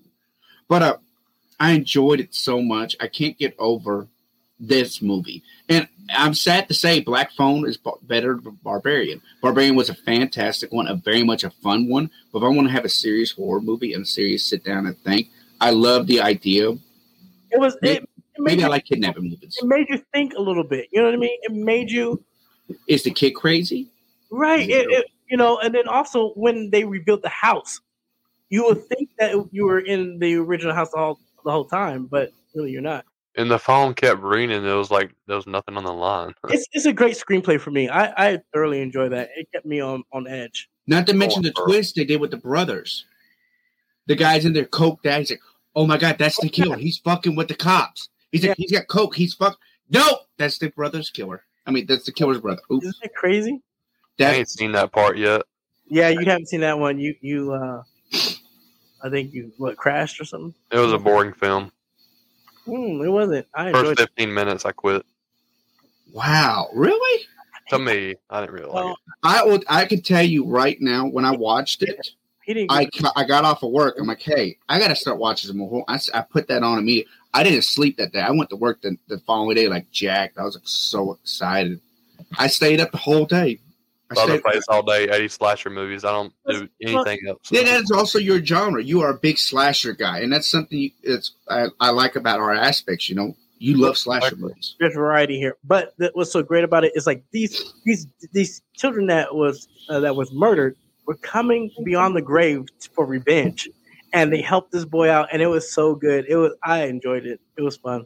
But 0.69 0.83
uh, 0.83 0.97
I 1.59 1.73
enjoyed 1.73 2.21
it 2.21 2.35
so 2.35 2.61
much. 2.61 2.97
I 3.01 3.07
can't 3.09 3.39
get 3.39 3.55
over 3.59 4.09
this 4.63 5.03
movie. 5.03 5.43
And 5.69 5.89
I'm 6.15 6.35
sad 6.35 6.69
to 6.69 6.75
say, 6.75 7.01
Black 7.01 7.33
Phone 7.33 7.67
is 7.69 7.79
better 8.03 8.39
than 8.43 8.59
Barbarian. 8.63 9.21
Barbarian 9.43 9.75
was 9.75 9.91
a 9.91 9.95
fantastic 9.95 10.73
one, 10.73 10.87
a 10.87 10.95
very 10.95 11.25
much 11.25 11.43
a 11.45 11.51
fun 11.51 11.89
one. 11.89 12.11
But 12.33 12.39
if 12.39 12.45
I 12.45 12.49
want 12.49 12.69
to 12.69 12.73
have 12.73 12.85
a 12.85 12.89
serious 12.89 13.33
horror 13.33 13.61
movie 13.61 13.93
and 13.93 14.05
a 14.05 14.07
serious 14.07 14.45
sit 14.45 14.65
down 14.65 14.87
and 14.87 14.97
think, 14.99 15.29
I 15.61 15.71
love 15.71 16.07
the 16.07 16.21
idea. 16.21 16.71
It 17.51 17.59
was. 17.59 17.77
It, 17.83 18.03
it 18.03 18.09
made 18.39 18.53
Maybe 18.53 18.65
I 18.65 18.69
like 18.69 18.85
kidnapping 18.87 19.25
movies. 19.25 19.59
it 19.61 19.67
made 19.67 19.87
you 19.91 20.01
think 20.15 20.33
a 20.35 20.41
little 20.41 20.65
bit. 20.65 20.89
You 20.93 21.01
know 21.01 21.07
what 21.07 21.15
I 21.15 21.19
mean? 21.19 21.39
It 21.43 21.53
made 21.53 21.91
you 21.91 22.23
Is 22.89 23.03
the 23.03 23.11
kid 23.11 23.33
crazy? 23.33 23.89
right. 24.31 24.69
It, 24.69 24.91
it, 24.91 25.07
you 25.29 25.37
know, 25.37 25.59
and 25.59 25.75
then 25.75 25.87
also 25.89 26.31
when 26.31 26.71
they 26.71 26.85
rebuilt 26.85 27.23
the 27.23 27.29
house, 27.29 27.81
you 28.49 28.65
would 28.65 28.87
think 28.87 29.11
that 29.19 29.35
you 29.51 29.65
were 29.67 29.81
in 29.81 30.19
the 30.19 30.35
original 30.37 30.75
house 30.75 30.91
all 30.95 31.19
the 31.45 31.51
whole 31.51 31.65
time, 31.65 32.07
but 32.07 32.33
really 32.55 32.71
you're 32.71 32.81
not. 32.83 33.05
And 33.37 33.51
the 33.51 33.59
phone 33.59 33.95
kept 33.95 34.21
ringing. 34.21 34.65
It 34.65 34.75
was 34.75 34.91
like 34.91 35.15
there 35.27 35.37
was 35.37 35.47
nothing 35.47 35.77
on 35.77 35.85
the 35.85 35.93
line. 35.93 36.35
It's 36.51 36.67
it's 36.73 36.85
a 36.87 36.93
great 36.93 37.17
screenplay 37.17 37.61
for 37.61 37.71
me. 37.71 37.89
I 37.89 38.33
I 38.33 38.39
thoroughly 38.53 38.81
enjoy 38.81 39.09
that. 39.09 39.31
It 39.37 39.49
kept 39.53 39.67
me 39.67 39.81
on 39.81 40.05
on 40.13 40.27
edge. 40.27 40.69
Not 40.87 41.07
to 41.07 41.15
mention 41.15 41.43
the 41.43 41.53
twist 41.53 41.97
they 41.97 42.05
did 42.05 42.21
with 42.21 42.31
the 42.31 42.37
brothers. 42.37 43.07
The 44.07 44.17
guy's 44.17 44.45
in 44.45 44.53
there 44.53 44.65
coke 44.65 45.07
out. 45.07 45.21
He's 45.21 45.31
like, 45.31 45.41
"Oh 45.75 45.87
my 45.87 45.97
god, 45.97 46.19
that's 46.19 46.41
the 46.41 46.49
killer. 46.59 46.77
He's 46.77 46.99
fucking 46.99 47.37
with 47.37 47.49
the 47.49 47.55
cops. 47.55 48.09
He's 48.33 48.45
like, 48.47 48.57
he's 48.57 48.73
got 48.73 48.89
coke. 48.89 49.15
He's 49.15 49.35
fuck. 49.35 49.59
No, 49.91 50.21
that's 50.39 50.59
the 50.59 50.69
brother's 50.69 51.11
killer. 51.11 51.45
I 51.67 51.71
mean, 51.71 51.87
that's 51.87 52.05
the 52.05 52.13
killer's 52.13 52.41
brother. 52.41 52.63
Oops. 52.73 52.85
Isn't 52.85 53.03
that 53.03 53.15
crazy? 53.15 53.63
I 54.19 54.33
ain't 54.33 54.49
seen 54.49 54.73
that 54.73 54.93
part 54.93 55.19
yet. 55.19 55.43
Yeah, 55.87 56.09
you 56.09 56.21
haven't 56.21 56.49
seen 56.49 56.61
that 56.61 56.79
one. 56.79 56.99
You 56.99 57.15
you 57.21 57.53
uh 57.53 57.83
I 59.03 59.11
think 59.11 59.33
you 59.33 59.53
what 59.59 59.77
crashed 59.77 60.21
or 60.21 60.25
something. 60.25 60.55
It 60.71 60.79
was 60.79 60.93
a 60.93 60.99
boring 60.99 61.33
film. 61.33 61.73
Hmm, 62.65 63.03
it 63.03 63.09
wasn't. 63.09 63.47
I 63.55 63.73
First 63.73 63.77
enjoyed 63.91 63.93
it. 63.99 64.11
15 64.17 64.35
minutes, 64.35 64.65
I 64.65 64.73
quit. 64.73 65.05
Wow, 66.13 66.69
really? 66.75 67.25
To 67.71 67.79
me, 67.79 68.15
I 68.29 68.41
didn't 68.41 68.55
really 68.55 68.71
like 68.71 68.85
it. 68.93 68.97
I 69.23 69.45
would. 69.45 69.65
I 69.69 69.85
can 69.87 70.03
tell 70.03 70.23
you 70.23 70.45
right 70.45 70.81
now. 70.81 71.07
When 71.07 71.25
I 71.25 71.31
watched 71.31 71.83
it, 71.83 72.11
he 72.45 72.55
didn't. 72.55 72.71
I 72.71 72.85
ca- 72.87 73.13
I 73.17 73.25
got 73.25 73.45
off 73.45 73.63
of 73.63 73.71
work. 73.71 73.97
I'm 73.99 74.07
like, 74.07 74.21
hey, 74.21 74.59
I 74.69 74.79
got 74.79 74.89
to 74.89 74.97
start 74.97 75.19
watching 75.19 75.49
some 75.49 75.59
more. 75.59 75.85
I, 75.89 75.95
s- 75.95 76.11
I 76.13 76.21
put 76.23 76.49
that 76.49 76.63
on 76.63 76.79
immediately. 76.79 77.11
I 77.33 77.43
didn't 77.45 77.63
sleep 77.63 77.97
that 77.97 78.13
day. 78.13 78.21
I 78.21 78.31
went 78.31 78.51
to 78.51 78.57
work 78.57 78.83
the, 78.83 78.97
the 79.09 79.19
following 79.21 79.57
day 79.57 79.69
like 79.69 79.91
jacked. 79.91 80.37
I 80.39 80.45
was 80.45 80.55
like 80.57 80.67
so 80.69 81.13
excited. 81.13 81.81
I 82.39 82.49
stayed 82.49 82.81
up 82.81 82.91
the 82.93 82.99
whole 82.99 83.25
day. 83.25 83.59
I 84.17 84.23
Other 84.23 84.33
stayed, 84.33 84.43
place 84.43 84.65
all 84.69 84.83
day, 84.83 85.09
80 85.09 85.29
slasher 85.29 85.71
movies. 85.71 86.05
I 86.05 86.13
don't 86.13 86.33
do 86.49 86.69
anything 86.83 87.21
else. 87.29 87.41
Yeah, 87.51 87.63
that's 87.63 87.91
also 87.91 88.19
your 88.19 88.45
genre. 88.45 88.83
You 88.83 89.01
are 89.03 89.11
a 89.11 89.19
big 89.19 89.39
slasher 89.39 89.93
guy, 89.93 90.21
and 90.21 90.33
that's 90.33 90.51
something 90.51 90.79
you, 90.79 90.91
it's 91.03 91.33
I, 91.49 91.67
I 91.81 91.91
like 91.91 92.17
about 92.17 92.41
our 92.41 92.55
aspects. 92.55 93.09
You 93.09 93.17
know, 93.17 93.37
you 93.59 93.77
love 93.77 93.97
slasher 93.97 94.37
movies. 94.37 94.77
There's 94.81 94.95
variety 94.95 95.39
here, 95.39 95.57
but 95.65 95.97
th- 95.99 96.11
what's 96.15 96.33
so 96.33 96.43
great 96.43 96.65
about 96.65 96.85
it 96.85 96.93
is 96.95 97.07
like 97.07 97.25
these 97.31 97.73
these 97.85 98.07
these 98.33 98.63
children 98.75 99.07
that 99.07 99.35
was 99.35 99.69
uh, 99.89 100.01
that 100.01 100.17
was 100.17 100.33
murdered 100.33 100.77
were 101.07 101.15
coming 101.17 101.71
beyond 101.85 102.17
the 102.17 102.23
grave 102.23 102.67
for 102.95 103.07
revenge, 103.07 103.69
and 104.13 104.33
they 104.33 104.41
helped 104.41 104.73
this 104.73 104.85
boy 104.85 105.11
out, 105.11 105.29
and 105.33 105.41
it 105.41 105.47
was 105.47 105.73
so 105.73 105.95
good. 105.95 106.27
It 106.29 106.37
was 106.37 106.53
I 106.65 106.85
enjoyed 106.85 107.25
it. 107.25 107.41
It 107.57 107.63
was 107.63 107.77
fun. 107.77 108.05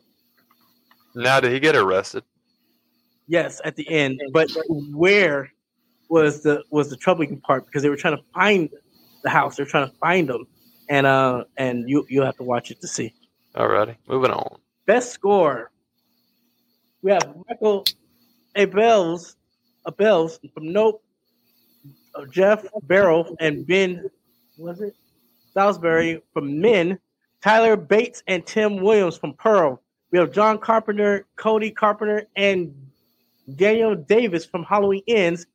Now, 1.15 1.41
did 1.41 1.53
he 1.53 1.61
get 1.61 1.74
arrested? 1.74 2.24
Yes, 3.27 3.61
at 3.65 3.74
the 3.74 3.89
end, 3.89 4.20
but 4.33 4.49
where 4.93 5.51
was 6.09 6.43
the 6.43 6.62
was 6.70 6.91
the 6.91 6.97
troubling 6.97 7.41
part 7.41 7.66
because 7.66 7.83
they 7.83 7.89
were 7.89 7.97
trying 7.97 8.16
to 8.16 8.23
find 8.35 8.70
the 9.23 9.31
house. 9.31 9.57
They're 9.57 9.66
trying 9.66 9.91
to 9.91 9.97
find 9.97 10.28
them, 10.28 10.47
and 10.89 11.07
uh 11.07 11.45
and 11.57 11.89
you 11.89 12.07
you'll 12.09 12.24
have 12.24 12.37
to 12.37 12.45
watch 12.45 12.70
it 12.70 12.81
to 12.81 12.89
see. 12.89 13.12
Alrighty, 13.55 13.97
moving 14.09 14.31
on. 14.31 14.59
Best 14.87 15.12
score. 15.12 15.70
We 17.03 17.11
have 17.12 17.35
Michael 17.49 17.85
Abels, 18.57 19.37
Abels 19.87 20.39
from 20.53 20.73
Nope, 20.73 21.03
uh, 22.15 22.24
Jeff 22.27 22.65
Barrow, 22.83 23.35
and 23.41 23.66
Ben, 23.66 24.09
was 24.59 24.81
it? 24.81 24.95
Salisbury 25.55 26.23
from 26.33 26.61
Min, 26.61 26.99
Tyler 27.43 27.77
Bates 27.77 28.23
and 28.27 28.45
Tim 28.45 28.77
Williams 28.77 29.16
from 29.16 29.35
Pearl. 29.35 29.81
We 30.11 30.19
have 30.19 30.33
John 30.33 30.59
Carpenter, 30.59 31.27
Cody 31.37 31.70
Carpenter, 31.70 32.27
and 32.37 32.74
Daniel 33.55 33.95
Davis 33.95 34.45
from 34.45 34.65
Halloween 34.65 35.03
Ends. 35.09 35.47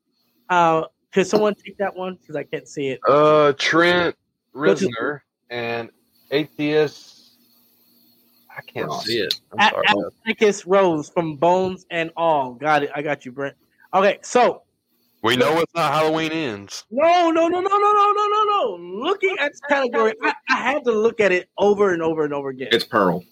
Uh, 0.51 0.83
could 1.13 1.25
someone 1.25 1.55
take 1.55 1.77
that 1.77 1.95
one? 1.95 2.15
Because 2.21 2.35
I 2.35 2.43
can't 2.43 2.67
see 2.67 2.89
it. 2.89 2.99
Uh, 3.07 3.53
Trent 3.57 4.15
Reznor 4.53 5.21
and 5.49 5.89
Atheist. 6.29 7.31
I 8.55 8.61
can't 8.61 8.91
see 8.93 9.19
it. 9.19 9.39
I'm 9.53 9.59
A- 9.59 9.69
sorry. 9.71 9.83
man. 9.95 10.09
Atticus 10.25 10.67
Ross 10.67 11.09
from 11.09 11.37
Bones 11.37 11.85
and 11.89 12.11
All. 12.17 12.53
Got 12.53 12.83
it. 12.83 12.91
I 12.93 13.01
got 13.01 13.25
you, 13.25 13.31
Brent. 13.31 13.55
Okay, 13.93 14.19
so 14.23 14.63
We 15.23 15.37
know 15.37 15.59
it's 15.59 15.73
not 15.73 15.93
Halloween 15.93 16.31
ends. 16.33 16.83
No, 16.91 17.31
no, 17.31 17.47
no, 17.47 17.59
no, 17.61 17.69
no, 17.77 17.77
no, 17.77 18.11
no, 18.11 18.27
no, 18.27 18.43
no. 18.43 18.77
Looking 19.03 19.37
at 19.39 19.51
this 19.51 19.61
category, 19.69 20.13
I, 20.21 20.33
I 20.49 20.55
had 20.57 20.83
to 20.83 20.91
look 20.91 21.19
at 21.21 21.31
it 21.31 21.49
over 21.57 21.93
and 21.93 22.01
over 22.01 22.25
and 22.25 22.33
over 22.33 22.49
again. 22.49 22.69
It's 22.71 22.83
Pearl. 22.83 23.23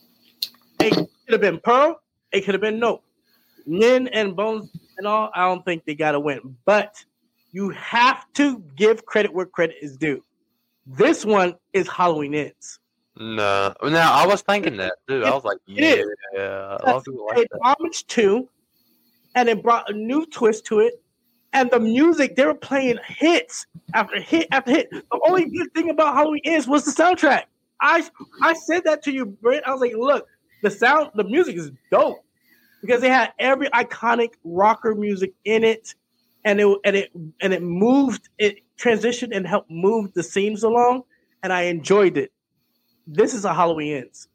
It 0.79 0.93
could 0.95 1.07
have 1.31 1.41
been 1.41 1.59
Pearl. 1.59 1.99
It 2.31 2.45
could 2.45 2.53
have 2.53 2.61
been 2.61 2.79
Nope. 2.79 3.03
Nin 3.65 4.07
and 4.09 4.35
Bones 4.35 4.69
and 4.97 5.05
all, 5.07 5.31
I 5.35 5.45
don't 5.45 5.63
think 5.65 5.83
they 5.85 5.95
got 5.95 6.11
to 6.13 6.19
win. 6.19 6.55
But 6.65 7.03
you 7.51 7.69
have 7.69 8.31
to 8.33 8.59
give 8.75 9.05
credit 9.05 9.33
where 9.33 9.45
credit 9.45 9.77
is 9.81 9.97
due. 9.97 10.23
This 10.85 11.25
one 11.25 11.55
is 11.73 11.87
Halloween 11.87 12.35
Ends. 12.35 12.79
No, 13.17 13.73
now 13.83 14.13
I 14.13 14.25
was 14.25 14.41
thinking 14.41 14.77
that 14.77 14.93
too. 15.07 15.23
I 15.23 15.31
was 15.31 15.43
like, 15.43 15.57
It 15.67 16.05
yeah, 16.33 16.77
like 16.83 17.03
It 17.37 17.49
homage 17.61 18.07
to, 18.07 18.47
and 19.35 19.49
it 19.49 19.61
brought 19.61 19.89
a 19.89 19.93
new 19.93 20.25
twist 20.27 20.65
to 20.67 20.79
it. 20.79 21.01
And 21.51 21.69
the 21.71 21.79
music, 21.79 22.35
they 22.35 22.45
were 22.45 22.53
playing 22.53 22.97
hits 23.05 23.65
after 23.93 24.21
hit 24.21 24.47
after 24.51 24.71
hit. 24.71 24.91
The 24.91 25.19
only 25.27 25.49
good 25.49 25.73
thing 25.73 25.89
about 25.89 26.15
Halloween 26.15 26.41
Ends 26.45 26.67
was 26.67 26.85
the 26.85 26.91
soundtrack. 26.91 27.43
I 27.81 28.07
I 28.41 28.53
said 28.53 28.83
that 28.85 29.03
to 29.03 29.11
you, 29.11 29.25
Brent. 29.25 29.65
I 29.65 29.71
was 29.71 29.81
like, 29.81 29.93
look, 29.95 30.27
the 30.61 30.71
sound, 30.71 31.11
the 31.15 31.23
music 31.23 31.55
is 31.57 31.71
dope 31.91 32.23
because 32.81 33.01
they 33.01 33.09
had 33.09 33.33
every 33.39 33.67
iconic 33.69 34.33
rocker 34.43 34.95
music 34.95 35.33
in 35.45 35.63
it, 35.63 35.95
and 36.43 36.59
it 36.59 36.77
and 36.85 36.95
it 36.95 37.11
and 37.41 37.53
it 37.53 37.61
moved, 37.61 38.29
it 38.37 38.57
transitioned 38.77 39.35
and 39.35 39.45
helped 39.45 39.69
move 39.69 40.13
the 40.13 40.23
scenes 40.23 40.63
along, 40.63 41.03
and 41.43 41.51
I 41.51 41.63
enjoyed 41.63 42.17
it. 42.17 42.31
This 43.07 43.33
is 43.33 43.45
a 43.45 43.53
Halloween 43.53 43.97
Ends. 43.97 44.27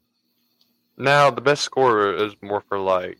Now 0.97 1.29
the 1.29 1.41
best 1.41 1.63
score 1.63 2.13
is 2.13 2.35
more 2.41 2.61
for 2.67 2.79
like. 2.79 3.17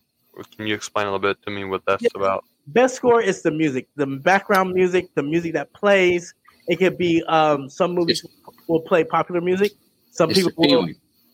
Can 0.57 0.67
you 0.67 0.75
explain 0.75 1.07
a 1.07 1.11
little 1.11 1.19
bit 1.19 1.41
to 1.43 1.51
me 1.51 1.63
what 1.63 1.83
that's 1.87 2.05
about? 2.13 2.43
Best 2.67 2.95
score 2.95 3.21
is 3.21 3.41
the 3.41 3.51
music, 3.51 3.87
the 3.95 4.05
background 4.05 4.73
music, 4.73 5.07
the 5.15 5.23
music 5.23 5.53
that 5.53 5.71
plays. 5.73 6.33
It 6.67 6.77
could 6.77 6.97
be 6.97 7.23
um, 7.27 7.69
some 7.69 7.93
movies 7.93 8.25
will 8.67 8.81
play 8.81 9.03
popular 9.03 9.39
music. 9.39 9.71
Some 10.11 10.29
people 10.29 10.51
will. 10.57 10.87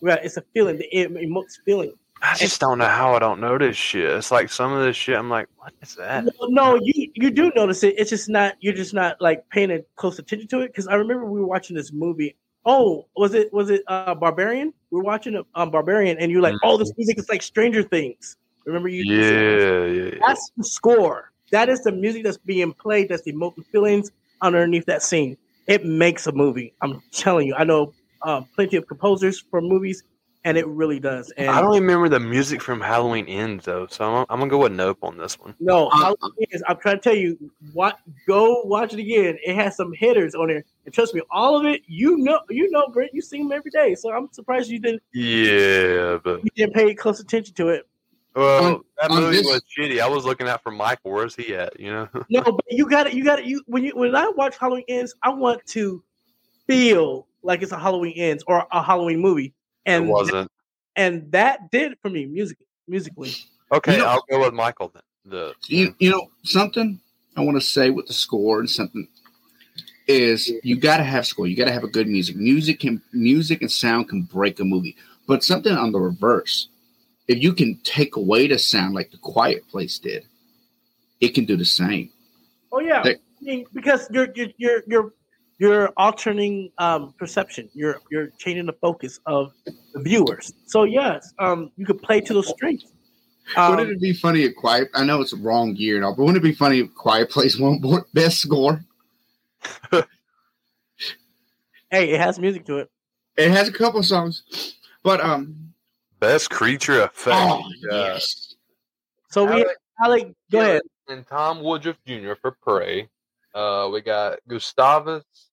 Yeah, 0.03 0.15
it's 0.15 0.37
a 0.37 0.43
feeling. 0.53 0.81
It 0.91 1.13
emotes 1.13 1.57
feeling. 1.65 1.93
I 2.23 2.35
just 2.35 2.59
don't 2.59 2.77
know 2.77 2.87
how 2.87 3.15
I 3.15 3.19
don't 3.19 3.39
notice 3.39 3.75
shit. 3.75 4.03
It's 4.03 4.31
like 4.31 4.51
some 4.51 4.73
of 4.73 4.83
this 4.83 4.95
shit. 4.95 5.17
I'm 5.17 5.29
like, 5.29 5.47
what 5.57 5.73
is 5.81 5.95
that? 5.95 6.25
No, 6.25 6.31
no, 6.49 6.79
you 6.81 7.11
you 7.15 7.31
do 7.31 7.51
notice 7.55 7.83
it. 7.83 7.95
It's 7.97 8.09
just 8.09 8.29
not 8.29 8.55
you're 8.59 8.73
just 8.73 8.93
not 8.93 9.19
like 9.19 9.47
paying 9.49 9.83
close 9.95 10.19
attention 10.19 10.47
to 10.49 10.61
it. 10.61 10.67
Because 10.67 10.87
I 10.87 10.95
remember 10.95 11.25
we 11.25 11.39
were 11.39 11.47
watching 11.47 11.75
this 11.75 11.91
movie. 11.91 12.35
Oh, 12.65 13.07
was 13.15 13.33
it 13.33 13.51
was 13.51 13.71
it 13.71 13.83
uh, 13.87 14.13
Barbarian? 14.13 14.73
We 14.91 14.99
are 14.99 15.03
watching 15.03 15.35
a 15.35 15.43
um, 15.55 15.71
Barbarian, 15.71 16.17
and 16.19 16.31
you're 16.31 16.41
like, 16.41 16.55
oh, 16.63 16.77
this 16.77 16.91
music 16.95 17.17
is 17.17 17.27
like 17.27 17.41
Stranger 17.41 17.81
Things. 17.81 18.37
Remember 18.65 18.87
you? 18.87 19.03
you 19.03 19.23
said 19.23 19.33
that? 19.33 19.87
Yeah, 19.95 20.03
yeah, 20.03 20.11
yeah. 20.13 20.19
That's 20.27 20.51
the 20.57 20.63
score. 20.63 21.31
That 21.51 21.69
is 21.69 21.83
the 21.83 21.91
music 21.91 22.23
that's 22.23 22.37
being 22.37 22.73
played. 22.73 23.09
That's 23.09 23.23
the 23.23 23.31
emotional 23.31 23.65
feelings 23.71 24.11
underneath 24.41 24.85
that 24.85 25.01
scene. 25.01 25.37
It 25.67 25.85
makes 25.85 26.27
a 26.27 26.31
movie. 26.31 26.73
I'm 26.81 27.01
telling 27.11 27.47
you. 27.47 27.55
I 27.55 27.63
know 27.63 27.93
uh, 28.21 28.41
plenty 28.55 28.77
of 28.77 28.87
composers 28.87 29.39
for 29.39 29.61
movies. 29.61 30.03
And 30.43 30.57
it 30.57 30.65
really 30.67 30.99
does. 30.99 31.31
And 31.37 31.49
I 31.49 31.61
don't 31.61 31.73
remember 31.73 32.09
the 32.09 32.19
music 32.19 32.61
from 32.61 32.81
Halloween 32.81 33.27
Ends 33.27 33.65
though, 33.65 33.87
so 33.87 34.03
I'm, 34.03 34.25
I'm 34.29 34.39
gonna 34.39 34.49
go 34.49 34.57
with 34.59 34.71
Nope 34.71 34.99
on 35.03 35.17
this 35.17 35.39
one. 35.39 35.53
No, 35.59 35.87
uh, 35.87 35.97
Halloween 35.97 36.17
uh. 36.23 36.29
is, 36.51 36.63
I'm 36.67 36.77
trying 36.77 36.97
to 36.97 37.01
tell 37.01 37.15
you, 37.15 37.37
what 37.73 37.97
go 38.27 38.61
watch 38.63 38.93
it 38.93 38.99
again. 38.99 39.37
It 39.45 39.55
has 39.55 39.75
some 39.75 39.93
hitters 39.93 40.33
on 40.35 40.47
there, 40.47 40.63
and 40.85 40.93
trust 40.93 41.13
me, 41.13 41.21
all 41.31 41.57
of 41.59 41.65
it, 41.65 41.81
you 41.87 42.17
know, 42.17 42.39
you 42.49 42.69
know, 42.71 42.87
Brent, 42.87 43.11
you 43.13 43.21
see 43.21 43.37
them 43.37 43.51
every 43.51 43.71
day. 43.71 43.95
So 43.95 44.11
I'm 44.11 44.29
surprised 44.31 44.69
you 44.69 44.79
didn't 44.79 45.03
Yeah, 45.13 46.17
but 46.23 46.43
you 46.43 46.49
didn't 46.55 46.73
pay 46.73 46.93
close 46.95 47.19
attention 47.19 47.53
to 47.55 47.67
it. 47.69 47.87
well, 48.35 48.63
On- 48.75 48.81
that 49.01 49.11
movie 49.11 49.37
this- 49.37 49.45
was 49.45 49.61
shitty. 49.77 49.99
I 50.01 50.07
was 50.07 50.25
looking 50.25 50.47
out 50.47 50.63
for 50.63 50.71
Michael. 50.71 51.11
Where's 51.11 51.35
he 51.35 51.55
at? 51.55 51.79
You 51.79 51.91
know. 51.91 52.09
No, 52.29 52.41
but 52.41 52.65
you 52.69 52.89
got 52.89 53.07
it. 53.07 53.13
You 53.13 53.23
got 53.23 53.39
it. 53.39 53.45
You 53.45 53.61
when 53.67 53.83
you 53.83 53.91
when 53.95 54.15
I 54.15 54.29
watch 54.29 54.57
Halloween 54.57 54.85
ends, 54.87 55.13
I 55.21 55.29
want 55.29 55.65
to 55.67 56.01
feel 56.67 57.27
like 57.43 57.61
it's 57.61 57.71
a 57.71 57.79
Halloween 57.79 58.13
ends 58.15 58.43
or 58.47 58.65
a 58.71 58.81
Halloween 58.83 59.19
movie, 59.19 59.53
and 59.85 60.05
it 60.05 60.07
wasn't. 60.11 60.51
and 60.95 61.31
that 61.31 61.71
did 61.71 61.93
it 61.93 61.99
for 62.01 62.09
me 62.09 62.25
music 62.25 62.57
musically. 62.87 63.31
Okay, 63.71 63.93
You 63.93 63.97
know- 63.99 64.05
I'll 64.07 64.23
go 64.29 64.39
with 64.41 64.53
Michael 64.53 64.89
then. 64.93 65.01
The 65.25 65.53
You, 65.67 65.95
you 65.99 66.09
know 66.09 66.29
something 66.43 66.99
I 67.37 67.41
want 67.41 67.55
to 67.57 67.61
say 67.61 67.89
with 67.91 68.07
the 68.07 68.13
score 68.13 68.59
and 68.59 68.69
something 68.69 69.07
is 70.07 70.51
you 70.63 70.75
got 70.77 70.97
to 70.97 71.03
have 71.03 71.25
score. 71.27 71.47
You 71.47 71.55
got 71.55 71.65
to 71.65 71.71
have 71.71 71.83
a 71.83 71.87
good 71.87 72.07
music. 72.07 72.35
Music 72.35 72.79
can 72.79 73.01
music 73.13 73.61
and 73.61 73.71
sound 73.71 74.09
can 74.09 74.23
break 74.23 74.59
a 74.59 74.63
movie, 74.63 74.95
but 75.27 75.43
something 75.43 75.73
on 75.73 75.91
the 75.91 75.99
reverse. 75.99 76.67
If 77.27 77.41
you 77.41 77.53
can 77.53 77.79
take 77.83 78.15
away 78.15 78.47
the 78.47 78.57
sound 78.57 78.93
like 78.95 79.11
the 79.11 79.17
Quiet 79.17 79.67
Place 79.69 79.99
did, 79.99 80.25
it 81.21 81.29
can 81.29 81.45
do 81.45 81.55
the 81.55 81.65
same. 81.65 82.09
Oh 82.71 82.79
yeah, 82.79 83.03
They- 83.03 83.15
I 83.15 83.17
mean, 83.41 83.65
because 83.73 84.09
you're 84.11 84.27
you're 84.57 84.83
you're 84.87 85.13
you're 85.61 85.71
you're 85.71 85.89
altering 85.97 86.71
um, 86.79 87.13
perception. 87.17 87.69
You're 87.73 88.01
you're 88.09 88.27
changing 88.39 88.65
the 88.65 88.73
focus 88.73 89.19
of 89.25 89.51
the 89.65 90.01
viewers. 90.01 90.53
So 90.65 90.83
yes, 90.83 91.33
um, 91.39 91.71
you 91.77 91.85
could 91.85 92.01
play 92.01 92.19
to 92.21 92.33
those 92.33 92.49
strengths. 92.49 92.85
Um, 93.55 93.71
wouldn't 93.75 93.91
it 93.91 94.01
be 94.01 94.13
funny 94.13 94.43
if 94.43 94.55
Quiet? 94.55 94.89
I 94.95 95.03
know 95.03 95.21
it's 95.21 95.33
a 95.33 95.37
wrong 95.37 95.75
year 95.75 95.95
and 95.97 96.05
all, 96.05 96.15
but 96.15 96.23
wouldn't 96.23 96.43
it 96.43 96.47
be 96.47 96.53
funny 96.53 96.79
if 96.79 96.93
Quiet 96.95 97.29
Place 97.29 97.59
won 97.59 97.79
bo- 97.79 98.05
best 98.13 98.39
score? 98.39 98.83
hey, 101.91 102.11
it 102.11 102.19
has 102.19 102.39
music 102.39 102.65
to 102.65 102.77
it. 102.77 102.89
It 103.37 103.51
has 103.51 103.67
a 103.67 103.71
couple 103.71 104.01
songs, 104.03 104.43
but 105.03 105.21
um, 105.21 105.73
best 106.19 106.49
creature 106.49 107.01
effect. 107.03 107.35
oh 107.39 107.63
Yeah. 107.89 108.13
yes, 108.13 108.55
So 109.29 109.45
we, 109.45 109.63
Alec- 109.63 109.77
Alec, 110.03 110.33
go 110.51 110.59
ahead. 110.61 110.81
And 111.07 111.27
Tom 111.27 111.61
Woodruff 111.61 111.97
Jr. 112.07 112.33
for 112.41 112.51
Prey. 112.51 113.09
Uh, 113.53 113.89
we 113.91 113.99
got 114.01 114.39
Gustavus 114.47 115.23
Ho- 115.23 115.50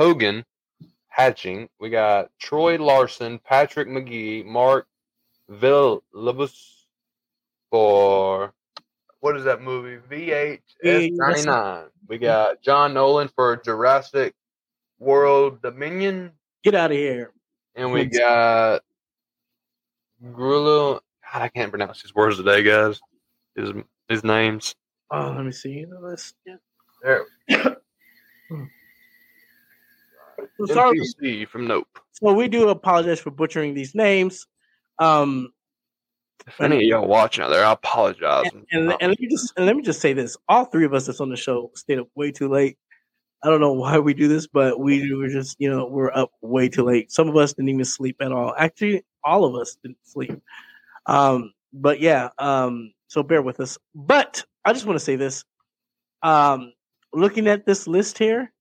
Hogan 0.00 0.46
Hatching. 1.08 1.68
We 1.78 1.90
got 1.90 2.30
Troy 2.38 2.82
Larson, 2.82 3.38
Patrick 3.38 3.86
McGee, 3.86 4.46
Mark 4.46 4.86
Villabus 5.52 6.86
for 7.70 8.54
what 9.20 9.36
is 9.36 9.44
that 9.44 9.60
movie? 9.60 9.98
VHS 10.10 11.10
99. 11.12 11.84
We 12.08 12.16
got 12.16 12.62
John 12.62 12.94
Nolan 12.94 13.28
for 13.28 13.58
Jurassic 13.58 14.32
World 14.98 15.60
Dominion. 15.60 16.30
Get 16.64 16.74
out 16.74 16.92
of 16.92 16.96
here. 16.96 17.34
And 17.74 17.92
we 17.92 18.06
got 18.06 18.80
Grillo. 20.32 21.00
God, 21.30 21.42
I 21.42 21.48
can't 21.48 21.68
pronounce 21.68 22.00
his 22.00 22.14
words 22.14 22.38
today, 22.38 22.62
guys. 22.62 22.98
His 23.54 23.72
his 24.08 24.24
names. 24.24 24.74
Oh, 25.10 25.34
let 25.36 25.44
me 25.44 25.52
see 25.52 25.84
the 25.84 26.00
list. 26.00 26.36
Yeah. 26.46 26.56
There. 27.02 27.26
Hmm. 28.50 28.64
So 30.66 30.74
sorry. 30.74 31.00
NPC 31.00 31.48
from 31.48 31.66
Nope. 31.66 31.86
So 32.12 32.32
we 32.32 32.48
do 32.48 32.68
apologize 32.68 33.20
for 33.20 33.30
butchering 33.30 33.74
these 33.74 33.94
names. 33.94 34.46
Um, 34.98 35.52
If 36.46 36.60
any 36.60 36.76
of 36.76 36.82
y'all 36.82 37.08
watching 37.08 37.44
out 37.44 37.50
there, 37.50 37.64
I 37.64 37.72
apologize. 37.72 38.50
and, 38.52 38.66
and, 38.72 38.96
and 39.00 39.10
let 39.10 39.20
me 39.20 39.28
just 39.28 39.52
and 39.56 39.66
let 39.66 39.76
me 39.76 39.82
just 39.82 40.00
say 40.00 40.12
this: 40.12 40.36
all 40.48 40.66
three 40.66 40.84
of 40.84 40.92
us 40.92 41.06
that's 41.06 41.20
on 41.20 41.30
the 41.30 41.36
show 41.36 41.70
stayed 41.74 41.98
up 41.98 42.08
way 42.14 42.30
too 42.30 42.48
late. 42.48 42.76
I 43.42 43.48
don't 43.48 43.60
know 43.60 43.72
why 43.72 43.98
we 43.98 44.12
do 44.12 44.28
this, 44.28 44.46
but 44.46 44.78
we 44.78 45.14
were 45.14 45.28
just 45.28 45.56
you 45.58 45.70
know 45.70 45.86
we're 45.86 46.12
up 46.12 46.30
way 46.42 46.68
too 46.68 46.84
late. 46.84 47.10
Some 47.10 47.28
of 47.28 47.36
us 47.36 47.54
didn't 47.54 47.70
even 47.70 47.84
sleep 47.84 48.16
at 48.20 48.32
all. 48.32 48.54
Actually, 48.58 49.02
all 49.24 49.44
of 49.44 49.54
us 49.54 49.76
didn't 49.82 49.98
sleep. 50.02 50.38
Um, 51.06 51.52
but 51.72 52.00
yeah, 52.00 52.28
um, 52.38 52.92
so 53.08 53.22
bear 53.22 53.40
with 53.40 53.60
us. 53.60 53.78
But 53.94 54.44
I 54.64 54.74
just 54.74 54.84
want 54.84 54.98
to 54.98 55.04
say 55.04 55.16
this: 55.16 55.44
um, 56.22 56.72
looking 57.14 57.46
at 57.46 57.64
this 57.64 57.86
list 57.86 58.18
here, 58.18 58.52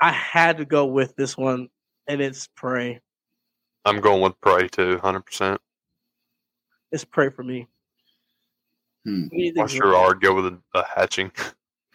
I 0.00 0.12
had 0.12 0.58
to 0.58 0.64
go 0.64 0.86
with 0.86 1.16
this 1.16 1.36
one, 1.36 1.68
and 2.06 2.20
it's 2.20 2.48
Prey. 2.56 3.00
I'm 3.84 4.00
going 4.00 4.20
with 4.20 4.40
Prey 4.40 4.68
too, 4.68 4.98
hundred 4.98 5.26
percent. 5.26 5.60
It's 6.92 7.04
Prey 7.04 7.30
for 7.30 7.42
me. 7.42 7.66
Hmm. 9.04 9.22
What 9.24 9.30
do 9.30 9.62
I 9.62 9.66
think, 9.66 9.70
sure 9.70 9.96
are 9.96 10.14
go 10.14 10.34
with 10.34 10.46
a, 10.46 10.58
a 10.74 10.84
hatching. 10.84 11.30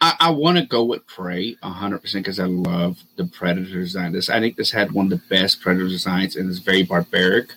I, 0.02 0.16
I 0.18 0.30
want 0.30 0.58
to 0.58 0.66
go 0.66 0.82
with 0.82 1.06
Prey 1.06 1.54
100% 1.62 2.12
because 2.14 2.40
I 2.40 2.46
love 2.46 2.98
the 3.16 3.24
Predator 3.24 3.72
design. 3.72 4.12
This 4.12 4.28
I 4.28 4.40
think 4.40 4.56
this 4.56 4.72
had 4.72 4.90
one 4.90 5.06
of 5.06 5.10
the 5.10 5.24
best 5.28 5.60
Predator 5.60 5.86
designs 5.86 6.34
and 6.34 6.50
it's 6.50 6.58
very 6.58 6.82
barbaric. 6.82 7.52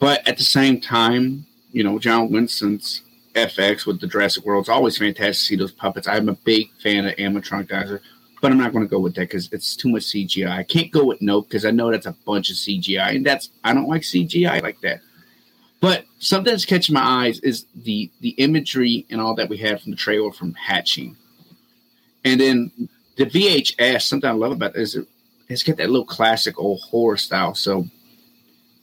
But 0.00 0.26
at 0.26 0.38
the 0.38 0.44
same 0.44 0.80
time, 0.80 1.46
you 1.72 1.84
know, 1.84 1.98
John 1.98 2.30
Winston's 2.30 3.02
FX 3.34 3.84
with 3.84 4.00
the 4.00 4.06
Jurassic 4.06 4.46
World, 4.46 4.62
it's 4.62 4.68
always 4.70 4.96
fantastic 4.96 5.34
to 5.34 5.34
see 5.34 5.56
those 5.56 5.72
puppets. 5.72 6.08
I'm 6.08 6.30
a 6.30 6.34
big 6.34 6.70
fan 6.82 7.06
of 7.06 7.14
animatronic 7.16 7.68
dinosaurs, 7.68 8.00
but 8.46 8.52
I'm 8.52 8.58
not 8.58 8.72
going 8.72 8.84
to 8.84 8.88
go 8.88 9.00
with 9.00 9.16
that 9.16 9.22
because 9.22 9.52
it's 9.52 9.74
too 9.74 9.88
much 9.88 10.02
CGI. 10.02 10.48
I 10.48 10.62
can't 10.62 10.92
go 10.92 11.04
with 11.04 11.20
Nope 11.20 11.48
because 11.48 11.64
I 11.64 11.72
know 11.72 11.90
that's 11.90 12.06
a 12.06 12.14
bunch 12.24 12.48
of 12.48 12.54
CGI, 12.54 13.16
and 13.16 13.26
that's 13.26 13.50
I 13.64 13.74
don't 13.74 13.88
like 13.88 14.02
CGI 14.02 14.62
like 14.62 14.80
that. 14.82 15.00
But 15.80 16.04
something 16.20 16.52
that's 16.52 16.64
catching 16.64 16.94
my 16.94 17.02
eyes 17.02 17.40
is 17.40 17.66
the 17.74 18.08
the 18.20 18.36
imagery 18.38 19.04
and 19.10 19.20
all 19.20 19.34
that 19.34 19.48
we 19.48 19.56
had 19.56 19.80
from 19.80 19.90
the 19.90 19.96
trailer 19.96 20.30
from 20.30 20.54
Hatching. 20.54 21.16
And 22.24 22.40
then 22.40 22.88
the 23.16 23.26
VHS, 23.26 24.02
something 24.02 24.30
I 24.30 24.32
love 24.32 24.52
about 24.52 24.76
it 24.76 24.80
is 24.80 24.94
it, 24.94 25.08
it's 25.48 25.64
got 25.64 25.78
that 25.78 25.90
little 25.90 26.06
classic 26.06 26.56
old 26.56 26.82
horror 26.82 27.16
style. 27.16 27.56
So, 27.56 27.88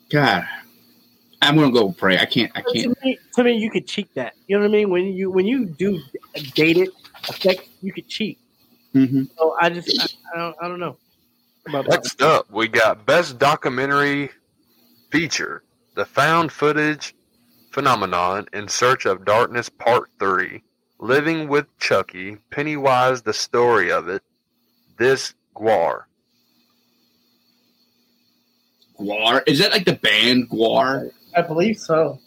God, 0.10 0.46
I'm 1.42 1.56
gonna 1.56 1.72
go 1.72 1.94
pray. 1.94 2.18
I 2.18 2.26
can't. 2.26 2.52
I 2.54 2.64
can't. 2.64 3.00
To 3.00 3.06
me, 3.06 3.18
to 3.36 3.44
me, 3.46 3.54
you 3.54 3.72
could 3.72 3.88
cheat 3.88 4.14
that. 4.16 4.34
You 4.46 4.58
know 4.58 4.64
what 4.64 4.72
I 4.72 4.74
mean? 4.74 4.90
When 4.90 5.06
you 5.06 5.32
when 5.32 5.46
you 5.46 5.68
do 5.68 6.02
dated 6.54 6.90
effect, 7.30 7.70
you 7.82 7.94
could 7.94 8.10
cheat. 8.10 8.40
Mhm. 8.94 9.30
So 9.38 9.56
I 9.60 9.70
just 9.70 10.00
I, 10.00 10.36
I 10.36 10.40
don't 10.40 10.56
I 10.62 10.68
don't 10.68 10.80
know. 10.80 10.98
About 11.68 11.86
that. 11.86 11.92
Next 11.92 12.22
up, 12.22 12.52
we 12.52 12.68
got 12.68 13.06
Best 13.06 13.40
Documentary 13.40 14.30
Feature 15.12 15.64
The 15.96 16.06
Found 16.06 16.52
Footage 16.52 17.16
Phenomenon 17.72 18.48
in 18.52 18.68
Search 18.68 19.06
of 19.06 19.24
Darkness 19.26 19.70
Part 19.70 20.10
3. 20.20 20.62
Living 21.00 21.48
with 21.48 21.66
Chucky, 21.80 22.38
Pennywise, 22.52 23.22
the 23.22 23.34
story 23.34 23.92
of 23.92 24.10
it. 24.10 24.22
This 24.98 25.34
Gwar. 25.56 26.04
Gwar 29.00 29.42
is 29.48 29.60
that 29.60 29.72
like 29.72 29.86
the 29.86 29.94
band 29.94 30.50
Gwar? 30.50 31.12
I 31.36 31.42
believe 31.42 31.78
so. 31.78 32.20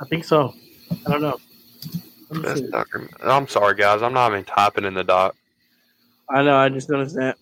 I 0.00 0.04
think 0.06 0.24
so. 0.24 0.54
I 1.06 1.10
don't 1.10 1.22
know. 1.22 1.38
Best 2.40 2.70
document. 2.70 3.12
I'm 3.20 3.48
sorry, 3.48 3.74
guys. 3.74 4.02
I'm 4.02 4.12
not 4.12 4.32
even 4.32 4.44
typing 4.44 4.84
in 4.84 4.94
the 4.94 5.04
doc. 5.04 5.36
I 6.30 6.42
know. 6.42 6.56
I 6.56 6.68
just 6.68 6.88
noticed 6.88 7.16
that. 7.16 7.36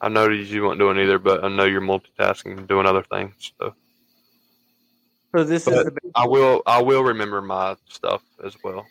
I 0.00 0.08
know 0.08 0.28
that 0.28 0.34
you 0.34 0.64
weren't 0.64 0.78
doing 0.78 0.98
either, 0.98 1.18
but 1.18 1.44
I 1.44 1.48
know 1.48 1.64
you're 1.64 1.80
multitasking 1.80 2.58
and 2.58 2.68
doing 2.68 2.86
other 2.86 3.04
things. 3.04 3.52
So, 3.58 3.74
So 5.34 5.44
this 5.44 5.66
is 5.66 5.84
the 5.84 5.92
I 6.14 6.26
will. 6.26 6.62
I 6.66 6.82
will 6.82 7.02
remember 7.02 7.40
my 7.40 7.76
stuff 7.88 8.22
as 8.44 8.56
well. 8.64 8.84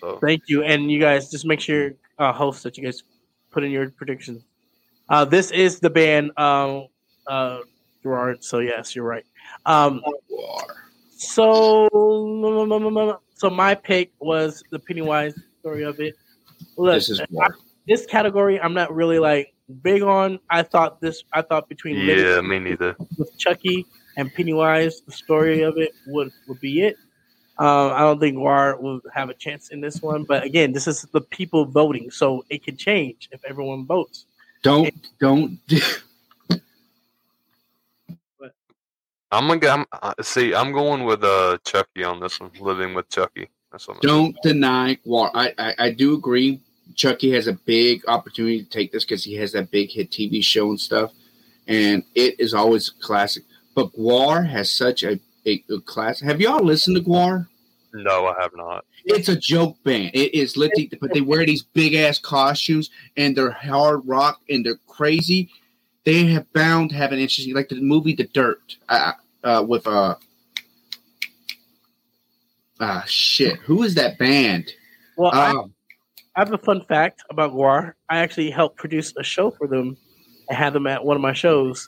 So 0.00 0.18
Thank 0.20 0.42
you, 0.46 0.62
and 0.62 0.90
you 0.90 1.00
guys 1.00 1.30
just 1.30 1.44
make 1.46 1.60
sure 1.60 1.92
uh, 2.18 2.32
hosts 2.32 2.62
that 2.62 2.76
you 2.76 2.84
guys 2.84 3.02
put 3.50 3.64
in 3.64 3.70
your 3.70 3.90
predictions. 3.90 4.44
Uh, 5.08 5.24
this 5.24 5.50
is 5.50 5.80
the 5.80 5.90
band 5.90 6.30
um, 6.36 6.86
uh, 7.26 7.60
Jarrord. 8.04 8.44
So 8.44 8.58
yes, 8.58 8.94
you're 8.94 9.06
right. 9.06 9.24
Um, 9.66 10.02
so 11.18 11.88
so 13.34 13.50
my 13.50 13.74
pick 13.74 14.10
was 14.20 14.62
the 14.70 14.78
Pennywise 14.78 15.34
story 15.60 15.82
of 15.82 16.00
it. 16.00 16.14
Look, 16.76 16.94
This 16.94 17.10
is 17.10 17.20
I- 17.20 17.48
this 17.86 18.06
category 18.06 18.60
I'm 18.60 18.74
not 18.74 18.94
really 18.94 19.18
like 19.18 19.52
big 19.82 20.02
on. 20.02 20.38
I 20.50 20.62
thought 20.62 21.00
this. 21.00 21.24
I 21.32 21.42
thought 21.42 21.68
between 21.68 22.06
Living 22.06 22.24
yeah, 22.24 22.40
me 22.40 22.58
neither. 22.58 22.96
with 23.18 23.36
Chucky 23.38 23.86
and 24.16 24.32
Pennywise, 24.32 25.00
the 25.02 25.12
story 25.12 25.62
of 25.62 25.76
it 25.78 25.92
would 26.06 26.30
would 26.46 26.60
be 26.60 26.82
it. 26.82 26.96
Um, 27.58 27.92
I 27.92 28.00
don't 28.00 28.20
think 28.20 28.36
Gwar 28.36 28.80
will 28.80 29.00
have 29.12 29.30
a 29.30 29.34
chance 29.34 29.70
in 29.70 29.80
this 29.80 30.00
one, 30.00 30.22
but 30.22 30.44
again, 30.44 30.72
this 30.72 30.86
is 30.86 31.02
the 31.12 31.20
people 31.20 31.64
voting, 31.64 32.08
so 32.10 32.44
it 32.50 32.62
can 32.64 32.76
change 32.76 33.28
if 33.32 33.44
everyone 33.44 33.84
votes. 33.86 34.26
Don't 34.62 34.94
don't. 35.18 35.58
I'm 39.30 39.46
gonna. 39.48 39.60
go- 39.60 39.70
I'm, 39.72 39.86
uh, 39.92 40.14
see. 40.22 40.54
I'm 40.54 40.72
going 40.72 41.04
with 41.04 41.22
uh 41.24 41.58
Chucky 41.64 42.04
on 42.04 42.20
this 42.20 42.40
one. 42.40 42.50
Living 42.60 42.94
with 42.94 43.08
Chucky. 43.10 43.48
That's 43.70 43.86
what 43.86 43.96
I'm 43.96 44.00
Don't 44.00 44.36
deny 44.42 44.96
Gwar. 45.06 45.30
I, 45.34 45.52
I 45.58 45.74
I 45.78 45.90
do 45.90 46.14
agree. 46.14 46.60
Chucky 46.94 47.30
has 47.32 47.46
a 47.46 47.52
big 47.52 48.02
opportunity 48.08 48.62
to 48.62 48.68
take 48.68 48.90
this 48.92 49.04
because 49.04 49.22
he 49.24 49.34
has 49.34 49.52
that 49.52 49.70
big 49.70 49.90
hit 49.90 50.10
TV 50.10 50.42
show 50.42 50.70
and 50.70 50.80
stuff, 50.80 51.12
and 51.66 52.02
it 52.14 52.40
is 52.40 52.54
always 52.54 52.88
classic. 52.90 53.44
but 53.74 53.92
Gwar 53.92 54.48
has 54.48 54.72
such 54.72 55.02
a, 55.02 55.20
a, 55.46 55.62
a 55.70 55.80
class. 55.80 56.20
Have 56.20 56.40
y'all 56.40 56.64
listened 56.64 56.96
to 56.96 57.02
Gwar? 57.02 57.46
No, 57.92 58.26
I 58.26 58.40
have 58.40 58.52
not. 58.56 58.84
It's 59.04 59.28
a 59.28 59.36
joke 59.36 59.76
band. 59.84 60.10
It 60.14 60.34
is 60.34 60.56
literally, 60.56 60.90
but 61.00 61.12
they 61.14 61.20
wear 61.20 61.46
these 61.46 61.62
big 61.62 61.94
ass 61.94 62.18
costumes 62.18 62.90
and 63.16 63.36
they're 63.36 63.50
hard 63.50 64.00
rock 64.06 64.40
and 64.48 64.64
they're 64.64 64.80
crazy. 64.86 65.48
They 66.08 66.24
have 66.28 66.50
bound 66.54 66.88
to 66.88 66.96
have 66.96 67.12
an 67.12 67.18
interesting, 67.18 67.54
like 67.54 67.68
the 67.68 67.82
movie 67.82 68.14
The 68.14 68.24
Dirt, 68.24 68.76
uh, 68.88 69.12
uh, 69.44 69.62
with 69.68 69.86
uh, 69.86 70.14
ah 72.80 73.04
shit. 73.06 73.58
Who 73.58 73.82
is 73.82 73.94
that 73.96 74.16
band? 74.16 74.72
Well, 75.18 75.32
I, 75.34 75.50
Um, 75.50 75.74
I 76.34 76.40
have 76.40 76.52
a 76.54 76.56
fun 76.56 76.82
fact 76.88 77.20
about 77.28 77.52
Gwar. 77.52 77.92
I 78.08 78.20
actually 78.20 78.50
helped 78.50 78.78
produce 78.78 79.12
a 79.18 79.22
show 79.22 79.50
for 79.50 79.66
them. 79.68 79.98
I 80.50 80.54
had 80.54 80.72
them 80.72 80.86
at 80.86 81.04
one 81.04 81.14
of 81.14 81.20
my 81.20 81.34
shows. 81.34 81.86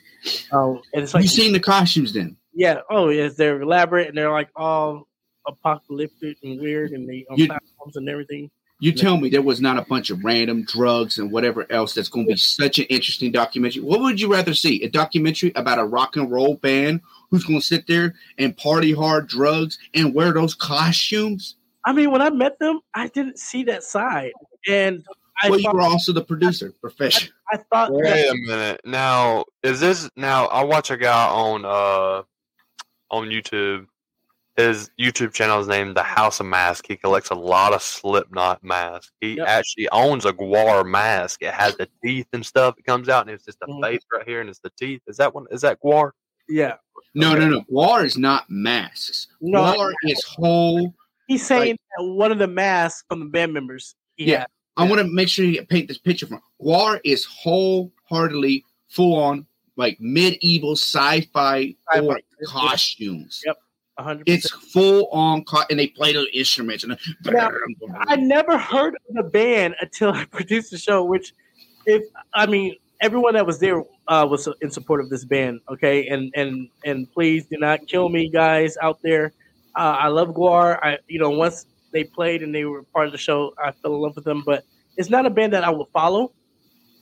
Um, 0.53 0.83
and 0.93 1.03
it's 1.03 1.15
like 1.15 1.23
you 1.23 1.29
seen 1.31 1.55
the 1.55 1.61
costumes 1.61 2.13
then? 2.13 2.37
Yeah. 2.53 2.81
Oh, 2.91 3.09
yes. 3.09 3.37
They're 3.37 3.63
elaborate 3.63 4.09
and 4.09 4.19
they're 4.19 4.31
like 4.31 4.51
all 4.55 5.09
apocalyptic 5.47 6.37
and 6.43 6.61
weird, 6.61 6.91
and 6.91 7.09
they 7.09 7.25
on 7.31 7.39
You- 7.39 7.47
platforms 7.47 7.97
and 7.97 8.07
everything. 8.07 8.51
You 8.81 8.93
tell 8.93 9.19
me 9.19 9.29
there 9.29 9.43
was 9.43 9.61
not 9.61 9.77
a 9.77 9.83
bunch 9.83 10.09
of 10.09 10.25
random 10.25 10.65
drugs 10.65 11.19
and 11.19 11.31
whatever 11.31 11.71
else 11.71 11.93
that's 11.93 12.09
going 12.09 12.27
to 12.27 12.33
be 12.33 12.39
such 12.39 12.79
an 12.79 12.87
interesting 12.87 13.31
documentary. 13.31 13.83
What 13.83 14.01
would 14.01 14.19
you 14.19 14.33
rather 14.33 14.55
see? 14.55 14.83
A 14.83 14.89
documentary 14.89 15.53
about 15.55 15.79
a 15.79 15.85
rock 15.85 16.17
and 16.17 16.31
roll 16.31 16.55
band 16.57 17.03
who's 17.31 17.45
going 17.45 17.61
to 17.61 17.65
sit 17.65 17.87
there 17.87 18.15
and 18.39 18.57
party 18.57 18.93
hard 18.93 19.29
drugs 19.29 19.79
and 19.95 20.15
wear 20.15 20.33
those 20.33 20.55
costumes? 20.55 21.57
I 21.85 21.93
mean, 21.93 22.11
when 22.11 22.23
I 22.23 22.31
met 22.31 22.59
them, 22.59 22.81
I 22.95 23.09
didn't 23.09 23.39
see 23.39 23.65
that 23.65 23.83
side, 23.83 24.33
and 24.69 25.05
I 25.43 25.51
well, 25.51 25.61
you 25.61 25.71
were 25.73 25.81
also 25.81 26.13
the 26.13 26.23
producer, 26.23 26.73
professional. 26.81 27.33
I 27.53 27.57
thought 27.57 27.93
Wait 27.93 28.05
that- 28.05 28.29
a 28.29 28.35
minute. 28.47 28.81
Now, 28.85 29.45
is 29.63 29.81
this 29.81 30.09
now? 30.17 30.47
I 30.47 30.65
watch 30.65 30.91
a 30.91 30.97
guy 30.97 31.29
on 31.29 31.65
uh 31.65 32.23
on 33.11 33.29
YouTube. 33.29 33.87
His 34.61 34.91
YouTube 35.01 35.33
channel 35.33 35.59
is 35.61 35.69
named 35.69 35.97
The 35.97 36.03
House 36.03 36.39
of 36.41 36.47
Mask. 36.47 36.85
He 36.87 36.97
collects 36.97 37.31
a 37.31 37.35
lot 37.35 37.73
of 37.73 37.83
Slipknot 37.83 38.63
masks. 38.63 39.11
He 39.21 39.37
Yep. 39.37 39.47
actually 39.49 39.89
owns 39.91 40.25
a 40.27 40.33
Gwar 40.33 40.87
mask. 40.87 41.43
It 41.43 41.53
has 41.55 41.77
the 41.77 41.89
teeth 42.05 42.27
and 42.33 42.45
stuff. 42.45 42.75
It 42.79 42.85
comes 42.85 43.09
out 43.09 43.23
and 43.23 43.31
it's 43.31 43.45
just 43.45 43.59
the 43.61 43.67
Mhm. 43.67 43.83
face 43.83 44.03
right 44.13 44.27
here 44.27 44.41
and 44.41 44.51
it's 44.51 44.59
the 44.61 44.71
teeth. 44.79 45.01
Is 45.07 45.17
that 45.17 45.35
one? 45.35 45.47
Is 45.51 45.63
that 45.63 45.79
Gwar? 45.81 46.11
yeah. 46.49 46.75
No, 47.15 47.35
no, 47.35 47.49
no. 47.49 47.63
Gwar 47.63 48.05
is 48.05 48.19
not 48.19 48.45
masks. 48.51 49.29
No, 49.41 49.61
Gwar 49.75 49.93
is 50.05 50.23
whole. 50.25 50.95
He's 51.27 51.45
saying 51.47 51.77
that 51.97 52.05
one 52.05 52.31
of 52.33 52.39
the 52.39 52.47
masks 52.49 53.05
from 53.09 53.21
the 53.21 53.27
band 53.27 53.53
members. 53.55 53.95
He 54.17 54.27
Yeah. 54.27 54.41
had. 54.41 54.47
I 54.77 54.85
want 54.85 55.01
to 55.01 55.07
make 55.13 55.29
sure 55.29 55.45
you 55.45 55.65
paint 55.65 55.89
this 55.89 55.99
picture 55.99 56.27
from 56.27 56.41
Gwar 56.63 57.01
is 57.05 57.25
wholeheartedly 57.25 58.65
full 58.89 59.15
on 59.17 59.47
like 59.77 59.97
medieval 60.01 60.73
sci-fi 60.77 61.75
Sci-fi. 61.93 62.01
or 62.07 62.21
costumes. 62.47 63.43
Yep. 63.47 63.57
Hundred 64.03 64.29
It's 64.29 64.51
full 64.51 65.09
on, 65.13 65.45
and 65.69 65.79
they 65.79 65.89
play 65.89 66.13
the 66.13 66.27
instruments. 66.33 66.85
And 66.85 66.97
Now, 67.25 67.51
I 68.09 68.17
never 68.17 68.59
heard 68.59 68.95
of 69.09 69.15
the 69.15 69.23
band 69.23 69.77
until 69.81 70.11
I 70.13 70.25
produced 70.31 70.71
the 70.71 70.79
show. 70.79 71.05
Which, 71.05 71.33
if 71.87 72.03
I 72.35 72.47
mean, 72.47 72.77
everyone 73.01 73.35
that 73.35 73.47
was 73.47 73.59
there 73.59 73.85
uh, 74.09 74.27
was 74.29 74.49
in 74.61 74.71
support 74.71 75.01
of 75.01 75.09
this 75.11 75.25
band. 75.25 75.61
Okay, 75.71 76.09
and 76.09 76.33
and 76.35 76.69
and 76.85 77.11
please 77.13 77.47
do 77.47 77.57
not 77.59 77.87
kill 77.87 78.09
me, 78.09 78.29
guys 78.29 78.77
out 78.83 78.99
there. 79.03 79.33
Uh, 79.77 79.97
I 79.99 80.09
love 80.09 80.29
Gwar. 80.29 80.79
I 80.83 80.99
you 81.09 81.19
know 81.19 81.31
once 81.31 81.67
they 81.93 82.05
played 82.05 82.43
and 82.43 82.55
they 82.55 82.65
were 82.65 82.83
part 82.83 83.07
of 83.07 83.13
the 83.13 83.19
show, 83.19 83.55
I 83.59 83.73
fell 83.73 83.95
in 83.95 84.01
love 84.01 84.17
with 84.17 84.25
them. 84.25 84.43
But 84.45 84.65
it's 84.97 85.11
not 85.11 85.27
a 85.27 85.31
band 85.31 85.53
that 85.53 85.65
I 85.65 85.71
would 85.71 85.89
follow. 85.93 86.33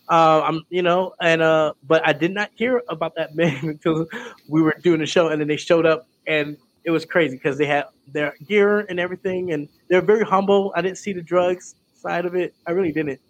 Uh, 0.09 0.43
I'm 0.45 0.63
you 0.71 0.83
know, 0.83 1.15
and 1.21 1.43
uh, 1.43 1.75
but 1.87 2.07
I 2.07 2.13
did 2.13 2.33
not 2.33 2.51
hear 2.55 2.83
about 2.89 3.15
that 3.17 3.37
band 3.37 3.65
until 3.65 4.07
we 4.49 4.63
were 4.63 4.77
doing 4.83 5.01
the 5.01 5.07
show, 5.07 5.29
and 5.29 5.41
then 5.41 5.49
they 5.49 5.57
showed 5.57 5.87
up, 5.87 6.07
and 6.27 6.57
it 6.89 6.91
was 6.91 7.05
crazy 7.05 7.37
because 7.37 7.59
they 7.59 7.67
had 7.67 7.85
their 8.15 8.35
gear 8.47 8.81
and 8.89 8.99
everything, 8.99 9.53
and 9.53 9.69
they're 9.91 10.01
very 10.01 10.25
humble. 10.25 10.73
I 10.75 10.81
didn't 10.81 10.97
see 10.97 11.13
the 11.13 11.21
drugs 11.21 11.75
side 11.95 12.25
of 12.25 12.35
it. 12.35 12.55
I 12.67 12.71
really 12.71 12.93
didn't. 12.93 13.21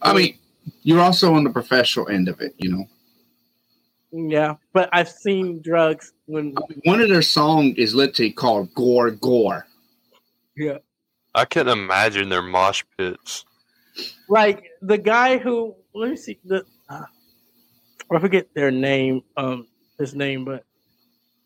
I 0.00 0.12
mean, 0.12 0.38
you're 0.84 1.00
also 1.00 1.34
on 1.34 1.42
the 1.42 1.50
professional 1.50 2.08
end 2.08 2.28
of 2.28 2.40
it, 2.40 2.54
you 2.56 2.70
know. 2.70 2.84
Yeah, 4.12 4.54
but 4.72 4.88
I've 4.92 5.08
seen 5.08 5.60
drugs 5.60 6.12
when. 6.26 6.54
One 6.84 7.00
of 7.00 7.08
their 7.08 7.20
songs 7.20 7.74
is 7.78 7.96
literally 7.96 8.30
called 8.30 8.72
"Gore 8.76 9.10
Gore." 9.10 9.66
Yeah, 10.56 10.78
I 11.34 11.46
can't 11.46 11.68
imagine 11.68 12.28
their 12.28 12.42
mosh 12.42 12.84
pits. 12.96 13.44
like 14.28 14.62
the 14.82 14.98
guy 14.98 15.38
who 15.38 15.74
let 15.96 16.10
me 16.10 16.16
see 16.16 16.38
the 16.44 16.64
uh, 16.88 17.06
I 18.12 18.18
forget 18.20 18.46
their 18.54 18.70
name, 18.70 19.22
um, 19.36 19.66
his 19.98 20.14
name, 20.14 20.44
but 20.44 20.64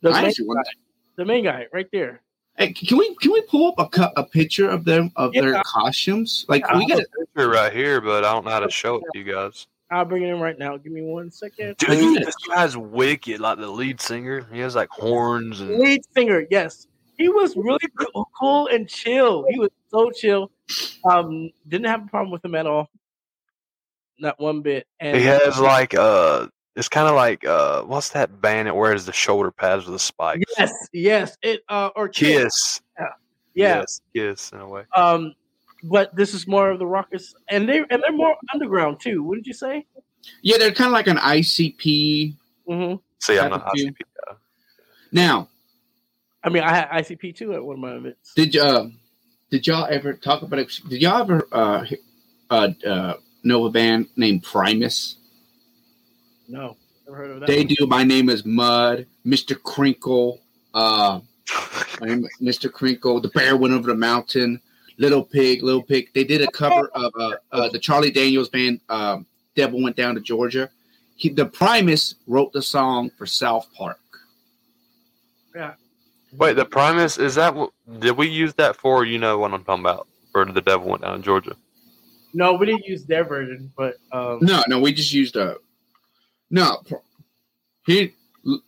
the 0.03 0.11
I 0.11 0.21
main, 0.21 0.25
actually 0.27 0.47
want 0.49 0.67
guy, 0.67 0.73
the 1.19 1.25
main 1.27 1.45
guy 1.45 1.67
right 1.73 1.89
there. 1.93 2.23
Hey, 2.57 2.73
can 2.73 2.97
we 2.97 3.15
can 3.17 3.33
we 3.33 3.43
pull 3.43 3.69
up 3.69 3.75
a 3.79 3.89
cu- 3.89 4.15
a 4.17 4.25
picture 4.25 4.69
of 4.71 4.85
them 4.85 5.13
of 5.17 5.33
their 5.33 5.53
Yeah. 5.53 5.63
costumes? 5.67 6.47
Like 6.49 6.65
I 6.67 6.77
we 6.79 6.85
have 6.89 6.99
got 6.99 7.01
a 7.01 7.27
picture 7.27 7.51
right 7.51 7.73
here, 7.73 8.01
but 8.01 8.25
I 8.25 8.33
don't 8.33 8.45
know 8.45 8.51
how 8.53 8.61
to 8.61 8.71
show 8.71 8.97
it 8.97 9.05
to 9.13 9.19
you 9.19 9.25
guys. 9.25 9.67
I'll 9.91 10.05
bring 10.05 10.23
it 10.23 10.29
in 10.29 10.41
right 10.41 10.59
now. 10.59 10.77
Give 10.77 10.93
me 10.93 11.03
one 11.03 11.31
second. 11.31 11.77
Dude, 11.79 12.23
this 12.23 12.35
guy's 12.49 12.77
wicked. 12.77 13.41
Like 13.41 13.59
the 13.59 13.69
lead 13.69 14.01
singer, 14.01 14.47
he 14.53 14.61
has 14.61 14.75
like 14.75 14.91
horns 14.91 15.61
and 15.61 15.79
lead 15.79 16.03
singer, 16.15 16.47
yes, 16.51 16.87
he 17.17 17.29
was 17.29 17.57
really 17.57 17.79
cool, 17.99 18.29
cool 18.39 18.69
and 18.69 18.89
chill. 18.89 19.45
He 19.49 19.59
was 19.59 19.71
so 19.91 20.11
chill. 20.11 20.51
Um, 21.05 21.51
didn't 21.67 21.87
have 21.87 22.05
a 22.05 22.09
problem 22.09 22.31
with 22.31 22.45
him 22.45 22.55
at 22.55 22.67
all, 22.67 22.91
not 24.19 24.39
one 24.39 24.61
bit. 24.63 24.87
And 25.01 25.17
he 25.17 25.25
has 25.25 25.59
like 25.59 25.95
uh, 25.95 26.49
it's 26.79 26.89
kind 26.89 27.09
of 27.09 27.17
like 27.17 27.45
uh, 27.45 27.83
what's 27.83 28.11
that 28.11 28.41
band 28.41 28.69
that 28.69 28.77
wears 28.77 29.05
the 29.05 29.13
shoulder 29.13 29.51
pads 29.51 29.85
with 29.85 29.95
the 29.95 29.99
spikes? 29.99 30.45
yes, 30.59 30.73
yes, 30.93 31.37
it 31.43 31.63
uh 31.69 31.91
or 31.97 32.09
Kiss. 32.09 32.81
Yeah, 32.99 33.07
yeah. 33.55 33.79
Yes, 33.81 34.01
Kiss 34.15 34.53
in 34.53 34.61
a 34.61 34.69
way. 34.69 34.85
Um, 34.95 35.35
but 35.83 36.15
this 36.15 36.35
is 36.35 36.47
more 36.47 36.71
of 36.71 36.79
the 36.79 36.87
rockers, 36.87 37.35
and 37.51 37.69
they 37.69 37.79
and 37.79 38.03
they're 38.03 38.13
more 38.13 38.37
underground 38.55 39.01
too. 39.01 39.23
Wouldn't 39.25 39.47
you 39.47 39.55
say? 39.55 39.87
yeah, 40.43 40.57
they're 40.59 40.73
kind 40.73 40.87
of 40.89 40.93
like 40.93 41.09
an 41.09 41.17
ICP. 41.17 42.37
Mm-hmm. 42.69 42.97
See, 43.21 43.39
I'm 43.39 43.51
Type 43.51 43.61
not 43.61 43.67
of 43.67 43.73
ICP 43.73 43.77
tune. 43.77 43.95
Now, 45.11 45.49
I 46.45 46.49
mean, 46.51 46.63
I 46.63 46.75
had 46.75 46.89
ICP 46.91 47.37
too 47.37 47.55
at 47.55 47.65
one 47.65 47.75
of 47.75 47.81
my 47.81 47.95
events. 47.95 48.35
did 48.35 48.55
you 48.55 48.63
uh, 48.63 48.89
did 49.51 49.67
y'all 49.67 49.87
ever 49.91 50.13
talk 50.13 50.43
about 50.43 50.61
it? 50.61 50.71
Did 50.89 51.03
y'all 51.03 51.23
ever 51.23 51.47
uh, 51.51 51.83
he- 51.83 51.99
uh, 52.51 52.69
uh, 52.87 53.15
know 53.43 53.67
a 53.67 53.71
band 53.71 54.09
named 54.17 54.45
Primus? 54.45 55.17
No, 56.49 56.77
never 57.07 57.17
heard 57.17 57.31
of 57.31 57.41
that. 57.41 57.47
They 57.47 57.65
do. 57.65 57.87
My 57.87 58.03
name 58.03 58.29
is 58.29 58.45
Mud, 58.45 59.07
Mr. 59.25 59.55
Krinkle, 59.55 60.41
uh, 60.75 61.21
my 62.01 62.07
name 62.07 62.25
is 62.25 62.59
Mr. 62.59 62.71
Krinkle, 62.71 63.23
The 63.23 63.29
Bear 63.29 63.57
Went 63.57 63.75
Over 63.75 63.89
the 63.89 63.95
Mountain, 63.95 64.61
Little 64.99 65.25
Pig, 65.25 65.63
Little 65.63 65.83
Pig. 65.83 66.09
They 66.15 66.25
did 66.25 66.43
a 66.43 66.51
cover 66.51 66.89
of 66.95 67.13
uh, 67.19 67.35
uh, 67.53 67.69
the 67.71 67.79
Charlie 67.79 68.11
Daniels 68.11 68.49
band, 68.49 68.81
um, 68.89 69.27
Devil 69.55 69.83
Went 69.83 69.97
Down 69.97 70.15
to 70.15 70.21
Georgia. 70.21 70.71
He, 71.17 71.31
the 71.31 71.47
Primus 71.47 72.15
wrote 72.27 72.53
the 72.53 72.63
song 72.63 73.11
for 73.17 73.27
South 73.27 73.69
Park. 73.75 73.99
Yeah. 75.55 75.75
Wait, 76.33 76.55
the 76.55 76.65
Primus 76.65 77.19
is 77.19 77.35
that? 77.37 77.55
What, 77.55 77.73
did 77.99 78.17
we 78.17 78.29
use 78.29 78.55
that 78.55 78.77
for? 78.77 79.05
You 79.05 79.19
know 79.19 79.39
what 79.39 79.53
I'm 79.53 79.65
talking 79.65 79.85
about? 79.85 80.07
For 80.31 80.45
the 80.45 80.61
devil 80.61 80.89
went 80.89 81.03
down 81.03 81.17
in 81.17 81.23
Georgia. 81.23 81.57
No, 82.35 82.53
we 82.53 82.67
didn't 82.67 82.85
use 82.85 83.05
their 83.05 83.25
version, 83.25 83.73
but 83.77 83.97
um, 84.13 84.39
No, 84.43 84.63
no, 84.69 84.79
we 84.79 84.93
just 84.93 85.13
used 85.13 85.37
a. 85.37 85.57
No, 86.51 86.79
pr- 86.89 86.95
he 87.87 88.15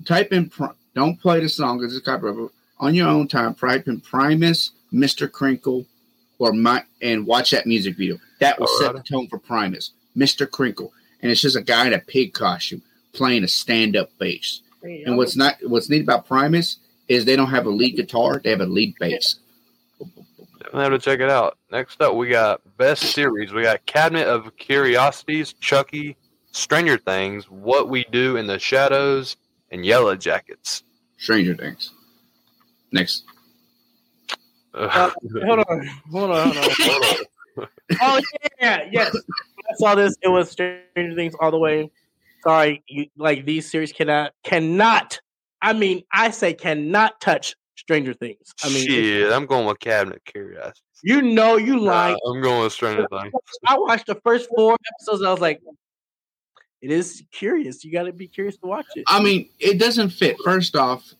type 0.04 0.32
in. 0.32 0.48
Pri- 0.50 0.74
Don't 0.94 1.20
play 1.20 1.40
the 1.40 1.48
song 1.48 1.78
because 1.78 1.96
it's 1.96 2.04
copyright. 2.04 2.50
On 2.78 2.94
your 2.94 3.08
own 3.08 3.28
time, 3.28 3.54
type 3.54 3.88
in 3.88 4.00
Primus, 4.00 4.70
Mr. 4.92 5.28
Krinkle, 5.28 5.86
or 6.38 6.52
my 6.52 6.82
and 7.02 7.26
watch 7.26 7.50
that 7.50 7.66
music 7.66 7.96
video. 7.96 8.18
That 8.40 8.58
will 8.58 8.66
set 8.66 8.94
the 8.94 9.02
tone 9.02 9.28
for 9.28 9.38
Primus, 9.38 9.92
Mr. 10.16 10.46
Krinkle, 10.46 10.90
and 11.22 11.30
it's 11.30 11.40
just 11.40 11.56
a 11.56 11.62
guy 11.62 11.86
in 11.86 11.92
a 11.92 11.98
pig 11.98 12.32
costume 12.32 12.82
playing 13.12 13.44
a 13.44 13.48
stand-up 13.48 14.10
bass. 14.18 14.60
Hey, 14.82 15.02
And 15.04 15.16
what's 15.16 15.36
not 15.36 15.56
what's 15.62 15.90
neat 15.90 16.02
about 16.02 16.26
Primus 16.26 16.78
is 17.08 17.24
they 17.24 17.36
don't 17.36 17.50
have 17.50 17.66
a 17.66 17.70
lead 17.70 17.96
guitar; 17.96 18.40
they 18.42 18.50
have 18.50 18.60
a 18.60 18.66
lead 18.66 18.94
bass. 18.98 19.36
Definitely 20.58 20.82
have 20.82 20.92
to 20.92 20.98
check 20.98 21.20
it 21.20 21.30
out. 21.30 21.58
Next 21.70 22.00
up, 22.00 22.14
we 22.14 22.28
got 22.28 22.60
best 22.76 23.02
series. 23.12 23.52
We 23.52 23.62
got 23.62 23.84
Cabinet 23.86 24.26
of 24.26 24.56
Curiosities, 24.56 25.54
Chucky, 25.54 26.16
Stranger 26.52 26.98
Things, 26.98 27.48
What 27.50 27.88
We 27.88 28.04
Do 28.10 28.36
in 28.36 28.46
the 28.46 28.58
Shadows, 28.58 29.36
and 29.70 29.84
Yellow 29.86 30.16
Jackets. 30.16 30.82
Stranger 31.18 31.54
Things. 31.54 31.92
Next. 32.92 33.24
uh, 34.74 35.10
hold 35.44 35.60
on, 35.68 35.86
hold 36.10 36.30
on, 36.30 36.52
hold 36.52 36.56
on. 36.56 36.70
Hold 36.78 37.04
on. 37.58 37.66
oh 38.00 38.20
yeah, 38.60 38.88
yes. 38.90 39.14
I 39.16 39.74
saw 39.74 39.94
this. 39.94 40.16
It 40.22 40.28
was 40.28 40.50
Stranger 40.50 41.14
Things 41.14 41.34
all 41.40 41.50
the 41.50 41.58
way. 41.58 41.90
Sorry, 42.42 42.82
you, 42.88 43.06
like 43.16 43.44
these 43.44 43.70
series 43.70 43.92
cannot 43.92 44.32
cannot. 44.42 45.20
I 45.62 45.72
mean, 45.74 46.02
I 46.12 46.30
say 46.30 46.54
cannot 46.54 47.20
touch 47.20 47.54
Stranger 47.76 48.14
Things. 48.14 48.54
I 48.64 48.68
mean, 48.70 48.86
Shit, 48.88 49.32
I'm 49.32 49.46
going 49.46 49.66
with 49.66 49.78
Cabinet 49.78 50.16
of 50.16 50.24
Curiosities. 50.24 50.80
you 51.04 51.20
know, 51.22 51.56
you 51.58 51.78
Nah. 51.80 52.16
I'm 52.26 52.40
going 52.40 52.62
with 52.62 52.72
Stranger 52.72 53.06
Things. 53.10 53.32
I 53.66 53.78
watched 53.78 54.06
the 54.06 54.18
first 54.24 54.48
four 54.56 54.76
episodes. 54.94 55.20
And 55.20 55.28
I 55.28 55.32
was 55.32 55.40
like, 55.40 55.60
it 56.82 56.90
is 56.90 57.22
curious. 57.30 57.84
You 57.84 57.92
got 57.92 58.04
to 58.04 58.12
be 58.12 58.26
curious 58.26 58.56
to 58.58 58.66
watch 58.66 58.86
it. 58.94 59.04
I 59.06 59.22
mean, 59.22 59.48
it 59.58 59.78
doesn't 59.78 60.10
fit. 60.10 60.36
First 60.44 60.76
off, 60.76 61.12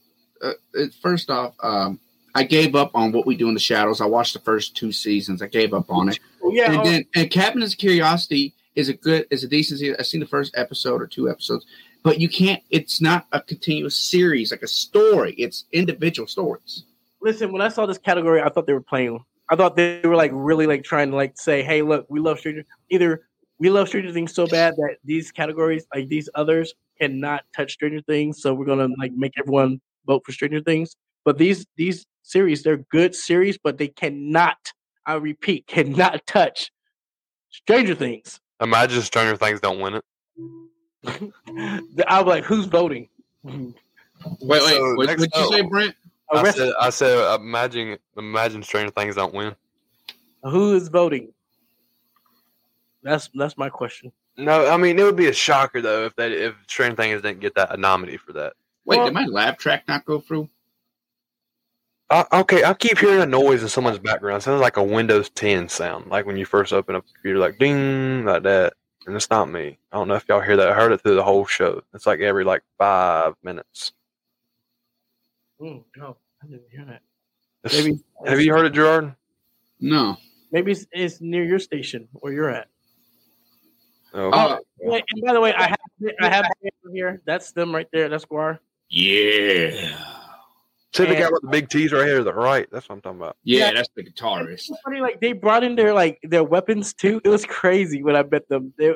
uh, 0.42 0.52
it, 0.74 0.94
first 1.02 1.30
off, 1.30 1.54
um, 1.62 2.00
I 2.34 2.44
gave 2.44 2.74
up 2.74 2.90
on 2.94 3.12
what 3.12 3.26
we 3.26 3.36
do 3.36 3.48
in 3.48 3.54
the 3.54 3.60
shadows. 3.60 4.00
I 4.00 4.06
watched 4.06 4.34
the 4.34 4.40
first 4.40 4.76
two 4.76 4.92
seasons. 4.92 5.42
I 5.42 5.48
gave 5.48 5.74
up 5.74 5.90
on 5.90 6.08
it. 6.08 6.20
Oh, 6.42 6.50
yeah, 6.52 6.70
and 6.70 6.80
oh. 6.80 6.84
then 6.84 7.04
and 7.14 7.30
Cabinets 7.30 7.74
of 7.74 7.78
Curiosity 7.78 8.54
is 8.74 8.88
a 8.88 8.94
good, 8.94 9.26
is 9.30 9.44
a 9.44 9.48
decent. 9.48 9.80
season. 9.80 9.96
I've 9.98 10.06
seen 10.06 10.20
the 10.20 10.26
first 10.26 10.56
episode 10.56 11.02
or 11.02 11.06
two 11.06 11.28
episodes, 11.28 11.66
but 12.02 12.20
you 12.20 12.28
can't. 12.28 12.62
It's 12.70 13.00
not 13.00 13.26
a 13.32 13.40
continuous 13.40 13.96
series 13.96 14.50
like 14.50 14.62
a 14.62 14.68
story. 14.68 15.34
It's 15.34 15.64
individual 15.72 16.28
stories. 16.28 16.84
Listen, 17.20 17.52
when 17.52 17.60
I 17.60 17.68
saw 17.68 17.84
this 17.84 17.98
category, 17.98 18.40
I 18.40 18.48
thought 18.48 18.66
they 18.66 18.72
were 18.72 18.80
playing. 18.80 19.22
I 19.50 19.56
thought 19.56 19.76
they 19.76 20.00
were 20.04 20.16
like 20.16 20.30
really 20.32 20.66
like 20.66 20.84
trying 20.84 21.10
to 21.10 21.16
like 21.16 21.36
say, 21.36 21.62
"Hey, 21.62 21.82
look, 21.82 22.06
we 22.08 22.20
love 22.20 22.38
Stranger." 22.38 22.64
Either 22.88 23.26
we 23.60 23.68
love 23.68 23.88
Stranger 23.88 24.10
Things 24.12 24.34
so 24.34 24.46
bad 24.46 24.74
that 24.76 24.96
these 25.04 25.30
categories, 25.30 25.86
like 25.94 26.08
these 26.08 26.28
others, 26.34 26.74
cannot 26.98 27.44
touch 27.54 27.72
Stranger 27.74 28.00
Things, 28.00 28.42
so 28.42 28.54
we're 28.54 28.64
gonna 28.64 28.88
like 28.98 29.12
make 29.12 29.34
everyone 29.38 29.80
vote 30.06 30.22
for 30.24 30.32
Stranger 30.32 30.60
Things. 30.60 30.96
But 31.24 31.36
these 31.38 31.66
these 31.76 32.06
series, 32.22 32.62
they're 32.62 32.78
good 32.90 33.14
series, 33.14 33.58
but 33.62 33.78
they 33.78 33.88
cannot. 33.88 34.56
I 35.06 35.14
repeat, 35.14 35.66
cannot 35.66 36.26
touch 36.26 36.72
Stranger 37.50 37.94
Things. 37.94 38.40
Imagine 38.60 39.02
Stranger 39.02 39.36
Things 39.36 39.60
don't 39.60 39.78
win 39.78 39.94
it. 39.94 40.04
I'm 42.08 42.26
like, 42.26 42.44
who's 42.44 42.66
voting? 42.66 43.08
Wait, 43.42 43.74
wait, 44.40 44.60
So, 44.60 44.94
what, 44.94 45.06
next 45.06 45.20
what'd 45.20 45.32
you 45.36 45.46
say, 45.56 45.60
up- 45.60 45.70
Brent? 45.70 45.94
I 46.32 46.50
said, 46.50 46.72
I 46.80 46.90
said, 46.90 47.40
imagine, 47.40 47.98
imagine 48.16 48.62
Stranger 48.62 48.90
Things 48.92 49.16
don't 49.16 49.34
win. 49.34 49.54
Who 50.44 50.74
is 50.74 50.88
voting? 50.88 51.32
That's 53.02 53.30
that's 53.34 53.56
my 53.56 53.68
question. 53.70 54.12
No, 54.36 54.68
I 54.68 54.76
mean 54.76 54.98
it 54.98 55.02
would 55.02 55.16
be 55.16 55.26
a 55.28 55.32
shocker 55.32 55.80
though 55.80 56.04
if 56.06 56.16
that 56.16 56.32
if 56.32 56.54
Stranger 56.68 56.96
Things 56.96 57.22
didn't 57.22 57.40
get 57.40 57.54
that 57.54 57.72
a 57.72 57.76
nominee 57.76 58.16
for 58.16 58.32
that. 58.34 58.54
Wait, 58.84 58.96
Well- 58.98 59.06
did 59.06 59.14
my 59.14 59.26
lab 59.26 59.58
track 59.58 59.84
not 59.88 60.04
go 60.04 60.20
through? 60.20 60.48
Uh, 62.10 62.24
okay, 62.32 62.64
I 62.64 62.74
keep 62.74 62.98
hearing 62.98 63.20
a 63.20 63.26
noise 63.26 63.62
in 63.62 63.68
someone's 63.68 64.00
background. 64.00 64.38
It 64.38 64.42
sounds 64.44 64.60
like 64.60 64.76
a 64.76 64.82
Windows 64.82 65.30
10 65.30 65.68
sound, 65.68 66.08
like 66.10 66.26
when 66.26 66.36
you 66.36 66.44
first 66.44 66.72
open 66.72 66.96
up 66.96 67.04
a 67.08 67.12
computer, 67.12 67.38
like 67.38 67.56
ding, 67.60 68.24
like 68.24 68.42
that. 68.42 68.72
And 69.06 69.14
it's 69.14 69.30
not 69.30 69.48
me. 69.48 69.78
I 69.92 69.96
don't 69.96 70.08
know 70.08 70.16
if 70.16 70.24
y'all 70.28 70.40
hear 70.40 70.56
that. 70.56 70.68
I 70.68 70.74
heard 70.74 70.90
it 70.90 71.00
through 71.02 71.14
the 71.14 71.22
whole 71.22 71.46
show. 71.46 71.82
It's 71.94 72.06
like 72.06 72.18
every 72.18 72.42
like 72.42 72.62
five 72.78 73.34
minutes. 73.44 73.92
Oh 75.62 75.84
no, 75.96 76.16
I 76.42 76.46
didn't 76.46 76.64
hear 76.70 76.84
that. 76.86 77.02
It's- 77.64 77.84
Maybe 77.84 78.00
have 78.26 78.40
you 78.40 78.52
heard 78.52 78.66
it, 78.66 78.72
Jarrord? 78.72 79.14
No. 79.78 80.16
maybe 80.50 80.72
it's, 80.72 80.86
it's 80.92 81.20
near 81.20 81.44
your 81.44 81.58
station 81.60 82.08
where 82.12 82.32
you're 82.32 82.50
at. 82.50 82.68
Oh, 84.14 84.30
Uh, 84.30 84.58
Wait, 84.80 85.04
and 85.12 85.22
by 85.24 85.32
the 85.32 85.40
way, 85.40 85.52
I 85.54 85.68
have 85.68 85.78
I 86.20 86.28
have 86.28 86.46
here. 86.92 87.20
That's 87.26 87.52
them 87.52 87.74
right 87.74 87.86
there. 87.92 88.08
That's 88.08 88.24
Gwar. 88.24 88.58
Yeah. 88.88 89.96
see 90.92 91.04
the 91.04 91.14
guy 91.14 91.28
with 91.30 91.42
the 91.42 91.48
big 91.48 91.68
T's 91.68 91.92
right 91.92 92.04
here 92.06 92.18
to 92.18 92.24
the 92.24 92.32
right. 92.34 92.66
That's 92.72 92.88
what 92.88 92.96
I'm 92.96 93.00
talking 93.02 93.20
about. 93.20 93.36
Yeah, 93.44 93.66
Yeah. 93.66 93.72
that's 93.74 93.88
the 93.94 94.02
guitarist. 94.02 94.52
It's 94.70 94.72
funny, 94.84 95.00
like 95.00 95.20
they 95.20 95.32
brought 95.32 95.62
in 95.62 95.76
their 95.76 95.94
like 95.94 96.18
their 96.22 96.42
weapons 96.44 96.92
too. 96.94 97.20
It 97.24 97.28
was 97.28 97.44
crazy 97.44 98.02
when 98.02 98.16
I 98.16 98.22
met 98.24 98.48
them. 98.48 98.72
They, 98.78 98.94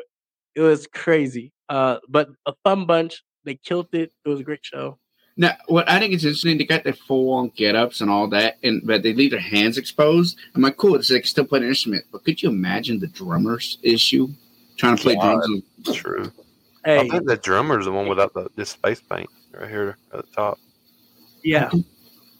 it 0.55 0.60
was 0.60 0.86
crazy. 0.89 1.52
Uh, 1.68 1.99
but 2.09 2.28
a 2.47 2.55
fun 2.65 2.86
bunch. 2.86 3.23
They 3.44 3.55
killed 3.57 3.89
it. 3.93 4.12
It 4.25 4.28
was 4.28 4.41
a 4.41 4.44
great 4.44 4.65
show. 4.65 4.99
Now, 5.36 5.57
what 5.67 5.89
I 5.89 5.99
think 5.99 6.15
is 6.15 6.25
interesting, 6.25 6.59
they 6.59 6.65
got 6.65 6.84
their 6.84 6.93
full 6.93 7.33
on 7.34 7.49
get 7.57 7.75
ups 7.75 8.01
and 8.01 8.09
all 8.10 8.28
that, 8.28 8.57
and 8.62 8.83
but 8.86 9.02
they 9.02 9.12
leave 9.12 9.33
their 9.33 9.41
hands 9.41 9.76
exposed. 9.78 10.39
I'm 10.55 10.62
like, 10.62 10.76
cool, 10.76 10.94
it's 10.94 11.10
like 11.10 11.26
still 11.26 11.44
play 11.44 11.59
an 11.60 11.67
instrument, 11.67 12.05
but 12.12 12.25
could 12.25 12.41
you 12.43 12.49
imagine 12.51 13.01
the 13.01 13.09
drummer's 13.09 13.78
issue 13.83 14.28
trying 14.77 14.97
to 14.97 15.03
play 15.03 15.15
God. 15.15 15.36
drums? 15.44 15.62
and- 15.86 15.94
True. 15.94 16.33
I 16.85 16.89
Hey, 16.99 17.09
think 17.09 17.27
the 17.27 17.36
drummer's 17.36 17.85
the 17.86 17.93
one 17.93 18.09
without 18.09 18.35
the 18.35 18.49
this 18.57 18.75
face 18.75 19.01
paint 19.01 19.28
right 19.59 19.69
here 19.69 19.97
at 20.12 20.20
the 20.27 20.33
top. 20.35 20.59
yeah. 21.43 21.70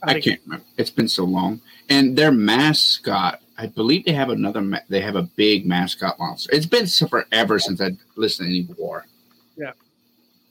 I 0.03 0.13
think- 0.15 0.25
can't 0.25 0.41
remember. 0.45 0.65
It's 0.77 0.91
been 0.91 1.09
so 1.09 1.25
long. 1.25 1.61
And 1.89 2.15
their 2.17 2.31
mascot, 2.33 3.41
I 3.57 3.67
believe 3.69 4.05
they 4.05 4.13
have 4.13 4.29
another. 4.31 4.61
Ma- 4.61 4.81
they 4.91 5.01
have 5.01 5.17
a 5.17 5.23
big 5.23 5.65
mascot 5.67 6.19
monster. 6.19 6.55
It's 6.55 6.67
been 6.67 6.87
so 6.87 7.07
forever 7.07 7.59
since 7.59 7.81
I 7.81 7.93
listened 8.17 8.49
to 8.49 8.55
any 8.55 8.65
Gwar. 8.65 9.03
Yeah. 9.57 9.73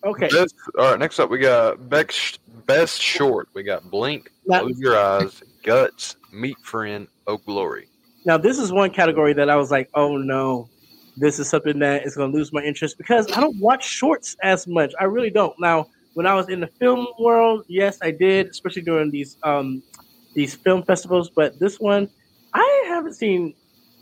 Okay. 0.03 0.27
Best, 0.29 0.55
all 0.77 0.91
right, 0.91 0.99
next 0.99 1.19
up 1.19 1.29
we 1.29 1.37
got 1.37 1.87
best, 1.89 2.39
best 2.65 2.99
short. 3.01 3.47
We 3.53 3.61
got 3.63 3.89
Blink, 3.91 4.31
Now- 4.47 4.61
Close 4.61 4.79
Your 4.79 4.97
Eyes, 4.97 5.43
Guts, 5.63 6.15
Meet 6.31 6.57
Friend, 6.63 7.07
Oh 7.27 7.37
Glory. 7.37 7.87
Now 8.25 8.37
this 8.37 8.57
is 8.57 8.71
one 8.71 8.89
category 8.89 9.33
that 9.33 9.49
I 9.51 9.55
was 9.55 9.69
like, 9.69 9.89
oh 9.93 10.17
no, 10.17 10.67
this 11.17 11.39
is 11.39 11.49
something 11.49 11.79
that 11.79 12.05
is 12.05 12.15
going 12.15 12.31
to 12.31 12.37
lose 12.37 12.51
my 12.51 12.63
interest 12.63 12.97
because 12.97 13.31
I 13.31 13.39
don't 13.39 13.57
watch 13.57 13.85
shorts 13.85 14.35
as 14.41 14.67
much. 14.67 14.93
I 14.99 15.05
really 15.05 15.29
don't. 15.29 15.53
Now, 15.59 15.87
when 16.13 16.25
I 16.25 16.33
was 16.35 16.49
in 16.49 16.59
the 16.59 16.67
film 16.79 17.07
world, 17.19 17.65
yes, 17.67 17.97
I 18.01 18.11
did, 18.11 18.47
especially 18.47 18.83
during 18.83 19.11
these 19.11 19.37
um 19.43 19.81
these 20.35 20.55
film 20.55 20.83
festivals. 20.83 21.29
But 21.29 21.59
this 21.59 21.79
one, 21.79 22.09
I 22.53 22.85
haven't 22.87 23.13
seen 23.15 23.53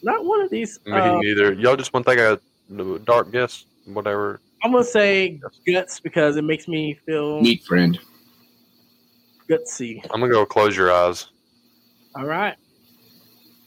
not 0.04 0.26
one 0.26 0.42
of 0.42 0.50
these. 0.50 0.80
Me 0.86 0.94
uh, 0.94 1.20
neither. 1.20 1.54
Y'all 1.54 1.76
just 1.76 1.94
want 1.94 2.06
to 2.06 2.16
think 2.16 2.22
I 2.22 2.38
a 2.82 3.00
dark 3.00 3.32
guess, 3.32 3.66
whatever. 3.86 4.40
I'm 4.64 4.72
gonna 4.72 4.84
say 4.84 5.40
guts 5.66 6.00
because 6.00 6.38
it 6.38 6.44
makes 6.44 6.68
me 6.68 7.00
feel 7.06 7.42
Meet 7.42 7.64
friend. 7.64 8.00
gutsy. 9.50 10.04
I'm 10.12 10.20
gonna 10.20 10.32
go 10.32 10.46
Close 10.46 10.78
Your 10.78 10.92
Eyes. 10.92 11.28
All 12.16 12.26
right. 12.26 12.56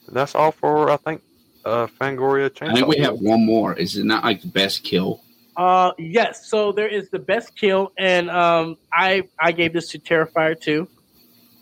That's 0.09 0.35
all 0.35 0.53
for 0.53 0.91
I 0.91 0.97
think 0.99 1.23
uh 1.65 1.87
Fangoria 2.01 2.51
Chainsaw. 2.51 2.71
I 2.71 2.75
think 2.75 2.87
we 2.89 2.99
have 2.99 3.19
one 3.21 3.45
more. 3.45 3.75
Is 3.75 3.97
it 3.97 4.05
not 4.05 4.25
like 4.25 4.41
the 4.43 4.49
best 4.49 4.85
kill? 4.85 5.23
Uh, 5.57 5.93
yes. 5.99 6.49
So 6.49 6.73
there 6.73 6.89
is 6.89 7.09
the 7.11 7.19
best 7.19 7.57
kill, 7.57 7.93
and 7.99 8.29
um, 8.31 8.77
I 8.93 9.23
I 9.39 9.53
gave 9.53 9.73
this 9.73 9.89
to 9.91 9.99
Terrifier 9.99 10.61
too, 10.61 10.89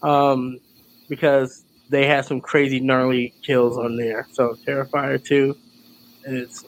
um, 0.03 0.59
because 1.09 1.65
they 1.91 2.07
had 2.07 2.25
some 2.25 2.41
crazy 2.41 2.81
gnarly 2.81 3.35
kills 3.43 3.77
on 3.77 3.97
there. 3.97 4.27
So 4.33 4.57
Terrifier 4.67 5.23
two, 5.23 5.57
and 6.25 6.37
it's 6.39 6.65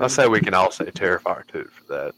I 0.00 0.08
say 0.08 0.28
we 0.28 0.40
can 0.40 0.52
all 0.54 0.70
say 0.70 0.84
Terrifier 0.86 1.46
too 1.46 1.68
for 1.72 1.94
that. 1.94 2.14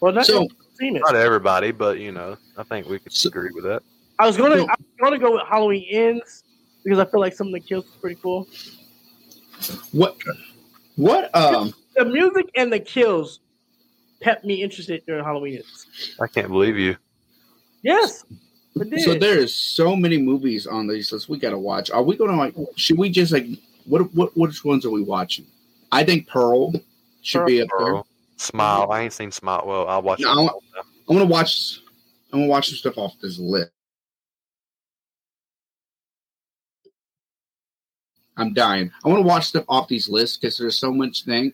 well 0.00 0.12
not 0.12 0.24
So- 0.26 0.48
seen 0.78 0.96
it. 0.96 1.02
Not 1.04 1.14
everybody, 1.14 1.70
but 1.70 1.98
you 1.98 2.12
know, 2.12 2.38
I 2.56 2.62
think 2.62 2.88
we 2.88 2.98
could 2.98 3.12
agree 3.26 3.50
with 3.54 3.64
that. 3.64 3.82
I 4.18 4.26
was 4.26 4.36
gonna 4.38 4.62
I 4.62 4.74
was 4.78 4.86
gonna 4.98 5.18
go 5.18 5.32
with 5.32 5.42
Halloween 5.46 5.84
ends 5.90 6.44
because 6.82 6.98
I 6.98 7.04
feel 7.04 7.20
like 7.20 7.34
some 7.34 7.48
of 7.48 7.52
the 7.52 7.60
kills 7.60 7.84
were 7.84 8.00
pretty 8.00 8.20
cool. 8.22 8.48
What? 9.92 10.16
What? 10.96 11.34
Um. 11.34 11.72
The 11.96 12.04
music 12.06 12.46
and 12.56 12.72
the 12.72 12.80
kills 12.80 13.40
kept 14.22 14.44
me 14.44 14.62
interested 14.62 15.02
during 15.06 15.24
Halloween. 15.24 15.62
I 16.20 16.26
can't 16.26 16.48
believe 16.48 16.76
you. 16.78 16.96
Yes. 17.82 18.24
So 19.04 19.14
there's 19.14 19.52
so 19.54 19.94
many 19.94 20.16
movies 20.16 20.66
on 20.66 20.86
these 20.86 21.12
lists 21.12 21.28
we 21.28 21.38
got 21.38 21.50
to 21.50 21.58
watch. 21.58 21.90
Are 21.90 22.02
we 22.02 22.16
going 22.16 22.30
to 22.30 22.36
like? 22.36 22.54
Should 22.76 22.96
we 22.98 23.10
just 23.10 23.32
like? 23.32 23.46
What? 23.84 24.12
What? 24.14 24.34
Which 24.36 24.64
ones 24.64 24.86
are 24.86 24.90
we 24.90 25.02
watching? 25.02 25.44
I 25.90 26.04
think 26.04 26.26
Pearl 26.26 26.72
should 27.20 27.44
be 27.44 27.60
up 27.60 27.68
there. 27.78 27.86
Pearl. 27.86 28.06
Smile. 28.36 28.90
I 28.90 29.02
ain't 29.02 29.12
seen 29.12 29.30
Smile. 29.30 29.64
Well, 29.66 29.86
I'll 29.88 30.00
watch 30.02 30.20
No, 30.20 30.30
it. 30.30 30.32
I 30.32 30.36
want- 30.36 30.62
I'm 31.08 31.16
gonna 31.16 31.26
watch. 31.28 31.80
I'm 32.32 32.40
gonna 32.40 32.50
watch 32.50 32.68
some 32.68 32.76
stuff 32.78 32.96
off 32.96 33.14
this 33.20 33.38
list. 33.38 33.70
I'm 38.36 38.54
dying. 38.54 38.90
I 39.04 39.08
want 39.08 39.20
to 39.20 39.26
watch 39.26 39.46
stuff 39.46 39.64
off 39.68 39.88
these 39.88 40.08
lists 40.08 40.36
because 40.36 40.58
there's 40.58 40.78
so 40.78 40.92
much 40.92 41.24
thing. 41.24 41.52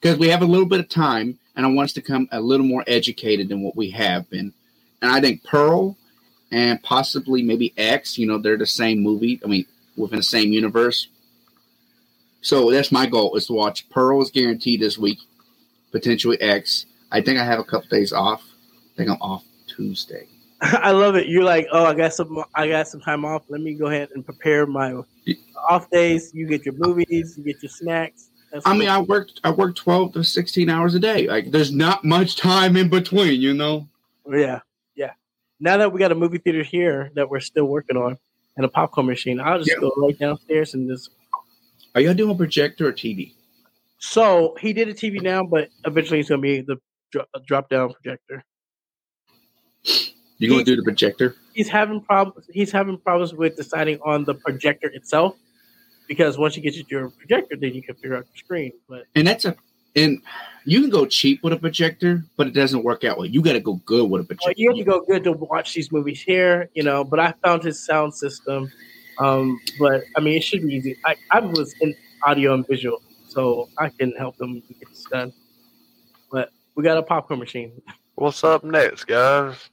Because 0.00 0.18
we 0.18 0.28
have 0.28 0.42
a 0.42 0.46
little 0.46 0.66
bit 0.66 0.80
of 0.80 0.88
time, 0.88 1.38
and 1.56 1.64
I 1.64 1.70
want 1.70 1.86
us 1.86 1.92
to 1.94 2.02
come 2.02 2.28
a 2.30 2.40
little 2.40 2.66
more 2.66 2.84
educated 2.86 3.48
than 3.48 3.62
what 3.62 3.76
we 3.76 3.90
have 3.90 4.28
been. 4.28 4.52
And 5.00 5.10
I 5.10 5.20
think 5.20 5.44
Pearl 5.44 5.96
and 6.50 6.82
possibly 6.82 7.42
maybe 7.42 7.74
X. 7.76 8.18
You 8.18 8.26
know, 8.26 8.38
they're 8.38 8.56
the 8.56 8.66
same 8.66 9.00
movie. 9.00 9.40
I 9.44 9.48
mean, 9.48 9.66
within 9.96 10.18
the 10.18 10.22
same 10.22 10.52
universe. 10.52 11.08
So 12.42 12.70
that's 12.70 12.92
my 12.92 13.06
goal 13.06 13.34
is 13.36 13.46
to 13.46 13.54
watch 13.54 13.88
Pearl 13.88 14.20
is 14.22 14.30
guaranteed 14.30 14.80
this 14.80 14.98
week, 14.98 15.18
potentially 15.92 16.40
X. 16.40 16.86
I 17.10 17.22
think 17.22 17.38
I 17.38 17.44
have 17.44 17.58
a 17.58 17.64
couple 17.64 17.88
days 17.88 18.12
off. 18.12 18.42
I 18.92 18.96
think 18.96 19.10
I'm 19.10 19.20
off 19.20 19.44
Tuesday. 19.66 20.28
I 20.82 20.92
love 20.92 21.14
it. 21.14 21.28
You're 21.28 21.44
like, 21.44 21.66
oh, 21.72 21.84
I 21.84 21.94
got 21.94 22.14
some, 22.14 22.42
I 22.54 22.68
got 22.68 22.88
some 22.88 23.00
time 23.00 23.24
off. 23.24 23.42
Let 23.48 23.60
me 23.60 23.74
go 23.74 23.86
ahead 23.86 24.08
and 24.14 24.24
prepare 24.24 24.66
my 24.66 24.98
off 25.68 25.90
days. 25.90 26.32
You 26.32 26.46
get 26.46 26.64
your 26.64 26.74
movies, 26.78 27.34
you 27.36 27.44
get 27.44 27.62
your 27.62 27.68
snacks. 27.70 28.30
That's 28.50 28.66
I 28.66 28.72
mean. 28.74 28.88
I 28.88 29.00
worked 29.00 29.40
I 29.44 29.50
work 29.50 29.76
twelve 29.76 30.14
to 30.14 30.24
sixteen 30.24 30.70
hours 30.70 30.94
a 30.94 31.00
day. 31.00 31.26
Like, 31.28 31.50
there's 31.50 31.72
not 31.72 32.04
much 32.04 32.36
time 32.36 32.76
in 32.76 32.88
between, 32.88 33.40
you 33.42 33.52
know. 33.52 33.88
yeah, 34.30 34.60
yeah. 34.94 35.12
Now 35.60 35.76
that 35.76 35.92
we 35.92 35.98
got 35.98 36.12
a 36.12 36.14
movie 36.14 36.38
theater 36.38 36.62
here 36.62 37.10
that 37.14 37.28
we're 37.28 37.40
still 37.40 37.66
working 37.66 37.96
on 37.96 38.16
and 38.56 38.64
a 38.64 38.68
popcorn 38.68 39.06
machine, 39.06 39.40
I'll 39.40 39.58
just 39.58 39.70
Yeah. 39.70 39.80
go 39.80 39.92
right 39.98 40.18
downstairs 40.18 40.74
and 40.74 40.88
just. 40.88 41.10
Are 41.94 42.00
y'all 42.00 42.14
doing 42.14 42.30
a 42.30 42.34
projector 42.34 42.88
or 42.88 42.92
TV? 42.92 43.34
So 43.98 44.56
he 44.60 44.72
did 44.72 44.88
a 44.88 44.94
TV 44.94 45.20
now, 45.20 45.44
but 45.44 45.68
eventually 45.84 46.20
it's 46.20 46.28
gonna 46.28 46.40
be 46.40 46.60
the 46.62 46.78
drop 47.46 47.68
down 47.68 47.92
projector. 47.92 48.44
You 50.38 50.48
gonna 50.48 50.64
do 50.64 50.76
the 50.76 50.82
projector? 50.82 51.36
He's 51.54 51.68
having 51.68 52.00
problems. 52.00 52.48
He's 52.52 52.72
having 52.72 52.98
problems 52.98 53.32
with 53.34 53.56
deciding 53.56 54.00
on 54.04 54.24
the 54.24 54.34
projector 54.34 54.88
itself 54.88 55.36
because 56.08 56.36
once 56.36 56.56
you 56.56 56.62
get 56.62 56.74
your 56.90 57.10
projector, 57.10 57.56
then 57.56 57.74
you 57.74 57.82
can 57.82 57.94
figure 57.94 58.16
out 58.16 58.26
your 58.26 58.36
screen. 58.36 58.72
But 58.88 59.04
And 59.14 59.26
that's 59.26 59.44
a 59.44 59.56
and 59.96 60.20
you 60.64 60.80
can 60.80 60.90
go 60.90 61.06
cheap 61.06 61.42
with 61.42 61.52
a 61.52 61.56
projector, 61.56 62.24
but 62.36 62.46
it 62.46 62.54
doesn't 62.54 62.82
work 62.82 63.04
out 63.04 63.16
well. 63.18 63.26
You 63.26 63.42
got 63.42 63.52
to 63.52 63.60
go 63.60 63.74
good 63.84 64.10
with 64.10 64.22
a 64.22 64.24
projector. 64.24 64.48
Well, 64.48 64.54
you 64.56 64.70
have 64.70 64.78
to 64.78 64.84
go 64.84 65.00
good 65.04 65.24
to 65.24 65.32
watch 65.32 65.74
these 65.74 65.92
movies 65.92 66.20
here, 66.20 66.68
you 66.74 66.82
know. 66.82 67.04
But 67.04 67.20
I 67.20 67.34
found 67.44 67.62
his 67.62 67.84
sound 67.84 68.14
system. 68.14 68.70
Um, 69.18 69.60
but 69.78 70.02
I 70.16 70.20
mean, 70.20 70.36
it 70.36 70.42
should 70.42 70.66
be 70.66 70.74
easy. 70.74 70.96
I, 71.04 71.14
I 71.30 71.40
was 71.40 71.74
in 71.80 71.94
audio 72.24 72.54
and 72.54 72.66
visual, 72.66 73.02
so 73.28 73.68
I 73.78 73.90
can 73.90 74.12
help 74.12 74.36
them 74.36 74.62
get 74.80 74.88
this 74.88 75.06
done. 75.10 75.32
But 76.32 76.50
we 76.74 76.82
got 76.82 76.98
a 76.98 77.02
popcorn 77.02 77.38
machine. 77.38 77.80
What's 78.16 78.42
up 78.42 78.64
next, 78.64 79.04
guys? 79.04 79.70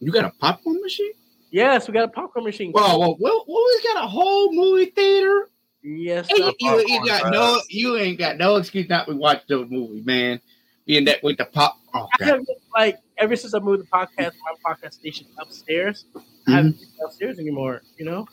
You 0.00 0.10
got 0.10 0.24
a 0.24 0.30
popcorn 0.30 0.80
machine? 0.80 1.12
Yes, 1.50 1.86
we 1.86 1.94
got 1.94 2.04
a 2.04 2.08
popcorn 2.08 2.44
machine. 2.44 2.72
Well, 2.72 2.98
well, 2.98 3.16
well, 3.20 3.44
well 3.46 3.64
we 3.66 3.82
got 3.82 4.04
a 4.04 4.08
whole 4.08 4.52
movie 4.52 4.86
theater. 4.86 5.48
Yes, 5.82 6.28
Hey, 6.28 6.36
sir. 6.36 6.52
you, 6.58 6.84
you 6.86 7.06
got 7.06 7.30
no, 7.30 7.60
you 7.68 7.96
ain't 7.96 8.18
got 8.18 8.36
no 8.36 8.56
excuse 8.56 8.88
not 8.88 9.06
to 9.06 9.14
watch 9.14 9.42
the 9.48 9.64
movie, 9.66 10.02
man. 10.02 10.40
Being 10.86 11.04
that 11.04 11.22
with 11.22 11.36
the 11.36 11.44
pop, 11.44 11.76
oh 11.94 12.08
I 12.20 12.24
haven't, 12.24 12.48
like 12.74 12.98
ever 13.18 13.36
since 13.36 13.54
I 13.54 13.58
moved 13.58 13.82
the 13.82 13.86
podcast, 13.86 14.32
my 14.44 14.54
podcast 14.66 14.94
station 14.94 15.26
upstairs, 15.38 16.04
I 16.48 16.52
haven't 16.52 16.78
been 16.78 16.88
upstairs 17.04 17.38
anymore. 17.38 17.82
You 17.98 18.06
know, 18.06 18.26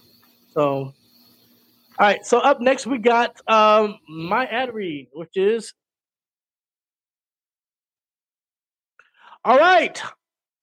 so 0.54 0.64
all 0.64 0.94
right. 2.00 2.26
So 2.26 2.40
up 2.40 2.62
next 2.62 2.88
we 2.88 2.98
got 2.98 3.40
um 3.50 4.00
my 4.08 4.46
ad 4.46 4.74
read, 4.74 5.10
which 5.14 5.36
is 5.36 5.74
all 9.44 9.58
right. 9.58 10.02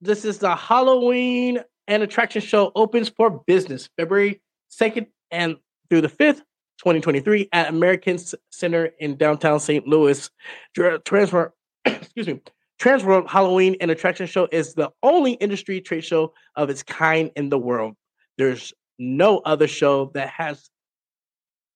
This 0.04 0.26
is 0.26 0.36
the 0.36 0.54
Halloween 0.54 1.60
and 1.88 2.02
attraction 2.02 2.42
show 2.42 2.72
opens 2.74 3.08
for 3.08 3.42
business 3.46 3.88
February 3.96 4.42
second 4.68 5.06
and 5.30 5.56
through 5.88 6.02
the 6.02 6.10
fifth. 6.10 6.40
2023 6.80 7.48
at 7.54 7.70
American 7.70 8.18
Center 8.50 8.90
in 8.98 9.16
downtown 9.16 9.58
St. 9.60 9.86
Louis. 9.86 10.28
Tra- 10.74 10.98
Transfer, 10.98 11.54
excuse 11.86 12.26
me, 12.26 12.38
Transworld 12.78 13.30
Halloween 13.30 13.76
and 13.80 13.90
Attraction 13.90 14.26
Show 14.26 14.46
is 14.52 14.74
the 14.74 14.90
only 15.02 15.34
industry 15.34 15.80
trade 15.80 16.04
show 16.04 16.34
of 16.54 16.68
its 16.68 16.82
kind 16.82 17.30
in 17.34 17.48
the 17.48 17.58
world. 17.58 17.94
There's 18.36 18.74
no 18.98 19.38
other 19.38 19.66
show 19.66 20.10
that 20.12 20.28
has 20.28 20.68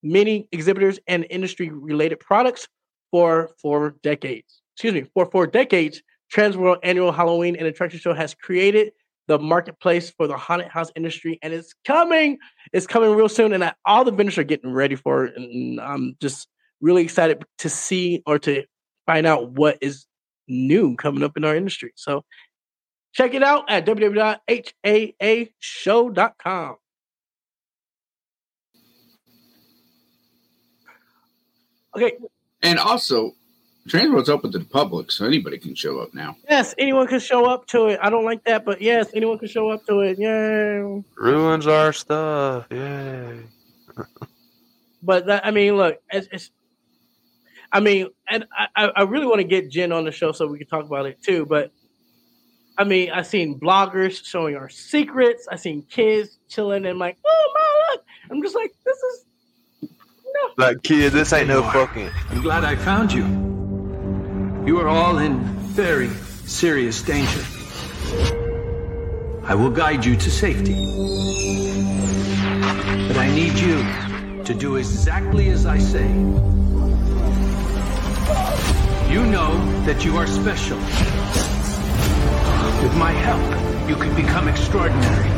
many 0.02 0.48
exhibitors 0.52 0.98
and 1.07 1.26
industry 1.31 1.70
related 1.70 2.20
products 2.20 2.68
for 3.10 3.52
four 3.62 3.94
decades. 4.02 4.60
Excuse 4.76 4.92
me, 4.92 5.07
for 5.15 5.31
four 5.31 5.47
decades, 5.47 6.02
Transworld 6.32 6.78
Annual 6.82 7.12
Halloween 7.12 7.57
and 7.57 7.66
Attraction 7.66 8.00
Show 8.00 8.15
has 8.15 8.34
created 8.34 8.92
the 9.28 9.39
marketplace 9.39 10.10
for 10.10 10.26
the 10.26 10.36
haunted 10.36 10.68
house 10.68 10.90
industry, 10.97 11.39
and 11.42 11.52
it's 11.52 11.74
coming. 11.84 12.39
It's 12.73 12.86
coming 12.86 13.15
real 13.15 13.28
soon, 13.28 13.52
and 13.52 13.62
I, 13.62 13.74
all 13.84 14.05
the 14.05 14.12
vendors 14.12 14.39
are 14.39 14.44
getting 14.44 14.73
ready 14.73 14.97
for 14.97 15.26
it. 15.26 15.36
And 15.36 15.78
I'm 15.81 16.16
just 16.20 16.48
really 16.81 17.02
excited 17.02 17.44
to 17.58 17.68
see 17.68 18.23
or 18.26 18.39
to 18.40 18.65
find 19.07 19.26
out 19.26 19.52
what 19.52 19.78
is 19.81 20.07
new 20.48 20.97
coming 20.97 21.23
up 21.23 21.36
in 21.36 21.44
our 21.44 21.55
industry. 21.55 21.92
So 21.94 22.24
check 23.12 23.34
it 23.34 23.42
out 23.42 23.66
at 23.68 23.84
www.haashow.com. 23.86 26.76
Okay. 31.97 32.12
and 32.62 32.78
also 32.78 33.32
Transworld's 33.89 34.28
open 34.28 34.52
to 34.52 34.58
the 34.58 34.65
public, 34.65 35.10
so 35.10 35.25
anybody 35.25 35.58
can 35.58 35.75
show 35.75 35.99
up 36.00 36.15
now. 36.15 36.36
Yes, 36.49 36.75
anyone 36.78 37.07
can 37.07 37.20
show 37.20 37.47
up 37.47 37.67
to 37.68 37.86
it. 37.86 38.00
I 38.02 38.10
don't 38.10 38.25
like 38.25 38.44
that, 38.44 38.65
but 38.65 38.81
yes, 38.81 39.08
anyone 39.15 39.39
can 39.39 39.49
show 39.49 39.70
up 39.70 39.84
to 39.86 40.00
it. 40.00 40.18
Yay. 40.18 41.02
Ruins 41.17 41.67
our 41.67 41.92
stuff. 41.92 42.67
Yay. 42.70 43.41
But 45.00 45.26
that, 45.26 45.47
I 45.47 45.52
mean, 45.52 45.76
look, 45.76 46.02
it's, 46.10 46.26
it's 46.33 46.50
I 47.70 47.81
mean, 47.81 48.08
and 48.28 48.47
I, 48.57 48.67
I 48.75 48.86
I 48.97 49.02
really 49.02 49.26
want 49.26 49.39
to 49.39 49.44
get 49.44 49.70
Jen 49.70 49.92
on 49.92 50.05
the 50.05 50.10
show 50.12 50.33
so 50.33 50.47
we 50.47 50.58
can 50.58 50.67
talk 50.67 50.84
about 50.84 51.07
it 51.07 51.23
too. 51.23 51.47
But 51.47 51.70
I 52.76 52.84
mean, 52.84 53.10
I've 53.10 53.26
seen 53.26 53.58
bloggers 53.58 54.25
showing 54.25 54.57
our 54.57 54.68
secrets. 54.68 55.47
I've 55.50 55.60
seen 55.60 55.83
kids 55.83 56.39
chilling 56.49 56.86
and 56.86 56.99
like, 56.99 57.18
oh 57.25 57.52
my 57.55 57.94
look. 57.94 58.05
I'm 58.31 58.42
just 58.42 58.55
like, 58.55 58.73
this 58.84 58.97
is 58.97 59.26
no. 59.83 60.50
Like, 60.57 60.83
kid, 60.83 61.12
this 61.12 61.33
ain't 61.33 61.49
no 61.49 61.62
fucking. 61.62 62.10
I'm 62.31 62.42
glad 62.42 62.65
I 62.65 62.76
found 62.76 63.12
you. 63.12 63.48
You 64.68 64.78
are 64.80 64.88
all 64.88 65.16
in 65.16 65.38
very 65.80 66.10
serious 66.44 67.00
danger. 67.00 67.42
I 69.42 69.55
will 69.55 69.70
guide 69.70 70.05
you 70.05 70.14
to 70.14 70.30
safety. 70.30 70.74
But 73.08 73.16
I 73.16 73.30
need 73.34 73.58
you 73.58 74.44
to 74.44 74.52
do 74.52 74.76
exactly 74.76 75.48
as 75.48 75.64
I 75.64 75.78
say. 75.78 76.06
You 79.10 79.24
know 79.24 79.56
that 79.86 80.05
you 80.05 80.18
are 80.18 80.26
special. 80.26 80.76
With 82.82 82.94
my 82.98 83.12
help, 83.12 83.88
you 83.88 83.97
can 83.97 84.14
become 84.14 84.48
extraordinary. 84.48 85.28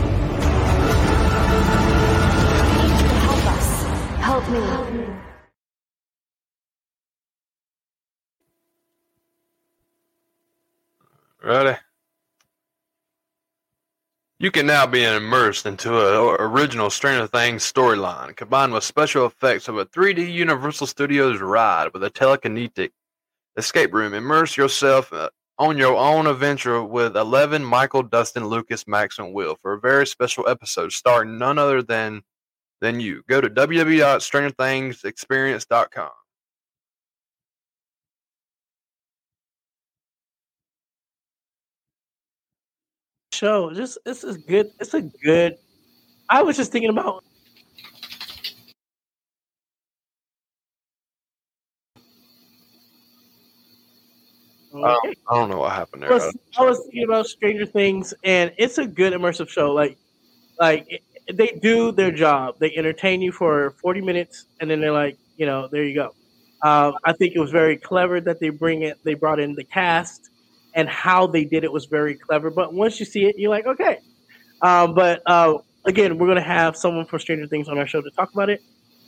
Help 3.29 3.47
us. 3.47 3.83
Help 4.19 4.49
me. 4.51 5.10
Ready? 11.43 11.79
You 14.39 14.51
can 14.51 14.67
now 14.67 14.87
be 14.87 15.05
immersed 15.05 15.67
into 15.67 15.91
an 15.91 16.37
original 16.41 16.91
Stranger 16.91 17.27
Things 17.27 17.71
storyline, 17.71 18.35
combined 18.37 18.73
with 18.73 18.85
special 18.85 19.27
effects 19.27 19.69
of 19.69 19.77
a 19.77 19.85
3D 19.85 20.33
Universal 20.33 20.87
Studios 20.87 21.41
ride 21.41 21.93
with 21.93 22.03
a 22.05 22.11
telekinetic 22.11 22.91
escape 23.57 23.93
room. 23.93 24.15
Immerse 24.15 24.57
yourself 24.57 25.13
uh, 25.13 25.29
on 25.59 25.77
your 25.77 25.97
own 25.97 26.27
adventure 26.27 26.83
with 26.83 27.17
11 27.17 27.65
Michael, 27.65 28.03
Dustin, 28.03 28.47
Lucas, 28.47 28.87
Max, 28.87 29.19
and 29.19 29.35
Will 29.35 29.57
for 29.57 29.75
a 29.75 29.81
very 29.81 30.07
special 30.07 30.49
episode 30.49 30.93
starring 30.93 31.37
none 31.37 31.59
other 31.59 31.83
than 31.83 32.23
than 32.81 32.99
you. 32.99 33.23
Go 33.29 33.43
to 33.43 33.51
www.strangerthingsexperience.com. 33.51 36.11
show. 43.41 43.73
Just 43.73 43.99
this 44.05 44.23
is 44.23 44.37
good. 44.37 44.71
It's 44.79 44.95
a 44.95 45.03
good. 45.03 45.57
I 46.29 46.43
was 46.43 46.57
just 46.57 46.71
thinking 46.71 46.91
about 46.91 47.25
I 54.73 54.79
don't, 55.03 55.19
I 55.29 55.35
don't 55.35 55.51
know 55.51 55.59
what 55.59 55.73
happened 55.73 56.05
I 56.05 56.09
there. 56.09 56.17
was, 56.17 56.37
I 56.59 56.63
was 56.63 56.79
thinking 56.85 57.05
about 57.05 57.27
Stranger 57.27 57.67
Things, 57.67 58.15
and 58.23 58.53
it's 58.57 58.79
a 58.79 58.87
good 58.87 59.13
immersive 59.13 59.49
show. 59.49 59.73
Like, 59.73 59.97
like 60.59 60.87
it- 60.89 61.03
they 61.33 61.59
do 61.63 61.93
their 61.93 62.11
job. 62.11 62.57
They 62.59 62.75
entertain 62.75 63.21
you 63.21 63.31
for 63.31 63.71
forty 63.83 64.01
minutes, 64.01 64.47
and 64.61 64.69
then 64.69 64.81
they're 64.81 64.91
like, 64.93 65.17
you 65.37 65.47
know, 65.47 65.69
there 65.71 65.85
you 65.85 65.95
go. 65.95 66.07
Um, 66.63 66.95
I 67.05 67.13
think 67.13 67.37
it 67.37 67.39
was 67.39 67.53
very 67.53 67.77
clever 67.77 68.21
that 68.21 68.41
they 68.41 68.49
bring 68.49 68.83
it. 68.83 68.99
They 69.05 69.15
brought 69.15 69.39
in 69.39 69.55
the 69.55 69.63
cast, 69.63 70.30
and 70.75 70.89
how 70.89 71.27
they 71.27 71.45
did 71.45 71.65
it 71.65 71.73
was 71.73 71.87
very 71.87 72.15
clever. 72.15 72.51
But 72.51 72.73
once 72.75 73.01
you 73.01 73.07
see 73.07 73.27
it, 73.27 73.37
you're 73.39 73.51
like, 73.51 73.67
okay. 73.67 73.99
Um, 74.63 74.95
but 74.95 75.23
uh, 75.27 75.59
again, 75.85 76.19
we're 76.19 76.29
gonna 76.29 76.41
have 76.43 76.77
someone 76.77 77.07
from 77.07 77.19
Stranger 77.19 77.47
Things 77.47 77.69
on 77.69 77.79
our 77.79 77.87
show 77.87 78.01
to 78.03 78.11
talk 78.11 78.33
about 78.33 78.51
it. 78.51 78.63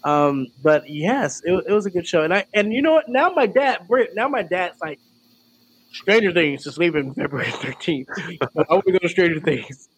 Um, 0.04 0.48
but 0.62 0.88
yes, 0.88 1.42
it, 1.44 1.52
it 1.68 1.72
was 1.72 1.86
a 1.86 1.90
good 1.90 2.06
show, 2.06 2.22
and 2.22 2.34
I 2.34 2.46
and 2.54 2.72
you 2.72 2.82
know 2.82 2.92
what? 2.92 3.08
Now 3.08 3.30
my 3.30 3.46
dad, 3.46 3.86
now 4.14 4.28
my 4.28 4.42
dad's 4.42 4.80
like, 4.80 4.98
Stranger 5.92 6.32
Things 6.32 6.66
is 6.66 6.78
leaving 6.78 7.14
February 7.14 7.46
13th. 7.50 8.06
I 8.40 8.74
want 8.74 8.86
to 8.86 8.92
go 8.92 8.98
to 8.98 9.08
Stranger 9.08 9.40
Things. 9.40 9.88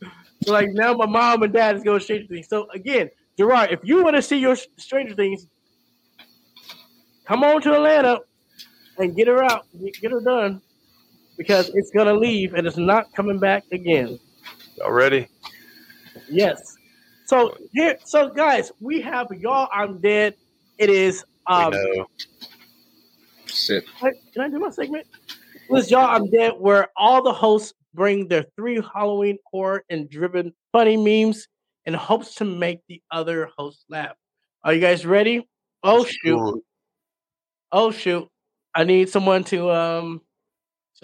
So 0.44 0.52
like 0.52 0.68
now 0.72 0.92
my 0.94 1.06
mom 1.06 1.42
and 1.42 1.52
dad 1.52 1.76
is 1.76 1.82
going 1.82 2.00
to 2.00 2.04
Stranger 2.04 2.26
Things. 2.26 2.48
So 2.48 2.68
again, 2.70 3.10
Jarrord, 3.38 3.72
if 3.72 3.80
you 3.84 4.02
want 4.02 4.16
to 4.16 4.22
see 4.22 4.38
your 4.38 4.56
Stranger 4.76 5.14
Things, 5.14 5.46
come 7.24 7.42
on 7.44 7.62
to 7.62 7.72
Atlanta 7.74 8.20
and 8.98 9.16
get 9.16 9.28
her 9.28 9.42
out, 9.42 9.66
get 9.80 9.94
get 10.00 10.10
her 10.10 10.20
done, 10.20 10.60
because 11.36 11.70
it's 11.74 11.90
gonna 11.90 12.14
leave 12.14 12.54
and 12.54 12.66
it's 12.66 12.76
not 12.76 13.12
coming 13.14 13.38
back 13.38 13.64
again. 13.72 14.18
Y'all 14.76 14.92
ready? 14.92 15.28
Yes. 16.28 16.76
So 17.26 17.56
here, 17.72 17.96
so 18.04 18.28
guys, 18.28 18.70
we 18.80 19.00
have 19.00 19.28
y'all. 19.38 19.68
I'm 19.72 20.00
dead. 20.00 20.34
It 20.78 20.90
is. 20.90 21.24
Um. 21.46 21.72
Sit. 23.46 23.84
Can 23.98 24.14
I 24.40 24.48
do 24.48 24.58
my 24.58 24.70
segment? 24.70 25.06
This 25.70 25.90
y'all, 25.90 26.06
I'm 26.06 26.30
dead. 26.30 26.52
Where 26.58 26.88
all 26.96 27.22
the 27.22 27.32
hosts 27.32 27.72
bring 27.94 28.28
their 28.28 28.44
three 28.56 28.82
Halloween 28.92 29.38
horror 29.50 29.84
and 29.88 30.10
driven 30.10 30.52
funny 30.72 30.96
memes 30.96 31.48
in 31.86 31.94
hopes 31.94 32.34
to 32.36 32.44
make 32.44 32.80
the 32.88 33.00
other 33.10 33.48
hosts 33.56 33.84
laugh. 33.88 34.16
Are 34.62 34.72
you 34.72 34.80
guys 34.80 35.06
ready? 35.06 35.48
Oh 35.82 36.04
shoot! 36.04 36.62
Oh 37.72 37.90
shoot! 37.90 38.28
I 38.74 38.84
need 38.84 39.08
someone 39.08 39.44
to 39.44 39.70
um 39.70 40.20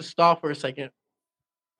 to 0.01 0.07
stall 0.07 0.35
for 0.35 0.51
a 0.51 0.55
second. 0.55 0.89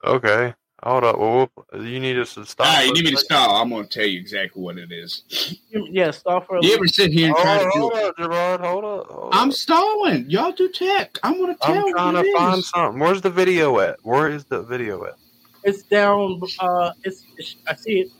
Okay. 0.05 0.53
Hold 0.83 1.03
up. 1.03 1.19
Well, 1.19 1.49
you 1.79 1.99
need 1.99 2.17
us 2.17 2.33
to 2.33 2.45
stop. 2.45 2.65
All 2.65 2.73
right, 2.73 2.87
you 2.87 2.93
need 2.93 3.05
me 3.05 3.11
to 3.11 3.17
stop. 3.17 3.51
I'm 3.51 3.69
going 3.69 3.83
to 3.83 3.89
tell 3.89 4.07
you 4.07 4.19
exactly 4.19 4.63
what 4.63 4.79
it 4.79 4.91
is. 4.91 5.23
Yeah, 5.69 6.09
stop 6.09 6.47
for 6.47 6.57
a 6.57 6.65
You 6.65 6.73
ever 6.73 6.87
sit 6.87 7.11
here 7.11 7.27
and 7.27 7.35
try 7.35 7.59
to 7.59 7.65
do 7.65 7.69
hold 7.81 7.93
up, 7.93 8.17
Jarrord. 8.17 8.59
Hold 8.61 8.83
up. 8.83 9.07
Hold 9.07 9.29
I'm 9.31 9.49
up. 9.49 9.55
stalling. 9.55 10.27
Y'all 10.27 10.51
do 10.51 10.69
tech. 10.69 11.19
I'm 11.21 11.37
going 11.37 11.53
to 11.53 11.59
tell 11.61 11.75
I'm 11.75 11.87
you 11.87 11.93
trying 11.93 12.23
to 12.23 12.33
find 12.33 12.59
is. 12.59 12.69
something. 12.69 12.99
Where's 12.99 13.21
the 13.21 13.29
video 13.29 13.79
at? 13.79 13.97
Where 14.01 14.29
is 14.29 14.43
the 14.45 14.63
video 14.63 15.05
at? 15.05 15.13
It's 15.63 15.83
down. 15.83 16.41
Uh, 16.59 16.93
it's, 17.03 17.25
it's 17.37 17.57
I 17.67 17.75
see 17.75 17.99
it. 17.99 18.11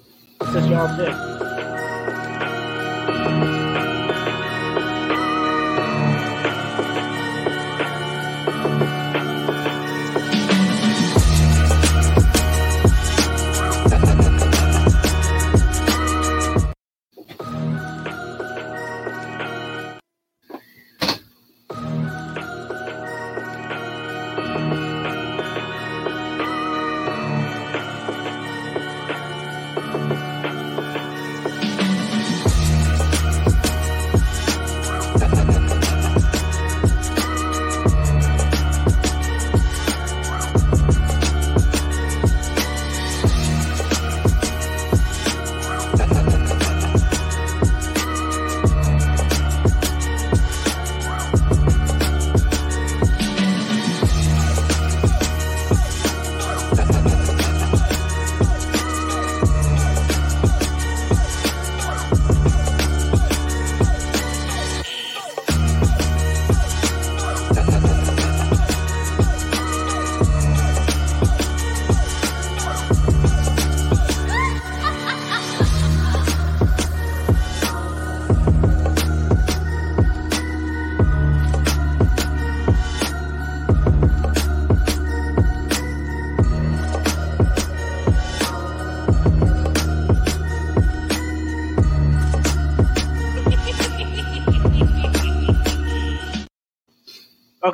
It 0.42 0.48
says 0.54 0.68
y'all 0.68 0.96
dick. 0.98 1.81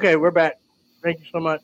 Okay, 0.07 0.15
we're 0.15 0.31
back. 0.31 0.53
Thank 1.03 1.19
you 1.19 1.25
so 1.33 1.41
much. 1.41 1.59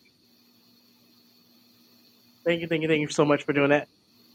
Thank 2.45 2.59
you, 2.59 2.67
thank 2.67 2.81
you, 2.81 2.89
thank 2.89 2.99
you 2.99 3.07
so 3.07 3.23
much 3.23 3.43
for 3.43 3.53
doing 3.53 3.69
that. 3.69 3.88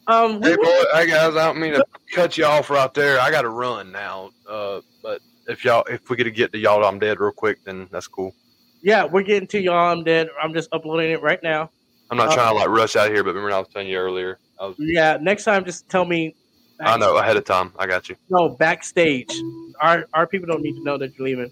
Um, 0.07 0.41
Hey, 0.43 0.57
boy, 0.57 0.83
hey 0.95 1.09
guys, 1.11 1.37
I 1.37 1.45
don't 1.45 1.61
mean 1.61 1.75
to 1.75 1.85
cut 2.15 2.39
you 2.39 2.47
off 2.47 2.71
right 2.71 2.95
there. 2.95 3.21
I 3.21 3.31
got 3.31 3.43
to 3.43 3.51
run 3.51 3.93
now. 3.93 4.31
Uh, 4.49 4.81
but 5.03 5.21
if 5.47 5.63
y'all, 5.63 5.85
if 5.91 6.09
we 6.09 6.17
could 6.17 6.35
get 6.35 6.53
to 6.53 6.59
y'all, 6.59 6.83
I'm 6.87 6.99
dead 6.99 7.21
real 7.21 7.33
quick, 7.33 7.63
then 7.67 7.87
that's 7.93 8.07
cool. 8.09 8.35
yeah, 8.81 9.05
we're 9.05 9.25
getting 9.25 9.47
to 9.49 9.61
y'all. 9.61 9.93
I'm 9.93 10.05
dead. 10.05 10.29
I'm 10.43 10.55
just 10.55 10.71
uploading 10.73 11.11
it 11.11 11.21
right 11.21 11.43
now. 11.43 11.71
I'm 12.11 12.17
not 12.17 12.31
Uh, 12.31 12.35
trying 12.35 12.55
to 12.55 12.59
like 12.61 12.69
rush 12.71 12.97
out 12.97 13.09
of 13.09 13.13
here, 13.13 13.23
but 13.23 13.35
remember 13.35 13.55
I 13.55 13.59
was 13.59 13.69
telling 13.69 13.89
you 13.89 13.99
earlier. 13.99 14.39
I 14.59 14.69
was, 14.69 14.77
Yeah, 14.79 15.19
next 15.21 15.45
time 15.45 15.67
just 15.67 15.87
tell 15.91 16.07
me. 16.07 16.35
I 16.81 16.97
know 16.97 17.19
ahead 17.19 17.37
of 17.37 17.45
time. 17.45 17.75
I 17.79 17.87
got 17.87 18.09
you. 18.09 18.17
No, 18.31 18.49
backstage. 18.49 19.31
Our 19.83 20.07
our 20.15 20.27
people 20.27 20.47
don't 20.47 20.63
need 20.63 20.77
to 20.77 20.83
know 20.83 20.97
that 20.97 21.13
you're 21.19 21.27
leaving. 21.29 21.51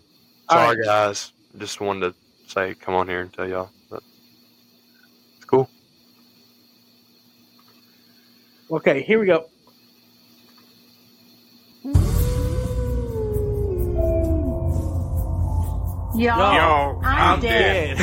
All 0.48 0.56
Sorry, 0.56 0.78
right. 0.78 0.86
guys. 0.86 1.34
Just 1.58 1.80
wanted 1.82 2.10
to 2.10 2.14
say, 2.46 2.74
come 2.74 2.94
on 2.94 3.08
here 3.08 3.20
and 3.20 3.32
tell 3.32 3.48
y'all. 3.48 3.70
But 3.90 4.02
it's 5.36 5.44
cool. 5.44 5.68
Okay, 8.70 9.02
here 9.02 9.20
we 9.20 9.26
go. 9.26 9.48
Yo, 16.14 16.34
Yo, 16.34 17.00
I'm, 17.02 17.34
I'm 17.34 17.40
dead. 17.40 17.98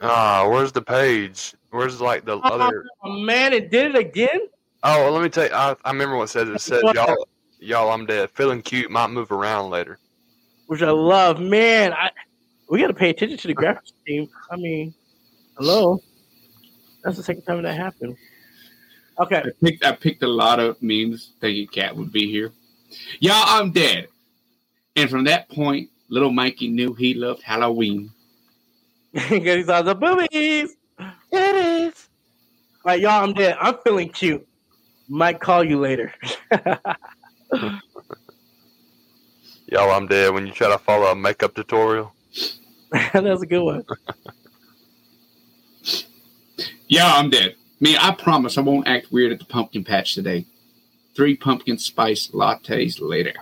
Ah, 0.00 0.48
where's 0.48 0.72
the 0.72 0.82
page? 0.82 1.54
Where's 1.70 2.00
like 2.00 2.24
the 2.24 2.38
other? 2.38 2.86
Oh, 3.04 3.20
man, 3.20 3.52
it 3.52 3.70
did 3.70 3.94
it 3.94 3.98
again. 3.98 4.48
Oh, 4.82 5.04
well, 5.04 5.12
let 5.12 5.22
me 5.22 5.28
tell 5.28 5.46
you. 5.46 5.52
I, 5.54 5.76
I 5.84 5.90
remember 5.90 6.16
what 6.16 6.24
it 6.24 6.28
says. 6.28 6.48
It 6.48 6.60
said, 6.60 6.82
y'all, 6.94 7.26
y'all, 7.58 7.90
I'm 7.90 8.06
dead. 8.06 8.30
Feeling 8.30 8.62
cute. 8.62 8.90
Might 8.90 9.10
move 9.10 9.30
around 9.30 9.70
later. 9.70 9.98
which 10.66 10.82
I 10.82 10.90
love. 10.90 11.38
Man, 11.38 11.92
I 11.92 12.10
we 12.70 12.80
got 12.80 12.86
to 12.86 12.94
pay 12.94 13.10
attention 13.10 13.36
to 13.36 13.48
the 13.48 13.54
graphics 13.56 13.92
team. 14.06 14.28
I 14.50 14.56
mean, 14.56 14.94
hello, 15.58 16.00
that's 17.04 17.16
the 17.16 17.22
second 17.22 17.42
time 17.42 17.62
that 17.62 17.76
happened. 17.76 18.16
Okay, 19.18 19.42
I 19.44 19.50
picked 19.62 19.84
I 19.84 19.92
picked 19.92 20.22
a 20.22 20.28
lot 20.28 20.60
of 20.60 20.80
memes 20.82 21.32
thinking 21.40 21.66
Cat 21.66 21.94
would 21.94 22.10
be 22.10 22.30
here. 22.30 22.52
Y'all, 23.18 23.34
I'm 23.36 23.70
dead. 23.70 24.08
And 24.96 25.10
from 25.10 25.24
that 25.24 25.48
point, 25.50 25.90
little 26.08 26.32
Mikey 26.32 26.68
knew 26.68 26.94
he 26.94 27.14
loved 27.14 27.42
Halloween. 27.42 28.10
because 29.12 29.56
he 29.56 29.62
saw 29.64 29.82
the 29.82 29.94
boobies. 29.94 30.76
It 31.32 31.56
is. 31.56 32.08
All 32.84 32.92
right, 32.92 33.00
y'all, 33.00 33.22
I'm 33.22 33.34
dead. 33.34 33.56
I'm 33.60 33.76
feeling 33.84 34.08
cute. 34.08 34.46
Might 35.08 35.40
call 35.40 35.64
you 35.64 35.78
later. 35.80 36.14
Y'all, 39.66 39.90
I'm 39.90 40.06
dead. 40.08 40.34
When 40.34 40.46
you 40.46 40.52
try 40.52 40.68
to 40.68 40.78
follow 40.78 41.06
a 41.06 41.14
makeup 41.14 41.54
tutorial. 41.54 42.12
That's 43.12 43.42
a 43.42 43.46
good 43.46 43.62
one. 43.62 43.84
Yeah, 46.88 47.12
I'm 47.12 47.30
dead. 47.30 47.54
Me, 47.78 47.96
I 47.96 48.10
promise 48.12 48.58
I 48.58 48.62
won't 48.62 48.88
act 48.88 49.12
weird 49.12 49.32
at 49.32 49.38
the 49.38 49.44
pumpkin 49.44 49.84
patch 49.84 50.14
today. 50.14 50.44
Three 51.14 51.36
pumpkin 51.36 51.78
spice 51.78 52.28
lattes 52.28 53.00
later. 53.00 53.34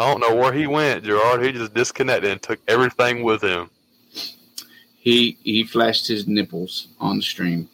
I 0.00 0.06
don't 0.06 0.20
know 0.20 0.34
where 0.34 0.50
he 0.50 0.66
went, 0.66 1.04
Jarrord. 1.04 1.44
He 1.44 1.52
just 1.52 1.74
disconnected 1.74 2.30
and 2.30 2.40
took 2.40 2.58
everything 2.66 3.22
with 3.22 3.44
him. 3.44 3.68
He 4.96 5.36
he 5.44 5.64
flashed 5.64 6.08
his 6.08 6.26
nipples 6.26 6.88
on 7.00 7.16
the 7.16 7.22
stream, 7.22 7.68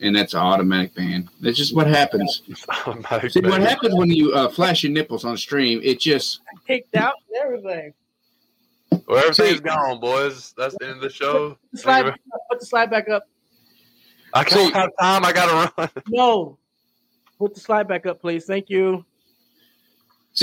and 0.00 0.16
that's 0.16 0.34
an 0.34 0.40
automatic 0.40 0.92
ban. 0.96 1.30
That's 1.40 1.56
just 1.56 1.72
what 1.72 1.86
happens. 1.86 2.42
See, 3.28 3.40
what 3.42 3.60
happens 3.60 3.94
when 3.94 4.10
you 4.10 4.32
uh, 4.32 4.48
flash 4.48 4.82
your 4.82 4.90
nipples 4.90 5.24
on 5.24 5.36
stream? 5.36 5.80
It 5.84 6.00
just 6.00 6.40
Kicked 6.66 6.96
out 6.96 7.14
everything. 7.40 7.94
Well, 9.06 9.18
everything's 9.18 9.60
gone, 9.60 10.00
boys. 10.00 10.54
That's 10.58 10.76
the 10.80 10.86
end 10.86 10.96
of 10.96 11.02
the 11.02 11.10
show. 11.10 11.56
Slide, 11.76 12.02
back 12.02 12.14
up. 12.14 12.40
put 12.50 12.58
the 12.58 12.66
slide 12.66 12.90
back 12.90 13.08
up. 13.08 13.28
I 14.34 14.42
can't 14.42 14.74
have 14.74 14.90
time. 14.98 15.24
I 15.24 15.32
gotta 15.32 15.72
run. 15.78 15.90
No, 16.08 16.58
put 17.38 17.54
the 17.54 17.60
slide 17.60 17.86
back 17.86 18.04
up, 18.04 18.20
please. 18.20 18.46
Thank 18.46 18.68
you. 18.68 19.04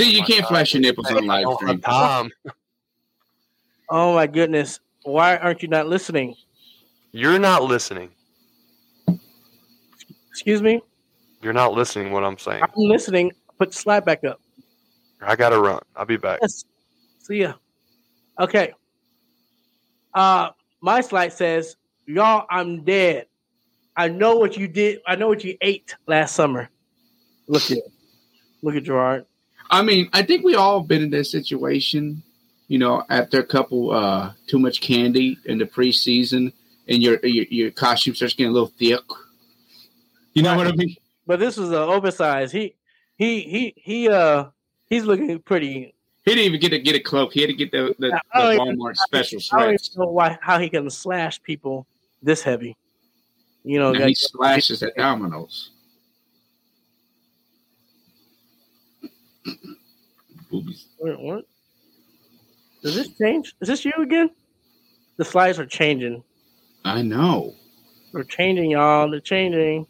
See 0.00 0.16
you 0.16 0.24
can't 0.24 0.46
flash 0.46 0.72
your 0.72 0.80
nipples 0.80 1.10
on 1.10 1.26
live 1.26 1.46
stream. 1.56 1.68
have 1.68 1.82
time. 1.82 2.30
Oh 3.90 4.14
my 4.14 4.26
goodness, 4.26 4.80
why 5.02 5.36
aren't 5.36 5.62
you 5.62 5.68
not 5.68 5.88
listening? 5.88 6.34
You're 7.12 7.38
not 7.38 7.64
listening. 7.64 8.10
Excuse 10.30 10.62
me, 10.62 10.80
You're 11.42 11.52
not 11.52 11.74
listening. 11.74 12.12
What 12.12 12.24
I'm 12.24 12.38
saying. 12.38 12.62
I'm 12.62 12.70
listening. 12.76 13.32
Put 13.58 13.72
the 13.72 13.76
slide 13.76 14.04
back 14.06 14.24
up. 14.24 14.40
I 15.20 15.36
gotta 15.36 15.60
run. 15.60 15.80
I'll 15.94 16.06
be 16.06 16.16
back. 16.16 16.38
Yes. 16.40 16.64
See 17.18 17.40
ya. 17.42 17.54
Okay. 18.38 18.72
Uh 20.14 20.50
my 20.80 21.02
slide 21.02 21.34
says, 21.34 21.76
Y'all, 22.06 22.46
I'm 22.48 22.84
dead. 22.84 23.26
I 23.96 24.08
know 24.08 24.36
what 24.36 24.56
you 24.56 24.66
did. 24.66 25.00
I 25.06 25.16
know 25.16 25.28
what 25.28 25.44
you 25.44 25.58
ate 25.60 25.94
last 26.06 26.34
summer. 26.34 26.70
Look 27.48 27.70
at 27.70 27.78
look 28.62 28.76
at 28.76 28.84
Jarrord. 28.84 29.26
I 29.70 29.82
mean, 29.82 30.08
I 30.12 30.22
think 30.22 30.44
we 30.44 30.54
all 30.54 30.80
been 30.80 31.02
in 31.02 31.10
this 31.10 31.30
situation. 31.30 32.22
You 32.68 32.78
know, 32.78 33.04
after 33.08 33.40
a 33.40 33.44
couple 33.44 33.90
uh 33.90 34.32
too 34.46 34.58
much 34.58 34.80
candy 34.80 35.38
in 35.44 35.58
the 35.58 35.64
preseason, 35.64 36.52
and 36.88 37.02
your 37.02 37.18
your, 37.24 37.46
your 37.50 37.70
costume 37.70 38.14
starts 38.14 38.34
getting 38.34 38.50
a 38.50 38.52
little 38.52 38.72
thick. 38.78 39.00
You 40.34 40.42
know 40.42 40.56
what 40.56 40.66
I 40.68 40.72
mean? 40.72 40.96
But 41.26 41.40
this 41.40 41.56
was 41.56 41.70
an 41.70 41.76
oversized. 41.76 42.52
He 42.52 42.74
he 43.16 43.40
he 43.42 43.74
he 43.76 44.08
uh 44.08 44.46
he's 44.88 45.04
looking 45.04 45.38
pretty. 45.40 45.94
He 46.24 46.34
didn't 46.34 46.44
even 46.44 46.60
get 46.60 46.68
to 46.70 46.78
get 46.78 46.94
a 46.94 47.00
cloak. 47.00 47.32
He 47.32 47.40
had 47.40 47.48
to 47.48 47.54
get 47.54 47.72
the, 47.72 47.94
the, 47.98 48.08
the 48.08 48.20
I 48.34 48.54
even- 48.54 48.76
Walmart 48.76 48.96
special 48.96 49.40
I 49.52 49.64
don't 49.64 49.74
even 49.74 49.80
know 49.96 50.10
why 50.10 50.38
how 50.40 50.58
he 50.58 50.68
can 50.68 50.88
slash 50.90 51.42
people 51.42 51.86
this 52.22 52.42
heavy. 52.42 52.76
You 53.64 53.78
know, 53.78 53.92
he 53.92 54.14
slashes 54.14 54.82
at 54.82 54.96
Domino's. 54.96 55.70
Boobies. 60.50 60.86
Wait, 60.98 61.18
what? 61.18 61.44
Does 62.82 62.94
this 62.94 63.08
change? 63.18 63.54
Is 63.60 63.68
this 63.68 63.84
you 63.84 63.92
again? 63.98 64.30
The 65.16 65.24
slides 65.24 65.58
are 65.58 65.66
changing. 65.66 66.22
I 66.84 67.02
know. 67.02 67.54
They're 68.12 68.24
changing, 68.24 68.70
y'all. 68.70 69.10
They're 69.10 69.20
changing. 69.20 69.86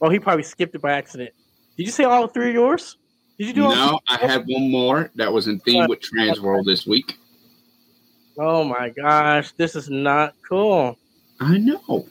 Oh, 0.00 0.10
he 0.10 0.18
probably 0.18 0.42
skipped 0.42 0.74
it 0.74 0.82
by 0.82 0.92
accident. 0.92 1.30
Did 1.76 1.86
you 1.86 1.92
say 1.92 2.04
all 2.04 2.26
three 2.26 2.48
of 2.48 2.54
yours? 2.54 2.96
Did 3.38 3.48
you 3.48 3.52
do 3.52 3.64
all 3.64 3.74
No, 3.74 4.00
I 4.08 4.16
had 4.16 4.44
one 4.46 4.70
more 4.70 5.10
that 5.14 5.32
was 5.32 5.46
in 5.46 5.60
theme 5.60 5.86
with 5.88 6.00
Transworld 6.00 6.64
this 6.64 6.86
week. 6.86 7.18
Oh 8.38 8.64
my 8.64 8.88
gosh, 8.90 9.52
this 9.52 9.76
is 9.76 9.88
not 9.90 10.34
cool. 10.48 10.98
I 11.40 11.58
know. 11.58 12.06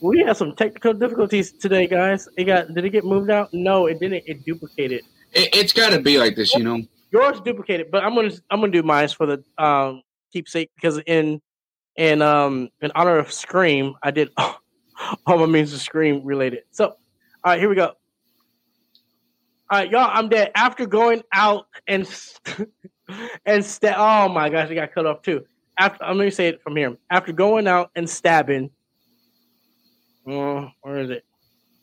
We 0.00 0.20
had 0.20 0.36
some 0.36 0.54
technical 0.54 0.94
difficulties 0.94 1.52
today, 1.52 1.86
guys. 1.86 2.28
It 2.36 2.44
got 2.44 2.72
did 2.74 2.84
it 2.84 2.90
get 2.90 3.04
moved 3.04 3.30
out? 3.30 3.52
No, 3.52 3.86
it 3.86 3.98
didn't. 4.00 4.24
It 4.26 4.44
duplicated. 4.44 5.02
It, 5.32 5.54
it's 5.54 5.72
got 5.72 5.90
to 5.90 6.00
be 6.00 6.18
like 6.18 6.36
this, 6.36 6.54
you 6.54 6.62
know. 6.64 6.82
Yours 7.10 7.40
duplicated, 7.40 7.90
but 7.90 8.04
I'm 8.04 8.14
gonna 8.14 8.30
I'm 8.50 8.60
gonna 8.60 8.72
do 8.72 8.82
mine 8.82 9.08
for 9.08 9.26
the 9.26 9.44
um 9.62 10.02
keepsake 10.32 10.70
because 10.74 11.00
in 11.06 11.40
in 11.96 12.22
um 12.22 12.68
in 12.80 12.92
honor 12.94 13.18
of 13.18 13.32
Scream, 13.32 13.94
I 14.02 14.10
did 14.10 14.30
all 14.36 14.58
my 15.26 15.46
means 15.46 15.72
of 15.72 15.80
Scream 15.80 16.24
related. 16.24 16.60
So, 16.70 16.86
all 16.88 16.96
right, 17.44 17.58
here 17.58 17.68
we 17.68 17.74
go. 17.74 17.92
All 19.70 19.78
right, 19.80 19.90
y'all, 19.90 20.10
I'm 20.12 20.28
dead. 20.28 20.52
After 20.54 20.86
going 20.86 21.22
out 21.32 21.66
and 21.86 22.06
st- 22.06 22.68
and 23.46 23.64
sta- 23.64 23.94
oh 23.96 24.28
my 24.28 24.48
gosh, 24.48 24.70
it 24.70 24.74
got 24.74 24.92
cut 24.92 25.06
off 25.06 25.22
too. 25.22 25.44
After 25.78 26.04
I'm 26.04 26.16
gonna 26.18 26.30
say 26.30 26.48
it 26.48 26.62
from 26.62 26.76
here. 26.76 26.96
After 27.10 27.32
going 27.32 27.66
out 27.66 27.90
and 27.94 28.08
stabbing, 28.08 28.70
uh, 30.28 30.68
where 30.82 30.98
is 30.98 31.10
it? 31.10 31.24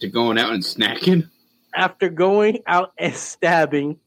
To 0.02 0.08
going 0.08 0.38
out 0.38 0.54
and 0.54 0.64
snacking. 0.64 1.30
after 1.76 2.10
going 2.10 2.60
out 2.68 2.92
and 2.98 3.14
stabbing, 3.14 3.98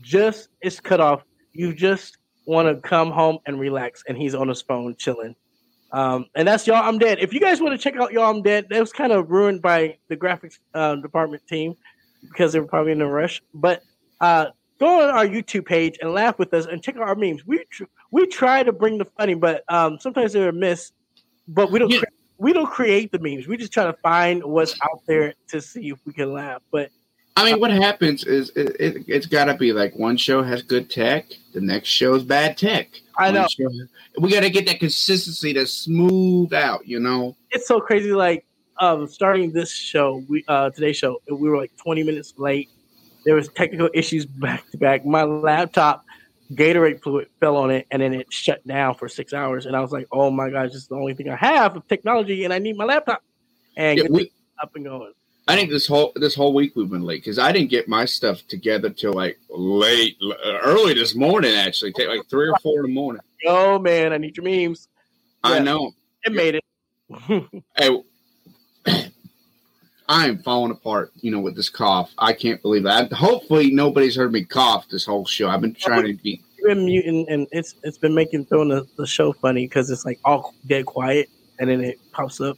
just 0.00 0.48
is 0.62 0.80
cut 0.80 1.00
off. 1.00 1.22
You 1.52 1.74
just 1.74 2.18
want 2.46 2.68
to 2.68 2.88
come 2.88 3.10
home 3.10 3.38
and 3.46 3.58
relax, 3.58 4.02
and 4.08 4.16
he's 4.16 4.34
on 4.34 4.48
his 4.48 4.62
phone 4.62 4.94
chilling. 4.96 5.34
Um, 5.92 6.26
and 6.34 6.46
that's 6.46 6.66
y'all. 6.66 6.82
I'm 6.82 6.98
dead. 6.98 7.18
If 7.20 7.32
you 7.32 7.40
guys 7.40 7.60
want 7.60 7.72
to 7.72 7.82
check 7.82 7.98
out 8.00 8.12
y'all, 8.12 8.28
I'm 8.28 8.42
dead. 8.42 8.66
That 8.70 8.80
was 8.80 8.92
kind 8.92 9.12
of 9.12 9.30
ruined 9.30 9.62
by 9.62 9.96
the 10.08 10.16
graphics 10.16 10.58
uh, 10.74 10.96
department 10.96 11.46
team 11.46 11.76
because 12.22 12.52
they 12.52 12.60
were 12.60 12.66
probably 12.66 12.92
in 12.92 13.00
a 13.00 13.08
rush. 13.08 13.40
But 13.54 13.82
uh, 14.20 14.46
go 14.80 15.02
on 15.02 15.10
our 15.10 15.26
YouTube 15.26 15.66
page 15.66 15.96
and 16.00 16.12
laugh 16.12 16.38
with 16.38 16.52
us 16.52 16.66
and 16.66 16.82
check 16.82 16.96
out 16.96 17.02
our 17.02 17.14
memes. 17.14 17.46
We 17.46 17.64
tr- 17.70 17.84
we 18.10 18.26
try 18.26 18.62
to 18.64 18.72
bring 18.72 18.98
the 18.98 19.06
funny, 19.16 19.34
but 19.34 19.62
um, 19.68 19.98
sometimes 20.00 20.32
they're 20.32 20.48
a 20.48 20.52
miss. 20.52 20.90
But 21.46 21.70
we 21.70 21.78
don't 21.78 21.92
cre- 21.92 22.04
we 22.38 22.52
don't 22.52 22.66
create 22.66 23.12
the 23.12 23.18
memes. 23.18 23.46
We 23.46 23.56
just 23.56 23.72
try 23.72 23.84
to 23.84 23.92
find 23.94 24.42
what's 24.44 24.74
out 24.82 25.02
there 25.06 25.34
to 25.48 25.60
see 25.60 25.90
if 25.90 25.98
we 26.04 26.12
can 26.12 26.32
laugh. 26.32 26.62
But 26.70 26.90
I 27.36 27.44
mean, 27.44 27.60
what 27.60 27.70
happens 27.70 28.24
is 28.24 28.50
it, 28.50 28.76
it, 28.78 29.04
it's 29.08 29.26
got 29.26 29.46
to 29.46 29.54
be 29.54 29.72
like 29.72 29.96
one 29.96 30.16
show 30.16 30.42
has 30.42 30.62
good 30.62 30.90
tech, 30.90 31.26
the 31.52 31.60
next 31.60 31.88
show 31.88 32.14
is 32.14 32.22
bad 32.22 32.56
tech. 32.56 32.88
I 33.18 33.30
know. 33.30 33.46
show- 33.48 33.68
we 34.18 34.30
got 34.30 34.40
to 34.40 34.50
get 34.50 34.66
that 34.66 34.80
consistency 34.80 35.52
to 35.54 35.66
smooth 35.66 36.52
out, 36.52 36.86
you 36.86 37.00
know. 37.00 37.36
it's 37.50 37.66
so 37.66 37.80
crazy. 37.80 38.12
Like 38.12 38.46
um, 38.78 39.06
starting 39.08 39.52
this 39.52 39.72
show, 39.72 40.22
we 40.28 40.44
uh, 40.48 40.70
today's 40.70 40.96
show, 40.96 41.20
we 41.28 41.48
were 41.48 41.56
like 41.56 41.76
20 41.76 42.02
minutes 42.02 42.34
late. 42.36 42.68
There 43.24 43.34
was 43.34 43.48
technical 43.48 43.88
issues 43.94 44.26
back 44.26 44.70
to 44.70 44.78
back. 44.78 45.04
My 45.04 45.24
laptop, 45.24 46.04
Gatorade 46.52 47.02
fluid 47.02 47.28
fell 47.40 47.56
on 47.56 47.70
it, 47.70 47.86
and 47.90 48.02
then 48.02 48.12
it 48.14 48.32
shut 48.32 48.66
down 48.66 48.94
for 48.94 49.08
six 49.08 49.32
hours. 49.32 49.66
And 49.66 49.74
I 49.74 49.80
was 49.80 49.92
like, 49.92 50.06
"Oh 50.12 50.30
my 50.30 50.50
gosh, 50.50 50.68
this 50.72 50.82
is 50.82 50.88
the 50.88 50.96
only 50.96 51.14
thing 51.14 51.28
I 51.30 51.36
have 51.36 51.76
of 51.76 51.88
technology, 51.88 52.44
and 52.44 52.52
I 52.52 52.58
need 52.58 52.76
my 52.76 52.84
laptop." 52.84 53.22
And 53.76 53.98
Yeah, 53.98 54.06
we- 54.10 54.30
up 54.62 54.74
and 54.76 54.84
going. 54.84 55.12
I 55.46 55.56
think 55.56 55.70
this 55.70 55.86
whole 55.86 56.12
this 56.16 56.34
whole 56.34 56.54
week 56.54 56.74
we've 56.74 56.88
been 56.88 57.02
late 57.02 57.22
because 57.22 57.38
I 57.38 57.52
didn't 57.52 57.68
get 57.70 57.86
my 57.88 58.04
stuff 58.06 58.46
together 58.46 58.88
till 58.88 59.12
like 59.12 59.38
late, 59.50 60.16
uh, 60.22 60.58
early 60.62 60.94
this 60.94 61.14
morning. 61.14 61.54
Actually, 61.54 61.92
take 61.92 62.08
like 62.08 62.26
three 62.30 62.48
or 62.48 62.56
four 62.62 62.78
in 62.80 62.82
the 62.86 62.92
morning. 62.94 63.20
Oh 63.46 63.78
man, 63.78 64.12
I 64.12 64.18
need 64.18 64.36
your 64.36 64.44
memes. 64.44 64.88
I 65.42 65.58
know. 65.58 65.92
It 66.22 66.32
made 66.32 66.54
it. 66.56 66.64
Hey, 67.76 68.02
I 70.08 70.26
am 70.28 70.38
falling 70.42 70.70
apart. 70.72 71.12
You 71.20 71.30
know, 71.30 71.40
with 71.40 71.56
this 71.56 71.68
cough, 71.68 72.12
I 72.18 72.32
can't 72.32 72.60
believe 72.62 72.82
that. 72.84 73.12
Hopefully, 73.12 73.70
nobody's 73.70 74.16
heard 74.16 74.32
me 74.32 74.44
cough 74.44 74.88
this 74.88 75.06
whole 75.06 75.24
show. 75.24 75.48
I've 75.48 75.60
been 75.60 75.74
trying 75.74 76.04
to 76.06 76.14
be. 76.22 76.42
You've 76.58 76.68
been 76.68 76.84
muting, 76.84 77.26
and 77.28 77.46
it's 77.52 77.74
it's 77.82 77.98
been 77.98 78.14
making 78.14 78.46
throwing 78.46 78.68
the, 78.68 78.86
the 78.96 79.06
show 79.06 79.32
funny 79.32 79.66
because 79.66 79.90
it's 79.90 80.04
like 80.04 80.20
all 80.24 80.54
dead 80.66 80.86
quiet, 80.86 81.28
and 81.58 81.68
then 81.70 81.80
it 81.82 81.98
pops 82.12 82.40
up, 82.40 82.56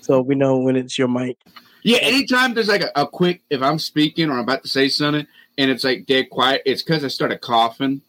so 0.00 0.20
we 0.20 0.34
know 0.34 0.58
when 0.58 0.76
it's 0.76 0.98
your 0.98 1.08
mic. 1.08 1.36
Yeah, 1.82 1.98
anytime 2.02 2.52
there's 2.54 2.68
like 2.68 2.82
a, 2.82 2.90
a 2.96 3.06
quick, 3.06 3.42
if 3.48 3.62
I'm 3.62 3.78
speaking 3.78 4.28
or 4.28 4.32
I'm 4.34 4.40
about 4.40 4.62
to 4.64 4.68
say 4.68 4.88
something 4.88 5.24
and 5.56 5.70
it's 5.70 5.84
like 5.84 6.04
dead 6.06 6.30
quiet, 6.30 6.62
it's 6.66 6.82
because 6.82 7.04
I 7.04 7.08
started 7.08 7.40
coughing. 7.40 8.00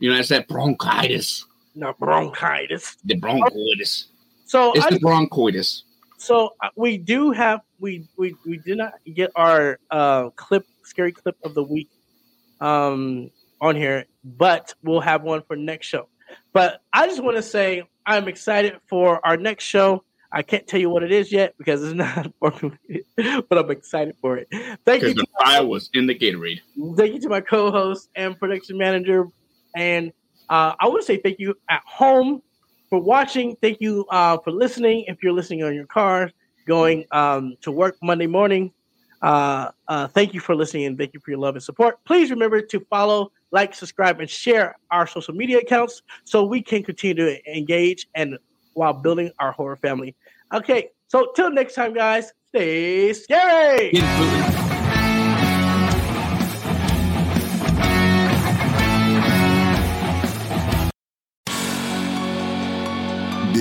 You 0.00 0.10
know, 0.10 0.18
it's 0.18 0.30
that 0.30 0.48
bronchitis, 0.48 1.46
Not 1.76 1.98
bronchitis. 2.00 2.96
the 3.04 3.14
bronchitis. 3.14 4.06
So 4.44 4.72
It's 4.72 4.84
I, 4.84 4.90
the 4.90 4.98
bronchitis. 4.98 5.84
So 6.22 6.54
uh, 6.62 6.68
we 6.76 6.98
do 6.98 7.32
have 7.32 7.60
we 7.80 8.06
we 8.16 8.34
we 8.46 8.58
did 8.58 8.78
not 8.78 8.94
get 9.12 9.32
our 9.34 9.78
uh 9.90 10.30
clip 10.30 10.64
scary 10.84 11.12
clip 11.12 11.36
of 11.44 11.54
the 11.54 11.62
week 11.62 11.88
um 12.60 13.30
on 13.60 13.76
here, 13.76 14.06
but 14.24 14.74
we'll 14.82 15.00
have 15.00 15.22
one 15.22 15.42
for 15.42 15.56
next 15.56 15.86
show. 15.86 16.08
But 16.52 16.80
I 16.92 17.06
just 17.06 17.22
want 17.22 17.36
to 17.36 17.42
say 17.42 17.82
I'm 18.06 18.28
excited 18.28 18.74
for 18.88 19.24
our 19.26 19.36
next 19.36 19.64
show. 19.64 20.04
I 20.32 20.42
can't 20.42 20.66
tell 20.66 20.80
you 20.80 20.90
what 20.90 21.02
it 21.02 21.12
is 21.12 21.30
yet 21.30 21.54
because 21.58 21.82
it's 21.82 21.94
not 21.94 22.32
but 22.40 23.58
I'm 23.58 23.70
excited 23.70 24.16
for 24.20 24.38
it. 24.38 24.48
Thank 24.84 25.02
you 25.02 25.14
the 25.14 25.26
fire 25.44 25.66
was 25.66 25.90
in 25.92 26.06
the 26.06 26.14
Gatorade. 26.14 26.60
thank 26.96 27.14
you 27.14 27.20
to 27.20 27.28
my 27.28 27.40
co-host 27.40 28.08
and 28.14 28.38
production 28.38 28.78
manager 28.78 29.26
and 29.76 30.12
uh, 30.48 30.74
i 30.78 30.86
want 30.86 31.00
to 31.00 31.06
say 31.06 31.16
thank 31.16 31.38
you 31.38 31.54
at 31.68 31.82
home 31.86 32.42
for 32.92 33.00
watching. 33.00 33.56
Thank 33.62 33.80
you 33.80 34.04
uh, 34.10 34.36
for 34.36 34.50
listening. 34.50 35.06
If 35.06 35.22
you're 35.22 35.32
listening 35.32 35.62
on 35.62 35.74
your 35.74 35.86
car 35.86 36.30
going 36.66 37.06
um, 37.10 37.56
to 37.62 37.72
work 37.72 37.96
monday 38.02 38.26
morning 38.26 38.70
uh, 39.22 39.70
uh, 39.88 40.08
thank 40.08 40.34
you 40.34 40.40
for 40.40 40.54
listening 40.54 40.84
and 40.84 40.98
thank 40.98 41.14
you 41.14 41.20
for 41.20 41.30
your 41.30 41.38
love 41.38 41.54
and 41.54 41.62
support. 41.62 41.96
Please 42.04 42.30
remember 42.30 42.60
to 42.60 42.80
follow 42.90 43.32
like 43.50 43.74
subscribe 43.74 44.20
and 44.20 44.28
share 44.28 44.76
our 44.90 45.06
social 45.06 45.32
media 45.32 45.58
accounts 45.58 46.02
so 46.24 46.44
we 46.44 46.60
can 46.60 46.82
continue 46.82 47.14
to 47.14 47.56
engage 47.56 48.08
and 48.14 48.36
while 48.74 48.92
building 48.92 49.30
our 49.38 49.52
horror 49.52 49.76
family. 49.76 50.14
Okay 50.52 50.90
so 51.08 51.32
till 51.34 51.50
next 51.50 51.74
time 51.74 51.94
guys 51.94 52.32
stay 52.48 53.12
scary 53.14 53.92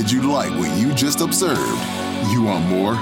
Did 0.02 0.12
you 0.12 0.32
like 0.34 0.50
what 0.58 0.80
you 0.80 0.96
just 0.96 1.22
observed? 1.22 1.60
You 2.32 2.42
want 2.42 2.66
more? 2.66 2.94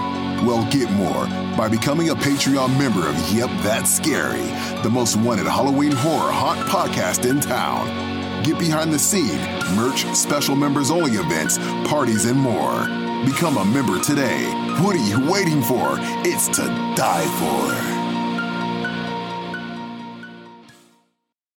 Well, 0.45 0.69
get 0.69 0.92
more 0.92 1.28
by 1.56 1.69
becoming 1.69 2.10
a 2.10 2.14
Patreon 2.14 2.78
member 2.78 3.08
of 3.08 3.32
Yup, 3.32 3.50
That's 3.64 3.90
Scary, 3.90 4.44
the 4.84 4.90
most 4.92 5.16
wanted 5.16 5.45
Halloween 5.45 5.94
horror 5.94 6.30
haunt 6.30 6.60
podcast 6.68 7.24
in 7.28 7.40
town. 7.40 8.44
Get 8.44 8.60
behind 8.60 8.92
the 8.92 9.00
scene, 9.00 9.40
merch, 9.78 10.03
special 10.14 10.58
members 10.58 10.92
only 10.92 11.14
events, 11.14 11.58
parties, 11.88 12.26
and 12.26 12.38
more. 12.38 12.84
Become 13.26 13.56
a 13.56 13.64
member 13.64 13.98
today. 14.03 14.52
What 14.82 14.98
are 14.98 15.08
you 15.08 15.32
waiting 15.32 15.61
for? 15.61 15.95
It's 16.26 16.50
to 16.50 16.64
die 16.98 17.28
for. 17.40 17.99